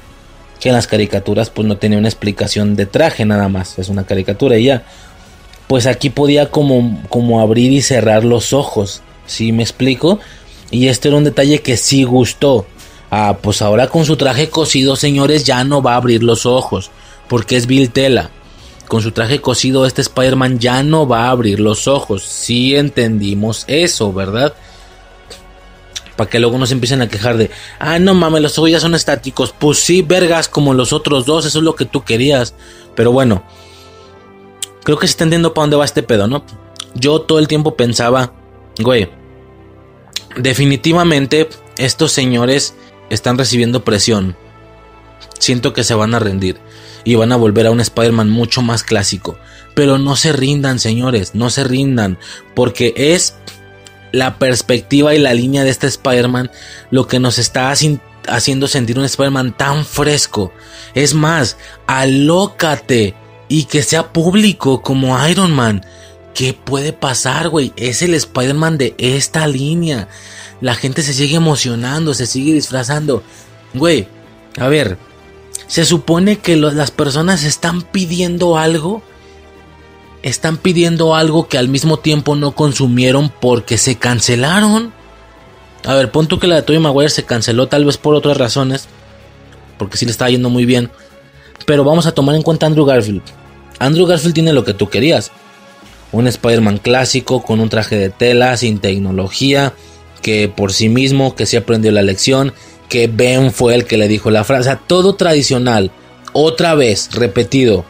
Que 0.61 0.69
en 0.69 0.77
las 0.77 0.87
caricaturas 0.87 1.51
pues 1.51 1.67
no 1.67 1.77
tenía 1.77 1.99
una 1.99 2.09
explicación 2.09 2.77
de 2.77 2.87
traje 2.87 3.25
nada 3.25 3.49
más, 3.49 3.79
es 3.79 3.89
una 3.89 4.05
caricatura 4.05 4.57
y 4.57 4.65
ya. 4.65 4.85
Pues 5.67 5.87
aquí 5.87 6.11
podía 6.11 6.51
como, 6.51 7.03
como 7.09 7.41
abrir 7.41 7.73
y 7.73 7.83
cerrar 7.83 8.25
los 8.25 8.53
ojos, 8.53 9.03
¿sí 9.27 9.51
me 9.51 9.65
explico? 9.65 10.21
Y 10.71 10.89
este 10.89 11.09
era 11.09 11.17
un 11.17 11.25
detalle 11.25 11.61
que 11.61 11.77
sí 11.77 12.05
gustó. 12.05 12.67
Ah, 13.15 13.37
pues 13.43 13.61
ahora 13.61 13.89
con 13.89 14.07
su 14.07 14.17
traje 14.17 14.49
cosido, 14.49 14.97
señores, 14.97 15.45
ya 15.45 15.65
no 15.65 15.83
va 15.83 15.93
a 15.93 15.97
abrir 15.97 16.23
los 16.23 16.47
ojos, 16.47 16.91
porque 17.29 17.57
es 17.57 17.67
Bill 17.67 17.91
Tela. 17.91 18.31
Con 18.89 19.03
su 19.03 19.13
traje 19.13 19.39
cosido, 19.43 19.85
este 19.85 20.01
Spider-Man 20.01 20.59
ya 20.61 20.83
no 20.83 21.07
va 21.07 21.27
a 21.27 21.31
abrir 21.31 21.61
los 21.61 21.89
ojos. 21.89 22.23
Sí 22.23 22.75
entendimos 22.75 23.65
eso, 23.69 24.15
¿verdad? 24.15 24.55
Para 26.17 26.31
que 26.31 26.41
luego 26.41 26.57
nos 26.57 26.73
empiecen 26.73 27.03
a 27.03 27.09
quejar 27.09 27.37
de, 27.37 27.51
ah, 27.79 27.99
no 27.99 28.15
mames, 28.15 28.41
los 28.41 28.57
ojos 28.57 28.71
ya 28.71 28.81
son 28.81 28.95
estáticos. 28.95 29.55
Pues 29.59 29.77
sí, 29.77 30.01
vergas, 30.01 30.49
como 30.49 30.73
los 30.73 30.95
otros 30.95 31.27
dos, 31.27 31.45
eso 31.45 31.59
es 31.59 31.65
lo 31.65 31.77
que 31.77 31.85
tú 31.85 32.05
querías. 32.05 32.55
Pero 32.95 33.13
bueno, 33.13 33.43
creo 34.85 34.99
que 34.99 35.07
se 35.07 35.11
está 35.11 35.25
entendiendo 35.25 35.53
para 35.53 35.65
dónde 35.65 35.77
va 35.77 35.85
este 35.85 36.03
pedo, 36.03 36.29
¿no? 36.29 36.47
Yo 36.95 37.21
todo 37.21 37.39
el 37.41 37.47
tiempo 37.47 37.77
pensaba, 37.77 38.33
güey, 38.79 39.11
definitivamente 40.35 41.51
estos 41.77 42.13
señores 42.13 42.75
están 43.13 43.39
recibiendo 43.39 43.85
presión. 43.85 44.37
Siento 45.39 45.73
que 45.73 45.85
se 45.85 45.95
van 45.95 46.15
a 46.15 46.19
rendir 46.19 46.59
y 47.05 47.15
van 47.15 47.33
a 47.33 47.37
volver 47.37 47.67
a 47.67 47.71
un 47.71 47.81
Spider-Man 47.81 48.31
mucho 48.31 48.63
más 48.63 48.83
clásico. 48.83 49.39
Pero 49.75 49.99
no 49.99 50.17
se 50.17 50.33
rindan, 50.33 50.79
señores, 50.79 51.35
no 51.35 51.51
se 51.51 51.65
rindan, 51.65 52.19
porque 52.55 52.95
es 52.97 53.35
la 54.13 54.39
perspectiva 54.39 55.15
y 55.15 55.19
la 55.19 55.35
línea 55.35 55.65
de 55.65 55.71
este 55.71 55.87
Spider-Man 55.87 56.51
lo 56.91 57.07
que 57.07 57.19
nos 57.19 57.39
está 57.39 57.73
haciendo 58.29 58.69
sentir 58.69 58.99
un 58.99 59.05
Spider-Man 59.05 59.57
tan 59.57 59.85
fresco. 59.85 60.53
Es 60.95 61.15
más, 61.15 61.57
alócate 61.87 63.15
y 63.49 63.65
que 63.65 63.83
sea 63.83 64.13
público 64.13 64.83
como 64.83 65.27
Iron 65.29 65.53
Man. 65.53 65.85
¿Qué 66.35 66.55
puede 66.55 66.93
pasar, 66.93 67.51
güey? 67.51 67.73
Es 67.77 68.01
el 68.01 68.15
Spider-Man 68.15 68.79
de 68.79 68.95
esta 68.97 69.47
línea 69.47 70.09
la 70.63 70.77
gente 70.77 71.03
se 71.03 71.13
sigue 71.13 71.37
emocionando, 71.37 72.15
se 72.15 72.25
sigue 72.25 72.55
disfrazando. 72.55 73.23
Güey, 73.75 74.07
a 74.59 74.69
ver, 74.69 74.97
se 75.67 75.85
supone 75.85 76.39
que 76.39 76.57
las 76.57 76.93
personas 76.93 77.43
están 77.43 77.83
pidiendo 77.83 78.57
algo. 78.57 79.03
Están 80.23 80.57
pidiendo 80.57 81.17
algo 81.17 81.49
que 81.49 81.59
al 81.59 81.69
mismo 81.69 81.99
tiempo 81.99 82.37
no 82.37 82.53
consumieron 82.53 83.33
porque 83.41 83.77
se 83.77 83.97
cancelaron. 83.97 84.93
A 85.85 85.95
ver, 85.95 86.13
punto 86.13 86.39
que 86.39 86.47
la 86.47 86.55
de 86.55 86.63
Tobey 86.63 86.79
Maguire 86.79 87.11
se 87.11 87.25
canceló 87.25 87.67
tal 87.67 87.85
vez 87.85 87.99
por 87.99 88.15
otras 88.15 88.37
razones. 88.37 88.87
Porque 89.79 89.97
sí 89.97 90.05
le 90.05 90.13
estaba 90.13 90.31
yendo 90.31 90.49
muy 90.49 90.65
bien. 90.65 90.91
Pero 91.67 91.83
vamos 91.83 92.07
a 92.07 92.13
tomar 92.13 92.37
en 92.37 92.43
cuenta 92.43 92.67
a 92.67 92.69
Andrew 92.69 92.85
Garfield. 92.85 93.23
Andrew 93.81 94.07
Garfield 94.07 94.35
tiene 94.35 94.53
lo 94.53 94.65
que 94.65 94.75
tú 94.75 94.89
querías. 94.89 95.33
Un 96.13 96.29
Spider-Man 96.29 96.79
clásico 96.79 97.43
con 97.43 97.59
un 97.59 97.69
traje 97.69 97.97
de 97.97 98.11
tela, 98.11 98.57
sin 98.57 98.79
tecnología, 98.79 99.73
que 100.23 100.49
por 100.49 100.73
sí 100.73 100.89
mismo, 100.89 101.35
que 101.35 101.47
se 101.47 101.59
aprendió 101.59 101.93
la 101.93 102.03
lección, 102.03 102.55
que 102.89 103.09
Ben 103.09 103.53
fue 103.53 103.75
el 103.75 103.85
que 103.85 103.97
le 103.97 104.09
dijo 104.09 104.31
la 104.31 104.45
frase, 104.45 104.77
todo 104.87 105.15
tradicional, 105.15 105.91
otra 106.33 106.75
vez, 106.75 107.11
repetido. 107.13 107.85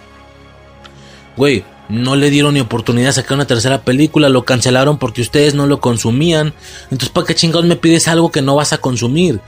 Güey, 1.37 1.65
no 1.89 2.17
le 2.17 2.31
dieron 2.31 2.55
ni 2.55 2.61
oportunidad 2.61 3.09
de 3.09 3.13
sacar 3.15 3.35
una 3.35 3.47
tercera 3.47 3.83
película, 3.83 4.29
lo 4.29 4.45
cancelaron 4.45 4.99
porque 4.99 5.21
ustedes 5.21 5.55
no 5.55 5.67
lo 5.67 5.81
consumían. 5.81 6.55
Entonces, 6.85 7.11
¿para 7.11 7.27
qué 7.27 7.35
chingados 7.35 7.67
me 7.67 7.77
pides 7.77 8.09
algo 8.09 8.31
que 8.31 8.43
no 8.43 8.57
vas 8.57 8.73
a 8.73 8.79
consumir? 8.79 9.41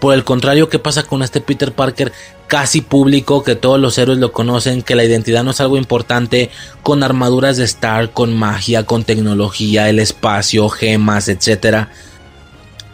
Por 0.00 0.14
el 0.14 0.24
contrario, 0.24 0.68
¿qué 0.68 0.80
pasa 0.80 1.04
con 1.04 1.22
este 1.22 1.40
Peter 1.40 1.72
Parker 1.72 2.12
casi 2.48 2.80
público, 2.80 3.44
que 3.44 3.54
todos 3.54 3.78
los 3.78 3.96
héroes 3.98 4.18
lo 4.18 4.32
conocen, 4.32 4.82
que 4.82 4.96
la 4.96 5.04
identidad 5.04 5.44
no 5.44 5.52
es 5.52 5.60
algo 5.60 5.76
importante, 5.76 6.50
con 6.82 7.02
armaduras 7.04 7.56
de 7.56 7.64
Star, 7.64 8.10
con 8.10 8.36
magia, 8.36 8.84
con 8.84 9.04
tecnología, 9.04 9.88
el 9.88 10.00
espacio, 10.00 10.68
gemas, 10.68 11.28
etcétera? 11.28 11.90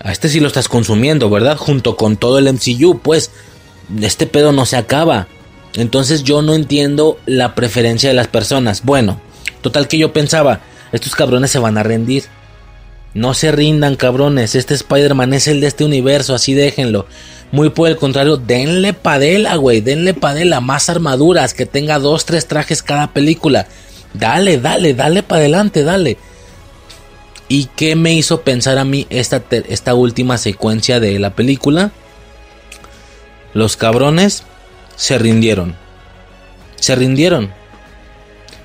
A 0.00 0.12
este 0.12 0.28
sí 0.28 0.40
lo 0.40 0.46
estás 0.46 0.68
consumiendo, 0.68 1.28
¿verdad? 1.30 1.56
Junto 1.56 1.96
con 1.96 2.16
todo 2.16 2.38
el 2.38 2.52
MCU, 2.52 3.00
pues 3.00 3.30
este 4.00 4.26
pedo 4.26 4.52
no 4.52 4.66
se 4.66 4.76
acaba. 4.76 5.26
Entonces 5.74 6.24
yo 6.24 6.42
no 6.42 6.54
entiendo 6.54 7.18
la 7.26 7.54
preferencia 7.54 8.08
de 8.08 8.14
las 8.14 8.28
personas. 8.28 8.84
Bueno, 8.84 9.20
total 9.60 9.88
que 9.88 9.98
yo 9.98 10.12
pensaba, 10.12 10.60
estos 10.92 11.14
cabrones 11.14 11.50
se 11.50 11.58
van 11.58 11.78
a 11.78 11.82
rendir. 11.82 12.24
No 13.14 13.34
se 13.34 13.50
rindan, 13.52 13.96
cabrones. 13.96 14.54
Este 14.54 14.74
Spider-Man 14.74 15.34
es 15.34 15.48
el 15.48 15.60
de 15.60 15.66
este 15.66 15.84
universo, 15.84 16.34
así 16.34 16.54
déjenlo. 16.54 17.06
Muy 17.50 17.70
por 17.70 17.88
el 17.88 17.96
contrario, 17.96 18.36
denle 18.36 18.92
padela, 18.92 19.56
güey. 19.56 19.80
Denle 19.80 20.14
padela, 20.14 20.60
más 20.60 20.88
armaduras, 20.88 21.54
que 21.54 21.66
tenga 21.66 21.98
dos, 21.98 22.26
tres 22.26 22.46
trajes 22.46 22.82
cada 22.82 23.12
película. 23.12 23.66
Dale, 24.14 24.58
dale, 24.58 24.94
dale 24.94 25.22
para 25.22 25.40
adelante, 25.40 25.82
dale. 25.82 26.18
¿Y 27.48 27.66
qué 27.76 27.96
me 27.96 28.12
hizo 28.12 28.42
pensar 28.42 28.76
a 28.76 28.84
mí 28.84 29.06
esta, 29.08 29.42
esta 29.50 29.94
última 29.94 30.36
secuencia 30.36 31.00
de 31.00 31.18
la 31.18 31.34
película? 31.34 31.92
Los 33.54 33.76
cabrones 33.76 34.44
se 34.96 35.18
rindieron. 35.18 35.74
Se 36.76 36.94
rindieron. 36.94 37.50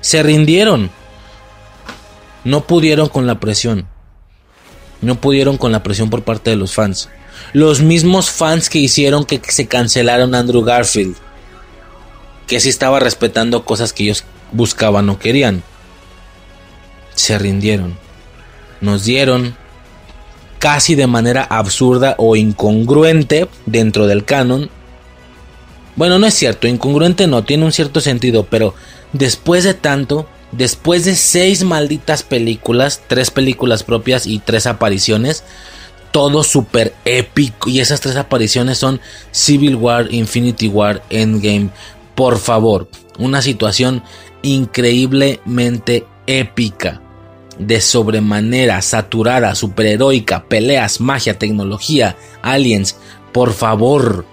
Se 0.02 0.22
rindieron. 0.22 0.90
No 2.44 2.66
pudieron 2.66 3.08
con 3.08 3.26
la 3.26 3.40
presión. 3.40 3.86
No 5.00 5.18
pudieron 5.18 5.56
con 5.56 5.72
la 5.72 5.82
presión 5.82 6.10
por 6.10 6.22
parte 6.22 6.50
de 6.50 6.56
los 6.56 6.74
fans. 6.74 7.08
Los 7.54 7.80
mismos 7.80 8.30
fans 8.30 8.68
que 8.68 8.78
hicieron 8.78 9.24
que 9.24 9.40
se 9.48 9.66
cancelaron 9.66 10.34
Andrew 10.34 10.62
Garfield. 10.62 11.16
Que 12.46 12.60
sí 12.60 12.68
estaba 12.68 13.00
respetando 13.00 13.64
cosas 13.64 13.94
que 13.94 14.04
ellos 14.04 14.24
buscaban 14.52 15.08
o 15.08 15.18
querían. 15.18 15.62
Se 17.14 17.38
rindieron. 17.38 18.03
Nos 18.84 19.04
dieron 19.04 19.56
casi 20.58 20.94
de 20.94 21.06
manera 21.06 21.42
absurda 21.42 22.16
o 22.18 22.36
incongruente 22.36 23.48
dentro 23.64 24.06
del 24.06 24.26
canon. 24.26 24.68
Bueno, 25.96 26.18
no 26.18 26.26
es 26.26 26.34
cierto, 26.34 26.68
incongruente 26.68 27.26
no, 27.26 27.44
tiene 27.44 27.64
un 27.64 27.72
cierto 27.72 28.02
sentido, 28.02 28.44
pero 28.44 28.74
después 29.14 29.64
de 29.64 29.72
tanto, 29.72 30.28
después 30.52 31.06
de 31.06 31.16
seis 31.16 31.64
malditas 31.64 32.22
películas, 32.22 33.00
tres 33.06 33.30
películas 33.30 33.84
propias 33.84 34.26
y 34.26 34.38
tres 34.38 34.66
apariciones, 34.66 35.44
todo 36.12 36.44
súper 36.44 36.92
épico. 37.06 37.70
Y 37.70 37.80
esas 37.80 38.02
tres 38.02 38.16
apariciones 38.16 38.76
son 38.76 39.00
Civil 39.30 39.76
War, 39.76 40.12
Infinity 40.12 40.68
War, 40.68 41.02
Endgame. 41.08 41.70
Por 42.14 42.38
favor, 42.38 42.90
una 43.18 43.40
situación 43.40 44.02
increíblemente 44.42 46.06
épica. 46.26 47.00
De 47.58 47.80
sobremanera, 47.80 48.82
saturada, 48.82 49.54
superheroica, 49.54 50.44
peleas, 50.44 51.00
magia, 51.00 51.38
tecnología, 51.38 52.16
aliens. 52.42 52.96
Por 53.32 53.52
favor, 53.52 54.26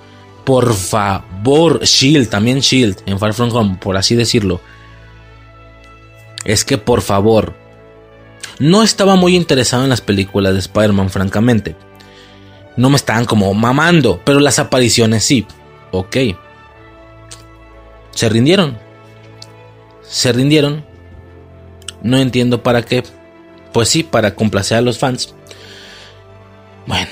por 0.43 0.73
favor, 0.73 1.83
Shield, 1.83 2.29
también 2.29 2.59
Shield, 2.59 2.97
en 3.05 3.19
Far 3.19 3.33
From 3.33 3.55
Home, 3.55 3.77
por 3.79 3.97
así 3.97 4.15
decirlo. 4.15 4.59
Es 6.45 6.65
que 6.65 6.77
por 6.77 7.01
favor, 7.01 7.53
no 8.59 8.83
estaba 8.83 9.15
muy 9.15 9.35
interesado 9.35 9.83
en 9.83 9.89
las 9.89 10.01
películas 10.01 10.53
de 10.53 10.59
Spider-Man, 10.59 11.09
francamente. 11.09 11.75
No 12.77 12.89
me 12.89 12.95
estaban 12.95 13.25
como 13.25 13.53
mamando, 13.53 14.21
pero 14.23 14.39
las 14.39 14.59
apariciones 14.59 15.23
sí. 15.23 15.45
Ok. 15.91 16.17
Se 18.11 18.29
rindieron. 18.29 18.77
Se 20.03 20.31
rindieron. 20.31 20.85
No 22.03 22.17
entiendo 22.17 22.63
para 22.63 22.83
qué. 22.83 23.03
Pues 23.73 23.89
sí, 23.89 24.03
para 24.03 24.35
complacer 24.35 24.77
a 24.77 24.81
los 24.81 24.97
fans. 24.97 25.33
Bueno. 26.85 27.09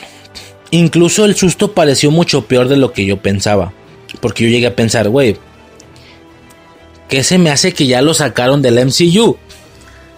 Incluso 0.72 1.26
el 1.26 1.36
susto 1.36 1.72
pareció 1.72 2.12
mucho 2.12 2.46
peor 2.46 2.68
de 2.68 2.78
lo 2.78 2.94
que 2.94 3.06
yo 3.06 3.18
pensaba. 3.18 3.74
Porque 4.22 4.44
yo 4.44 4.50
llegué 4.50 4.68
a 4.68 4.76
pensar, 4.76 5.10
güey. 5.10 5.38
¿Qué 7.08 7.24
se 7.24 7.40
me 7.40 7.50
hace 7.50 7.74
que 7.74 7.88
ya 7.88 8.02
lo 8.02 8.14
sacaron 8.14 8.62
del 8.62 8.86
MCU? 8.86 9.38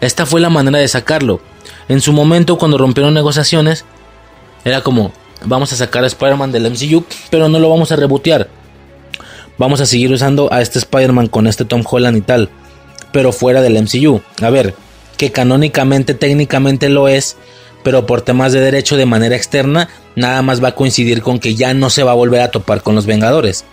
Esta 0.01 0.25
fue 0.25 0.41
la 0.41 0.50
manera 0.50 0.80
de 0.80 0.88
sacarlo. 0.88 1.40
En 1.88 2.01
su 2.01 2.11
momento, 2.11 2.58
cuando 2.58 2.77
rompieron 2.77 3.14
negociaciones, 3.14 3.85
era 4.66 4.82
como, 4.82 5.14
vamos 5.45 5.72
a 5.72 5.75
sacar 5.75 6.03
a 6.03 6.08
Spider-Man 6.08 6.51
del 6.51 6.69
MCU, 6.69 7.06
pero 7.30 7.48
no 7.48 7.59
lo 7.59 7.69
vamos 7.69 7.91
a 7.91 7.95
rebotear. 7.95 8.50
Vamos 9.58 9.80
a 9.80 9.85
seguir 9.85 10.11
usando 10.11 10.51
a 10.51 10.61
este 10.61 10.80
Spider-Man 10.80 11.27
con 11.27 11.48
este 11.48 11.66
Tom 11.66 11.83
Holland 11.90 12.17
y 12.17 12.22
tal, 12.22 12.50
pero 13.11 13.31
fuera 13.31 13.61
del 13.61 13.81
MCU. 13.81 14.22
A 14.41 14.49
ver, 14.49 14.75
que 15.17 15.31
canónicamente, 15.31 16.14
técnicamente 16.14 16.90
lo 16.90 17.07
es, 17.07 17.38
pero 17.83 18.06
por 18.06 18.22
temas 18.22 18.53
de 18.53 18.59
derecho 18.59 18.98
de 18.98 19.06
manera 19.06 19.35
externa, 19.35 19.90
nada 20.15 20.41
más 20.41 20.64
va 20.64 20.69
a 20.69 20.75
coincidir 20.75 21.22
con 21.22 21.40
que 21.40 21.56
ya 21.56 21.73
no 21.73 21.90
se 21.90 22.03
va 22.03 22.11
a 22.11 22.15
volver 22.15 22.41
a 22.41 22.51
topar 22.51 22.81
con 22.81 22.95
los 22.95 23.06
Vengadores. 23.06 23.65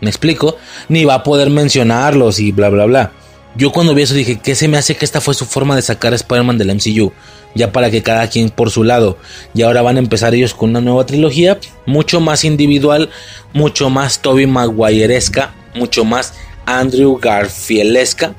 ¿Me 0.00 0.10
explico? 0.10 0.56
Ni 0.88 1.04
va 1.04 1.14
a 1.14 1.22
poder 1.22 1.50
mencionarlos 1.50 2.38
y 2.40 2.52
bla, 2.52 2.68
bla, 2.68 2.84
bla. 2.84 3.12
Yo 3.56 3.70
cuando 3.70 3.94
vi 3.94 4.02
eso 4.02 4.14
dije, 4.14 4.40
¿qué 4.42 4.56
se 4.56 4.66
me 4.66 4.76
hace 4.76 4.96
que 4.96 5.04
esta 5.04 5.20
fue 5.20 5.32
su 5.32 5.46
forma 5.46 5.76
de 5.76 5.82
sacar 5.82 6.12
a 6.12 6.16
Spider-Man 6.16 6.58
del 6.58 6.74
MCU? 6.74 7.12
Ya 7.54 7.70
para 7.70 7.88
que 7.90 8.02
cada 8.02 8.26
quien 8.28 8.50
por 8.50 8.70
su 8.70 8.82
lado. 8.82 9.16
Y 9.54 9.62
ahora 9.62 9.80
van 9.80 9.96
a 9.96 10.00
empezar 10.00 10.34
ellos 10.34 10.54
con 10.54 10.70
una 10.70 10.80
nueva 10.80 11.06
trilogía, 11.06 11.60
mucho 11.86 12.20
más 12.20 12.44
individual, 12.44 13.10
mucho 13.52 13.90
más 13.90 14.20
Toby 14.20 14.46
Maguireesca, 14.46 15.54
mucho 15.74 16.04
más 16.04 16.34
Andrew 16.66 17.16
Garfielesca. 17.16 18.34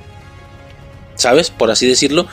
¿Sabes? 1.15 1.49
Por 1.49 1.71
así 1.71 1.87
decirlo. 1.87 2.27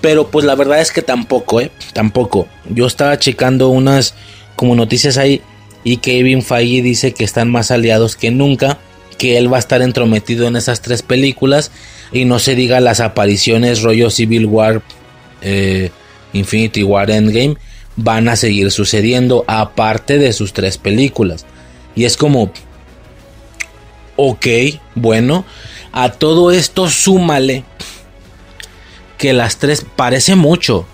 Pero 0.00 0.28
pues 0.28 0.46
la 0.46 0.54
verdad 0.54 0.80
es 0.80 0.92
que 0.92 1.02
tampoco, 1.02 1.60
¿eh? 1.60 1.70
Tampoco. 1.92 2.48
Yo 2.68 2.86
estaba 2.86 3.18
checando 3.18 3.68
unas 3.68 4.14
como 4.56 4.74
noticias 4.74 5.18
ahí 5.18 5.42
y 5.84 5.98
Kevin 5.98 6.42
Feige 6.42 6.82
dice 6.82 7.12
que 7.12 7.24
están 7.24 7.50
más 7.50 7.70
aliados 7.70 8.16
que 8.16 8.30
nunca, 8.30 8.78
que 9.18 9.38
él 9.38 9.52
va 9.52 9.56
a 9.56 9.60
estar 9.60 9.82
entrometido 9.82 10.46
en 10.46 10.56
esas 10.56 10.80
tres 10.80 11.02
películas 11.02 11.70
y 12.12 12.24
no 12.24 12.38
se 12.38 12.54
diga 12.54 12.80
las 12.80 13.00
apariciones 13.00 13.82
rollo 13.82 14.10
Civil 14.10 14.46
War, 14.46 14.82
eh, 15.42 15.90
Infinity 16.32 16.82
War 16.82 17.10
Endgame, 17.10 17.56
van 17.96 18.28
a 18.28 18.36
seguir 18.36 18.70
sucediendo 18.70 19.44
aparte 19.46 20.18
de 20.18 20.32
sus 20.32 20.52
tres 20.52 20.78
películas. 20.78 21.46
Y 21.94 22.04
es 22.04 22.16
como, 22.16 22.52
ok, 24.16 24.46
bueno, 24.94 25.44
a 25.92 26.12
todo 26.12 26.50
esto 26.50 26.88
súmale 26.88 27.64
que 29.20 29.34
las 29.34 29.58
tres 29.58 29.84
parece 29.94 30.34
mucho. 30.34 30.86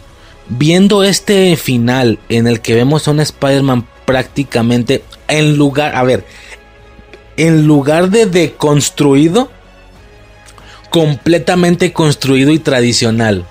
Viendo 0.49 1.05
este 1.05 1.57
final 1.57 2.19
en 2.29 2.49
el 2.49 2.61
que 2.61 2.75
vemos 2.75 3.07
a 3.07 3.13
un 3.13 3.21
Spider-Man 3.21 3.87
prácticamente 4.05 5.05
en 5.29 5.57
lugar, 5.57 5.95
a 5.95 6.03
ver, 6.03 6.25
en 7.37 7.67
lugar 7.69 8.11
de 8.11 8.27
deconstruido, 8.27 9.49
completamente 10.91 11.93
construido 11.93 12.51
y 12.51 12.59
tradicional. 12.59 13.47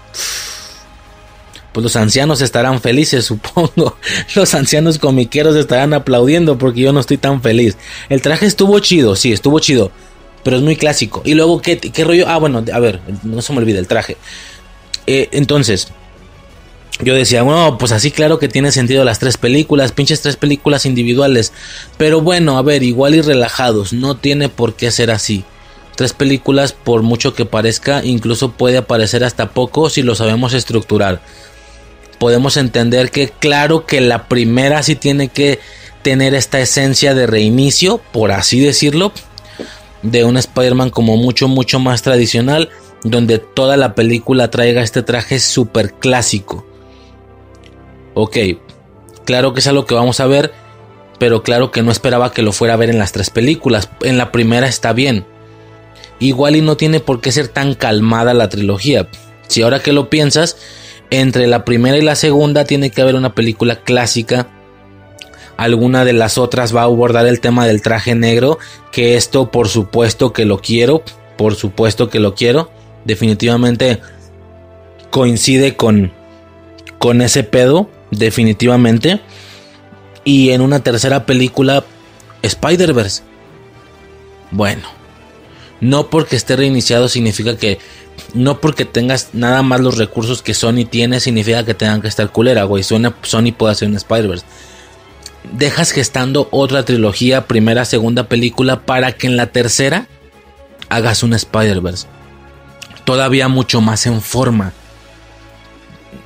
Pues 1.71 1.83
los 1.83 1.95
ancianos 1.95 2.41
estarán 2.41 2.81
felices, 2.81 3.23
supongo. 3.25 3.97
Los 4.35 4.53
ancianos 4.55 4.99
comiqueros 4.99 5.55
estarán 5.55 5.93
aplaudiendo 5.93 6.57
porque 6.57 6.81
yo 6.81 6.91
no 6.91 6.99
estoy 6.99 7.17
tan 7.17 7.41
feliz. 7.41 7.77
El 8.09 8.21
traje 8.21 8.45
estuvo 8.45 8.77
chido, 8.79 9.15
sí, 9.15 9.31
estuvo 9.31 9.59
chido. 9.59 9.91
Pero 10.43 10.57
es 10.57 10.63
muy 10.63 10.75
clásico. 10.75 11.21
Y 11.25 11.33
luego, 11.33 11.61
¿qué, 11.61 11.77
qué 11.77 12.03
rollo? 12.03 12.27
Ah, 12.27 12.37
bueno, 12.37 12.63
a 12.71 12.79
ver, 12.79 12.99
no 13.23 13.41
se 13.41 13.53
me 13.53 13.59
olvide 13.59 13.79
el 13.79 13.87
traje. 13.87 14.17
Eh, 15.07 15.29
entonces, 15.31 15.89
yo 17.01 17.13
decía, 17.13 17.43
bueno, 17.43 17.77
pues 17.77 17.91
así 17.91 18.11
claro 18.11 18.39
que 18.39 18.47
tiene 18.47 18.71
sentido 18.71 19.03
las 19.03 19.19
tres 19.19 19.37
películas, 19.37 19.91
pinches 19.91 20.21
tres 20.21 20.37
películas 20.37 20.85
individuales. 20.85 21.51
Pero 21.97 22.21
bueno, 22.21 22.57
a 22.57 22.61
ver, 22.61 22.83
igual 22.83 23.15
y 23.15 23.21
relajados, 23.21 23.91
no 23.91 24.15
tiene 24.15 24.49
por 24.49 24.75
qué 24.75 24.91
ser 24.91 25.11
así. 25.11 25.43
Tres 25.95 26.13
películas, 26.13 26.73
por 26.73 27.01
mucho 27.03 27.33
que 27.33 27.45
parezca, 27.45 28.03
incluso 28.03 28.51
puede 28.51 28.77
aparecer 28.77 29.23
hasta 29.23 29.51
poco 29.51 29.89
si 29.89 30.03
lo 30.03 30.15
sabemos 30.15 30.53
estructurar. 30.53 31.21
Podemos 32.19 32.57
entender 32.57 33.11
que 33.11 33.29
claro 33.29 33.85
que 33.85 34.01
la 34.01 34.27
primera 34.27 34.81
sí 34.83 34.95
tiene 34.95 35.27
que 35.27 35.59
tener 36.01 36.33
esta 36.33 36.59
esencia 36.59 37.13
de 37.13 37.27
reinicio, 37.27 37.97
por 38.11 38.31
así 38.31 38.59
decirlo, 38.59 39.11
de 40.05 40.23
un 40.23 40.37
Spider-Man 40.37 40.89
como 40.89 41.17
mucho, 41.17 41.47
mucho 41.47 41.79
más 41.79 42.01
tradicional, 42.01 42.69
donde 43.03 43.39
toda 43.39 43.77
la 43.77 43.95
película 43.95 44.49
traiga 44.49 44.81
este 44.81 45.03
traje 45.03 45.39
súper 45.39 45.93
clásico. 45.93 46.65
Ok, 48.13 48.37
claro 49.25 49.53
que 49.53 49.59
es 49.59 49.67
algo 49.67 49.85
que 49.85 49.95
vamos 49.95 50.19
a 50.19 50.27
ver, 50.27 50.53
pero 51.19 51.43
claro 51.43 51.71
que 51.71 51.83
no 51.83 51.91
esperaba 51.91 52.31
que 52.31 52.41
lo 52.41 52.51
fuera 52.51 52.75
a 52.75 52.77
ver 52.77 52.89
en 52.89 52.99
las 52.99 53.11
tres 53.11 53.29
películas. 53.29 53.89
En 54.01 54.17
la 54.17 54.31
primera 54.31 54.67
está 54.67 54.93
bien 54.93 55.25
igual 56.19 56.55
y 56.55 56.61
no 56.61 56.77
tiene 56.77 56.99
por 56.99 57.21
qué 57.21 57.31
ser 57.31 57.47
tan 57.47 57.75
calmada 57.75 58.33
la 58.33 58.49
trilogía. 58.49 59.07
Si 59.47 59.61
ahora 59.61 59.79
que 59.79 59.93
lo 59.93 60.09
piensas, 60.09 60.57
entre 61.09 61.47
la 61.47 61.65
primera 61.65 61.97
y 61.97 62.01
la 62.01 62.15
segunda 62.15 62.65
tiene 62.65 62.89
que 62.89 63.01
haber 63.01 63.15
una 63.15 63.35
película 63.35 63.81
clásica. 63.81 64.47
Alguna 65.57 66.03
de 66.05 66.13
las 66.13 66.37
otras 66.37 66.75
va 66.75 66.81
a 66.81 66.85
abordar 66.85 67.27
el 67.27 67.39
tema 67.39 67.65
del 67.65 67.81
traje 67.81 68.15
negro, 68.15 68.59
que 68.91 69.15
esto 69.15 69.51
por 69.51 69.69
supuesto 69.69 70.33
que 70.33 70.45
lo 70.45 70.59
quiero, 70.59 71.03
por 71.37 71.55
supuesto 71.55 72.09
que 72.09 72.19
lo 72.19 72.35
quiero. 72.35 72.69
Definitivamente 73.05 74.01
coincide 75.11 75.75
con 75.75 76.11
con 76.97 77.21
ese 77.21 77.43
pedo, 77.43 77.89
definitivamente. 78.11 79.21
Y 80.23 80.49
en 80.51 80.61
una 80.61 80.81
tercera 80.81 81.25
película 81.25 81.85
Spider-Verse. 82.41 83.21
Bueno, 84.51 84.83
No 85.81 86.09
porque 86.09 86.35
esté 86.35 86.55
reiniciado 86.55 87.09
significa 87.09 87.57
que 87.57 87.79
no 88.33 88.61
porque 88.61 88.85
tengas 88.85 89.29
nada 89.33 89.61
más 89.61 89.81
los 89.81 89.97
recursos 89.97 90.41
que 90.41 90.53
Sony 90.53 90.85
tiene 90.89 91.19
significa 91.19 91.65
que 91.65 91.73
tengan 91.73 92.01
que 92.01 92.07
estar 92.07 92.31
culera, 92.31 92.63
güey. 92.63 92.81
Sony, 92.81 93.13
Sony 93.21 93.51
puede 93.55 93.73
hacer 93.73 93.89
un 93.89 93.95
Spider-Verse. 93.95 94.45
Dejas 95.53 95.91
gestando 95.91 96.47
otra 96.51 96.83
trilogía, 96.83 97.47
primera, 97.47 97.85
segunda 97.85 98.27
película, 98.27 98.81
para 98.81 99.13
que 99.13 99.27
en 99.27 99.37
la 99.37 99.47
tercera 99.47 100.07
hagas 100.89 101.23
un 101.23 101.33
Spider-Verse. 101.33 102.07
Todavía 103.03 103.47
mucho 103.47 103.81
más 103.81 104.05
en 104.05 104.21
forma. 104.21 104.73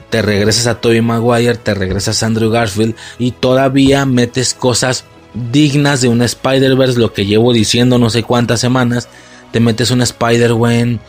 Te 0.10 0.22
regresas 0.22 0.68
a 0.68 0.82
Tobey 0.82 1.02
Maguire, 1.02 1.56
te 1.56 1.74
regresas 1.74 2.24
a 2.24 2.26
Andrew 2.26 2.50
Garfield 2.50 2.96
y 3.20 3.32
todavía 3.32 4.06
metes 4.06 4.54
cosas 4.54 5.06
dignas 5.34 6.02
de 6.02 6.08
un 6.08 6.22
Spider-Verse, 6.22 7.00
lo 7.00 7.14
que 7.14 7.26
llevo 7.26 7.54
diciendo 7.54 8.00
no 8.00 8.10
sé 8.10 8.24
cuántas 8.24 8.60
semanas. 8.60 9.08
Te 9.52 9.60
metes 9.60 9.92
un 9.92 10.02
Spider-Gwen 10.02 11.00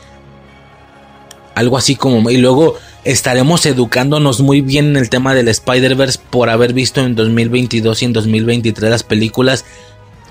algo 1.55 1.77
así 1.77 1.97
como... 1.97 2.31
Y 2.31 2.39
luego 2.39 2.77
estaremos 3.05 3.65
educándonos 3.67 4.41
muy 4.41 4.61
bien 4.61 4.89
en 4.89 4.97
el 4.97 5.11
tema 5.11 5.35
del 5.35 5.49
Spider-Verse 5.49 6.21
por 6.31 6.51
haber 6.51 6.73
visto 6.73 7.01
en 7.01 7.15
2022 7.15 8.03
y 8.03 8.05
en 8.05 8.13
2023 8.13 8.91
las 8.91 9.03
películas 9.03 9.65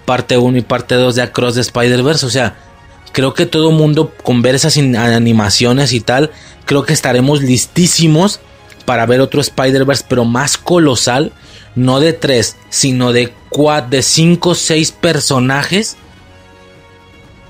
parte 0.06 0.38
1 0.38 0.58
y 0.58 0.62
parte 0.62 0.96
2 0.96 1.16
de 1.16 1.22
Across 1.22 1.56
the 1.56 1.62
Spider-Verse. 1.62 2.26
O 2.26 2.30
sea, 2.30 2.56
creo 3.12 3.34
que 3.34 3.46
todo 3.46 3.72
mundo 3.72 4.14
con 4.24 4.42
ver 4.42 4.56
esas 4.56 4.78
animaciones 4.78 5.94
y 5.94 6.00
tal, 6.00 6.32
creo 6.66 6.84
que 6.84 6.94
estaremos 6.94 7.42
listísimos 7.42 8.40
para 8.86 9.06
ver 9.06 9.22
otro 9.22 9.42
Spider-Verse, 9.42 10.06
pero 10.08 10.26
más 10.26 10.58
colosal, 10.58 11.32
no 11.76 12.00
de 12.00 12.14
3, 12.14 12.56
sino 12.70 13.14
de 13.14 13.34
4, 13.50 13.90
de 13.90 14.02
5, 14.02 14.56
6 14.56 14.92
personajes 14.94 15.98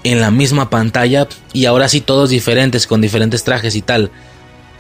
en 0.03 0.21
la 0.21 0.31
misma 0.31 0.69
pantalla 0.69 1.27
y 1.53 1.65
ahora 1.65 1.89
sí 1.89 2.01
todos 2.01 2.29
diferentes 2.29 2.87
con 2.87 3.01
diferentes 3.01 3.43
trajes 3.43 3.75
y 3.75 3.81
tal. 3.81 4.11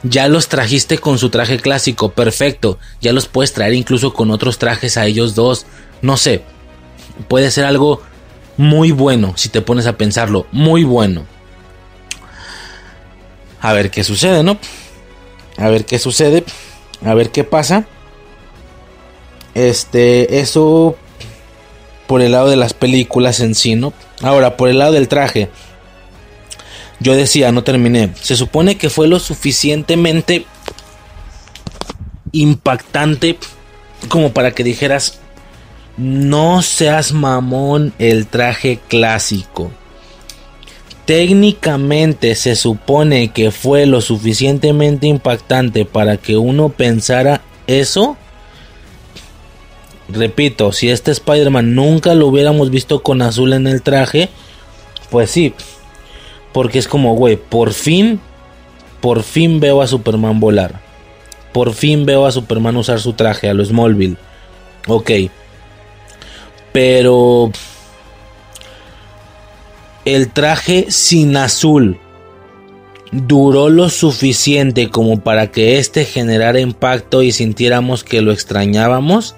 Ya 0.03 0.27
los 0.27 0.47
trajiste 0.47 0.97
con 0.97 1.17
su 1.17 1.29
traje 1.29 1.59
clásico, 1.59 2.11
perfecto. 2.11 2.79
Ya 3.01 3.11
los 3.11 3.27
puedes 3.27 3.53
traer 3.53 3.73
incluso 3.73 4.13
con 4.13 4.31
otros 4.31 4.57
trajes 4.57 4.97
a 4.97 5.05
ellos 5.05 5.35
dos. 5.35 5.65
No 6.01 6.15
sé. 6.15 6.43
Puede 7.27 7.51
ser 7.51 7.65
algo 7.65 8.01
muy 8.55 8.91
bueno 8.91 9.33
si 9.35 9.49
te 9.49 9.61
pones 9.61 9.87
a 9.87 9.97
pensarlo. 9.97 10.47
Muy 10.51 10.83
bueno. 10.83 11.25
A 13.61 13.73
ver 13.73 13.91
qué 13.91 14.03
sucede, 14.03 14.41
¿no? 14.41 14.57
A 15.57 15.67
ver 15.67 15.85
qué 15.85 15.99
sucede. 15.99 16.45
A 17.03 17.13
ver 17.13 17.31
qué 17.31 17.43
pasa. 17.43 17.85
Este, 19.53 20.39
eso 20.39 20.95
por 22.07 22.21
el 22.21 22.31
lado 22.31 22.49
de 22.49 22.55
las 22.55 22.73
películas 22.73 23.39
en 23.39 23.53
sí, 23.53 23.75
¿no? 23.75 23.93
Ahora, 24.21 24.57
por 24.57 24.69
el 24.69 24.79
lado 24.79 24.93
del 24.93 25.07
traje. 25.07 25.49
Yo 26.99 27.15
decía, 27.15 27.51
no 27.51 27.63
terminé. 27.63 28.13
Se 28.21 28.35
supone 28.35 28.77
que 28.77 28.89
fue 28.89 29.07
lo 29.07 29.19
suficientemente 29.19 30.45
impactante 32.31 33.37
como 34.07 34.31
para 34.31 34.51
que 34.51 34.63
dijeras, 34.63 35.19
no 35.97 36.61
seas 36.61 37.11
mamón 37.11 37.93
el 37.99 38.27
traje 38.27 38.79
clásico. 38.87 39.71
Técnicamente 41.05 42.35
se 42.35 42.55
supone 42.55 43.31
que 43.31 43.51
fue 43.51 43.85
lo 43.85 43.99
suficientemente 43.99 45.07
impactante 45.07 45.83
para 45.83 46.17
que 46.17 46.37
uno 46.37 46.69
pensara 46.69 47.41
eso. 47.67 48.15
Repito, 50.07 50.71
si 50.71 50.89
este 50.89 51.11
Spider-Man 51.11 51.75
nunca 51.75 52.13
lo 52.13 52.27
hubiéramos 52.27 52.69
visto 52.69 53.03
con 53.03 53.21
azul 53.21 53.53
en 53.53 53.67
el 53.67 53.81
traje, 53.81 54.29
pues 55.09 55.31
sí. 55.31 55.53
Porque 56.53 56.79
es 56.79 56.87
como, 56.87 57.15
güey, 57.15 57.35
por 57.37 57.73
fin, 57.73 58.19
por 59.01 59.23
fin 59.23 59.59
veo 59.59 59.81
a 59.81 59.87
Superman 59.87 60.39
volar. 60.39 60.79
Por 61.53 61.73
fin 61.73 62.05
veo 62.05 62.25
a 62.25 62.31
Superman 62.31 62.77
usar 62.77 62.99
su 62.99 63.13
traje, 63.13 63.49
a 63.49 63.53
lo 63.53 63.63
Smallville. 63.63 64.17
Ok. 64.87 65.11
Pero... 66.71 67.51
El 70.05 70.31
traje 70.31 70.87
sin 70.89 71.37
azul 71.37 71.99
duró 73.11 73.69
lo 73.69 73.89
suficiente 73.89 74.89
como 74.89 75.19
para 75.19 75.51
que 75.51 75.77
este 75.77 76.05
generara 76.05 76.59
impacto 76.59 77.21
y 77.21 77.31
sintiéramos 77.31 78.03
que 78.03 78.21
lo 78.21 78.31
extrañábamos 78.31 79.35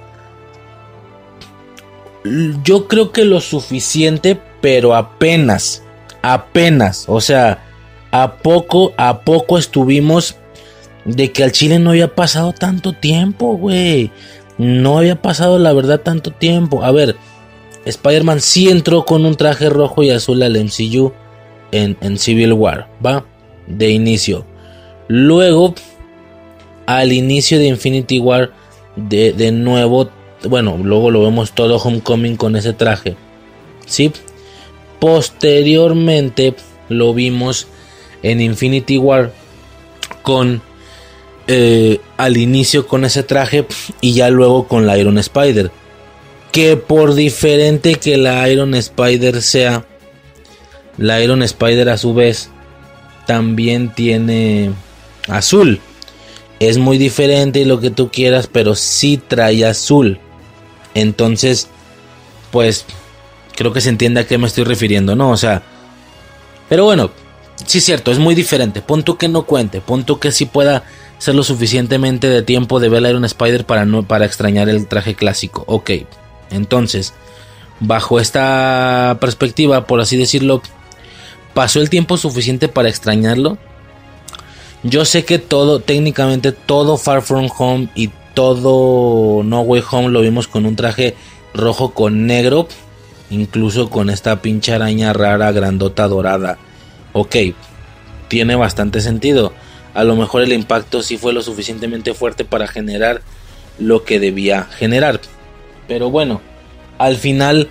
yo 2.63 2.87
creo 2.87 3.11
que 3.11 3.25
lo 3.25 3.41
suficiente, 3.41 4.39
pero 4.61 4.95
apenas, 4.95 5.83
apenas, 6.21 7.05
o 7.07 7.21
sea, 7.21 7.63
a 8.11 8.37
poco, 8.37 8.93
a 8.97 9.21
poco 9.21 9.57
estuvimos 9.57 10.35
de 11.05 11.31
que 11.31 11.43
al 11.43 11.51
Chile 11.51 11.79
no 11.79 11.91
había 11.91 12.13
pasado 12.13 12.53
tanto 12.53 12.93
tiempo, 12.93 13.55
güey. 13.57 14.11
No 14.57 14.97
había 14.97 15.21
pasado 15.21 15.57
la 15.57 15.73
verdad 15.73 16.01
tanto 16.01 16.31
tiempo. 16.31 16.83
A 16.83 16.91
ver, 16.91 17.15
Spider-Man 17.85 18.41
sí 18.41 18.69
entró 18.69 19.05
con 19.05 19.25
un 19.25 19.35
traje 19.35 19.69
rojo 19.69 20.03
y 20.03 20.11
azul 20.11 20.43
al 20.43 20.63
MCU 20.63 21.13
en, 21.71 21.97
en 22.01 22.17
Civil 22.17 22.53
War, 22.53 22.87
¿va? 23.03 23.25
De 23.65 23.89
inicio. 23.89 24.45
Luego, 25.07 25.73
al 26.85 27.11
inicio 27.11 27.57
de 27.57 27.67
Infinity 27.67 28.19
War, 28.19 28.51
de, 28.95 29.33
de 29.33 29.51
nuevo 29.51 30.09
bueno, 30.49 30.77
luego 30.81 31.11
lo 31.11 31.21
vemos 31.21 31.51
todo 31.51 31.77
Homecoming 31.77 32.35
con 32.35 32.55
ese 32.55 32.73
traje. 32.73 33.15
¿Sí? 33.85 34.11
Posteriormente 35.01 36.53
lo 36.87 37.15
vimos 37.15 37.65
en 38.21 38.39
Infinity 38.39 38.99
War 38.99 39.33
con 40.21 40.61
eh, 41.47 41.99
al 42.17 42.37
inicio 42.37 42.85
con 42.85 43.03
ese 43.03 43.23
traje 43.23 43.65
y 43.99 44.13
ya 44.13 44.29
luego 44.29 44.67
con 44.67 44.85
la 44.85 44.99
Iron 44.99 45.17
Spider. 45.17 45.71
Que 46.51 46.77
por 46.77 47.15
diferente 47.15 47.95
que 47.95 48.17
la 48.17 48.47
Iron 48.47 48.75
Spider 48.75 49.41
sea, 49.41 49.87
la 50.99 51.19
Iron 51.19 51.41
Spider 51.41 51.89
a 51.89 51.97
su 51.97 52.13
vez 52.13 52.51
también 53.25 53.91
tiene 53.95 54.69
azul. 55.27 55.79
Es 56.59 56.77
muy 56.77 56.99
diferente 56.99 57.61
y 57.61 57.65
lo 57.65 57.79
que 57.79 57.89
tú 57.89 58.11
quieras, 58.11 58.45
pero 58.45 58.75
sí 58.75 59.19
trae 59.27 59.65
azul. 59.65 60.19
Entonces, 60.93 61.69
pues 62.51 62.85
creo 63.55 63.73
que 63.73 63.81
se 63.81 63.89
entiende 63.89 64.21
a 64.21 64.27
qué 64.27 64.37
me 64.37 64.47
estoy 64.47 64.63
refiriendo, 64.63 65.15
¿no? 65.15 65.29
O 65.31 65.37
sea, 65.37 65.63
pero 66.69 66.85
bueno, 66.85 67.11
sí 67.65 67.79
es 67.79 67.85
cierto, 67.85 68.11
es 68.11 68.19
muy 68.19 68.35
diferente. 68.35 68.81
Pon 68.81 69.03
tú 69.03 69.17
que 69.17 69.27
no 69.27 69.43
cuente, 69.43 69.81
pon 69.81 70.03
tú 70.03 70.19
que 70.19 70.31
sí 70.31 70.45
pueda 70.45 70.83
ser 71.17 71.35
lo 71.35 71.43
suficientemente 71.43 72.27
de 72.27 72.41
tiempo 72.41 72.79
de 72.79 72.89
ver 72.89 73.05
a 73.05 73.09
Iron 73.09 73.25
Spider 73.25 73.65
para, 73.65 73.85
no, 73.85 74.03
para 74.03 74.25
extrañar 74.25 74.69
el 74.69 74.87
traje 74.87 75.15
clásico. 75.15 75.63
Ok, 75.67 75.91
entonces, 76.49 77.13
bajo 77.79 78.19
esta 78.19 79.17
perspectiva, 79.19 79.85
por 79.85 80.01
así 80.01 80.17
decirlo, 80.17 80.61
pasó 81.53 81.81
el 81.81 81.89
tiempo 81.89 82.17
suficiente 82.17 82.67
para 82.67 82.89
extrañarlo. 82.89 83.57
Yo 84.83 85.05
sé 85.05 85.25
que 85.25 85.37
todo, 85.37 85.79
técnicamente 85.79 86.51
todo 86.51 86.97
Far 86.97 87.21
From 87.21 87.49
Home 87.57 87.89
y 87.93 88.09
todo 88.33 89.43
No 89.43 89.61
Way 89.61 89.83
Home 89.91 90.09
lo 90.09 90.21
vimos 90.21 90.47
con 90.47 90.65
un 90.65 90.75
traje 90.75 91.15
rojo 91.53 91.93
con 91.93 92.25
negro, 92.25 92.67
incluso 93.31 93.89
con 93.89 94.09
esta 94.09 94.41
pinche 94.41 94.73
araña 94.73 95.13
rara, 95.13 95.51
grandota, 95.51 96.07
dorada. 96.07 96.57
Ok, 97.13 97.35
tiene 98.27 98.55
bastante 98.55 99.01
sentido. 99.01 99.53
A 99.93 100.03
lo 100.03 100.15
mejor 100.15 100.43
el 100.43 100.53
impacto 100.53 101.01
sí 101.01 101.17
fue 101.17 101.33
lo 101.33 101.41
suficientemente 101.41 102.13
fuerte 102.13 102.45
para 102.45 102.67
generar 102.67 103.21
lo 103.79 104.03
que 104.03 104.19
debía 104.19 104.63
generar. 104.77 105.19
Pero 105.87 106.09
bueno, 106.09 106.41
al 106.97 107.17
final 107.17 107.69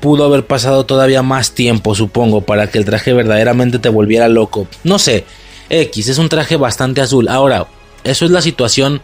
pudo 0.00 0.24
haber 0.24 0.46
pasado 0.46 0.86
todavía 0.86 1.22
más 1.22 1.52
tiempo, 1.52 1.94
supongo, 1.94 2.42
para 2.42 2.68
que 2.70 2.78
el 2.78 2.84
traje 2.84 3.12
verdaderamente 3.12 3.78
te 3.78 3.88
volviera 3.88 4.28
loco. 4.28 4.66
No 4.84 4.98
sé, 4.98 5.24
X 5.68 6.08
es 6.08 6.18
un 6.18 6.28
traje 6.28 6.56
bastante 6.56 7.00
azul. 7.00 7.28
Ahora, 7.28 7.66
eso 8.04 8.24
es 8.24 8.30
la 8.30 8.42
situación 8.42 9.00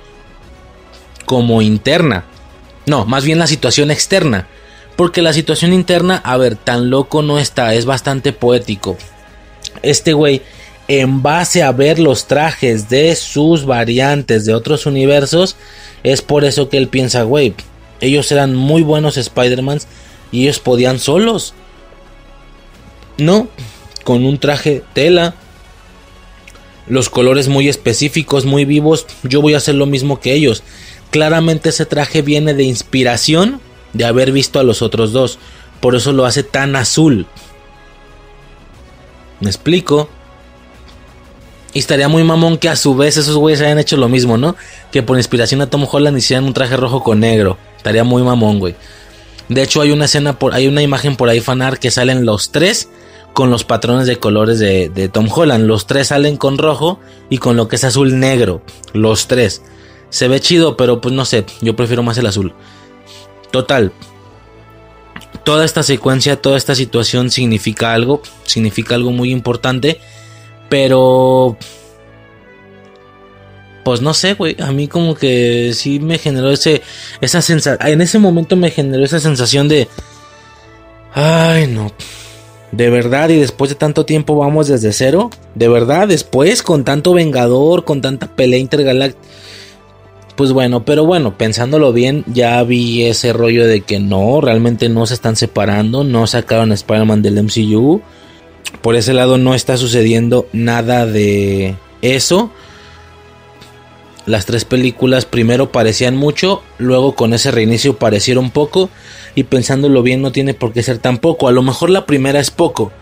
como 1.24 1.62
interna. 1.62 2.24
No, 2.86 3.04
más 3.04 3.24
bien 3.24 3.38
la 3.38 3.46
situación 3.46 3.90
externa. 3.90 4.48
Porque 4.98 5.22
la 5.22 5.32
situación 5.32 5.72
interna, 5.72 6.20
a 6.24 6.36
ver, 6.38 6.56
tan 6.56 6.90
loco 6.90 7.22
no 7.22 7.38
está, 7.38 7.72
es 7.74 7.84
bastante 7.84 8.32
poético. 8.32 8.98
Este 9.80 10.12
güey, 10.12 10.42
en 10.88 11.22
base 11.22 11.62
a 11.62 11.70
ver 11.70 12.00
los 12.00 12.26
trajes 12.26 12.88
de 12.88 13.14
sus 13.14 13.64
variantes 13.64 14.44
de 14.44 14.54
otros 14.54 14.86
universos, 14.86 15.54
es 16.02 16.20
por 16.20 16.44
eso 16.44 16.68
que 16.68 16.78
él 16.78 16.88
piensa, 16.88 17.22
güey, 17.22 17.54
ellos 18.00 18.32
eran 18.32 18.56
muy 18.56 18.82
buenos 18.82 19.16
Spider-Mans 19.16 19.86
y 20.32 20.42
ellos 20.42 20.58
podían 20.58 20.98
solos. 20.98 21.54
No, 23.18 23.46
con 24.02 24.24
un 24.24 24.38
traje 24.38 24.82
tela, 24.94 25.36
los 26.88 27.08
colores 27.08 27.46
muy 27.46 27.68
específicos, 27.68 28.46
muy 28.46 28.64
vivos, 28.64 29.06
yo 29.22 29.42
voy 29.42 29.54
a 29.54 29.58
hacer 29.58 29.76
lo 29.76 29.86
mismo 29.86 30.18
que 30.18 30.32
ellos. 30.32 30.64
Claramente 31.12 31.68
ese 31.68 31.86
traje 31.86 32.20
viene 32.20 32.52
de 32.52 32.64
inspiración 32.64 33.60
de 33.92 34.04
haber 34.04 34.32
visto 34.32 34.58
a 34.58 34.62
los 34.62 34.82
otros 34.82 35.12
dos, 35.12 35.38
por 35.80 35.94
eso 35.94 36.12
lo 36.12 36.26
hace 36.26 36.42
tan 36.42 36.76
azul. 36.76 37.26
Me 39.40 39.48
explico. 39.48 40.08
Y 41.74 41.80
estaría 41.80 42.08
muy 42.08 42.24
mamón 42.24 42.58
que 42.58 42.68
a 42.68 42.76
su 42.76 42.96
vez 42.96 43.16
esos 43.16 43.36
güeyes 43.36 43.60
hayan 43.60 43.78
hecho 43.78 43.96
lo 43.96 44.08
mismo, 44.08 44.38
¿no? 44.38 44.56
Que 44.90 45.02
por 45.02 45.18
inspiración 45.18 45.60
a 45.60 45.68
Tom 45.68 45.86
Holland 45.90 46.16
hicieran 46.16 46.44
un 46.44 46.54
traje 46.54 46.76
rojo 46.76 47.02
con 47.02 47.20
negro. 47.20 47.58
Estaría 47.76 48.04
muy 48.04 48.22
mamón, 48.22 48.58
güey. 48.58 48.74
De 49.48 49.62
hecho, 49.62 49.80
hay 49.80 49.92
una 49.92 50.06
escena, 50.06 50.36
hay 50.52 50.66
una 50.66 50.82
imagen 50.82 51.16
por 51.16 51.28
ahí 51.28 51.40
fanar 51.40 51.78
que 51.78 51.90
salen 51.90 52.24
los 52.24 52.52
tres 52.52 52.88
con 53.32 53.50
los 53.50 53.64
patrones 53.64 54.06
de 54.06 54.16
colores 54.16 54.58
de, 54.58 54.88
de, 54.88 55.08
Tom 55.08 55.28
Holland. 55.32 55.66
Los 55.66 55.86
tres 55.86 56.08
salen 56.08 56.36
con 56.36 56.58
rojo 56.58 57.00
y 57.30 57.38
con 57.38 57.56
lo 57.56 57.68
que 57.68 57.76
es 57.76 57.84
azul 57.84 58.18
negro. 58.18 58.62
Los 58.92 59.28
tres. 59.28 59.62
Se 60.10 60.26
ve 60.28 60.40
chido, 60.40 60.76
pero 60.76 61.00
pues 61.00 61.14
no 61.14 61.24
sé, 61.24 61.44
yo 61.60 61.76
prefiero 61.76 62.02
más 62.02 62.18
el 62.18 62.26
azul. 62.26 62.54
Total. 63.50 63.92
Toda 65.44 65.64
esta 65.64 65.82
secuencia, 65.82 66.40
toda 66.40 66.56
esta 66.56 66.74
situación 66.74 67.30
significa 67.30 67.94
algo. 67.94 68.22
Significa 68.44 68.94
algo 68.94 69.10
muy 69.10 69.30
importante. 69.30 70.00
Pero 70.68 71.56
pues 73.88 74.02
no 74.02 74.12
sé, 74.12 74.34
güey, 74.34 74.54
a 74.60 74.70
mí 74.70 74.86
como 74.86 75.14
que 75.14 75.72
sí 75.72 75.98
me 75.98 76.18
generó 76.18 76.50
ese, 76.50 76.82
esa 77.22 77.40
sensación, 77.40 77.88
en 77.88 78.02
ese 78.02 78.18
momento 78.18 78.54
me 78.54 78.70
generó 78.70 79.02
esa 79.02 79.18
sensación 79.18 79.66
de, 79.66 79.88
ay 81.14 81.68
no, 81.68 81.90
de 82.70 82.90
verdad 82.90 83.30
y 83.30 83.36
después 83.36 83.70
de 83.70 83.76
tanto 83.76 84.04
tiempo 84.04 84.36
vamos 84.36 84.68
desde 84.68 84.92
cero, 84.92 85.30
de 85.54 85.68
verdad, 85.68 86.06
después 86.06 86.62
con 86.62 86.84
tanto 86.84 87.14
Vengador, 87.14 87.84
con 87.84 88.02
tanta 88.02 88.26
pelea 88.26 88.58
intergaláctica, 88.58 89.26
pues 90.38 90.52
bueno, 90.52 90.84
pero 90.84 91.04
bueno, 91.04 91.36
pensándolo 91.36 91.92
bien, 91.92 92.22
ya 92.28 92.62
vi 92.62 93.02
ese 93.06 93.32
rollo 93.32 93.66
de 93.66 93.80
que 93.80 93.98
no, 93.98 94.40
realmente 94.40 94.88
no 94.88 95.04
se 95.04 95.14
están 95.14 95.34
separando, 95.34 96.04
no 96.04 96.28
sacaron 96.28 96.70
a 96.70 96.74
Spider-Man 96.74 97.22
del 97.22 97.42
MCU, 97.42 98.00
por 98.80 98.94
ese 98.94 99.14
lado 99.14 99.36
no 99.36 99.56
está 99.56 99.76
sucediendo 99.76 100.46
nada 100.52 101.06
de 101.06 101.74
eso, 102.02 102.52
las 104.26 104.46
tres 104.46 104.64
películas 104.64 105.24
primero 105.24 105.72
parecían 105.72 106.14
mucho, 106.14 106.62
luego 106.78 107.16
con 107.16 107.34
ese 107.34 107.50
reinicio 107.50 107.98
parecieron 107.98 108.52
poco 108.52 108.90
y 109.34 109.42
pensándolo 109.42 110.04
bien 110.04 110.22
no 110.22 110.30
tiene 110.30 110.54
por 110.54 110.72
qué 110.72 110.84
ser 110.84 110.98
tan 110.98 111.18
poco. 111.18 111.48
A 111.48 111.52
lo 111.52 111.62
mejor 111.62 111.90
la 111.90 112.06
primera 112.06 112.38
es 112.38 112.52
poco, 112.52 112.92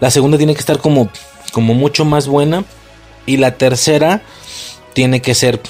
la 0.00 0.10
segunda 0.10 0.36
tiene 0.36 0.54
que 0.54 0.60
estar 0.60 0.78
como, 0.78 1.10
como 1.52 1.74
mucho 1.74 2.04
más 2.04 2.26
buena 2.26 2.64
y 3.24 3.36
la 3.36 3.56
tercera 3.56 4.22
tiene 4.94 5.22
que 5.22 5.36
ser 5.36 5.60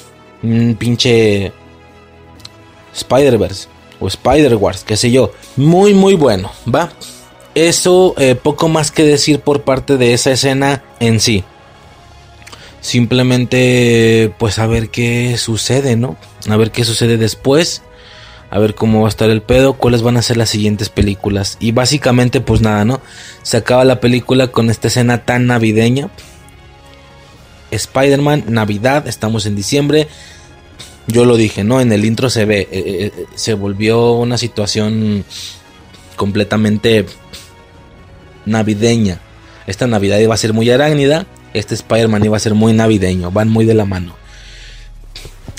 un 0.43 0.77
pinche 0.79 1.53
Spider-Verse 2.95 3.69
o 4.01 4.09
Spider-Wars, 4.09 4.85
qué 4.85 4.97
sé 4.97 5.11
yo. 5.11 5.33
Muy 5.57 5.95
muy 5.95 6.15
bueno, 6.15 6.51
¿va? 6.73 6.93
Eso 7.55 8.15
eh, 8.19 8.35
poco 8.35 8.69
más 8.69 8.91
que 8.91 9.05
decir 9.05 9.41
por 9.41 9.63
parte 9.63 9.97
de 9.97 10.15
esa 10.15 10.33
escena 10.33 10.83
en 11.01 11.21
sí. 11.21 11.45
Simplemente 12.81 14.33
pues 14.39 14.59
a 14.59 14.67
ver 14.67 14.91
qué 14.91 15.37
sucede, 15.39 15.97
¿no? 15.97 16.17
A 16.49 16.57
ver 16.57 16.71
qué 16.73 16.85
sucede 16.85 17.17
después. 17.17 17.83
A 18.51 18.59
ver 18.59 18.75
cómo 18.75 19.01
va 19.01 19.07
a 19.07 19.09
estar 19.09 19.31
el 19.31 19.41
pedo, 19.41 19.75
cuáles 19.75 20.03
van 20.03 20.19
a 20.19 20.23
ser 20.23 20.37
las 20.37 20.51
siguientes 20.51 20.91
películas. 20.91 21.57
Y 21.59 21.73
básicamente 21.73 22.43
pues 22.43 22.61
nada, 22.61 22.85
¿no? 22.85 23.01
Se 23.43 23.57
acaba 23.57 23.85
la 23.85 24.01
película 24.01 24.49
con 24.49 24.69
esta 24.69 24.89
escena 24.89 25.25
tan 25.25 25.47
navideña. 25.47 26.11
Spider-Man, 27.73 28.45
Navidad, 28.49 29.07
estamos 29.09 29.47
en 29.47 29.57
diciembre. 29.57 30.09
Yo 31.09 31.25
lo 31.25 31.37
dije, 31.37 31.65
¿no? 31.65 31.81
En 31.81 31.93
el 31.93 32.05
intro 32.05 32.31
se 32.31 32.45
ve, 32.45 32.61
eh, 32.61 32.69
eh, 32.73 33.13
eh, 33.17 33.27
se 33.35 33.55
volvió 33.55 34.13
una 34.13 34.39
situación 34.39 35.25
completamente 36.17 37.07
navideña. 38.47 39.21
Esta 39.67 39.87
Navidad 39.87 40.19
iba 40.19 40.35
a 40.35 40.39
ser 40.39 40.53
muy 40.53 40.71
arácnida 40.71 41.27
este 41.55 41.75
Spider-Man 41.75 42.25
iba 42.25 42.37
a 42.37 42.41
ser 42.41 42.55
muy 42.55 42.73
navideño, 42.73 43.31
van 43.31 43.49
muy 43.49 43.65
de 43.65 43.75
la 43.75 43.85
mano. 43.85 44.17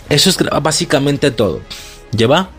Eso 0.10 0.30
es 0.30 0.38
básicamente 0.62 1.32
todo. 1.32 1.62
¿Lleva? 2.16 2.50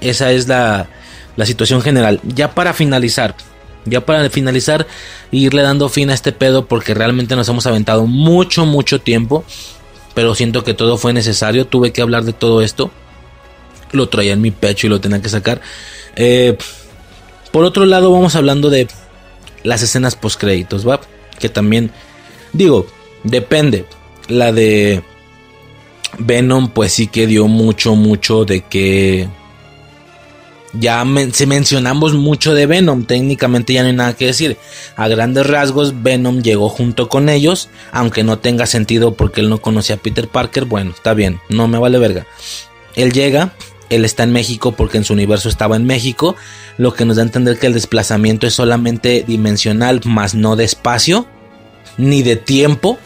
Esa 0.00 0.32
es 0.32 0.48
la, 0.48 0.88
la 1.36 1.46
situación 1.46 1.82
general. 1.82 2.20
Ya 2.24 2.54
para 2.54 2.72
finalizar, 2.72 3.34
ya 3.84 4.04
para 4.04 4.28
finalizar, 4.30 4.86
irle 5.30 5.62
dando 5.62 5.88
fin 5.88 6.10
a 6.10 6.14
este 6.14 6.32
pedo 6.32 6.66
porque 6.66 6.94
realmente 6.94 7.36
nos 7.36 7.48
hemos 7.48 7.66
aventado 7.66 8.06
mucho, 8.06 8.66
mucho 8.66 9.00
tiempo. 9.00 9.44
Pero 10.14 10.34
siento 10.34 10.62
que 10.62 10.74
todo 10.74 10.96
fue 10.96 11.12
necesario. 11.12 11.66
Tuve 11.66 11.92
que 11.92 12.00
hablar 12.02 12.24
de 12.24 12.32
todo 12.32 12.62
esto. 12.62 12.90
Lo 13.92 14.08
traía 14.08 14.32
en 14.32 14.40
mi 14.40 14.52
pecho 14.52 14.86
y 14.86 14.90
lo 14.90 15.00
tenía 15.00 15.20
que 15.20 15.28
sacar. 15.28 15.60
Eh, 16.14 16.56
por 17.50 17.64
otro 17.64 17.84
lado, 17.84 18.12
vamos 18.12 18.36
hablando 18.36 18.70
de 18.70 18.86
las 19.64 19.82
escenas 19.82 20.14
post 20.14 20.40
créditos, 20.40 20.88
¿va? 20.88 21.00
Que 21.38 21.48
también 21.48 21.90
Digo, 22.54 22.86
depende. 23.24 23.84
La 24.28 24.52
de 24.52 25.02
Venom, 26.18 26.70
pues 26.70 26.92
sí 26.92 27.08
que 27.08 27.26
dio 27.26 27.46
mucho, 27.48 27.94
mucho 27.96 28.46
de 28.46 28.62
que. 28.62 29.28
Ya 30.80 31.04
se 31.32 31.46
mencionamos 31.46 32.14
mucho 32.14 32.54
de 32.54 32.66
Venom, 32.66 33.04
técnicamente 33.04 33.72
ya 33.72 33.82
no 33.82 33.88
hay 33.88 33.94
nada 33.94 34.16
que 34.16 34.26
decir. 34.26 34.56
A 34.96 35.06
grandes 35.08 35.46
rasgos, 35.46 36.02
Venom 36.02 36.42
llegó 36.42 36.68
junto 36.68 37.08
con 37.08 37.28
ellos, 37.28 37.68
aunque 37.92 38.24
no 38.24 38.38
tenga 38.38 38.66
sentido 38.66 39.14
porque 39.14 39.40
él 39.40 39.48
no 39.48 39.60
conocía 39.60 39.96
a 39.96 39.98
Peter 39.98 40.28
Parker. 40.28 40.64
Bueno, 40.64 40.90
está 40.90 41.14
bien, 41.14 41.40
no 41.48 41.68
me 41.68 41.78
vale 41.78 41.98
verga. 41.98 42.26
Él 42.96 43.12
llega, 43.12 43.54
él 43.88 44.04
está 44.04 44.24
en 44.24 44.32
México 44.32 44.72
porque 44.72 44.98
en 44.98 45.04
su 45.04 45.12
universo 45.12 45.48
estaba 45.48 45.76
en 45.76 45.84
México, 45.86 46.34
lo 46.76 46.92
que 46.92 47.04
nos 47.04 47.16
da 47.16 47.22
a 47.22 47.26
entender 47.26 47.58
que 47.58 47.68
el 47.68 47.74
desplazamiento 47.74 48.46
es 48.46 48.54
solamente 48.54 49.24
dimensional, 49.26 50.00
más 50.04 50.34
no 50.34 50.56
de 50.56 50.64
espacio 50.64 51.26
ni 51.96 52.22
de 52.22 52.36
tiempo. 52.36 52.98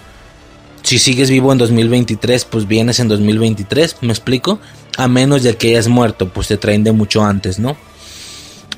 Si 0.82 0.98
sigues 0.98 1.31
vivo 1.31 1.52
en 1.52 1.58
2023, 1.58 2.44
pues 2.44 2.66
vienes 2.66 3.00
en 3.00 3.08
2023, 3.08 3.97
¿me 4.02 4.12
explico? 4.12 4.58
A 4.97 5.08
menos 5.08 5.42
de 5.42 5.57
que 5.57 5.70
hayas 5.70 5.89
muerto, 5.89 6.28
pues 6.28 6.48
te 6.48 6.57
traen 6.57 6.84
de 6.84 6.92
mucho 6.92 7.23
antes, 7.24 7.58
¿no? 7.58 7.76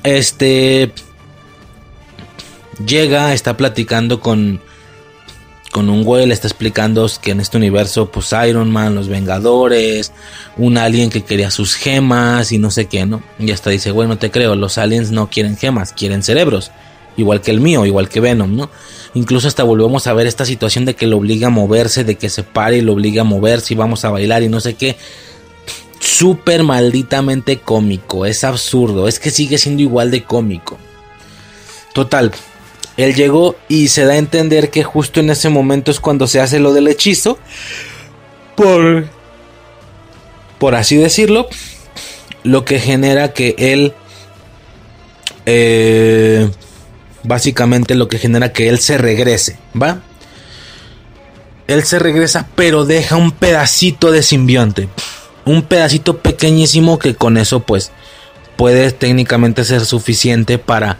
Este 0.03 0.91
llega, 2.85 3.33
está 3.33 3.55
platicando 3.55 4.19
con 4.19 4.59
con 5.71 5.89
un 5.89 6.03
güey, 6.03 6.25
le 6.25 6.33
está 6.33 6.47
explicando 6.47 7.09
que 7.21 7.31
en 7.31 7.39
este 7.39 7.57
universo, 7.57 8.11
pues 8.11 8.33
Iron 8.47 8.69
Man, 8.69 8.93
los 8.93 9.07
Vengadores, 9.07 10.11
un 10.57 10.77
alien 10.77 11.09
que 11.09 11.23
quería 11.23 11.49
sus 11.49 11.75
gemas 11.75 12.51
y 12.51 12.57
no 12.57 12.69
sé 12.71 12.87
qué, 12.87 13.05
¿no? 13.05 13.23
Y 13.39 13.51
hasta 13.51 13.69
dice, 13.69 13.91
güey, 13.91 14.07
no 14.07 14.17
te 14.17 14.31
creo, 14.31 14.55
los 14.55 14.77
aliens 14.77 15.11
no 15.11 15.29
quieren 15.29 15.57
gemas, 15.57 15.93
quieren 15.93 16.23
cerebros, 16.23 16.71
igual 17.17 17.41
que 17.41 17.51
el 17.51 17.61
mío, 17.61 17.85
igual 17.85 18.09
que 18.09 18.19
Venom, 18.19 18.55
¿no? 18.55 18.69
Incluso 19.13 19.47
hasta 19.47 19.63
volvemos 19.63 20.07
a 20.07 20.13
ver 20.13 20.27
esta 20.27 20.45
situación 20.45 20.85
de 20.85 20.95
que 20.95 21.07
lo 21.07 21.17
obliga 21.17 21.47
a 21.47 21.49
moverse, 21.51 22.03
de 22.03 22.15
que 22.15 22.29
se 22.29 22.43
pare 22.43 22.77
y 22.77 22.81
lo 22.81 22.93
obliga 22.93 23.21
a 23.21 23.25
moverse 23.25 23.73
y 23.73 23.77
vamos 23.77 24.05
a 24.05 24.09
bailar 24.09 24.43
y 24.43 24.49
no 24.49 24.61
sé 24.61 24.75
qué. 24.75 24.95
Súper 25.99 26.63
malditamente 26.63 27.59
cómico, 27.59 28.25
es 28.25 28.43
absurdo, 28.43 29.07
es 29.07 29.19
que 29.19 29.31
sigue 29.31 29.57
siendo 29.57 29.81
igual 29.81 30.11
de 30.11 30.23
cómico. 30.23 30.77
Total, 31.93 32.31
él 32.97 33.15
llegó 33.15 33.55
y 33.67 33.89
se 33.89 34.05
da 34.05 34.13
a 34.13 34.17
entender 34.17 34.69
que 34.69 34.83
justo 34.83 35.19
en 35.19 35.29
ese 35.29 35.49
momento 35.49 35.91
es 35.91 35.99
cuando 35.99 36.27
se 36.27 36.39
hace 36.39 36.59
lo 36.59 36.73
del 36.73 36.87
hechizo. 36.87 37.37
Por, 38.55 39.07
por 40.57 40.75
así 40.75 40.95
decirlo, 40.95 41.47
lo 42.43 42.63
que 42.63 42.79
genera 42.79 43.33
que 43.33 43.55
él 43.57 43.93
eh, 45.45 46.49
básicamente 47.23 47.95
lo 47.95 48.07
que 48.07 48.19
genera 48.19 48.53
que 48.53 48.69
él 48.69 48.79
se 48.79 48.97
regrese, 48.97 49.57
¿va? 49.79 50.01
Él 51.67 51.83
se 51.83 51.99
regresa, 51.99 52.47
pero 52.55 52.85
deja 52.85 53.15
un 53.15 53.31
pedacito 53.31 54.11
de 54.11 54.23
simbionte. 54.23 54.89
Un 55.45 55.63
pedacito 55.63 56.17
pequeñísimo 56.17 56.99
que 56.99 57.15
con 57.15 57.37
eso 57.37 57.61
pues 57.61 57.91
puede 58.57 58.91
técnicamente 58.91 59.63
ser 59.63 59.85
suficiente 59.85 60.57
para 60.57 60.97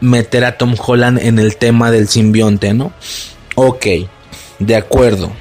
meter 0.00 0.44
a 0.44 0.58
Tom 0.58 0.74
Holland 0.78 1.18
en 1.18 1.38
el 1.38 1.56
tema 1.56 1.90
del 1.90 2.08
simbionte, 2.08 2.74
¿no? 2.74 2.92
Ok, 3.54 3.86
de 4.58 4.76
acuerdo. 4.76 5.32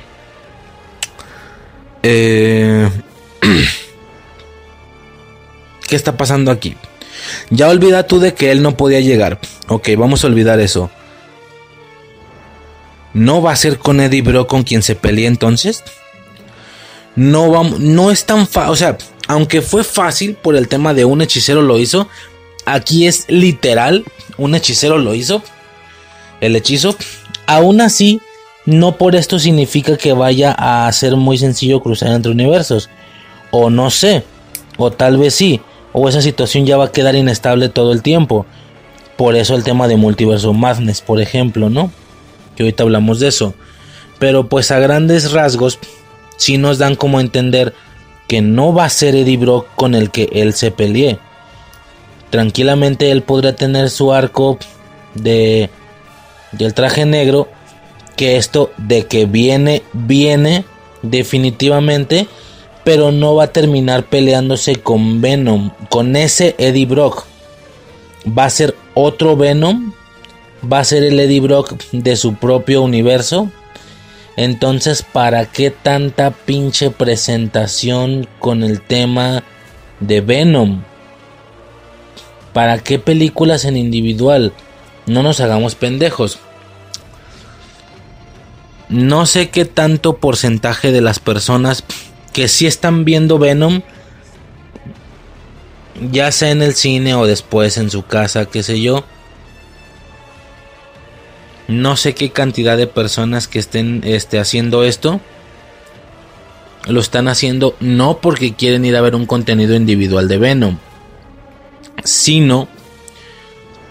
Eh, 2.03 2.90
¿Qué 5.88 5.95
está 5.95 6.16
pasando 6.17 6.51
aquí? 6.51 6.75
Ya 7.49 7.69
olvida 7.69 8.08
tú 8.08 8.19
de 8.19 8.33
que 8.33 8.51
él 8.51 8.61
no 8.61 8.77
podía 8.77 8.99
llegar. 8.99 9.40
Ok, 9.67 9.90
vamos 9.98 10.24
a 10.24 10.27
olvidar 10.27 10.59
eso. 10.59 10.90
¿No 13.14 13.41
va 13.41 13.51
a 13.51 13.56
ser 13.56 13.80
con 13.80 13.99
Eddie 13.99 14.22
Bro 14.22 14.48
con 14.48 14.64
quien 14.64 14.83
se 14.83 14.95
pelea 14.95 15.27
entonces? 15.27 15.83
No, 17.16 17.49
vamos, 17.49 17.80
no 17.80 18.11
es 18.11 18.25
tan 18.25 18.48
fácil. 18.48 18.72
O 18.72 18.75
sea, 18.75 18.98
aunque 19.27 19.61
fue 19.61 19.83
fácil 19.83 20.35
por 20.35 20.56
el 20.56 20.67
tema 20.67 20.93
de 20.93 21.06
un 21.06 21.22
hechicero 21.22 21.61
lo 21.61 21.80
hizo, 21.80 22.08
aquí 22.66 23.08
es 23.08 23.25
literal. 23.27 24.06
Un 24.38 24.56
hechicero 24.56 24.98
lo 24.98 25.16
hizo. 25.16 25.43
El 26.40 26.56
hechizo. 26.56 26.95
Aún 27.48 27.82
así, 27.82 28.22
no 28.66 28.98
por 28.98 29.16
esto 29.16 29.40
significa 29.40 29.98
que 29.98 30.14
vaya 30.14 30.51
a 30.51 30.91
ser 30.91 31.16
muy 31.16 31.38
sencillo 31.38 31.82
cruzar 31.82 32.09
entre 32.09 32.32
universos. 32.32 32.90
O 33.51 33.69
no 33.69 33.90
sé. 33.90 34.24
O 34.77 34.91
tal 34.91 35.17
vez 35.17 35.33
sí 35.33 35.59
o 36.00 36.10
esa 36.10 36.22
situación 36.22 36.66
ya 36.66 36.78
va 36.78 36.86
a 36.86 36.92
quedar 36.92 37.16
inestable 37.16 37.69
todo 37.69 37.92
el 37.92 38.02
tiempo. 38.02 38.45
Por 39.18 39.36
eso 39.36 39.56
el 39.56 39.64
tema 39.64 39.88
de 39.88 39.98
multiverso 39.98 40.53
madness, 40.53 41.02
por 41.02 41.19
ejemplo, 41.19 41.69
¿no? 41.69 41.92
que 42.60 42.64
ahorita 42.64 42.84
hablamos 42.84 43.22
de 43.22 43.30
eso. 43.30 43.53
Pero 44.19 44.50
pues 44.50 44.69
a 44.72 44.80
grandes 44.80 45.32
rasgos, 45.32 45.80
sí 46.36 46.58
nos 46.58 46.78
dan 46.78 46.95
como 46.95 47.18
a 47.18 47.22
entender 47.22 47.74
que 48.28 48.42
no 48.42 48.74
va 48.74 48.84
a 48.84 48.90
ser 48.90 49.16
Eddie 49.16 49.38
Brock 49.38 49.68
con 49.76 49.95
el 49.95 50.11
que 50.11 50.30
él 50.34 50.53
se 50.53 50.69
pelee. 50.69 51.19
Tranquilamente 52.30 53.11
él 53.11 53.24
podría 53.24 53.56
tener 53.56 53.90
su 53.90 54.14
arco 54.14 54.60
de 55.16 55.69
del 56.52 56.74
traje 56.74 57.06
negro 57.06 57.48
que 58.18 58.36
esto 58.38 58.72
de 58.78 59.06
que 59.06 59.26
viene 59.26 59.84
viene 59.94 60.66
definitivamente 61.02 62.28
pero 62.83 63.11
no 63.11 63.35
va 63.35 63.45
a 63.45 63.53
terminar 63.53 64.06
peleándose 64.06 64.77
con 64.77 65.22
Venom 65.22 65.72
con 65.90 66.16
ese 66.16 66.56
Eddie 66.58 66.85
Brock 66.85 67.25
va 68.25 68.45
a 68.45 68.49
ser 68.49 68.75
otro 68.93 69.35
Venom 69.35 69.93
va 70.72 70.80
a 70.80 70.83
ser 70.83 71.03
el 71.03 71.19
Eddie 71.19 71.41
Brock 71.41 71.75
de 71.91 72.16
su 72.16 72.35
propio 72.35 72.82
universo 72.82 73.49
entonces, 74.40 75.03
¿para 75.03 75.48
qué 75.48 75.69
tanta 75.69 76.32
pinche 76.32 76.91
presentación 76.91 78.25
con 78.40 78.64
el 78.64 78.80
tema 78.80 79.43
de 79.99 80.22
Venom? 80.22 80.83
¿Para 82.53 82.80
qué 82.80 82.99
películas 82.99 83.66
en 83.66 83.75
individual? 83.75 84.53
No 85.08 85.24
nos 85.24 85.41
hagamos 85.41 85.75
pendejos. 85.75 86.40
No 88.88 89.25
sé 89.25 89.49
qué 89.49 89.66
tanto 89.66 90.19
porcentaje 90.19 90.93
de 90.93 91.01
las 91.01 91.19
personas 91.19 91.83
que 92.33 92.48
sí 92.48 92.67
están 92.67 93.06
viendo 93.06 93.40
Venom, 93.40 93.82
ya 96.11 96.32
sea 96.32 96.51
en 96.51 96.61
el 96.61 96.75
cine 96.75 97.16
o 97.16 97.25
después 97.25 97.77
en 97.77 97.90
su 97.90 98.06
casa, 98.06 98.45
qué 98.45 98.64
sé 98.64 98.82
yo, 98.82 99.03
no 101.67 101.98
sé 101.98 102.16
qué 102.16 102.32
cantidad 102.32 102.77
de 102.77 102.88
personas 102.88 103.48
que 103.48 103.59
estén 103.59 104.01
este, 104.03 104.40
haciendo 104.40 104.83
esto 104.83 105.22
lo 106.88 106.99
están 106.99 107.27
haciendo 107.27 107.75
no 107.80 108.17
porque 108.17 108.53
quieren 108.53 108.85
ir 108.85 108.95
a 108.95 109.01
ver 109.01 109.16
un 109.16 109.25
contenido 109.25 109.75
individual 109.75 110.27
de 110.27 110.38
Venom, 110.38 110.77
sino 112.03 112.67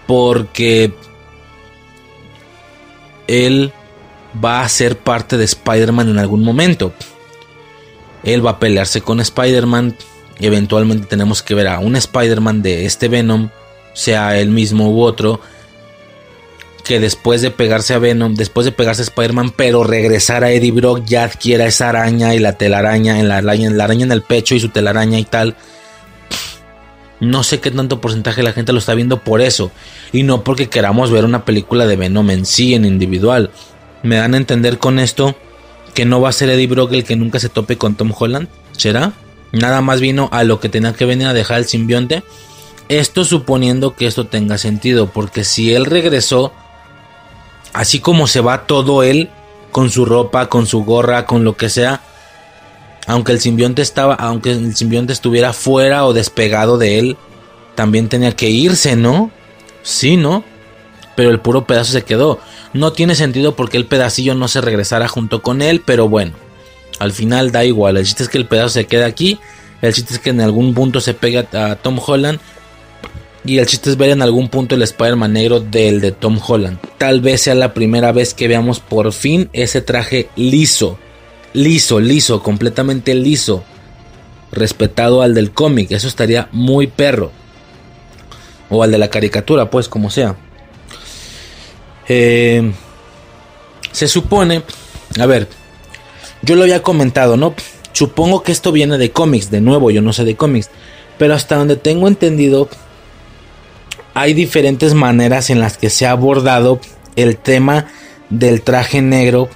porque 0.07 0.93
él 3.27 3.71
va 4.43 4.61
a 4.61 4.69
ser 4.69 4.97
parte 4.97 5.37
de 5.37 5.45
Spider-Man 5.45 6.09
en 6.09 6.17
algún 6.17 6.43
momento. 6.43 6.93
Él 8.23 8.45
va 8.45 8.51
a 8.51 8.59
pelearse 8.59 9.01
con 9.01 9.19
Spider-Man. 9.19 9.95
Eventualmente 10.39 11.07
tenemos 11.07 11.43
que 11.43 11.55
ver 11.55 11.67
a 11.67 11.79
un 11.79 11.95
Spider-Man 11.95 12.61
de 12.61 12.85
este 12.85 13.07
Venom, 13.07 13.49
sea 13.93 14.39
él 14.39 14.49
mismo 14.49 14.89
u 14.89 15.01
otro, 15.01 15.41
que 16.83 16.99
después 16.99 17.41
de 17.41 17.51
pegarse 17.51 17.93
a 17.93 17.99
Venom, 17.99 18.35
después 18.35 18.65
de 18.65 18.71
pegarse 18.71 19.01
a 19.01 19.03
Spider-Man, 19.03 19.53
pero 19.55 19.83
regresar 19.83 20.43
a 20.43 20.51
Eddie 20.51 20.71
Brock 20.71 21.03
ya 21.05 21.23
adquiera 21.23 21.65
esa 21.65 21.89
araña 21.89 22.33
y 22.35 22.39
la 22.39 22.53
telaraña, 22.53 23.19
en 23.19 23.27
la, 23.27 23.37
araña, 23.37 23.69
la 23.69 23.83
araña 23.83 24.05
en 24.05 24.11
el 24.11 24.21
pecho 24.21 24.55
y 24.55 24.59
su 24.59 24.69
telaraña 24.69 25.19
y 25.19 25.25
tal. 25.25 25.55
No 27.19 27.43
sé 27.43 27.59
qué 27.59 27.69
tanto 27.69 27.99
porcentaje 27.99 28.37
de 28.37 28.43
la 28.43 28.53
gente 28.53 28.71
lo 28.71 28.79
está 28.79 28.93
viendo 28.93 29.19
por 29.23 29.41
eso. 29.41 29.71
Y 30.13 30.23
no 30.23 30.43
porque 30.43 30.69
queramos 30.69 31.11
ver 31.11 31.25
una 31.25 31.43
película 31.43 31.85
de 31.85 31.97
Venom 31.97 32.29
en 32.29 32.45
sí, 32.45 32.73
en 32.73 32.85
individual. 32.85 33.51
Me 34.03 34.15
dan 34.15 34.33
a 34.33 34.37
entender 34.37 34.77
con 34.77 34.99
esto 34.99 35.35
que 35.93 36.05
no 36.05 36.21
va 36.21 36.29
a 36.29 36.33
ser 36.33 36.49
Eddie 36.49 36.67
Brock 36.67 36.93
el 36.93 37.03
que 37.03 37.15
nunca 37.15 37.39
se 37.39 37.49
tope 37.49 37.77
con 37.77 37.95
Tom 37.95 38.11
Holland. 38.17 38.47
¿Será? 38.71 39.13
Nada 39.51 39.81
más 39.81 39.99
vino 39.99 40.29
a 40.31 40.43
lo 40.43 40.59
que 40.59 40.69
tenía 40.69 40.93
que 40.93 41.05
venir 41.05 41.27
a 41.27 41.33
dejar 41.33 41.59
el 41.59 41.65
simbionte. 41.65 42.23
Esto 42.87 43.23
suponiendo 43.25 43.95
que 43.95 44.07
esto 44.07 44.27
tenga 44.27 44.57
sentido. 44.57 45.07
Porque 45.07 45.43
si 45.43 45.73
él 45.73 45.85
regresó 45.85 46.53
así 47.73 47.99
como 47.99 48.27
se 48.27 48.41
va 48.41 48.65
todo 48.65 49.03
él 49.03 49.29
con 49.71 49.89
su 49.89 50.05
ropa, 50.05 50.49
con 50.49 50.65
su 50.65 50.83
gorra, 50.83 51.25
con 51.25 51.43
lo 51.43 51.55
que 51.55 51.69
sea, 51.69 52.01
aunque 53.07 53.31
el 53.31 53.39
simbionte 53.39 53.81
estaba, 53.81 54.15
aunque 54.15 54.51
el 54.51 54.75
simbionte 54.75 55.13
estuviera 55.13 55.53
fuera 55.53 56.05
o 56.05 56.13
despegado 56.13 56.77
de 56.77 56.99
él, 56.99 57.17
también 57.75 58.09
tenía 58.09 58.35
que 58.35 58.49
irse, 58.49 58.95
¿no? 58.95 59.31
Sí, 59.83 60.17
¿no? 60.17 60.43
Pero 61.19 61.31
el 61.31 61.41
puro 61.41 61.65
pedazo 61.65 61.91
se 61.91 62.03
quedó. 62.03 62.39
No 62.71 62.93
tiene 62.93 63.13
sentido 63.13 63.53
porque 63.53 63.75
el 63.75 63.85
pedacillo 63.85 64.35
no 64.35 64.47
se 64.47 64.61
regresara 64.61 65.09
junto 65.09 65.41
con 65.41 65.61
él, 65.61 65.81
pero 65.85 66.07
bueno, 66.07 66.31
al 66.97 67.11
final 67.11 67.51
da 67.51 67.65
igual. 67.65 67.97
El 67.97 68.05
chiste 68.05 68.23
es 68.23 68.29
que 68.29 68.37
el 68.37 68.45
pedazo 68.45 68.69
se 68.69 68.87
queda 68.87 69.05
aquí. 69.05 69.37
El 69.81 69.93
chiste 69.93 70.13
es 70.13 70.19
que 70.21 70.29
en 70.29 70.39
algún 70.39 70.73
punto 70.73 71.01
se 71.01 71.13
pega 71.13 71.45
a 71.51 71.75
Tom 71.75 71.99
Holland 71.99 72.39
y 73.43 73.57
el 73.57 73.65
chiste 73.65 73.89
es 73.89 73.97
ver 73.97 74.11
en 74.11 74.21
algún 74.21 74.47
punto 74.47 74.75
el 74.75 74.81
Spider-Man 74.81 75.33
negro 75.33 75.59
del 75.59 75.99
de 75.99 76.13
Tom 76.13 76.39
Holland. 76.41 76.79
Tal 76.97 77.19
vez 77.19 77.41
sea 77.41 77.53
la 77.53 77.73
primera 77.73 78.13
vez 78.13 78.33
que 78.33 78.47
veamos 78.47 78.79
por 78.79 79.11
fin 79.11 79.49
ese 79.51 79.81
traje 79.81 80.29
liso. 80.37 80.97
Liso, 81.51 81.99
liso, 81.99 82.41
completamente 82.41 83.13
liso. 83.13 83.65
Respetado 84.53 85.21
al 85.21 85.33
del 85.33 85.51
cómic. 85.51 85.91
Eso 85.91 86.07
estaría 86.07 86.47
muy 86.53 86.87
perro. 86.87 87.33
O 88.69 88.83
al 88.83 88.91
de 88.91 88.99
la 88.99 89.09
caricatura, 89.09 89.69
pues, 89.69 89.89
como 89.89 90.09
sea. 90.09 90.37
Eh, 92.09 92.71
se 93.91 94.07
supone... 94.07 94.63
A 95.19 95.25
ver. 95.25 95.47
Yo 96.41 96.55
lo 96.55 96.63
había 96.63 96.83
comentado, 96.83 97.37
¿no? 97.37 97.53
Supongo 97.93 98.43
que 98.43 98.51
esto 98.51 98.71
viene 98.71 98.97
de 98.97 99.11
cómics. 99.11 99.49
De 99.51 99.61
nuevo, 99.61 99.91
yo 99.91 100.01
no 100.01 100.13
sé 100.13 100.25
de 100.25 100.35
cómics. 100.35 100.69
Pero 101.17 101.33
hasta 101.33 101.55
donde 101.55 101.75
tengo 101.75 102.07
entendido 102.07 102.69
hay 104.13 104.33
diferentes 104.33 104.93
maneras 104.93 105.49
en 105.49 105.59
las 105.59 105.77
que 105.77 105.89
se 105.89 106.05
ha 106.05 106.11
abordado 106.11 106.79
el 107.15 107.37
tema 107.37 107.87
del 108.29 108.61
traje 108.61 109.01
negro 109.01 109.49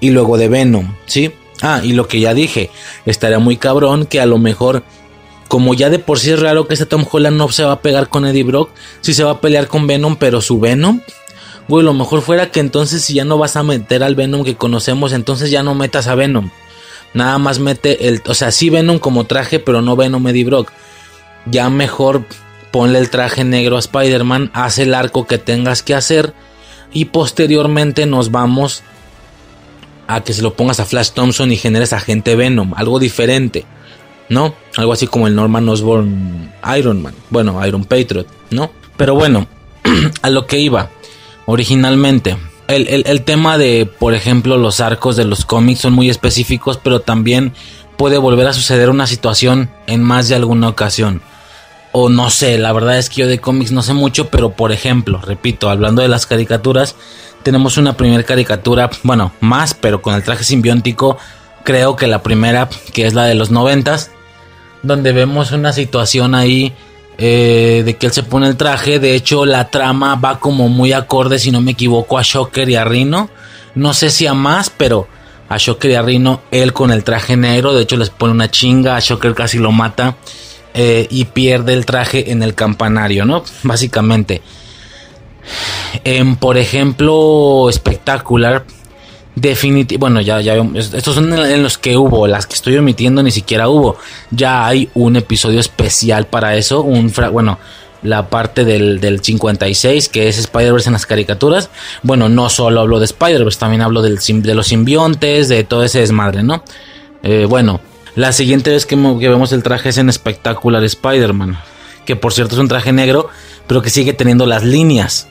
y 0.00 0.10
luego 0.10 0.36
de 0.36 0.48
Venom, 0.48 0.94
¿sí? 1.06 1.32
Ah, 1.62 1.80
y 1.82 1.92
lo 1.92 2.08
que 2.08 2.20
ya 2.20 2.34
dije, 2.34 2.70
estaría 3.06 3.38
muy 3.38 3.56
cabrón 3.56 4.06
que 4.06 4.20
a 4.20 4.26
lo 4.26 4.38
mejor, 4.38 4.82
como 5.48 5.72
ya 5.74 5.88
de 5.88 5.98
por 5.98 6.18
sí 6.18 6.30
es 6.30 6.40
raro 6.40 6.66
que 6.66 6.74
este 6.74 6.86
Tom 6.86 7.06
Holland 7.10 7.36
no 7.36 7.50
se 7.50 7.64
va 7.64 7.72
a 7.72 7.80
pegar 7.80 8.08
con 8.08 8.26
Eddie 8.26 8.44
Brock, 8.44 8.70
si 9.00 9.14
se 9.14 9.24
va 9.24 9.32
a 9.32 9.40
pelear 9.40 9.68
con 9.68 9.86
Venom, 9.86 10.16
pero 10.16 10.40
su 10.40 10.60
Venom, 10.60 11.00
güey, 11.68 11.84
lo 11.84 11.94
mejor 11.94 12.22
fuera 12.22 12.50
que 12.50 12.60
entonces 12.60 13.02
si 13.02 13.14
ya 13.14 13.24
no 13.24 13.38
vas 13.38 13.56
a 13.56 13.62
meter 13.62 14.02
al 14.02 14.14
Venom 14.14 14.44
que 14.44 14.56
conocemos, 14.56 15.12
entonces 15.12 15.50
ya 15.50 15.62
no 15.62 15.74
metas 15.74 16.06
a 16.06 16.14
Venom. 16.14 16.50
Nada 17.14 17.38
más 17.38 17.58
mete 17.60 18.08
el, 18.08 18.22
o 18.26 18.34
sea, 18.34 18.50
sí 18.50 18.70
Venom 18.70 18.98
como 18.98 19.24
traje, 19.24 19.60
pero 19.60 19.82
no 19.82 19.96
Venom 19.96 20.26
Eddie 20.26 20.44
Brock. 20.44 20.72
Ya 21.46 21.70
mejor 21.70 22.24
ponle 22.72 22.98
el 22.98 23.08
traje 23.08 23.44
negro 23.44 23.76
a 23.76 23.80
Spider-Man, 23.80 24.50
haz 24.52 24.78
el 24.78 24.94
arco 24.94 25.26
que 25.26 25.38
tengas 25.38 25.82
que 25.82 25.94
hacer 25.94 26.34
y 26.92 27.06
posteriormente 27.06 28.06
nos 28.06 28.30
vamos 28.30 28.82
a 30.06 30.22
que 30.22 30.32
se 30.32 30.42
lo 30.42 30.54
pongas 30.54 30.80
a 30.80 30.84
Flash 30.84 31.10
Thompson 31.10 31.52
y 31.52 31.56
generes 31.56 31.92
agente 31.92 32.34
Venom, 32.34 32.74
algo 32.76 32.98
diferente, 32.98 33.64
¿no? 34.28 34.54
Algo 34.76 34.92
así 34.92 35.06
como 35.06 35.28
el 35.28 35.36
Norman 35.36 35.68
Osborn 35.68 36.52
Iron 36.76 37.00
Man, 37.00 37.14
bueno, 37.30 37.64
Iron 37.66 37.84
Patriot, 37.84 38.26
¿no? 38.50 38.72
Pero 38.96 39.14
bueno, 39.14 39.46
a 40.22 40.30
lo 40.30 40.46
que 40.46 40.58
iba 40.58 40.90
originalmente. 41.46 42.36
El, 42.66 43.04
el, 43.06 43.22
tema 43.22 43.58
de, 43.58 43.84
por 43.86 44.14
ejemplo, 44.14 44.56
los 44.56 44.80
arcos 44.80 45.16
de 45.16 45.24
los 45.24 45.44
cómics 45.44 45.80
son 45.80 45.92
muy 45.92 46.08
específicos, 46.08 46.78
pero 46.82 47.00
también 47.00 47.52
puede 47.98 48.16
volver 48.16 48.46
a 48.46 48.54
suceder 48.54 48.88
una 48.88 49.06
situación 49.06 49.70
en 49.86 50.02
más 50.02 50.28
de 50.28 50.36
alguna 50.36 50.68
ocasión 50.68 51.20
o 51.96 52.08
no 52.08 52.28
sé, 52.28 52.58
la 52.58 52.72
verdad 52.72 52.98
es 52.98 53.08
que 53.08 53.20
yo 53.20 53.28
de 53.28 53.38
cómics 53.38 53.70
no 53.70 53.80
sé 53.80 53.94
mucho, 53.94 54.28
pero 54.28 54.50
por 54.50 54.72
ejemplo, 54.72 55.20
repito, 55.24 55.70
hablando 55.70 56.02
de 56.02 56.08
las 56.08 56.26
caricaturas, 56.26 56.96
tenemos 57.44 57.76
una 57.76 57.96
primera 57.96 58.24
caricatura, 58.24 58.90
bueno, 59.04 59.30
más, 59.38 59.74
pero 59.74 60.02
con 60.02 60.16
el 60.16 60.24
traje 60.24 60.42
simbiótico, 60.42 61.18
creo 61.62 61.94
que 61.94 62.08
la 62.08 62.20
primera, 62.20 62.68
que 62.92 63.06
es 63.06 63.14
la 63.14 63.26
de 63.26 63.36
los 63.36 63.52
noventas, 63.52 64.10
donde 64.82 65.12
vemos 65.12 65.52
una 65.52 65.72
situación 65.72 66.34
ahí 66.34 66.72
eh, 67.18 67.82
de 67.84 67.96
que 67.96 68.06
él 68.06 68.12
se 68.12 68.22
pone 68.22 68.48
el 68.48 68.56
traje, 68.56 68.98
de 68.98 69.14
hecho 69.14 69.46
la 69.46 69.70
trama 69.70 70.16
va 70.16 70.40
como 70.40 70.68
muy 70.68 70.92
acorde, 70.92 71.38
si 71.38 71.50
no 71.50 71.60
me 71.60 71.72
equivoco, 71.72 72.18
a 72.18 72.22
Shocker 72.22 72.68
y 72.68 72.76
a 72.76 72.84
Rino, 72.84 73.30
no 73.74 73.94
sé 73.94 74.10
si 74.10 74.26
a 74.26 74.34
más, 74.34 74.70
pero 74.70 75.06
a 75.48 75.56
Shocker 75.58 75.90
y 75.90 75.94
a 75.94 76.02
Rino, 76.02 76.40
él 76.50 76.72
con 76.72 76.90
el 76.90 77.04
traje 77.04 77.36
negro, 77.36 77.74
de 77.74 77.82
hecho 77.82 77.96
les 77.96 78.10
pone 78.10 78.32
una 78.32 78.50
chinga, 78.50 78.96
a 78.96 79.00
Shocker 79.00 79.34
casi 79.34 79.58
lo 79.58 79.72
mata. 79.72 80.16
Eh, 80.76 81.06
y 81.08 81.26
pierde 81.26 81.72
el 81.72 81.86
traje 81.86 82.32
en 82.32 82.42
el 82.42 82.56
campanario, 82.56 83.24
¿no? 83.24 83.44
Básicamente. 83.62 84.42
En, 86.02 86.34
por 86.34 86.58
ejemplo, 86.58 87.68
espectacular. 87.70 88.64
Definitivo, 89.36 90.00
bueno, 90.00 90.20
ya, 90.20 90.40
ya, 90.40 90.54
estos 90.54 91.14
son 91.16 91.32
en 91.32 91.62
los 91.62 91.76
que 91.76 91.96
hubo, 91.96 92.28
las 92.28 92.46
que 92.46 92.54
estoy 92.54 92.76
omitiendo 92.76 93.22
ni 93.22 93.32
siquiera 93.32 93.68
hubo. 93.68 93.96
Ya 94.30 94.64
hay 94.66 94.88
un 94.94 95.16
episodio 95.16 95.58
especial 95.58 96.26
para 96.26 96.56
eso, 96.56 96.82
un, 96.82 97.12
bueno, 97.32 97.58
la 98.04 98.28
parte 98.28 98.64
del, 98.64 99.00
del 99.00 99.20
56, 99.20 100.08
que 100.08 100.28
es 100.28 100.38
Spider-Verse 100.38 100.88
en 100.88 100.92
las 100.92 101.06
caricaturas. 101.06 101.70
Bueno, 102.02 102.28
no 102.28 102.48
solo 102.48 102.80
hablo 102.80 103.00
de 103.00 103.06
Spider-Verse, 103.06 103.58
también 103.58 103.82
hablo 103.82 104.02
del, 104.02 104.18
de 104.18 104.54
los 104.54 104.68
simbiontes, 104.68 105.48
de 105.48 105.64
todo 105.64 105.82
ese 105.82 106.00
desmadre, 106.00 106.42
¿no? 106.42 106.62
Eh, 107.22 107.46
bueno, 107.48 107.80
la 108.14 108.32
siguiente 108.32 108.70
vez 108.70 108.86
que, 108.86 108.94
vemos 108.94 109.52
el 109.52 109.62
traje 109.62 109.88
es 109.88 109.98
en 109.98 110.12
Spectacular 110.12 110.84
Spider-Man. 110.84 111.58
Que 112.04 112.14
por 112.14 112.32
cierto 112.34 112.54
es 112.54 112.60
un 112.60 112.68
traje 112.68 112.92
negro, 112.92 113.30
pero 113.66 113.82
que 113.82 113.90
sigue 113.90 114.12
teniendo 114.12 114.46
las 114.46 114.62
líneas. 114.62 115.26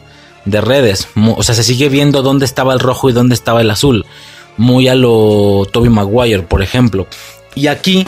De 0.45 0.61
redes. 0.61 1.07
O 1.15 1.43
sea, 1.43 1.55
se 1.55 1.63
sigue 1.63 1.89
viendo 1.89 2.21
dónde 2.21 2.45
estaba 2.45 2.73
el 2.73 2.79
rojo 2.79 3.09
y 3.09 3.13
dónde 3.13 3.35
estaba 3.35 3.61
el 3.61 3.71
azul. 3.71 4.05
Muy 4.57 4.87
a 4.87 4.95
lo 4.95 5.67
Toby 5.71 5.89
Maguire, 5.89 6.43
por 6.43 6.61
ejemplo. 6.61 7.07
Y 7.55 7.67
aquí 7.67 8.05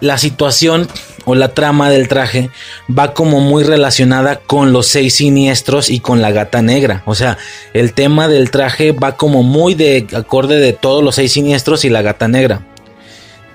la 0.00 0.18
situación 0.18 0.88
o 1.24 1.34
la 1.34 1.48
trama 1.48 1.90
del 1.90 2.08
traje 2.08 2.50
va 2.88 3.12
como 3.12 3.40
muy 3.40 3.64
relacionada 3.64 4.36
con 4.36 4.72
los 4.72 4.86
seis 4.86 5.16
siniestros 5.16 5.90
y 5.90 6.00
con 6.00 6.22
la 6.22 6.30
gata 6.30 6.62
negra. 6.62 7.02
O 7.04 7.14
sea, 7.14 7.36
el 7.74 7.92
tema 7.92 8.28
del 8.28 8.50
traje 8.50 8.92
va 8.92 9.16
como 9.16 9.42
muy 9.42 9.74
de 9.74 10.06
acorde 10.14 10.58
de 10.58 10.72
todos 10.72 11.02
los 11.02 11.16
seis 11.16 11.32
siniestros 11.32 11.84
y 11.84 11.90
la 11.90 12.02
gata 12.02 12.28
negra. 12.28 12.64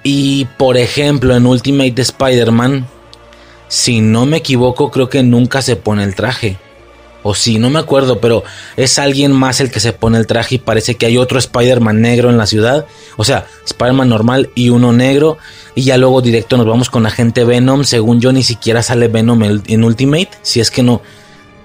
Y 0.03 0.45
por 0.57 0.77
ejemplo, 0.77 1.35
en 1.35 1.45
Ultimate 1.45 2.01
Spider-Man, 2.01 2.87
si 3.67 4.01
no 4.01 4.25
me 4.25 4.37
equivoco, 4.37 4.91
creo 4.91 5.09
que 5.09 5.23
nunca 5.23 5.61
se 5.61 5.77
pone 5.77 6.03
el 6.03 6.15
traje. 6.15 6.57
O 7.23 7.35
sí, 7.35 7.59
no 7.59 7.69
me 7.69 7.79
acuerdo, 7.79 8.19
pero 8.19 8.43
es 8.77 8.97
alguien 8.97 9.31
más 9.31 9.59
el 9.61 9.69
que 9.71 9.79
se 9.79 9.93
pone 9.93 10.17
el 10.17 10.27
traje 10.27 10.55
y 10.55 10.57
parece 10.57 10.95
que 10.95 11.05
hay 11.05 11.17
otro 11.17 11.37
Spider-Man 11.37 12.01
negro 12.01 12.29
en 12.29 12.37
la 12.37 12.47
ciudad. 12.47 12.85
O 13.17 13.23
sea, 13.23 13.45
Spider-Man 13.65 14.09
normal 14.09 14.49
y 14.55 14.69
uno 14.69 14.91
negro. 14.91 15.37
Y 15.75 15.83
ya 15.83 15.97
luego 15.97 16.21
directo 16.21 16.57
nos 16.57 16.65
vamos 16.65 16.89
con 16.89 17.05
Agente 17.05 17.43
Venom. 17.43 17.83
Según 17.83 18.19
yo, 18.19 18.31
ni 18.31 18.43
siquiera 18.43 18.81
sale 18.81 19.07
Venom 19.07 19.43
en 19.43 19.83
Ultimate. 19.83 20.29
Si 20.41 20.59
es 20.59 20.71
que 20.71 20.83
no, 20.83 21.01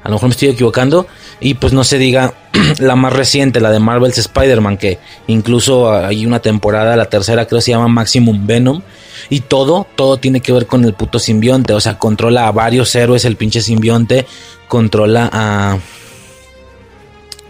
a 0.06 0.08
lo 0.08 0.14
mejor 0.14 0.28
me 0.28 0.32
estoy 0.34 0.48
equivocando. 0.50 1.08
Y 1.40 1.54
pues 1.54 1.72
no 1.72 1.82
se 1.82 1.98
diga 1.98 2.32
la 2.78 2.94
más 2.94 3.12
reciente, 3.12 3.60
la 3.60 3.72
de 3.72 3.80
Marvel's 3.80 4.18
Spider-Man, 4.18 4.76
que 4.76 5.00
incluso 5.26 5.92
hay 5.92 6.24
una 6.24 6.40
temporada, 6.40 6.96
la 6.96 7.06
tercera 7.06 7.46
creo 7.46 7.60
se 7.60 7.72
llama 7.72 7.88
Maximum 7.88 8.46
Venom. 8.46 8.82
Y 9.28 9.40
todo, 9.40 9.86
todo 9.96 10.18
tiene 10.18 10.40
que 10.40 10.52
ver 10.52 10.66
con 10.66 10.84
el 10.84 10.94
puto 10.94 11.18
simbionte. 11.18 11.72
O 11.72 11.80
sea, 11.80 11.98
controla 11.98 12.46
a 12.46 12.52
varios 12.52 12.94
héroes 12.94 13.24
el 13.24 13.36
pinche 13.36 13.60
simbionte 13.60 14.26
controla 14.68 15.30
a... 15.32 15.78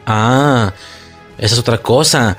Ah, 0.06 0.72
esa 1.38 1.54
es 1.54 1.60
otra 1.60 1.78
cosa. 1.78 2.38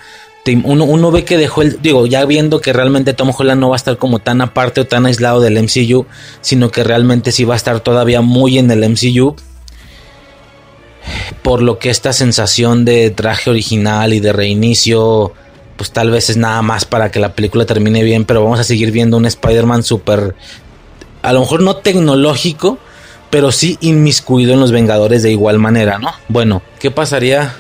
Uno, 0.64 0.86
uno, 0.86 1.12
ve 1.12 1.26
que 1.26 1.38
dejó 1.38 1.62
el. 1.62 1.82
Digo, 1.82 2.06
ya 2.06 2.24
viendo 2.24 2.62
que 2.62 2.72
realmente 2.72 3.14
Tom 3.14 3.34
Holland 3.38 3.60
no 3.60 3.70
va 3.70 3.76
a 3.76 3.78
estar 3.78 3.98
como 3.98 4.20
tan 4.20 4.40
aparte 4.40 4.80
o 4.80 4.88
tan 4.88 5.06
aislado 5.06 5.42
del 5.42 5.62
MCU, 5.62 6.06
sino 6.40 6.72
que 6.72 6.86
realmente 6.86 7.34
sí 7.34 7.44
va 7.44 7.56
a 7.56 7.58
estar 7.58 7.82
todavía 7.82 8.22
muy 8.22 8.58
en 8.58 8.72
el 8.72 8.90
MCU. 8.90 9.36
Por 11.42 11.62
lo 11.62 11.80
que 11.80 11.90
esta 11.90 12.14
sensación 12.14 12.86
de 12.86 13.10
traje 13.10 13.50
original 13.50 14.14
y 14.14 14.22
de 14.22 14.32
reinicio, 14.32 15.34
pues 15.78 15.92
tal 15.92 16.12
vez 16.12 16.30
es 16.30 16.38
nada 16.38 16.62
más 16.62 16.86
para 16.86 17.12
que 17.12 17.20
la 17.20 17.34
película 17.34 17.66
termine 17.66 18.04
bien, 18.04 18.26
pero 18.26 18.44
vamos 18.44 18.60
a 18.60 18.64
seguir 18.64 18.92
viendo 18.92 19.16
un 19.18 19.26
Spider-Man 19.26 19.84
súper. 19.84 20.36
A 21.22 21.34
lo 21.34 21.42
mejor 21.42 21.62
no 21.62 21.78
tecnológico, 21.78 22.80
pero 23.30 23.52
sí 23.52 23.78
inmiscuido 23.82 24.54
en 24.54 24.60
los 24.60 24.72
Vengadores 24.72 25.24
de 25.24 25.32
igual 25.32 25.60
manera, 25.60 26.00
¿no? 26.00 26.12
Bueno, 26.28 26.62
¿qué 26.80 26.92
pasaría 26.92 27.54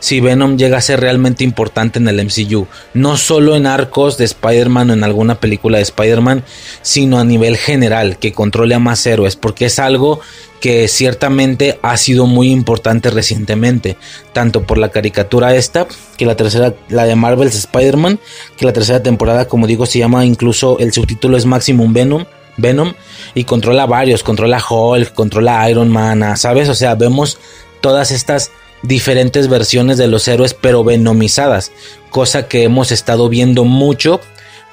si 0.00 0.20
Venom 0.20 0.56
llega 0.56 0.78
a 0.78 0.82
ser 0.82 1.00
realmente 1.00 1.44
importante 1.44 1.98
en 1.98 2.08
el 2.08 2.24
MCU? 2.24 2.66
No 2.94 3.16
solo 3.16 3.56
en 3.56 3.66
arcos 3.66 4.18
de 4.18 4.24
Spider-Man 4.24 4.90
o 4.90 4.92
en 4.92 5.04
alguna 5.04 5.40
película 5.40 5.78
de 5.78 5.82
Spider-Man, 5.82 6.44
sino 6.82 7.18
a 7.18 7.24
nivel 7.24 7.56
general, 7.56 8.18
que 8.18 8.32
controle 8.32 8.74
a 8.74 8.78
más 8.78 9.06
héroes, 9.06 9.36
porque 9.36 9.66
es 9.66 9.78
algo 9.78 10.20
que 10.60 10.88
ciertamente 10.88 11.78
ha 11.82 11.96
sido 11.96 12.26
muy 12.26 12.50
importante 12.50 13.10
recientemente, 13.10 13.96
tanto 14.32 14.66
por 14.66 14.78
la 14.78 14.90
caricatura 14.90 15.54
esta, 15.54 15.86
que 16.16 16.26
la 16.26 16.36
tercera, 16.36 16.74
la 16.88 17.04
de 17.04 17.14
Marvel's 17.14 17.54
Spider-Man, 17.54 18.18
que 18.56 18.66
la 18.66 18.72
tercera 18.72 19.02
temporada, 19.02 19.46
como 19.46 19.66
digo, 19.66 19.86
se 19.86 19.98
llama 19.98 20.24
incluso, 20.24 20.78
el 20.78 20.92
subtítulo 20.92 21.36
es 21.36 21.46
Maximum 21.46 21.92
Venom, 21.92 22.24
Venom 22.56 22.92
y 23.34 23.44
controla 23.44 23.86
varios, 23.86 24.22
controla 24.22 24.62
Hulk, 24.68 25.14
controla 25.14 25.68
Iron 25.70 25.88
Man, 25.88 26.36
¿sabes? 26.36 26.68
O 26.68 26.74
sea, 26.74 26.94
vemos 26.96 27.38
todas 27.80 28.10
estas 28.10 28.50
diferentes 28.82 29.48
versiones 29.48 29.98
de 29.98 30.06
los 30.08 30.28
héroes 30.28 30.54
pero 30.54 30.84
venomizadas, 30.84 31.72
cosa 32.10 32.48
que 32.48 32.64
hemos 32.64 32.92
estado 32.92 33.28
viendo 33.28 33.64
mucho, 33.64 34.20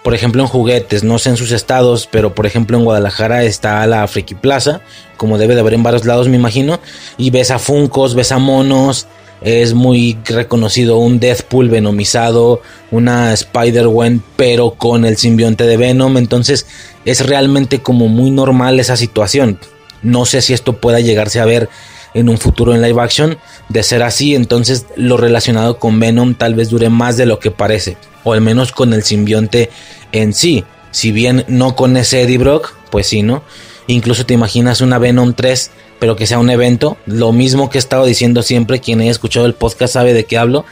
por 0.04 0.14
ejemplo 0.14 0.44
en 0.44 0.48
juguetes, 0.48 1.04
no 1.04 1.18
sé 1.18 1.30
en 1.30 1.38
sus 1.38 1.52
estados, 1.52 2.08
pero 2.12 2.36
por 2.36 2.46
ejemplo 2.46 2.78
en 2.78 2.86
Guadalajara 2.86 3.44
está 3.44 3.86
la 3.88 4.08
Friki 4.08 4.36
Plaza, 4.36 4.82
como 5.18 5.38
debe 5.38 5.56
de 5.56 5.62
haber 5.62 5.74
en 5.74 5.84
varios 5.84 6.06
lados 6.06 6.28
me 6.28 6.36
imagino, 6.36 6.80
y 7.18 7.32
ves 7.32 7.52
a 7.52 7.60
Funcos, 7.60 8.16
ves 8.16 8.32
a 8.32 8.38
monos, 8.38 9.08
es 9.42 9.74
muy 9.74 10.18
reconocido 10.26 10.98
un 10.98 11.20
Deathpool 11.20 11.70
venomizado, 11.70 12.62
una 12.92 13.34
Spider-Gwen, 13.34 14.24
pero 14.36 14.72
con 14.72 15.06
el 15.06 15.18
simbionte 15.18 15.66
de 15.66 15.78
Venom. 15.78 16.18
Entonces 16.18 16.66
es 17.04 17.26
realmente 17.26 17.82
como 17.82 18.08
muy 18.08 18.32
normal 18.32 18.80
esa 18.80 18.98
situación. 18.98 19.60
No 20.02 20.26
sé 20.26 20.42
si 20.42 20.54
esto 20.54 20.78
pueda 20.78 21.00
llegarse 21.00 21.40
a 21.40 21.46
ver 21.46 21.70
en 22.16 22.30
un 22.30 22.40
futuro 22.40 22.74
en 22.74 22.82
live 22.82 23.00
action. 23.00 23.38
De 23.70 23.84
ser 23.84 24.02
así, 24.02 24.34
entonces 24.34 24.88
lo 24.96 25.18
relacionado 25.18 25.78
con 25.78 26.00
Venom 26.00 26.34
tal 26.34 26.56
vez 26.56 26.70
dure 26.70 26.90
más 26.90 27.18
de 27.18 27.28
lo 27.28 27.38
que 27.38 27.52
parece. 27.52 27.98
O 28.24 28.34
al 28.34 28.42
menos 28.42 28.72
con 28.72 28.94
el 28.94 29.04
simbionte 29.04 29.70
en 30.12 30.34
sí. 30.34 30.64
Si 30.90 31.12
bien 31.12 31.46
no 31.48 31.76
con 31.76 31.96
ese 31.98 32.24
Eddie 32.24 32.40
Brock, 32.40 32.74
pues 32.90 33.08
sí, 33.08 33.22
¿no? 33.22 33.44
Incluso 33.86 34.26
te 34.26 34.34
imaginas 34.34 34.82
una 34.82 34.98
Venom 34.98 35.34
3 35.36 35.70
pero 36.00 36.16
que 36.16 36.28
sea 36.28 36.40
un 36.40 36.50
evento. 36.50 36.98
Lo 37.06 37.32
mismo 37.32 37.70
que 37.70 37.78
he 37.78 37.80
estado 37.80 38.06
diciendo 38.06 38.44
siempre, 38.44 38.80
quien 38.80 39.02
haya 39.02 39.12
escuchado 39.12 39.46
el 39.46 39.54
podcast 39.54 39.94
sabe 39.94 40.14
de 40.14 40.26
qué 40.26 40.38
hablo, 40.38 40.66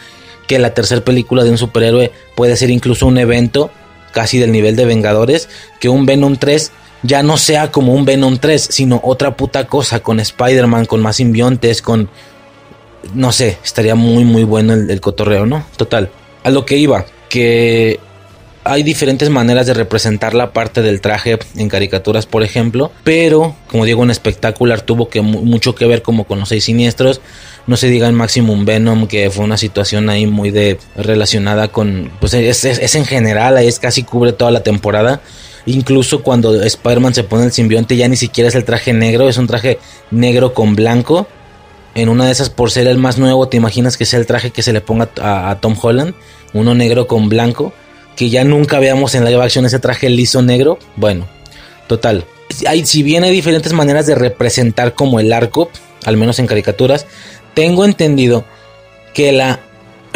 que 0.47 0.59
la 0.59 0.73
tercera 0.73 1.03
película 1.03 1.43
de 1.43 1.51
un 1.51 1.57
superhéroe 1.57 2.11
puede 2.35 2.55
ser 2.57 2.69
incluso 2.69 3.07
un 3.07 3.17
evento 3.17 3.71
casi 4.11 4.37
del 4.37 4.51
nivel 4.51 4.75
de 4.75 4.85
Vengadores, 4.85 5.49
que 5.79 5.89
un 5.89 6.05
Venom 6.05 6.35
3 6.35 6.71
ya 7.03 7.21
no 7.21 7.37
sea 7.37 7.71
como 7.71 7.93
un 7.93 8.05
Venom 8.05 8.37
3, 8.37 8.69
sino 8.71 8.99
otra 9.03 9.35
puta 9.35 9.67
cosa 9.67 9.99
con 9.99 10.19
Spider-Man, 10.19 10.85
con 10.85 11.01
más 11.01 11.17
simbiontes, 11.17 11.81
con... 11.81 12.09
No 13.13 13.33
sé, 13.33 13.57
estaría 13.63 13.95
muy 13.95 14.23
muy 14.23 14.45
bueno 14.45 14.73
el, 14.73 15.01
cotorreo, 15.01 15.45
¿no? 15.45 15.65
Total. 15.75 16.09
A 16.43 16.49
lo 16.49 16.65
que 16.65 16.77
iba, 16.77 17.05
que 17.27 17.99
hay 18.63 18.83
diferentes 18.83 19.29
maneras 19.29 19.67
de 19.67 19.73
representar 19.73 20.33
la 20.33 20.53
parte 20.53 20.81
del 20.81 21.01
traje 21.01 21.37
en 21.57 21.67
caricaturas, 21.67 22.25
por 22.25 22.43
ejemplo, 22.43 22.91
pero 23.03 23.55
como 23.67 23.83
digo, 23.83 24.03
en 24.03 24.11
espectacular 24.11 24.81
tuvo 24.81 25.09
que 25.09 25.21
mucho 25.21 25.75
que 25.75 25.85
ver 25.85 26.01
como 26.01 26.23
con 26.23 26.39
los 26.39 26.49
seis 26.49 26.63
siniestros. 26.63 27.19
No 27.67 27.75
se 27.75 27.87
diga 27.89 28.07
en 28.07 28.15
Maximum 28.15 28.63
Venom, 28.63 29.07
que 29.07 29.29
fue 29.29 29.43
una 29.43 29.57
situación 29.57 30.09
ahí 30.09 30.25
muy 30.25 30.51
de 30.51 30.79
relacionada 30.95 31.67
con, 31.69 32.09
pues 32.21 32.33
es, 32.33 32.63
es, 32.63 32.95
en 32.95 33.05
general, 33.05 33.57
ahí 33.57 33.67
es 33.67 33.79
casi 33.79 34.03
cubre 34.03 34.31
toda 34.31 34.51
la 34.51 34.63
temporada. 34.63 35.21
Incluso 35.65 36.23
cuando 36.23 36.61
Spider-Man 36.61 37.13
se 37.13 37.23
pone 37.23 37.45
el 37.45 37.51
simbionte, 37.51 37.95
ya 37.95 38.07
ni 38.07 38.17
siquiera 38.17 38.49
es 38.49 38.55
el 38.55 38.65
traje 38.65 38.93
negro, 38.93 39.29
es 39.29 39.37
un 39.37 39.47
traje 39.47 39.79
negro 40.11 40.53
con 40.53 40.75
blanco. 40.75 41.27
En 41.95 42.09
una 42.09 42.25
de 42.25 42.31
esas, 42.31 42.49
por 42.49 42.71
ser 42.71 42.87
el 42.87 42.97
más 42.97 43.17
nuevo, 43.17 43.47
te 43.47 43.57
imaginas 43.57 43.97
que 43.97 44.05
sea 44.05 44.19
el 44.19 44.25
traje 44.25 44.51
que 44.51 44.63
se 44.63 44.73
le 44.73 44.81
ponga 44.81 45.09
a 45.21 45.57
Tom 45.61 45.75
Holland, 45.79 46.15
uno 46.53 46.73
negro 46.73 47.07
con 47.07 47.29
blanco 47.29 47.73
que 48.15 48.29
ya 48.29 48.43
nunca 48.43 48.79
veamos 48.79 49.15
en 49.15 49.25
live 49.25 49.43
action 49.43 49.65
ese 49.65 49.79
traje 49.79 50.09
liso 50.09 50.41
negro. 50.41 50.77
Bueno, 50.95 51.27
total. 51.87 52.25
Hay, 52.67 52.85
si 52.85 53.03
bien 53.03 53.23
hay 53.23 53.31
diferentes 53.31 53.73
maneras 53.73 54.05
de 54.05 54.15
representar 54.15 54.93
como 54.93 55.19
el 55.19 55.33
arco, 55.33 55.69
al 56.05 56.17
menos 56.17 56.39
en 56.39 56.47
caricaturas, 56.47 57.07
tengo 57.53 57.85
entendido 57.85 58.45
que 59.13 59.31
la 59.31 59.59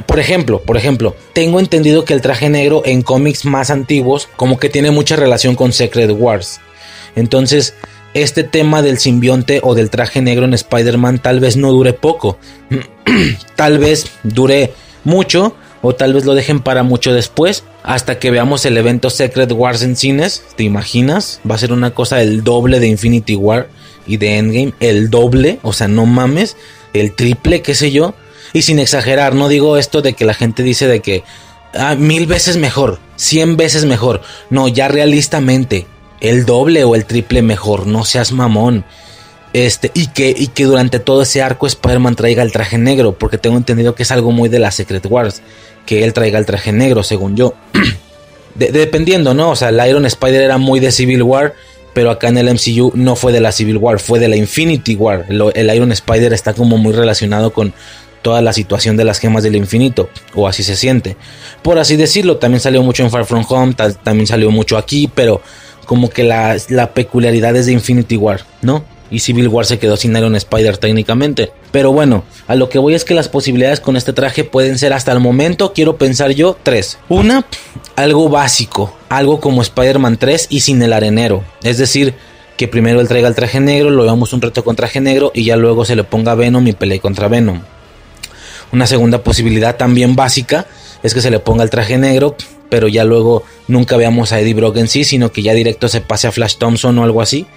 por 0.06 0.20
ejemplo, 0.20 0.62
por 0.62 0.78
ejemplo, 0.78 1.16
tengo 1.34 1.60
entendido 1.60 2.06
que 2.06 2.14
el 2.14 2.22
traje 2.22 2.50
negro 2.50 2.84
en 2.86 3.02
cómics 3.02 3.46
más 3.46 3.70
antiguos 3.70 4.30
como 4.36 4.60
que 4.60 4.70
tiene 4.70 4.92
mucha 4.92 5.16
relación 5.16 5.56
con 5.56 5.74
Secret 5.74 6.12
Wars. 6.12 6.60
Entonces, 7.16 7.74
este 8.14 8.44
tema 8.44 8.82
del 8.82 9.00
simbionte 9.00 9.60
o 9.64 9.76
del 9.76 9.90
traje 9.90 10.22
negro 10.22 10.46
en 10.46 10.54
Spider-Man 10.54 11.20
tal 11.20 11.40
vez 11.40 11.58
no 11.58 11.72
dure 11.72 11.94
poco. 11.94 12.38
tal 13.56 13.80
vez 13.80 14.12
dure 14.24 14.74
mucho, 15.04 15.56
o 15.82 15.96
tal 15.96 16.14
vez 16.14 16.26
lo 16.26 16.36
dejen 16.36 16.60
para 16.60 16.84
mucho 16.84 17.14
después, 17.14 17.64
hasta 17.84 18.20
que 18.20 18.32
veamos 18.32 18.66
el 18.66 18.78
evento 18.78 19.10
Secret 19.10 19.52
Wars 19.52 19.84
en 19.84 19.96
cines, 19.96 20.44
¿te 20.56 20.64
imaginas? 20.64 21.40
Va 21.50 21.56
a 21.56 21.60
ser 21.60 21.72
una 21.72 21.92
cosa 21.92 22.22
el 22.22 22.44
doble 22.44 22.80
de 22.80 22.88
Infinity 22.88 23.36
War 23.36 23.70
y 24.06 24.18
de 24.18 24.38
Endgame, 24.38 24.74
el 24.80 25.10
doble, 25.10 25.60
o 25.64 25.74
sea, 25.74 25.88
no 25.88 26.06
mames, 26.06 26.58
el 26.94 27.14
triple, 27.14 27.62
qué 27.62 27.76
sé 27.76 27.92
yo, 27.92 28.16
y 28.54 28.62
sin 28.64 28.80
exagerar, 28.80 29.36
no 29.36 29.48
digo 29.48 29.78
esto 29.78 30.02
de 30.02 30.14
que 30.14 30.26
la 30.26 30.34
gente 30.34 30.64
dice 30.64 30.88
de 30.88 31.02
que 31.02 31.24
ah, 31.74 31.96
mil 31.96 32.28
veces 32.28 32.58
mejor, 32.58 33.00
cien 33.16 33.58
veces 33.58 33.86
mejor, 33.86 34.22
no, 34.50 34.68
ya 34.68 34.88
realistamente, 34.88 35.88
el 36.22 36.46
doble 36.46 36.84
o 36.84 36.96
el 36.96 37.06
triple 37.06 37.42
mejor, 37.42 37.88
no 37.88 38.06
seas 38.06 38.32
mamón. 38.32 38.86
Este, 39.54 39.92
y 39.94 40.08
que, 40.08 40.36
y 40.38 40.48
que 40.48 40.66
durante 40.66 41.00
todo 41.00 41.24
ese 41.24 41.42
arco 41.42 41.68
Spider-Man 41.68 42.16
traiga 42.16 42.44
el 42.44 42.52
traje 42.52 42.78
negro, 42.78 43.14
porque 43.14 43.38
tengo 43.38 43.58
entendido 43.58 43.96
que 43.96 44.04
es 44.04 44.12
algo 44.12 44.32
muy 44.32 44.50
de 44.50 44.60
la 44.60 44.72
Secret 44.72 45.06
Wars 45.10 45.42
que 45.88 46.04
él 46.04 46.14
traiga 46.14 46.38
el 46.38 46.46
traje 46.46 46.72
negro, 46.72 47.02
según 47.02 47.36
yo. 47.36 47.56
dependiendo, 48.56 49.34
¿no? 49.34 49.52
O 49.52 49.56
sea, 49.56 49.70
el 49.70 49.90
Iron 49.90 50.06
Spider 50.06 50.42
era 50.42 50.58
muy 50.58 50.80
de 50.80 50.92
Civil 50.92 51.24
War, 51.24 51.54
pero 51.94 52.12
acá 52.12 52.28
en 52.28 52.38
el 52.38 52.54
MCU 52.54 52.92
no 52.94 53.16
fue 53.16 53.32
de 53.32 53.40
la 53.40 53.52
Civil 53.52 53.78
War, 53.78 54.00
fue 54.00 54.20
de 54.20 54.28
la 54.28 54.36
Infinity 54.36 54.96
War. 54.96 55.26
el 55.30 55.76
Iron 55.76 55.92
Spider 55.92 56.34
está 56.34 56.54
como 56.54 56.78
muy 56.78 56.94
relacionado 56.94 57.52
con 57.54 57.74
toda 58.28 58.42
la 58.42 58.52
situación 58.52 58.98
de 58.98 59.06
las 59.06 59.20
gemas 59.20 59.42
del 59.42 59.56
infinito, 59.56 60.10
o 60.36 60.50
así 60.50 60.62
se 60.62 60.76
siente. 60.76 61.16
Por 61.62 61.80
así 61.80 61.96
decirlo, 61.96 62.36
también 62.36 62.60
salió 62.60 62.84
mucho 62.84 63.04
en 63.04 63.10
Far 63.10 63.24
From 63.24 63.46
Home, 63.48 63.74
también 64.04 64.28
salió 64.28 64.52
mucho 64.52 64.78
aquí, 64.78 65.10
pero 65.16 65.40
como 65.86 66.10
que 66.10 66.26
la, 66.26 66.58
peculiaridad 66.94 67.56
es 67.56 67.68
de 67.68 67.72
Infinity 67.72 68.18
War, 68.18 68.42
¿no? 68.62 68.84
y 69.10 69.20
Civil 69.20 69.48
War 69.48 69.66
se 69.66 69.80
quedó 69.80 69.96
sin 69.96 70.14
Iron 70.18 70.36
Spider 70.36 70.78
técnicamente. 70.78 71.54
Pero 71.72 71.94
bueno, 71.94 72.26
a 72.48 72.56
lo 72.56 72.68
que 72.68 72.80
voy 72.80 72.96
es 72.96 73.06
que 73.06 73.14
las 73.14 73.30
posibilidades 73.30 73.80
con 73.80 73.96
este 73.96 74.12
traje 74.12 74.44
pueden 74.44 74.78
ser 74.78 74.92
hasta 74.92 75.14
el 75.14 75.22
momento, 75.22 75.72
quiero 75.72 75.96
pensar 75.96 76.32
yo, 76.32 76.58
tres. 76.62 76.98
Una, 77.08 77.46
algo 77.96 78.28
básico, 78.28 78.94
algo 79.08 79.40
como 79.40 79.62
Spider-Man 79.62 80.18
3 80.18 80.48
y 80.50 80.60
sin 80.60 80.82
el 80.82 80.92
arenero. 80.92 81.46
Es 81.64 81.78
decir, 81.78 82.16
que 82.58 82.68
primero 82.68 83.00
él 83.00 83.08
traiga 83.08 83.30
el 83.30 83.36
traje 83.36 83.62
negro, 83.62 83.90
lo 83.90 84.04
veamos 84.04 84.34
un 84.34 84.42
reto 84.42 84.66
con 84.66 84.76
traje 84.76 85.00
negro 85.00 85.32
y 85.34 85.46
ya 85.46 85.56
luego 85.56 85.86
se 85.86 85.96
le 85.96 86.04
ponga 86.04 86.36
Venom 86.36 86.68
y 86.68 86.74
pelee 86.74 87.00
contra 87.00 87.30
Venom. 87.30 87.62
Una 88.72 88.88
segunda 88.88 89.24
posibilidad 89.24 89.78
también 89.78 90.16
básica 90.16 90.68
es 91.04 91.14
que 91.14 91.22
se 91.22 91.32
le 91.32 91.40
ponga 91.40 91.64
el 91.64 91.70
traje 91.70 91.98
negro, 91.98 92.36
pero 92.70 92.88
ya 92.88 93.04
luego 93.04 93.44
nunca 93.68 93.98
veamos 93.98 94.32
a 94.32 94.40
Eddie 94.40 94.54
Brock 94.54 94.78
en 94.78 94.88
sí, 94.88 95.04
sino 95.04 95.32
que 95.32 95.42
ya 95.42 95.54
directo 95.54 95.88
se 95.88 96.02
pase 96.02 96.28
a 96.28 96.32
Flash 96.32 96.58
Thompson 96.58 96.98
o 97.00 97.04
algo 97.04 97.22
así 97.22 97.48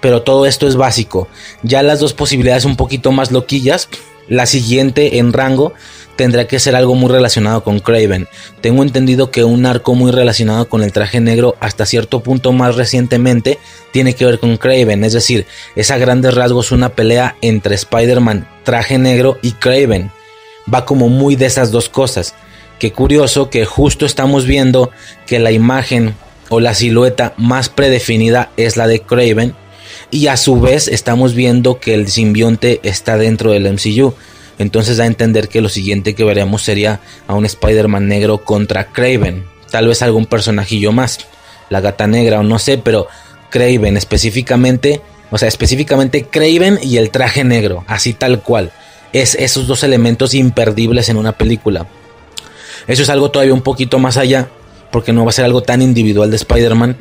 pero 0.00 0.22
todo 0.22 0.46
esto 0.46 0.66
es 0.66 0.76
básico. 0.76 1.28
Ya 1.62 1.82
las 1.82 2.00
dos 2.00 2.14
posibilidades 2.14 2.64
un 2.64 2.76
poquito 2.76 3.12
más 3.12 3.32
loquillas, 3.32 3.88
la 4.28 4.46
siguiente 4.46 5.18
en 5.18 5.32
rango 5.32 5.72
tendrá 6.16 6.46
que 6.46 6.58
ser 6.58 6.74
algo 6.74 6.94
muy 6.94 7.10
relacionado 7.10 7.62
con 7.62 7.78
Craven. 7.78 8.26
Tengo 8.60 8.82
entendido 8.82 9.30
que 9.30 9.44
un 9.44 9.64
arco 9.66 9.94
muy 9.94 10.10
relacionado 10.10 10.68
con 10.68 10.82
el 10.82 10.92
traje 10.92 11.20
negro 11.20 11.56
hasta 11.60 11.86
cierto 11.86 12.20
punto 12.20 12.52
más 12.52 12.74
recientemente 12.74 13.58
tiene 13.92 14.14
que 14.14 14.24
ver 14.24 14.40
con 14.40 14.56
Craven, 14.56 15.04
es 15.04 15.12
decir, 15.12 15.46
es 15.76 15.90
a 15.90 15.98
grandes 15.98 16.34
rasgos 16.34 16.72
una 16.72 16.90
pelea 16.90 17.36
entre 17.40 17.76
Spider-Man 17.76 18.48
traje 18.64 18.98
negro 18.98 19.38
y 19.42 19.52
Craven. 19.52 20.10
Va 20.72 20.84
como 20.84 21.08
muy 21.08 21.36
de 21.36 21.46
esas 21.46 21.70
dos 21.70 21.88
cosas. 21.88 22.34
Qué 22.78 22.92
curioso 22.92 23.50
que 23.50 23.64
justo 23.64 24.06
estamos 24.06 24.44
viendo 24.46 24.90
que 25.26 25.38
la 25.38 25.50
imagen 25.50 26.14
o 26.48 26.60
la 26.60 26.74
silueta 26.74 27.34
más 27.36 27.68
predefinida 27.68 28.50
es 28.56 28.76
la 28.76 28.86
de 28.86 29.00
Craven 29.00 29.54
y 30.10 30.28
a 30.28 30.36
su 30.36 30.60
vez 30.60 30.88
estamos 30.88 31.34
viendo 31.34 31.80
que 31.80 31.94
el 31.94 32.08
simbionte 32.08 32.80
está 32.82 33.16
dentro 33.18 33.50
del 33.52 33.70
MCU. 33.72 34.14
Entonces 34.58 34.96
da 34.96 35.04
a 35.04 35.06
entender 35.06 35.48
que 35.48 35.60
lo 35.60 35.68
siguiente 35.68 36.14
que 36.14 36.24
veremos 36.24 36.62
sería 36.62 37.00
a 37.26 37.34
un 37.34 37.44
Spider-Man 37.44 38.08
negro 38.08 38.38
contra 38.38 38.88
Craven. 38.88 39.44
Tal 39.70 39.86
vez 39.86 40.02
algún 40.02 40.26
personajillo 40.26 40.92
más. 40.92 41.20
La 41.68 41.80
gata 41.80 42.06
negra 42.06 42.40
o 42.40 42.42
no 42.42 42.58
sé, 42.58 42.78
pero 42.78 43.06
Craven 43.50 43.96
específicamente. 43.96 45.00
O 45.30 45.38
sea, 45.38 45.48
específicamente 45.48 46.24
Craven 46.24 46.80
y 46.82 46.96
el 46.96 47.10
traje 47.10 47.44
negro. 47.44 47.84
Así 47.86 48.14
tal 48.14 48.42
cual. 48.42 48.72
Es 49.12 49.34
esos 49.34 49.66
dos 49.66 49.82
elementos 49.82 50.34
imperdibles 50.34 51.08
en 51.08 51.16
una 51.16 51.32
película. 51.32 51.86
Eso 52.86 53.02
es 53.02 53.08
algo 53.10 53.30
todavía 53.30 53.54
un 53.54 53.62
poquito 53.62 53.98
más 53.98 54.16
allá. 54.16 54.48
Porque 54.90 55.12
no 55.12 55.24
va 55.24 55.30
a 55.30 55.32
ser 55.32 55.44
algo 55.44 55.62
tan 55.62 55.82
individual 55.82 56.30
de 56.30 56.36
Spider-Man. 56.36 56.96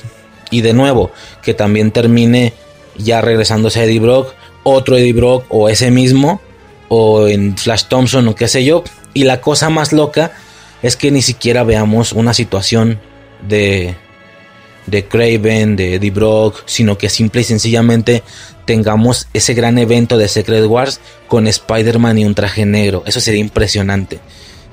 Y 0.52 0.62
de 0.62 0.74
nuevo, 0.74 1.12
que 1.42 1.54
también 1.54 1.92
termine 1.92 2.54
ya 2.98 3.22
regresándose 3.22 3.80
a 3.80 3.84
Eddie 3.84 4.00
Brock, 4.00 4.34
otro 4.64 4.98
Eddie 4.98 5.14
Brock 5.14 5.46
o 5.50 5.70
ese 5.70 5.92
mismo, 5.92 6.42
o 6.90 7.28
en 7.28 7.58
Flash 7.58 7.84
Thompson 7.86 8.28
o 8.28 8.36
qué 8.36 8.48
sé 8.48 8.64
yo. 8.64 8.84
Y 9.14 9.24
la 9.24 9.42
cosa 9.42 9.70
más 9.70 9.94
loca 9.94 10.32
es 10.82 10.96
que 10.96 11.12
ni 11.12 11.22
siquiera 11.22 11.64
veamos 11.64 12.14
una 12.14 12.34
situación 12.34 13.00
de, 13.48 13.96
de 14.88 15.06
Craven, 15.06 15.76
de 15.76 15.96
Eddie 15.96 16.12
Brock, 16.12 16.64
sino 16.66 16.98
que 16.98 17.10
simple 17.10 17.42
y 17.42 17.44
sencillamente 17.44 18.24
tengamos 18.66 19.28
ese 19.34 19.54
gran 19.54 19.78
evento 19.78 20.18
de 20.18 20.28
Secret 20.28 20.66
Wars 20.66 21.00
con 21.28 21.48
Spider-Man 21.48 22.18
y 22.18 22.26
un 22.26 22.36
traje 22.36 22.66
negro. 22.66 23.04
Eso 23.06 23.20
sería 23.20 23.40
impresionante. 23.40 24.20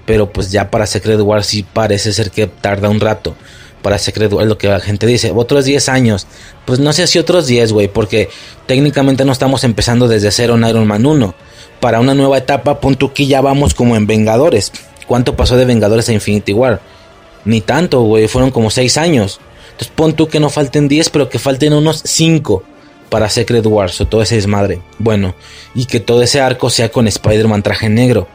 Pero 0.07 0.33
pues 0.33 0.51
ya 0.51 0.70
para 0.70 0.86
Secret 0.86 1.20
Wars 1.20 1.47
sí 1.47 1.65
parece 1.70 2.12
ser 2.12 2.31
que 2.31 2.47
tarda 2.47 2.89
un 2.89 3.01
rato 3.01 3.34
para 3.83 3.99
Secret 3.99 4.33
Wars, 4.33 4.49
lo 4.49 4.57
que 4.57 4.67
la 4.67 4.81
gente 4.81 5.07
dice, 5.07 5.31
otros 5.34 5.67
10 5.67 5.91
años. 5.91 6.26
Pues 6.65 6.81
no 6.81 6.93
sé 6.94 7.07
si 7.07 7.18
otros 7.18 7.47
10, 7.47 7.73
güey, 7.73 7.89
porque 7.89 8.31
técnicamente 8.67 9.26
no 9.26 9.33
estamos 9.33 9.62
empezando 9.62 10.09
desde 10.09 10.31
cero 10.31 10.55
en 10.55 10.65
Iron 10.65 10.86
Man 10.86 11.05
1. 11.05 11.34
Para 11.81 12.01
una 12.01 12.15
nueva 12.15 12.39
etapa, 12.39 12.81
punto 12.81 13.12
que 13.12 13.26
ya 13.26 13.43
vamos 13.43 13.75
como 13.75 13.94
en 13.94 14.07
Vengadores. 14.07 14.73
¿Cuánto 15.07 15.36
pasó 15.36 15.57
de 15.57 15.67
Vengadores 15.67 16.09
a 16.09 16.15
Infinity 16.15 16.55
War? 16.55 16.81
Ni 17.44 17.60
tanto, 17.60 18.01
güey, 18.01 18.26
fueron 18.26 18.51
como 18.51 18.70
6 18.70 18.97
años. 18.97 19.39
Entonces 19.74 19.92
pon 19.94 20.14
tú 20.14 20.28
que 20.28 20.38
no 20.38 20.50
falten 20.50 20.86
10, 20.86 21.10
pero 21.10 21.28
que 21.28 21.40
falten 21.40 21.72
unos 21.72 22.00
5 22.04 22.62
para 23.08 23.28
Secret 23.28 23.66
Wars 23.66 24.00
o 24.00 24.06
todo 24.06 24.22
ese 24.22 24.36
desmadre. 24.36 24.80
Bueno, 24.98 25.34
y 25.74 25.86
que 25.86 25.98
todo 25.98 26.22
ese 26.22 26.40
arco 26.40 26.70
sea 26.70 26.90
con 26.90 27.08
Spider-Man 27.08 27.62
traje 27.62 27.88
negro. 27.88 28.28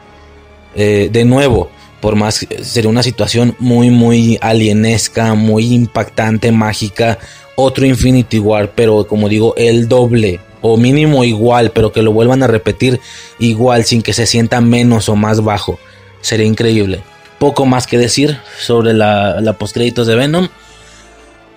Eh, 0.74 1.08
de 1.10 1.24
nuevo, 1.24 1.70
por 2.00 2.14
más 2.14 2.46
sería 2.62 2.90
una 2.90 3.02
situación 3.02 3.56
muy 3.58 3.90
muy 3.90 4.38
alienesca, 4.42 5.34
muy 5.34 5.72
impactante, 5.72 6.52
mágica, 6.52 7.18
otro 7.56 7.86
Infinity 7.86 8.38
War, 8.38 8.72
pero 8.74 9.06
como 9.06 9.28
digo, 9.28 9.54
el 9.56 9.88
doble 9.88 10.40
o 10.60 10.76
mínimo 10.76 11.24
igual, 11.24 11.72
pero 11.72 11.90
que 11.90 12.02
lo 12.02 12.12
vuelvan 12.12 12.42
a 12.42 12.46
repetir 12.46 13.00
igual 13.38 13.84
sin 13.84 14.02
que 14.02 14.12
se 14.12 14.26
sienta 14.26 14.60
menos 14.60 15.08
o 15.08 15.16
más 15.16 15.42
bajo. 15.42 15.78
Sería 16.20 16.46
increíble. 16.46 17.00
Poco 17.38 17.64
más 17.64 17.86
que 17.86 17.96
decir 17.96 18.38
sobre 18.58 18.92
la, 18.92 19.40
la 19.40 19.54
postcréditos 19.54 20.06
de 20.06 20.16
Venom. 20.16 20.48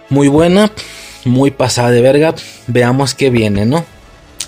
Muy 0.10 0.28
buena, 0.28 0.72
muy 1.26 1.52
pasada 1.52 1.92
de 1.92 2.02
verga. 2.02 2.36
Veamos 2.68 3.14
qué 3.14 3.30
viene, 3.30 3.66
¿no? 3.66 3.86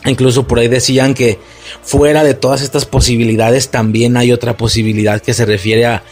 Incluso 0.06 0.48
por 0.48 0.60
ahí 0.60 0.68
decían 0.68 1.14
que 1.14 1.40
fuera 1.82 2.24
de 2.24 2.36
todas 2.36 2.62
estas 2.62 2.86
posibilidades 2.86 3.70
también 3.70 4.18
hay 4.18 4.32
otra 4.32 4.56
posibilidad 4.56 5.22
que 5.22 5.34
se 5.34 5.46
refiere 5.46 5.86
a, 5.86 6.04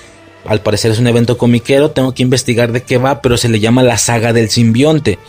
al 0.46 0.62
parecer 0.62 0.92
es 0.92 1.00
un 1.00 1.08
evento 1.08 1.38
comiquero, 1.38 1.92
tengo 1.92 2.14
que 2.14 2.24
investigar 2.24 2.72
de 2.72 2.82
qué 2.82 2.98
va, 2.98 3.22
pero 3.22 3.38
se 3.38 3.50
le 3.50 3.60
llama 3.60 3.84
la 3.84 3.98
saga 3.98 4.34
del 4.34 4.50
simbionte. 4.50 5.20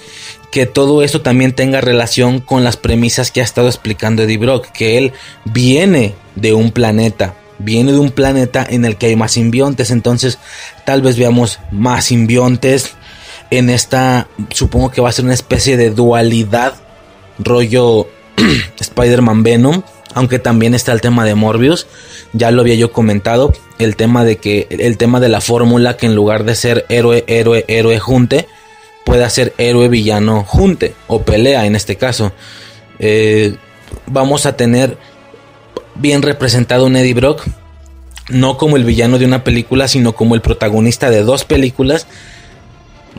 Que 0.51 0.67
todo 0.67 1.03
esto 1.03 1.21
también 1.21 1.53
tenga 1.53 1.81
relación 1.81 2.41
con 2.41 2.65
las 2.65 2.77
premisas 2.77 3.31
que 3.31 3.41
ha 3.41 3.45
estado 3.45 3.69
explicando 3.69 4.23
Eddie 4.23 4.39
Brock, 4.39 4.71
que 4.73 4.99
él 4.99 5.13
viene 5.45 6.15
de 6.37 6.55
un 6.55 6.71
planeta, 6.71 7.35
viene 7.59 7.93
de 7.93 7.99
un 7.99 8.13
planeta 8.13 8.67
en 8.69 8.85
el 8.85 8.97
que 8.97 9.07
hay 9.07 9.17
más 9.17 9.33
simbiontes, 9.33 9.91
entonces 9.91 10.39
tal 10.87 11.03
vez 11.03 11.19
veamos 11.19 11.59
más 11.71 12.07
simbiontes 12.07 12.95
en 13.59 13.71
esta, 13.71 14.29
supongo 14.51 14.91
que 14.91 15.01
va 15.01 15.09
a 15.09 15.13
ser 15.13 15.25
una 15.25 15.35
especie 15.35 15.77
de 15.77 15.91
dualidad, 15.91 16.75
rollo 17.39 18.09
Spider-Man 18.81 19.43
Venom, 19.43 19.83
aunque 20.15 20.39
también 20.39 20.75
está 20.75 20.93
el 20.93 21.01
tema 21.01 21.25
de 21.25 21.35
Morbius, 21.35 21.87
ya 22.33 22.51
lo 22.51 22.63
había 22.63 22.77
yo 22.77 22.93
comentado, 22.93 23.53
el 23.79 23.97
tema 23.97 24.25
de 24.25 24.37
que 24.37 24.69
el 24.71 24.97
tema 24.97 25.21
de 25.21 25.29
la 25.29 25.41
fórmula 25.41 25.97
que 25.97 26.07
en 26.07 26.15
lugar 26.15 26.45
de 26.45 26.55
ser 26.55 26.87
héroe, 26.89 27.25
héroe, 27.27 27.65
héroe 27.69 27.99
junte, 27.99 28.47
pueda 29.05 29.29
ser 29.29 29.55
héroe 29.59 29.89
villano 29.89 30.45
junte 30.45 30.95
o 31.09 31.23
pelea 31.23 31.67
en 31.67 31.77
este 31.77 31.97
caso. 31.97 32.33
Eh, 32.99 33.57
vamos 34.07 34.47
a 34.47 34.57
tener 34.57 34.97
bien 35.95 36.23
representado 36.23 36.87
un 36.87 36.97
Eddie 36.97 37.15
Brock, 37.15 37.45
no 38.29 38.57
como 38.57 38.77
el 38.77 38.85
villano 38.85 39.19
de 39.19 39.27
una 39.27 39.45
película, 39.45 39.89
sino 39.89 40.15
como 40.15 40.35
el 40.35 40.41
protagonista 40.41 41.11
de 41.11 41.23
dos 41.23 41.45
películas. 41.45 42.07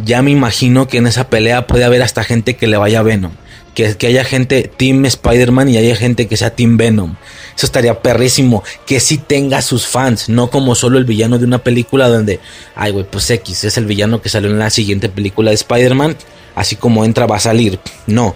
Ya 0.03 0.21
me 0.21 0.31
imagino 0.31 0.87
que 0.87 0.97
en 0.97 1.07
esa 1.07 1.29
pelea 1.29 1.67
puede 1.67 1.85
haber 1.85 2.01
hasta 2.01 2.23
gente 2.23 2.55
que 2.55 2.67
le 2.67 2.77
vaya 2.77 3.01
Venom 3.01 3.31
que, 3.75 4.07
haya 4.07 4.23
gente 4.23 4.71
Team 4.75 5.05
Spider-Man 5.05 5.69
y 5.69 5.77
haya 5.77 5.95
gente 5.95 6.27
que 6.27 6.37
sea 6.37 6.55
Team 6.55 6.77
Venom. 6.77 7.15
Eso 7.55 7.65
estaría 7.65 8.01
perrísimo. 8.01 8.63
Que 8.87 8.99
sí 8.99 9.17
tenga 9.17 9.61
sus 9.61 9.85
fans, 9.85 10.29
no 10.29 10.49
como 10.49 10.73
solo 10.73 10.97
el 10.97 11.05
villano 11.05 11.37
de 11.37 11.45
una 11.45 11.59
película 11.59 12.07
donde, 12.07 12.39
ay, 12.73 12.91
güey, 12.91 13.05
pues 13.05 13.29
X 13.29 13.65
es 13.65 13.77
el 13.77 13.85
villano 13.85 14.21
que 14.21 14.29
salió 14.29 14.49
en 14.49 14.57
la 14.57 14.69
siguiente 14.69 15.09
película 15.09 15.51
de 15.51 15.55
Spider-Man. 15.55 16.15
Así 16.55 16.77
como 16.77 17.05
entra, 17.05 17.27
va 17.27 17.35
a 17.35 17.41
salir. 17.41 17.79
No. 18.07 18.35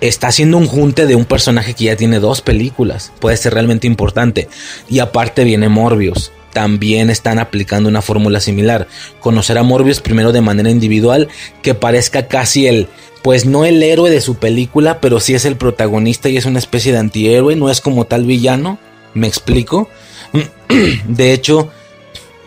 Está 0.00 0.28
haciendo 0.28 0.56
un 0.58 0.66
junte 0.66 1.06
de 1.06 1.16
un 1.16 1.24
personaje 1.24 1.74
que 1.74 1.84
ya 1.84 1.96
tiene 1.96 2.20
dos 2.20 2.40
películas. 2.40 3.12
Puede 3.18 3.36
ser 3.36 3.54
realmente 3.54 3.86
importante. 3.86 4.48
Y 4.88 5.00
aparte 5.00 5.42
viene 5.42 5.68
Morbius 5.68 6.30
también 6.56 7.10
están 7.10 7.38
aplicando 7.38 7.86
una 7.86 8.00
fórmula 8.00 8.40
similar. 8.40 8.88
Conocer 9.20 9.58
a 9.58 9.62
Morbius 9.62 10.00
primero 10.00 10.32
de 10.32 10.40
manera 10.40 10.70
individual, 10.70 11.28
que 11.60 11.74
parezca 11.74 12.28
casi 12.28 12.66
el, 12.66 12.88
pues 13.22 13.44
no 13.44 13.66
el 13.66 13.82
héroe 13.82 14.08
de 14.08 14.22
su 14.22 14.36
película, 14.36 14.98
pero 14.98 15.20
sí 15.20 15.34
es 15.34 15.44
el 15.44 15.58
protagonista 15.58 16.30
y 16.30 16.38
es 16.38 16.46
una 16.46 16.58
especie 16.58 16.92
de 16.92 16.98
antihéroe, 16.98 17.56
no 17.56 17.68
es 17.68 17.82
como 17.82 18.06
tal 18.06 18.24
villano, 18.24 18.78
me 19.12 19.26
explico. 19.26 19.90
De 21.06 21.34
hecho, 21.34 21.70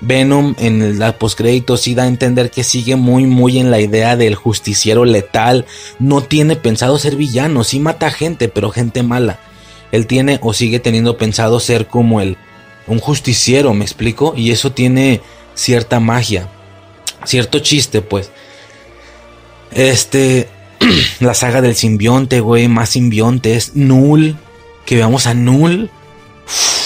Venom 0.02 0.56
en 0.58 0.98
la 0.98 1.20
postcrédito 1.20 1.78
sí 1.78 1.94
da 1.94 2.02
a 2.02 2.08
entender 2.08 2.50
que 2.50 2.64
sigue 2.64 2.96
muy 2.96 3.28
muy 3.28 3.60
en 3.60 3.70
la 3.70 3.80
idea 3.80 4.18
del 4.18 4.34
justiciero 4.34 5.06
letal, 5.06 5.68
no 6.00 6.22
tiene 6.22 6.56
pensado 6.56 6.98
ser 6.98 7.16
villano, 7.16 7.64
sí 7.64 7.80
mata 7.80 8.10
gente, 8.10 8.50
pero 8.50 8.72
gente 8.72 9.04
mala. 9.04 9.38
Él 9.92 10.08
tiene 10.08 10.40
o 10.42 10.52
sigue 10.54 10.80
teniendo 10.80 11.16
pensado 11.20 11.60
ser 11.60 11.86
como 11.86 12.22
el 12.22 12.38
un 12.90 13.00
justiciero, 13.00 13.74
me 13.74 13.86
explico, 13.86 14.34
y 14.36 14.52
eso 14.52 14.72
tiene 14.72 15.22
cierta 15.56 16.00
magia, 16.00 16.50
cierto 17.26 17.60
chiste, 17.60 18.02
pues. 18.02 18.32
Este, 19.72 20.50
la 21.20 21.34
saga 21.34 21.62
del 21.62 21.76
simbionte, 21.76 22.42
güey, 22.42 22.68
más 22.68 22.90
simbiontes, 22.90 23.72
Null, 23.76 24.38
que 24.86 24.96
veamos 24.96 25.28
a 25.28 25.34
Null. 25.34 25.90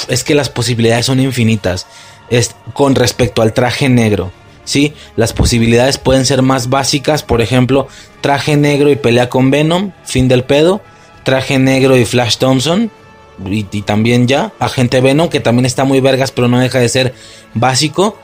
es 0.08 0.24
que 0.24 0.36
las 0.36 0.50
posibilidades 0.50 1.06
son 1.06 1.20
infinitas. 1.20 1.88
Es 2.30 2.56
con 2.74 2.96
respecto 2.96 3.42
al 3.42 3.54
traje 3.54 3.90
negro. 3.90 4.32
¿sí? 4.66 4.94
Las 5.16 5.34
posibilidades 5.34 5.98
pueden 5.98 6.26
ser 6.26 6.42
más 6.42 6.70
básicas, 6.70 7.24
por 7.24 7.42
ejemplo, 7.42 7.88
traje 8.22 8.58
negro 8.58 8.90
y 8.90 8.96
pelea 8.96 9.30
con 9.30 9.52
Venom, 9.52 9.92
fin 10.04 10.28
del 10.28 10.44
pedo. 10.44 10.82
Traje 11.24 11.58
Negro 11.58 11.96
y 11.98 12.06
Flash 12.06 12.38
Thompson. 12.38 12.92
Y, 13.50 13.64
también 13.82 14.28
ya. 14.28 14.54
Agente 14.60 15.02
Venom, 15.02 15.30
que 15.30 15.40
también 15.40 15.66
está 15.66 15.84
muy 15.84 16.00
vergas, 16.02 16.32
pero 16.32 16.48
no 16.48 16.60
deja 16.60 16.80
de 16.80 16.90
ser 16.90 17.14
básico. 17.54 18.18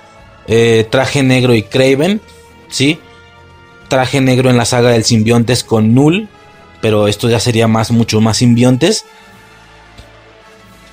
Eh, 0.48 0.88
traje 0.90 1.24
Negro 1.24 1.54
y 1.54 1.64
Craven. 1.64 2.22
Sí. 2.70 3.00
Traje 3.88 4.22
Negro 4.22 4.50
en 4.50 4.58
la 4.58 4.66
saga 4.66 4.90
del 4.90 5.04
simbiontes 5.04 5.64
con 5.64 5.94
Null. 5.94 6.28
Pero 6.82 7.08
esto 7.08 7.30
ya 7.30 7.40
sería 7.40 7.68
más, 7.68 7.92
mucho 7.92 8.22
más 8.22 8.38
simbiontes. 8.38 9.06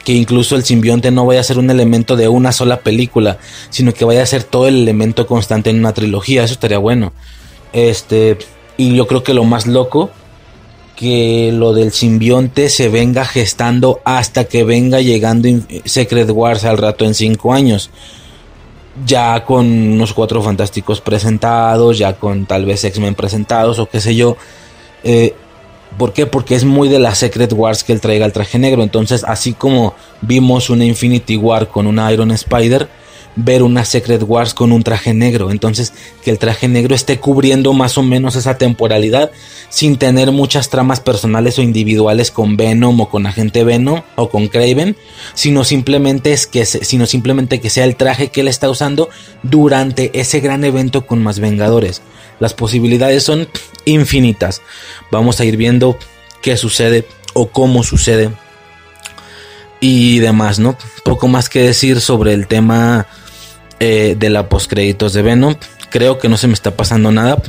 Que 0.05 0.13
incluso 0.13 0.57
el 0.57 0.65
simbionte 0.65 1.11
no 1.11 1.27
vaya 1.27 1.41
a 1.41 1.45
ser 1.45 1.59
un 1.59 1.71
elemento 1.71 2.17
de 2.17 2.29
una 2.29 2.53
sola 2.53 2.81
película. 2.81 3.39
Sino 3.71 3.93
que 3.93 4.05
vaya 4.05 4.23
a 4.23 4.27
ser 4.27 4.45
todo 4.45 4.69
el 4.69 4.77
elemento 4.83 5.27
constante 5.27 5.71
en 5.71 5.79
una 5.79 5.95
trilogía. 5.95 6.45
Eso 6.45 6.55
estaría 6.55 6.79
bueno. 6.79 7.13
Este. 7.73 8.39
Y 8.77 8.95
yo 8.95 9.07
creo 9.07 9.23
que 9.23 9.35
lo 9.35 9.45
más 9.45 9.67
loco 9.67 10.11
que 10.97 11.52
lo 11.52 11.75
del 11.75 11.92
simbionte 11.92 12.70
se 12.70 12.89
venga 12.89 13.25
gestando 13.26 14.00
hasta 14.05 14.44
que 14.44 14.65
venga 14.65 15.00
llegando 15.00 15.49
Secret 15.84 16.31
Wars 16.31 16.65
al 16.65 16.78
rato 16.78 17.05
en 17.05 17.15
5 17.15 17.52
años. 17.52 17.91
Ya 19.07 19.44
con 19.44 19.66
unos 19.66 20.15
cuatro 20.15 20.42
fantásticos 20.42 21.02
presentados, 21.02 21.99
ya 21.99 22.15
con 22.15 22.47
tal 22.47 22.65
vez 22.65 22.83
X-Men 22.83 23.15
presentados 23.15 23.78
o 23.78 23.86
qué 23.86 24.00
sé 24.00 24.16
yo. 24.16 24.39
Eh, 25.05 25.34
¿Por 25.99 26.15
qué? 26.15 26.25
Porque 26.25 26.55
es 26.55 26.65
muy 26.65 26.89
de 26.89 26.99
la 26.99 27.15
Secret 27.15 27.52
Wars 27.52 27.84
que 27.84 27.92
él 27.92 28.00
traiga 28.00 28.25
el 28.25 28.33
traje 28.33 28.58
negro. 28.58 28.83
Entonces, 28.83 29.23
así 29.25 29.52
como 29.52 29.94
vimos 30.23 30.70
una 30.70 30.86
Infinity 30.86 31.36
War 31.36 31.68
con 31.68 31.86
una 31.86 32.10
Iron 32.10 32.31
Spider, 32.31 32.89
ver 33.34 33.62
una 33.62 33.84
Secret 33.84 34.23
Wars 34.26 34.55
con 34.55 34.73
un 34.73 34.83
traje 34.83 35.12
negro. 35.12 35.50
Entonces, 35.50 35.92
que 36.25 36.31
el 36.31 36.39
traje 36.39 36.68
negro 36.68 36.94
esté 36.94 37.18
cubriendo 37.20 37.75
más 37.75 37.99
o 37.99 38.02
menos 38.02 38.34
esa 38.34 38.57
temporalidad 38.57 39.31
sin 39.69 39.97
tener 39.97 40.33
muchas 40.33 40.69
tramas 40.69 41.01
personales 41.01 41.59
o 41.59 41.62
individuales 41.62 42.31
con 42.31 42.57
Venom 42.57 43.01
o 43.01 43.09
con 43.09 43.27
Agente 43.27 43.65
Venom 43.65 44.03
o 44.17 44.28
con 44.31 44.49
Craven, 44.49 44.97
sino 45.35 45.65
simplemente 45.65 46.33
es 46.33 46.47
que 46.47 46.65
sino 46.65 47.07
simplemente 47.07 47.61
que 47.61 47.70
sea 47.70 47.85
el 47.85 47.97
traje 47.97 48.28
que 48.28 48.43
él 48.43 48.49
está 48.49 48.70
usando 48.70 49.09
durante 49.43 50.19
ese 50.19 50.41
gran 50.41 50.65
evento 50.65 51.07
con 51.07 51.23
más 51.23 51.41
Vengadores. 51.41 52.03
Las 52.39 52.55
posibilidades 52.55 53.23
son 53.23 53.49
infinitas. 53.85 54.62
Vamos 55.11 55.41
a 55.41 55.45
ir 55.45 55.57
viendo 55.57 55.99
qué 56.43 56.57
sucede 56.57 57.07
o 57.35 57.49
cómo 57.49 57.83
sucede 57.83 58.31
y 59.81 60.19
demás, 60.19 60.59
¿no? 60.59 60.77
Poco 61.05 61.28
más 61.28 61.49
que 61.49 61.62
decir 61.62 62.01
sobre 62.01 62.33
el 62.33 62.47
tema 62.47 63.07
eh, 63.81 64.17
de 64.19 64.31
la 64.31 64.49
postcréditos 64.49 65.12
de 65.12 65.23
Venom. 65.23 65.55
Creo 65.91 66.19
que 66.19 66.28
no 66.28 66.36
se 66.36 66.47
me 66.47 66.55
está 66.55 66.77
pasando 66.77 67.12
nada. 67.12 67.43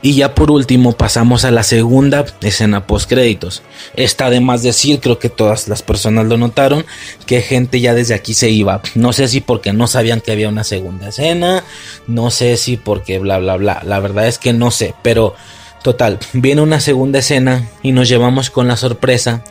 Y 0.00 0.14
ya 0.14 0.34
por 0.34 0.50
último 0.50 0.92
pasamos 0.92 1.44
a 1.44 1.50
la 1.50 1.64
segunda 1.64 2.24
escena 2.40 2.86
postcréditos. 2.86 3.62
Está 3.96 4.30
de 4.30 4.40
más 4.40 4.62
decir, 4.62 5.00
creo 5.00 5.18
que 5.18 5.28
todas 5.28 5.66
las 5.66 5.82
personas 5.82 6.26
lo 6.26 6.36
notaron, 6.36 6.86
que 7.26 7.42
gente 7.42 7.80
ya 7.80 7.94
desde 7.94 8.14
aquí 8.14 8.32
se 8.34 8.48
iba. 8.50 8.80
No 8.94 9.12
sé 9.12 9.26
si 9.26 9.40
porque 9.40 9.72
no 9.72 9.88
sabían 9.88 10.20
que 10.20 10.30
había 10.30 10.48
una 10.48 10.62
segunda 10.62 11.08
escena, 11.08 11.64
no 12.06 12.30
sé 12.30 12.56
si 12.56 12.76
porque 12.76 13.18
bla 13.18 13.38
bla 13.38 13.56
bla. 13.56 13.82
La 13.84 13.98
verdad 13.98 14.28
es 14.28 14.38
que 14.38 14.52
no 14.52 14.70
sé, 14.70 14.94
pero 15.02 15.34
total, 15.82 16.18
viene 16.32 16.62
una 16.62 16.78
segunda 16.78 17.18
escena 17.18 17.68
y 17.82 17.90
nos 17.90 18.08
llevamos 18.08 18.50
con 18.50 18.68
la 18.68 18.76
sorpresa. 18.76 19.42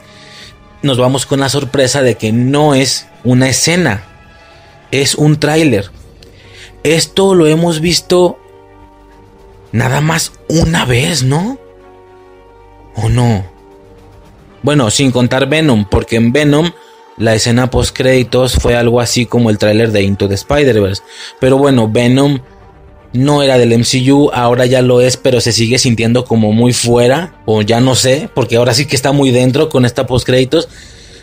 Nos 0.82 0.98
vamos 0.98 1.26
con 1.26 1.42
la 1.42 1.50
sorpresa 1.50 2.04
de 2.04 2.16
que 2.16 2.32
no 2.32 2.74
es 2.74 3.08
una 3.26 3.50
escena, 3.50 4.04
es 4.92 5.16
un 5.16 5.40
tráiler. 5.40 5.92
Esto 6.84 7.36
lo 7.36 7.48
hemos 7.48 7.82
visto 7.82 8.40
nada 9.72 10.02
más 10.02 10.34
una 10.50 10.86
vez, 10.86 11.24
¿no? 11.24 11.58
¿O 12.96 13.10
no? 13.10 13.46
Bueno, 14.64 14.90
sin 14.90 15.12
contar 15.12 15.48
Venom, 15.48 15.86
porque 15.90 16.16
en 16.16 16.32
Venom 16.32 16.72
la 17.18 17.34
escena 17.36 17.70
post 17.70 17.96
créditos 17.96 18.54
fue 18.54 18.76
algo 18.76 19.02
así 19.02 19.26
como 19.26 19.50
el 19.50 19.58
tráiler 19.58 19.92
de 19.92 20.04
Into 20.04 20.28
the 20.28 20.36
Spider-Verse. 20.36 21.02
Pero 21.40 21.58
bueno, 21.58 21.90
Venom 21.90 22.40
no 23.14 23.42
era 23.42 23.58
del 23.58 23.78
MCU, 23.78 24.30
ahora 24.34 24.66
ya 24.66 24.82
lo 24.82 25.02
es, 25.02 25.18
pero 25.18 25.42
se 25.42 25.52
sigue 25.52 25.80
sintiendo 25.80 26.26
como 26.26 26.52
muy 26.52 26.74
fuera, 26.74 27.42
o 27.46 27.62
ya 27.62 27.80
no 27.80 27.96
sé, 27.96 28.30
porque 28.34 28.58
ahora 28.58 28.74
sí 28.74 28.86
que 28.86 28.96
está 28.96 29.12
muy 29.12 29.32
dentro 29.32 29.70
con 29.70 29.86
esta 29.86 30.06
post 30.06 30.26
créditos. 30.26 30.70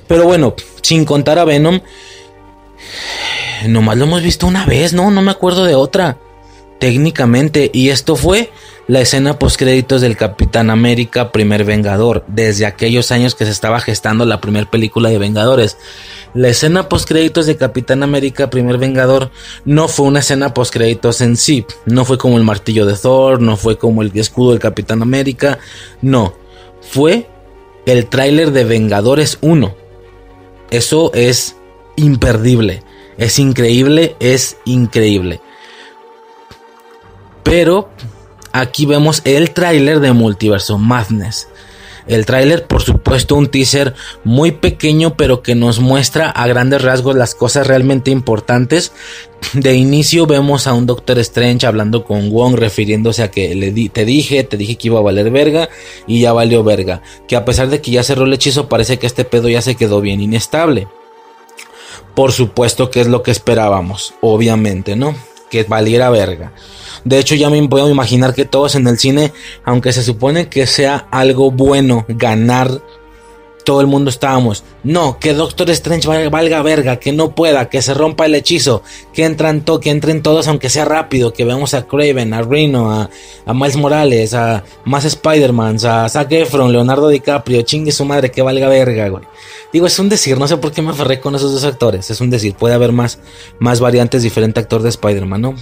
Pero 0.07 0.25
bueno, 0.25 0.55
sin 0.83 1.05
contar 1.05 1.39
a 1.39 1.45
Venom, 1.45 1.81
nomás 3.69 3.97
lo 3.97 4.05
hemos 4.05 4.23
visto 4.23 4.47
una 4.47 4.67
vez, 4.67 4.93
¿no? 4.93 5.11
No 5.11 5.23
me 5.23 5.31
acuerdo 5.31 5.65
de 5.65 5.75
otra. 5.75 6.19
Técnicamente. 6.85 7.71
Y 7.73 7.89
esto 7.89 8.15
fue 8.15 8.51
la 8.89 9.01
escena 9.01 9.39
post 9.39 9.59
créditos 9.59 10.03
del 10.03 10.19
Capitán 10.19 10.69
América 10.69 11.33
Primer 11.33 11.65
Vengador. 11.65 12.27
Desde 12.27 12.67
aquellos 12.67 13.11
años 13.11 13.35
que 13.35 13.47
se 13.47 13.53
estaba 13.53 13.81
gestando 13.81 14.27
la 14.27 14.43
primera 14.43 14.71
película 14.71 15.09
de 15.09 15.17
Vengadores. 15.17 15.79
La 16.35 16.49
escena 16.49 16.91
post 16.91 17.09
créditos 17.09 17.47
de 17.47 17.57
Capitán 17.57 18.03
América 18.03 18.51
Primer 18.51 18.77
Vengador 18.77 19.31
no 19.65 19.89
fue 19.89 20.05
una 20.05 20.19
escena 20.19 20.53
post 20.53 20.75
créditos 20.75 21.23
en 21.23 21.39
sí. 21.39 21.65
No 21.87 22.05
fue 22.05 22.19
como 22.19 22.37
el 22.37 22.45
martillo 22.45 22.85
de 22.85 22.99
Thor. 22.99 23.41
No 23.41 23.57
fue 23.57 23.79
como 23.79 24.03
el 24.03 24.13
escudo 24.15 24.51
del 24.51 24.61
Capitán 24.61 25.01
América. 25.01 25.59
No. 26.03 26.35
Fue 26.83 27.31
el 27.87 28.09
tráiler 28.09 28.53
de 28.53 28.65
Vengadores 28.65 29.39
1. 29.41 29.75
Eso 30.69 31.15
es 31.15 31.57
imperdible. 31.97 32.83
Es 33.17 33.39
increíble, 33.39 34.17
es 34.21 34.59
increíble. 34.67 35.41
Pero 37.45 37.89
aquí 38.53 38.87
vemos 38.87 39.23
el 39.25 39.53
tráiler 39.53 40.01
de 40.01 40.13
Multiverso 40.13 40.79
Madness. 40.79 41.49
El 42.07 42.27
tráiler, 42.27 42.67
por 42.67 42.83
supuesto, 42.83 43.35
un 43.35 43.49
teaser 43.49 43.95
muy 44.25 44.53
pequeño, 44.53 45.17
pero 45.17 45.43
que 45.43 45.55
nos 45.55 45.81
muestra 45.81 46.29
a 46.29 46.47
grandes 46.47 46.83
rasgos 46.83 47.17
las 47.17 47.35
cosas 47.35 47.67
realmente 47.67 48.11
importantes. 48.11 48.93
De 49.55 49.75
inicio 49.75 50.27
vemos 50.27 50.67
a 50.67 50.75
un 50.75 50.85
Doctor 50.85 51.19
Strange 51.21 51.67
hablando 51.67 52.05
con 52.05 52.31
Wong, 52.31 52.57
refiriéndose 52.57 53.23
a 53.23 53.31
que 53.31 53.55
le 53.55 53.73
te 53.89 54.05
dije, 54.05 54.45
te 54.45 54.59
dije 54.59 54.77
que 54.77 54.89
iba 54.89 54.99
a 54.99 55.03
valer 55.03 55.31
verga, 55.31 55.71
y 56.07 56.21
ya 56.21 56.35
valió 56.35 56.63
verga. 56.63 57.01
Que 57.27 57.37
a 57.37 57.45
pesar 57.47 57.69
de 57.69 57.81
que 57.81 57.91
ya 57.91 58.03
cerró 58.03 58.27
el 58.27 58.35
hechizo, 58.35 58.69
parece 58.69 58.99
que 58.99 59.07
este 59.07 59.25
pedo 59.25 59.49
ya 59.49 59.63
se 59.63 59.75
quedó 59.75 60.03
bien 60.03 60.21
inestable. 60.21 60.89
Por 62.15 62.33
supuesto 62.33 62.91
que 62.91 63.01
es 63.01 63.07
lo 63.07 63.23
que 63.23 63.31
esperábamos, 63.31 64.15
obviamente, 64.21 64.95
¿no? 64.95 65.17
Que 65.51 65.65
valiera 65.65 66.11
verga. 66.11 66.53
De 67.05 67.19
hecho, 67.19 67.35
ya 67.35 67.51
me 67.51 67.69
puedo 67.69 67.91
imaginar 67.91 68.35
que 68.35 68.45
todos 68.45 68.75
en 68.75 68.87
el 68.87 68.99
cine, 68.99 69.33
aunque 69.65 69.93
se 69.93 70.03
supone 70.03 70.49
que 70.49 70.67
sea 70.67 71.07
algo 71.11 71.51
bueno 71.51 72.05
ganar, 72.09 72.81
todo 73.65 73.81
el 73.81 73.87
mundo 73.87 74.11
estábamos. 74.11 74.63
No, 74.85 75.19
que 75.19 75.33
Doctor 75.33 75.71
Strange 75.71 76.07
valga, 76.29 76.63
verga, 76.63 76.97
que 76.99 77.13
no 77.13 77.35
pueda, 77.35 77.69
que 77.69 77.83
se 77.83 77.95
rompa 77.95 78.27
el 78.27 78.35
hechizo, 78.35 78.83
que 79.13 79.25
entran 79.25 79.65
que 79.81 79.91
entren 79.91 80.23
todos 80.23 80.47
aunque 80.47 80.69
sea 80.69 80.85
rápido, 80.85 81.33
que 81.33 81.45
veamos 81.45 81.75
a 81.75 81.87
Craven, 81.87 82.35
a 82.35 82.43
Reno, 82.43 82.93
a, 82.93 83.11
a 83.47 83.55
Miles 83.55 83.77
Morales, 83.77 84.35
a 84.35 84.65
más 84.85 85.05
Spider-Man, 85.05 85.79
a 85.85 86.09
Zac 86.09 86.31
Efron, 86.33 86.73
Leonardo 86.73 87.09
DiCaprio, 87.09 87.63
chingue 87.63 87.91
su 87.93 88.05
madre, 88.05 88.31
que 88.31 88.43
valga 88.43 88.69
verga, 88.69 89.09
güey. 89.09 89.25
Digo, 89.73 89.87
es 89.87 89.99
un 89.99 90.09
decir, 90.09 90.39
no 90.39 90.47
sé 90.47 90.59
por 90.59 90.71
qué 90.71 90.83
me 90.83 90.91
aferré 90.91 91.19
con 91.19 91.35
esos 91.35 91.53
dos 91.53 91.65
actores. 91.65 92.11
Es 92.11 92.21
un 92.21 92.31
decir, 92.31 92.55
puede 92.55 92.75
haber 92.75 92.93
más, 92.93 93.19
más 93.59 93.81
variantes, 93.81 94.23
diferente 94.23 94.61
actor 94.61 94.83
de 94.83 94.91
Spider-Man, 94.91 95.41
¿no? 95.41 95.55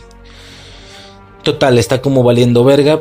Total, 1.43 1.79
está 1.79 2.01
como 2.01 2.23
valiendo 2.23 2.65
verga. 2.65 3.01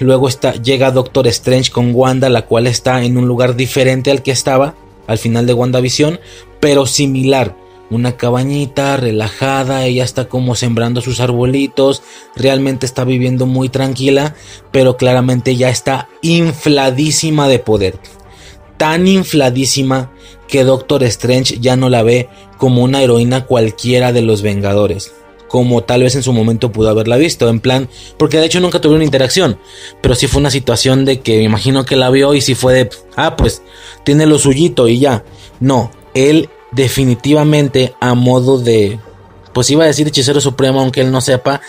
Luego 0.00 0.28
está, 0.28 0.54
llega 0.54 0.90
Doctor 0.90 1.26
Strange 1.28 1.70
con 1.70 1.94
Wanda, 1.94 2.28
la 2.28 2.42
cual 2.42 2.66
está 2.66 3.02
en 3.02 3.16
un 3.16 3.28
lugar 3.28 3.56
diferente 3.56 4.10
al 4.10 4.22
que 4.22 4.32
estaba 4.32 4.74
al 5.06 5.18
final 5.18 5.46
de 5.46 5.54
WandaVision, 5.54 6.20
pero 6.60 6.86
similar. 6.86 7.56
Una 7.88 8.16
cabañita 8.16 8.96
relajada, 8.96 9.84
ella 9.84 10.02
está 10.02 10.28
como 10.28 10.56
sembrando 10.56 11.00
sus 11.00 11.20
arbolitos, 11.20 12.02
realmente 12.34 12.84
está 12.84 13.04
viviendo 13.04 13.46
muy 13.46 13.68
tranquila, 13.68 14.34
pero 14.72 14.96
claramente 14.96 15.54
ya 15.54 15.70
está 15.70 16.08
infladísima 16.20 17.46
de 17.46 17.60
poder. 17.60 18.00
Tan 18.76 19.06
infladísima 19.06 20.10
que 20.48 20.64
Doctor 20.64 21.04
Strange 21.04 21.58
ya 21.60 21.76
no 21.76 21.88
la 21.88 22.02
ve 22.02 22.28
como 22.58 22.82
una 22.82 23.02
heroína 23.02 23.46
cualquiera 23.46 24.12
de 24.12 24.22
los 24.22 24.42
Vengadores, 24.42 25.12
como 25.56 25.82
tal 25.84 26.02
vez 26.02 26.14
en 26.14 26.22
su 26.22 26.34
momento 26.34 26.70
pudo 26.70 26.90
haberla 26.90 27.16
visto, 27.16 27.48
en 27.48 27.60
plan, 27.60 27.88
porque 28.18 28.36
de 28.36 28.44
hecho 28.44 28.60
nunca 28.60 28.78
tuvieron 28.78 29.02
interacción, 29.02 29.58
pero 30.02 30.14
sí 30.14 30.26
fue 30.26 30.40
una 30.40 30.50
situación 30.50 31.06
de 31.06 31.20
que 31.20 31.38
me 31.38 31.44
imagino 31.44 31.86
que 31.86 31.96
la 31.96 32.10
vio 32.10 32.34
y 32.34 32.42
si 32.42 32.54
fue 32.54 32.74
de, 32.74 32.90
ah, 33.16 33.36
pues 33.36 33.62
tiene 34.04 34.26
lo 34.26 34.38
suyito 34.38 34.86
y 34.86 34.98
ya. 34.98 35.24
No, 35.58 35.90
él 36.12 36.50
definitivamente 36.72 37.94
a 38.02 38.12
modo 38.12 38.58
de, 38.58 39.00
pues 39.54 39.70
iba 39.70 39.84
a 39.84 39.86
decir 39.86 40.06
hechicero 40.06 40.42
supremo, 40.42 40.80
aunque 40.80 41.00
él 41.00 41.10
no 41.10 41.22
sepa, 41.22 41.62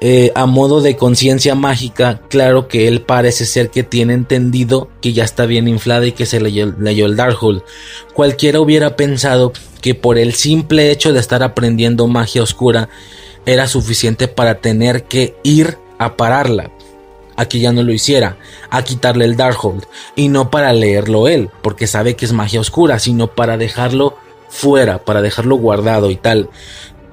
eh, 0.00 0.30
a 0.36 0.46
modo 0.46 0.80
de 0.80 0.96
conciencia 0.96 1.56
mágica, 1.56 2.20
claro 2.28 2.68
que 2.68 2.86
él 2.86 3.02
parece 3.02 3.46
ser 3.46 3.70
que 3.70 3.82
tiene 3.82 4.14
entendido 4.14 4.90
que 5.00 5.12
ya 5.12 5.24
está 5.24 5.44
bien 5.44 5.66
inflada 5.66 6.06
y 6.06 6.12
que 6.12 6.24
se 6.24 6.40
leyó, 6.40 6.72
leyó 6.78 7.06
el 7.06 7.16
Darkhold. 7.16 7.64
Cualquiera 8.14 8.60
hubiera 8.60 8.94
pensado 8.94 9.52
que 9.80 9.94
por 9.94 10.18
el 10.18 10.34
simple 10.34 10.90
hecho 10.90 11.12
de 11.12 11.20
estar 11.20 11.42
aprendiendo 11.42 12.06
magia 12.06 12.42
oscura 12.42 12.88
era 13.46 13.66
suficiente 13.66 14.28
para 14.28 14.60
tener 14.60 15.04
que 15.04 15.34
ir 15.42 15.78
a 15.98 16.16
pararla. 16.16 16.70
a 17.36 17.44
que 17.46 17.60
ya 17.60 17.70
no 17.70 17.84
lo 17.84 17.92
hiciera, 17.92 18.36
a 18.68 18.82
quitarle 18.82 19.24
el 19.24 19.36
Darkhold, 19.36 19.84
y 20.16 20.26
no 20.26 20.50
para 20.50 20.72
leerlo 20.72 21.28
él, 21.28 21.50
porque 21.62 21.86
sabe 21.86 22.16
que 22.16 22.24
es 22.24 22.32
magia 22.32 22.60
oscura, 22.60 22.98
sino 22.98 23.28
para 23.28 23.56
dejarlo 23.56 24.16
fuera, 24.48 25.04
para 25.04 25.22
dejarlo 25.22 25.54
guardado 25.54 26.10
y 26.10 26.16
tal. 26.16 26.50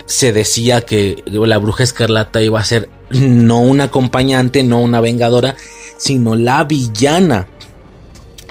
Se 0.08 0.34
decía 0.34 0.82
que 0.82 1.24
la 1.28 1.60
bruja 1.60 1.84
escarlata 1.84 2.42
iba 2.42 2.60
a 2.60 2.66
ser 2.66 2.90
no 3.12 3.60
una 3.60 3.84
acompañante, 3.84 4.64
no 4.64 4.82
una 4.82 5.00
vengadora, 5.00 5.56
sino 5.98 6.36
la 6.36 6.64
villana, 6.64 7.48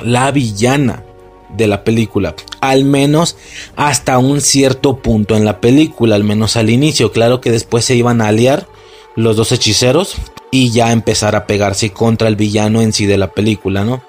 la 0.01 0.31
villana 0.31 1.04
de 1.57 1.67
la 1.67 1.85
película, 1.85 2.35
al 2.61 2.85
menos 2.85 3.37
hasta 3.77 4.19
un 4.19 4.41
cierto 4.41 4.99
punto 4.99 5.37
en 5.37 5.45
la 5.45 5.61
película, 5.61 6.17
al 6.17 6.25
menos 6.25 6.57
al 6.57 6.71
inicio, 6.71 7.13
claro 7.13 7.41
que 7.41 7.51
después 7.51 7.85
se 7.85 7.97
iban 7.97 8.21
a 8.21 8.29
aliar 8.29 8.67
los 9.17 9.37
dos 9.37 9.53
hechiceros 9.53 10.17
y 10.51 10.71
ya 10.71 10.93
empezar 10.93 11.37
a 11.37 11.47
pegarse 11.47 11.91
contra 11.91 12.29
el 12.29 12.37
villano 12.37 12.81
en 12.81 12.93
sí 12.93 13.07
de 13.07 13.19
la 13.19 13.33
película, 13.33 13.85
¿no? 13.85 14.03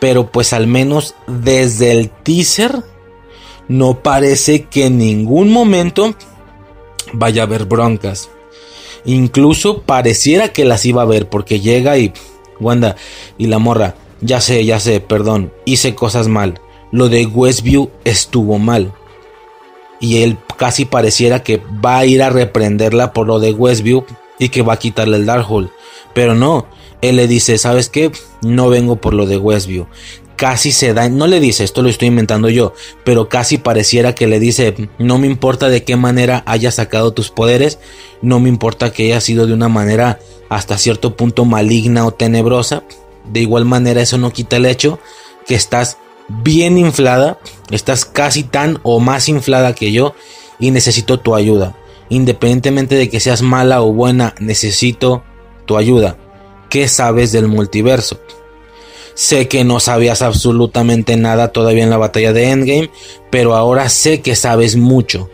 Pero 0.00 0.30
pues 0.30 0.52
al 0.52 0.66
menos 0.66 1.14
desde 1.26 1.92
el 1.92 2.10
teaser 2.10 2.82
no 3.68 4.00
parece 4.02 4.64
que 4.64 4.86
en 4.86 4.98
ningún 4.98 5.50
momento 5.50 6.14
vaya 7.12 7.42
a 7.42 7.46
haber 7.46 7.64
broncas. 7.64 8.30
Incluso 9.04 9.82
pareciera 9.82 10.52
que 10.52 10.64
las 10.64 10.84
iba 10.84 11.02
a 11.02 11.06
ver 11.06 11.28
porque 11.28 11.60
llega 11.60 11.98
y 11.98 12.12
Wanda 12.60 12.96
y 13.36 13.46
la 13.46 13.58
morra, 13.58 13.94
ya 14.20 14.40
sé, 14.40 14.64
ya 14.64 14.80
sé, 14.80 15.00
perdón, 15.00 15.52
hice 15.64 15.94
cosas 15.94 16.28
mal. 16.28 16.60
Lo 16.90 17.08
de 17.08 17.26
Westview 17.26 17.90
estuvo 18.04 18.58
mal. 18.58 18.92
Y 20.00 20.22
él 20.22 20.38
casi 20.56 20.84
pareciera 20.84 21.42
que 21.42 21.62
va 21.84 21.98
a 21.98 22.06
ir 22.06 22.22
a 22.22 22.30
reprenderla 22.30 23.12
por 23.12 23.26
lo 23.26 23.40
de 23.40 23.52
Westview 23.52 24.04
y 24.38 24.48
que 24.48 24.62
va 24.62 24.74
a 24.74 24.78
quitarle 24.78 25.16
el 25.16 25.26
Darkhold. 25.26 25.70
Pero 26.14 26.34
no, 26.34 26.66
él 27.00 27.16
le 27.16 27.26
dice, 27.28 27.58
¿sabes 27.58 27.88
qué? 27.88 28.10
No 28.42 28.68
vengo 28.68 28.96
por 28.96 29.14
lo 29.14 29.26
de 29.26 29.36
Westview. 29.36 29.86
Casi 30.36 30.70
se 30.70 30.94
da, 30.94 31.08
no 31.08 31.26
le 31.26 31.40
dice, 31.40 31.64
esto 31.64 31.82
lo 31.82 31.88
estoy 31.88 32.08
inventando 32.08 32.48
yo, 32.48 32.72
pero 33.04 33.28
casi 33.28 33.58
pareciera 33.58 34.14
que 34.14 34.28
le 34.28 34.38
dice, 34.38 34.88
no 34.98 35.18
me 35.18 35.26
importa 35.26 35.68
de 35.68 35.82
qué 35.82 35.96
manera 35.96 36.44
hayas 36.46 36.76
sacado 36.76 37.12
tus 37.12 37.30
poderes, 37.30 37.80
no 38.22 38.38
me 38.38 38.48
importa 38.48 38.92
que 38.92 39.06
haya 39.06 39.20
sido 39.20 39.48
de 39.48 39.52
una 39.52 39.68
manera 39.68 40.20
hasta 40.48 40.78
cierto 40.78 41.16
punto 41.16 41.44
maligna 41.44 42.06
o 42.06 42.12
tenebrosa, 42.12 42.84
de 43.32 43.40
igual 43.40 43.64
manera 43.64 44.00
eso 44.00 44.16
no 44.16 44.32
quita 44.32 44.56
el 44.56 44.66
hecho 44.66 45.00
que 45.44 45.56
estás 45.56 45.98
bien 46.28 46.78
inflada, 46.78 47.38
estás 47.70 48.04
casi 48.04 48.44
tan 48.44 48.78
o 48.82 49.00
más 49.00 49.28
inflada 49.28 49.74
que 49.74 49.92
yo 49.92 50.14
y 50.58 50.70
necesito 50.70 51.18
tu 51.18 51.34
ayuda. 51.34 51.76
Independientemente 52.10 52.94
de 52.94 53.08
que 53.08 53.20
seas 53.20 53.42
mala 53.42 53.82
o 53.82 53.92
buena, 53.92 54.34
necesito 54.38 55.22
tu 55.66 55.76
ayuda. 55.76 56.16
¿Qué 56.70 56.88
sabes 56.88 57.32
del 57.32 57.48
multiverso? 57.48 58.20
Sé 59.14 59.48
que 59.48 59.64
no 59.64 59.80
sabías 59.80 60.22
absolutamente 60.22 61.16
nada 61.16 61.48
todavía 61.48 61.82
en 61.82 61.90
la 61.90 61.96
batalla 61.96 62.32
de 62.32 62.50
Endgame, 62.50 62.90
pero 63.30 63.56
ahora 63.56 63.88
sé 63.88 64.20
que 64.20 64.36
sabes 64.36 64.76
mucho. 64.76 65.28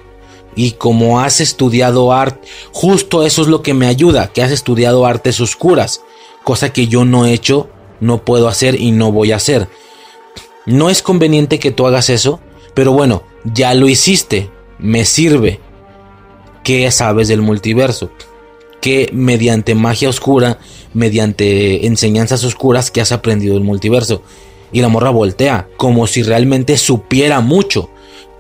Y 0.57 0.73
como 0.73 1.21
has 1.21 1.41
estudiado 1.41 2.13
arte, 2.13 2.49
justo 2.73 3.27
eso 3.27 3.43
es 3.43 3.49
lo 3.49 3.63
que 3.63 3.75
me 3.75 3.87
ayuda, 3.87 4.33
que 4.33 4.43
has 4.43 4.53
estudiado 4.53 5.05
artes 5.05 5.41
oscuras, 5.41 6.01
cosa 6.45 6.73
que 6.73 6.87
yo 6.87 7.05
no 7.05 7.27
he 7.27 7.33
hecho, 7.33 7.69
no 8.01 8.25
puedo 8.25 8.49
hacer 8.49 8.81
y 8.81 8.93
no 8.93 9.13
voy 9.13 9.33
a 9.33 9.37
hacer. 9.37 9.69
No 10.67 10.91
es 10.91 11.03
conveniente 11.03 11.59
que 11.59 11.71
tú 11.71 11.87
hagas 11.87 12.09
eso, 12.11 12.41
pero 12.75 12.93
bueno, 12.93 13.23
ya 13.45 13.75
lo 13.75 13.89
hiciste, 13.89 14.51
me 14.79 15.05
sirve. 15.05 15.61
¿Qué 16.63 16.91
sabes 16.91 17.29
del 17.29 17.43
multiverso? 17.43 18.11
Que 18.81 19.11
mediante 19.13 19.75
magia 19.75 20.09
oscura, 20.09 20.59
mediante 20.95 21.87
enseñanzas 21.87 22.45
oscuras 22.45 22.91
que 22.91 23.01
has 23.01 23.13
aprendido 23.13 23.55
del 23.55 23.65
multiverso. 23.65 24.23
Y 24.73 24.81
la 24.81 24.89
morra 24.89 25.11
voltea, 25.11 25.69
como 25.77 26.07
si 26.07 26.23
realmente 26.23 26.79
supiera 26.79 27.41
mucho. 27.41 27.91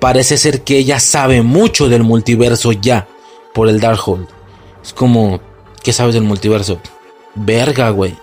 Parece 0.00 0.38
ser 0.38 0.62
que 0.62 0.78
ella 0.78 1.00
sabe 1.00 1.42
mucho 1.42 1.88
del 1.88 2.02
multiverso 2.02 2.72
ya, 2.72 3.06
por 3.52 3.68
el 3.68 3.80
Darkhold. 3.80 4.26
Es 4.82 4.92
como, 4.92 5.40
¿qué 5.82 5.92
sabes 5.92 6.14
del 6.14 6.24
multiverso? 6.24 6.80
Verga, 7.34 7.90
güey. 7.90 8.14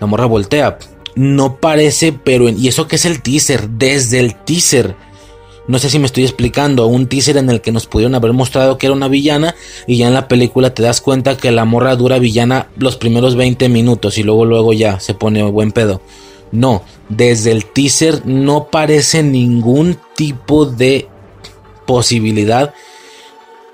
La 0.00 0.06
morra 0.06 0.26
voltea. 0.26 0.78
No 1.16 1.56
parece, 1.56 2.12
pero... 2.12 2.48
y 2.48 2.68
eso 2.68 2.88
que 2.88 2.96
es 2.96 3.04
el 3.04 3.22
teaser, 3.22 3.68
desde 3.70 4.20
el 4.20 4.34
teaser 4.34 4.96
no 5.66 5.78
sé 5.78 5.88
si 5.88 5.98
me 5.98 6.06
estoy 6.06 6.24
explicando, 6.24 6.86
un 6.86 7.06
teaser 7.06 7.38
en 7.38 7.48
el 7.48 7.62
que 7.62 7.72
nos 7.72 7.86
pudieron 7.86 8.14
haber 8.14 8.32
mostrado 8.34 8.76
que 8.76 8.86
era 8.86 8.94
una 8.94 9.08
villana 9.08 9.54
y 9.86 9.96
ya 9.96 10.08
en 10.08 10.14
la 10.14 10.28
película 10.28 10.74
te 10.74 10.82
das 10.82 11.00
cuenta 11.00 11.36
que 11.36 11.50
la 11.52 11.64
morra 11.64 11.96
dura 11.96 12.18
villana 12.18 12.68
los 12.76 12.96
primeros 12.96 13.34
20 13.34 13.68
minutos 13.70 14.18
y 14.18 14.22
luego 14.22 14.44
luego 14.44 14.72
ya 14.74 15.00
se 15.00 15.14
pone 15.14 15.42
buen 15.44 15.72
pedo. 15.72 16.02
No, 16.52 16.82
desde 17.08 17.50
el 17.52 17.64
teaser 17.64 18.26
no 18.26 18.68
parece 18.70 19.22
ningún 19.22 19.96
tipo 20.14 20.66
de 20.66 21.08
posibilidad 21.86 22.74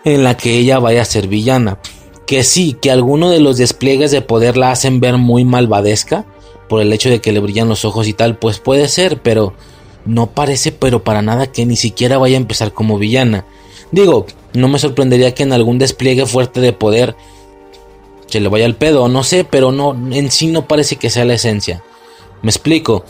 en 0.05 0.23
la 0.23 0.37
que 0.37 0.59
ella 0.59 0.79
vaya 0.79 1.03
a 1.03 1.07
ser 1.07 1.27
villana. 1.27 1.79
Que 2.25 2.45
sí, 2.45 2.77
que 2.81 2.93
alguno 2.93 3.31
de 3.31 3.41
los 3.41 3.59
despliegues 3.59 4.13
de 4.13 4.23
poder 4.23 4.57
la 4.57 4.71
hacen 4.71 5.01
ver 5.01 5.17
muy 5.17 5.45
malvadesca 5.45 6.25
por 6.71 6.81
el 6.81 6.93
hecho 6.93 7.11
de 7.11 7.21
que 7.21 7.33
le 7.33 7.41
brillan 7.41 7.69
los 7.69 7.85
ojos 7.85 8.07
y 8.07 8.13
tal, 8.13 8.39
pues 8.39 8.61
puede 8.61 8.87
ser, 8.87 9.21
pero 9.21 9.55
no 10.05 10.29
parece 10.29 10.71
pero 10.71 11.03
para 11.03 11.21
nada 11.21 11.51
que 11.51 11.67
ni 11.67 11.75
siquiera 11.75 12.17
vaya 12.17 12.37
a 12.37 12.41
empezar 12.41 12.73
como 12.73 12.97
villana. 12.97 13.45
Digo, 13.91 14.25
no 14.55 14.69
me 14.69 14.79
sorprendería 14.79 15.35
que 15.35 15.43
en 15.43 15.53
algún 15.53 15.81
despliegue 15.81 16.27
fuerte 16.27 16.61
de 16.61 16.73
poder 16.73 17.17
se 18.27 18.39
le 18.39 18.49
vaya 18.49 18.67
el 18.67 18.77
pedo, 18.77 19.09
no 19.09 19.25
sé, 19.25 19.43
pero 19.43 19.73
no 19.73 19.97
en 20.13 20.31
sí 20.31 20.47
no 20.47 20.69
parece 20.69 20.95
que 20.95 21.11
sea 21.11 21.25
la 21.25 21.35
esencia. 21.35 21.83
Me 22.41 22.51
explico. 22.51 23.05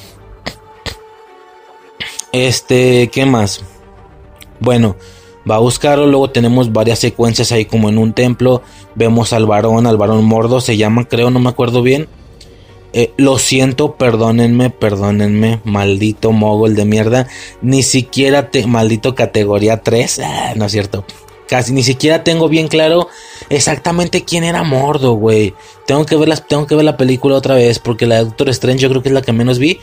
Este, 2.32 3.10
¿qué 3.12 3.26
más? 3.26 3.60
Bueno, 4.58 4.96
va 5.48 5.56
a 5.56 5.60
buscarlo, 5.60 6.06
luego 6.06 6.30
tenemos 6.30 6.72
varias 6.72 6.98
secuencias 6.98 7.52
ahí 7.52 7.66
como 7.66 7.90
en 7.90 7.98
un 7.98 8.14
templo, 8.14 8.62
vemos 8.94 9.34
al 9.34 9.44
varón, 9.44 9.86
al 9.86 9.98
varón 9.98 10.24
mordo, 10.24 10.62
se 10.62 10.78
llama, 10.78 11.06
creo, 11.06 11.30
no 11.30 11.40
me 11.40 11.50
acuerdo 11.50 11.82
bien 11.82 12.08
eh, 12.92 13.12
lo 13.16 13.38
siento, 13.38 13.94
perdónenme, 13.94 14.70
perdónenme, 14.70 15.60
maldito 15.64 16.32
mogol 16.32 16.74
de 16.74 16.84
mierda. 16.84 17.28
Ni 17.62 17.82
siquiera 17.82 18.50
te, 18.50 18.66
maldito 18.66 19.14
categoría 19.14 19.82
3, 19.82 20.20
ah, 20.24 20.52
no 20.56 20.66
es 20.66 20.72
cierto. 20.72 21.04
Casi 21.48 21.72
ni 21.72 21.82
siquiera 21.82 22.22
tengo 22.22 22.48
bien 22.48 22.68
claro 22.68 23.08
exactamente 23.48 24.24
quién 24.24 24.44
era 24.44 24.62
Mordo, 24.62 25.14
güey. 25.14 25.54
Tengo 25.86 26.06
que 26.06 26.16
ver 26.16 26.38
tengo 26.40 26.66
que 26.66 26.76
ver 26.76 26.84
la 26.84 26.96
película 26.96 27.34
otra 27.34 27.56
vez 27.56 27.80
porque 27.80 28.06
la 28.06 28.16
de 28.16 28.24
Doctor 28.24 28.48
Strange 28.50 28.82
yo 28.82 28.88
creo 28.88 29.02
que 29.02 29.08
es 29.08 29.14
la 29.14 29.22
que 29.22 29.32
menos 29.32 29.58
vi. 29.58 29.80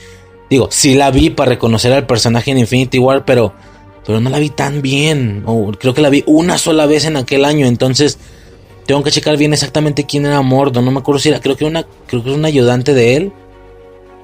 Digo, 0.50 0.69
sí 0.72 0.95
la 0.95 1.11
vi 1.11 1.30
para 1.30 1.50
reconocer 1.50 1.92
al 1.92 2.08
personaje 2.08 2.52
en 2.52 2.60
Infinity 2.60 3.00
War, 3.00 3.26
pero 3.26 3.53
pero 4.06 4.22
no 4.22 4.30
la 4.30 4.40
vi 4.40 4.50
tan 4.50 4.82
bien. 4.82 5.44
creo 5.80 5.94
que 5.94 6.02
la 6.02 6.10
vi 6.10 6.24
una 6.26 6.58
sola 6.58 6.86
vez 6.86 7.03
en 7.03 7.18
aquel 7.18 7.44
año, 7.44 7.66
entonces 7.68 8.18
tengo 8.88 9.04
que 9.04 9.12
checar 9.12 9.38
bien 9.38 9.54
exactamente 9.54 10.06
quién 10.06 10.26
era 10.26 10.42
Mordo. 10.42 10.82
No 10.82 10.92
me 10.92 11.00
acuerdo 11.00 11.20
si 11.20 11.30
era. 11.30 11.42
Creo 11.42 11.56
que 11.56 11.66
era 11.66 11.70
una. 11.70 11.88
Creo 12.08 12.24
que 12.24 12.30
era 12.30 12.38
un 12.38 12.46
ayudante 12.46 12.94
de 12.94 13.18
él. 13.18 13.34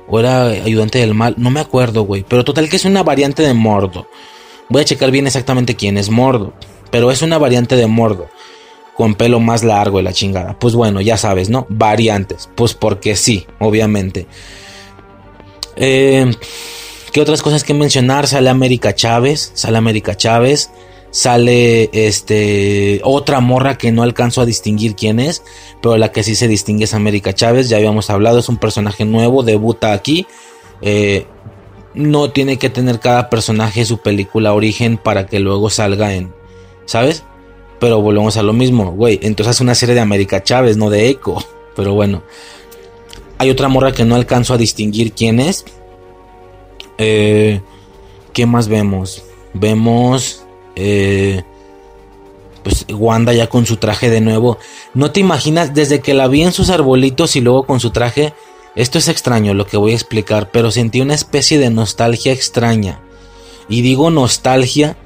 O 0.07 0.19
era 0.19 0.45
ayudante 0.45 0.99
del 0.99 1.13
mal. 1.13 1.35
No 1.37 1.51
me 1.51 1.59
acuerdo, 1.59 2.03
güey. 2.03 2.25
Pero 2.27 2.43
total 2.43 2.69
que 2.69 2.77
es 2.77 2.85
una 2.85 3.03
variante 3.03 3.43
de 3.43 3.53
Mordo. 3.53 4.07
Voy 4.69 4.81
a 4.81 4.85
checar 4.85 5.11
bien 5.11 5.27
exactamente 5.27 5.75
quién 5.75 5.97
es 5.97 6.09
Mordo. 6.09 6.53
Pero 6.91 7.11
es 7.11 7.21
una 7.21 7.37
variante 7.37 7.75
de 7.75 7.87
Mordo. 7.87 8.29
Con 8.95 9.15
pelo 9.15 9.41
más 9.41 9.63
largo 9.63 9.99
y 9.99 10.03
la 10.03 10.13
chingada. 10.13 10.57
Pues 10.57 10.75
bueno, 10.75 11.01
ya 11.01 11.17
sabes, 11.17 11.49
¿no? 11.49 11.65
Variantes. 11.67 12.49
Pues 12.55 12.73
porque 12.73 13.17
sí, 13.17 13.45
obviamente. 13.59 14.27
Eh, 15.75 16.31
¿Qué 17.11 17.19
otras 17.19 17.41
cosas 17.41 17.65
que 17.65 17.73
mencionar? 17.73 18.27
Sale 18.27 18.49
América 18.49 18.95
Chávez. 18.95 19.51
Sale 19.55 19.77
América 19.77 20.15
Chávez 20.15 20.69
sale 21.13 21.91
este 21.93 22.99
otra 23.03 23.39
morra 23.39 23.77
que 23.77 23.91
no 23.91 24.01
alcanzo 24.01 24.41
a 24.41 24.45
distinguir 24.45 24.95
quién 24.95 25.19
es, 25.19 25.43
pero 25.79 25.95
la 25.95 26.11
que 26.11 26.23
sí 26.23 26.35
se 26.35 26.47
distingue 26.47 26.85
es 26.85 26.95
América 26.95 27.33
Chávez, 27.33 27.69
ya 27.69 27.77
habíamos 27.77 28.09
hablado, 28.09 28.39
es 28.39 28.49
un 28.49 28.57
personaje 28.57 29.05
nuevo, 29.05 29.43
debuta 29.43 29.93
aquí. 29.93 30.25
Eh, 30.81 31.27
no 31.93 32.31
tiene 32.31 32.57
que 32.57 32.71
tener 32.71 32.99
cada 32.99 33.29
personaje 33.29 33.85
su 33.85 33.99
película 33.99 34.53
origen 34.53 34.97
para 34.97 35.27
que 35.27 35.39
luego 35.39 35.69
salga 35.69 36.15
en, 36.15 36.33
¿sabes? 36.85 37.23
Pero 37.79 38.01
volvemos 38.01 38.35
a 38.37 38.41
lo 38.41 38.51
mismo, 38.51 38.91
güey, 38.91 39.19
entonces 39.21 39.57
es 39.57 39.61
una 39.61 39.75
serie 39.75 39.93
de 39.93 40.01
América 40.01 40.43
Chávez, 40.43 40.77
no 40.77 40.89
de 40.89 41.09
Echo, 41.09 41.37
pero 41.75 41.93
bueno. 41.93 42.23
Hay 43.37 43.51
otra 43.51 43.67
morra 43.67 43.91
que 43.91 44.05
no 44.05 44.15
alcanzo 44.15 44.55
a 44.55 44.57
distinguir 44.57 45.11
quién 45.13 45.39
es. 45.39 45.65
Eh, 46.97 47.61
¿Qué 48.31 48.45
más 48.45 48.67
vemos? 48.67 49.23
Vemos 49.53 50.42
eh, 50.75 51.43
pues 52.63 52.85
Wanda 52.89 53.33
ya 53.33 53.47
con 53.47 53.65
su 53.65 53.77
traje 53.77 54.09
de 54.09 54.21
nuevo. 54.21 54.57
No 54.93 55.11
te 55.11 55.19
imaginas, 55.19 55.73
desde 55.73 56.01
que 56.01 56.13
la 56.13 56.27
vi 56.27 56.43
en 56.43 56.53
sus 56.53 56.69
arbolitos 56.69 57.35
y 57.35 57.41
luego 57.41 57.63
con 57.63 57.79
su 57.79 57.91
traje, 57.91 58.33
esto 58.75 58.97
es 58.97 59.07
extraño 59.07 59.53
lo 59.53 59.67
que 59.67 59.77
voy 59.77 59.91
a 59.91 59.95
explicar, 59.95 60.49
pero 60.51 60.71
sentí 60.71 61.01
una 61.01 61.13
especie 61.13 61.59
de 61.59 61.69
nostalgia 61.69 62.31
extraña. 62.31 63.01
Y 63.69 63.81
digo 63.81 64.09
nostalgia, 64.09 64.97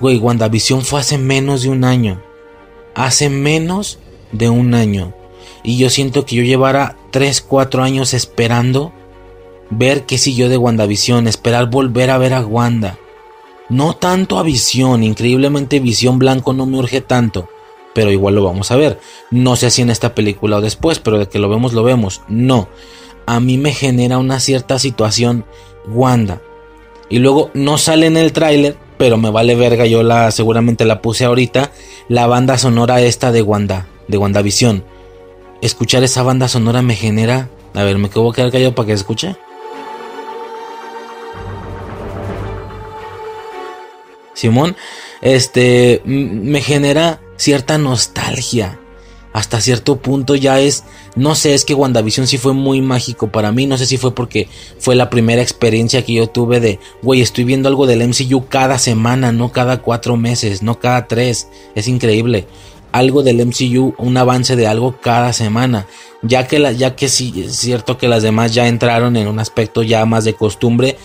güey, 0.00 0.18
WandaVision 0.18 0.84
fue 0.84 1.00
hace 1.00 1.18
menos 1.18 1.62
de 1.62 1.70
un 1.70 1.84
año. 1.84 2.22
Hace 2.94 3.30
menos 3.30 3.98
de 4.32 4.48
un 4.48 4.74
año. 4.74 5.14
Y 5.62 5.78
yo 5.78 5.90
siento 5.90 6.24
que 6.24 6.36
yo 6.36 6.42
llevara 6.42 6.96
3, 7.10 7.40
4 7.40 7.82
años 7.82 8.14
esperando 8.14 8.92
ver 9.70 10.04
qué 10.04 10.18
siguió 10.18 10.48
de 10.48 10.58
WandaVision, 10.58 11.26
esperar 11.26 11.70
volver 11.70 12.10
a 12.10 12.18
ver 12.18 12.34
a 12.34 12.40
Wanda. 12.44 12.98
No 13.68 13.94
tanto 13.94 14.38
a 14.38 14.42
Visión, 14.42 15.02
increíblemente 15.02 15.80
Visión 15.80 16.18
Blanco 16.18 16.52
no 16.52 16.66
me 16.66 16.78
urge 16.78 17.00
tanto, 17.00 17.48
pero 17.94 18.12
igual 18.12 18.36
lo 18.36 18.44
vamos 18.44 18.70
a 18.70 18.76
ver. 18.76 19.00
No 19.30 19.56
sé 19.56 19.70
si 19.70 19.82
en 19.82 19.90
esta 19.90 20.14
película 20.14 20.58
o 20.58 20.60
después, 20.60 21.00
pero 21.00 21.18
de 21.18 21.28
que 21.28 21.38
lo 21.38 21.48
vemos, 21.48 21.72
lo 21.72 21.82
vemos. 21.82 22.22
No, 22.28 22.68
a 23.26 23.40
mí 23.40 23.58
me 23.58 23.72
genera 23.72 24.18
una 24.18 24.38
cierta 24.38 24.78
situación 24.78 25.44
Wanda. 25.88 26.40
Y 27.08 27.18
luego 27.18 27.50
no 27.54 27.78
sale 27.78 28.06
en 28.06 28.16
el 28.16 28.32
tráiler, 28.32 28.76
pero 28.98 29.16
me 29.16 29.30
vale 29.30 29.54
verga, 29.54 29.86
yo 29.86 30.02
la 30.02 30.30
seguramente 30.30 30.84
la 30.84 31.02
puse 31.02 31.24
ahorita, 31.24 31.72
la 32.08 32.26
banda 32.26 32.58
sonora 32.58 33.00
esta 33.00 33.32
de 33.32 33.42
Wanda, 33.42 33.86
de 34.08 34.18
WandaVision. 34.18 34.84
Escuchar 35.60 36.04
esa 36.04 36.22
banda 36.22 36.48
sonora 36.48 36.82
me 36.82 36.94
genera, 36.94 37.48
a 37.74 37.82
ver, 37.82 37.98
me 37.98 38.10
quedo 38.10 38.32
quedar 38.32 38.52
callado 38.52 38.74
para 38.74 38.86
que 38.86 38.92
escuche. 38.92 39.36
Simón, 44.36 44.76
este 45.22 46.02
me 46.04 46.60
genera 46.60 47.20
cierta 47.36 47.78
nostalgia. 47.78 48.78
Hasta 49.32 49.60
cierto 49.60 49.96
punto 49.96 50.34
ya 50.34 50.60
es, 50.60 50.84
no 51.14 51.34
sé, 51.34 51.52
es 51.52 51.66
que 51.66 51.74
WandaVision 51.74 52.26
sí 52.26 52.38
fue 52.38 52.54
muy 52.54 52.80
mágico 52.80 53.30
para 53.30 53.52
mí, 53.52 53.66
no 53.66 53.76
sé 53.76 53.84
si 53.84 53.98
fue 53.98 54.14
porque 54.14 54.48
fue 54.78 54.94
la 54.94 55.10
primera 55.10 55.42
experiencia 55.42 56.02
que 56.02 56.14
yo 56.14 56.26
tuve 56.28 56.58
de, 56.58 56.78
güey, 57.02 57.20
estoy 57.20 57.44
viendo 57.44 57.68
algo 57.68 57.86
del 57.86 58.06
MCU 58.08 58.46
cada 58.48 58.78
semana, 58.78 59.32
no 59.32 59.52
cada 59.52 59.82
cuatro 59.82 60.16
meses, 60.16 60.62
no 60.62 60.78
cada 60.78 61.06
tres, 61.06 61.48
es 61.74 61.86
increíble. 61.86 62.46
Algo 62.92 63.22
del 63.22 63.44
MCU, 63.44 63.94
un 63.98 64.16
avance 64.16 64.56
de 64.56 64.68
algo 64.68 64.96
cada 65.02 65.34
semana, 65.34 65.86
ya 66.22 66.46
que, 66.46 66.58
la, 66.58 66.72
ya 66.72 66.96
que 66.96 67.10
sí 67.10 67.44
es 67.44 67.56
cierto 67.56 67.98
que 67.98 68.08
las 68.08 68.22
demás 68.22 68.54
ya 68.54 68.68
entraron 68.68 69.16
en 69.16 69.28
un 69.28 69.38
aspecto 69.38 69.82
ya 69.82 70.06
más 70.06 70.24
de 70.24 70.32
costumbre, 70.32 70.96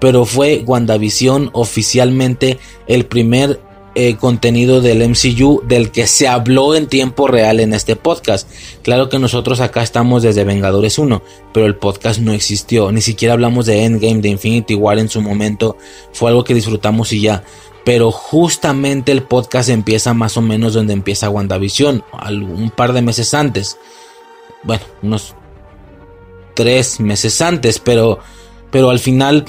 pero 0.00 0.24
fue 0.24 0.64
WandaVision 0.66 1.50
oficialmente 1.52 2.58
el 2.88 3.06
primer 3.06 3.60
eh, 3.96 4.16
contenido 4.16 4.80
del 4.80 5.06
MCU 5.08 5.62
del 5.66 5.90
que 5.90 6.06
se 6.06 6.28
habló 6.28 6.76
en 6.76 6.86
tiempo 6.86 7.26
real 7.26 7.58
en 7.58 7.74
este 7.74 7.96
podcast. 7.96 8.48
Claro 8.82 9.08
que 9.08 9.18
nosotros 9.18 9.60
acá 9.60 9.82
estamos 9.82 10.22
desde 10.22 10.44
Vengadores 10.44 10.98
1, 10.98 11.22
pero 11.52 11.66
el 11.66 11.74
podcast 11.74 12.20
no 12.20 12.32
existió, 12.32 12.92
ni 12.92 13.00
siquiera 13.00 13.34
hablamos 13.34 13.66
de 13.66 13.84
Endgame, 13.84 14.20
de 14.20 14.28
Infinity 14.28 14.74
War 14.74 14.98
en 15.00 15.08
su 15.08 15.20
momento, 15.20 15.76
fue 16.12 16.30
algo 16.30 16.44
que 16.44 16.54
disfrutamos 16.54 17.12
y 17.12 17.20
ya. 17.20 17.42
Pero 17.84 18.12
justamente 18.12 19.10
el 19.10 19.24
podcast 19.24 19.70
empieza 19.70 20.14
más 20.14 20.36
o 20.36 20.42
menos 20.42 20.74
donde 20.74 20.92
empieza 20.92 21.28
WandaVision, 21.28 22.04
un 22.30 22.70
par 22.70 22.92
de 22.92 23.02
meses 23.02 23.34
antes. 23.34 23.76
Bueno, 24.62 24.84
unos 25.02 25.34
tres 26.54 27.00
meses 27.00 27.40
antes, 27.40 27.80
pero, 27.80 28.20
pero 28.70 28.90
al 28.90 28.98
final 29.00 29.46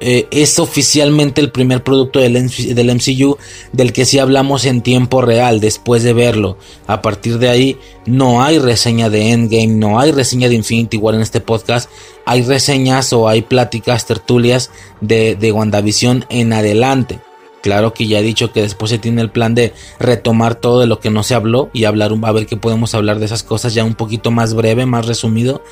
eh, 0.00 0.28
es 0.30 0.58
oficialmente 0.58 1.40
el 1.40 1.50
primer 1.50 1.82
producto 1.82 2.20
del, 2.20 2.44
MCU 2.44 3.36
del 3.72 3.92
que 3.92 4.04
sí 4.04 4.18
hablamos 4.18 4.64
en 4.64 4.82
tiempo 4.82 5.22
real 5.22 5.60
después 5.60 6.02
de 6.02 6.12
verlo. 6.12 6.56
A 6.86 7.02
partir 7.02 7.38
de 7.38 7.48
ahí 7.48 7.76
no 8.06 8.42
hay 8.42 8.58
reseña 8.58 9.10
de 9.10 9.32
Endgame, 9.32 9.66
no 9.68 9.98
hay 9.98 10.12
reseña 10.12 10.48
de 10.48 10.54
Infinity 10.54 10.96
War 10.96 11.14
en 11.14 11.20
este 11.20 11.40
podcast. 11.40 11.90
Hay 12.24 12.42
reseñas 12.42 13.12
o 13.12 13.28
hay 13.28 13.42
pláticas, 13.42 14.06
tertulias 14.06 14.70
de, 15.00 15.34
de 15.34 15.52
WandaVision 15.52 16.26
en 16.28 16.52
adelante. 16.52 17.18
Claro 17.60 17.92
que 17.92 18.06
ya 18.06 18.20
he 18.20 18.22
dicho 18.22 18.52
que 18.52 18.62
después 18.62 18.90
se 18.90 18.98
tiene 18.98 19.20
el 19.20 19.30
plan 19.30 19.54
de 19.54 19.72
retomar 19.98 20.54
todo 20.54 20.80
de 20.80 20.86
lo 20.86 21.00
que 21.00 21.10
no 21.10 21.22
se 21.24 21.34
habló 21.34 21.70
y 21.72 21.84
hablar, 21.84 22.12
a 22.22 22.32
ver 22.32 22.46
qué 22.46 22.56
podemos 22.56 22.94
hablar 22.94 23.18
de 23.18 23.26
esas 23.26 23.42
cosas 23.42 23.74
ya 23.74 23.84
un 23.84 23.94
poquito 23.94 24.30
más 24.30 24.54
breve, 24.54 24.86
más 24.86 25.06
resumido. 25.06 25.62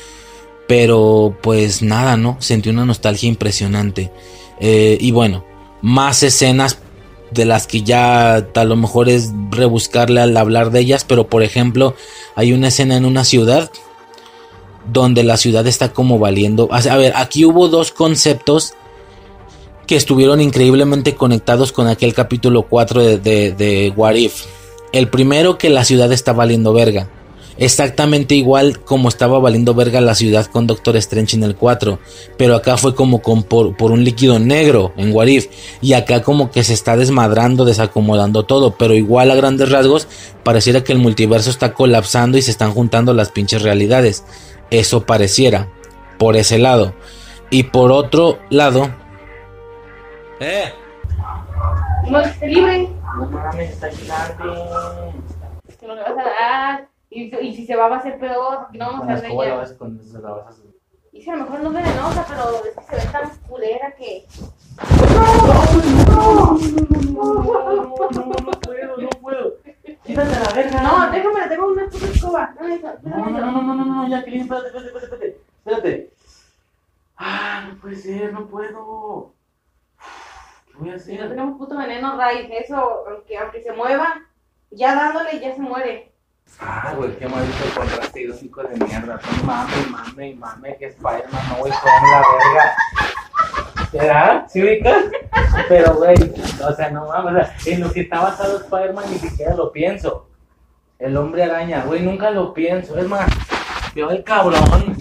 Pero 0.67 1.37
pues 1.43 1.83
nada, 1.83 2.17
¿no? 2.17 2.37
Sentí 2.41 2.69
una 2.69 2.85
nostalgia 2.85 3.29
impresionante. 3.29 4.11
Eh, 4.61 4.99
y 5.01 5.11
bueno, 5.13 5.45
más 5.83 6.23
escenas 6.23 6.79
de 7.31 7.45
las 7.45 7.67
que 7.67 7.83
ya 7.83 8.37
a 8.37 8.65
lo 8.65 8.77
mejor 8.77 9.09
es 9.09 9.33
rebuscarle 9.51 10.21
al 10.21 10.37
hablar 10.37 10.71
de 10.71 10.81
ellas, 10.81 11.05
pero 11.05 11.29
por 11.29 11.43
ejemplo 11.43 11.95
hay 12.35 12.53
una 12.53 12.69
escena 12.69 12.97
en 12.97 13.05
una 13.05 13.25
ciudad 13.25 13.71
donde 14.93 15.25
la 15.25 15.37
ciudad 15.37 15.67
está 15.67 15.93
como 15.93 16.19
valiendo. 16.19 16.69
A 16.71 16.97
ver, 16.97 17.13
aquí 17.17 17.45
hubo 17.45 17.69
dos 17.69 17.91
conceptos 17.93 18.75
que 19.87 19.97
estuvieron 19.97 20.41
increíblemente 20.41 21.15
conectados 21.15 21.73
con 21.73 21.89
aquel 21.89 22.15
capítulo 22.15 22.63
4 22.63 23.03
de, 23.03 23.19
de, 23.19 23.53
de 23.53 23.93
What 23.97 24.15
If. 24.15 24.45
El 24.93 25.09
primero 25.09 25.59
que 25.59 25.71
la 25.71 25.85
ciudad 25.85 26.13
está 26.13 26.33
valiendo 26.33 26.73
verga 26.73 27.09
exactamente 27.59 28.35
igual 28.35 28.81
como 28.81 29.09
estaba 29.09 29.39
valiendo 29.39 29.75
verga 29.75 30.01
la 30.01 30.15
ciudad 30.15 30.47
con 30.47 30.67
Doctor 30.67 30.97
Strange 30.97 31.37
en 31.37 31.45
el 31.45 31.57
4, 31.57 31.99
pero 32.37 32.55
acá 32.55 32.77
fue 32.77 32.95
como 32.95 33.23
con, 33.23 33.43
por, 33.43 33.75
un 33.79 34.05
líquido 34.05 34.39
negro 34.39 34.93
en 34.97 35.13
Warif 35.13 35.49
y 35.81 35.93
acá 35.93 36.23
como 36.23 36.51
que 36.51 36.65
se 36.65 36.75
está 36.75 36.97
desmadrando, 36.97 37.65
desacomodando 37.65 38.45
todo, 38.45 38.77
pero 38.77 38.95
igual 38.95 39.31
a 39.31 39.35
grandes 39.35 39.71
rasgos 39.71 40.09
pareciera 40.43 40.85
que 40.85 40.93
el 40.93 40.99
multiverso 40.99 41.51
está 41.51 41.73
colapsando 41.75 42.39
y 42.39 42.43
se 42.43 42.51
están 42.51 42.73
juntando 42.73 43.15
las 43.15 43.31
pinches 43.31 43.63
realidades. 43.63 44.25
Eso 44.71 45.07
pareciera 45.07 45.69
por 46.19 46.37
ese 46.37 46.59
lado. 46.59 46.95
Y 47.51 47.65
por 47.65 47.93
otro 47.93 48.39
lado, 48.51 48.91
eh 50.41 50.73
no 52.11 52.23
libre. 52.43 52.89
No 53.19 53.27
mames, 53.31 53.71
está 53.71 53.89
Que 53.89 55.87
no 55.87 55.95
le 55.95 56.03
vas 56.03 56.11
a 56.11 56.15
dar. 56.15 56.89
Y, 57.17 57.35
y 57.35 57.57
si 57.57 57.65
se 57.65 57.75
va, 57.75 57.89
va 57.89 57.97
a 57.97 58.03
ser 58.03 58.19
peor, 58.19 58.67
no 58.75 59.03
ella. 59.09 59.79
Con 59.79 59.99
se 60.05 60.19
la 60.21 60.33
vas 60.33 60.49
a 60.49 60.53
subir. 60.53 60.77
Y 61.13 61.23
si 61.23 61.31
a 61.31 61.37
lo 61.37 61.45
mejor 61.45 61.61
no 61.61 61.69
es 61.71 61.75
venenosa, 61.75 62.27
pero 62.29 62.63
es 62.63 62.75
que 62.77 62.85
se 62.85 63.07
ve 63.07 63.11
tan 63.11 63.31
culera 63.49 63.93
que. 63.93 64.27
¡No! 66.11 66.59
¡No! 66.59 66.59
No, 67.17 68.51
puedo, 68.61 68.97
no 68.99 69.09
puedo. 69.23 69.55
Quítate 70.05 70.41
la 70.41 70.53
verga. 70.55 70.83
No, 70.83 71.11
déjame, 71.11 71.49
tengo 71.49 71.67
una 71.69 71.89
puta 71.89 72.07
escoba. 72.07 72.55
No, 73.03 73.31
no, 73.31 73.41
no, 73.41 73.63
no, 73.63 73.75
no, 73.75 73.85
no, 73.87 74.09
ya, 74.09 74.23
Kelly, 74.23 74.41
espérate, 74.41 74.67
espérate, 74.67 74.89
espérate, 74.99 75.41
espérate. 75.65 76.13
Ah, 77.17 77.67
no 77.67 77.81
puede 77.81 77.97
ser, 77.97 78.31
no 78.35 78.47
puedo. 78.47 79.33
¿Qué 80.67 80.75
voy 80.79 80.91
a 80.91 80.97
hacer? 80.97 81.17
Si 81.17 81.23
no 81.23 81.29
tenemos 81.31 81.57
puto 81.57 81.79
veneno, 81.79 82.15
Ray, 82.19 82.47
eso, 82.53 83.07
aunque, 83.09 83.39
aunque 83.39 83.63
se 83.63 83.73
mueva, 83.73 84.21
ya 84.71 84.95
dándole, 84.95 85.41
ya 85.41 85.55
se 85.55 85.63
muere. 85.63 86.13
Ah, 86.59 86.95
güey, 86.97 87.17
qué 87.17 87.29
maldito 87.29 87.65
contraste 87.75 88.23
idónico 88.23 88.63
de 88.63 88.85
mierda. 88.85 89.21
Mame, 89.45 89.73
mame, 89.91 90.35
mame, 90.37 90.77
que 90.79 90.87
Spider-Man, 90.87 91.49
no, 91.51 91.57
güey, 91.57 91.73
con 91.73 92.11
la 92.11 92.19
verga. 92.19 92.77
¿Será? 93.91 94.47
¿Sí 94.49 94.63
ubicas? 94.63 95.05
Pero, 95.69 95.95
güey, 95.95 96.17
o 96.67 96.73
sea, 96.73 96.91
no 96.91 97.07
mames, 97.07 97.35
o 97.35 97.47
sea, 97.47 97.73
en 97.73 97.81
lo 97.81 97.93
que 97.93 98.01
está 98.01 98.21
basado 98.21 98.57
Spider-Man 98.59 99.05
ni 99.11 99.19
siquiera 99.19 99.55
lo 99.55 99.71
pienso. 99.71 100.29
El 100.99 101.17
hombre 101.17 101.45
araña, 101.45 101.85
güey, 101.85 102.01
nunca 102.01 102.31
lo 102.31 102.55
pienso. 102.55 102.99
Es 102.99 103.07
más, 103.07 103.29
veo 103.95 104.11
el 104.11 104.25
cabrón. 104.25 104.97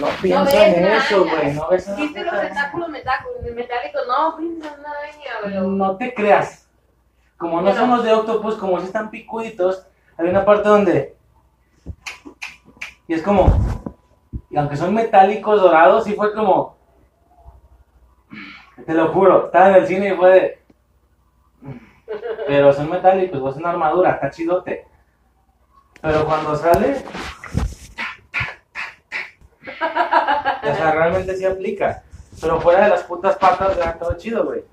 No 0.00 0.08
pienso 0.22 0.56
en 0.56 0.84
eso, 0.84 1.24
güey. 1.24 1.54
No 1.54 1.68
ves 1.68 1.88
los 1.88 1.96
tentáculos 1.96 2.88
metálicos, 2.88 4.02
no, 4.06 4.32
güey, 4.36 4.48
no 4.48 4.66
una 4.78 4.90
araña, 4.90 5.30
pero. 5.42 5.62
No 5.62 5.96
te 5.96 6.14
creas. 6.14 6.68
Como 7.36 7.60
no 7.60 7.74
somos 7.74 8.04
de 8.04 8.12
Octopus, 8.12 8.54
como 8.54 8.80
si 8.80 8.86
están 8.86 9.10
picuditos, 9.10 9.86
hay 10.18 10.28
una 10.28 10.44
parte 10.44 10.68
donde. 10.68 11.16
Y 13.08 13.14
es 13.14 13.22
como. 13.22 13.58
Y 14.50 14.56
aunque 14.56 14.76
son 14.76 14.94
metálicos 14.94 15.60
dorados, 15.60 16.06
y 16.08 16.14
fue 16.14 16.34
como. 16.34 16.76
Te 18.84 18.94
lo 18.94 19.08
juro, 19.08 19.46
estaba 19.46 19.70
en 19.70 19.74
el 19.76 19.86
cine 19.86 20.12
y 20.12 20.16
fue 20.16 20.30
de. 20.30 20.58
Pero 22.46 22.72
son 22.72 22.90
metálicos, 22.90 23.40
pues 23.40 23.54
es 23.54 23.60
una 23.60 23.70
armadura, 23.70 24.12
está 24.12 24.30
chidote. 24.30 24.86
Pero 26.00 26.24
cuando 26.24 26.54
sale. 26.56 27.02
O 30.62 30.74
sea, 30.74 30.92
realmente 30.92 31.36
sí 31.36 31.44
aplica. 31.44 32.02
Pero 32.40 32.60
fuera 32.60 32.84
de 32.84 32.90
las 32.90 33.02
putas 33.04 33.36
patas, 33.36 33.76
era 33.76 33.98
todo 33.98 34.14
chido, 34.16 34.44
güey. 34.44 34.64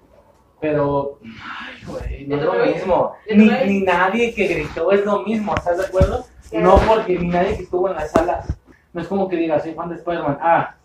Pero, 0.64 1.19
ay, 1.22 1.83
güey, 1.85 2.25
no 2.25 2.38
es 2.38 2.42
lo 2.42 2.53
mismo. 2.53 3.16
Ni, 3.30 3.50
ni 3.50 3.82
nadie 3.82 4.33
que 4.33 4.48
gritó 4.48 4.93
es 4.93 5.03
lo 5.03 5.24
mismo, 5.24 5.53
¿estás 5.53 5.77
de 5.77 5.88
acuerdo? 5.88 6.25
No 6.53 6.77
porque 6.88 7.19
ni 7.19 7.27
nadie 7.27 7.58
que 7.58 7.64
estuvo 7.64 7.90
en 7.90 7.95
la 7.95 8.08
sala. 8.08 8.45
No 8.93 9.01
es 9.01 9.08
como 9.09 9.27
que 9.27 9.35
diga, 9.35 9.59
soy 9.59 9.74
fan 9.74 9.90
de 9.90 9.95
Spider-Man. 9.95 10.38
Ah, 10.40 10.75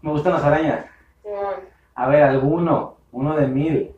me 0.00 0.10
gustan 0.10 0.32
las 0.32 0.42
arañas. 0.42 0.86
A 1.94 2.08
ver, 2.08 2.24
alguno, 2.24 2.96
uno 3.12 3.36
de 3.36 3.46
mil. 3.46 3.92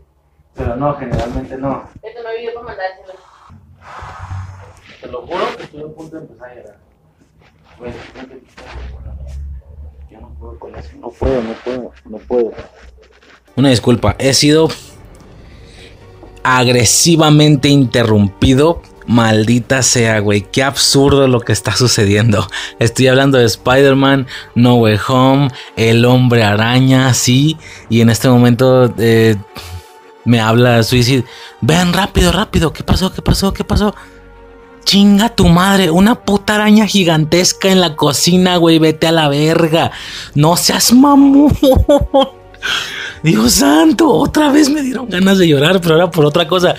Pero 0.53 0.77
no, 0.77 0.93
generalmente 0.97 1.57
no. 1.57 1.89
Esto 2.03 2.23
no 2.23 2.31
video 2.39 2.53
para 2.53 2.67
mandárselo. 2.67 3.15
Te 5.01 5.07
lo 5.07 5.23
juro 5.23 5.57
que 5.57 5.63
estoy 5.63 5.83
a 5.83 5.87
punto 5.95 6.17
de 6.17 6.23
empezar 6.25 6.51
a 6.51 6.55
llorar. 6.57 6.77
Güey, 7.79 7.93
yo 10.11 10.21
no 10.21 10.29
puedo 10.35 10.59
con 10.59 10.77
eso. 10.77 10.95
No 10.99 11.09
puedo, 11.09 11.43
no 11.43 11.55
puedo, 11.65 11.93
no 12.05 12.19
puedo. 12.19 12.53
Una 13.57 13.71
disculpa, 13.71 14.17
he 14.19 14.35
sido 14.35 14.69
agresivamente 16.43 17.69
interrumpido 17.69 18.83
Maldita 19.07 19.83
sea, 19.83 20.19
güey. 20.21 20.43
Qué 20.51 20.63
absurdo 20.63 21.29
lo 21.29 21.41
que 21.41 21.53
está 21.53 21.77
sucediendo. 21.77 22.49
Estoy 22.79 23.09
hablando 23.09 23.39
de 23.39 23.45
Spider-Man, 23.45 24.27
No 24.55 24.77
Way 24.77 24.99
Home, 25.09 25.51
El 25.77 26.05
Hombre 26.05 26.43
Araña, 26.43 27.13
sí. 27.13 27.59
Y 27.91 28.01
en 28.01 28.09
este 28.09 28.29
momento 28.29 28.93
eh, 28.99 29.37
me 30.25 30.41
habla 30.41 30.83
Suicide. 30.83 31.25
Ven 31.61 31.93
rápido, 31.93 32.33
rápido. 32.33 32.73
¿Qué 32.73 32.83
pasó? 32.83 33.13
¿Qué 33.13 33.21
pasó? 33.21 33.53
¿Qué 33.53 33.65
pasó? 33.65 33.95
Chinga 34.85 35.31
tu 35.31 35.49
madre, 35.49 35.91
una 35.91 36.15
puta 36.15 36.57
araña 36.57 36.87
gigantesca 36.87 37.71
en 37.71 37.81
la 37.81 37.97
cocina, 37.97 38.57
güey. 38.57 38.79
Vete 38.79 39.07
a 39.07 39.13
la 39.13 39.29
verga. 39.29 39.93
No 40.35 40.57
seas 40.57 40.93
mamón. 40.93 41.53
Dios 43.23 43.53
santo, 43.55 44.11
otra 44.11 44.53
vez 44.53 44.69
me 44.69 44.83
dieron 44.83 45.09
ganas 45.09 45.39
de 45.39 45.49
llorar, 45.49 45.81
pero 45.81 45.95
ahora 45.95 46.11
por 46.11 46.27
otra 46.27 46.47
cosa. 46.47 46.75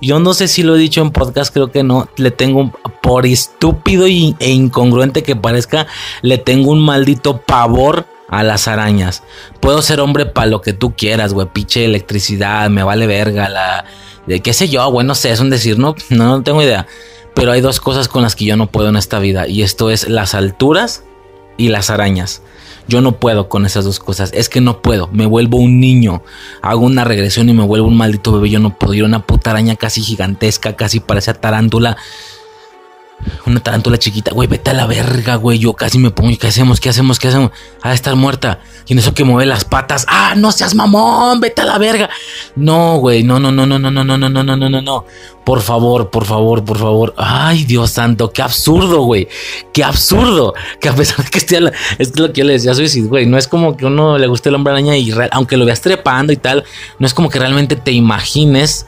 Yo 0.00 0.18
no 0.18 0.34
sé 0.34 0.48
si 0.48 0.64
lo 0.64 0.74
he 0.74 0.78
dicho 0.78 1.00
en 1.00 1.12
podcast, 1.12 1.52
creo 1.52 1.70
que 1.70 1.84
no. 1.84 2.08
Le 2.16 2.32
tengo, 2.32 2.72
por 3.00 3.26
estúpido 3.26 4.06
e 4.06 4.50
incongruente 4.50 5.22
que 5.22 5.36
parezca, 5.36 5.86
le 6.20 6.38
tengo 6.38 6.72
un 6.72 6.80
maldito 6.80 7.40
pavor 7.42 8.06
a 8.28 8.42
las 8.42 8.66
arañas. 8.66 9.22
Puedo 9.60 9.82
ser 9.82 10.00
hombre 10.00 10.26
para 10.26 10.48
lo 10.48 10.60
que 10.60 10.72
tú 10.72 10.94
quieras, 10.96 11.32
güey. 11.32 11.46
Piche 11.52 11.84
electricidad, 11.84 12.68
me 12.70 12.82
vale 12.82 13.06
verga, 13.06 13.48
la. 13.48 13.84
De 14.26 14.40
qué 14.40 14.52
sé 14.52 14.68
yo, 14.68 14.84
güey, 14.90 15.06
no 15.06 15.14
sé, 15.14 15.30
es 15.30 15.38
un 15.40 15.50
decir, 15.50 15.78
no, 15.78 15.94
no, 16.08 16.24
no 16.24 16.42
tengo 16.42 16.60
idea. 16.62 16.86
Pero 17.34 17.52
hay 17.52 17.60
dos 17.60 17.78
cosas 17.78 18.08
con 18.08 18.22
las 18.22 18.34
que 18.34 18.46
yo 18.46 18.56
no 18.56 18.66
puedo 18.66 18.88
en 18.88 18.96
esta 18.96 19.20
vida. 19.20 19.46
Y 19.46 19.62
esto 19.62 19.90
es 19.90 20.08
las 20.08 20.34
alturas 20.34 21.04
y 21.56 21.68
las 21.68 21.90
arañas. 21.90 22.42
Yo 22.86 23.00
no 23.00 23.18
puedo 23.18 23.48
con 23.48 23.66
esas 23.66 23.84
dos 23.84 23.98
cosas. 23.98 24.30
Es 24.34 24.48
que 24.48 24.60
no 24.60 24.82
puedo. 24.82 25.08
Me 25.12 25.26
vuelvo 25.26 25.58
un 25.58 25.80
niño. 25.80 26.22
Hago 26.62 26.84
una 26.84 27.04
regresión 27.04 27.48
y 27.48 27.52
me 27.52 27.64
vuelvo 27.64 27.88
un 27.88 27.96
maldito 27.96 28.32
bebé. 28.32 28.50
Yo 28.50 28.58
no 28.58 28.76
puedo 28.78 28.94
ir 28.94 29.04
a 29.04 29.06
una 29.06 29.26
puta 29.26 29.50
araña 29.50 29.76
casi 29.76 30.02
gigantesca, 30.02 30.76
casi 30.76 31.00
parece 31.00 31.34
tarántula. 31.34 31.96
Una 33.46 33.60
tarántula 33.60 33.98
chiquita, 33.98 34.32
güey, 34.32 34.48
vete 34.48 34.70
a 34.70 34.74
la 34.74 34.86
verga, 34.86 35.36
güey. 35.36 35.58
Yo 35.58 35.74
casi 35.74 35.98
me 35.98 36.10
pongo, 36.10 36.36
¿qué 36.38 36.48
hacemos? 36.48 36.80
¿Qué 36.80 36.88
hacemos? 36.88 37.18
¿Qué 37.18 37.28
hacemos? 37.28 37.50
Ha 37.82 37.90
de 37.90 37.94
estar 37.94 38.16
muerta. 38.16 38.60
Y 38.86 38.92
en 38.92 38.98
eso 38.98 39.14
que 39.14 39.24
mueve 39.24 39.46
las 39.46 39.64
patas, 39.64 40.04
¡ah, 40.08 40.34
no 40.36 40.52
seas 40.52 40.74
mamón! 40.74 41.40
¡Vete 41.40 41.62
a 41.62 41.64
la 41.64 41.78
verga! 41.78 42.10
No, 42.56 42.98
güey, 42.98 43.22
no, 43.22 43.38
no, 43.38 43.50
no, 43.50 43.66
no, 43.66 43.78
no, 43.78 43.90
no, 43.90 44.04
no, 44.04 44.18
no, 44.18 44.28
no, 44.28 44.42
no, 44.42 44.56
no, 44.56 44.68
no, 44.68 44.82
no. 44.82 45.04
Por 45.44 45.60
favor, 45.60 46.10
por 46.10 46.24
favor, 46.24 46.64
por 46.64 46.78
favor. 46.78 47.14
Ay, 47.16 47.64
Dios 47.64 47.90
santo, 47.90 48.30
qué 48.30 48.42
absurdo, 48.42 49.02
güey. 49.02 49.28
Qué 49.72 49.84
absurdo. 49.84 50.54
Que 50.80 50.88
a 50.88 50.94
pesar 50.94 51.24
de 51.24 51.30
que 51.30 51.38
esté, 51.38 51.60
es 51.98 52.18
lo 52.18 52.32
que 52.32 52.40
yo 52.40 52.46
le 52.46 52.54
decía 52.54 52.72
a 52.72 52.74
Suicide, 52.74 53.08
güey. 53.08 53.26
No 53.26 53.36
es 53.36 53.48
como 53.48 53.76
que 53.76 53.86
uno 53.86 54.18
le 54.18 54.26
guste 54.26 54.48
el 54.48 54.54
hombre 54.54 54.72
araña 54.72 54.96
y 54.96 55.12
aunque 55.30 55.56
lo 55.56 55.64
veas 55.66 55.80
trepando 55.80 56.32
y 56.32 56.36
tal, 56.36 56.64
no 56.98 57.06
es 57.06 57.14
como 57.14 57.28
que 57.28 57.38
realmente 57.38 57.76
te 57.76 57.92
imagines 57.92 58.86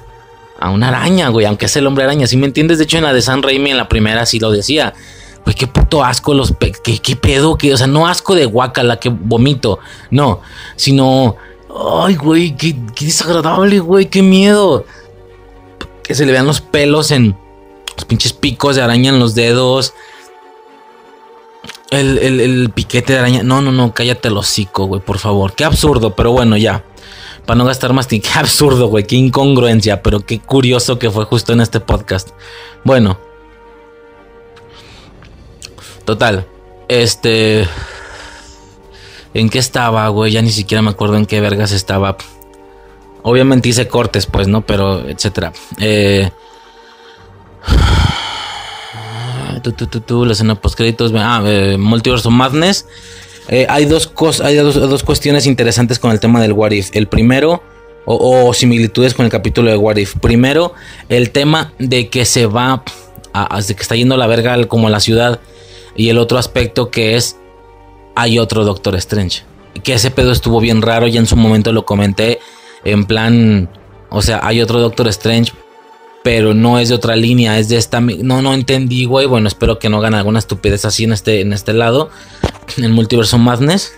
a 0.59 0.71
una 0.71 0.89
araña, 0.89 1.29
güey, 1.29 1.47
aunque 1.47 1.67
es 1.67 1.77
el 1.77 1.87
hombre 1.87 2.05
araña, 2.05 2.27
¿sí 2.27 2.37
me 2.37 2.47
entiendes? 2.47 2.79
De 2.79 2.85
hecho, 2.85 2.99
en 2.99 3.05
la 3.05 3.13
de 3.13 3.23
San 3.23 3.43
Raimi, 3.43 3.71
en 3.71 3.77
la 3.77 3.89
primera, 3.89 4.27
sí 4.27 4.39
lo 4.39 4.51
decía. 4.51 4.95
Güey, 5.45 5.55
qué 5.55 5.67
puto 5.67 6.03
asco 6.03 6.35
los... 6.35 6.53
Pe 6.53 6.73
¿qué, 6.83 6.99
¿Qué 6.99 7.15
pedo? 7.15 7.57
Que, 7.57 7.73
o 7.73 7.77
sea, 7.77 7.87
no 7.87 8.09
asco 8.09 8.35
de 8.35 8.51
la 8.83 8.99
que 8.99 9.09
vomito, 9.11 9.79
no, 10.11 10.41
sino... 10.77 11.37
Ay, 12.03 12.17
güey, 12.17 12.57
qué, 12.57 12.75
desagradable, 12.99 13.79
güey, 13.81 14.07
qué 14.07 14.23
miedo. 14.23 14.87
Que 16.03 16.15
se 16.15 16.25
le 16.25 16.33
vean 16.33 16.47
los 16.47 16.61
pelos 16.61 17.11
en 17.11 17.37
los 17.95 18.05
pinches 18.07 18.33
picos 18.33 18.77
de 18.77 18.83
araña 18.83 19.11
en 19.11 19.19
los 19.19 19.35
dedos. 19.35 19.93
El, 21.91 22.19
el, 22.19 22.41
el 22.41 22.71
piquete 22.71 23.13
de 23.13 23.19
araña. 23.19 23.43
No, 23.43 23.61
no, 23.61 23.73
no, 23.73 23.93
cállate 23.93 24.29
el 24.29 24.37
hocico, 24.39 24.87
güey, 24.87 25.03
por 25.03 25.19
favor. 25.19 25.53
Qué 25.53 25.65
absurdo, 25.65 26.15
pero 26.17 26.33
bueno, 26.33 26.57
ya 26.57 26.83
para 27.47 27.57
no 27.57 27.65
gastar 27.65 27.93
más 27.93 28.09
tiempo. 28.09 28.29
Qué 28.31 28.39
absurdo, 28.39 28.89
güey, 28.89 29.07
qué 29.07 29.17
incongruencia, 29.17 30.03
pero 30.03 30.21
qué 30.21 30.41
curioso 30.41 30.99
que 30.99 31.11
fue 31.11 31.25
justo 31.25 31.53
en 31.53 31.61
este 31.61 31.81
podcast. 31.81 32.31
Bueno. 32.85 33.19
Total. 36.05 36.47
Este... 36.89 37.67
¿En 39.33 39.49
qué 39.51 39.59
estaba, 39.59 40.09
güey? 40.09 40.33
Ya 40.33 40.43
ni 40.43 40.51
siquiera 40.51 40.83
me 40.83 40.91
acuerdo 40.91 41.17
en 41.17 41.27
qué 41.27 41.41
vergas 41.41 41.73
estaba. 41.73 42.17
Obviamente 43.23 43.69
hice 43.69 43.87
cortes, 43.87 44.27
pues, 44.27 44.49
¿no? 44.49 44.65
Pero, 44.65 45.09
etcétera. 45.09 45.53
Eh... 45.79 46.31
Tú, 49.63 49.73
tú, 49.73 50.25
la 50.25 50.33
escena 50.33 50.55
post 50.55 50.77
créditos. 50.77 51.13
Ah, 51.17 51.43
eh, 51.45 51.77
Multiverso 51.77 52.31
Madness. 52.31 52.87
Eh, 53.49 53.67
hay 53.69 53.85
dos 53.85 54.07
cosas, 54.09 54.47
hay 54.47 54.57
dos, 54.57 55.03
cuestiones 55.05 55.47
interesantes 55.47 55.99
con 55.99 56.11
el 56.11 56.21
tema 56.21 56.41
del 56.41 56.53
What 56.53 56.73
If. 56.73 56.91
El 56.95 57.07
primero, 57.07 57.63
o, 58.05 58.53
similitudes 58.55 59.15
con 59.15 59.25
el 59.25 59.31
capítulo 59.31 59.71
de 59.71 59.77
What 59.77 59.97
If. 59.97 60.17
Primero, 60.21 60.75
el 61.09 61.31
tema 61.31 61.73
de 61.79 62.09
que 62.09 62.25
se 62.25 62.47
va, 62.47 62.83
a, 63.33 63.61
de 63.61 63.75
que 63.75 63.83
está 63.83 63.95
yendo 63.95 64.17
la 64.17 64.27
verga 64.27 64.63
como 64.67 64.91
la 64.91 65.01
ciudad. 65.01 65.41
Y 65.95 66.09
el 66.09 66.19
otro 66.19 66.39
aspecto 66.39 66.91
que 66.91 67.17
es, 67.17 67.37
hay 68.15 68.39
otro 68.39 68.65
Doctor 68.65 68.97
Strange. 68.97 69.43
Que 69.83 69.95
ese 69.95 70.11
pedo 70.11 70.33
estuvo 70.33 70.61
bien 70.61 70.83
raro, 70.83 71.07
y 71.07 71.17
en 71.17 71.27
su 71.27 71.37
momento 71.37 71.73
lo 71.73 71.87
comenté. 71.87 72.41
En 72.85 73.05
plan, 73.05 73.69
o 74.11 74.23
sea, 74.23 74.41
hay 74.43 74.61
otro 74.61 74.81
Doctor 74.81 75.09
Strange, 75.09 75.53
pero 76.23 76.55
no 76.55 76.79
es 76.79 76.89
de 76.89 76.97
otra 76.97 77.15
línea, 77.15 77.59
es 77.59 77.69
de 77.69 77.77
esta. 77.77 78.01
No, 78.01 78.43
no 78.43 78.55
entendí, 78.55 79.05
güey. 79.05 79.27
Bueno, 79.27 79.47
espero 79.47 79.79
que 79.79 79.89
no 79.89 79.99
hagan 79.99 80.15
alguna 80.15 80.41
estupidez 80.41 80.85
así 80.85 81.05
en 81.05 81.13
este, 81.13 81.41
en 81.41 81.53
este 81.53 81.73
lado 81.73 82.11
en 82.77 82.93
multiverso 82.93 83.39
Madness 83.39 83.95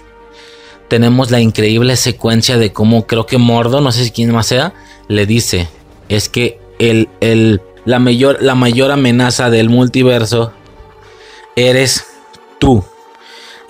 tenemos 0.89 1.31
la 1.31 1.41
increíble 1.41 1.97
secuencia 1.97 2.59
de 2.59 2.73
cómo 2.73 3.07
creo 3.07 3.27
que 3.27 3.39
Mordo, 3.39 3.81
no 3.81 3.93
sé 3.93 4.05
si 4.05 4.11
quién 4.11 4.33
más 4.33 4.47
sea, 4.47 4.73
le 5.07 5.27
dice, 5.27 5.69
es 6.09 6.29
que 6.29 6.59
el, 6.79 7.09
el, 7.21 7.61
la, 7.85 7.99
mayor, 7.99 8.39
la 8.41 8.55
mayor 8.55 8.91
amenaza 8.91 9.51
del 9.51 9.69
multiverso 9.69 10.53
eres 11.57 12.07
tú. 12.59 12.85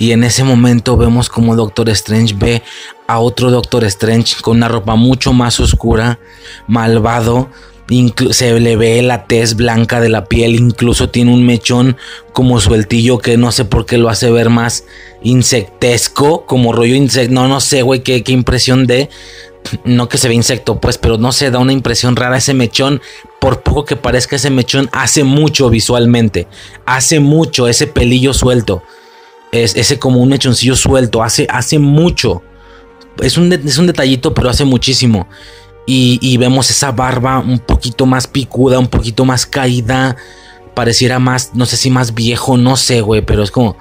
Y 0.01 0.13
en 0.13 0.23
ese 0.23 0.45
momento 0.45 0.97
vemos 0.97 1.29
como 1.29 1.57
Doctor 1.57 1.89
Strange 1.89 2.35
ve 2.39 2.63
a 3.09 3.19
otro 3.19 3.51
Doctor 3.51 3.83
Strange 3.85 4.37
con 4.41 4.59
una 4.59 4.69
ropa 4.69 4.95
mucho 4.95 5.33
más 5.33 5.59
oscura, 5.59 6.21
malvado, 6.69 7.49
se 8.31 8.61
le 8.61 8.77
ve 8.77 9.01
la 9.03 9.25
tez 9.25 9.55
blanca 9.55 10.01
de 10.01 10.11
la 10.11 10.27
piel, 10.27 10.55
incluso 10.55 11.09
tiene 11.09 11.33
un 11.33 11.47
mechón 11.47 11.97
como 12.33 12.61
sueltillo 12.61 13.19
que 13.19 13.39
no 13.39 13.51
sé 13.51 13.65
por 13.65 13.87
qué 13.87 13.97
lo 13.97 14.11
hace 14.11 14.31
ver 14.31 14.51
más 14.51 14.85
insectesco, 15.23 16.45
como 16.45 16.73
rollo 16.73 16.95
insecto, 16.95 17.35
no, 17.35 17.49
no 17.49 17.61
sé, 17.61 17.83
güey, 17.83 18.03
qué, 18.03 18.23
qué 18.23 18.33
impresión 18.33 18.87
de, 18.87 19.09
no 19.85 20.09
que 20.09 20.19
se 20.19 20.29
ve 20.29 20.35
insecto, 20.35 20.81
pues, 20.81 20.99
pero 20.99 21.17
no 21.17 21.33
se 21.33 21.51
da 21.51 21.59
una 21.59 21.73
impresión 21.73 22.15
rara 22.15 22.37
ese 22.37 22.53
mechón, 22.53 23.01
por 23.41 23.63
poco 23.63 23.87
que 23.87 23.97
parezca 23.97 24.37
ese 24.37 24.51
mechón, 24.51 24.91
hace 24.93 25.25
mucho 25.25 25.71
visualmente, 25.71 26.47
hace 26.85 27.21
mucho 27.21 27.69
ese 27.69 27.87
pelillo 27.87 28.35
suelto, 28.35 28.83
es 29.51 29.77
ese 29.77 29.99
como 29.99 30.21
un 30.21 30.29
mechoncillo 30.29 30.77
suelto, 30.77 31.23
hace, 31.23 31.47
hace 31.51 31.79
mucho, 31.79 32.43
es 33.23 33.39
un, 33.39 33.51
es 33.53 33.79
un 33.79 33.87
detallito, 33.87 34.35
pero 34.35 34.51
hace 34.51 34.65
muchísimo. 34.65 35.27
Y, 35.91 36.37
vemos 36.37 36.69
esa 36.69 36.93
barba 36.93 37.39
un 37.39 37.61
poquito 37.61 38.05
más 38.05 38.27
picuda, 38.27 38.79
un 38.79 38.89
poquito 38.89 39.25
más 39.25 39.47
caída. 39.47 40.17
Pareciera 40.75 41.19
más, 41.19 41.53
no 41.55 41.65
sé 41.65 41.79
si 41.79 41.89
más 41.89 42.15
viejo, 42.15 42.59
no 42.59 42.77
sé, 42.77 43.01
güey, 43.01 43.23
pero 43.23 43.43
es 43.43 43.51
como 43.51 43.75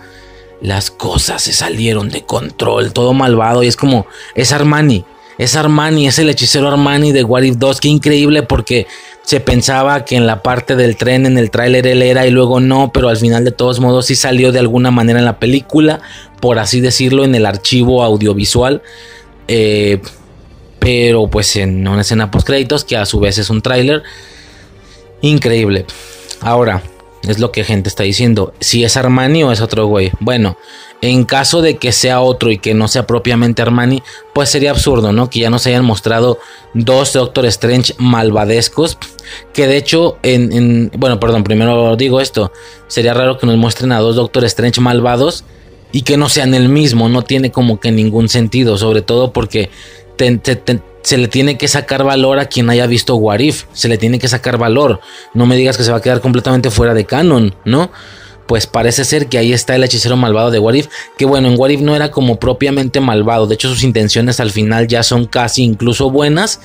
las 0.62 0.90
cosas 0.90 1.42
se 1.42 1.52
salieron 1.52 2.08
de 2.08 2.24
control, 2.24 2.94
todo 2.94 3.12
malvado. 3.12 3.62
Y 3.62 3.68
es 3.68 3.76
como, 3.76 4.08
es 4.36 4.54
Armani, 4.54 5.04
es 5.38 5.58
Armani, 5.58 6.08
es 6.08 6.18
el 6.18 6.30
hechicero 6.30 6.70
Armani 6.70 7.12
de 7.12 7.26
What 7.26 7.42
If 7.42 7.58
2. 7.58 7.82
Qué 7.82 7.90
increíble 7.90 8.42
porque 8.42 8.88
se 9.24 9.42
pensaba 9.42 10.06
que 10.06 10.16
en 10.16 10.26
la 10.26 10.42
parte 10.42 10.78
del 10.78 10.96
tren, 10.96 11.26
en 11.26 11.38
el 11.38 11.52
tráiler 11.52 11.88
él 11.88 12.02
era 12.04 12.26
y 12.26 12.32
luego 12.32 12.62
no, 12.62 12.92
pero 12.94 13.10
al 13.10 13.18
final 13.18 13.44
de 13.44 13.52
todos 13.52 13.82
modos 13.82 14.06
sí 14.06 14.16
salió 14.16 14.54
de 14.54 14.60
alguna 14.60 14.92
manera 14.92 15.20
en 15.20 15.26
la 15.26 15.40
película, 15.40 16.00
por 16.40 16.58
así 16.58 16.80
decirlo, 16.80 17.26
en 17.26 17.36
el 17.36 17.46
archivo 17.46 18.02
audiovisual. 18.02 18.82
Eh, 19.50 20.00
pero 20.80 21.28
pues 21.28 21.56
en 21.56 21.88
una 21.88 22.02
escena 22.02 22.32
post 22.32 22.48
créditos 22.48 22.84
que 22.84 22.98
a 22.98 23.06
su 23.06 23.20
vez 23.20 23.38
es 23.38 23.50
un 23.50 23.62
tráiler 23.62 24.04
increíble. 25.22 25.86
Ahora, 26.42 26.84
es 27.24 27.40
lo 27.40 27.52
que 27.52 27.64
gente 27.64 27.90
está 27.90 28.04
diciendo, 28.04 28.54
si 28.60 28.84
es 28.84 28.96
Armani 28.96 29.44
o 29.44 29.52
es 29.52 29.62
otro 29.62 29.86
güey. 29.88 30.12
Bueno, 30.20 30.58
en 31.02 31.26
caso 31.26 31.62
de 31.62 31.78
que 31.78 31.92
sea 31.92 32.22
otro 32.22 32.52
y 32.52 32.58
que 32.58 32.74
no 32.74 32.88
sea 32.88 33.06
propiamente 33.06 33.62
Armani, 33.62 34.02
pues 34.34 34.50
sería 34.50 34.72
absurdo, 34.72 35.12
¿no? 35.12 35.30
Que 35.30 35.40
ya 35.40 35.50
nos 35.50 35.68
hayan 35.68 35.86
mostrado 35.86 36.40
dos 36.74 37.14
Doctor 37.14 37.46
Strange 37.48 37.94
malvadescos. 37.98 38.98
Que 39.54 39.68
de 39.68 39.78
hecho, 39.78 40.18
en, 40.24 40.52
en, 40.54 40.92
Bueno, 40.98 41.20
perdón, 41.20 41.44
primero 41.44 41.96
digo 41.96 42.22
esto. 42.22 42.52
Sería 42.88 43.14
raro 43.14 43.38
que 43.38 43.46
nos 43.46 43.58
muestren 43.58 43.92
a 43.92 44.00
dos 44.00 44.16
Doctor 44.16 44.46
Strange 44.46 44.82
malvados 44.82 45.44
y 45.92 46.02
que 46.02 46.18
no 46.18 46.30
sean 46.30 46.54
el 46.54 46.70
mismo. 46.70 47.10
No 47.10 47.24
tiene 47.24 47.52
como 47.52 47.80
que 47.80 47.92
ningún 47.92 48.30
sentido. 48.30 48.78
Sobre 48.78 49.02
todo 49.02 49.34
porque 49.34 49.70
se 51.04 51.18
le 51.18 51.28
tiene 51.28 51.58
que 51.58 51.68
sacar 51.68 52.04
valor 52.04 52.40
a 52.40 52.46
quien 52.46 52.70
haya 52.70 52.88
visto 52.88 53.16
Warif. 53.16 53.66
Se 53.74 53.88
le 53.88 53.98
tiene 53.98 54.20
que 54.20 54.28
sacar 54.28 54.58
valor. 54.58 55.00
No 55.34 55.46
me 55.46 55.56
digas 55.56 55.78
que 55.78 55.84
se 55.84 55.92
va 55.92 55.98
a 55.98 56.02
quedar 56.02 56.22
completamente 56.22 56.72
fuera 56.72 56.94
de 56.94 57.06
canon, 57.06 57.56
¿no? 57.66 57.92
pues 58.48 58.66
parece 58.66 59.06
ser 59.06 59.28
que 59.28 59.38
ahí 59.38 59.54
está 59.54 59.76
el 59.76 59.84
hechicero 59.84 60.16
malvado 60.16 60.50
de 60.50 60.60
Warif, 60.60 60.88
que 61.18 61.26
bueno, 61.26 61.50
en 61.50 61.60
Warif 61.60 61.82
no 61.82 61.96
era 61.96 62.12
como 62.12 62.40
propiamente 62.40 63.02
malvado, 63.02 63.46
de 63.46 63.56
hecho 63.56 63.70
sus 63.70 63.84
intenciones 63.84 64.40
al 64.40 64.52
final 64.52 64.88
ya 64.88 65.04
son 65.04 65.26
casi 65.26 65.64
incluso 65.64 66.10
buenas, 66.10 66.62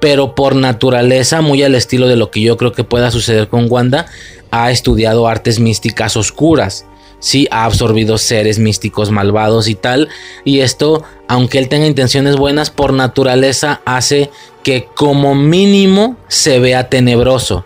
pero 0.00 0.34
por 0.34 0.56
naturaleza, 0.56 1.42
muy 1.42 1.62
al 1.62 1.74
estilo 1.74 2.08
de 2.08 2.16
lo 2.16 2.30
que 2.30 2.40
yo 2.40 2.56
creo 2.56 2.72
que 2.72 2.84
pueda 2.84 3.10
suceder 3.10 3.48
con 3.48 3.66
Wanda, 3.70 4.06
ha 4.50 4.70
estudiado 4.70 5.28
artes 5.28 5.60
místicas 5.60 6.16
oscuras. 6.16 6.86
Sí, 7.18 7.48
ha 7.50 7.64
absorbido 7.64 8.18
seres 8.18 8.58
místicos 8.58 9.10
malvados 9.10 9.68
y 9.68 9.74
tal. 9.74 10.08
Y 10.44 10.60
esto, 10.60 11.02
aunque 11.28 11.58
él 11.58 11.68
tenga 11.68 11.86
intenciones 11.86 12.36
buenas, 12.36 12.70
por 12.70 12.92
naturaleza 12.92 13.80
hace 13.84 14.30
que 14.62 14.88
como 14.94 15.34
mínimo 15.34 16.16
se 16.28 16.58
vea 16.58 16.88
tenebroso 16.88 17.64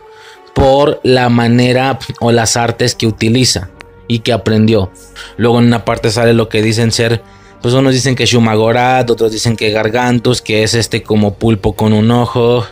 por 0.55 1.01
la 1.03 1.29
manera 1.29 1.99
o 2.21 2.33
las 2.33 2.57
artes 2.57 2.95
que 2.95 3.07
utiliza 3.07 3.71
y 4.09 4.21
que 4.21 4.33
aprendió. 4.33 4.91
Luego 5.37 5.59
en 5.59 5.67
una 5.67 5.85
parte 5.85 6.11
sale 6.11 6.35
lo 6.35 6.49
que 6.49 6.63
dicen 6.63 6.93
ser, 6.93 7.23
pues 7.63 7.75
unos 7.75 7.93
dicen 7.93 8.15
que 8.15 8.27
Shumagorat, 8.27 9.11
otros 9.11 9.33
dicen 9.33 9.57
que 9.57 9.71
Gargantus, 9.71 10.41
que 10.41 10.63
es 10.63 10.75
este 10.75 11.03
como 11.03 11.35
pulpo 11.35 11.75
con 11.75 11.93
un 11.93 12.11
ojo. 12.11 12.65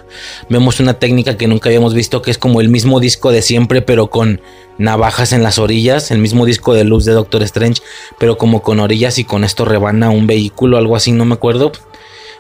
Vemos 0.49 0.81
una 0.81 0.95
técnica 0.95 1.37
que 1.37 1.47
nunca 1.47 1.69
habíamos 1.69 1.95
visto 1.95 2.23
que 2.23 2.31
es 2.31 2.39
como 2.39 2.61
el 2.61 2.69
mismo 2.69 2.99
disco 2.99 3.31
de 3.31 3.43
siempre 3.43 3.83
pero 3.83 4.09
con 4.09 4.41
navajas 4.79 5.33
en 5.33 5.43
las 5.43 5.59
orillas, 5.59 6.11
el 6.11 6.19
mismo 6.19 6.47
disco 6.47 6.73
de 6.73 6.85
luz 6.85 7.05
de 7.05 7.13
Doctor 7.13 7.43
Strange, 7.43 7.83
pero 8.19 8.39
como 8.39 8.63
con 8.63 8.81
orillas 8.81 9.19
y 9.19 9.25
con 9.25 9.45
esto 9.45 9.65
rebana 9.65 10.11
un 10.11 10.27
vehículo, 10.27 10.79
algo 10.79 10.97
así, 10.97 11.13
no 11.13 11.25
me 11.25 11.35
acuerdo. 11.35 11.73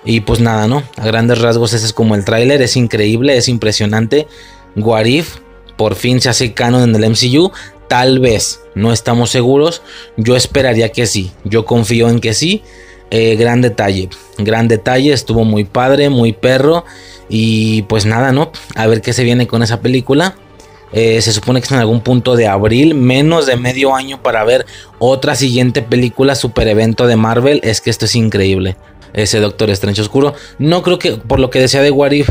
Y 0.04 0.20
pues 0.20 0.40
nada, 0.40 0.68
¿no? 0.68 0.84
A 0.96 1.04
grandes 1.04 1.40
rasgos 1.40 1.74
ese 1.74 1.84
es 1.84 1.92
como 1.92 2.14
el 2.14 2.24
tráiler, 2.24 2.62
es 2.62 2.76
increíble, 2.76 3.36
es 3.36 3.48
impresionante. 3.48 4.26
Guarif 4.76 5.36
por 5.76 5.94
fin 5.94 6.20
se 6.20 6.28
hace 6.28 6.52
canon 6.54 6.82
en 6.82 6.94
el 6.94 7.10
MCU. 7.10 7.52
Tal 7.88 8.18
vez, 8.18 8.60
no 8.74 8.92
estamos 8.92 9.30
seguros. 9.30 9.82
Yo 10.16 10.36
esperaría 10.36 10.90
que 10.90 11.06
sí. 11.06 11.32
Yo 11.44 11.64
confío 11.64 12.08
en 12.08 12.20
que 12.20 12.34
sí. 12.34 12.62
Eh, 13.10 13.36
gran 13.36 13.62
detalle, 13.62 14.10
gran 14.36 14.68
detalle. 14.68 15.12
Estuvo 15.12 15.44
muy 15.44 15.64
padre, 15.64 16.10
muy 16.10 16.32
perro. 16.32 16.84
Y 17.30 17.82
pues 17.82 18.04
nada, 18.04 18.32
¿no? 18.32 18.52
A 18.74 18.86
ver 18.86 19.00
qué 19.00 19.12
se 19.12 19.24
viene 19.24 19.46
con 19.46 19.62
esa 19.62 19.80
película. 19.80 20.36
Eh, 20.92 21.20
se 21.20 21.32
supone 21.32 21.60
que 21.60 21.66
es 21.66 21.72
en 21.72 21.78
algún 21.78 22.00
punto 22.00 22.34
de 22.34 22.46
abril, 22.46 22.94
menos 22.94 23.46
de 23.46 23.56
medio 23.56 23.94
año 23.94 24.22
para 24.22 24.42
ver 24.44 24.64
otra 24.98 25.34
siguiente 25.34 25.82
película, 25.82 26.34
super 26.34 26.68
evento 26.68 27.06
de 27.06 27.16
Marvel. 27.16 27.60
Es 27.62 27.80
que 27.80 27.90
esto 27.90 28.04
es 28.04 28.14
increíble. 28.14 28.76
Ese 29.14 29.40
Doctor 29.40 29.70
Estrecho 29.70 30.02
Oscuro. 30.02 30.34
No 30.58 30.82
creo 30.82 30.98
que, 30.98 31.12
por 31.12 31.40
lo 31.40 31.50
que 31.50 31.60
decía 31.60 31.82
de 31.82 31.90
Warif 31.90 32.28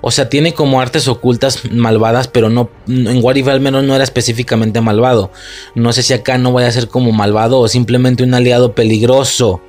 o 0.00 0.10
sea, 0.10 0.28
tiene 0.28 0.54
como 0.54 0.80
artes 0.80 1.08
ocultas 1.08 1.70
malvadas, 1.70 2.28
pero 2.28 2.48
no. 2.48 2.70
En 2.88 3.22
What 3.22 3.36
al 3.48 3.60
menos 3.60 3.84
no 3.84 3.94
era 3.94 4.04
específicamente 4.04 4.80
malvado. 4.80 5.30
No 5.74 5.92
sé 5.92 6.02
si 6.02 6.12
acá 6.12 6.38
no 6.38 6.52
vaya 6.52 6.68
a 6.68 6.72
ser 6.72 6.88
como 6.88 7.12
malvado 7.12 7.60
o 7.60 7.68
simplemente 7.68 8.22
un 8.22 8.34
aliado 8.34 8.74
peligroso 8.74 9.60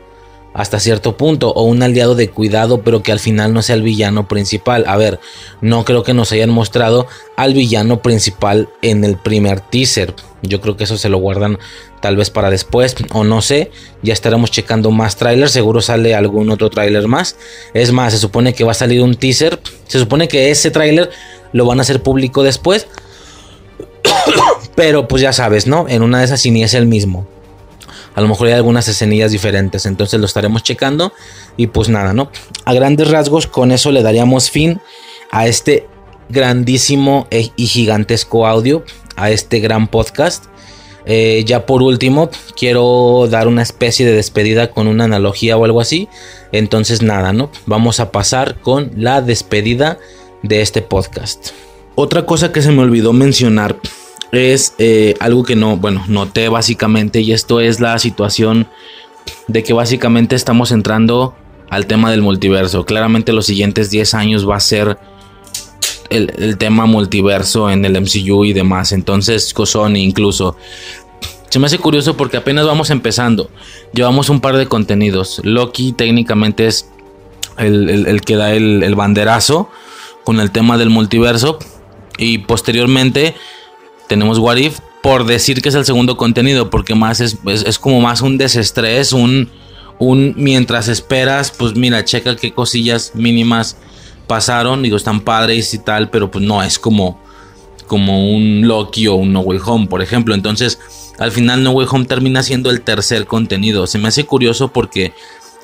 hasta 0.54 0.80
cierto 0.80 1.18
punto 1.18 1.52
o 1.52 1.64
un 1.64 1.84
aliado 1.84 2.16
de 2.16 2.32
cuidado 2.32 2.82
pero 2.82 3.04
que 3.04 3.12
al 3.12 3.20
final 3.20 3.54
no 3.54 3.62
sea 3.62 3.76
el 3.76 3.84
villano 3.84 4.28
principal. 4.28 4.86
A 4.88 4.98
ver, 4.98 5.20
no 5.62 5.86
creo 5.86 6.04
que 6.04 6.14
nos 6.14 6.32
hayan 6.32 6.50
mostrado 6.50 7.08
al 7.36 7.54
villano 7.54 8.02
principal 8.02 8.70
en 8.82 9.04
el 9.04 9.18
primer 9.18 9.62
teaser. 9.62 10.14
Yo 10.44 10.62
creo 10.62 10.78
que 10.78 10.84
eso 10.84 10.98
se 10.98 11.10
lo 11.10 11.18
guardan 11.18 11.58
tal 12.00 12.16
vez 12.16 12.30
para 12.30 12.50
después 12.50 12.96
o 13.12 13.24
no 13.24 13.42
sé. 13.42 13.72
Ya 14.04 14.14
estaremos 14.14 14.52
checando 14.52 14.92
más 14.92 15.16
trailers, 15.16 15.52
seguro 15.52 15.82
sale 15.82 16.14
algún 16.16 16.50
otro 16.50 16.70
trailer 16.70 17.08
más. 17.08 17.36
Es 17.74 17.92
más, 17.92 18.14
se 18.14 18.20
supone 18.20 18.54
que 18.54 18.64
va 18.64 18.72
a 18.72 18.76
salir 18.76 19.02
un 19.02 19.16
teaser. 19.16 19.60
Se 19.88 20.00
supone 20.00 20.28
que 20.28 20.52
ese 20.52 20.72
trailer 20.72 21.10
lo 21.54 21.66
van 21.66 21.80
a 21.80 21.82
hacer 21.82 22.04
público 22.04 22.44
después. 22.44 22.88
Pero 24.76 25.08
pues 25.08 25.22
ya 25.22 25.34
sabes, 25.34 25.66
¿no? 25.68 25.88
En 25.90 26.04
una 26.04 26.20
de 26.20 26.26
esas 26.26 26.42
sí 26.42 26.52
ni 26.52 26.64
es 26.64 26.74
el 26.74 26.86
mismo. 26.86 27.28
A 28.14 28.22
lo 28.22 28.28
mejor 28.28 28.48
hay 28.48 28.54
algunas 28.54 28.88
escenillas 28.88 29.32
diferentes, 29.32 29.86
entonces 29.86 30.20
lo 30.20 30.26
estaremos 30.26 30.64
checando. 30.64 31.14
Y 31.56 31.68
pues 31.68 31.90
nada, 31.90 32.14
¿no? 32.14 32.32
A 32.66 32.74
grandes 32.74 33.10
rasgos, 33.10 33.48
con 33.48 33.72
eso 33.72 33.92
le 33.92 34.04
daríamos 34.04 34.50
fin 34.50 34.80
a 35.32 35.48
este 35.48 35.88
grandísimo 36.30 37.28
e- 37.32 37.52
y 37.56 37.68
gigantesco 37.68 38.48
audio, 38.48 38.84
a 39.18 39.32
este 39.32 39.60
gran 39.60 39.88
podcast. 39.88 40.46
Eh, 41.06 41.44
ya 41.46 41.66
por 41.66 41.82
último, 41.84 42.30
quiero 42.58 43.28
dar 43.30 43.48
una 43.48 43.62
especie 43.62 44.06
de 44.06 44.14
despedida 44.14 44.72
con 44.72 44.88
una 44.88 45.06
analogía 45.06 45.58
o 45.58 45.66
algo 45.66 45.82
así. 45.82 46.08
Entonces 46.52 47.02
nada, 47.02 47.34
¿no? 47.34 47.50
Vamos 47.66 48.00
a 48.00 48.12
pasar 48.12 48.60
con 48.62 48.92
la 48.96 49.22
despedida 49.22 50.00
de 50.44 50.62
este 50.62 50.82
podcast. 50.82 51.52
Otra 51.96 52.26
cosa 52.26 52.52
que 52.52 52.62
se 52.62 52.72
me 52.72 52.84
olvidó 52.84 53.12
mencionar 53.12 53.78
es 54.32 54.74
eh, 54.78 55.16
algo 55.20 55.44
que 55.44 55.56
no, 55.56 55.78
bueno, 55.78 56.04
noté 56.08 56.50
básicamente 56.50 57.22
y 57.22 57.32
esto 57.32 57.60
es 57.60 57.80
la 57.80 57.98
situación 58.00 58.68
de 59.48 59.64
que 59.64 59.74
básicamente 59.74 60.36
estamos 60.36 60.72
entrando 60.72 61.36
al 61.70 61.88
tema 61.88 62.12
del 62.12 62.22
multiverso. 62.22 62.86
Claramente 62.86 63.34
los 63.34 63.46
siguientes 63.46 63.90
10 63.90 64.14
años 64.14 64.48
va 64.48 64.58
a 64.58 64.62
ser 64.62 64.98
el, 66.10 66.58
tema 66.58 66.86
multiverso 66.86 67.70
en 67.70 67.86
el 67.86 68.00
MCU 68.00 68.46
y 68.46 68.54
demás. 68.54 68.92
Entonces, 68.92 69.54
Sony 69.66 69.98
incluso. 69.98 70.56
Se 71.50 71.60
me 71.60 71.68
hace 71.68 71.80
curioso 71.80 72.18
porque 72.18 72.38
apenas 72.38 72.66
vamos 72.66 72.90
empezando. 72.90 73.50
Llevamos 73.94 74.30
un 74.30 74.42
par 74.42 74.58
de 74.58 74.68
contenidos. 74.68 75.42
Loki 75.44 75.94
técnicamente 75.94 76.68
es 76.68 76.90
el, 77.58 78.06
el 78.06 78.22
que 78.22 78.36
da 78.36 78.54
el 78.54 78.96
banderazo 78.96 79.70
con 80.24 80.40
el 80.40 80.52
tema 80.52 80.78
del 80.78 80.90
multiverso. 80.90 81.58
Y 82.18 82.40
posteriormente 82.40 83.36
tenemos 84.08 84.40
What 84.40 84.58
If 84.58 84.80
por 85.02 85.26
decir 85.26 85.62
que 85.62 85.70
es 85.70 85.76
el 85.76 85.86
segundo 85.86 86.18
contenido, 86.18 86.70
porque 86.70 86.96
más 86.96 87.22
es, 87.22 87.38
es, 87.46 87.80
como 87.80 88.02
más 88.02 88.22
un 88.22 88.38
desestrés, 88.38 89.14
un, 89.14 89.50
un 90.00 90.34
mientras 90.36 90.90
esperas, 90.90 91.52
pues 91.52 91.76
mira, 91.76 92.04
checa 92.04 92.36
qué 92.36 92.52
cosillas 92.52 93.14
mínimas 93.16 93.78
pasaron, 94.28 94.84
digo, 94.84 94.98
están 94.98 95.22
padres 95.22 95.74
y 95.74 95.80
tal, 95.80 96.10
pero 96.10 96.30
pues 96.30 96.46
no 96.46 96.62
es 96.62 96.78
como, 96.78 97.20
como 97.88 98.32
un 98.32 98.68
Loki 98.68 99.08
o 99.08 99.16
un 99.16 99.34
No 99.34 99.40
Way 99.40 99.60
Home, 99.66 99.88
por 99.88 100.02
ejemplo. 100.02 100.36
Entonces, 100.36 100.80
al 101.18 101.32
final 101.32 101.64
No 101.64 101.72
Way 101.72 101.88
Home 101.90 102.06
termina 102.06 102.44
siendo 102.44 102.70
el 102.70 102.82
tercer 102.82 103.26
contenido. 103.26 103.88
Se 103.88 103.98
me 103.98 104.10
hace 104.10 104.26
curioso 104.26 104.68
porque 104.68 105.14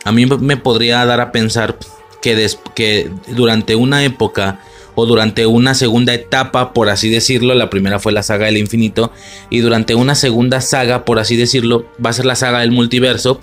a 0.04 0.12
mí 0.12 0.26
me 0.26 0.58
podría 0.58 1.06
dar 1.06 1.22
a 1.22 1.32
pensar 1.32 1.78
que, 2.22 2.50
que 2.74 3.12
durante 3.28 3.76
una 3.76 4.04
época 4.04 4.60
o 4.96 5.06
durante 5.06 5.46
una 5.46 5.74
segunda 5.74 6.14
etapa, 6.14 6.74
por 6.74 6.90
así 6.90 7.10
decirlo, 7.10 7.56
la 7.56 7.70
primera 7.70 8.00
fue 8.00 8.12
la 8.12 8.24
saga 8.24 8.46
del 8.46 8.58
infinito, 8.58 9.12
y 9.50 9.60
durante 9.60 9.96
una 9.96 10.14
segunda 10.16 10.62
saga, 10.62 11.04
por 11.04 11.20
así 11.20 11.36
decirlo, 11.36 11.86
va 12.04 12.12
a 12.12 12.14
ser 12.14 12.26
la 12.26 12.36
saga 12.36 12.60
del 12.60 12.72
multiverso, 12.72 13.40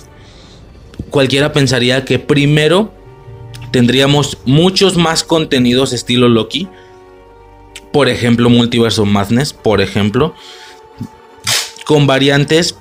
cualquiera 1.10 1.52
pensaría 1.52 2.05
que 2.05 2.20
primero 2.20 2.92
tendríamos 3.70 4.39
muchos 4.44 4.97
más 4.97 5.24
contenidos 5.24 5.92
estilo 5.92 6.28
Loki, 6.28 6.68
por 7.92 8.08
ejemplo, 8.08 8.50
Multiverso 8.50 9.05
Madness, 9.05 9.52
por 9.52 9.81
ejemplo, 9.81 10.34
con 11.84 12.07
variantes, 12.07 12.76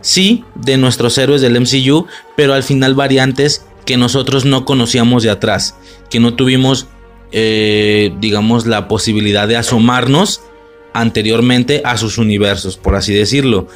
sí, 0.00 0.44
de 0.54 0.76
nuestros 0.76 1.16
héroes 1.18 1.40
del 1.40 1.60
MCU, 1.60 2.06
pero 2.36 2.54
al 2.54 2.62
final 2.62 2.94
variantes 2.94 3.64
que 3.86 3.96
nosotros 3.96 4.44
no 4.44 4.64
conocíamos 4.64 5.22
de 5.22 5.30
atrás, 5.30 5.76
que 6.10 6.20
no 6.20 6.34
tuvimos 6.34 6.88
eh, 7.34 8.12
digamos, 8.20 8.66
la 8.66 8.88
posibilidad 8.88 9.48
de 9.48 9.56
asomarnos 9.56 10.42
anteriormente 10.92 11.80
a 11.82 11.96
sus 11.96 12.18
universos, 12.18 12.76
por 12.76 12.94
así 12.94 13.14
decirlo. 13.14 13.68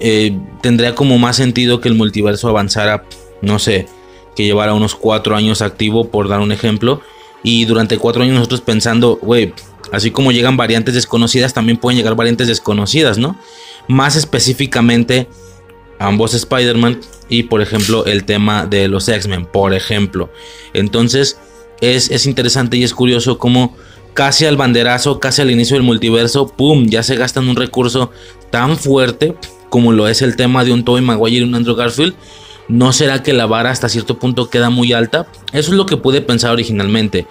Eh, 0.00 0.36
tendría 0.62 0.94
como 0.94 1.18
más 1.18 1.36
sentido 1.36 1.82
que 1.82 1.88
el 1.88 1.94
multiverso 1.94 2.48
avanzara, 2.48 3.04
no 3.42 3.58
sé, 3.58 3.86
que 4.38 4.44
llevara 4.44 4.72
unos 4.72 4.94
cuatro 4.94 5.34
años 5.34 5.62
activo, 5.62 6.10
por 6.10 6.28
dar 6.28 6.38
un 6.38 6.52
ejemplo, 6.52 7.00
y 7.42 7.64
durante 7.64 7.98
cuatro 7.98 8.22
años 8.22 8.36
nosotros 8.36 8.60
pensando, 8.60 9.18
güey, 9.20 9.52
así 9.90 10.12
como 10.12 10.30
llegan 10.30 10.56
variantes 10.56 10.94
desconocidas, 10.94 11.54
también 11.54 11.76
pueden 11.76 11.96
llegar 11.96 12.14
variantes 12.14 12.46
desconocidas, 12.46 13.18
¿no? 13.18 13.36
Más 13.88 14.14
específicamente, 14.14 15.26
ambos 15.98 16.34
Spider-Man 16.34 17.00
y, 17.28 17.42
por 17.42 17.62
ejemplo, 17.62 18.06
el 18.06 18.22
tema 18.22 18.64
de 18.64 18.86
los 18.86 19.08
X-Men, 19.08 19.44
por 19.44 19.74
ejemplo. 19.74 20.30
Entonces, 20.72 21.40
es, 21.80 22.24
interesante 22.24 22.76
y 22.76 22.84
es 22.84 22.94
curioso 22.94 23.38
cómo 23.38 23.74
casi 24.14 24.46
al 24.46 24.56
banderazo, 24.56 25.18
casi 25.18 25.42
al 25.42 25.50
inicio 25.50 25.74
del 25.74 25.82
multiverso, 25.82 26.46
¡pum! 26.46 26.86
Ya 26.86 27.02
se 27.02 27.16
gastan 27.16 27.48
un 27.48 27.56
recurso 27.56 28.12
tan 28.52 28.78
fuerte 28.78 29.34
como 29.68 29.90
lo 29.90 30.06
es 30.06 30.22
el 30.22 30.36
tema 30.36 30.62
de 30.62 30.72
un 30.72 30.84
Tobey 30.84 31.02
Maguire 31.02 31.38
y 31.38 31.42
un 31.42 31.56
Andrew 31.56 31.74
Garfield. 31.74 32.14
¿No 32.68 32.92
será 32.92 33.22
que 33.22 33.32
la 33.32 33.46
vara 33.46 33.70
hasta 33.70 33.88
cierto 33.88 34.18
punto 34.18 34.50
queda 34.50 34.70
muy 34.70 34.92
alta? 34.92 35.26
Eso 35.52 35.70
es 35.70 35.76
lo 35.76 35.86
que 35.86 35.96
pude 35.96 36.20
pensar 36.20 36.52
originalmente. 36.52 37.26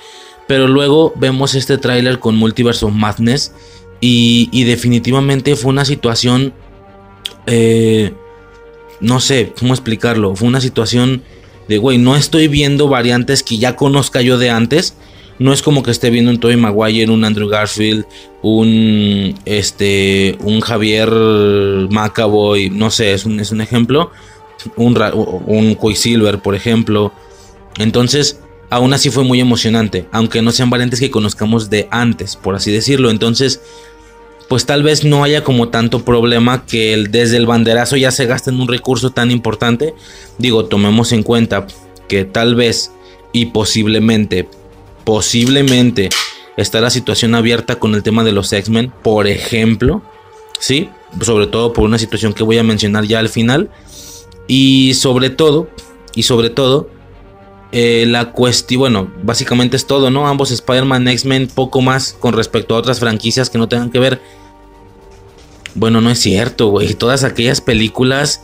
Pero 0.48 0.68
luego 0.68 1.14
vemos 1.16 1.54
este 1.54 1.78
tráiler 1.78 2.20
con 2.20 2.36
Multiverse 2.36 2.86
of 2.86 2.94
Madness 2.94 3.54
y, 4.00 4.64
definitivamente 4.64 5.56
fue 5.56 5.70
una 5.72 5.86
situación... 5.86 6.54
Eh, 7.46 8.14
no 9.00 9.20
sé 9.20 9.54
cómo 9.60 9.74
explicarlo. 9.74 10.36
Fue 10.36 10.48
una 10.48 10.62
situación 10.62 11.22
de, 11.68 11.78
güey, 11.78 11.98
no 11.98 12.16
estoy 12.16 12.48
viendo 12.48 12.88
variantes 12.88 13.44
que 13.44 13.58
ya 13.58 13.76
conozca 13.76 14.22
yo 14.22 14.38
de 14.38 14.50
antes, 14.50 14.96
No 15.40 15.54
es 15.54 15.62
como 15.62 15.84
que 15.84 15.92
esté 15.92 16.10
viendo 16.10 16.32
un 16.32 16.40
Tobey 16.40 16.58
Maguire, 16.58 17.12
un 17.12 17.24
Andrew 17.24 17.48
Garfield, 17.48 18.06
un 18.42 19.36
este 19.46 20.36
un 20.42 20.62
Javier 20.62 21.12
McAvoy, 21.12 22.72
no 22.72 22.90
sé, 22.90 23.14
es 23.14 23.24
un, 23.24 23.40
es 23.40 23.52
un 23.52 23.62
ejemplo, 23.62 24.10
un, 24.76 24.98
un 25.46 25.76
Quicksilver, 25.76 26.40
por 26.40 26.56
ejemplo. 26.56 27.14
Entonces, 27.78 28.40
aún 28.70 28.94
así 28.94 29.10
fue 29.10 29.24
muy 29.24 29.40
emocionante, 29.40 30.08
aunque 30.12 30.42
no 30.42 30.52
sean 30.52 30.70
variantes 30.70 31.00
que 31.00 31.12
conozcamos 31.12 31.70
de 31.70 31.88
antes, 31.92 32.36
por 32.36 32.56
así 32.56 32.72
decirlo. 32.72 33.10
Entonces, 33.10 33.62
pues 34.48 34.66
tal 34.66 34.84
vez 34.84 35.04
no 35.04 35.24
haya 35.24 35.44
como 35.44 35.70
tanto 35.70 36.06
problema 36.06 36.66
que 36.66 37.06
desde 37.10 37.38
el 37.38 37.46
banderazo 37.46 37.98
ya 37.98 38.12
se 38.12 38.26
gaste 38.26 38.50
en 38.50 38.60
un 38.60 38.68
recurso 38.68 39.12
tan 39.12 39.32
importante. 39.32 39.94
Digo, 40.38 40.66
tomemos 40.66 41.12
en 41.12 41.24
cuenta 41.24 41.68
que 42.08 42.26
tal 42.26 42.56
vez 42.56 42.92
y 43.34 43.48
posiblemente, 43.48 44.48
posiblemente 45.04 46.10
está 46.56 46.82
la 46.82 46.90
situación 46.90 47.36
abierta 47.36 47.76
con 47.76 47.94
el 47.94 48.04
tema 48.04 48.24
de 48.24 48.32
los 48.32 48.52
X-Men, 48.52 48.92
por 49.04 49.28
ejemplo, 49.28 50.02
¿sí? 50.60 50.90
Sobre 51.22 51.48
todo 51.48 51.74
por 51.74 51.84
una 51.84 51.98
situación 51.98 52.34
que 52.34 52.44
voy 52.44 52.58
a 52.58 52.64
mencionar 52.64 53.06
ya 53.06 53.20
al 53.20 53.30
final. 53.30 53.70
Y 54.48 54.94
sobre 54.94 55.30
todo, 55.30 55.70
y 56.16 56.24
sobre 56.24 56.50
todo, 56.50 56.90
eh, 57.72 58.06
la 58.08 58.32
cuestión, 58.32 58.80
bueno, 58.80 59.14
básicamente 59.24 59.76
es 59.76 59.86
todo, 59.86 60.10
¿no? 60.10 60.28
Ambos 60.28 60.52
Spider-Man, 60.52 61.08
X-Men, 61.10 61.48
poco 61.48 61.82
más 61.82 62.14
con 62.20 62.34
respecto 62.34 62.76
a 62.76 62.80
otras 62.80 63.00
franquicias 63.00 63.50
que 63.50 63.58
no 63.58 63.68
tengan 63.68 63.92
que 63.92 64.00
ver. 64.00 64.22
Bueno, 65.76 66.02
no 66.02 66.10
es 66.10 66.20
cierto, 66.20 66.70
güey. 66.70 66.94
Todas 66.94 67.24
aquellas 67.24 67.62
películas 67.62 68.42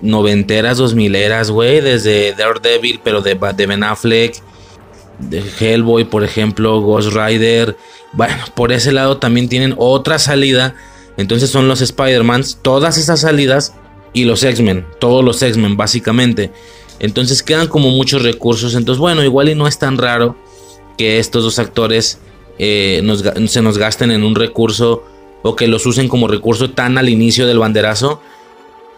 noventeras, 0.00 0.78
dos 0.78 0.94
mileras, 0.94 1.50
güey, 1.50 1.80
desde 1.80 2.34
Daredevil, 2.34 3.00
pero 3.04 3.20
de, 3.20 3.34
de 3.34 3.66
Ben 3.66 3.84
Affleck, 3.84 4.42
de 5.18 5.44
Hellboy, 5.60 6.04
por 6.04 6.24
ejemplo, 6.24 6.80
Ghost 6.80 7.12
Rider. 7.12 7.76
Bueno, 8.12 8.36
por 8.54 8.72
ese 8.72 8.92
lado 8.92 9.18
también 9.18 9.48
tienen 9.48 9.74
otra 9.76 10.18
salida. 10.18 10.74
Entonces 11.16 11.50
son 11.50 11.68
los 11.68 11.80
Spider-Mans, 11.80 12.58
todas 12.62 12.98
esas 12.98 13.20
salidas 13.20 13.74
y 14.16 14.24
los 14.24 14.42
X-Men, 14.42 14.86
todos 14.98 15.22
los 15.22 15.42
X-Men 15.42 15.76
básicamente. 15.76 16.50
Entonces 17.00 17.42
quedan 17.42 17.68
como 17.68 17.90
muchos 17.90 18.22
recursos. 18.22 18.74
Entonces, 18.74 18.98
bueno, 18.98 19.22
igual 19.22 19.50
y 19.50 19.54
no 19.54 19.68
es 19.68 19.78
tan 19.78 19.98
raro 19.98 20.36
que 20.96 21.18
estos 21.18 21.44
dos 21.44 21.58
actores 21.58 22.18
eh, 22.58 23.06
se 23.46 23.60
nos 23.60 23.76
gasten 23.76 24.10
en 24.10 24.24
un 24.24 24.34
recurso 24.34 25.04
o 25.42 25.54
que 25.54 25.68
los 25.68 25.84
usen 25.84 26.08
como 26.08 26.28
recurso 26.28 26.70
tan 26.70 26.96
al 26.96 27.10
inicio 27.10 27.46
del 27.46 27.58
banderazo. 27.58 28.22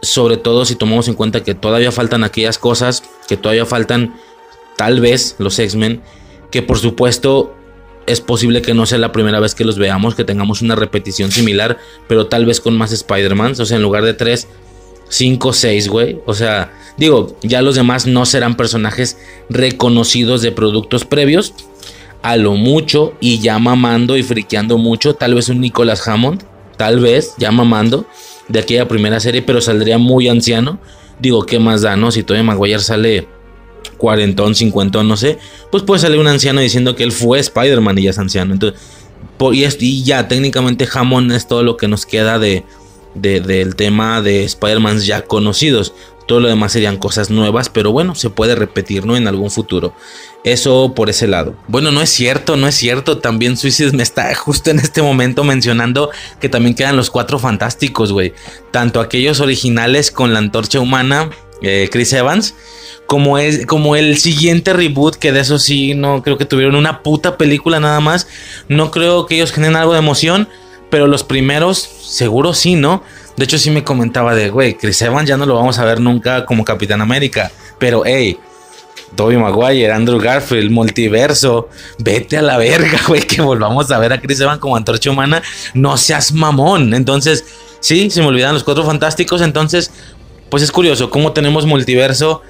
Sobre 0.02 0.36
todo 0.36 0.64
si 0.64 0.76
tomamos 0.76 1.08
en 1.08 1.14
cuenta 1.14 1.42
que 1.42 1.56
todavía 1.56 1.90
faltan 1.90 2.22
aquellas 2.22 2.56
cosas, 2.56 3.02
que 3.26 3.36
todavía 3.36 3.66
faltan 3.66 4.14
tal 4.76 5.00
vez 5.00 5.34
los 5.40 5.58
X-Men, 5.58 6.00
que 6.52 6.62
por 6.62 6.78
supuesto 6.78 7.56
es 8.06 8.20
posible 8.20 8.62
que 8.62 8.72
no 8.72 8.86
sea 8.86 8.98
la 8.98 9.10
primera 9.10 9.40
vez 9.40 9.56
que 9.56 9.64
los 9.64 9.78
veamos, 9.78 10.14
que 10.14 10.22
tengamos 10.22 10.62
una 10.62 10.76
repetición 10.76 11.32
similar, 11.32 11.76
pero 12.06 12.28
tal 12.28 12.46
vez 12.46 12.60
con 12.60 12.78
más 12.78 12.92
Spider-Man, 12.92 13.54
o 13.58 13.66
sea, 13.66 13.76
en 13.76 13.82
lugar 13.82 14.04
de 14.04 14.14
3, 14.14 14.46
5, 15.08 15.52
6, 15.52 15.88
güey. 15.88 16.20
O 16.26 16.34
sea, 16.34 16.72
digo, 16.96 17.36
ya 17.42 17.62
los 17.62 17.74
demás 17.74 18.06
no 18.06 18.26
serán 18.26 18.56
personajes 18.56 19.18
reconocidos 19.48 20.42
de 20.42 20.52
productos 20.52 21.04
previos. 21.04 21.54
A 22.22 22.36
lo 22.36 22.54
mucho 22.54 23.14
y 23.20 23.38
ya 23.38 23.58
mamando 23.58 24.16
y 24.16 24.22
friqueando 24.22 24.76
mucho. 24.76 25.14
Tal 25.14 25.34
vez 25.34 25.48
un 25.48 25.60
Nicolas 25.60 26.06
Hammond. 26.06 26.42
Tal 26.76 27.00
vez 27.00 27.34
ya 27.38 27.50
mamando 27.50 28.06
de 28.48 28.60
aquella 28.60 28.88
primera 28.88 29.20
serie, 29.20 29.42
pero 29.42 29.60
saldría 29.60 29.98
muy 29.98 30.28
anciano. 30.28 30.80
Digo, 31.20 31.44
¿qué 31.44 31.58
más 31.58 31.82
da, 31.82 31.96
no? 31.96 32.10
Si 32.10 32.22
Tobey 32.22 32.42
Maguire 32.42 32.78
sale 32.78 33.26
cuarentón, 33.96 34.54
cincuentón, 34.54 35.08
no 35.08 35.16
sé. 35.16 35.38
Pues 35.70 35.82
puede 35.82 36.00
salir 36.00 36.18
un 36.18 36.28
anciano 36.28 36.60
diciendo 36.60 36.94
que 36.94 37.02
él 37.02 37.12
fue 37.12 37.40
Spider-Man 37.40 37.98
y 37.98 38.02
ya 38.04 38.10
es 38.10 38.18
anciano. 38.18 38.52
Entonces, 38.52 38.80
y 39.80 40.02
ya 40.04 40.28
técnicamente 40.28 40.88
Hammond 40.92 41.32
es 41.32 41.46
todo 41.46 41.62
lo 41.62 41.76
que 41.76 41.88
nos 41.88 42.06
queda 42.06 42.38
de, 42.38 42.64
del 43.14 43.76
tema 43.76 44.22
de 44.22 44.44
Spider-Man 44.44 45.00
ya 45.00 45.22
conocidos. 45.22 45.94
Todo 46.26 46.40
lo 46.40 46.48
demás 46.48 46.72
serían 46.72 46.98
cosas 46.98 47.30
nuevas, 47.30 47.70
pero 47.70 47.90
bueno, 47.90 48.14
se 48.14 48.28
puede 48.28 48.54
repetir, 48.54 49.06
¿no? 49.06 49.16
En 49.16 49.26
algún 49.28 49.50
futuro. 49.50 49.94
Eso 50.44 50.92
por 50.94 51.10
ese 51.10 51.26
lado. 51.26 51.56
Bueno, 51.68 51.90
no 51.90 52.00
es 52.00 52.10
cierto, 52.10 52.56
no 52.56 52.68
es 52.68 52.74
cierto. 52.74 53.18
También 53.18 53.56
Suicide 53.56 53.92
me 53.92 54.02
está 54.02 54.34
justo 54.34 54.70
en 54.70 54.78
este 54.78 55.02
momento 55.02 55.42
mencionando 55.42 56.10
que 56.40 56.48
también 56.48 56.74
quedan 56.74 56.96
los 56.96 57.10
cuatro 57.10 57.38
fantásticos, 57.38 58.12
güey. 58.12 58.34
Tanto 58.70 59.00
aquellos 59.00 59.40
originales 59.40 60.10
con 60.10 60.32
la 60.32 60.38
antorcha 60.38 60.80
humana, 60.80 61.30
eh, 61.62 61.88
Chris 61.90 62.12
Evans, 62.12 62.54
como, 63.06 63.38
es, 63.38 63.66
como 63.66 63.96
el 63.96 64.18
siguiente 64.18 64.74
reboot, 64.74 65.16
que 65.16 65.32
de 65.32 65.40
eso 65.40 65.58
sí, 65.58 65.94
no 65.94 66.22
creo 66.22 66.38
que 66.38 66.44
tuvieron 66.44 66.76
una 66.76 67.02
puta 67.02 67.36
película 67.36 67.80
nada 67.80 68.00
más. 68.00 68.28
No 68.68 68.90
creo 68.90 69.26
que 69.26 69.36
ellos 69.36 69.50
generen 69.50 69.76
algo 69.76 69.94
de 69.94 69.98
emoción. 69.98 70.48
Pero 70.90 71.06
los 71.06 71.24
primeros, 71.24 71.78
seguro 71.78 72.54
sí, 72.54 72.74
¿no? 72.74 73.02
De 73.36 73.44
hecho, 73.44 73.58
sí 73.58 73.70
me 73.70 73.84
comentaba 73.84 74.34
de, 74.34 74.50
güey, 74.50 74.74
Chris 74.74 75.00
Evans 75.02 75.28
ya 75.28 75.36
no 75.36 75.46
lo 75.46 75.54
vamos 75.54 75.78
a 75.78 75.84
ver 75.84 76.00
nunca 76.00 76.44
como 76.44 76.64
Capitán 76.64 77.00
América. 77.00 77.50
Pero, 77.78 78.02
hey, 78.04 78.38
Tobey 79.14 79.36
Maguire, 79.36 79.92
Andrew 79.92 80.18
Garfield, 80.18 80.70
multiverso, 80.70 81.68
vete 81.98 82.38
a 82.38 82.42
la 82.42 82.56
verga, 82.56 83.00
güey, 83.08 83.22
que 83.22 83.40
volvamos 83.40 83.90
a 83.90 83.98
ver 83.98 84.12
a 84.12 84.20
Chris 84.20 84.40
Evans 84.40 84.60
como 84.60 84.76
antorcha 84.76 85.10
humana. 85.10 85.42
No 85.74 85.96
seas 85.96 86.32
mamón. 86.32 86.94
Entonces, 86.94 87.44
sí, 87.80 88.10
se 88.10 88.20
me 88.20 88.26
olvidan 88.26 88.54
los 88.54 88.64
cuatro 88.64 88.84
fantásticos. 88.84 89.40
Entonces, 89.42 89.90
pues 90.48 90.62
es 90.62 90.72
curioso 90.72 91.10
cómo 91.10 91.32
tenemos 91.32 91.66
multiverso 91.66 92.42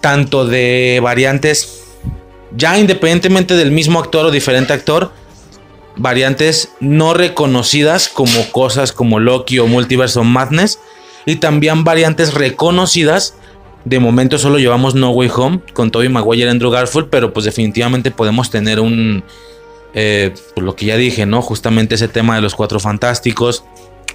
tanto 0.00 0.46
de 0.46 1.00
variantes, 1.02 1.82
ya 2.56 2.78
independientemente 2.78 3.54
del 3.54 3.70
mismo 3.70 3.98
actor 3.98 4.26
o 4.26 4.30
diferente 4.30 4.72
actor 4.72 5.10
variantes 5.96 6.70
no 6.80 7.14
reconocidas 7.14 8.08
como 8.08 8.50
cosas 8.52 8.92
como 8.92 9.18
Loki 9.18 9.58
o 9.58 9.66
Multiverso 9.66 10.24
Madness 10.24 10.78
y 11.24 11.36
también 11.36 11.84
variantes 11.84 12.34
reconocidas. 12.34 13.34
De 13.84 14.00
momento 14.00 14.38
solo 14.38 14.58
llevamos 14.58 14.94
No 14.94 15.10
Way 15.10 15.30
Home 15.36 15.60
con 15.72 15.90
Tobey 15.90 16.08
Maguire 16.08 16.46
y 16.46 16.48
Andrew 16.48 16.70
Garfield, 16.70 17.08
pero 17.08 17.32
pues 17.32 17.44
definitivamente 17.44 18.10
podemos 18.10 18.50
tener 18.50 18.80
un, 18.80 19.22
eh, 19.94 20.34
pues 20.54 20.64
lo 20.64 20.74
que 20.74 20.86
ya 20.86 20.96
dije, 20.96 21.24
¿no? 21.24 21.40
Justamente 21.40 21.94
ese 21.94 22.08
tema 22.08 22.34
de 22.34 22.42
los 22.42 22.54
cuatro 22.54 22.80
fantásticos. 22.80 23.64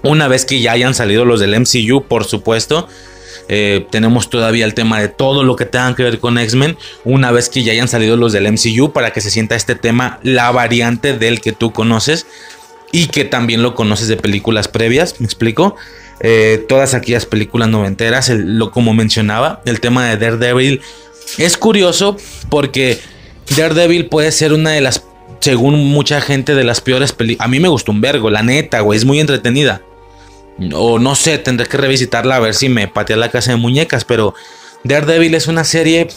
Una 0.03 0.27
vez 0.27 0.45
que 0.45 0.59
ya 0.59 0.73
hayan 0.73 0.93
salido 0.93 1.25
los 1.25 1.39
del 1.39 1.57
MCU, 1.59 2.03
por 2.07 2.25
supuesto, 2.25 2.87
eh, 3.47 3.85
tenemos 3.89 4.29
todavía 4.29 4.65
el 4.65 4.73
tema 4.73 4.99
de 4.99 5.07
todo 5.07 5.43
lo 5.43 5.55
que 5.55 5.65
tenga 5.65 5.95
que 5.95 6.03
ver 6.03 6.19
con 6.19 6.37
X-Men. 6.37 6.77
Una 7.03 7.31
vez 7.31 7.49
que 7.49 7.63
ya 7.63 7.73
hayan 7.73 7.87
salido 7.87 8.17
los 8.17 8.33
del 8.33 8.51
MCU, 8.51 8.91
para 8.91 9.11
que 9.11 9.21
se 9.21 9.31
sienta 9.31 9.55
este 9.55 9.75
tema, 9.75 10.19
la 10.23 10.51
variante 10.51 11.17
del 11.17 11.41
que 11.41 11.51
tú 11.51 11.71
conoces 11.71 12.25
y 12.91 13.07
que 13.07 13.25
también 13.25 13.61
lo 13.61 13.75
conoces 13.75 14.07
de 14.07 14.17
películas 14.17 14.67
previas. 14.67 15.19
¿Me 15.19 15.25
explico? 15.25 15.75
Eh, 16.21 16.65
todas 16.67 16.93
aquellas 16.93 17.25
películas 17.25 17.69
noventeras, 17.69 18.29
lo, 18.29 18.71
como 18.71 18.93
mencionaba, 18.93 19.61
el 19.65 19.79
tema 19.79 20.07
de 20.07 20.17
Daredevil 20.17 20.81
es 21.37 21.57
curioso 21.57 22.17
porque 22.49 22.99
Daredevil 23.55 24.05
puede 24.05 24.31
ser 24.31 24.53
una 24.53 24.71
de 24.71 24.81
las, 24.81 25.03
según 25.39 25.75
mucha 25.85 26.21
gente, 26.21 26.53
de 26.53 26.63
las 26.63 26.81
peores 26.81 27.11
películas. 27.11 27.45
A 27.45 27.49
mí 27.49 27.59
me 27.59 27.69
gustó 27.69 27.91
un 27.91 28.01
vergo, 28.01 28.29
la 28.29 28.43
neta, 28.43 28.81
güey, 28.81 28.97
es 28.97 29.05
muy 29.05 29.19
entretenida. 29.19 29.81
O 30.73 30.99
no 30.99 31.15
sé, 31.15 31.37
tendré 31.37 31.67
que 31.67 31.77
revisitarla 31.77 32.35
a 32.35 32.39
ver 32.39 32.53
si 32.53 32.69
me 32.69 32.87
patea 32.87 33.17
la 33.17 33.29
casa 33.29 33.51
de 33.51 33.57
muñecas. 33.57 34.05
Pero 34.05 34.33
Daredevil 34.83 35.33
es 35.35 35.47
una 35.47 35.63
serie 35.63 36.07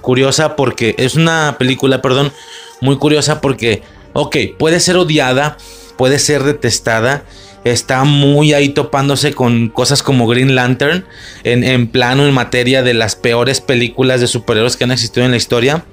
curiosa 0.00 0.56
porque. 0.56 0.94
Es 0.98 1.14
una 1.14 1.56
película, 1.58 2.02
perdón, 2.02 2.32
muy 2.80 2.96
curiosa 2.96 3.40
porque. 3.40 3.82
Ok, 4.12 4.36
puede 4.58 4.80
ser 4.80 4.96
odiada, 4.96 5.56
puede 5.96 6.18
ser 6.18 6.44
detestada. 6.44 7.24
Está 7.64 8.04
muy 8.04 8.52
ahí 8.52 8.68
topándose 8.68 9.32
con 9.32 9.68
cosas 9.68 10.02
como 10.02 10.26
Green 10.26 10.54
Lantern. 10.54 11.06
En, 11.44 11.64
en 11.64 11.86
plano, 11.86 12.26
en 12.26 12.34
materia 12.34 12.82
de 12.82 12.94
las 12.94 13.16
peores 13.16 13.60
películas 13.60 14.20
de 14.20 14.26
superhéroes 14.26 14.76
que 14.76 14.84
han 14.84 14.92
existido 14.92 15.24
en 15.24 15.30
la 15.30 15.38
historia. 15.38 15.84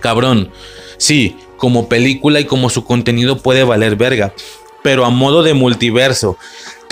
Cabrón. 0.00 0.50
Sí, 0.96 1.36
como 1.56 1.88
película 1.88 2.40
y 2.40 2.44
como 2.44 2.70
su 2.70 2.84
contenido 2.84 3.38
puede 3.38 3.62
valer 3.62 3.96
verga. 3.96 4.34
Pero 4.82 5.04
a 5.04 5.10
modo 5.10 5.42
de 5.42 5.54
multiverso, 5.54 6.36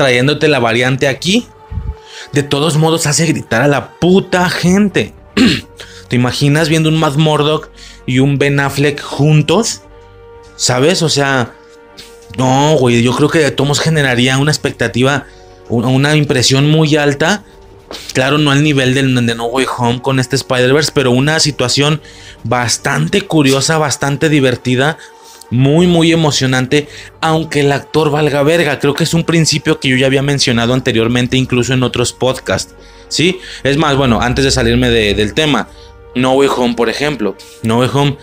trayéndote 0.01 0.49
la 0.49 0.61
variante 0.61 1.09
aquí, 1.09 1.47
de 2.33 2.43
todos 2.43 2.79
modos 2.79 3.07
hace 3.07 3.27
gritar 3.27 3.61
a 3.61 3.69
la 3.69 3.91
puta 3.99 4.49
gente. 4.49 5.13
¿Te 6.09 6.17
imaginas 6.17 6.71
viendo 6.71 6.89
un 6.89 6.99
Matt 6.99 7.17
Murdock 7.17 7.69
y 8.07 8.21
un 8.21 8.39
Ben 8.39 8.61
Affleck 8.61 8.99
juntos? 9.03 9.83
¿Sabes? 10.57 11.03
O 11.03 11.11
sea, 11.11 11.53
no, 12.39 12.77
güey, 12.79 13.03
yo 13.03 13.15
creo 13.15 13.29
que 13.29 13.41
de 13.41 13.51
todos 13.51 13.79
generaría 13.79 14.39
una 14.39 14.51
expectativa, 14.51 15.27
una 15.69 16.17
impresión 16.17 16.71
muy 16.71 16.97
alta. 16.97 17.45
Claro, 18.15 18.39
no 18.39 18.53
al 18.53 18.63
nivel 18.63 18.95
de 18.95 19.03
No 19.03 19.49
Way 19.49 19.67
Home 19.77 20.01
con 20.01 20.19
este 20.19 20.37
Spider-Verse, 20.37 20.93
pero 20.95 21.11
una 21.11 21.41
situación 21.41 22.01
bastante 22.43 23.21
curiosa, 23.21 23.77
bastante 23.77 24.31
divertida 24.31 24.97
muy 25.51 25.87
muy 25.87 26.13
emocionante, 26.13 26.89
aunque 27.21 27.61
el 27.61 27.73
actor 27.73 28.11
valga 28.11 28.43
verga. 28.43 28.79
Creo 28.79 28.95
que 28.95 29.05
es 29.05 29.15
un 29.15 29.25
principio 29.25 29.81
que 29.81 29.89
yo 29.89 29.97
ya 29.97 30.07
había 30.07 30.23
mencionado 30.23 30.75
anteriormente, 30.75 31.37
incluso 31.37 31.75
en 31.75 31.83
otros 31.83 32.13
podcasts. 32.13 32.75
¿Sí? 33.09 33.41
Es 33.65 33.77
más, 33.77 33.97
bueno, 33.97 34.21
antes 34.21 34.45
de 34.45 34.53
salirme 34.53 34.89
del 34.89 35.35
tema, 35.35 35.69
No 36.15 36.35
Way 36.35 36.49
Home, 36.57 36.75
por 36.75 36.89
ejemplo. 36.89 37.37
No 37.63 37.79
Way 37.81 37.91
Home, 37.93 38.17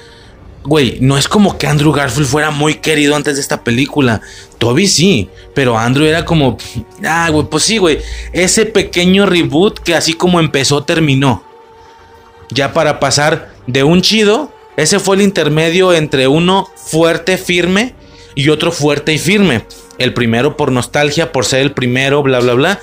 güey, 0.64 0.98
no 1.02 1.18
es 1.18 1.28
como 1.28 1.58
que 1.58 1.68
Andrew 1.68 1.92
Garfield 1.92 2.28
fuera 2.28 2.52
muy 2.52 2.76
querido 2.76 3.16
antes 3.16 3.36
de 3.36 3.42
esta 3.42 3.64
película. 3.64 4.22
Toby 4.58 4.88
sí, 4.88 5.30
pero 5.54 5.78
Andrew 5.78 6.06
era 6.06 6.26
como, 6.26 6.58
ah, 7.06 7.30
güey, 7.30 7.48
pues 7.50 7.64
sí, 7.64 7.78
güey, 7.78 8.00
ese 8.34 8.66
pequeño 8.66 9.26
reboot 9.26 9.80
que 9.80 9.96
así 9.96 10.14
como 10.14 10.40
empezó, 10.40 10.84
terminó. 10.84 11.44
Ya 12.50 12.74
para 12.74 13.00
pasar 13.00 13.50
de 13.66 13.84
un 13.84 14.02
chido, 14.02 14.54
ese 14.78 15.00
fue 15.00 15.16
el 15.16 15.24
intermedio 15.24 15.94
entre 15.94 16.28
uno 16.28 16.70
fuerte, 16.76 17.38
firme 17.38 17.96
y 18.36 18.50
otro 18.50 18.72
fuerte 18.72 19.12
y 19.12 19.18
firme. 19.18 19.66
El 19.98 20.14
primero 20.14 20.56
por 20.56 20.72
nostalgia, 20.72 21.32
por 21.32 21.46
ser 21.46 21.62
el 21.62 21.72
primero, 21.72 22.22
bla, 22.22 22.40
bla, 22.40 22.54
bla. 22.54 22.80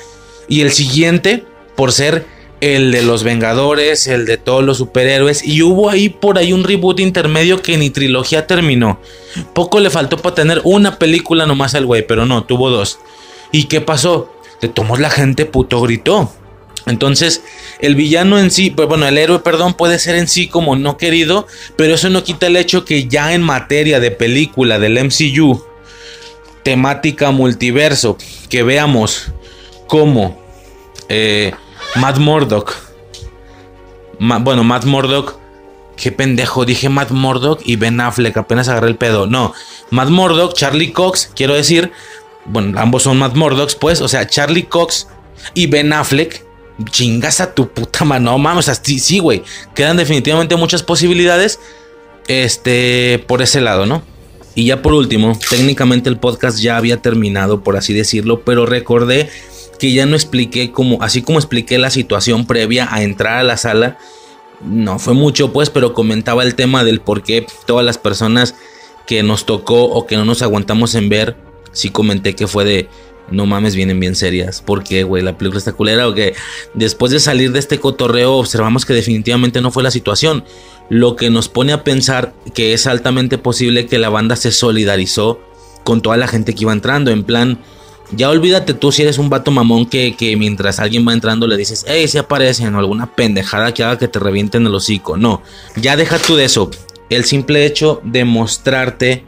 Y 0.49 0.63
el 0.63 0.73
siguiente 0.73 1.45
por 1.77 1.93
ser 1.93 2.27
el 2.61 2.91
de 2.91 3.03
los 3.03 3.23
Vengadores, 3.23 4.09
el 4.09 4.27
de 4.27 4.39
todos 4.39 4.65
los 4.65 4.79
superhéroes. 4.79 5.47
Y 5.47 5.63
hubo 5.63 5.89
ahí 5.89 6.09
por 6.09 6.37
ahí 6.37 6.53
un 6.53 6.65
reboot 6.65 6.99
intermedio 6.99 7.63
que 7.63 7.77
ni 7.77 7.91
trilogía 7.91 8.49
terminó. 8.49 8.99
Poco 9.53 9.79
le 9.79 9.89
faltó 9.89 10.17
para 10.17 10.35
tener 10.35 10.61
una 10.65 10.99
película 10.99 11.47
nomás 11.47 11.77
al 11.77 11.87
güey, 11.87 12.05
pero 12.05 12.27
no, 12.27 12.43
tuvo 12.45 12.71
dos. 12.71 12.99
¿Y 13.53 13.65
qué 13.65 13.81
pasó? 13.81 14.33
De 14.61 14.69
tomos 14.69 14.99
la 14.99 15.11
gente 15.11 15.47
puto 15.47 15.81
gritó. 15.81 16.33
Entonces, 16.87 17.43
el 17.81 17.95
villano 17.95 18.39
en 18.39 18.51
sí, 18.51 18.71
pues, 18.71 18.89
bueno, 18.89 19.07
el 19.07 19.17
héroe, 19.17 19.39
perdón, 19.39 19.75
puede 19.75 19.99
ser 19.99 20.17
en 20.17 20.29
sí 20.29 20.49
como 20.49 20.77
no 20.77 20.97
querido, 20.99 21.47
pero 21.77 21.95
eso 21.95 22.11
no 22.11 22.25
quita 22.25 22.47
el 22.47 22.57
hecho 22.57 22.85
que 22.85 23.09
ya 23.09 23.33
en 23.33 23.43
materia 23.43 24.01
de 24.01 24.11
película 24.11 24.79
del 24.79 25.03
MCU, 25.03 25.65
temática 26.63 27.31
multiverso, 27.31 28.19
que 28.51 28.63
veamos 28.63 29.33
cómo 29.87 30.43
eh, 31.09 31.53
Matt 31.97 32.19
Murdock, 32.19 32.75
bueno, 34.19 34.63
Matt 34.63 34.85
Murdock, 34.85 35.39
qué 35.97 36.13
pendejo, 36.13 36.65
dije 36.65 36.89
Matt 36.89 37.11
Murdock 37.11 37.61
y 37.65 37.77
Ben 37.77 38.01
Affleck, 38.01 38.37
apenas 38.37 38.69
agarré 38.69 38.89
el 38.89 38.97
pedo, 38.97 39.27
no, 39.27 39.55
Matt 39.91 40.11
Murdock, 40.11 40.55
Charlie 40.55 40.93
Cox, 40.93 41.31
quiero 41.35 41.55
decir, 41.55 41.93
bueno, 42.45 42.79
ambos 42.79 43.05
son 43.05 43.19
Matt 43.19 43.37
Murdocks, 43.37 43.75
pues, 43.75 44.03
o 44.03 44.09
sea, 44.09 44.27
Charlie 44.27 44.65
Cox 44.65 45.09
y 45.55 45.67
Ben 45.67 45.93
Affleck 45.93 46.44
chingas 46.91 47.41
a 47.41 47.55
tu 47.55 47.69
puta 47.69 48.05
mano. 48.05 48.33
No 48.33 48.39
mames, 48.39 48.69
así 48.69 48.99
sí, 48.99 49.19
güey. 49.19 49.43
Quedan 49.75 49.97
definitivamente 49.97 50.57
muchas 50.57 50.83
posibilidades. 50.83 51.61
Este, 52.27 53.23
por 53.27 53.43
ese 53.43 53.61
lado, 53.61 53.85
¿no? 53.85 54.03
Y 54.55 54.67
ya 54.67 54.83
por 54.83 54.95
último, 54.95 55.37
técnicamente 55.51 56.09
el 56.09 56.19
podcast 56.19 56.59
ya 56.59 56.77
había 56.77 57.03
terminado, 57.03 57.63
por 57.63 57.77
así 57.77 57.93
decirlo, 57.93 58.41
pero 58.43 58.67
recordé 58.67 59.29
que 59.79 59.93
ya 59.93 60.07
no 60.07 60.15
expliqué 60.15 60.71
como, 60.71 61.03
así 61.03 61.23
como 61.23 61.39
expliqué 61.39 61.77
la 61.79 61.91
situación 61.91 62.47
previa 62.47 62.89
a 62.91 63.03
entrar 63.03 63.39
a 63.39 63.43
la 63.43 63.57
sala. 63.57 63.99
No 64.65 64.99
fue 64.99 65.13
mucho, 65.15 65.53
pues, 65.53 65.71
pero 65.71 65.93
comentaba 65.93 66.45
el 66.45 66.55
tema 66.55 66.85
del 66.85 67.01
por 67.01 67.23
qué 67.23 67.47
todas 67.67 67.85
las 67.85 67.99
personas 67.99 68.55
que 69.07 69.23
nos 69.23 69.45
tocó 69.45 69.85
o 69.85 70.07
que 70.07 70.17
no 70.17 70.25
nos 70.25 70.41
aguantamos 70.41 70.95
en 70.95 71.09
ver, 71.09 71.37
sí 71.73 71.91
comenté 71.91 72.35
que 72.35 72.47
fue 72.47 72.65
de 72.65 72.89
no 73.31 73.47
mames, 73.47 73.75
vienen 73.75 74.01
bien 74.01 74.15
serias. 74.15 74.61
¿Por 74.61 74.85
qué, 74.85 75.03
güey? 75.03 75.23
La 75.23 75.39
película 75.39 75.59
está 75.59 75.73
culera 75.73 76.07
después 76.75 77.13
de 77.13 77.21
salir 77.21 77.53
de 77.53 77.59
este 77.59 77.79
cotorreo 77.79 78.35
observamos 78.35 78.85
que 78.85 78.93
definitivamente 78.93 79.61
no 79.61 79.71
fue 79.71 79.83
la 79.83 79.91
situación. 79.91 80.45
Lo 80.91 81.17
que 81.17 81.31
nos 81.31 81.49
pone 81.49 81.73
a 81.73 81.85
pensar 81.85 82.35
que 82.55 82.75
es 82.75 82.87
altamente 82.87 83.39
posible 83.39 83.87
que 83.87 83.99
la 83.99 84.11
banda 84.11 84.37
se 84.37 84.53
solidarizó 84.53 85.41
con 85.83 86.03
toda 86.03 86.17
la 86.17 86.29
gente 86.29 86.55
que 86.55 86.63
iba 86.63 86.73
entrando. 86.73 87.11
En 87.11 87.25
plan, 87.25 87.59
ya 88.11 88.29
olvídate 88.29 88.75
tú 88.75 88.93
si 88.93 89.03
eres 89.03 89.19
un 89.19 89.31
vato 89.31 89.51
mamón 89.51 89.87
que, 89.87 90.15
que 90.15 90.37
mientras 90.37 90.79
alguien 90.79 91.07
va 91.07 91.13
entrando 91.13 91.47
le 91.47 91.57
dices, 91.57 91.85
hey, 91.89 92.07
se 92.09 92.19
aparecen 92.19 92.75
o 92.75 92.79
alguna 92.79 93.15
pendejada 93.15 93.73
que 93.73 93.83
haga 93.83 93.99
que 93.99 94.09
te 94.09 94.19
revienten 94.19 94.67
el 94.67 94.75
hocico. 94.75 95.17
No, 95.17 95.43
ya 95.77 95.97
deja 95.97 96.19
tú 96.19 96.37
de 96.37 96.45
eso. 96.45 96.71
El 97.09 97.25
simple 97.25 97.65
hecho 97.65 98.01
de 98.05 98.25
mostrarte 98.25 99.25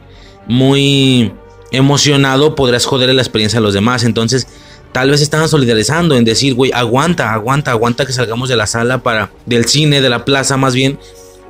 muy 0.47 1.31
emocionado 1.71 2.55
podrás 2.55 2.85
joder 2.85 3.13
la 3.13 3.21
experiencia 3.21 3.59
de 3.59 3.63
los 3.63 3.73
demás. 3.73 4.03
Entonces, 4.03 4.47
tal 4.91 5.09
vez 5.09 5.21
estaban 5.21 5.49
solidarizando 5.49 6.15
en 6.15 6.25
decir, 6.25 6.53
güey, 6.53 6.71
aguanta, 6.73 7.33
aguanta, 7.33 7.71
aguanta 7.71 8.05
que 8.05 8.13
salgamos 8.13 8.49
de 8.49 8.55
la 8.55 8.67
sala 8.67 9.03
para, 9.03 9.31
del 9.45 9.65
cine, 9.65 10.01
de 10.01 10.09
la 10.09 10.25
plaza 10.25 10.57
más 10.57 10.73
bien, 10.73 10.99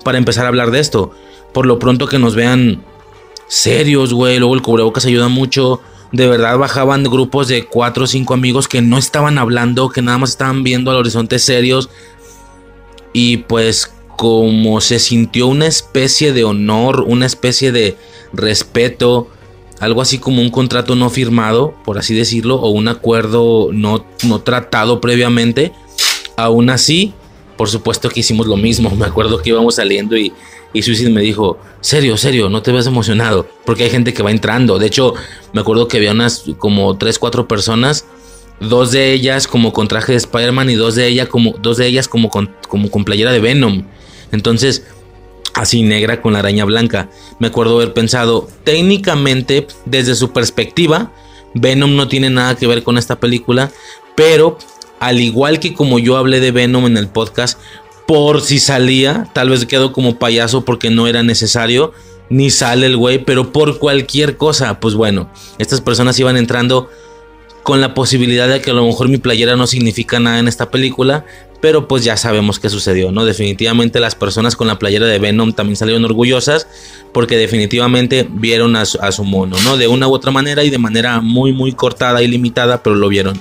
para 0.04 0.18
empezar 0.18 0.46
a 0.46 0.50
hablar 0.50 0.72
de 0.72 0.80
esto. 0.80 1.12
Por 1.54 1.66
lo 1.66 1.80
pronto 1.80 2.08
que 2.08 2.20
nos 2.20 2.36
vean 2.36 2.84
serios, 3.48 4.14
güey. 4.14 4.40
Luego 4.40 4.56
el 4.56 4.62
cubrebocas 4.62 5.06
ayuda 5.06 5.28
mucho. 5.28 5.82
De 6.12 6.28
verdad 6.28 6.58
bajaban 6.58 7.04
grupos 7.04 7.48
de 7.48 7.66
cuatro 7.66 8.06
o 8.06 8.08
cinco 8.08 8.34
amigos 8.34 8.68
que 8.68 8.82
no 8.82 8.98
estaban 8.98 9.38
hablando, 9.38 9.90
que 9.90 10.02
nada 10.02 10.18
más 10.18 10.32
estaban 10.32 10.64
viendo 10.64 10.92
al 10.92 10.98
horizonte 10.98 11.40
serios. 11.40 11.90
Y 13.14 13.38
pues 13.38 13.94
como 14.16 14.82
se 14.82 15.00
sintió 15.00 15.48
una 15.48 15.68
especie 15.68 16.34
de 16.34 16.44
honor, 16.44 17.02
una 17.08 17.26
especie 17.26 17.72
de 17.72 17.98
respeto, 18.34 19.30
algo 19.80 20.02
así 20.02 20.18
como 20.18 20.42
un 20.42 20.50
contrato 20.50 20.96
no 20.96 21.10
firmado, 21.10 21.74
por 21.86 21.98
así 21.98 22.16
decirlo, 22.16 22.56
o 22.56 22.70
un 22.70 22.88
acuerdo 22.88 23.70
no, 23.72 24.06
no 24.24 24.40
tratado 24.42 25.00
previamente. 25.02 25.72
Aún 26.36 26.70
así, 26.70 27.14
por 27.58 27.70
supuesto 27.70 28.10
que 28.10 28.22
hicimos 28.22 28.48
lo 28.48 28.58
mismo. 28.58 28.90
Me 28.96 29.06
acuerdo 29.06 29.42
que 29.42 29.50
íbamos 29.50 29.76
saliendo 29.76 30.18
y, 30.18 30.34
y 30.74 30.82
Suicide 30.82 31.10
me 31.10 31.22
dijo, 31.22 31.58
serio, 31.82 32.18
serio, 32.18 32.50
no 32.50 32.62
te 32.62 32.72
ves 32.72 32.88
emocionado, 32.88 33.48
porque 33.66 33.84
hay 33.84 33.90
gente 33.90 34.14
que 34.14 34.24
va 34.24 34.32
entrando. 34.32 34.80
De 34.80 34.88
hecho, 34.88 35.14
me 35.54 35.62
acuerdo 35.62 35.88
que 35.88 35.98
había 35.98 36.12
unas 36.12 36.44
como 36.58 36.98
3, 36.98 37.18
4 37.18 37.48
personas, 37.48 38.06
dos 38.60 38.92
de 38.92 39.14
ellas 39.14 39.48
como 39.48 39.74
con 39.74 39.88
traje 39.88 40.14
de 40.14 40.18
Spider-Man 40.18 40.70
y 40.70 40.76
dos 40.76 40.96
de, 40.96 41.08
ella 41.08 41.28
como, 41.28 41.56
dos 41.62 41.78
de 41.78 41.88
ellas 41.88 42.08
como 42.08 42.30
con, 42.30 42.52
como 42.68 42.92
con 42.92 43.06
playera 43.06 43.32
de 43.32 43.40
Venom. 43.40 43.84
Entonces, 44.32 44.86
así 45.58 45.82
negra 45.82 46.22
con 46.22 46.36
araña 46.36 46.66
blanca. 46.66 47.10
Me 47.40 47.48
acuerdo 47.48 47.76
haber 47.76 47.94
pensado, 47.94 48.48
técnicamente, 48.64 49.68
desde 49.86 50.16
su 50.16 50.32
perspectiva, 50.32 51.12
Venom 51.56 51.96
no 51.96 52.08
tiene 52.08 52.30
nada 52.30 52.56
que 52.56 52.68
ver 52.68 52.84
con 52.84 52.98
esta 52.98 53.20
película, 53.20 53.72
pero 54.16 54.58
al 55.00 55.20
igual 55.20 55.60
que 55.60 55.74
como 55.74 56.00
yo 56.00 56.18
hablé 56.18 56.40
de 56.40 56.52
Venom 56.52 56.86
en 56.86 56.98
el 56.98 57.08
podcast, 57.08 57.60
por 58.06 58.42
si 58.42 58.60
salía, 58.60 59.28
tal 59.34 59.50
vez 59.50 59.66
quedo 59.66 59.92
como 59.92 60.20
payaso 60.20 60.64
porque 60.64 60.92
no 60.92 61.08
era 61.08 61.24
necesario, 61.24 61.92
ni 62.30 62.52
sale 62.52 62.86
el 62.86 62.98
güey, 62.98 63.24
pero 63.24 63.52
por 63.52 63.80
cualquier 63.80 64.38
cosa, 64.38 64.80
pues 64.80 64.94
bueno, 64.94 65.30
estas 65.58 65.82
personas 65.82 66.20
iban 66.20 66.38
entrando 66.38 66.90
con 67.68 67.82
la 67.82 67.94
posibilidad 67.94 68.48
de 68.48 68.62
que 68.62 68.72
a 68.72 68.74
lo 68.74 68.86
mejor 68.86 69.10
mi 69.10 69.18
playera 69.18 69.58
no 69.58 69.68
significa 69.68 70.22
nada 70.22 70.40
en 70.40 70.48
esta 70.48 70.72
película, 70.72 71.26
pero 71.60 71.86
pues 71.90 72.02
ya 72.06 72.16
sabemos 72.16 72.60
qué 72.62 72.70
sucedió, 72.70 73.12
¿no? 73.12 73.26
Definitivamente 73.26 74.00
las 74.00 74.16
personas 74.16 74.56
con 74.56 74.68
la 74.68 74.80
playera 74.80 75.06
de 75.06 75.20
Venom 75.20 75.52
también 75.52 75.76
salieron 75.76 76.06
orgullosas 76.06 76.66
porque 77.14 77.36
definitivamente 77.36 78.26
vieron 78.32 78.78
a 78.78 78.86
su, 78.86 79.24
mono, 79.26 79.58
¿no? 79.66 79.76
De 79.76 79.90
una 79.90 80.08
u 80.08 80.14
otra 80.14 80.32
manera 80.32 80.64
y 80.64 80.70
de 80.70 80.78
manera 80.78 81.20
muy, 81.20 81.52
muy 81.52 81.74
cortada 81.74 82.22
y 82.22 82.30
limitada, 82.30 82.84
pero 82.84 82.96
lo 82.96 83.10
vieron. 83.10 83.38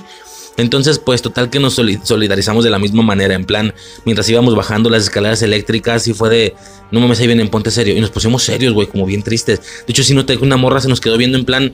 Entonces, 0.57 0.99
pues 0.99 1.21
total 1.21 1.49
que 1.49 1.61
nos 1.61 1.75
solidarizamos 1.75 2.65
de 2.65 2.69
la 2.69 2.79
misma 2.79 3.03
manera, 3.03 3.33
en 3.33 3.45
plan, 3.45 3.73
mientras 4.03 4.27
íbamos 4.27 4.55
bajando 4.55 4.89
las 4.89 5.03
escaleras 5.03 5.41
eléctricas 5.41 6.05
y 6.09 6.13
fue 6.13 6.29
de, 6.29 6.55
no 6.91 6.99
mames, 6.99 7.21
ahí 7.21 7.27
vienen, 7.27 7.47
ponte 7.47 7.71
serio. 7.71 7.95
Y 7.95 8.01
nos 8.01 8.09
pusimos 8.09 8.43
serios, 8.43 8.73
güey, 8.73 8.87
como 8.87 9.05
bien 9.05 9.23
tristes. 9.23 9.61
De 9.61 9.93
hecho, 9.93 10.03
si 10.03 10.13
no 10.13 10.25
te 10.25 10.35
una 10.35 10.57
morra 10.57 10.81
se 10.81 10.89
nos 10.89 10.99
quedó 10.99 11.15
viendo 11.15 11.37
en 11.37 11.45
plan, 11.45 11.73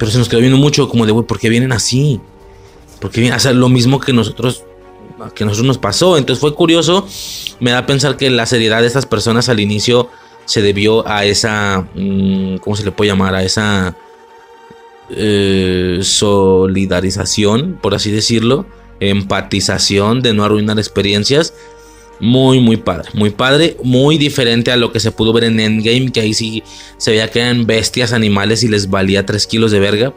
pero 0.00 0.10
se 0.10 0.16
nos 0.16 0.30
quedó 0.30 0.40
viendo 0.40 0.56
mucho 0.56 0.88
como 0.88 1.04
de, 1.04 1.12
güey, 1.12 1.26
¿por 1.26 1.38
qué 1.38 1.50
vienen 1.50 1.72
así? 1.72 2.20
Porque 3.02 3.20
vienen, 3.20 3.36
o 3.36 3.40
sea, 3.40 3.52
lo 3.52 3.68
mismo 3.68 4.00
que 4.00 4.14
nosotros 4.14 4.64
que 5.34 5.44
a 5.44 5.46
nosotros 5.46 5.66
nos 5.66 5.76
pasó. 5.76 6.16
Entonces 6.16 6.40
fue 6.40 6.54
curioso. 6.54 7.06
Me 7.60 7.70
da 7.70 7.78
a 7.80 7.86
pensar 7.86 8.16
que 8.16 8.30
la 8.30 8.46
seriedad 8.46 8.80
de 8.80 8.86
estas 8.86 9.04
personas 9.04 9.50
al 9.50 9.60
inicio 9.60 10.08
se 10.46 10.62
debió 10.62 11.06
a 11.06 11.26
esa. 11.26 11.86
Mm, 11.94 12.56
¿Cómo 12.56 12.76
se 12.76 12.84
le 12.84 12.92
puede 12.92 13.10
llamar? 13.10 13.34
A 13.34 13.42
esa. 13.42 13.94
Eh, 15.10 15.98
solidarización, 16.02 17.78
por 17.82 17.94
así 17.94 18.10
decirlo. 18.10 18.64
Empatización 19.00 20.22
de 20.22 20.32
no 20.32 20.44
arruinar 20.44 20.78
experiencias. 20.78 21.52
Muy, 22.20 22.60
muy 22.60 22.76
padre. 22.76 23.08
Muy 23.14 23.30
padre. 23.30 23.76
Muy 23.82 24.18
diferente 24.18 24.70
a 24.72 24.76
lo 24.76 24.92
que 24.92 25.00
se 25.00 25.10
pudo 25.10 25.32
ver 25.32 25.44
en 25.44 25.58
Endgame. 25.58 26.12
Que 26.12 26.20
ahí 26.20 26.34
sí 26.34 26.62
se 26.98 27.12
veía 27.12 27.30
que 27.30 27.40
eran 27.40 27.66
bestias 27.66 28.12
animales 28.12 28.62
y 28.62 28.68
les 28.68 28.90
valía 28.90 29.26
3 29.26 29.46
kilos 29.46 29.70
de 29.70 29.80
verga. 29.80 30.14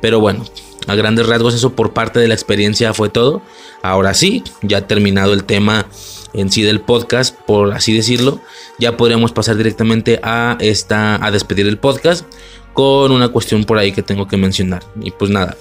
Pero 0.00 0.20
bueno, 0.20 0.44
a 0.86 0.94
grandes 0.94 1.26
rasgos 1.26 1.54
eso 1.54 1.74
por 1.74 1.92
parte 1.92 2.18
de 2.18 2.28
la 2.28 2.34
experiencia 2.34 2.94
fue 2.94 3.08
todo. 3.08 3.42
Ahora 3.82 4.14
sí, 4.14 4.42
ya 4.62 4.86
terminado 4.86 5.32
el 5.32 5.44
tema 5.44 5.86
en 6.34 6.50
sí 6.50 6.62
del 6.62 6.80
podcast, 6.80 7.34
por 7.46 7.72
así 7.72 7.92
decirlo, 7.94 8.40
ya 8.78 8.96
podríamos 8.96 9.32
pasar 9.32 9.56
directamente 9.56 10.20
a 10.22 10.56
esta 10.60 11.24
a 11.24 11.30
despedir 11.30 11.66
el 11.66 11.78
podcast 11.78 12.26
con 12.74 13.12
una 13.12 13.28
cuestión 13.28 13.64
por 13.64 13.78
ahí 13.78 13.92
que 13.92 14.02
tengo 14.02 14.28
que 14.28 14.36
mencionar. 14.36 14.84
Y 15.02 15.10
pues 15.10 15.30
nada, 15.30 15.56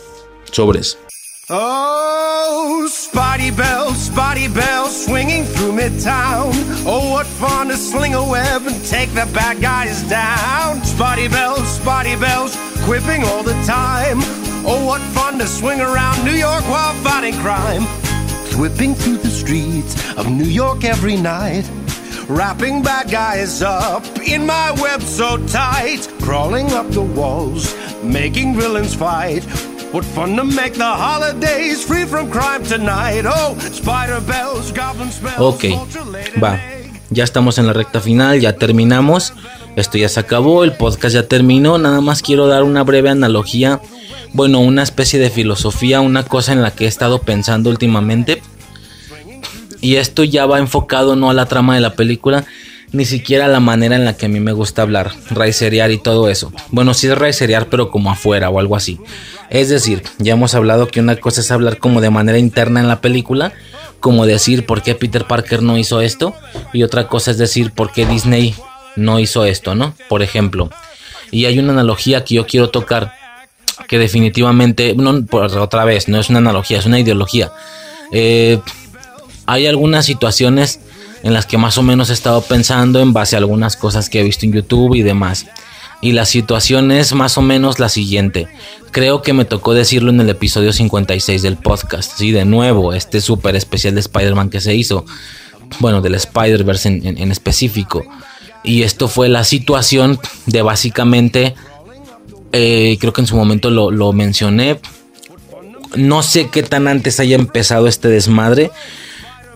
sobres. 0.51 0.97
Oh, 1.49 2.85
midtown. 5.77 6.51
Oh, 6.87 7.11
what 7.11 7.27
fun 7.27 7.67
to 7.67 7.77
sling 7.77 8.15
a 8.15 8.27
web 8.27 8.65
and 8.65 8.83
take 8.85 9.09
the 9.09 9.29
bad 9.33 9.61
guys 9.61 10.01
down. 10.09 10.83
Spotty 10.83 11.27
Bells, 11.27 11.67
Spotty 11.77 12.15
Bells, 12.15 12.57
quipping 12.83 13.23
all 13.23 13.43
the 13.43 13.53
time. 13.63 14.17
Oh, 14.65 14.83
what 14.87 15.01
fun 15.13 15.37
to 15.37 15.45
swing 15.45 15.79
around 15.79 16.25
New 16.25 16.31
York 16.31 16.63
while 16.67 16.93
fighting 17.03 17.35
crime. 17.35 17.83
Whipping 18.59 18.95
through 18.95 19.17
the 19.17 19.29
streets 19.29 19.93
of 20.17 20.31
New 20.31 20.49
York 20.61 20.83
every 20.83 21.15
night. 21.15 21.69
wrapping 22.27 22.81
bad 22.81 23.09
guys 23.09 23.61
up 23.61 24.03
in 24.19 24.45
my 24.45 24.71
web 24.81 25.01
so 25.01 25.37
tight, 25.47 26.07
crawling 26.21 26.71
up 26.73 26.89
the 26.89 27.01
walls, 27.01 27.75
making 28.03 28.55
villains 28.55 28.95
fight. 28.95 29.45
What 29.93 30.03
fun 30.03 30.35
to 30.35 30.43
make 30.43 30.73
the 30.73 30.83
holidays 30.83 31.83
free 31.85 32.05
from 32.05 32.29
crime 32.29 32.63
tonight. 32.63 33.25
Oh, 33.25 33.55
spider 33.71 34.19
bells, 34.19 34.73
goblin. 34.73 35.09
Ok, 35.37 35.63
va. 36.43 36.59
Ya 37.09 37.23
estamos 37.23 37.57
en 37.57 37.67
la 37.67 37.73
recta 37.73 38.01
final, 38.01 38.41
ya 38.41 38.57
terminamos. 38.57 39.33
Esto 39.77 39.97
ya 39.97 40.09
se 40.09 40.19
acabó, 40.19 40.65
el 40.65 40.73
podcast 40.73 41.15
ya 41.15 41.27
terminó. 41.27 41.77
Nada 41.77 42.01
más 42.01 42.21
quiero 42.21 42.47
dar 42.47 42.63
una 42.63 42.83
breve 42.83 43.09
analogía. 43.09 43.79
Bueno, 44.33 44.59
una 44.59 44.83
especie 44.83 45.19
de 45.19 45.29
filosofía, 45.29 46.01
una 46.01 46.23
cosa 46.23 46.51
en 46.51 46.61
la 46.61 46.71
que 46.71 46.83
he 46.83 46.87
estado 46.87 47.19
pensando 47.21 47.69
últimamente. 47.69 48.41
Y 49.79 49.95
esto 49.95 50.25
ya 50.25 50.45
va 50.45 50.59
enfocado 50.59 51.15
no 51.15 51.29
a 51.29 51.33
la 51.33 51.45
trama 51.45 51.75
de 51.75 51.81
la 51.81 51.93
película, 51.93 52.45
ni 52.91 53.05
siquiera 53.05 53.47
la 53.47 53.59
manera 53.59 53.95
en 53.95 54.05
la 54.05 54.15
que 54.15 54.27
a 54.27 54.29
mí 54.29 54.39
me 54.39 54.53
gusta 54.53 54.81
hablar, 54.81 55.11
raicerear 55.29 55.91
y 55.91 55.97
todo 55.97 56.29
eso. 56.29 56.53
Bueno, 56.69 56.93
sí 56.93 57.07
es 57.07 57.17
raicerear, 57.17 57.67
pero 57.67 57.91
como 57.91 58.11
afuera 58.11 58.49
o 58.49 58.59
algo 58.59 58.75
así. 58.75 58.99
Es 59.49 59.69
decir, 59.69 60.03
ya 60.19 60.33
hemos 60.33 60.55
hablado 60.55 60.87
que 60.87 60.99
una 60.99 61.15
cosa 61.17 61.41
es 61.41 61.51
hablar 61.51 61.77
como 61.77 62.01
de 62.01 62.09
manera 62.09 62.37
interna 62.37 62.79
en 62.79 62.87
la 62.87 63.01
película, 63.01 63.53
como 63.99 64.25
decir 64.25 64.65
por 64.65 64.81
qué 64.81 64.95
Peter 64.95 65.25
Parker 65.25 65.61
no 65.61 65.77
hizo 65.77 66.01
esto, 66.01 66.33
y 66.73 66.83
otra 66.83 67.07
cosa 67.07 67.31
es 67.31 67.37
decir 67.37 67.71
por 67.71 67.91
qué 67.91 68.05
Disney 68.05 68.55
no 68.95 69.19
hizo 69.19 69.45
esto, 69.45 69.75
¿no? 69.75 69.93
Por 70.07 70.21
ejemplo. 70.21 70.69
Y 71.31 71.45
hay 71.45 71.59
una 71.59 71.73
analogía 71.73 72.23
que 72.23 72.35
yo 72.35 72.45
quiero 72.45 72.69
tocar, 72.69 73.13
que 73.87 73.99
definitivamente, 73.99 74.95
no, 74.95 75.25
otra 75.31 75.85
vez, 75.85 76.07
no 76.07 76.19
es 76.19 76.29
una 76.29 76.39
analogía, 76.39 76.79
es 76.79 76.85
una 76.85 76.99
ideología. 76.99 77.51
Eh, 78.11 78.59
hay 79.45 79.67
algunas 79.67 80.05
situaciones 80.05 80.79
en 81.23 81.33
las 81.33 81.45
que 81.45 81.57
más 81.57 81.77
o 81.77 81.83
menos 81.83 82.09
he 82.09 82.13
estado 82.13 82.41
pensando 82.41 82.99
en 82.99 83.13
base 83.13 83.35
a 83.35 83.39
algunas 83.39 83.75
cosas 83.75 84.09
que 84.09 84.19
he 84.19 84.23
visto 84.23 84.45
en 84.45 84.53
YouTube 84.53 84.95
y 84.95 85.03
demás. 85.03 85.45
Y 85.99 86.11
la 86.11 86.25
situación 86.25 86.91
es 86.91 87.13
más 87.13 87.37
o 87.37 87.41
menos 87.41 87.79
la 87.79 87.89
siguiente. 87.89 88.47
Creo 88.91 89.21
que 89.23 89.33
me 89.33 89.45
tocó 89.45 89.73
decirlo 89.73 90.11
en 90.11 90.21
el 90.21 90.29
episodio 90.29 90.71
56 90.71 91.41
del 91.41 91.57
podcast. 91.57 92.17
Sí, 92.17 92.31
de 92.31 92.45
nuevo, 92.45 92.93
este 92.93 93.19
súper 93.19 93.55
especial 93.55 93.95
de 93.95 94.01
Spider-Man 94.01 94.49
que 94.49 94.61
se 94.61 94.75
hizo. 94.75 95.05
Bueno, 95.79 96.01
del 96.01 96.15
Spider-Verse 96.15 96.87
en, 96.87 97.31
específico. 97.31 98.05
Y 98.63 98.83
esto 98.83 99.07
fue 99.07 99.27
la 99.27 99.43
situación 99.43 100.19
de 100.45 100.61
básicamente, 100.61 101.55
eh, 102.51 102.97
creo 102.99 103.11
que 103.11 103.21
en 103.21 103.27
su 103.27 103.35
momento 103.35 103.71
lo, 103.71 103.89
lo 103.89 104.13
mencioné. 104.13 104.79
No 105.95 106.21
sé 106.21 106.49
qué 106.49 106.63
tan 106.63 106.87
antes 106.87 107.19
haya 107.19 107.35
empezado 107.35 107.87
este 107.87 108.07
desmadre 108.07 108.71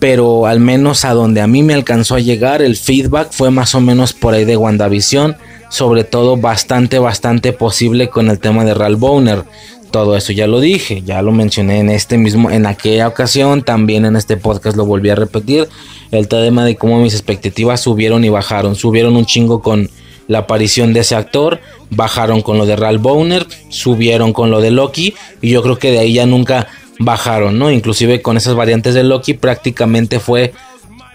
pero 0.02 0.48
al 0.48 0.60
menos 0.60 1.06
a 1.06 1.14
donde 1.14 1.42
a 1.42 1.48
mí 1.48 1.62
me 1.62 1.76
alcanzó 1.76 2.16
a 2.16 2.20
llegar 2.20 2.64
el 2.64 2.76
feedback 2.76 3.32
fue 3.32 3.52
más 3.52 3.76
o 3.76 3.82
menos 3.82 4.14
por 4.14 4.34
ahí 4.34 4.46
de 4.46 4.58
WandaVision, 4.58 5.38
sobre 5.70 6.04
todo 6.04 6.38
bastante, 6.38 6.98
bastante 6.98 7.54
posible 7.54 8.10
con 8.10 8.28
el 8.32 8.40
tema 8.40 8.66
de 8.66 8.74
Ralph 8.74 8.98
Boner. 8.98 9.44
Todo 9.92 10.18
eso 10.18 10.34
ya 10.34 10.48
lo 10.48 10.60
dije, 10.60 11.04
ya 11.06 11.22
lo 11.22 11.32
mencioné 11.32 11.82
en 11.82 11.92
este 11.92 12.18
mismo, 12.18 12.50
en 12.50 12.66
aquella 12.66 13.08
ocasión, 13.08 13.62
también 13.62 14.04
en 14.06 14.16
este 14.16 14.38
podcast 14.38 14.76
lo 14.76 14.88
volví 14.88 15.12
a 15.12 15.16
repetir, 15.16 15.70
el 16.10 16.28
tema 16.28 16.66
de 16.66 16.78
cómo 16.78 17.00
mis 17.00 17.14
expectativas 17.14 17.82
subieron 17.82 18.26
y 18.26 18.30
bajaron, 18.30 18.74
subieron 18.74 19.16
un 19.16 19.28
chingo 19.28 19.62
con 19.62 19.88
la 20.28 20.40
aparición 20.40 20.94
de 20.94 21.02
ese 21.02 21.14
actor, 21.14 21.60
bajaron 21.92 22.42
con 22.42 22.58
lo 22.58 22.66
de 22.66 22.76
Ralph 22.76 23.04
Boner, 23.04 23.46
subieron 23.70 24.34
con 24.34 24.50
lo 24.50 24.62
de 24.62 24.72
Loki 24.72 25.14
y 25.42 25.52
yo 25.52 25.62
creo 25.62 25.78
que 25.78 25.92
de 25.92 26.00
ahí 26.00 26.14
ya 26.14 26.26
nunca 26.26 26.68
bajaron, 27.02 27.58
¿no? 27.58 27.72
Inclusive 27.72 28.22
con 28.22 28.38
esas 28.38 28.56
variantes 28.56 28.94
de 28.94 29.04
Loki 29.04 29.34
prácticamente 29.34 30.20
fue 30.20 30.54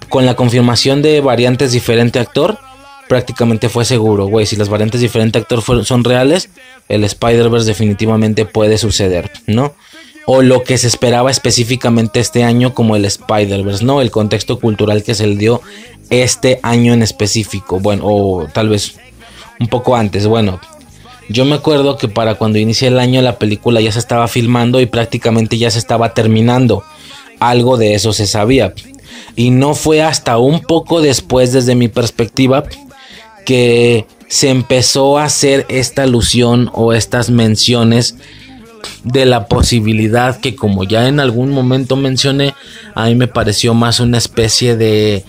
con 0.08 0.26
la 0.26 0.34
confirmación 0.34 1.02
de 1.02 1.20
variantes 1.20 1.72
diferente 1.72 2.18
actor, 2.18 2.58
prácticamente 3.08 3.68
fue 3.68 3.84
seguro, 3.84 4.26
güey, 4.26 4.46
si 4.46 4.56
las 4.56 4.68
variantes 4.68 5.00
diferente 5.00 5.38
actor 5.38 5.62
son 5.84 6.04
reales, 6.04 6.50
el 6.88 7.04
Spider-Verse 7.04 7.66
definitivamente 7.66 8.44
puede 8.44 8.78
suceder, 8.78 9.30
¿no? 9.46 9.74
O 10.26 10.42
lo 10.42 10.64
que 10.64 10.76
se 10.76 10.88
esperaba 10.88 11.30
específicamente 11.30 12.18
este 12.18 12.42
año 12.42 12.74
como 12.74 12.96
el 12.96 13.04
Spider-Verse, 13.04 13.84
¿no? 13.84 14.00
El 14.00 14.10
contexto 14.10 14.58
cultural 14.58 15.04
que 15.04 15.14
se 15.14 15.26
le 15.26 15.36
dio 15.36 15.60
este 16.10 16.58
año 16.62 16.92
en 16.92 17.02
específico, 17.02 17.78
bueno, 17.78 18.04
o 18.06 18.46
tal 18.52 18.68
vez 18.68 18.96
un 19.60 19.68
poco 19.68 19.96
antes, 19.96 20.26
bueno, 20.26 20.60
yo 21.28 21.44
me 21.44 21.56
acuerdo 21.56 21.96
que 21.96 22.08
para 22.08 22.36
cuando 22.36 22.58
inicia 22.58 22.88
el 22.88 22.98
año 22.98 23.22
la 23.22 23.38
película 23.38 23.80
ya 23.80 23.92
se 23.92 23.98
estaba 23.98 24.28
filmando 24.28 24.80
y 24.80 24.86
prácticamente 24.86 25.58
ya 25.58 25.70
se 25.70 25.78
estaba 25.78 26.14
terminando. 26.14 26.84
Algo 27.40 27.76
de 27.76 27.94
eso 27.94 28.12
se 28.12 28.26
sabía. 28.26 28.74
Y 29.34 29.50
no 29.50 29.74
fue 29.74 30.02
hasta 30.02 30.38
un 30.38 30.60
poco 30.60 31.00
después 31.00 31.52
desde 31.52 31.74
mi 31.74 31.88
perspectiva 31.88 32.64
que 33.44 34.06
se 34.28 34.50
empezó 34.50 35.18
a 35.18 35.24
hacer 35.24 35.66
esta 35.68 36.02
alusión 36.02 36.70
o 36.72 36.92
estas 36.92 37.30
menciones 37.30 38.16
de 39.04 39.26
la 39.26 39.46
posibilidad 39.46 40.40
que 40.40 40.56
como 40.56 40.84
ya 40.84 41.08
en 41.08 41.20
algún 41.20 41.50
momento 41.50 41.96
mencioné, 41.96 42.54
a 42.94 43.06
mí 43.06 43.14
me 43.14 43.28
pareció 43.28 43.74
más 43.74 44.00
una 44.00 44.18
especie 44.18 44.76
de 44.76 45.24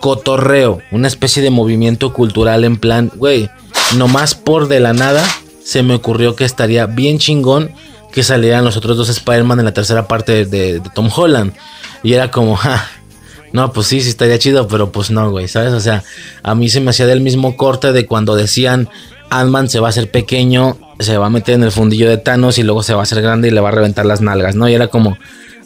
cotorreo, 0.00 0.80
una 0.90 1.08
especie 1.08 1.42
de 1.42 1.50
movimiento 1.50 2.12
cultural 2.12 2.64
en 2.64 2.76
plan, 2.76 3.10
güey, 3.14 3.50
nomás 3.96 4.34
por 4.34 4.68
de 4.68 4.80
la 4.80 4.92
nada 4.92 5.24
se 5.64 5.82
me 5.82 5.94
ocurrió 5.94 6.34
que 6.34 6.44
estaría 6.44 6.86
bien 6.86 7.18
chingón 7.18 7.72
que 8.12 8.22
salieran 8.22 8.64
los 8.64 8.76
otros 8.76 8.96
dos 8.96 9.08
Spider-Man 9.08 9.58
en 9.58 9.64
la 9.66 9.74
tercera 9.74 10.08
parte 10.08 10.44
de, 10.46 10.80
Tom 10.94 11.10
Holland. 11.14 11.52
Y 12.02 12.14
era 12.14 12.30
como, 12.30 12.56
ja, 12.56 12.86
no, 13.52 13.72
pues 13.72 13.86
sí, 13.86 14.00
sí 14.00 14.08
estaría 14.08 14.38
chido, 14.38 14.66
pero 14.68 14.92
pues 14.92 15.10
no, 15.10 15.30
güey, 15.30 15.48
¿sabes? 15.48 15.72
O 15.72 15.80
sea, 15.80 16.02
a 16.42 16.54
mí 16.54 16.68
se 16.68 16.80
me 16.80 16.90
hacía 16.90 17.06
del 17.06 17.20
mismo 17.20 17.56
corte 17.56 17.92
de 17.92 18.06
cuando 18.06 18.34
decían 18.34 18.88
Ant-Man 19.30 19.68
se 19.68 19.80
va 19.80 19.88
a 19.88 19.90
hacer 19.90 20.10
pequeño, 20.10 20.78
se 21.00 21.18
va 21.18 21.26
a 21.26 21.30
meter 21.30 21.54
en 21.54 21.64
el 21.64 21.72
fundillo 21.72 22.08
de 22.08 22.16
Thanos 22.16 22.58
y 22.58 22.62
luego 22.62 22.82
se 22.82 22.94
va 22.94 23.00
a 23.00 23.02
hacer 23.02 23.20
grande 23.20 23.48
y 23.48 23.50
le 23.50 23.60
va 23.60 23.68
a 23.68 23.72
reventar 23.72 24.06
las 24.06 24.20
nalgas, 24.20 24.54
¿no? 24.54 24.68
Y 24.68 24.74
era 24.74 24.88
como, 24.88 25.18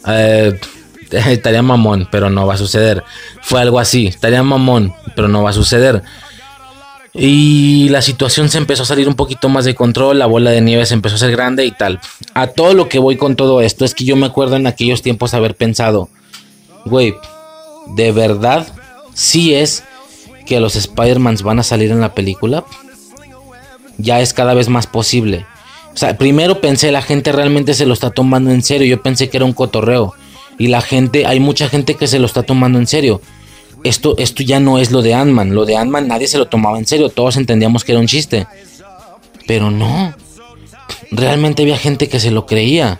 eh, 0.07 0.59
estaría 1.11 1.61
mamón, 1.61 2.07
pero 2.11 2.29
no 2.29 2.45
va 2.45 2.55
a 2.55 2.57
suceder. 2.57 3.03
Fue 3.41 3.61
algo 3.61 3.79
así, 3.79 4.07
estaría 4.07 4.43
mamón, 4.43 4.93
pero 5.15 5.27
no 5.27 5.43
va 5.43 5.51
a 5.51 5.53
suceder. 5.53 6.03
Y 7.15 7.89
la 7.89 8.01
situación 8.01 8.49
se 8.49 8.57
empezó 8.57 8.83
a 8.83 8.87
salir 8.87 9.07
un 9.07 9.13
poquito 9.13 9.47
más 9.47 9.65
de 9.65 9.75
control, 9.75 10.17
la 10.17 10.25
bola 10.25 10.49
de 10.49 10.61
nieve 10.61 10.85
se 10.85 10.95
empezó 10.95 11.15
a 11.15 11.17
hacer 11.17 11.31
grande 11.31 11.63
y 11.65 11.71
tal. 11.71 11.99
A 12.33 12.47
todo 12.47 12.73
lo 12.73 12.89
que 12.89 12.97
voy 12.97 13.17
con 13.17 13.35
todo 13.35 13.61
esto 13.61 13.85
es 13.85 13.93
que 13.93 14.03
yo 14.03 14.15
me 14.15 14.25
acuerdo 14.25 14.55
en 14.55 14.65
aquellos 14.65 15.03
tiempos 15.03 15.35
haber 15.35 15.55
pensado, 15.55 16.09
güey, 16.85 17.13
de 17.95 18.11
verdad, 18.11 18.67
sí 19.13 19.53
es 19.53 19.83
que 20.47 20.59
los 20.59 20.75
Spider-Mans 20.75 21.43
van 21.43 21.59
a 21.59 21.63
salir 21.63 21.91
en 21.91 22.01
la 22.01 22.15
película. 22.15 22.65
Ya 23.99 24.19
es 24.19 24.33
cada 24.33 24.55
vez 24.55 24.69
más 24.69 24.87
posible. 24.87 25.45
O 25.93 25.97
sea, 25.97 26.17
primero 26.17 26.61
pensé, 26.61 26.91
la 26.91 27.03
gente 27.03 27.31
realmente 27.31 27.75
se 27.75 27.85
lo 27.85 27.93
está 27.93 28.09
tomando 28.09 28.49
en 28.49 28.63
serio. 28.63 28.87
Yo 28.87 29.03
pensé 29.03 29.29
que 29.29 29.37
era 29.37 29.45
un 29.45 29.53
cotorreo. 29.53 30.13
Y 30.57 30.67
la 30.67 30.81
gente, 30.81 31.27
hay 31.27 31.39
mucha 31.39 31.69
gente 31.69 31.93
que 31.93 32.07
se 32.07 32.17
lo 32.17 32.25
está 32.25 32.41
tomando 32.41 32.79
en 32.79 32.87
serio 32.87 33.21
esto, 33.83 34.15
esto 34.17 34.43
ya 34.43 34.59
no 34.59 34.79
es 34.79 34.91
lo 34.91 35.01
de 35.01 35.13
Ant-Man. 35.13 35.53
Lo 35.53 35.65
de 35.65 35.75
Ant-Man 35.75 36.07
nadie 36.07 36.27
se 36.27 36.37
lo 36.37 36.47
tomaba 36.47 36.77
en 36.77 36.85
serio. 36.85 37.09
Todos 37.09 37.37
entendíamos 37.37 37.83
que 37.83 37.91
era 37.91 38.01
un 38.01 38.07
chiste. 38.07 38.47
Pero 39.47 39.71
no. 39.71 40.15
Realmente 41.11 41.63
había 41.63 41.77
gente 41.77 42.07
que 42.07 42.19
se 42.19 42.31
lo 42.31 42.45
creía. 42.45 42.99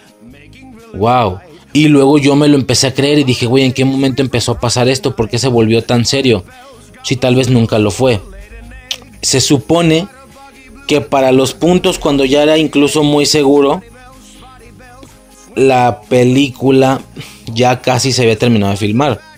Wow. 0.93 1.39
Y 1.71 1.87
luego 1.87 2.17
yo 2.17 2.35
me 2.35 2.47
lo 2.47 2.55
empecé 2.55 2.87
a 2.87 2.93
creer 2.93 3.19
y 3.19 3.23
dije, 3.23 3.45
güey, 3.45 3.63
¿en 3.63 3.73
qué 3.73 3.85
momento 3.85 4.21
empezó 4.21 4.51
a 4.51 4.59
pasar 4.59 4.87
esto? 4.89 5.15
¿Por 5.15 5.29
qué 5.29 5.39
se 5.39 5.47
volvió 5.47 5.83
tan 5.83 6.05
serio? 6.05 6.43
Si 7.03 7.15
tal 7.15 7.35
vez 7.35 7.49
nunca 7.49 7.79
lo 7.79 7.89
fue. 7.89 8.21
Se 9.21 9.41
supone 9.41 10.07
que 10.87 11.01
para 11.01 11.31
los 11.31 11.53
puntos 11.53 11.97
cuando 11.97 12.25
ya 12.25 12.43
era 12.43 12.57
incluso 12.57 13.03
muy 13.03 13.25
seguro, 13.25 13.81
la 15.55 16.01
película 16.09 17.01
ya 17.51 17.81
casi 17.81 18.11
se 18.11 18.23
había 18.23 18.37
terminado 18.37 18.71
de 18.71 18.77
filmar 18.77 19.32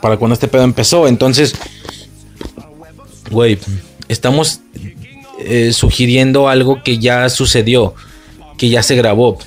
para 0.00 0.16
cuando 0.16 0.34
este 0.34 0.48
pedo 0.48 0.64
empezó. 0.64 1.08
Entonces, 1.08 1.54
güey, 3.30 3.58
estamos 4.08 4.60
eh, 5.38 5.72
sugiriendo 5.72 6.48
algo 6.48 6.82
que 6.82 6.98
ya 6.98 7.28
sucedió, 7.28 7.94
que 8.58 8.68
ya 8.68 8.82
se 8.82 8.96
grabó. 8.96 9.38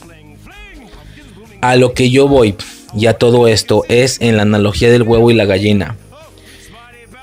A 1.62 1.76
lo 1.76 1.94
que 1.94 2.10
yo 2.10 2.28
voy, 2.28 2.56
ya 2.94 3.14
todo 3.14 3.48
esto 3.48 3.84
es 3.88 4.20
en 4.22 4.38
la 4.38 4.44
analogía 4.44 4.90
del 4.90 5.04
huevo 5.04 5.32
y 5.32 5.34
la 5.34 5.46
gallina. 5.46 5.98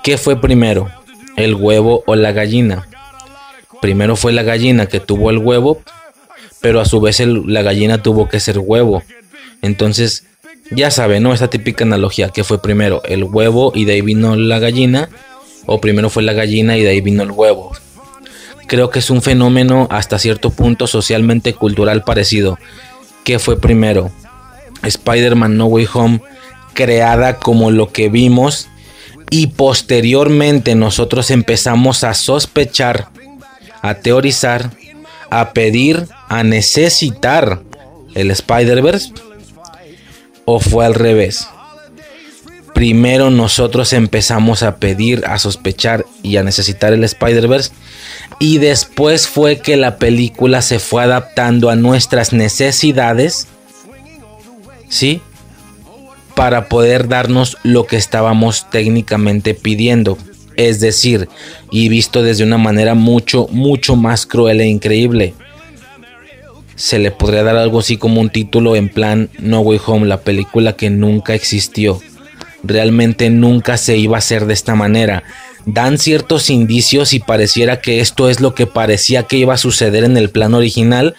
¿Qué 0.02 0.16
fue 0.16 0.40
primero? 0.40 0.88
¿El 1.36 1.54
huevo 1.54 2.02
o 2.06 2.16
la 2.16 2.32
gallina? 2.32 2.88
Primero 3.80 4.16
fue 4.16 4.32
la 4.32 4.42
gallina 4.42 4.86
que 4.86 5.00
tuvo 5.00 5.30
el 5.30 5.38
huevo, 5.38 5.82
pero 6.60 6.80
a 6.80 6.84
su 6.84 7.00
vez 7.00 7.20
la 7.20 7.62
gallina 7.62 8.02
tuvo 8.02 8.28
que 8.28 8.40
ser 8.40 8.58
huevo. 8.58 9.02
Entonces, 9.62 10.24
ya 10.70 10.90
saben, 10.90 11.22
¿no? 11.22 11.32
Esta 11.32 11.48
típica 11.48 11.84
analogía 11.84 12.28
que 12.28 12.44
fue 12.44 12.62
primero 12.62 13.02
el 13.04 13.24
huevo 13.24 13.72
y 13.74 13.84
de 13.84 13.94
ahí 13.94 14.00
vino 14.00 14.36
la 14.36 14.58
gallina, 14.58 15.08
o 15.66 15.80
primero 15.80 16.10
fue 16.10 16.22
la 16.22 16.32
gallina 16.32 16.76
y 16.76 16.82
de 16.82 16.90
ahí 16.90 17.00
vino 17.00 17.22
el 17.22 17.30
huevo. 17.30 17.72
Creo 18.66 18.90
que 18.90 19.00
es 19.00 19.10
un 19.10 19.20
fenómeno 19.20 19.88
hasta 19.90 20.18
cierto 20.18 20.50
punto 20.50 20.86
socialmente 20.86 21.54
cultural 21.54 22.04
parecido. 22.04 22.58
¿Qué 23.24 23.38
fue 23.38 23.60
primero? 23.60 24.10
Spider-Man 24.82 25.56
No 25.56 25.66
Way 25.66 25.88
Home, 25.92 26.20
creada 26.72 27.38
como 27.38 27.70
lo 27.70 27.90
que 27.92 28.08
vimos 28.08 28.68
y 29.30 29.48
posteriormente 29.48 30.74
nosotros 30.74 31.30
empezamos 31.30 32.04
a 32.04 32.14
sospechar, 32.14 33.08
a 33.82 33.94
teorizar, 33.94 34.70
a 35.30 35.52
pedir, 35.52 36.06
a 36.28 36.42
necesitar 36.42 37.62
el 38.14 38.30
Spider-Verse? 38.30 39.12
¿O 40.52 40.58
fue 40.58 40.84
al 40.84 40.94
revés? 40.94 41.46
Primero 42.74 43.30
nosotros 43.30 43.92
empezamos 43.92 44.64
a 44.64 44.78
pedir, 44.78 45.22
a 45.24 45.38
sospechar 45.38 46.04
y 46.24 46.38
a 46.38 46.42
necesitar 46.42 46.92
el 46.92 47.04
Spider-Verse. 47.04 47.70
Y 48.40 48.58
después 48.58 49.28
fue 49.28 49.60
que 49.60 49.76
la 49.76 49.96
película 49.98 50.60
se 50.60 50.80
fue 50.80 51.04
adaptando 51.04 51.70
a 51.70 51.76
nuestras 51.76 52.32
necesidades. 52.32 53.46
¿Sí? 54.88 55.20
Para 56.34 56.68
poder 56.68 57.06
darnos 57.06 57.56
lo 57.62 57.86
que 57.86 57.94
estábamos 57.94 58.68
técnicamente 58.70 59.54
pidiendo. 59.54 60.18
Es 60.56 60.80
decir, 60.80 61.28
y 61.70 61.88
visto 61.88 62.24
desde 62.24 62.42
una 62.42 62.58
manera 62.58 62.96
mucho, 62.96 63.46
mucho 63.52 63.94
más 63.94 64.26
cruel 64.26 64.60
e 64.62 64.66
increíble 64.66 65.32
se 66.80 66.98
le 66.98 67.10
podría 67.10 67.42
dar 67.42 67.56
algo 67.56 67.80
así 67.80 67.98
como 67.98 68.22
un 68.22 68.30
título 68.30 68.74
en 68.74 68.88
plan 68.88 69.28
No 69.38 69.60
Way 69.60 69.80
Home, 69.84 70.06
la 70.06 70.22
película 70.22 70.76
que 70.76 70.88
nunca 70.88 71.34
existió. 71.34 72.00
Realmente 72.62 73.28
nunca 73.28 73.76
se 73.76 73.98
iba 73.98 74.16
a 74.16 74.20
hacer 74.20 74.46
de 74.46 74.54
esta 74.54 74.74
manera. 74.74 75.22
Dan 75.66 75.98
ciertos 75.98 76.48
indicios 76.48 77.12
y 77.12 77.20
pareciera 77.20 77.82
que 77.82 78.00
esto 78.00 78.30
es 78.30 78.40
lo 78.40 78.54
que 78.54 78.66
parecía 78.66 79.24
que 79.24 79.36
iba 79.36 79.52
a 79.52 79.58
suceder 79.58 80.04
en 80.04 80.16
el 80.16 80.30
plan 80.30 80.54
original. 80.54 81.14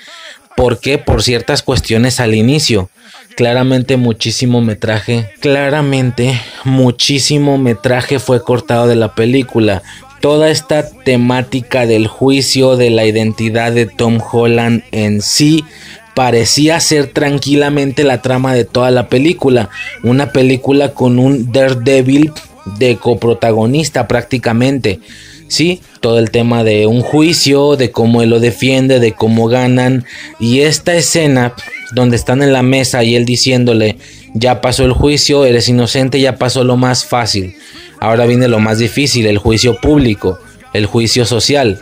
porque 0.58 0.98
Por 0.98 1.22
ciertas 1.22 1.62
cuestiones 1.62 2.20
al 2.20 2.34
inicio. 2.34 2.90
Claramente 3.38 3.98
muchísimo 3.98 4.62
metraje, 4.62 5.30
claramente 5.40 6.42
muchísimo 6.66 7.58
metraje 7.60 8.20
fue 8.20 8.44
cortado 8.44 8.88
de 8.88 8.96
la 8.96 9.14
película 9.14 9.84
toda 10.22 10.50
esta 10.50 10.90
temática 10.90 11.86
del 11.86 12.08
juicio 12.08 12.78
de 12.78 12.92
la 12.92 13.06
identidad 13.06 13.72
de 13.72 13.88
Tom 13.88 14.20
Holland 14.32 14.84
en 14.92 15.22
sí 15.22 15.66
parecía 16.14 16.80
ser 16.80 17.08
tranquilamente 17.08 18.04
la 18.04 18.22
trama 18.22 18.54
de 18.54 18.66
toda 18.66 18.92
la 18.92 19.10
película. 19.10 19.70
Una 20.04 20.32
película 20.32 20.94
con 20.94 21.20
un 21.20 21.52
Daredevil 21.52 22.32
de 22.78 22.98
coprotagonista 22.98 24.08
prácticamente. 24.08 25.00
Sí, 25.48 25.82
todo 26.00 26.20
el 26.20 26.32
tema 26.32 26.64
de 26.64 26.88
un 26.88 27.02
juicio, 27.02 27.76
de 27.76 27.92
cómo 27.92 28.22
él 28.22 28.30
lo 28.30 28.40
defiende, 28.40 29.00
de 29.00 29.14
cómo 29.14 29.48
ganan. 29.48 30.06
Y 30.40 30.62
esta 30.62 30.96
escena 30.96 31.54
donde 31.94 32.16
están 32.16 32.42
en 32.42 32.54
la 32.54 32.64
mesa 32.64 33.04
y 33.04 33.16
él 33.16 33.26
diciéndole, 33.26 33.98
ya 34.34 34.62
pasó 34.62 34.86
el 34.86 34.94
juicio, 34.94 35.44
eres 35.44 35.68
inocente, 35.68 36.22
ya 36.22 36.38
pasó 36.38 36.64
lo 36.64 36.78
más 36.78 37.04
fácil. 37.04 37.56
Ahora 38.02 38.26
viene 38.26 38.48
lo 38.48 38.60
más 38.60 38.80
difícil, 38.80 39.28
el 39.28 39.38
juicio 39.38 39.80
público, 39.80 40.40
el 40.74 40.88
juicio 40.88 41.24
social. 41.24 41.80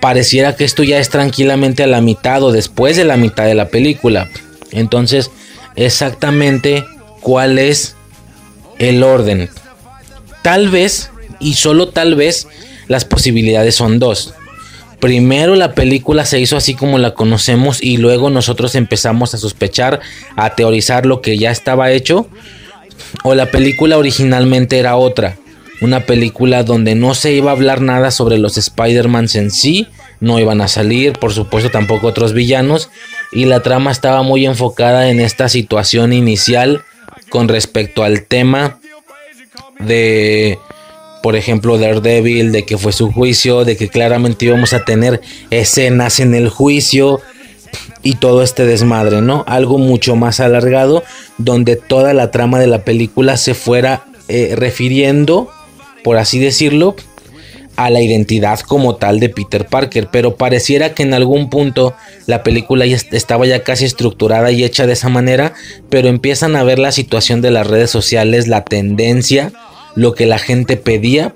Pareciera 0.00 0.54
que 0.54 0.64
esto 0.64 0.84
ya 0.84 1.00
es 1.00 1.10
tranquilamente 1.10 1.82
a 1.82 1.88
la 1.88 2.00
mitad 2.00 2.40
o 2.44 2.52
después 2.52 2.96
de 2.96 3.04
la 3.04 3.16
mitad 3.16 3.46
de 3.46 3.56
la 3.56 3.68
película. 3.68 4.30
Entonces, 4.70 5.32
exactamente 5.74 6.84
cuál 7.20 7.58
es 7.58 7.96
el 8.78 9.02
orden. 9.02 9.50
Tal 10.42 10.68
vez, 10.68 11.10
y 11.40 11.54
solo 11.54 11.88
tal 11.88 12.14
vez, 12.14 12.46
las 12.86 13.04
posibilidades 13.04 13.74
son 13.74 13.98
dos. 13.98 14.34
Primero 15.00 15.56
la 15.56 15.72
película 15.74 16.26
se 16.26 16.38
hizo 16.38 16.56
así 16.56 16.74
como 16.74 16.98
la 16.98 17.14
conocemos 17.14 17.82
y 17.82 17.96
luego 17.96 18.30
nosotros 18.30 18.76
empezamos 18.76 19.34
a 19.34 19.38
sospechar, 19.38 19.98
a 20.36 20.54
teorizar 20.54 21.06
lo 21.06 21.20
que 21.22 21.38
ya 21.38 21.50
estaba 21.50 21.90
hecho. 21.90 22.28
O 23.24 23.34
la 23.34 23.46
película 23.46 23.98
originalmente 23.98 24.78
era 24.78 24.94
otra 24.94 25.39
una 25.80 26.00
película 26.06 26.62
donde 26.62 26.94
no 26.94 27.14
se 27.14 27.32
iba 27.32 27.50
a 27.50 27.54
hablar 27.54 27.80
nada 27.80 28.10
sobre 28.10 28.38
los 28.38 28.56
Spider-Mans 28.56 29.34
en 29.36 29.50
sí, 29.50 29.88
no 30.20 30.38
iban 30.38 30.60
a 30.60 30.68
salir, 30.68 31.14
por 31.14 31.32
supuesto 31.32 31.70
tampoco 31.70 32.08
otros 32.08 32.32
villanos, 32.32 32.90
y 33.32 33.46
la 33.46 33.60
trama 33.60 33.90
estaba 33.90 34.22
muy 34.22 34.46
enfocada 34.46 35.08
en 35.08 35.20
esta 35.20 35.48
situación 35.48 36.12
inicial 36.12 36.82
con 37.30 37.48
respecto 37.48 38.02
al 38.02 38.24
tema 38.24 38.78
de, 39.78 40.58
por 41.22 41.36
ejemplo, 41.36 41.78
Daredevil, 41.78 42.52
de 42.52 42.64
que 42.64 42.76
fue 42.76 42.92
su 42.92 43.10
juicio, 43.10 43.64
de 43.64 43.76
que 43.76 43.88
claramente 43.88 44.44
íbamos 44.44 44.72
a 44.74 44.84
tener 44.84 45.20
escenas 45.50 46.20
en 46.20 46.34
el 46.34 46.48
juicio 46.50 47.20
y 48.02 48.16
todo 48.16 48.42
este 48.42 48.66
desmadre, 48.66 49.22
¿no? 49.22 49.44
Algo 49.46 49.78
mucho 49.78 50.16
más 50.16 50.40
alargado 50.40 51.04
donde 51.38 51.76
toda 51.76 52.12
la 52.14 52.30
trama 52.30 52.58
de 52.58 52.66
la 52.66 52.84
película 52.84 53.36
se 53.36 53.54
fuera 53.54 54.04
eh, 54.28 54.54
refiriendo 54.56 55.50
por 56.02 56.18
así 56.18 56.38
decirlo, 56.38 56.96
a 57.76 57.88
la 57.88 58.02
identidad 58.02 58.60
como 58.60 58.96
tal 58.96 59.20
de 59.20 59.30
Peter 59.30 59.66
Parker, 59.66 60.08
pero 60.12 60.36
pareciera 60.36 60.92
que 60.92 61.02
en 61.02 61.14
algún 61.14 61.48
punto 61.48 61.94
la 62.26 62.42
película 62.42 62.84
ya 62.84 62.98
estaba 63.12 63.46
ya 63.46 63.62
casi 63.62 63.86
estructurada 63.86 64.50
y 64.50 64.64
hecha 64.64 64.86
de 64.86 64.92
esa 64.92 65.08
manera, 65.08 65.54
pero 65.88 66.08
empiezan 66.08 66.56
a 66.56 66.62
ver 66.62 66.78
la 66.78 66.92
situación 66.92 67.40
de 67.40 67.50
las 67.50 67.66
redes 67.66 67.90
sociales, 67.90 68.48
la 68.48 68.64
tendencia, 68.64 69.52
lo 69.94 70.14
que 70.14 70.26
la 70.26 70.38
gente 70.38 70.76
pedía 70.76 71.34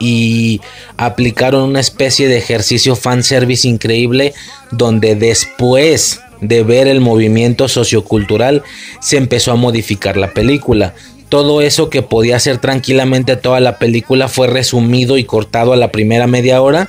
y 0.00 0.60
aplicaron 0.96 1.62
una 1.62 1.80
especie 1.80 2.28
de 2.28 2.38
ejercicio 2.38 2.96
fanservice 2.96 3.68
increíble 3.68 4.34
donde 4.72 5.14
después 5.14 6.20
de 6.40 6.62
ver 6.62 6.86
el 6.86 7.00
movimiento 7.00 7.68
sociocultural 7.68 8.62
se 9.00 9.16
empezó 9.16 9.52
a 9.52 9.56
modificar 9.56 10.16
la 10.16 10.32
película 10.32 10.94
todo 11.28 11.60
eso 11.60 11.90
que 11.90 12.02
podía 12.02 12.38
ser 12.38 12.58
tranquilamente 12.58 13.36
toda 13.36 13.60
la 13.60 13.78
película 13.78 14.28
fue 14.28 14.46
resumido 14.46 15.18
y 15.18 15.24
cortado 15.24 15.72
a 15.72 15.76
la 15.76 15.92
primera 15.92 16.26
media 16.26 16.62
hora. 16.62 16.88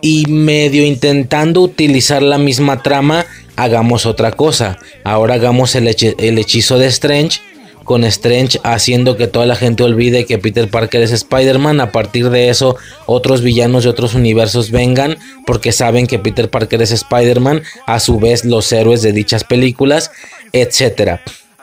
Y 0.00 0.26
medio 0.26 0.84
intentando 0.84 1.62
utilizar 1.62 2.22
la 2.22 2.36
misma 2.36 2.82
trama, 2.82 3.24
hagamos 3.56 4.06
otra 4.06 4.32
cosa. 4.32 4.78
Ahora 5.02 5.34
hagamos 5.34 5.74
el, 5.74 5.88
hechizo 5.88 6.78
de 6.78 6.86
Strange. 6.86 7.40
Con 7.84 8.04
Strange 8.04 8.60
haciendo 8.64 9.18
que 9.18 9.26
toda 9.26 9.44
la 9.44 9.56
gente 9.56 9.82
olvide 9.82 10.24
que 10.24 10.38
Peter 10.38 10.70
Parker 10.70 11.02
es 11.02 11.10
Spider-Man. 11.10 11.80
A 11.80 11.92
partir 11.92 12.30
de 12.30 12.48
eso, 12.48 12.76
otros 13.06 13.42
villanos 13.42 13.84
de 13.84 13.90
otros 13.90 14.14
universos 14.14 14.70
vengan 14.70 15.18
porque 15.46 15.70
saben 15.70 16.06
que 16.06 16.18
Peter 16.18 16.48
Parker 16.48 16.80
es 16.80 16.92
Spider-Man. 16.92 17.62
A 17.86 18.00
su 18.00 18.18
vez, 18.18 18.44
los 18.44 18.72
héroes 18.72 19.02
de 19.02 19.12
dichas 19.12 19.44
películas, 19.44 20.10
etc. 20.52 21.20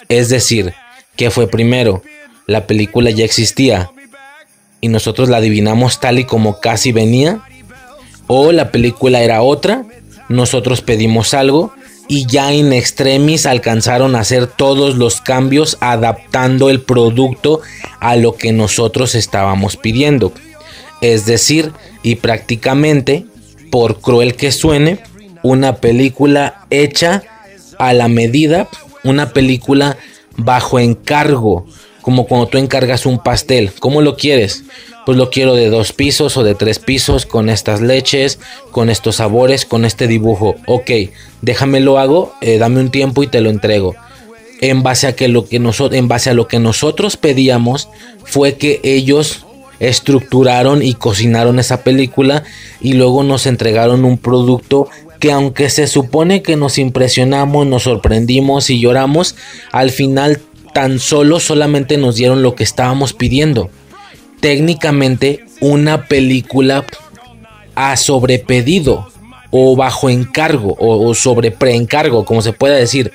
Es 0.10 0.30
decir, 0.30 0.74
¿Qué 1.22 1.30
fue 1.30 1.46
primero? 1.46 2.02
La 2.48 2.66
película 2.66 3.12
ya 3.12 3.24
existía 3.24 3.92
y 4.82 4.88
nosotros 4.88 5.30
la 5.30 5.38
adivinamos 5.38 6.00
tal 6.00 6.18
y 6.18 6.24
como 6.24 6.60
casi 6.60 6.92
venía. 6.92 7.44
O 8.26 8.52
la 8.52 8.72
película 8.72 9.22
era 9.22 9.44
otra, 9.44 9.86
nosotros 10.30 10.82
pedimos 10.82 11.36
algo 11.36 11.76
y 12.08 12.26
ya 12.26 12.52
en 12.54 12.74
extremis 12.74 13.46
alcanzaron 13.46 14.16
a 14.16 14.22
hacer 14.22 14.48
todos 14.48 14.96
los 14.96 15.22
cambios 15.22 15.78
adaptando 15.80 16.72
el 16.72 16.82
producto 16.82 17.62
a 18.00 18.16
lo 18.16 18.36
que 18.36 18.52
nosotros 18.52 19.14
estábamos 19.14 19.78
pidiendo. 19.78 20.34
Es 21.02 21.28
decir, 21.28 21.72
y 22.02 22.16
prácticamente, 22.16 23.28
por 23.70 24.02
cruel 24.02 24.36
que 24.36 24.52
suene, 24.52 24.98
una 25.44 25.76
película 25.76 26.66
hecha 26.72 27.22
a 27.78 27.94
la 27.94 28.08
medida, 28.08 28.68
una 29.04 29.34
película 29.34 29.98
bajo 30.46 30.80
encargo, 30.80 31.66
como 32.02 32.26
cuando 32.26 32.48
tú 32.48 32.58
encargas 32.58 33.06
un 33.06 33.20
pastel. 33.20 33.72
¿Cómo 33.80 34.02
lo 34.02 34.16
quieres? 34.16 34.64
Pues 35.06 35.18
lo 35.18 35.30
quiero 35.30 35.56
de 35.56 35.70
dos 35.70 35.94
pisos 35.94 36.38
o 36.38 36.44
de 36.44 36.56
tres 36.56 36.80
pisos, 36.80 37.26
con 37.26 37.50
estas 37.50 37.82
leches, 37.82 38.40
con 38.72 38.90
estos 38.90 39.18
sabores, 39.18 39.66
con 39.66 39.86
este 39.86 40.08
dibujo. 40.08 40.56
Ok, 40.68 40.92
déjame 41.42 41.80
lo 41.80 42.00
hago, 42.00 42.34
eh, 42.42 42.58
dame 42.58 42.80
un 42.80 42.92
tiempo 42.92 43.24
y 43.24 43.28
te 43.28 43.42
lo 43.42 43.50
entrego. 43.50 43.96
En 44.62 44.84
base, 44.84 45.08
a 45.08 45.16
que 45.16 45.28
lo 45.28 45.48
que 45.48 45.56
en 45.56 46.08
base 46.08 46.30
a 46.30 46.34
lo 46.36 46.48
que 46.48 46.60
nosotros 46.60 47.18
pedíamos 47.18 47.90
fue 48.26 48.58
que 48.58 48.80
ellos 48.84 49.46
estructuraron 49.80 50.84
y 50.84 50.94
cocinaron 50.94 51.58
esa 51.58 51.84
película 51.84 52.44
y 52.80 52.94
luego 52.94 53.24
nos 53.24 53.48
entregaron 53.48 54.06
un 54.06 54.20
producto 54.20 54.88
que 55.22 55.32
aunque 55.32 55.70
se 55.70 55.86
supone 55.86 56.42
que 56.42 56.56
nos 56.58 56.80
impresionamos, 56.80 57.68
nos 57.68 57.84
sorprendimos 57.84 58.72
y 58.72 58.80
lloramos, 58.80 59.36
al 59.72 59.92
final 59.92 60.42
tan 60.74 60.98
solo 60.98 61.40
solamente 61.40 61.98
nos 61.98 62.16
dieron 62.16 62.42
lo 62.42 62.56
que 62.56 62.64
estábamos 62.64 63.14
pidiendo. 63.14 63.70
Técnicamente 64.40 65.46
una 65.60 66.08
película 66.08 66.86
a 67.76 67.96
sobrepedido 67.98 69.10
o 69.52 69.76
bajo 69.76 70.10
encargo 70.10 70.76
o, 70.80 71.14
sobre 71.14 71.52
preencargo, 71.52 72.26
como 72.26 72.42
se 72.42 72.52
pueda 72.52 72.76
decir. 72.76 73.12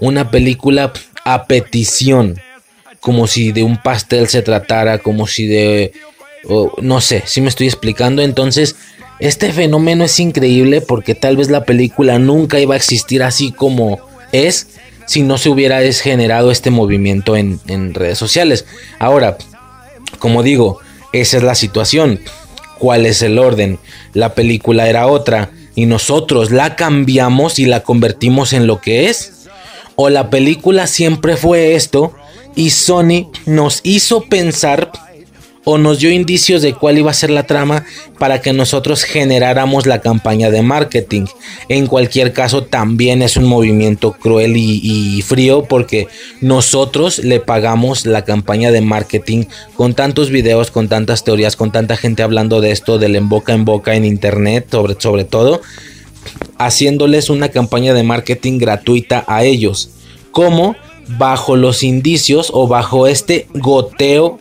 Una 0.00 0.32
película 0.32 0.92
a 1.24 1.44
petición, 1.46 2.36
como 2.98 3.28
si 3.28 3.52
de 3.52 3.62
un 3.62 3.80
pastel 3.80 4.26
se 4.26 4.42
tratara, 4.42 4.98
como 4.98 5.28
si 5.28 5.46
de... 5.46 5.92
no 6.82 7.00
sé, 7.00 7.22
si 7.26 7.40
me 7.40 7.48
estoy 7.48 7.68
explicando. 7.68 8.22
Entonces, 8.22 8.74
este 9.20 9.52
fenómeno 9.52 10.04
es 10.04 10.18
increíble 10.20 10.80
porque 10.80 11.14
tal 11.14 11.36
vez 11.36 11.48
la 11.48 11.64
película 11.64 12.18
nunca 12.18 12.58
iba 12.58 12.74
a 12.74 12.76
existir 12.76 13.22
así 13.22 13.52
como 13.52 14.00
es 14.32 14.68
si 15.06 15.22
no 15.22 15.38
se 15.38 15.50
hubiera 15.50 15.80
generado 15.92 16.50
este 16.50 16.70
movimiento 16.70 17.36
en, 17.36 17.94
redes 17.94 18.18
sociales. 18.18 18.66
Ahora, 18.98 19.36
Como 20.18 20.42
digo, 20.42 20.80
esa 21.12 21.36
es 21.36 21.42
la 21.42 21.54
situación. 21.54 22.20
¿Cuál 22.78 23.04
es 23.06 23.20
el 23.22 23.38
orden? 23.38 23.78
La 24.14 24.34
película 24.34 24.88
era 24.88 25.06
otra 25.06 25.50
y 25.74 25.86
nosotros 25.86 26.50
la 26.50 26.76
cambiamos 26.76 27.58
y 27.58 27.66
la 27.66 27.80
convertimos 27.80 28.52
en 28.52 28.66
lo 28.66 28.80
que 28.80 29.08
es. 29.10 29.46
O 29.96 30.08
la 30.08 30.30
película 30.30 30.86
siempre 30.86 31.36
fue 31.36 31.74
esto 31.74 32.14
y 32.56 32.70
Sony 32.70 33.30
nos 33.46 33.80
hizo 33.82 34.22
pensar 34.22 34.90
o 35.64 35.78
nos 35.78 35.98
dio 35.98 36.10
indicios 36.10 36.62
de 36.62 36.74
cuál 36.74 36.98
iba 36.98 37.10
a 37.10 37.14
ser 37.14 37.30
la 37.30 37.46
trama 37.46 37.84
para 38.18 38.40
que 38.40 38.52
nosotros 38.52 39.02
generáramos 39.02 39.86
la 39.86 40.00
campaña 40.00 40.50
de 40.50 40.62
marketing. 40.62 41.24
En 41.68 41.86
cualquier 41.86 42.32
caso, 42.32 42.64
también 42.64 43.22
es 43.22 43.36
un 43.36 43.44
movimiento 43.44 44.12
cruel 44.12 44.56
y, 44.56 45.22
frío 45.22 45.64
porque 45.64 46.06
nosotros 46.40 47.18
le 47.18 47.40
pagamos 47.40 48.04
la 48.04 48.24
campaña 48.24 48.70
de 48.70 48.82
marketing 48.82 49.44
con 49.74 49.94
tantos 49.94 50.30
videos, 50.30 50.70
con 50.70 50.88
tantas 50.88 51.24
teorías, 51.24 51.56
con 51.56 51.72
tanta 51.72 51.96
gente 51.96 52.22
hablando 52.22 52.60
de 52.60 52.70
esto, 52.70 52.98
del 52.98 53.16
en 53.16 53.28
boca 53.28 53.54
en 53.54 53.64
boca 53.64 53.94
en 53.94 54.04
internet, 54.04 54.66
sobre, 54.70 55.00
sobre 55.00 55.24
todo, 55.24 55.62
haciéndoles 56.58 57.30
una 57.30 57.48
campaña 57.48 57.94
de 57.94 58.02
marketing 58.02 58.58
gratuita 58.58 59.24
a 59.26 59.44
ellos. 59.44 59.90
Como 60.30 60.76
bajo 61.06 61.56
los 61.56 61.82
indicios 61.82 62.50
o 62.52 62.66
bajo 62.66 63.06
este 63.06 63.46
goteo 63.54 64.38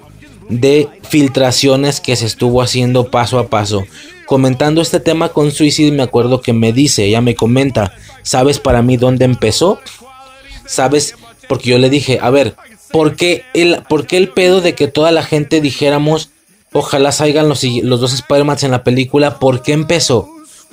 de 0.60 0.90
filtraciones 1.08 2.00
que 2.00 2.16
se 2.16 2.26
estuvo 2.26 2.62
haciendo 2.62 3.10
paso 3.10 3.40
a 3.40 3.48
paso. 3.48 3.86
Comentando 4.26 4.82
este 4.82 5.00
tema 5.00 5.30
con 5.30 5.52
Suicide 5.52 5.92
me 5.92 6.04
acuerdo 6.04 6.42
que 6.42 6.54
me 6.54 6.74
dice, 6.74 7.06
ella 7.06 7.22
me 7.22 7.36
comenta, 7.36 7.94
¿sabes 8.24 8.60
para 8.60 8.82
mí 8.82 8.98
dónde 8.98 9.26
empezó? 9.26 9.80
¿Sabes? 10.66 11.16
Porque 11.48 11.72
yo 11.72 11.78
le 11.78 11.90
dije, 11.90 12.20
a 12.22 12.30
ver, 12.30 12.56
¿por 12.92 13.16
qué 13.16 13.44
el, 13.54 13.82
por 13.90 14.08
qué 14.08 14.18
el 14.18 14.30
pedo 14.30 14.62
de 14.62 14.76
que 14.76 14.88
toda 14.88 15.12
la 15.12 15.24
gente 15.24 15.62
dijéramos, 15.62 16.30
ojalá 16.72 17.12
salgan 17.12 17.50
los, 17.50 17.64
los 17.64 18.00
dos 18.00 18.14
Spider-Man 18.14 18.58
en 18.62 18.72
la 18.72 18.84
película? 18.84 19.40
¿Por 19.40 19.62
qué 19.62 19.74
empezó? 19.74 20.30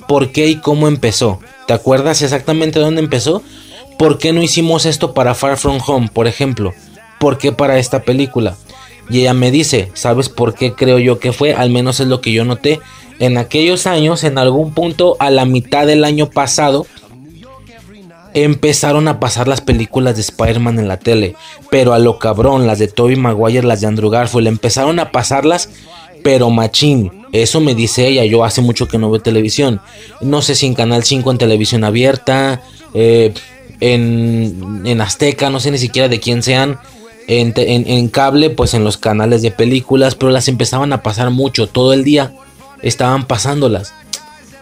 ¿Por 0.07 0.31
qué 0.31 0.47
y 0.47 0.55
cómo 0.55 0.87
empezó? 0.87 1.39
¿Te 1.67 1.73
acuerdas 1.73 2.21
exactamente 2.21 2.79
dónde 2.79 3.01
empezó? 3.01 3.43
¿Por 3.97 4.17
qué 4.17 4.33
no 4.33 4.41
hicimos 4.41 4.85
esto 4.85 5.13
para 5.13 5.35
Far 5.35 5.57
From 5.57 5.79
Home, 5.85 6.09
por 6.11 6.27
ejemplo? 6.27 6.73
¿Por 7.19 7.37
qué 7.37 7.51
para 7.51 7.77
esta 7.77 8.01
película? 8.01 8.55
Y 9.09 9.21
ella 9.21 9.33
me 9.33 9.51
dice, 9.51 9.89
¿sabes 9.93 10.29
por 10.29 10.53
qué 10.53 10.73
creo 10.73 10.99
yo 10.99 11.19
que 11.19 11.33
fue? 11.33 11.53
Al 11.53 11.69
menos 11.69 11.99
es 11.99 12.07
lo 12.07 12.21
que 12.21 12.31
yo 12.31 12.45
noté. 12.45 12.79
En 13.19 13.37
aquellos 13.37 13.87
años, 13.87 14.23
en 14.23 14.37
algún 14.37 14.73
punto, 14.73 15.15
a 15.19 15.29
la 15.29 15.45
mitad 15.45 15.85
del 15.85 16.03
año 16.03 16.29
pasado, 16.29 16.87
empezaron 18.33 19.07
a 19.07 19.19
pasar 19.19 19.47
las 19.47 19.61
películas 19.61 20.15
de 20.15 20.21
Spider-Man 20.21 20.79
en 20.79 20.87
la 20.87 20.97
tele. 20.97 21.35
Pero 21.69 21.93
a 21.93 21.99
lo 21.99 22.19
cabrón, 22.19 22.67
las 22.67 22.79
de 22.79 22.87
Tobey 22.87 23.15
Maguire, 23.15 23.67
las 23.67 23.81
de 23.81 23.87
Andrew 23.87 24.09
Garfield, 24.09 24.47
empezaron 24.47 24.99
a 24.99 25.11
pasarlas, 25.11 25.69
pero 26.23 26.49
machín. 26.49 27.11
Eso 27.31 27.61
me 27.61 27.75
dice 27.75 28.07
ella, 28.07 28.25
yo 28.25 28.43
hace 28.43 28.61
mucho 28.61 28.87
que 28.87 28.97
no 28.97 29.09
veo 29.09 29.21
televisión. 29.21 29.81
No 30.21 30.41
sé 30.41 30.55
si 30.55 30.65
en 30.65 30.73
Canal 30.73 31.03
5 31.03 31.31
en 31.31 31.37
televisión 31.37 31.83
abierta, 31.83 32.61
eh, 32.93 33.33
en, 33.79 34.81
en 34.85 35.01
Azteca, 35.01 35.49
no 35.49 35.59
sé 35.59 35.71
ni 35.71 35.77
siquiera 35.77 36.07
de 36.07 36.19
quién 36.19 36.43
sean 36.43 36.79
en, 37.39 38.07
cable, 38.09 38.49
pues 38.49 38.73
en 38.73 38.83
los 38.83 38.97
canales 38.97 39.41
de 39.41 39.51
películas, 39.51 40.15
pero 40.15 40.31
las 40.31 40.49
empezaban 40.49 40.91
a 40.91 41.01
pasar 41.01 41.29
mucho, 41.29 41.67
todo 41.67 41.93
el 41.93 42.03
día 42.03 42.33
estaban 42.81 43.25
pasándolas. 43.25 43.93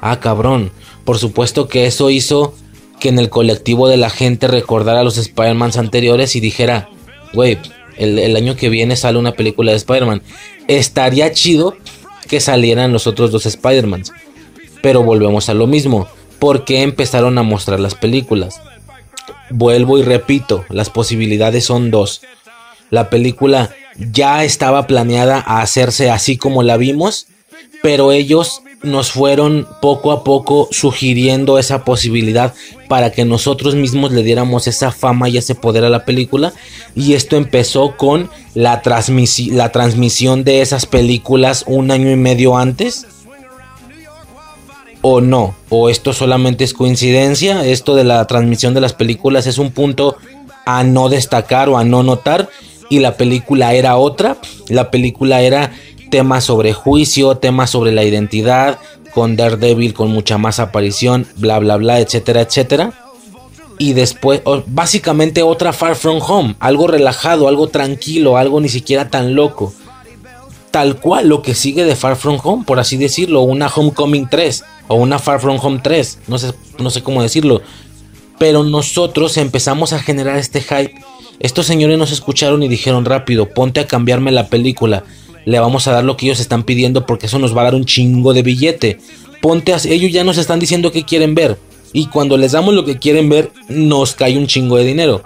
Ah, 0.02 0.20
cabrón. 0.20 0.72
Por 1.04 1.18
supuesto 1.18 1.68
que 1.68 1.88
eso 1.88 2.12
hizo 2.12 2.54
que 3.00 3.10
en 3.10 3.18
el 3.18 3.30
colectivo 3.30 3.88
de 3.88 3.98
la 3.98 4.12
gente 4.12 4.48
recordara 4.48 5.04
los 5.04 5.18
Spider-Man 5.18 5.72
anteriores 5.78 6.36
y 6.36 6.42
dijera, 6.42 6.90
güey, 7.34 7.58
el, 7.98 8.20
el, 8.20 8.36
año 8.36 8.56
que 8.56 8.70
viene 8.70 8.96
sale 8.96 9.18
una 9.18 9.32
película 9.32 9.72
de 9.72 9.78
Spider-Man. 9.78 10.22
Estaría 10.68 11.32
chido 11.32 11.76
que 12.28 12.40
salieran 12.40 12.94
los 12.94 13.08
otros 13.08 13.32
dos 13.32 13.48
Spider-Man. 13.48 14.04
Pero 14.84 15.02
volvemos 15.02 15.50
a 15.50 15.56
lo 15.56 15.66
mismo. 15.66 16.08
¿Por 16.38 16.66
qué 16.66 16.84
empezaron 16.84 17.38
a 17.40 17.44
mostrar 17.44 17.80
las 17.80 17.96
películas? 17.96 18.62
Vuelvo 19.50 19.98
y 19.98 20.04
repito, 20.04 20.66
las 20.70 20.92
posibilidades 20.92 21.66
son 21.66 21.90
dos 21.90 22.22
la 22.90 23.10
película 23.10 23.72
ya 23.98 24.44
estaba 24.44 24.88
planeada 24.88 25.44
a 25.46 25.62
hacerse 25.62 26.10
así 26.10 26.38
como 26.38 26.64
la 26.64 26.78
vimos, 26.78 27.28
pero 27.82 28.12
ellos 28.12 28.62
nos 28.82 29.12
fueron 29.12 29.68
poco 29.82 30.12
a 30.12 30.24
poco 30.24 30.70
sugiriendo 30.72 31.60
esa 31.60 31.84
posibilidad 31.84 32.54
para 32.88 33.12
que 33.12 33.26
nosotros 33.26 33.76
mismos 33.76 34.12
le 34.12 34.24
diéramos 34.24 34.68
esa 34.68 34.92
fama 34.92 35.28
y 35.28 35.38
ese 35.38 35.56
poder 35.56 35.84
a 35.84 35.90
la 35.90 36.06
película. 36.06 36.54
Y 36.96 37.14
esto 37.14 37.36
empezó 37.36 37.98
con 37.98 38.30
la, 38.54 38.82
la 39.52 39.72
transmisión 39.72 40.44
de 40.44 40.62
esas 40.62 40.86
películas 40.86 41.66
un 41.68 41.92
año 41.92 42.10
y 42.10 42.16
medio 42.16 42.58
antes. 42.58 43.06
O 45.02 45.22
no, 45.22 45.56
o 45.70 45.90
esto 45.90 46.12
solamente 46.12 46.66
es 46.66 46.74
coincidencia, 46.74 47.66
esto 47.66 47.96
de 47.96 48.04
la 48.04 48.26
transmisión 48.28 48.74
de 48.74 48.82
las 48.82 48.94
películas 48.94 49.48
es 49.48 49.58
un 49.58 49.72
punto 49.72 50.18
a 50.66 50.84
no 50.84 51.08
destacar 51.08 51.70
o 51.70 51.78
a 51.78 51.86
no 51.86 52.04
notar 52.04 52.50
y 52.90 53.00
la 53.00 53.16
película 53.16 53.74
era 53.74 53.98
otra. 53.98 54.38
La 54.68 54.92
película 54.92 55.42
era 55.42 55.72
tema 56.10 56.42
sobre 56.42 56.74
juicio, 56.74 57.38
tema 57.38 57.68
sobre 57.68 57.92
la 57.92 58.04
identidad, 58.04 58.80
con 59.14 59.36
Daredevil 59.36 59.94
con 59.94 60.12
mucha 60.12 60.38
más 60.38 60.60
aparición, 60.60 61.28
bla 61.36 61.60
bla 61.60 61.78
bla, 61.78 62.00
etcétera, 62.00 62.42
etcétera. 62.42 62.94
Y 63.78 63.94
después, 63.94 64.42
básicamente 64.68 65.42
otra 65.42 65.72
Far 65.72 65.96
From 65.96 66.20
Home, 66.22 66.56
algo 66.60 66.88
relajado, 66.88 67.48
algo 67.48 67.68
tranquilo, 67.68 68.38
algo 68.38 68.60
ni 68.60 68.68
siquiera 68.68 69.10
tan 69.10 69.36
loco. 69.36 69.74
Tal 70.72 70.98
cual 70.98 71.30
lo 71.30 71.42
que 71.42 71.56
sigue 71.56 71.86
de 71.86 71.96
Far 71.96 72.16
From 72.16 72.40
Home, 72.44 72.66
por 72.66 72.80
así 72.80 72.98
decirlo, 72.98 73.42
una 73.42 73.68
Homecoming 73.68 74.28
3 74.30 74.64
o 74.90 74.96
una 74.96 75.18
Far 75.18 75.40
From 75.40 75.60
Home 75.62 75.80
3, 75.82 76.20
no 76.28 76.38
sé, 76.38 76.54
no 76.78 76.90
sé 76.90 77.02
cómo 77.02 77.24
decirlo. 77.24 77.62
Pero 78.38 78.64
nosotros 78.64 79.38
empezamos 79.38 79.94
a 79.94 80.00
generar 80.00 80.38
este 80.38 80.62
hype 80.62 80.94
estos 81.40 81.66
señores 81.66 81.98
nos 81.98 82.12
escucharon 82.12 82.64
y 82.64 82.68
dijeron 82.68 83.06
rápido, 83.06 83.50
ponte 83.50 83.80
a 83.80 83.88
cambiarme 83.88 84.32
la 84.32 84.48
película. 84.48 85.04
Le 85.46 85.60
vamos 85.60 85.88
a 85.88 85.94
dar 85.94 86.04
lo 86.04 86.18
que 86.18 86.26
ellos 86.26 86.40
están 86.40 86.64
pidiendo 86.64 87.06
porque 87.06 87.28
eso 87.28 87.40
nos 87.40 87.56
va 87.56 87.62
a 87.62 87.66
dar 87.66 87.76
un 87.76 87.86
chingo 87.86 88.34
de 88.34 88.44
billete. 88.44 89.00
Ponte 89.42 89.74
a... 89.74 89.78
Ellos 89.86 90.12
ya 90.12 90.24
nos 90.24 90.38
están 90.38 90.60
diciendo 90.60 90.92
que 90.92 91.04
quieren 91.04 91.36
ver. 91.36 91.58
Y 91.94 92.08
cuando 92.08 92.38
les 92.38 92.52
damos 92.52 92.74
lo 92.74 92.86
que 92.86 93.00
quieren 93.00 93.30
ver, 93.30 93.52
nos 93.70 94.14
cae 94.14 94.38
un 94.38 94.48
chingo 94.48 94.76
de 94.76 94.84
dinero. 94.84 95.24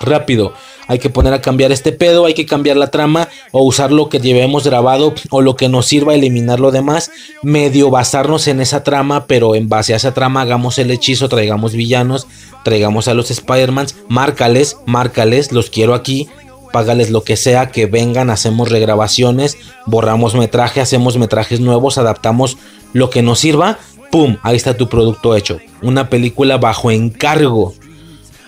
Rápido 0.00 0.52
hay 0.86 0.98
que 0.98 1.10
poner 1.10 1.32
a 1.32 1.40
cambiar 1.40 1.72
este 1.72 1.92
pedo, 1.92 2.26
hay 2.26 2.34
que 2.34 2.46
cambiar 2.46 2.76
la 2.76 2.90
trama 2.90 3.28
o 3.52 3.62
usar 3.62 3.92
lo 3.92 4.08
que 4.08 4.20
llevemos 4.20 4.64
grabado 4.64 5.14
o 5.30 5.40
lo 5.40 5.56
que 5.56 5.68
nos 5.68 5.86
sirva 5.86 6.14
eliminar 6.14 6.60
lo 6.60 6.70
demás, 6.70 7.10
medio 7.42 7.90
basarnos 7.90 8.48
en 8.48 8.60
esa 8.60 8.82
trama, 8.82 9.26
pero 9.26 9.54
en 9.54 9.68
base 9.68 9.94
a 9.94 9.96
esa 9.96 10.14
trama 10.14 10.42
hagamos 10.42 10.78
el 10.78 10.90
hechizo, 10.90 11.28
traigamos 11.28 11.74
villanos, 11.74 12.26
traigamos 12.64 13.06
a 13.06 13.14
los 13.14 13.30
Spider-Mans, 13.30 13.96
márcales, 14.08 14.78
márcales, 14.86 15.52
los 15.52 15.70
quiero 15.70 15.94
aquí, 15.94 16.28
págales 16.72 17.10
lo 17.10 17.22
que 17.22 17.36
sea, 17.36 17.70
que 17.70 17.86
vengan, 17.86 18.30
hacemos 18.30 18.70
regrabaciones, 18.70 19.56
borramos 19.86 20.34
metraje, 20.34 20.80
hacemos 20.80 21.16
metrajes 21.18 21.60
nuevos, 21.60 21.98
adaptamos 21.98 22.58
lo 22.92 23.10
que 23.10 23.22
nos 23.22 23.38
sirva, 23.38 23.78
¡pum! 24.10 24.38
Ahí 24.42 24.56
está 24.56 24.76
tu 24.76 24.88
producto 24.88 25.36
hecho. 25.36 25.58
Una 25.82 26.10
película 26.10 26.58
bajo 26.58 26.90
encargo, 26.90 27.74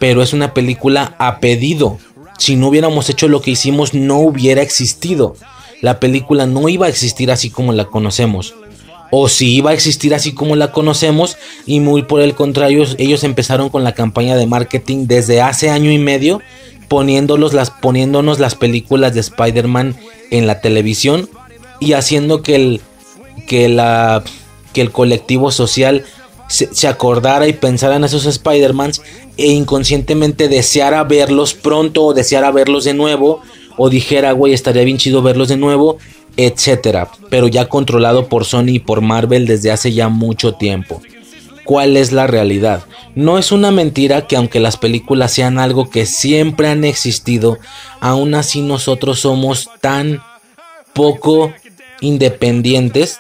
pero 0.01 0.23
es 0.23 0.33
una 0.33 0.55
película 0.55 1.15
a 1.19 1.39
pedido 1.39 1.99
si 2.39 2.57
no 2.57 2.69
hubiéramos 2.69 3.09
hecho 3.09 3.29
lo 3.29 3.41
que 3.41 3.53
hicimos, 3.53 3.95
no 3.95 4.19
hubiera 4.19 4.63
existido. 4.63 5.37
La 5.81 6.01
película 6.01 6.47
no 6.47 6.69
iba 6.69 6.87
a 6.87 6.89
existir 6.89 7.31
así 7.31 7.51
como 7.51 7.73
la 7.73 7.87
conocemos. 7.87 8.55
O 9.11 9.29
si 9.29 9.55
iba 9.55 9.71
a 9.71 9.75
existir 9.75 10.15
así 10.15 10.33
como 10.33 10.57
la 10.57 10.73
conocemos, 10.73 11.37
y 11.65 11.81
muy 11.81 12.03
por 12.03 12.21
el 12.21 12.35
contrario, 12.35 12.85
ellos 12.99 13.25
empezaron 13.25 13.69
con 13.69 13.85
la 13.85 13.93
campaña 13.93 14.37
de 14.37 14.47
marketing 14.47 15.07
desde 15.07 15.41
hace 15.41 15.71
año 15.71 15.91
y 15.91 15.99
medio, 15.99 16.43
poniéndonos 16.89 17.53
las, 17.53 17.71
poniéndonos 17.71 18.39
las 18.39 18.55
películas 18.55 19.15
de 19.15 19.21
Spider-Man 19.21 19.97
en 20.31 20.47
la 20.47 20.61
televisión 20.61 21.29
y 21.81 21.93
haciendo 21.93 22.43
que 22.43 22.55
el, 22.57 22.81
que 23.47 23.69
la, 23.69 24.23
que 24.73 24.81
el 24.81 24.93
colectivo 24.93 25.51
social 25.51 26.05
se, 26.49 26.89
acordara 26.89 27.49
y 27.49 27.53
pensara 27.53 27.97
en 27.97 28.05
esos 28.05 28.27
Spider-Mans 28.27 29.03
e 29.37 29.49
inconscientemente 29.49 30.49
deseara 30.49 31.03
verlos 31.05 31.55
pronto 31.55 32.05
o 32.05 32.15
deseara 32.15 32.51
verlos 32.51 32.85
de 32.85 32.95
nuevo 32.95 33.41
o 33.77 33.91
dijera, 33.91 34.33
güey, 34.33 34.55
estaría 34.55 34.85
bien 34.85 34.97
chido 34.97 35.23
verlos 35.23 35.49
de 35.49 35.57
nuevo, 35.57 35.99
etcétera, 36.37 37.11
pero 37.31 37.49
ya 37.49 37.69
controlado 37.69 38.29
por 38.29 38.45
Sony 38.45 38.69
y 38.69 38.79
por 38.79 39.01
Marvel 39.01 39.47
desde 39.47 39.71
hace 39.71 39.93
ya 39.93 40.09
mucho 40.09 40.55
tiempo. 40.55 41.01
¿Cuál 41.65 41.97
es 41.97 42.13
la 42.13 42.27
realidad? 42.27 42.85
No 43.15 43.39
es 43.39 43.51
una 43.51 43.73
mentira 43.73 44.27
que 44.27 44.37
aunque 44.37 44.61
las 44.61 44.77
películas 44.77 45.33
sean 45.33 45.59
algo 45.59 45.91
que 45.91 46.07
siempre 46.07 46.69
han 46.69 46.85
existido, 46.85 47.59
aún 48.01 48.35
así 48.35 48.61
nosotros 48.61 49.21
somos 49.21 49.69
tan 49.81 50.23
poco 50.93 51.53
independientes, 52.01 53.19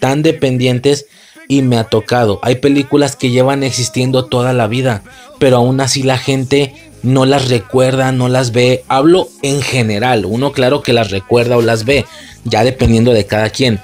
tan 0.00 0.22
dependientes 0.22 1.06
y 1.48 1.62
me 1.62 1.78
ha 1.78 1.84
tocado. 1.84 2.40
Hay 2.42 2.56
películas 2.56 3.14
que 3.14 3.30
llevan 3.30 3.62
existiendo 3.62 4.24
toda 4.24 4.52
la 4.52 4.66
vida, 4.66 5.02
pero 5.38 5.58
aún 5.58 5.80
así 5.80 6.02
la 6.02 6.18
gente 6.18 6.74
no 7.02 7.26
las 7.26 7.48
recuerda, 7.48 8.12
no 8.12 8.28
las 8.28 8.52
ve. 8.52 8.84
Hablo 8.88 9.28
en 9.42 9.62
general. 9.62 10.24
Uno 10.24 10.52
claro 10.52 10.82
que 10.82 10.92
las 10.92 11.10
recuerda 11.10 11.56
o 11.56 11.62
las 11.62 11.84
ve, 11.84 12.04
ya 12.44 12.64
dependiendo 12.64 13.12
de 13.12 13.26
cada 13.26 13.50
quien, 13.50 13.80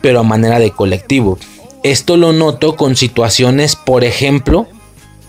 pero 0.00 0.20
a 0.20 0.24
manera 0.24 0.58
de 0.58 0.70
colectivo. 0.70 1.38
Esto 1.82 2.16
lo 2.16 2.32
noto 2.32 2.76
con 2.76 2.94
situaciones, 2.94 3.74
por 3.74 4.04
ejemplo, 4.04 4.68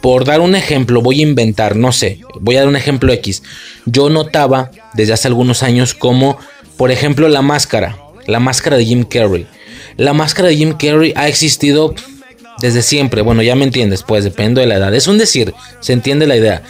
por 0.02 0.26
dar 0.26 0.42
un 0.42 0.54
ejemplo, 0.54 1.02
voy 1.02 1.22
a 1.22 1.24
inventar, 1.24 1.78
no 1.78 1.94
sé, 1.94 2.20
voy 2.42 2.58
a 2.58 2.60
dar 2.60 2.68
un 2.68 2.76
ejemplo 2.76 3.14
X. 3.14 3.42
Yo 3.86 4.10
notaba 4.10 4.70
desde 4.94 5.14
hace 5.14 5.30
algunos 5.30 5.64
años 5.64 5.94
como, 5.94 6.38
por 6.76 6.92
ejemplo, 6.92 7.30
la 7.30 7.42
máscara, 7.42 7.98
la 8.28 8.42
máscara 8.42 8.76
de 8.76 8.86
Jim 8.86 9.06
Carrey. 9.06 9.48
La 9.96 10.12
máscara 10.12 10.50
de 10.50 10.58
Jim 10.58 10.74
Carrey 10.74 11.14
ha 11.16 11.30
existido 11.30 11.96
desde 12.60 12.82
siempre. 12.82 13.22
Bueno, 13.22 13.42
ya 13.42 13.56
me 13.56 13.64
entiendes, 13.64 14.04
pues 14.04 14.24
depende 14.24 14.62
de 14.62 14.68
la 14.68 14.76
edad. 14.76 14.94
Es 14.94 15.08
un 15.08 15.18
decir, 15.18 15.54
se 15.80 15.94
entiende 15.94 16.28
la 16.28 16.38
idea. 16.38 16.64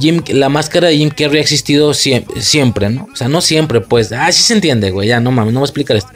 Jim, 0.00 0.22
la 0.28 0.48
máscara 0.48 0.88
de 0.88 0.96
Jim 0.96 1.10
Carrey 1.10 1.38
ha 1.38 1.42
existido 1.42 1.92
siempre, 1.94 2.90
¿no? 2.90 3.08
O 3.12 3.16
sea, 3.16 3.28
no 3.28 3.40
siempre, 3.40 3.80
pues. 3.80 4.12
Ah, 4.12 4.30
sí 4.32 4.42
se 4.42 4.54
entiende, 4.54 4.90
güey. 4.90 5.08
Ya, 5.08 5.20
no 5.20 5.30
mames, 5.30 5.52
no 5.52 5.60
voy 5.60 5.66
a 5.66 5.68
explicar 5.68 5.96
esto. 5.96 6.10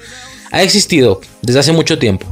Ha 0.50 0.62
existido 0.62 1.20
desde 1.42 1.60
hace 1.60 1.72
mucho 1.72 1.98
tiempo. 1.98 2.26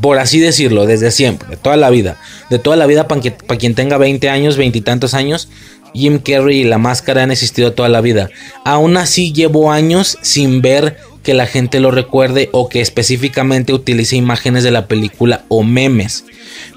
Por 0.00 0.18
así 0.18 0.40
decirlo, 0.40 0.86
desde 0.86 1.10
siempre, 1.10 1.48
de 1.48 1.56
toda 1.56 1.76
la 1.76 1.90
vida. 1.90 2.16
De 2.48 2.58
toda 2.58 2.76
la 2.76 2.86
vida, 2.86 3.06
para 3.06 3.58
quien 3.58 3.74
tenga 3.74 3.98
20 3.98 4.28
años, 4.28 4.56
veintitantos 4.56 5.14
años, 5.14 5.48
Jim 5.94 6.18
Carrey 6.18 6.60
y 6.60 6.64
la 6.64 6.78
máscara 6.78 7.22
han 7.22 7.30
existido 7.30 7.72
toda 7.72 7.88
la 7.88 8.00
vida. 8.00 8.30
Aún 8.64 8.96
así, 8.96 9.32
llevo 9.32 9.70
años 9.70 10.18
sin 10.22 10.60
ver 10.62 10.98
que 11.22 11.34
la 11.34 11.46
gente 11.46 11.80
lo 11.80 11.90
recuerde 11.90 12.48
o 12.52 12.68
que 12.68 12.80
específicamente 12.80 13.72
utilice 13.72 14.16
imágenes 14.16 14.64
de 14.64 14.70
la 14.70 14.86
película 14.86 15.44
o 15.48 15.62
memes. 15.62 16.24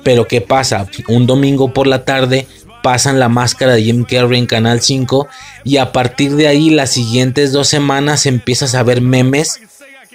Pero 0.03 0.27
¿qué 0.27 0.41
pasa? 0.41 0.87
Un 1.07 1.25
domingo 1.25 1.73
por 1.73 1.87
la 1.87 2.05
tarde 2.05 2.47
pasan 2.83 3.19
la 3.19 3.29
máscara 3.29 3.73
de 3.73 3.83
Jim 3.83 4.03
Carrey 4.03 4.39
en 4.39 4.45
Canal 4.45 4.81
5 4.81 5.27
y 5.63 5.77
a 5.77 5.91
partir 5.91 6.35
de 6.35 6.47
ahí 6.47 6.69
las 6.69 6.91
siguientes 6.91 7.53
dos 7.53 7.69
semanas 7.69 8.25
empiezas 8.25 8.75
a 8.75 8.83
ver 8.83 9.01
memes 9.01 9.61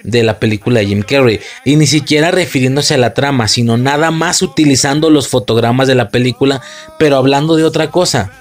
de 0.03 0.23
la 0.23 0.39
película 0.39 0.79
de 0.79 0.85
Jim 0.85 1.01
Carrey 1.01 1.39
y 1.65 1.75
ni 1.75 1.87
siquiera 1.87 2.31
refiriéndose 2.31 2.93
a 2.93 2.99
la 2.99 3.13
trama, 3.13 3.47
sino 3.47 3.75
nada 3.75 4.11
más 4.11 4.41
utilizando 4.41 5.09
los 5.09 5.27
fotogramas 5.27 5.87
de 5.87 5.95
la 5.95 6.09
película, 6.09 6.61
pero 6.97 7.17
hablando 7.17 7.55
de 7.55 7.65
otra 7.65 7.89
cosa. 7.89 8.31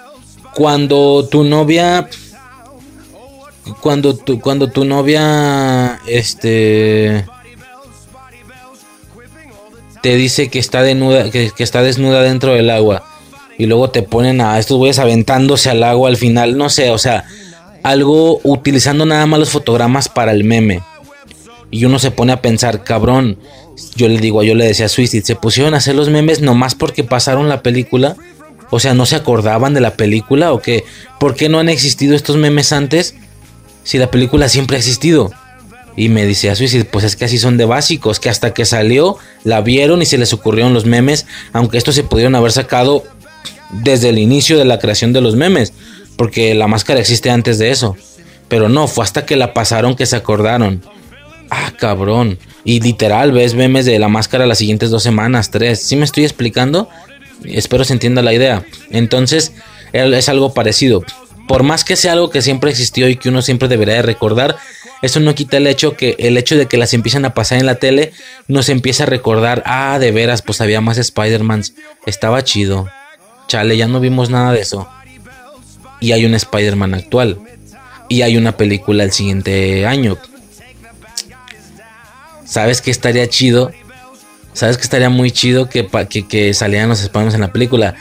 Cuando 0.55 1.26
tu 1.31 1.44
novia 1.44 2.08
cuando 3.81 4.17
tu, 4.17 4.41
cuando 4.41 4.69
tu 4.71 4.85
novia 4.85 6.01
este 6.07 7.25
te 10.03 10.17
dice 10.17 10.49
que 10.49 10.59
está 10.59 10.83
desnuda, 10.83 11.31
que, 11.31 11.53
está 11.59 11.83
desnuda 11.83 12.23
dentro 12.23 12.55
del 12.55 12.71
agua 12.71 13.05
y 13.59 13.67
luego 13.67 13.91
te 13.91 14.03
ponen 14.03 14.41
a 14.41 14.59
estos 14.59 14.77
güeyes 14.77 14.99
aventándose 14.99 15.71
al 15.71 15.83
agua 15.83 16.09
al 16.09 16.17
final, 16.17 16.57
no 16.57 16.71
sé, 16.71 16.91
o 16.91 16.99
sea, 16.99 17.25
algo 17.83 18.41
utilizando 18.45 19.05
nada 19.05 19.27
más 19.27 19.41
los 19.41 19.51
fotogramas 19.51 20.09
para 20.09 20.33
el 20.33 20.45
meme. 20.45 20.83
Y 21.71 21.85
uno 21.85 21.99
se 21.99 22.11
pone 22.11 22.33
a 22.33 22.41
pensar, 22.41 22.85
cabrón, 22.85 23.39
yo 23.97 24.09
le 24.09 24.19
digo, 24.19 24.43
yo 24.43 24.55
le 24.55 24.67
decía 24.67 24.87
a 24.87 24.89
Suicide, 24.89 25.25
se 25.25 25.37
pusieron 25.37 25.75
a 25.75 25.79
hacer 25.79 25.95
los 25.95 26.09
memes 26.09 26.41
nomás 26.41 26.75
porque 26.75 27.05
pasaron 27.05 27.49
la 27.49 27.63
película. 27.63 28.17
O 28.71 28.81
sea, 28.81 28.95
¿no 28.95 29.07
se 29.07 29.17
acordaban 29.17 29.75
de 29.75 29.81
la 29.81 29.95
película 29.95 30.53
o 30.53 30.61
qué? 30.61 30.85
¿Por 31.19 31.35
qué 31.35 31.49
no 31.49 31.59
han 31.59 31.69
existido 31.69 32.15
estos 32.15 32.37
memes 32.37 32.73
antes? 32.73 33.15
Si 33.89 33.97
la 33.97 34.10
película 34.10 34.50
siempre 34.50 34.76
ha 34.76 34.81
existido. 34.81 35.33
Y 35.97 36.10
me 36.10 36.26
dice 36.26 36.50
a 36.50 36.55
Suicide, 36.55 36.84
pues 36.84 37.07
es 37.07 37.17
que 37.17 37.25
así 37.25 37.39
son 37.39 37.57
de 37.57 37.65
básicos, 37.65 38.20
que 38.20 38.28
hasta 38.28 38.52
que 38.52 38.67
salió 38.67 39.17
la 39.44 39.62
vieron 39.62 40.02
y 40.02 40.05
se 40.05 40.18
les 40.18 40.34
ocurrieron 40.34 40.75
los 40.75 40.84
memes, 40.84 41.25
aunque 41.55 41.78
estos 41.78 41.94
se 41.94 42.02
pudieron 42.02 42.34
haber 42.34 42.52
sacado 42.52 43.05
desde 43.70 44.10
el 44.10 44.18
inicio 44.18 44.58
de 44.58 44.67
la 44.67 44.78
creación 44.78 45.15
de 45.15 45.23
los 45.23 45.36
memes, 45.36 45.73
porque 46.17 46.55
la 46.55 46.67
máscara 46.67 47.00
existe 47.00 47.31
antes 47.31 47.57
de 47.58 47.70
eso. 47.70 47.97
Pero 48.49 48.68
no, 48.68 48.89
fue 48.89 49.05
hasta 49.05 49.25
que 49.25 49.36
la 49.36 49.55
pasaron 49.55 49.97
que 49.97 50.05
se 50.05 50.17
acordaron. 50.17 50.83
Ah, 51.49 51.73
cabrón. 51.78 52.39
Y 52.65 52.81
literal, 52.81 53.33
ves 53.33 53.55
memes 53.55 53.86
de 53.86 53.99
la 53.99 54.08
máscara 54.08 54.44
las 54.44 54.58
siguientes 54.58 54.91
dos 54.91 55.02
semanas, 55.02 55.50
tres. 55.50 55.81
¿Sí 55.81 55.97
me 55.97 56.05
estoy 56.05 56.25
explicando? 56.25 56.91
Espero 57.42 57.84
se 57.84 57.94
entienda 57.94 58.20
la 58.20 58.34
idea. 58.34 58.67
Entonces, 58.91 59.55
es 59.94 60.28
algo 60.28 60.52
parecido 60.52 61.07
por 61.49 61.62
más 61.62 61.83
que 61.83 61.97
sea 61.97 62.12
algo 62.12 62.31
que 62.31 62.43
siempre 62.43 62.70
existió 62.70 63.09
y 63.09 63.17
que 63.17 63.31
uno 63.31 63.43
siempre 63.43 63.68
debería 63.68 63.94
de 63.94 64.02
recordar, 64.02 64.57
eso 65.01 65.18
no 65.18 65.35
quita 65.35 65.57
el 65.57 65.67
hecho 65.67 65.97
que 65.97 66.15
el 66.18 66.36
hecho 66.36 66.57
de 66.57 66.67
que 66.67 66.77
las 66.77 66.93
empiezan 66.93 67.25
a 67.25 67.35
pasar 67.35 67.59
en 67.59 67.67
la 67.67 67.77
tele 67.77 68.12
nos 68.47 68.68
empieza 68.68 69.05
a 69.05 69.07
recordar, 69.07 69.62
ah, 69.65 69.99
de 69.99 70.12
veras, 70.12 70.43
pues 70.43 70.60
había 70.60 70.81
más 70.81 70.99
Spider-Mans, 70.99 71.75
estaba 72.07 72.44
chido. 72.44 72.89
Chale, 73.49 73.77
ya 73.77 73.89
no 73.89 73.99
vimos 73.99 74.28
nada 74.28 74.52
de 74.52 74.60
eso. 74.60 74.89
Y 76.01 76.12
hay 76.12 76.27
un 76.27 76.35
Spider-Man 76.35 76.94
actual. 76.94 77.39
Y 78.09 78.23
hay 78.23 78.36
una 78.36 78.57
película 78.57 79.05
el 79.05 79.12
siguiente 79.12 79.86
año. 79.86 80.18
¿Sabes 82.44 82.83
qué 82.83 82.91
estaría 82.91 83.28
chido? 83.28 83.73
¿Sabes 84.52 84.77
que 84.77 84.83
estaría 84.83 85.09
muy 85.09 85.31
chido 85.31 85.68
que, 85.68 85.89
que, 86.10 86.27
que 86.27 86.52
salieran 86.52 86.89
los 86.91 87.01
Spider-Man 87.01 87.35
en 87.35 87.41
la 87.41 87.52
película? 87.52 87.94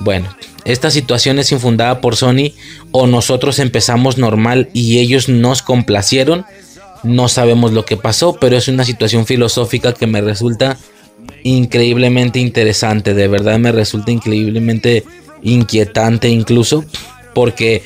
Bueno, 0.00 0.28
esta 0.66 0.90
situación 0.90 1.38
es 1.38 1.52
infundada 1.52 2.00
por 2.00 2.16
Sony 2.16 2.52
o 2.90 3.06
nosotros 3.06 3.60
empezamos 3.60 4.18
normal 4.18 4.68
y 4.72 4.98
ellos 4.98 5.28
nos 5.28 5.62
complacieron. 5.62 6.44
No 7.04 7.28
sabemos 7.28 7.72
lo 7.72 7.84
que 7.84 7.96
pasó, 7.96 8.32
pero 8.40 8.56
es 8.56 8.66
una 8.66 8.84
situación 8.84 9.26
filosófica 9.26 9.94
que 9.94 10.08
me 10.08 10.20
resulta 10.20 10.76
increíblemente 11.44 12.40
interesante. 12.40 13.14
De 13.14 13.28
verdad 13.28 13.60
me 13.60 13.70
resulta 13.70 14.10
increíblemente 14.10 15.04
inquietante 15.40 16.30
incluso 16.30 16.84
porque 17.32 17.84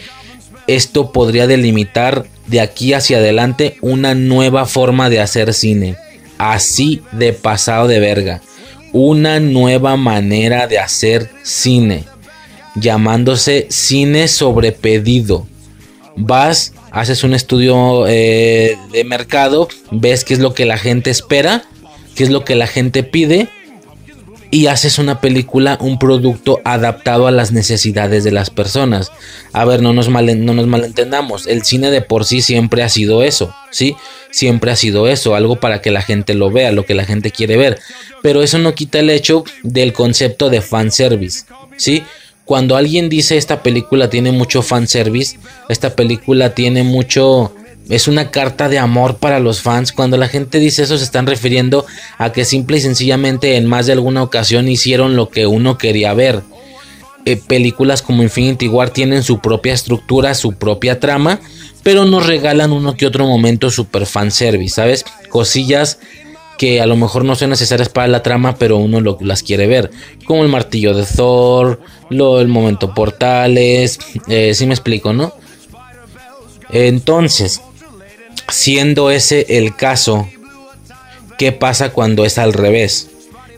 esto 0.66 1.12
podría 1.12 1.46
delimitar 1.46 2.24
de 2.46 2.62
aquí 2.62 2.94
hacia 2.94 3.18
adelante 3.18 3.76
una 3.82 4.14
nueva 4.14 4.64
forma 4.64 5.10
de 5.10 5.20
hacer 5.20 5.52
cine. 5.52 5.96
Así 6.38 7.02
de 7.12 7.34
pasado 7.34 7.88
de 7.88 8.00
verga. 8.00 8.40
Una 8.94 9.38
nueva 9.38 9.98
manera 9.98 10.66
de 10.66 10.78
hacer 10.78 11.28
cine 11.42 12.04
llamándose 12.76 13.66
cine 13.70 14.28
sobre 14.28 14.72
pedido. 14.72 15.46
Vas, 16.16 16.74
haces 16.90 17.24
un 17.24 17.34
estudio 17.34 18.06
eh, 18.06 18.76
de 18.92 19.04
mercado, 19.04 19.68
ves 19.90 20.24
qué 20.24 20.34
es 20.34 20.40
lo 20.40 20.54
que 20.54 20.66
la 20.66 20.78
gente 20.78 21.10
espera, 21.10 21.64
qué 22.14 22.24
es 22.24 22.30
lo 22.30 22.44
que 22.44 22.54
la 22.54 22.66
gente 22.66 23.02
pide 23.02 23.48
y 24.50 24.66
haces 24.66 24.98
una 24.98 25.20
película, 25.20 25.78
un 25.80 25.98
producto 25.98 26.60
adaptado 26.64 27.26
a 27.26 27.30
las 27.30 27.52
necesidades 27.52 28.24
de 28.24 28.32
las 28.32 28.50
personas. 28.50 29.12
A 29.52 29.64
ver, 29.64 29.80
no 29.80 29.92
nos, 29.92 30.08
no 30.08 30.54
nos 30.54 30.66
malentendamos, 30.66 31.46
el 31.46 31.64
cine 31.64 31.90
de 31.90 32.02
por 32.02 32.24
sí 32.24 32.42
siempre 32.42 32.82
ha 32.82 32.88
sido 32.88 33.22
eso, 33.22 33.54
¿sí? 33.70 33.96
Siempre 34.30 34.72
ha 34.72 34.76
sido 34.76 35.08
eso, 35.08 35.34
algo 35.34 35.56
para 35.56 35.80
que 35.80 35.90
la 35.90 36.02
gente 36.02 36.34
lo 36.34 36.50
vea, 36.50 36.72
lo 36.72 36.84
que 36.84 36.94
la 36.94 37.04
gente 37.04 37.30
quiere 37.30 37.56
ver. 37.56 37.78
Pero 38.22 38.42
eso 38.42 38.58
no 38.58 38.74
quita 38.74 38.98
el 38.98 39.10
hecho 39.10 39.44
del 39.62 39.92
concepto 39.92 40.50
de 40.50 40.60
fanservice, 40.60 41.44
¿sí? 41.76 42.02
Cuando 42.50 42.74
alguien 42.74 43.08
dice 43.08 43.36
esta 43.36 43.62
película 43.62 44.10
tiene 44.10 44.32
mucho 44.32 44.60
fanservice, 44.62 45.38
esta 45.68 45.94
película 45.94 46.52
tiene 46.52 46.82
mucho... 46.82 47.54
Es 47.88 48.08
una 48.08 48.32
carta 48.32 48.68
de 48.68 48.76
amor 48.76 49.18
para 49.18 49.38
los 49.38 49.60
fans. 49.60 49.92
Cuando 49.92 50.16
la 50.16 50.26
gente 50.26 50.58
dice 50.58 50.82
eso 50.82 50.98
se 50.98 51.04
están 51.04 51.28
refiriendo 51.28 51.86
a 52.18 52.32
que 52.32 52.44
simple 52.44 52.78
y 52.78 52.80
sencillamente 52.80 53.54
en 53.54 53.66
más 53.66 53.86
de 53.86 53.92
alguna 53.92 54.24
ocasión 54.24 54.66
hicieron 54.66 55.14
lo 55.14 55.28
que 55.28 55.46
uno 55.46 55.78
quería 55.78 56.12
ver. 56.12 56.42
Eh, 57.24 57.36
películas 57.36 58.02
como 58.02 58.24
Infinity 58.24 58.66
War 58.66 58.90
tienen 58.90 59.22
su 59.22 59.38
propia 59.38 59.72
estructura, 59.72 60.34
su 60.34 60.54
propia 60.54 60.98
trama, 60.98 61.38
pero 61.84 62.04
nos 62.04 62.26
regalan 62.26 62.72
uno 62.72 62.96
que 62.96 63.06
otro 63.06 63.28
momento 63.28 63.70
super 63.70 64.06
fanservice, 64.06 64.74
¿sabes? 64.74 65.04
Cosillas 65.28 66.00
que 66.60 66.78
a 66.82 66.84
lo 66.84 66.94
mejor 66.94 67.24
no 67.24 67.36
son 67.36 67.48
necesarias 67.48 67.88
para 67.88 68.06
la 68.06 68.22
trama, 68.22 68.56
pero 68.56 68.76
uno 68.76 69.16
las 69.22 69.42
quiere 69.42 69.66
ver. 69.66 69.90
Como 70.26 70.42
el 70.42 70.50
martillo 70.50 70.92
de 70.92 71.06
Thor, 71.06 71.80
lo, 72.10 72.38
el 72.38 72.48
momento 72.48 72.92
portales, 72.92 73.98
eh, 74.28 74.52
si 74.52 74.66
me 74.66 74.74
explico, 74.74 75.14
¿no? 75.14 75.32
Entonces, 76.68 77.62
siendo 78.50 79.10
ese 79.10 79.46
el 79.56 79.74
caso, 79.74 80.28
¿qué 81.38 81.50
pasa 81.50 81.94
cuando 81.94 82.26
es 82.26 82.36
al 82.36 82.52
revés? 82.52 83.08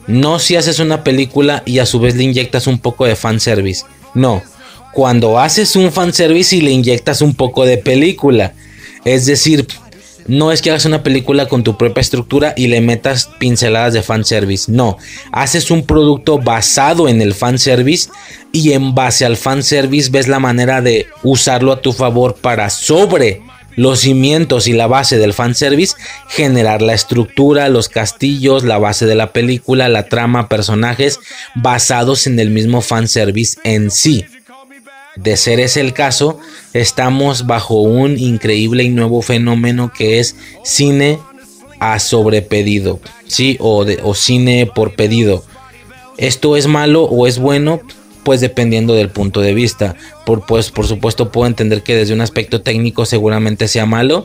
No 0.06 0.39
si 0.39 0.55
haces 0.55 0.78
una 0.78 1.02
película 1.02 1.64
y 1.66 1.81
a 1.81 1.86
su 1.86 1.98
vez 1.98 2.14
le 2.14 2.22
inyectas 2.22 2.68
un 2.68 2.78
poco 2.78 3.05
de 3.05 3.16
fanservice. 3.16 3.84
No, 4.14 4.44
cuando 4.92 5.40
haces 5.40 5.74
un 5.74 5.90
fanservice 5.90 6.55
y 6.55 6.60
le 6.60 6.70
inyectas 6.70 7.20
un 7.20 7.34
poco 7.34 7.64
de 7.64 7.78
película. 7.78 8.55
Es 9.05 9.26
decir, 9.26 9.66
no 10.26 10.52
es 10.52 10.62
que 10.62 10.70
hagas 10.70 10.84
una 10.84 11.02
película 11.02 11.47
con 11.47 11.62
tu 11.62 11.76
propia 11.76 12.01
estructura 12.01 12.55
y 12.57 12.68
le 12.68 12.81
metas 12.81 13.31
pinceladas 13.39 13.92
de 13.92 14.02
fanservice. 14.02 14.70
No, 14.70 14.99
haces 15.33 15.70
un 15.70 15.84
producto 15.84 16.39
basado 16.39 17.09
en 17.09 17.20
el 17.20 17.34
fanservice 17.34 18.10
y 18.52 18.73
en 18.73 18.94
base 18.94 19.25
al 19.25 19.36
fanservice 19.36 20.10
ves 20.10 20.28
la 20.28 20.39
manera 20.39 20.81
de 20.81 21.07
usarlo 21.23 21.73
a 21.73 21.81
tu 21.81 21.92
favor 21.92 22.34
para 22.34 22.70
sobre 22.70 23.41
los 23.76 24.01
cimientos 24.01 24.68
y 24.68 24.73
la 24.73 24.86
base 24.86 25.18
del 25.18 25.33
fanservice 25.33 25.97
generar 26.28 26.83
la 26.83 26.94
estructura, 26.94 27.68
los 27.68 27.89
castillos, 27.89 28.65
la 28.65 28.78
base 28.78 29.07
de 29.07 29.15
la 29.15 29.33
película, 29.33 29.89
la 29.89 30.09
trama, 30.09 30.49
personajes 30.49 31.18
basados 31.55 32.26
en 32.26 32.39
el 32.39 32.51
mismo 32.51 32.83
fanservice 32.83 33.59
en 33.65 33.91
sí. 33.91 34.26
De 35.16 35.36
ser 35.36 35.60
ese 35.60 35.81
el 35.81 35.92
caso, 35.92 36.39
estamos 36.73 37.47
bajo 37.47 37.81
un 37.82 38.18
increíble 38.18 38.82
y 38.82 38.89
nuevo 38.89 39.20
fenómeno 39.20 39.92
que 39.92 40.18
es 40.18 40.36
cine 40.65 41.18
a 41.81 41.99
sobrepedido, 41.99 43.00
¿sí? 43.26 43.57
O, 43.60 43.84
o 44.02 44.15
cine 44.15 44.70
por 44.73 44.94
pedido. 44.94 45.44
¿Esto 46.16 46.57
es 46.57 46.66
malo 46.66 47.05
o 47.05 47.26
es 47.26 47.39
bueno? 47.39 47.81
Pues 48.24 48.41
dependiendo 48.41 48.94
del 48.94 49.10
punto 49.10 49.41
de 49.41 49.52
vista. 49.52 49.97
Por, 50.24 50.47
pues, 50.47 50.70
por 50.70 50.86
supuesto 50.86 51.31
puedo 51.31 51.47
entender 51.47 51.82
que 51.82 51.97
desde 51.97 52.15
un 52.15 52.20
aspecto 52.20 52.62
técnico 52.62 53.05
seguramente 53.05 53.68
sea 53.68 53.84
malo, 53.84 54.24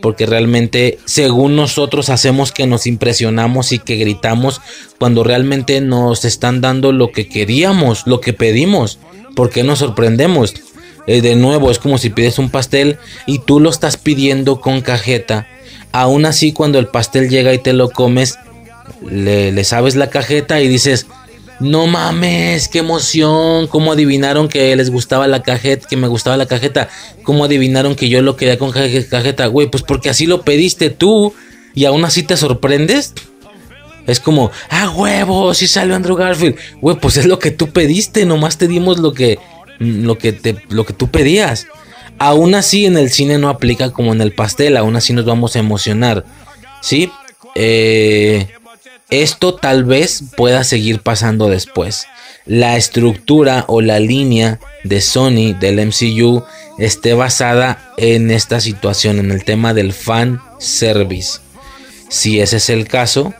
porque 0.00 0.26
realmente 0.26 0.98
según 1.06 1.56
nosotros 1.56 2.08
hacemos 2.08 2.52
que 2.52 2.66
nos 2.66 2.86
impresionamos 2.86 3.72
y 3.72 3.78
que 3.78 3.96
gritamos 3.96 4.60
cuando 4.98 5.24
realmente 5.24 5.80
nos 5.80 6.24
están 6.24 6.60
dando 6.60 6.92
lo 6.92 7.10
que 7.12 7.28
queríamos, 7.28 8.06
lo 8.06 8.20
que 8.20 8.32
pedimos, 8.32 8.98
porque 9.36 9.62
nos 9.62 9.80
sorprendemos. 9.80 10.54
Eh, 11.06 11.22
de 11.22 11.34
nuevo, 11.34 11.70
es 11.70 11.78
como 11.78 11.98
si 11.98 12.10
pides 12.10 12.38
un 12.38 12.50
pastel 12.50 12.98
y 13.26 13.38
tú 13.38 13.60
lo 13.60 13.70
estás 13.70 13.96
pidiendo 13.96 14.60
con 14.60 14.80
cajeta. 14.80 15.48
Aún 15.92 16.26
así, 16.26 16.52
cuando 16.52 16.78
el 16.78 16.86
pastel 16.86 17.28
llega 17.28 17.52
y 17.52 17.58
te 17.58 17.72
lo 17.72 17.90
comes, 17.90 18.38
le, 19.08 19.50
le 19.52 19.64
sabes 19.64 19.96
la 19.96 20.10
cajeta 20.10 20.60
y 20.60 20.68
dices, 20.68 21.06
no 21.60 21.86
mames, 21.86 22.68
qué 22.68 22.78
emoción. 22.78 23.66
¿Cómo 23.66 23.92
adivinaron 23.92 24.48
que 24.48 24.74
les 24.74 24.90
gustaba 24.90 25.26
la 25.28 25.42
cajeta, 25.42 25.86
que 25.86 25.96
me 25.96 26.08
gustaba 26.08 26.36
la 26.36 26.46
cajeta? 26.46 26.88
¿Cómo 27.22 27.44
adivinaron 27.44 27.94
que 27.94 28.08
yo 28.08 28.22
lo 28.22 28.36
quería 28.36 28.58
con 28.58 28.72
cajeta? 28.72 29.46
Güey, 29.46 29.70
pues 29.70 29.82
porque 29.82 30.10
así 30.10 30.26
lo 30.26 30.42
pediste 30.42 30.90
tú 30.90 31.34
y 31.74 31.84
aún 31.84 32.04
así 32.04 32.22
te 32.22 32.36
sorprendes. 32.36 33.14
Es 34.10 34.20
como, 34.20 34.50
ah, 34.68 34.90
huevo, 34.90 35.54
si 35.54 35.66
salió 35.66 35.94
Andrew 35.94 36.16
Garfield. 36.16 36.56
Güey, 36.80 36.96
pues 36.96 37.16
es 37.16 37.26
lo 37.26 37.38
que 37.38 37.50
tú 37.50 37.70
pediste, 37.70 38.24
nomás 38.24 38.58
te 38.58 38.66
dimos 38.66 38.98
lo 38.98 39.12
que, 39.12 39.38
lo 39.78 40.18
que, 40.18 40.32
te, 40.32 40.62
lo 40.68 40.84
que 40.84 40.92
tú 40.92 41.08
pedías. 41.10 41.66
Aún 42.18 42.54
así 42.54 42.86
en 42.86 42.96
el 42.96 43.10
cine 43.10 43.38
no 43.38 43.48
aplica 43.48 43.90
como 43.92 44.12
en 44.12 44.20
el 44.20 44.32
pastel, 44.32 44.76
aún 44.76 44.96
así 44.96 45.12
nos 45.12 45.24
vamos 45.24 45.56
a 45.56 45.60
emocionar. 45.60 46.24
¿Sí? 46.82 47.10
Eh, 47.54 48.48
esto 49.10 49.54
tal 49.54 49.84
vez 49.84 50.22
pueda 50.36 50.64
seguir 50.64 51.00
pasando 51.00 51.48
después. 51.48 52.06
La 52.46 52.76
estructura 52.76 53.64
o 53.68 53.80
la 53.80 54.00
línea 54.00 54.60
de 54.84 55.00
Sony 55.00 55.54
del 55.58 55.86
MCU 55.86 56.44
esté 56.78 57.14
basada 57.14 57.92
en 57.96 58.30
esta 58.30 58.60
situación, 58.60 59.18
en 59.18 59.30
el 59.30 59.44
tema 59.44 59.74
del 59.74 59.92
fan 59.92 60.40
service. 60.58 61.40
Si 62.08 62.40
ese 62.40 62.56
es 62.56 62.70
el 62.70 62.88
caso, 62.88 63.34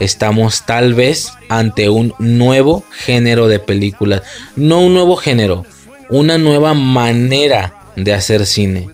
estamos 0.00 0.66
tal 0.66 0.94
vez 0.94 1.28
ante 1.48 1.88
un 1.88 2.14
nuevo 2.18 2.82
género 2.90 3.46
de 3.46 3.60
películas. 3.60 4.22
No 4.56 4.80
un 4.80 4.94
nuevo 4.94 5.16
género, 5.16 5.64
una 6.08 6.38
nueva 6.38 6.74
manera 6.74 7.74
de 7.94 8.12
hacer 8.12 8.46
cine. 8.46 8.88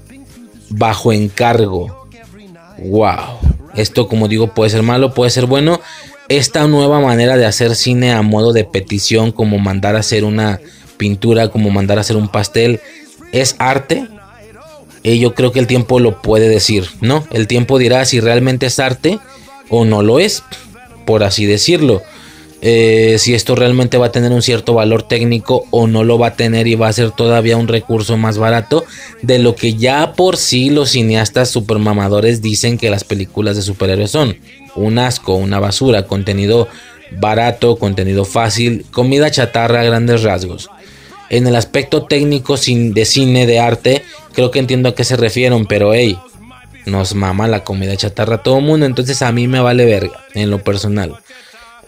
Bajo 0.69 1.13
encargo. 1.13 2.07
Wow. 2.79 3.39
Esto 3.75 4.09
como 4.09 4.29
digo 4.29 4.49
puede 4.53 4.71
ser 4.71 4.83
malo, 4.83 5.15
puede 5.15 5.31
ser 5.31 5.47
bueno 5.47 5.81
esta 6.29 6.67
nueva 6.67 7.01
manera 7.01 7.37
de 7.37 7.47
hacer 7.47 7.77
cine 7.77 8.13
a 8.13 8.23
modo 8.23 8.53
de 8.53 8.65
petición, 8.65 9.31
como 9.31 9.59
mandar 9.59 9.97
a 9.97 10.01
hacer 10.01 10.25
una 10.25 10.61
pintura, 10.97 11.49
como 11.49 11.71
mandar 11.71 11.99
a 11.99 12.01
hacer 12.01 12.17
un 12.17 12.29
pastel, 12.29 12.81
es 13.33 13.55
arte. 13.59 14.09
Y 15.03 15.21
yo 15.21 15.35
creo 15.35 15.53
que 15.53 15.61
el 15.61 15.69
tiempo 15.69 16.01
lo 16.01 16.21
puede 16.21 16.49
decir, 16.49 16.89
¿no? 17.01 17.25
El 17.31 17.47
tiempo 17.47 17.79
dirá 17.79 18.05
si 18.05 18.19
realmente 18.19 18.67
es 18.67 18.81
arte 18.81 19.21
o 19.69 19.85
no 19.85 20.03
lo 20.03 20.19
es, 20.19 20.43
por 21.07 21.25
así 21.25 21.47
decirlo. 21.47 22.03
Eh, 22.63 23.17
si 23.19 23.35
esto 23.35 23.55
realmente 23.55 23.99
va 23.99 24.07
a 24.07 24.13
tener 24.13 24.33
un 24.33 24.41
cierto 24.43 24.73
valor 24.75 25.03
técnico 25.03 25.67
o 25.71 25.87
no 25.87 26.05
lo 26.05 26.19
va 26.19 26.29
a 26.29 26.37
tener 26.37 26.67
y 26.67 26.75
va 26.75 26.89
a 26.89 26.93
ser 26.93 27.11
todavía 27.11 27.59
un 27.59 27.69
recurso 27.69 28.17
más 28.17 28.39
barato 28.39 28.85
de 29.21 29.39
lo 29.39 29.55
que 29.55 29.75
ya 29.75 30.15
por 30.15 30.39
sí 30.39 30.71
los 30.71 30.91
cineastas 30.91 31.51
supermamadores 31.51 32.41
dicen 32.41 32.79
que 32.79 32.91
las 32.91 33.05
películas 33.05 33.57
de 33.57 33.63
superhéroes 33.63 34.11
son 34.11 34.39
un 34.75 34.99
asco, 34.99 35.35
una 35.35 35.61
basura, 35.61 36.07
contenido 36.07 36.69
barato, 37.13 37.77
contenido 37.77 38.25
fácil, 38.25 38.87
comida 38.91 39.31
chatarra 39.31 39.81
a 39.81 39.85
grandes 39.85 40.23
rasgos. 40.23 40.71
En 41.29 41.47
el 41.47 41.57
aspecto 41.57 42.05
técnico 42.05 42.57
de 42.57 43.05
cine, 43.05 43.47
de 43.47 43.59
arte, 43.59 44.03
creo 44.33 44.51
que 44.51 44.61
entiendo 44.61 44.89
a 44.89 44.95
qué 44.95 45.05
se 45.05 45.17
refieren, 45.17 45.67
pero 45.67 45.93
hey, 45.93 46.19
nos 46.87 47.15
mama 47.15 47.49
la 47.49 47.65
comida 47.65 47.97
chatarra 47.97 48.37
a 48.37 48.43
todo 48.43 48.61
mundo, 48.61 48.87
entonces 48.87 49.21
a 49.23 49.33
mí 49.33 49.49
me 49.49 49.61
vale 49.61 49.85
verga, 49.85 50.25
en 50.35 50.51
lo 50.51 50.63
personal. 50.63 51.17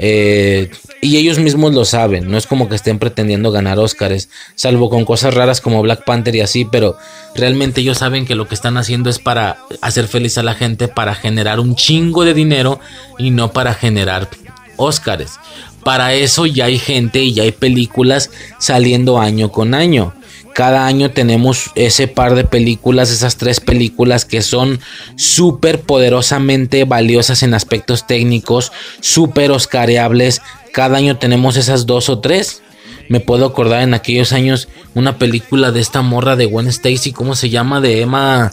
Eh, 0.00 0.70
y 1.00 1.16
ellos 1.16 1.38
mismos 1.38 1.74
lo 1.74 1.84
saben, 1.84 2.30
no 2.30 2.38
es 2.38 2.46
como 2.46 2.68
que 2.68 2.76
estén 2.76 2.98
pretendiendo 2.98 3.50
ganar 3.50 3.78
Oscars, 3.78 4.28
salvo 4.54 4.90
con 4.90 5.04
cosas 5.04 5.34
raras 5.34 5.60
como 5.60 5.82
Black 5.82 6.04
Panther 6.04 6.34
y 6.36 6.40
así, 6.40 6.64
pero 6.64 6.96
realmente 7.34 7.80
ellos 7.80 7.98
saben 7.98 8.26
que 8.26 8.34
lo 8.34 8.46
que 8.46 8.54
están 8.54 8.76
haciendo 8.76 9.10
es 9.10 9.18
para 9.18 9.58
hacer 9.80 10.06
feliz 10.06 10.38
a 10.38 10.42
la 10.42 10.54
gente, 10.54 10.86
para 10.86 11.14
generar 11.14 11.58
un 11.58 11.74
chingo 11.74 12.24
de 12.24 12.34
dinero 12.34 12.80
y 13.18 13.30
no 13.30 13.52
para 13.52 13.74
generar 13.74 14.28
Oscars. 14.76 15.38
Para 15.84 16.14
eso 16.14 16.46
ya 16.46 16.66
hay 16.66 16.78
gente 16.78 17.20
y 17.22 17.32
ya 17.32 17.44
hay 17.44 17.52
películas 17.52 18.30
saliendo 18.58 19.18
año 19.18 19.50
con 19.50 19.74
año 19.74 20.14
cada 20.54 20.86
año 20.86 21.10
tenemos 21.10 21.70
ese 21.74 22.08
par 22.08 22.34
de 22.34 22.44
películas, 22.44 23.10
esas 23.10 23.36
tres 23.36 23.60
películas 23.60 24.24
que 24.24 24.42
son 24.42 24.80
súper 25.16 25.80
poderosamente 25.80 26.84
valiosas 26.84 27.42
en 27.42 27.54
aspectos 27.54 28.06
técnicos, 28.06 28.72
súper 29.00 29.50
oscareables. 29.50 30.42
Cada 30.72 30.98
año 30.98 31.16
tenemos 31.16 31.56
esas 31.56 31.86
dos 31.86 32.08
o 32.08 32.18
tres. 32.18 32.62
Me 33.08 33.20
puedo 33.20 33.46
acordar 33.46 33.82
en 33.82 33.94
aquellos 33.94 34.32
años 34.32 34.68
una 34.94 35.16
película 35.16 35.70
de 35.70 35.80
esta 35.80 36.02
morra 36.02 36.36
de 36.36 36.46
Gwen 36.46 36.66
Stacy, 36.66 37.12
¿cómo 37.12 37.34
se 37.34 37.50
llama? 37.50 37.80
De 37.80 38.02
Emma 38.02 38.52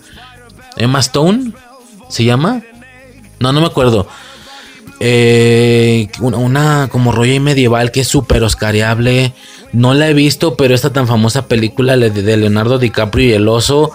Emma 0.77 0.99
Stone, 0.99 1.51
¿se 2.09 2.23
llama? 2.23 2.61
No, 3.39 3.51
no 3.51 3.61
me 3.61 3.67
acuerdo. 3.67 4.07
Eh, 4.99 6.07
una, 6.21 6.87
como 6.89 7.11
rollo 7.11 7.39
medieval 7.41 7.91
que 7.91 8.01
es 8.01 8.07
súper 8.07 8.43
oscareable. 8.43 9.33
No 9.75 9.93
la 9.93 10.09
he 10.09 10.13
visto, 10.13 10.55
pero 10.55 10.73
esta 10.73 10.93
tan 10.93 11.05
famosa 11.05 11.47
película 11.47 11.97
de 11.97 12.37
Leonardo 12.37 12.79
DiCaprio 12.79 13.29
y 13.29 13.33
el 13.33 13.49
oso, 13.49 13.91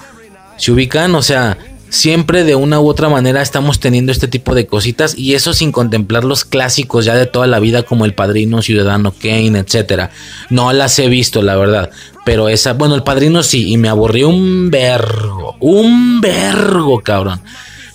¿se 0.58 0.72
ubican? 0.72 1.14
O 1.14 1.22
sea, 1.22 1.56
siempre 1.88 2.44
de 2.44 2.54
una 2.54 2.80
u 2.80 2.86
otra 2.86 3.08
manera 3.08 3.40
estamos 3.40 3.80
teniendo 3.80 4.12
este 4.12 4.28
tipo 4.28 4.54
de 4.54 4.66
cositas 4.66 5.16
y 5.16 5.34
eso 5.34 5.54
sin 5.54 5.72
contemplar 5.72 6.24
los 6.24 6.44
clásicos 6.44 7.06
ya 7.06 7.14
de 7.14 7.24
toda 7.24 7.46
la 7.46 7.60
vida 7.60 7.82
como 7.82 8.04
El 8.04 8.12
Padrino, 8.12 8.60
Ciudadano 8.60 9.12
Kane, 9.12 9.58
etcétera. 9.58 10.10
No 10.50 10.70
las 10.74 10.98
he 10.98 11.08
visto, 11.08 11.40
la 11.40 11.56
verdad, 11.56 11.90
pero 12.26 12.50
esa, 12.50 12.74
bueno, 12.74 12.94
El 12.94 13.02
Padrino 13.02 13.42
sí 13.42 13.72
y 13.72 13.78
me 13.78 13.88
aburrió 13.88 14.28
un 14.28 14.70
vergo, 14.70 15.56
un 15.60 16.20
vergo, 16.20 17.00
cabrón. 17.00 17.40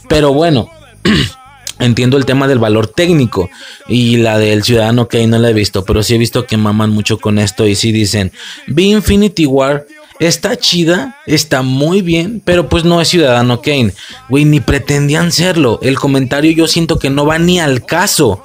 Pero 0.09 0.33
bueno, 0.33 0.71
Entiendo 1.79 2.17
el 2.17 2.25
tema 2.25 2.47
del 2.47 2.59
valor 2.59 2.87
técnico 2.87 3.49
y 3.87 4.17
la 4.17 4.37
del 4.37 4.63
ciudadano 4.63 5.07
que 5.07 5.17
ahí 5.17 5.27
no 5.27 5.37
la 5.37 5.49
he 5.49 5.53
visto, 5.53 5.83
pero 5.83 6.03
sí 6.03 6.15
he 6.15 6.17
visto 6.17 6.45
que 6.45 6.55
maman 6.55 6.89
mucho 6.89 7.17
con 7.17 7.37
esto 7.37 7.67
y 7.67 7.75
sí 7.75 7.91
dicen, 7.91 8.31
vi 8.67 8.91
Infinity 8.91 9.45
War, 9.45 9.85
está 10.19 10.55
chida, 10.55 11.17
está 11.25 11.61
muy 11.61 12.01
bien, 12.01 12.41
pero 12.43 12.69
pues 12.69 12.85
no 12.85 13.01
es 13.01 13.09
ciudadano 13.09 13.61
Kane. 13.61 13.93
Güey, 14.29 14.45
ni 14.45 14.61
pretendían 14.61 15.31
serlo. 15.31 15.79
El 15.81 15.99
comentario 15.99 16.51
yo 16.51 16.67
siento 16.67 16.97
que 16.97 17.09
no 17.09 17.25
va 17.25 17.39
ni 17.39 17.59
al 17.59 17.85
caso. 17.85 18.41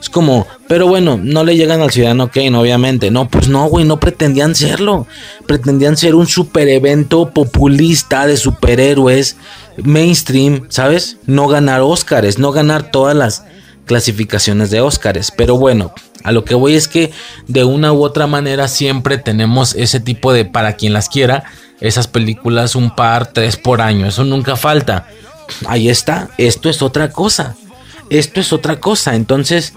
Es 0.00 0.08
como, 0.08 0.46
pero 0.68 0.86
bueno, 0.86 1.18
no 1.20 1.42
le 1.42 1.56
llegan 1.56 1.80
al 1.80 1.90
Ciudadano 1.90 2.30
Kane, 2.30 2.56
obviamente. 2.56 3.10
No, 3.10 3.28
pues 3.28 3.48
no, 3.48 3.66
güey, 3.66 3.84
no 3.84 3.98
pretendían 3.98 4.54
serlo. 4.54 5.08
Pretendían 5.46 5.96
ser 5.96 6.14
un 6.14 6.28
super 6.28 6.68
evento 6.68 7.30
populista 7.30 8.26
de 8.26 8.36
superhéroes, 8.36 9.36
mainstream, 9.82 10.66
¿sabes? 10.68 11.18
No 11.26 11.48
ganar 11.48 11.80
Oscars, 11.80 12.38
no 12.38 12.52
ganar 12.52 12.90
todas 12.90 13.16
las 13.16 13.44
clasificaciones 13.86 14.70
de 14.70 14.80
Oscars. 14.80 15.30
Pero 15.30 15.56
bueno, 15.56 15.92
a 16.24 16.32
lo 16.32 16.44
que 16.44 16.54
voy 16.54 16.74
es 16.74 16.88
que 16.88 17.10
de 17.46 17.64
una 17.64 17.92
u 17.92 18.02
otra 18.02 18.26
manera 18.26 18.68
siempre 18.68 19.18
tenemos 19.18 19.74
ese 19.74 20.00
tipo 20.00 20.32
de, 20.32 20.44
para 20.44 20.74
quien 20.74 20.92
las 20.92 21.08
quiera, 21.08 21.44
esas 21.80 22.06
películas 22.06 22.76
un 22.76 22.94
par, 22.94 23.32
tres 23.32 23.56
por 23.56 23.80
año. 23.80 24.06
Eso 24.06 24.24
nunca 24.24 24.56
falta. 24.56 25.08
Ahí 25.66 25.88
está, 25.88 26.30
esto 26.38 26.68
es 26.68 26.82
otra 26.82 27.10
cosa. 27.10 27.56
Esto 28.10 28.40
es 28.40 28.52
otra 28.52 28.80
cosa. 28.80 29.14
Entonces 29.14 29.74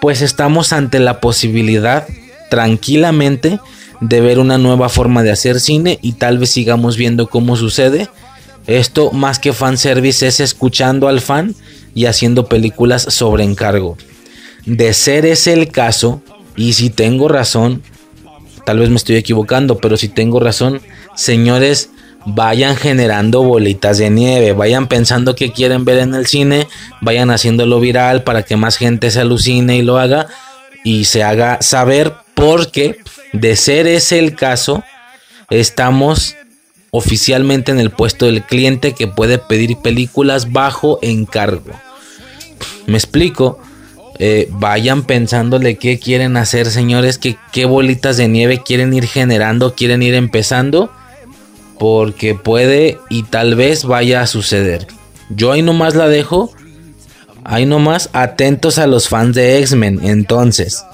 pues 0.00 0.22
estamos 0.22 0.72
ante 0.72 0.98
la 0.98 1.20
posibilidad 1.20 2.06
tranquilamente 2.48 3.60
de 4.00 4.20
ver 4.20 4.38
una 4.38 4.56
nueva 4.58 4.88
forma 4.88 5.22
de 5.22 5.30
hacer 5.30 5.60
cine 5.60 5.98
y 6.00 6.12
tal 6.12 6.38
vez 6.38 6.50
sigamos 6.50 6.96
viendo 6.96 7.28
cómo 7.28 7.54
sucede. 7.56 8.08
Esto 8.70 9.10
más 9.10 9.40
que 9.40 9.52
fanservice 9.52 10.28
es 10.28 10.38
escuchando 10.38 11.08
al 11.08 11.20
fan 11.20 11.56
y 11.92 12.04
haciendo 12.04 12.46
películas 12.46 13.02
sobre 13.02 13.42
encargo. 13.42 13.98
De 14.64 14.94
ser 14.94 15.26
ese 15.26 15.52
el 15.54 15.72
caso, 15.72 16.22
y 16.54 16.74
si 16.74 16.88
tengo 16.88 17.26
razón, 17.26 17.82
tal 18.64 18.78
vez 18.78 18.88
me 18.88 18.94
estoy 18.94 19.16
equivocando, 19.16 19.78
pero 19.78 19.96
si 19.96 20.08
tengo 20.08 20.38
razón, 20.38 20.80
señores, 21.16 21.90
vayan 22.24 22.76
generando 22.76 23.42
bolitas 23.42 23.98
de 23.98 24.08
nieve, 24.08 24.52
vayan 24.52 24.86
pensando 24.86 25.34
que 25.34 25.50
quieren 25.50 25.84
ver 25.84 25.98
en 25.98 26.14
el 26.14 26.28
cine, 26.28 26.68
vayan 27.00 27.30
haciéndolo 27.30 27.80
viral 27.80 28.22
para 28.22 28.44
que 28.44 28.54
más 28.54 28.76
gente 28.76 29.10
se 29.10 29.20
alucine 29.20 29.78
y 29.78 29.82
lo 29.82 29.98
haga 29.98 30.28
y 30.84 31.06
se 31.06 31.24
haga 31.24 31.60
saber 31.60 32.14
porque 32.34 33.00
de 33.32 33.56
ser 33.56 33.88
ese 33.88 34.20
el 34.20 34.36
caso, 34.36 34.84
estamos 35.48 36.36
oficialmente 36.90 37.72
en 37.72 37.80
el 37.80 37.90
puesto 37.90 38.26
del 38.26 38.42
cliente 38.42 38.92
que 38.92 39.06
puede 39.06 39.38
pedir 39.38 39.76
películas 39.78 40.52
bajo 40.52 40.98
encargo. 41.02 41.72
Me 42.86 42.96
explico. 42.98 43.58
Eh, 44.22 44.48
vayan 44.50 45.04
pensándole 45.04 45.76
qué 45.76 45.98
quieren 45.98 46.36
hacer, 46.36 46.66
señores, 46.66 47.16
que 47.16 47.38
qué 47.52 47.64
bolitas 47.64 48.18
de 48.18 48.28
nieve 48.28 48.62
quieren 48.62 48.92
ir 48.92 49.06
generando, 49.06 49.74
quieren 49.74 50.02
ir 50.02 50.12
empezando, 50.12 50.92
porque 51.78 52.34
puede 52.34 52.98
y 53.08 53.22
tal 53.22 53.54
vez 53.54 53.84
vaya 53.84 54.20
a 54.20 54.26
suceder. 54.26 54.86
Yo 55.30 55.52
ahí 55.52 55.62
nomás 55.62 55.94
la 55.94 56.06
dejo, 56.06 56.52
ahí 57.44 57.64
nomás 57.64 58.10
atentos 58.12 58.76
a 58.76 58.86
los 58.86 59.08
fans 59.08 59.34
de 59.34 59.58
X-Men, 59.60 60.00
entonces 60.02 60.84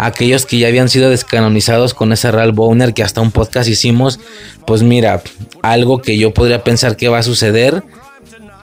aquellos 0.00 0.46
que 0.46 0.58
ya 0.58 0.68
habían 0.68 0.88
sido 0.88 1.10
descanonizados 1.10 1.92
con 1.92 2.12
ese 2.12 2.30
Real 2.30 2.52
Bowner 2.52 2.94
que 2.94 3.02
hasta 3.02 3.20
un 3.20 3.30
podcast 3.30 3.68
hicimos, 3.68 4.18
pues 4.66 4.82
mira, 4.82 5.22
algo 5.62 6.00
que 6.00 6.16
yo 6.16 6.32
podría 6.32 6.64
pensar 6.64 6.96
que 6.96 7.08
va 7.08 7.18
a 7.18 7.22
suceder 7.22 7.82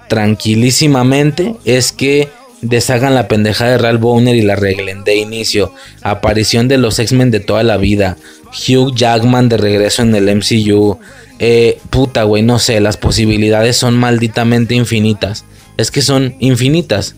tranquilísimamente 0.09 1.55
es 1.63 1.91
que 1.91 2.29
deshagan 2.61 3.13
la 3.13 3.27
pendeja 3.27 3.67
de 3.67 3.77
Real 3.77 3.99
Bowner 3.99 4.35
y 4.35 4.41
la 4.41 4.53
arreglen 4.53 5.03
de 5.03 5.17
inicio. 5.17 5.71
Aparición 6.01 6.67
de 6.67 6.79
los 6.79 6.97
X-Men 6.97 7.29
de 7.29 7.39
toda 7.39 7.61
la 7.61 7.77
vida. 7.77 8.17
Hugh 8.47 8.95
Jackman 8.95 9.47
de 9.47 9.57
regreso 9.57 10.01
en 10.01 10.15
el 10.15 10.35
MCU. 10.35 10.97
Eh, 11.37 11.77
puta, 11.91 12.23
güey, 12.23 12.41
no 12.41 12.57
sé, 12.57 12.79
las 12.79 12.97
posibilidades 12.97 13.77
son 13.77 13.95
malditamente 13.95 14.73
infinitas. 14.73 15.45
Es 15.77 15.91
que 15.91 16.01
son 16.01 16.35
infinitas. 16.39 17.13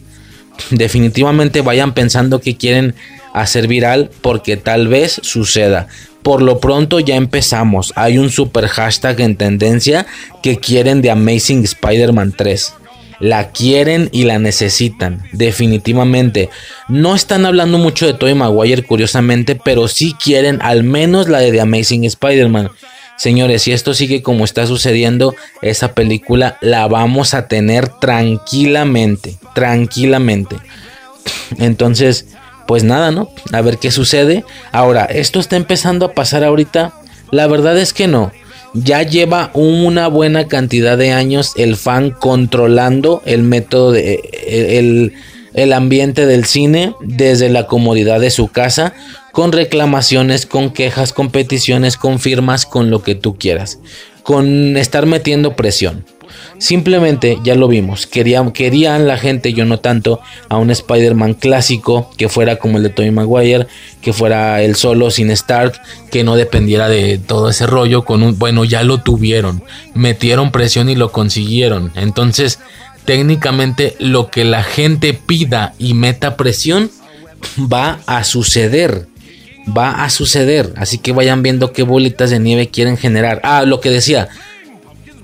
Definitivamente 0.72 1.62
vayan 1.62 1.94
pensando 1.94 2.42
que 2.42 2.58
quieren 2.58 2.96
hacer 3.34 3.68
viral 3.68 4.10
porque 4.22 4.58
tal 4.58 4.88
vez 4.88 5.20
suceda. 5.24 5.88
Por 6.24 6.42
lo 6.42 6.60
pronto 6.60 7.00
ya 7.00 7.16
empezamos. 7.16 7.94
Hay 7.96 8.18
un 8.18 8.30
super 8.30 8.68
hashtag 8.68 9.22
en 9.22 9.36
tendencia 9.36 10.06
que 10.44 10.58
quieren 10.58 11.02
de 11.02 11.12
Amazing 11.12 11.64
Spider-Man 11.64 12.34
3. 12.38 12.74
La 13.20 13.52
quieren 13.52 14.10
y 14.14 14.24
la 14.24 14.40
necesitan, 14.40 15.24
definitivamente. 15.34 16.50
No 16.88 17.16
están 17.16 17.46
hablando 17.46 17.78
mucho 17.78 18.06
de 18.06 18.14
Tobey 18.14 18.34
Maguire, 18.34 18.84
curiosamente, 18.84 19.56
pero 19.56 19.90
sí 19.90 20.16
quieren 20.24 20.60
al 20.62 20.84
menos 20.84 21.28
la 21.28 21.40
de 21.40 21.52
The 21.52 21.62
Amazing 21.62 22.06
Spider-Man. 22.06 22.70
Señores, 23.18 23.64
si 23.64 23.74
esto 23.74 23.94
sigue 23.94 24.22
como 24.22 24.46
está 24.46 24.66
sucediendo, 24.66 25.36
esa 25.62 25.94
película 25.94 26.58
la 26.62 26.88
vamos 26.88 27.34
a 27.34 27.50
tener 27.50 27.90
tranquilamente, 28.00 29.38
tranquilamente. 29.54 30.56
Entonces, 31.58 32.28
pues 32.70 32.84
nada, 32.84 33.10
¿no? 33.10 33.32
A 33.52 33.62
ver 33.62 33.80
qué 33.80 33.90
sucede. 33.90 34.46
Ahora, 34.72 35.06
esto 35.06 35.40
está 35.40 35.56
empezando 35.56 36.06
a 36.06 36.14
pasar 36.14 36.44
ahorita. 36.44 36.94
La 37.32 37.48
verdad 37.48 37.76
es 37.80 37.94
que 37.94 38.08
no. 38.08 38.32
Ya 38.76 39.02
lleva 39.02 39.50
una 39.56 40.08
buena 40.08 40.48
cantidad 40.48 40.96
de 40.96 41.12
años 41.12 41.54
el 41.58 41.78
fan 41.78 42.12
controlando 42.12 43.24
el 43.26 43.42
método 43.42 43.92
de 43.92 44.20
el, 44.78 45.14
el 45.56 45.74
ambiente 45.74 46.28
del 46.28 46.46
cine 46.46 46.94
desde 47.02 47.50
la 47.50 47.66
comodidad 47.66 48.20
de 48.20 48.30
su 48.30 48.50
casa, 48.50 48.94
con 49.32 49.52
reclamaciones, 49.52 50.46
con 50.46 50.72
quejas, 50.72 51.12
con 51.12 51.32
peticiones, 51.32 51.98
con 51.98 52.20
firmas, 52.20 52.68
con 52.68 52.92
lo 52.92 53.02
que 53.02 53.16
tú 53.16 53.36
quieras, 53.36 53.80
con 54.22 54.78
estar 54.78 55.08
metiendo 55.08 55.56
presión. 55.56 56.06
Simplemente, 56.60 57.40
ya 57.42 57.56
lo 57.56 57.70
vimos, 57.70 58.06
querían, 58.06 58.52
querían 58.52 59.08
la 59.08 59.18
gente, 59.18 59.54
yo 59.54 59.64
no 59.64 59.80
tanto, 59.80 60.20
a 60.50 60.58
un 60.58 60.70
Spider-Man 60.70 61.36
clásico 61.36 62.12
que 62.18 62.28
fuera 62.28 62.58
como 62.58 62.78
el 62.78 62.84
de 62.84 62.90
Tobey 62.90 63.12
Maguire, 63.12 63.68
que 64.02 64.12
fuera 64.12 64.62
el 64.62 64.76
solo 64.76 65.10
sin 65.10 65.32
Stark, 65.32 65.80
que 66.12 66.26
no 66.26 66.36
dependiera 66.36 66.90
de 66.90 67.18
todo 67.18 67.50
ese 67.50 67.66
rollo 67.66 68.04
con 68.04 68.24
un, 68.24 68.38
bueno, 68.38 68.66
ya 68.66 68.84
lo 68.84 68.98
tuvieron, 68.98 69.64
metieron 69.94 70.52
presión 70.52 70.90
y 70.90 70.96
lo 70.96 71.14
consiguieron. 71.14 71.94
Entonces, 71.96 72.60
técnicamente 73.06 73.96
lo 74.00 74.30
que 74.30 74.44
la 74.44 74.62
gente 74.62 75.14
pida 75.14 75.74
y 75.80 75.94
meta 75.94 76.36
presión 76.36 76.92
va 77.58 78.02
a 78.06 78.26
suceder. 78.26 79.08
Va 79.78 80.04
a 80.04 80.10
suceder. 80.10 80.74
Así 80.78 80.98
que 80.98 81.12
vayan 81.12 81.42
viendo 81.42 81.72
qué 81.72 81.84
bolitas 81.84 82.32
de 82.32 82.40
nieve 82.40 82.70
quieren 82.70 82.98
generar. 82.98 83.40
Ah, 83.44 83.64
lo 83.64 83.80
que 83.80 83.92
decía 83.92 84.30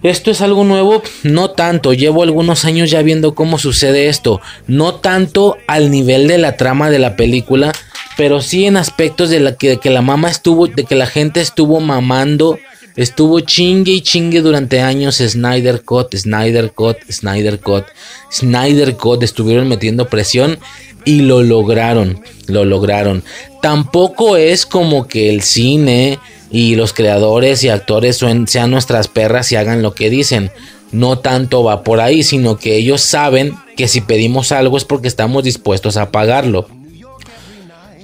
esto 0.10 0.32
es 0.32 0.42
algo 0.42 0.64
nuevo, 0.64 1.02
no 1.24 1.52
tanto, 1.52 1.94
llevo 1.94 2.24
algunos 2.24 2.66
años 2.66 2.92
ya 2.92 3.02
viendo 3.02 3.36
cómo 3.36 3.58
sucede 3.58 4.08
esto, 4.08 4.42
no 4.68 4.96
tanto 4.96 5.58
al 5.68 5.92
nivel 5.92 6.28
de 6.28 6.38
la 6.38 6.58
trama 6.58 6.90
de 6.90 7.00
la 7.00 7.16
película, 7.16 7.72
pero 8.18 8.42
sí 8.42 8.66
en 8.66 8.78
aspectos 8.78 9.30
de, 9.30 9.56
que 9.58 9.90
la 9.90 10.02
mamá 10.02 10.30
estuvo, 10.30 10.68
de 10.68 10.86
que 10.86 10.96
la 10.96 11.06
gente 11.06 11.42
estuvo 11.42 11.80
mamando, 11.80 12.58
estuvo 12.96 13.42
chingue 13.42 13.92
y 13.92 14.02
chingue 14.02 14.42
durante 14.42 14.82
años. 14.82 15.18
Snyder 15.18 15.84
Cut, 15.84 16.16
Snyder 16.16 16.72
Cut, 16.72 16.98
Snyder 17.12 17.60
Cut, 17.60 17.86
Snyder 18.32 18.96
Cut, 18.96 19.24
estuvieron 19.24 19.68
metiendo 19.68 20.08
presión 20.08 20.60
y 21.04 21.22
lo 21.22 21.44
lograron, 21.44 22.22
lo 22.48 22.66
lograron. 22.66 23.24
Tampoco 23.62 24.38
es 24.38 24.66
como 24.66 25.08
que 25.08 25.30
el 25.30 25.42
cine 25.42 26.20
y 26.56 26.76
los 26.76 26.94
creadores 26.94 27.66
y 27.66 27.70
actores 27.70 28.24
sean 28.48 28.72
nuestras 28.72 29.10
perras 29.10 29.52
y 29.52 29.58
hagan 29.58 29.82
lo 29.82 29.94
que 29.94 30.10
dicen. 30.10 30.52
No 30.94 31.20
tanto 31.20 31.66
va 31.66 31.84
por 31.84 32.00
ahí, 32.00 32.24
sino 32.24 32.56
que 32.58 32.78
ellos 32.78 33.02
saben 33.02 33.58
que 33.76 33.90
si 33.90 34.00
pedimos 34.00 34.54
algo 34.54 34.78
es 34.78 34.86
porque 34.86 35.10
estamos 35.10 35.44
dispuestos 35.44 35.98
a 35.98 36.12
pagarlo. 36.12 36.70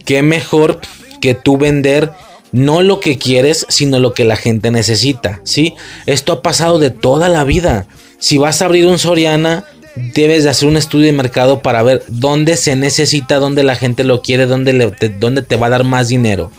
Qué 0.03 0.21
mejor 0.21 0.81
que 1.21 1.33
tú 1.33 1.57
vender 1.57 2.11
no 2.51 2.81
lo 2.81 2.99
que 2.99 3.17
quieres, 3.17 3.65
sino 3.69 3.99
lo 3.99 4.13
que 4.13 4.25
la 4.25 4.35
gente 4.35 4.69
necesita, 4.69 5.39
¿sí? 5.45 5.75
Esto 6.05 6.33
ha 6.33 6.41
pasado 6.41 6.77
de 6.77 6.89
toda 6.89 7.30
la 7.30 7.45
vida. 7.45 7.88
Si 8.19 8.38
vas 8.38 8.61
a 8.61 8.65
abrir 8.65 8.85
un 8.85 8.99
Soriana, 8.99 9.63
debes 9.95 10.43
de 10.43 10.49
hacer 10.49 10.67
un 10.67 10.75
estudio 10.75 11.05
de 11.05 11.13
mercado 11.13 11.61
para 11.61 11.83
ver 11.83 12.03
dónde 12.09 12.57
se 12.57 12.75
necesita, 12.75 13.39
dónde 13.39 13.63
la 13.63 13.75
gente 13.75 14.03
lo 14.03 14.21
quiere, 14.21 14.45
dónde, 14.45 14.93
dónde 15.21 15.41
te 15.41 15.55
va 15.55 15.67
a 15.67 15.69
dar 15.69 15.85
más 15.85 16.09
dinero. 16.09 16.51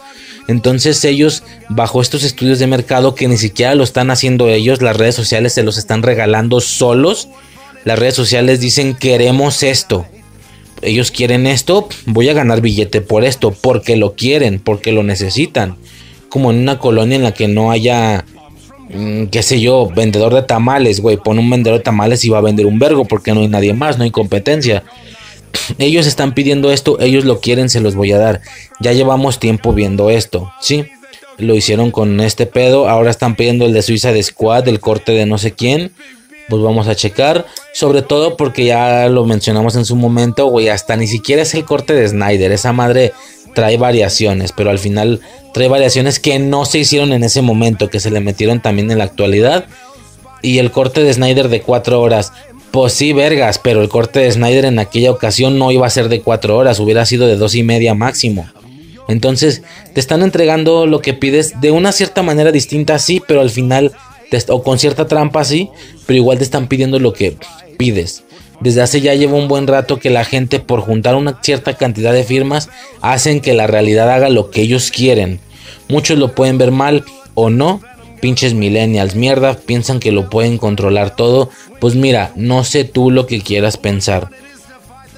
Entonces 0.48 1.04
ellos, 1.04 1.44
bajo 1.68 2.00
estos 2.00 2.24
estudios 2.24 2.58
de 2.58 2.66
mercado 2.66 3.14
que 3.14 3.28
ni 3.28 3.36
siquiera 3.36 3.74
lo 3.74 3.84
están 3.84 4.10
haciendo 4.10 4.48
ellos, 4.48 4.82
las 4.82 4.96
redes 4.96 5.14
sociales 5.14 5.52
se 5.52 5.62
los 5.62 5.78
están 5.78 6.02
regalando 6.02 6.60
solos. 6.60 7.28
Las 7.84 7.98
redes 7.98 8.14
sociales 8.14 8.60
dicen 8.60 8.94
queremos 8.94 9.62
esto. 9.62 10.06
Ellos 10.82 11.12
quieren 11.12 11.46
esto, 11.46 11.88
voy 12.06 12.28
a 12.28 12.34
ganar 12.34 12.60
billete 12.60 13.00
por 13.00 13.24
esto, 13.24 13.52
porque 13.52 13.96
lo 13.96 14.14
quieren, 14.14 14.58
porque 14.58 14.90
lo 14.90 15.04
necesitan. 15.04 15.76
Como 16.28 16.50
en 16.50 16.58
una 16.58 16.78
colonia 16.78 17.14
en 17.14 17.22
la 17.22 17.32
que 17.32 17.46
no 17.46 17.70
haya, 17.70 18.24
mm, 18.88 19.26
qué 19.26 19.44
sé 19.44 19.60
yo, 19.60 19.88
vendedor 19.94 20.34
de 20.34 20.42
tamales, 20.42 21.00
güey. 21.00 21.18
Pone 21.18 21.38
un 21.38 21.50
vendedor 21.50 21.78
de 21.78 21.84
tamales 21.84 22.24
y 22.24 22.30
va 22.30 22.38
a 22.38 22.42
vender 22.42 22.66
un 22.66 22.80
vergo 22.80 23.04
porque 23.04 23.32
no 23.32 23.40
hay 23.40 23.48
nadie 23.48 23.74
más, 23.74 23.96
no 23.96 24.02
hay 24.02 24.10
competencia 24.10 24.82
ellos 25.78 26.06
están 26.06 26.34
pidiendo 26.34 26.72
esto, 26.72 27.00
ellos 27.00 27.24
lo 27.24 27.40
quieren, 27.40 27.68
se 27.68 27.80
los 27.80 27.94
voy 27.94 28.12
a 28.12 28.18
dar. 28.18 28.40
Ya 28.80 28.92
llevamos 28.92 29.38
tiempo 29.38 29.72
viendo 29.72 30.10
esto, 30.10 30.52
¿sí? 30.60 30.86
Lo 31.38 31.54
hicieron 31.54 31.90
con 31.90 32.20
este 32.20 32.46
pedo, 32.46 32.88
ahora 32.88 33.10
están 33.10 33.36
pidiendo 33.36 33.64
el 33.66 33.72
de 33.72 33.82
Suiza 33.82 34.12
de 34.12 34.22
Squad, 34.22 34.68
el 34.68 34.80
corte 34.80 35.12
de 35.12 35.26
no 35.26 35.38
sé 35.38 35.52
quién. 35.52 35.92
Pues 36.48 36.60
vamos 36.60 36.88
a 36.88 36.96
checar, 36.96 37.46
sobre 37.72 38.02
todo 38.02 38.36
porque 38.36 38.64
ya 38.64 39.08
lo 39.08 39.24
mencionamos 39.24 39.76
en 39.76 39.84
su 39.84 39.96
momento, 39.96 40.46
güey, 40.46 40.68
hasta 40.68 40.96
ni 40.96 41.06
siquiera 41.06 41.42
es 41.42 41.54
el 41.54 41.64
corte 41.64 41.94
de 41.94 42.06
Snyder, 42.06 42.52
esa 42.52 42.72
madre 42.72 43.12
trae 43.54 43.76
variaciones, 43.76 44.52
pero 44.52 44.70
al 44.70 44.78
final 44.78 45.20
trae 45.54 45.68
variaciones 45.68 46.18
que 46.18 46.38
no 46.38 46.64
se 46.64 46.78
hicieron 46.78 47.12
en 47.12 47.22
ese 47.22 47.42
momento, 47.42 47.88
que 47.88 48.00
se 48.00 48.10
le 48.10 48.20
metieron 48.20 48.60
también 48.60 48.90
en 48.90 48.98
la 48.98 49.04
actualidad. 49.04 49.66
Y 50.42 50.58
el 50.58 50.72
corte 50.72 51.04
de 51.04 51.12
Snyder 51.12 51.48
de 51.48 51.62
4 51.62 52.00
horas, 52.00 52.32
pues 52.72 52.94
sí, 52.94 53.12
vergas, 53.12 53.58
pero 53.58 53.82
el 53.82 53.88
corte 53.88 54.20
de 54.20 54.32
Snyder 54.32 54.64
en 54.64 54.78
aquella 54.78 55.10
ocasión 55.10 55.58
no 55.58 55.70
iba 55.70 55.86
a 55.86 55.90
ser 55.90 56.08
de 56.08 56.22
cuatro 56.22 56.56
horas, 56.56 56.80
hubiera 56.80 57.04
sido 57.04 57.26
de 57.26 57.36
dos 57.36 57.54
y 57.54 57.62
media 57.62 57.94
máximo. 57.94 58.46
Entonces, 59.08 59.62
te 59.92 60.00
están 60.00 60.22
entregando 60.22 60.86
lo 60.86 61.00
que 61.00 61.12
pides 61.12 61.60
de 61.60 61.70
una 61.70 61.92
cierta 61.92 62.22
manera 62.22 62.50
distinta, 62.50 62.98
sí, 62.98 63.22
pero 63.26 63.42
al 63.42 63.50
final, 63.50 63.92
o 64.48 64.62
con 64.62 64.78
cierta 64.78 65.06
trampa, 65.06 65.44
sí, 65.44 65.68
pero 66.06 66.16
igual 66.16 66.38
te 66.38 66.44
están 66.44 66.66
pidiendo 66.66 66.98
lo 66.98 67.12
que 67.12 67.36
pides. 67.76 68.24
Desde 68.60 68.80
hace 68.80 69.00
ya 69.00 69.14
lleva 69.14 69.36
un 69.36 69.48
buen 69.48 69.66
rato 69.66 69.98
que 69.98 70.08
la 70.08 70.24
gente, 70.24 70.58
por 70.58 70.80
juntar 70.80 71.14
una 71.14 71.40
cierta 71.42 71.74
cantidad 71.74 72.12
de 72.12 72.24
firmas, 72.24 72.70
hacen 73.00 73.40
que 73.40 73.52
la 73.52 73.66
realidad 73.66 74.10
haga 74.10 74.30
lo 74.30 74.50
que 74.50 74.62
ellos 74.62 74.90
quieren. 74.90 75.40
Muchos 75.88 76.16
lo 76.16 76.34
pueden 76.34 76.56
ver 76.58 76.70
mal 76.70 77.04
o 77.34 77.50
no, 77.50 77.82
pinches 78.22 78.54
millennials, 78.54 79.16
mierda, 79.16 79.54
piensan 79.54 79.98
que 79.98 80.12
lo 80.12 80.30
pueden 80.30 80.56
controlar 80.56 81.16
todo. 81.16 81.50
Pues 81.80 81.96
mira, 81.96 82.30
no 82.36 82.62
sé 82.62 82.84
tú 82.84 83.10
lo 83.10 83.26
que 83.26 83.40
quieras 83.40 83.76
pensar. 83.76 84.30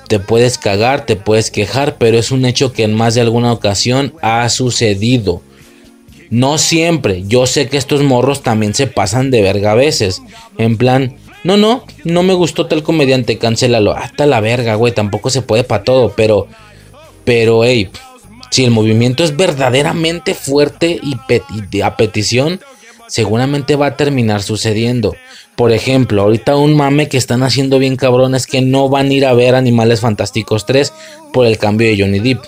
Te 0.08 0.18
puedes 0.18 0.56
cagar, 0.56 1.04
te 1.04 1.14
puedes 1.14 1.50
quejar, 1.50 1.98
pero 1.98 2.18
es 2.18 2.30
un 2.30 2.46
hecho 2.46 2.72
que 2.72 2.82
en 2.82 2.94
más 2.94 3.14
de 3.14 3.20
alguna 3.20 3.52
ocasión 3.52 4.14
ha 4.22 4.48
sucedido. 4.48 5.42
No 6.30 6.56
siempre, 6.56 7.24
yo 7.26 7.46
sé 7.46 7.68
que 7.68 7.76
estos 7.76 8.02
morros 8.02 8.42
también 8.42 8.72
se 8.72 8.86
pasan 8.86 9.30
de 9.30 9.42
verga 9.42 9.72
a 9.72 9.76
veces. 9.76 10.22
En 10.56 10.78
plan, 10.78 11.16
no, 11.44 11.58
no, 11.58 11.84
no 12.04 12.22
me 12.22 12.32
gustó 12.32 12.66
tal 12.66 12.82
comediante, 12.82 13.36
cancélalo. 13.36 13.92
Hasta 13.92 14.24
la 14.24 14.40
verga, 14.40 14.76
güey, 14.76 14.94
tampoco 14.94 15.28
se 15.28 15.42
puede 15.42 15.62
para 15.62 15.84
todo, 15.84 16.14
pero, 16.16 16.48
pero, 17.24 17.64
hey, 17.64 17.90
si 18.50 18.64
el 18.64 18.70
movimiento 18.70 19.24
es 19.24 19.36
verdaderamente 19.36 20.32
fuerte 20.32 21.00
y, 21.02 21.80
a 21.80 21.96
petición, 21.96 22.60
seguramente 23.08 23.76
va 23.76 23.86
a 23.86 23.96
terminar 23.96 24.42
sucediendo. 24.42 25.14
Por 25.56 25.72
ejemplo, 25.72 26.22
ahorita 26.22 26.56
un 26.56 26.74
mame 26.74 27.08
que 27.08 27.16
están 27.16 27.42
haciendo 27.42 27.78
bien 27.78 27.96
cabrón 27.96 28.34
es 28.34 28.46
que 28.46 28.60
no 28.60 28.88
van 28.88 29.08
a 29.08 29.12
ir 29.12 29.26
a 29.26 29.34
ver 29.34 29.54
Animales 29.54 30.00
Fantásticos 30.00 30.66
3 30.66 30.92
por 31.32 31.46
el 31.46 31.58
cambio 31.58 31.88
de 31.88 31.98
Johnny 31.98 32.18
Depp. 32.18 32.44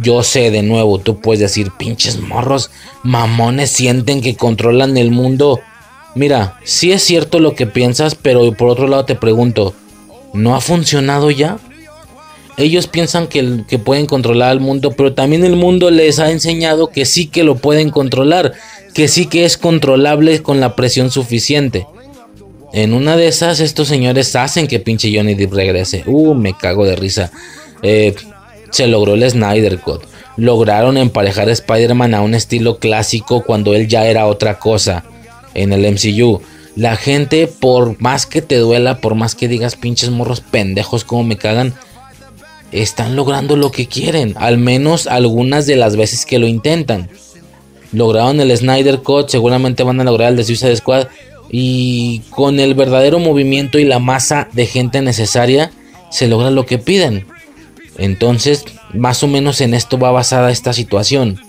Yo 0.00 0.22
sé, 0.22 0.50
de 0.50 0.62
nuevo, 0.62 0.98
tú 0.98 1.20
puedes 1.20 1.40
decir, 1.40 1.72
pinches 1.76 2.20
morros, 2.20 2.70
mamones 3.02 3.70
sienten 3.70 4.20
que 4.20 4.36
controlan 4.36 4.96
el 4.96 5.10
mundo. 5.10 5.60
Mira, 6.14 6.58
sí 6.62 6.92
es 6.92 7.02
cierto 7.02 7.40
lo 7.40 7.54
que 7.54 7.66
piensas, 7.66 8.14
pero 8.14 8.52
por 8.52 8.68
otro 8.68 8.86
lado 8.86 9.04
te 9.04 9.14
pregunto, 9.14 9.74
¿no 10.34 10.54
ha 10.54 10.60
funcionado 10.60 11.30
ya? 11.30 11.58
Ellos 12.58 12.86
piensan 12.86 13.28
que, 13.28 13.64
que 13.68 13.78
pueden 13.78 14.06
controlar 14.06 14.52
el 14.52 14.60
mundo, 14.60 14.92
pero 14.92 15.14
también 15.14 15.44
el 15.44 15.56
mundo 15.56 15.90
les 15.90 16.18
ha 16.18 16.30
enseñado 16.30 16.88
que 16.88 17.04
sí 17.04 17.26
que 17.26 17.44
lo 17.44 17.56
pueden 17.56 17.90
controlar, 17.90 18.52
que 18.98 19.06
sí 19.06 19.26
que 19.26 19.44
es 19.44 19.56
controlable 19.56 20.42
con 20.42 20.58
la 20.58 20.74
presión 20.74 21.12
suficiente. 21.12 21.86
En 22.72 22.92
una 22.92 23.16
de 23.16 23.28
esas, 23.28 23.60
estos 23.60 23.86
señores 23.86 24.34
hacen 24.34 24.66
que 24.66 24.80
pinche 24.80 25.16
Johnny 25.16 25.36
Depp 25.36 25.52
regrese. 25.52 26.02
Uh, 26.04 26.34
me 26.34 26.52
cago 26.52 26.84
de 26.84 26.96
risa. 26.96 27.30
Eh, 27.84 28.16
se 28.72 28.88
logró 28.88 29.14
el 29.14 29.30
Snyder 29.30 29.78
Cut. 29.78 30.02
Lograron 30.36 30.96
emparejar 30.96 31.48
a 31.48 31.52
Spider-Man 31.52 32.12
a 32.12 32.22
un 32.22 32.34
estilo 32.34 32.80
clásico 32.80 33.44
cuando 33.44 33.72
él 33.72 33.86
ya 33.86 34.04
era 34.04 34.26
otra 34.26 34.58
cosa 34.58 35.04
en 35.54 35.72
el 35.72 35.86
MCU. 35.92 36.42
La 36.74 36.96
gente, 36.96 37.46
por 37.46 38.00
más 38.02 38.26
que 38.26 38.42
te 38.42 38.56
duela, 38.56 39.00
por 39.00 39.14
más 39.14 39.36
que 39.36 39.46
digas 39.46 39.76
pinches 39.76 40.10
morros 40.10 40.40
pendejos 40.40 41.04
como 41.04 41.22
me 41.22 41.36
cagan, 41.36 41.72
están 42.72 43.14
logrando 43.14 43.54
lo 43.54 43.70
que 43.70 43.86
quieren. 43.86 44.34
Al 44.38 44.58
menos 44.58 45.06
algunas 45.06 45.66
de 45.66 45.76
las 45.76 45.94
veces 45.94 46.26
que 46.26 46.40
lo 46.40 46.48
intentan. 46.48 47.08
Lograron 47.92 48.40
el 48.40 48.56
Snyder 48.56 49.00
Cut, 49.00 49.28
seguramente 49.28 49.82
van 49.82 50.00
a 50.00 50.04
lograr 50.04 50.32
el 50.32 50.36
de 50.36 50.76
Squad. 50.76 51.08
Y 51.50 52.20
con 52.30 52.60
el 52.60 52.74
verdadero 52.74 53.18
movimiento 53.18 53.78
y 53.78 53.84
la 53.84 53.98
masa 53.98 54.48
de 54.52 54.66
gente 54.66 55.00
necesaria, 55.00 55.70
se 56.10 56.28
logra 56.28 56.50
lo 56.50 56.66
que 56.66 56.78
piden. 56.78 57.26
Entonces, 57.96 58.64
más 58.92 59.22
o 59.22 59.26
menos 59.26 59.60
en 59.60 59.74
esto 59.74 59.98
va 59.98 60.10
basada 60.10 60.50
esta 60.50 60.72
situación. 60.72 61.40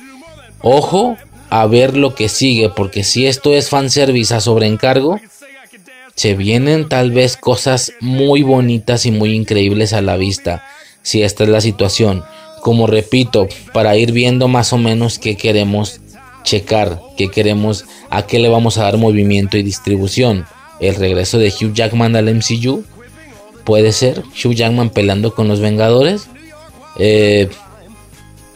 Ojo 0.61 1.17
a 1.49 1.65
ver 1.67 1.97
lo 1.97 2.15
que 2.15 2.29
sigue, 2.29 2.69
porque 2.69 3.03
si 3.03 3.25
esto 3.25 3.53
es 3.53 3.69
fanservice 3.69 4.33
a 4.33 4.39
sobreencargo, 4.39 5.19
se 6.15 6.35
vienen 6.35 6.89
tal 6.89 7.11
vez 7.11 7.37
cosas 7.37 7.93
muy 8.01 8.43
bonitas 8.43 9.05
y 9.05 9.11
muy 9.11 9.33
increíbles 9.33 9.93
a 9.93 10.01
la 10.01 10.17
vista, 10.17 10.63
si 11.01 11.23
esta 11.23 11.43
es 11.43 11.49
la 11.49 11.61
situación. 11.61 12.23
Como 12.61 12.87
repito, 12.87 13.47
para 13.73 13.95
ir 13.95 14.11
viendo 14.11 14.47
más 14.47 14.73
o 14.73 14.77
menos 14.77 15.17
qué 15.17 15.37
queremos 15.37 16.01
checar, 16.43 16.99
qué 17.17 17.29
queremos, 17.29 17.85
a 18.09 18.25
qué 18.25 18.39
le 18.39 18.49
vamos 18.49 18.77
a 18.77 18.83
dar 18.83 18.97
movimiento 18.97 19.57
y 19.57 19.63
distribución. 19.63 20.45
El 20.79 20.95
regreso 20.95 21.37
de 21.37 21.49
Hugh 21.49 21.73
Jackman 21.73 22.15
al 22.15 22.33
MCU 22.33 22.83
puede 23.63 23.91
ser 23.91 24.19
Hugh 24.19 24.53
Jackman 24.53 24.89
pelando 24.89 25.35
con 25.35 25.47
los 25.47 25.59
Vengadores 25.59 26.27
eh, 26.97 27.49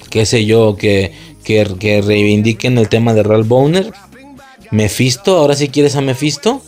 qué 0.10 0.26
sé 0.26 0.46
yo, 0.46 0.76
que, 0.76 1.14
que, 1.44 1.66
que, 1.80 2.02
reivindiquen 2.02 2.78
el 2.78 2.90
tema 2.90 3.14
de 3.14 3.24
Ralph 3.24 3.48
Boner. 3.48 3.92
Mephisto, 4.70 5.38
ahora 5.38 5.56
si 5.56 5.70
quieres 5.70 5.96
a 5.96 6.02
Mephisto. 6.02 6.62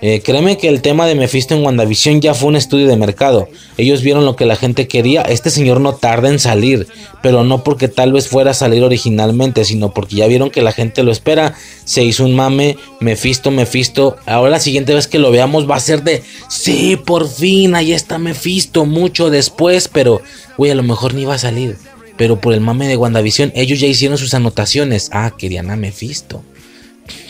Eh, 0.00 0.22
créeme 0.22 0.58
que 0.58 0.68
el 0.68 0.80
tema 0.80 1.06
de 1.06 1.16
Mephisto 1.16 1.56
en 1.56 1.64
WandaVision 1.64 2.20
ya 2.20 2.32
fue 2.32 2.48
un 2.48 2.56
estudio 2.56 2.86
de 2.86 2.96
mercado. 2.96 3.48
Ellos 3.76 4.02
vieron 4.02 4.24
lo 4.24 4.36
que 4.36 4.46
la 4.46 4.54
gente 4.54 4.86
quería. 4.86 5.22
Este 5.22 5.50
señor 5.50 5.80
no 5.80 5.94
tarda 5.94 6.28
en 6.28 6.38
salir, 6.38 6.86
pero 7.20 7.42
no 7.42 7.64
porque 7.64 7.88
tal 7.88 8.12
vez 8.12 8.28
fuera 8.28 8.52
a 8.52 8.54
salir 8.54 8.84
originalmente, 8.84 9.64
sino 9.64 9.92
porque 9.92 10.16
ya 10.16 10.28
vieron 10.28 10.50
que 10.50 10.62
la 10.62 10.72
gente 10.72 11.02
lo 11.02 11.10
espera. 11.10 11.54
Se 11.84 12.04
hizo 12.04 12.24
un 12.24 12.36
mame, 12.36 12.76
Mephisto, 13.00 13.50
Mephisto. 13.50 14.16
Ahora 14.24 14.50
la 14.50 14.60
siguiente 14.60 14.94
vez 14.94 15.08
que 15.08 15.18
lo 15.18 15.32
veamos 15.32 15.68
va 15.68 15.76
a 15.76 15.80
ser 15.80 16.04
de, 16.04 16.22
sí, 16.48 16.96
por 16.96 17.28
fin, 17.28 17.74
ahí 17.74 17.92
está 17.92 18.18
Mephisto, 18.18 18.84
mucho 18.86 19.30
después, 19.30 19.88
pero, 19.88 20.22
güey, 20.56 20.70
a 20.70 20.76
lo 20.76 20.84
mejor 20.84 21.14
ni 21.14 21.24
va 21.24 21.34
a 21.34 21.38
salir. 21.38 21.76
Pero 22.16 22.40
por 22.40 22.52
el 22.52 22.60
mame 22.60 22.86
de 22.86 22.96
WandaVision, 22.96 23.52
ellos 23.56 23.80
ya 23.80 23.86
hicieron 23.88 24.18
sus 24.18 24.34
anotaciones. 24.34 25.08
Ah, 25.12 25.32
querían 25.36 25.70
a 25.70 25.76
Mephisto. 25.76 26.42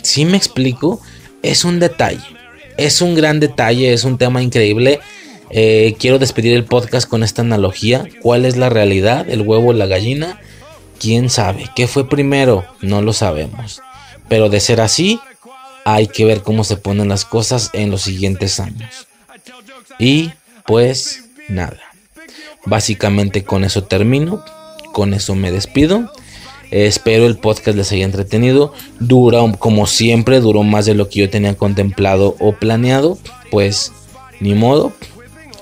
¿Sí 0.02 0.24
me 0.24 0.36
explico? 0.36 1.00
Es 1.42 1.64
un 1.64 1.78
detalle 1.78 2.37
es 2.78 3.02
un 3.02 3.14
gran 3.14 3.40
detalle, 3.40 3.92
es 3.92 4.04
un 4.04 4.16
tema 4.16 4.42
increíble. 4.42 5.00
Eh, 5.50 5.96
quiero 5.98 6.18
despedir 6.18 6.54
el 6.54 6.64
podcast 6.64 7.08
con 7.08 7.22
esta 7.22 7.42
analogía. 7.42 8.06
¿Cuál 8.22 8.44
es 8.44 8.56
la 8.56 8.70
realidad? 8.70 9.28
¿El 9.28 9.42
huevo 9.42 9.70
o 9.70 9.72
la 9.72 9.86
gallina? 9.86 10.40
¿Quién 10.98 11.28
sabe? 11.28 11.68
¿Qué 11.74 11.88
fue 11.88 12.08
primero? 12.08 12.64
No 12.80 13.02
lo 13.02 13.12
sabemos. 13.12 13.82
Pero 14.28 14.48
de 14.48 14.60
ser 14.60 14.80
así, 14.80 15.20
hay 15.84 16.06
que 16.06 16.24
ver 16.24 16.42
cómo 16.42 16.64
se 16.64 16.76
ponen 16.76 17.08
las 17.08 17.24
cosas 17.24 17.70
en 17.72 17.90
los 17.90 18.02
siguientes 18.02 18.60
años. 18.60 19.08
Y 19.98 20.30
pues 20.64 21.24
nada. 21.48 21.80
Básicamente 22.64 23.42
con 23.42 23.64
eso 23.64 23.84
termino. 23.84 24.44
Con 24.92 25.14
eso 25.14 25.34
me 25.34 25.50
despido. 25.50 26.12
Espero 26.70 27.26
el 27.26 27.38
podcast 27.38 27.76
les 27.76 27.92
haya 27.92 28.04
entretenido. 28.04 28.72
Dura, 29.00 29.40
como 29.58 29.86
siempre, 29.86 30.40
duró 30.40 30.62
más 30.62 30.84
de 30.86 30.94
lo 30.94 31.08
que 31.08 31.20
yo 31.20 31.30
tenía 31.30 31.56
contemplado 31.56 32.36
o 32.40 32.52
planeado. 32.52 33.18
Pues 33.50 33.92
ni 34.40 34.54
modo. 34.54 34.92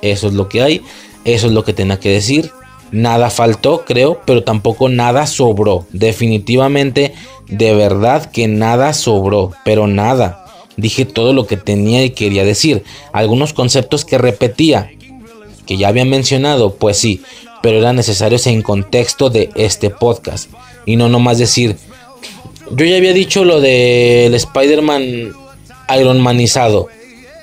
Eso 0.02 0.28
es 0.28 0.34
lo 0.34 0.48
que 0.48 0.62
hay. 0.62 0.82
Eso 1.24 1.46
es 1.46 1.52
lo 1.52 1.64
que 1.64 1.72
tenía 1.72 2.00
que 2.00 2.10
decir. 2.10 2.50
Nada 2.90 3.30
faltó, 3.30 3.84
creo, 3.84 4.20
pero 4.26 4.42
tampoco 4.42 4.88
nada 4.88 5.26
sobró. 5.26 5.86
Definitivamente, 5.92 7.14
de 7.48 7.74
verdad 7.74 8.30
que 8.30 8.48
nada 8.48 8.92
sobró, 8.92 9.52
pero 9.64 9.86
nada. 9.86 10.44
Dije 10.76 11.04
todo 11.04 11.32
lo 11.32 11.46
que 11.46 11.56
tenía 11.56 12.04
y 12.04 12.10
quería 12.10 12.44
decir. 12.44 12.84
Algunos 13.12 13.52
conceptos 13.52 14.04
que 14.04 14.18
repetía, 14.18 14.90
que 15.66 15.76
ya 15.76 15.88
había 15.88 16.04
mencionado, 16.04 16.74
pues 16.74 16.98
sí, 16.98 17.22
pero 17.62 17.78
eran 17.78 17.96
necesarios 17.96 18.46
en 18.46 18.62
contexto 18.62 19.30
de 19.30 19.50
este 19.54 19.90
podcast 19.90 20.50
y 20.86 20.96
no 20.96 21.08
nomás 21.10 21.36
decir, 21.36 21.76
yo 22.70 22.84
ya 22.84 22.96
había 22.96 23.12
dicho 23.12 23.44
lo 23.44 23.60
del 23.60 24.34
Spider-Man 24.34 25.32
Ironmanizado. 25.94 26.88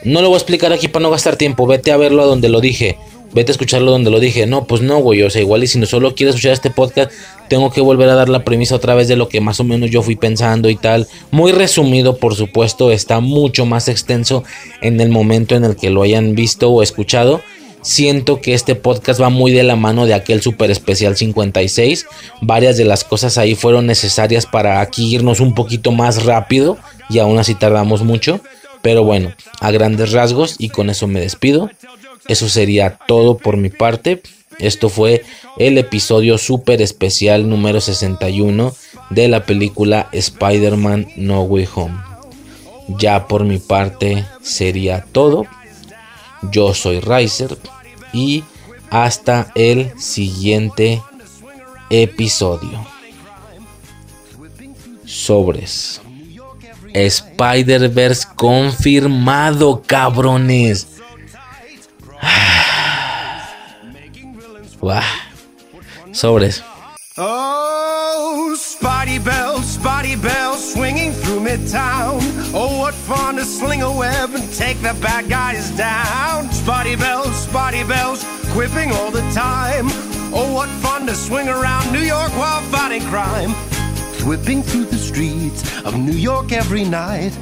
No 0.04 0.22
lo 0.22 0.30
voy 0.30 0.36
a 0.36 0.38
explicar 0.38 0.74
aquí 0.74 0.88
para 0.88 1.04
no 1.04 1.12
gastar 1.12 1.38
tiempo. 1.38 1.66
Vete 1.66 1.92
a 1.92 1.98
verlo 1.98 2.24
a 2.24 2.26
donde 2.26 2.50
lo 2.50 2.60
dije. 2.60 2.98
Vete 3.34 3.52
a 3.52 3.54
escucharlo 3.54 3.92
donde 3.92 4.12
lo 4.12 4.20
dije. 4.20 4.46
No, 4.46 4.66
pues 4.66 4.82
no, 4.82 5.00
güey. 5.00 5.24
O 5.24 5.30
sea, 5.30 5.42
igual 5.42 5.64
y 5.64 5.68
si 5.68 5.80
no 5.80 5.86
solo 5.86 6.14
quieres 6.14 6.36
escuchar 6.36 6.52
este 6.52 6.70
podcast, 6.70 7.12
tengo 7.48 7.72
que 7.72 7.80
volver 7.80 8.10
a 8.10 8.16
dar 8.16 8.28
la 8.28 8.44
premisa 8.44 8.76
otra 8.76 8.96
vez 8.96 9.08
de 9.08 9.16
lo 9.16 9.30
que 9.30 9.40
más 9.40 9.60
o 9.60 9.64
menos 9.64 9.90
yo 9.90 10.02
fui 10.02 10.16
pensando 10.16 10.70
y 10.70 10.76
tal. 10.76 11.08
Muy 11.32 11.54
resumido, 11.54 12.18
por 12.18 12.36
supuesto. 12.36 12.92
Está 12.92 13.22
mucho 13.22 13.66
más 13.66 13.88
extenso 13.88 14.44
en 14.82 15.00
el 15.00 15.10
momento 15.10 15.56
en 15.56 15.64
el 15.64 15.78
que 15.78 15.90
lo 15.90 16.04
hayan 16.04 16.36
visto 16.36 16.70
o 16.70 16.84
escuchado 16.84 17.42
siento 17.84 18.42
que 18.42 18.54
este 18.54 18.76
podcast 18.76 19.22
va 19.22 19.30
muy 19.30 19.52
de 19.52 19.64
la 19.64 19.76
mano 19.76 20.06
de 20.06 20.14
aquel 20.14 20.42
super 20.42 20.72
especial 20.72 21.16
56. 21.16 22.06
Varias 22.42 22.78
de 22.78 22.86
las 22.86 23.04
cosas 23.04 23.38
ahí 23.38 23.56
fueron 23.56 23.86
necesarias 23.86 24.46
para 24.46 24.82
aquí 24.82 25.14
irnos 25.14 25.40
un 25.40 25.54
poquito 25.54 25.92
más 25.92 26.26
rápido 26.26 26.78
y 27.10 27.20
aún 27.20 27.38
así 27.38 27.54
tardamos 27.54 28.04
mucho. 28.04 28.40
Pero 28.82 29.04
bueno, 29.04 29.34
a 29.62 29.72
grandes 29.72 30.12
rasgos 30.12 30.56
y 30.58 30.70
con 30.70 30.90
eso 30.90 31.08
me 31.08 31.22
despido. 31.22 31.70
Eso 32.28 32.50
sería 32.50 32.98
todo 33.08 33.38
por 33.38 33.58
mi 33.58 33.70
parte. 33.70 34.22
Esto 34.60 34.90
fue 34.90 35.24
el 35.58 35.78
episodio 35.78 36.38
super 36.38 36.82
especial 36.82 37.50
número 37.50 37.82
61 37.82 38.74
de 39.10 39.28
la 39.28 39.46
película 39.46 40.10
Spider-Man 40.12 41.08
No 41.16 41.42
Way 41.44 41.68
Home. 41.76 41.96
Ya 43.00 43.28
por 43.28 43.46
mi 43.46 43.58
parte 43.58 44.26
sería 44.42 45.06
todo. 45.12 45.46
Yo 46.52 46.74
soy 46.74 47.00
Riser 47.00 47.58
y 48.12 48.44
hasta 48.90 49.52
el 49.56 50.00
siguiente 50.00 51.02
episodio. 51.90 52.86
Sobres. 55.06 56.02
Spider-Verse 56.94 58.28
confirmado, 58.36 59.82
cabrones. 59.82 60.88
Sobres. 66.12 66.64
Oh, 67.18 68.56
Spotty 68.58 69.20
Bell, 69.20 69.62
Spotty 69.62 70.16
Bell, 70.16 70.56
swinging 70.56 71.12
through 71.12 71.42
Midtown. 71.42 72.20
Oh, 72.54 72.80
what 72.80 72.94
fun 72.94 73.36
to 73.36 73.46
sling 73.46 73.82
a 73.84 73.92
web 73.92 74.33
take 74.64 74.78
the 74.78 74.98
bad 75.02 75.30
guys 75.30 75.70
down. 75.72 76.50
Spotty 76.54 76.96
Bells, 76.96 77.36
Spotty 77.48 77.84
Bells, 77.84 78.24
quipping 78.54 78.94
all 78.94 79.12
the 79.12 79.26
time. 79.34 79.88
Oh, 80.34 80.54
what 80.54 80.70
fun 80.82 81.06
to 81.08 81.16
swing 81.16 81.50
around 81.50 81.92
New 81.92 82.06
York 82.16 82.32
while 82.38 82.62
fighting 82.72 83.02
crime. 83.10 83.50
Whipping 84.26 84.64
through 84.64 84.86
the 84.86 84.98
streets 84.98 85.62
of 85.84 86.00
New 86.00 86.18
York 86.30 86.54
every 86.54 86.86
night. 86.86 87.38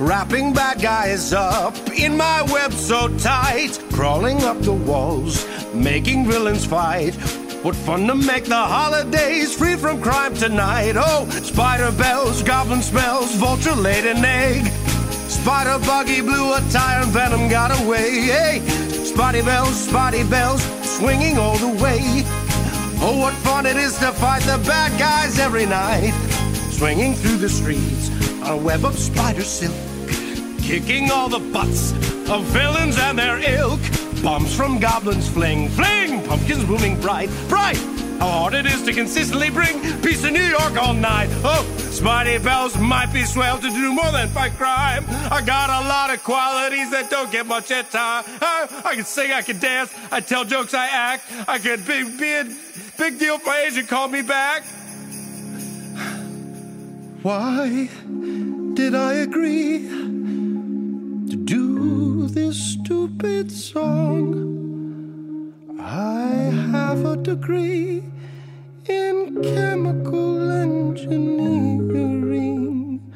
Wrapping 0.00 0.54
bad 0.54 0.82
guys 0.82 1.32
up 1.32 1.76
in 1.96 2.16
my 2.16 2.42
web 2.50 2.72
so 2.72 3.16
tight. 3.18 3.78
Crawling 3.92 4.42
up 4.42 4.58
the 4.60 4.72
walls, 4.72 5.46
making 5.72 6.26
villains 6.26 6.66
fight. 6.66 7.14
What 7.62 7.76
fun 7.76 8.08
to 8.08 8.16
make 8.16 8.46
the 8.46 8.64
holidays 8.76 9.54
free 9.56 9.76
from 9.76 10.02
crime 10.02 10.34
tonight. 10.34 10.94
Oh, 10.96 11.30
spider 11.44 11.92
bells, 11.92 12.42
goblin 12.42 12.82
smells, 12.82 13.36
vulture 13.36 13.76
laid 13.76 14.04
an 14.04 14.24
egg. 14.24 14.95
Spider 15.28 15.78
buggy 15.84 16.20
blew 16.20 16.54
a 16.54 16.60
tire 16.70 17.02
and 17.02 17.12
venom 17.12 17.48
got 17.48 17.70
away. 17.82 18.10
Hey, 18.22 18.60
Spotty 19.16 19.40
bells, 19.40 19.88
spotty 19.88 20.24
bells, 20.24 20.62
swinging 20.84 21.38
all 21.38 21.56
the 21.56 21.82
way. 21.82 22.00
Oh, 23.00 23.16
what 23.18 23.32
fun 23.34 23.64
it 23.64 23.78
is 23.78 23.96
to 24.00 24.12
fight 24.12 24.42
the 24.42 24.62
bad 24.66 24.98
guys 24.98 25.38
every 25.38 25.64
night. 25.64 26.12
Swinging 26.70 27.14
through 27.14 27.38
the 27.38 27.48
streets 27.48 28.10
on 28.42 28.50
a 28.50 28.56
web 28.56 28.84
of 28.84 28.98
spider 28.98 29.40
silk. 29.40 29.74
Kicking 30.60 31.10
all 31.10 31.30
the 31.30 31.38
butts 31.38 31.92
of 32.28 32.44
villains 32.52 32.98
and 32.98 33.18
their 33.18 33.38
ilk. 33.38 33.80
Bombs 34.22 34.54
from 34.54 34.78
goblins 34.78 35.30
fling, 35.30 35.70
fling, 35.70 36.22
pumpkins 36.26 36.64
booming 36.64 37.00
bright, 37.00 37.30
bright. 37.48 37.95
How 38.18 38.28
hard 38.28 38.54
it 38.54 38.66
is 38.66 38.82
to 38.84 38.92
consistently 38.92 39.50
bring 39.50 39.78
peace 40.00 40.22
to 40.22 40.30
New 40.30 40.42
York 40.42 40.76
all 40.76 40.94
night. 40.94 41.28
Oh, 41.44 41.64
Spidey 41.76 42.42
Bells 42.42 42.76
might 42.78 43.12
be 43.12 43.24
swell 43.24 43.58
to 43.58 43.68
do 43.68 43.92
more 43.92 44.10
than 44.10 44.28
fight 44.28 44.52
crime. 44.52 45.04
I 45.30 45.42
got 45.42 45.68
a 45.68 45.86
lot 45.88 46.12
of 46.12 46.22
qualities 46.24 46.90
that 46.92 47.10
don't 47.10 47.30
get 47.30 47.46
much 47.46 47.70
at 47.70 47.90
time. 47.90 48.24
I, 48.26 48.68
oh, 48.70 48.82
I 48.84 48.94
can 48.94 49.04
sing, 49.04 49.32
I 49.32 49.42
can 49.42 49.58
dance, 49.58 49.92
I 50.10 50.20
tell 50.20 50.44
jokes, 50.44 50.72
I 50.72 50.86
act. 50.86 51.24
I 51.46 51.58
could 51.58 51.86
be, 51.86 52.04
be 52.18 52.32
a 52.32 52.44
big 52.98 53.18
deal 53.18 53.34
if 53.36 53.46
my 53.46 53.58
agent 53.60 53.88
called 53.88 54.12
me 54.12 54.22
back. 54.22 54.64
Why 57.22 57.90
did 58.74 58.94
I 58.94 59.14
agree 59.14 59.88
to 61.30 61.36
do 61.36 62.28
this 62.28 62.56
stupid 62.56 63.50
song? 63.50 64.75
I 65.80 66.28
have 66.72 67.04
a 67.04 67.16
degree 67.16 68.02
in 68.88 69.42
chemical 69.42 70.50
engineering. 70.50 73.12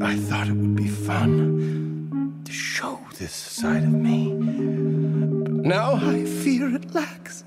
I 0.00 0.16
thought 0.16 0.48
it 0.48 0.54
would 0.54 0.74
be 0.74 0.88
fun 0.88 2.40
to 2.44 2.52
show 2.52 2.98
this 3.18 3.32
side 3.32 3.84
of 3.84 3.92
me. 3.92 4.32
But 4.34 5.52
now 5.52 5.94
I 5.94 6.24
fear 6.24 6.74
it 6.74 6.92
lacks 6.94 7.44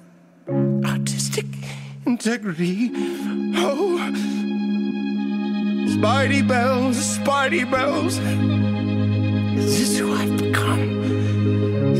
artistic 0.85 1.45
integrity. 2.05 2.91
Oh, 3.55 3.97
Spidey 5.87 6.47
bells, 6.47 7.17
Spidey 7.17 7.69
bells. 7.69 8.17
Is 9.57 9.79
this 9.79 9.97
who 9.97 10.13
I've 10.13 10.37
become? 10.37 11.20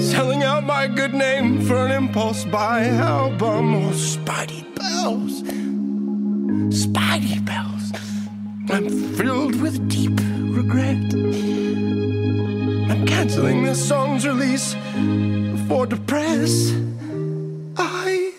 Selling 0.02 0.42
out 0.42 0.64
my 0.64 0.88
good 0.88 1.14
name 1.14 1.62
for 1.62 1.86
an 1.86 1.92
impulse 1.92 2.44
buy 2.46 2.88
album. 2.88 3.76
Oh, 3.76 3.92
Spidey 3.92 4.64
bells. 4.76 5.44
Spidey 6.74 7.46
bells. 7.46 7.92
I'm 8.72 8.90
filled 9.16 9.62
with 9.62 9.88
deep 9.90 10.20
regret. 10.58 11.14
I'm 12.90 13.06
canceling 13.06 13.64
this 13.64 13.88
song's 13.88 14.26
release 14.26 14.74
for 15.68 15.86
depress. 15.86 16.74
I 17.78 18.34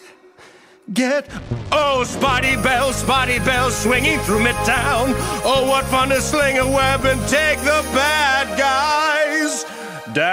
get 0.93 1.31
oh 1.71 2.03
spotty 2.03 2.57
bells, 2.57 2.97
spotty 2.97 3.39
bells 3.39 3.77
swinging 3.77 4.19
through 4.21 4.41
midtown. 4.41 5.15
Oh, 5.45 5.69
what 5.69 5.85
fun 5.85 6.09
to 6.09 6.21
sling 6.21 6.59
a 6.59 6.67
web 6.67 7.05
and 7.05 7.21
take 7.29 7.61
the 7.61 7.87
bad 7.95 8.59
guys 8.59 9.65
down. 10.13 10.33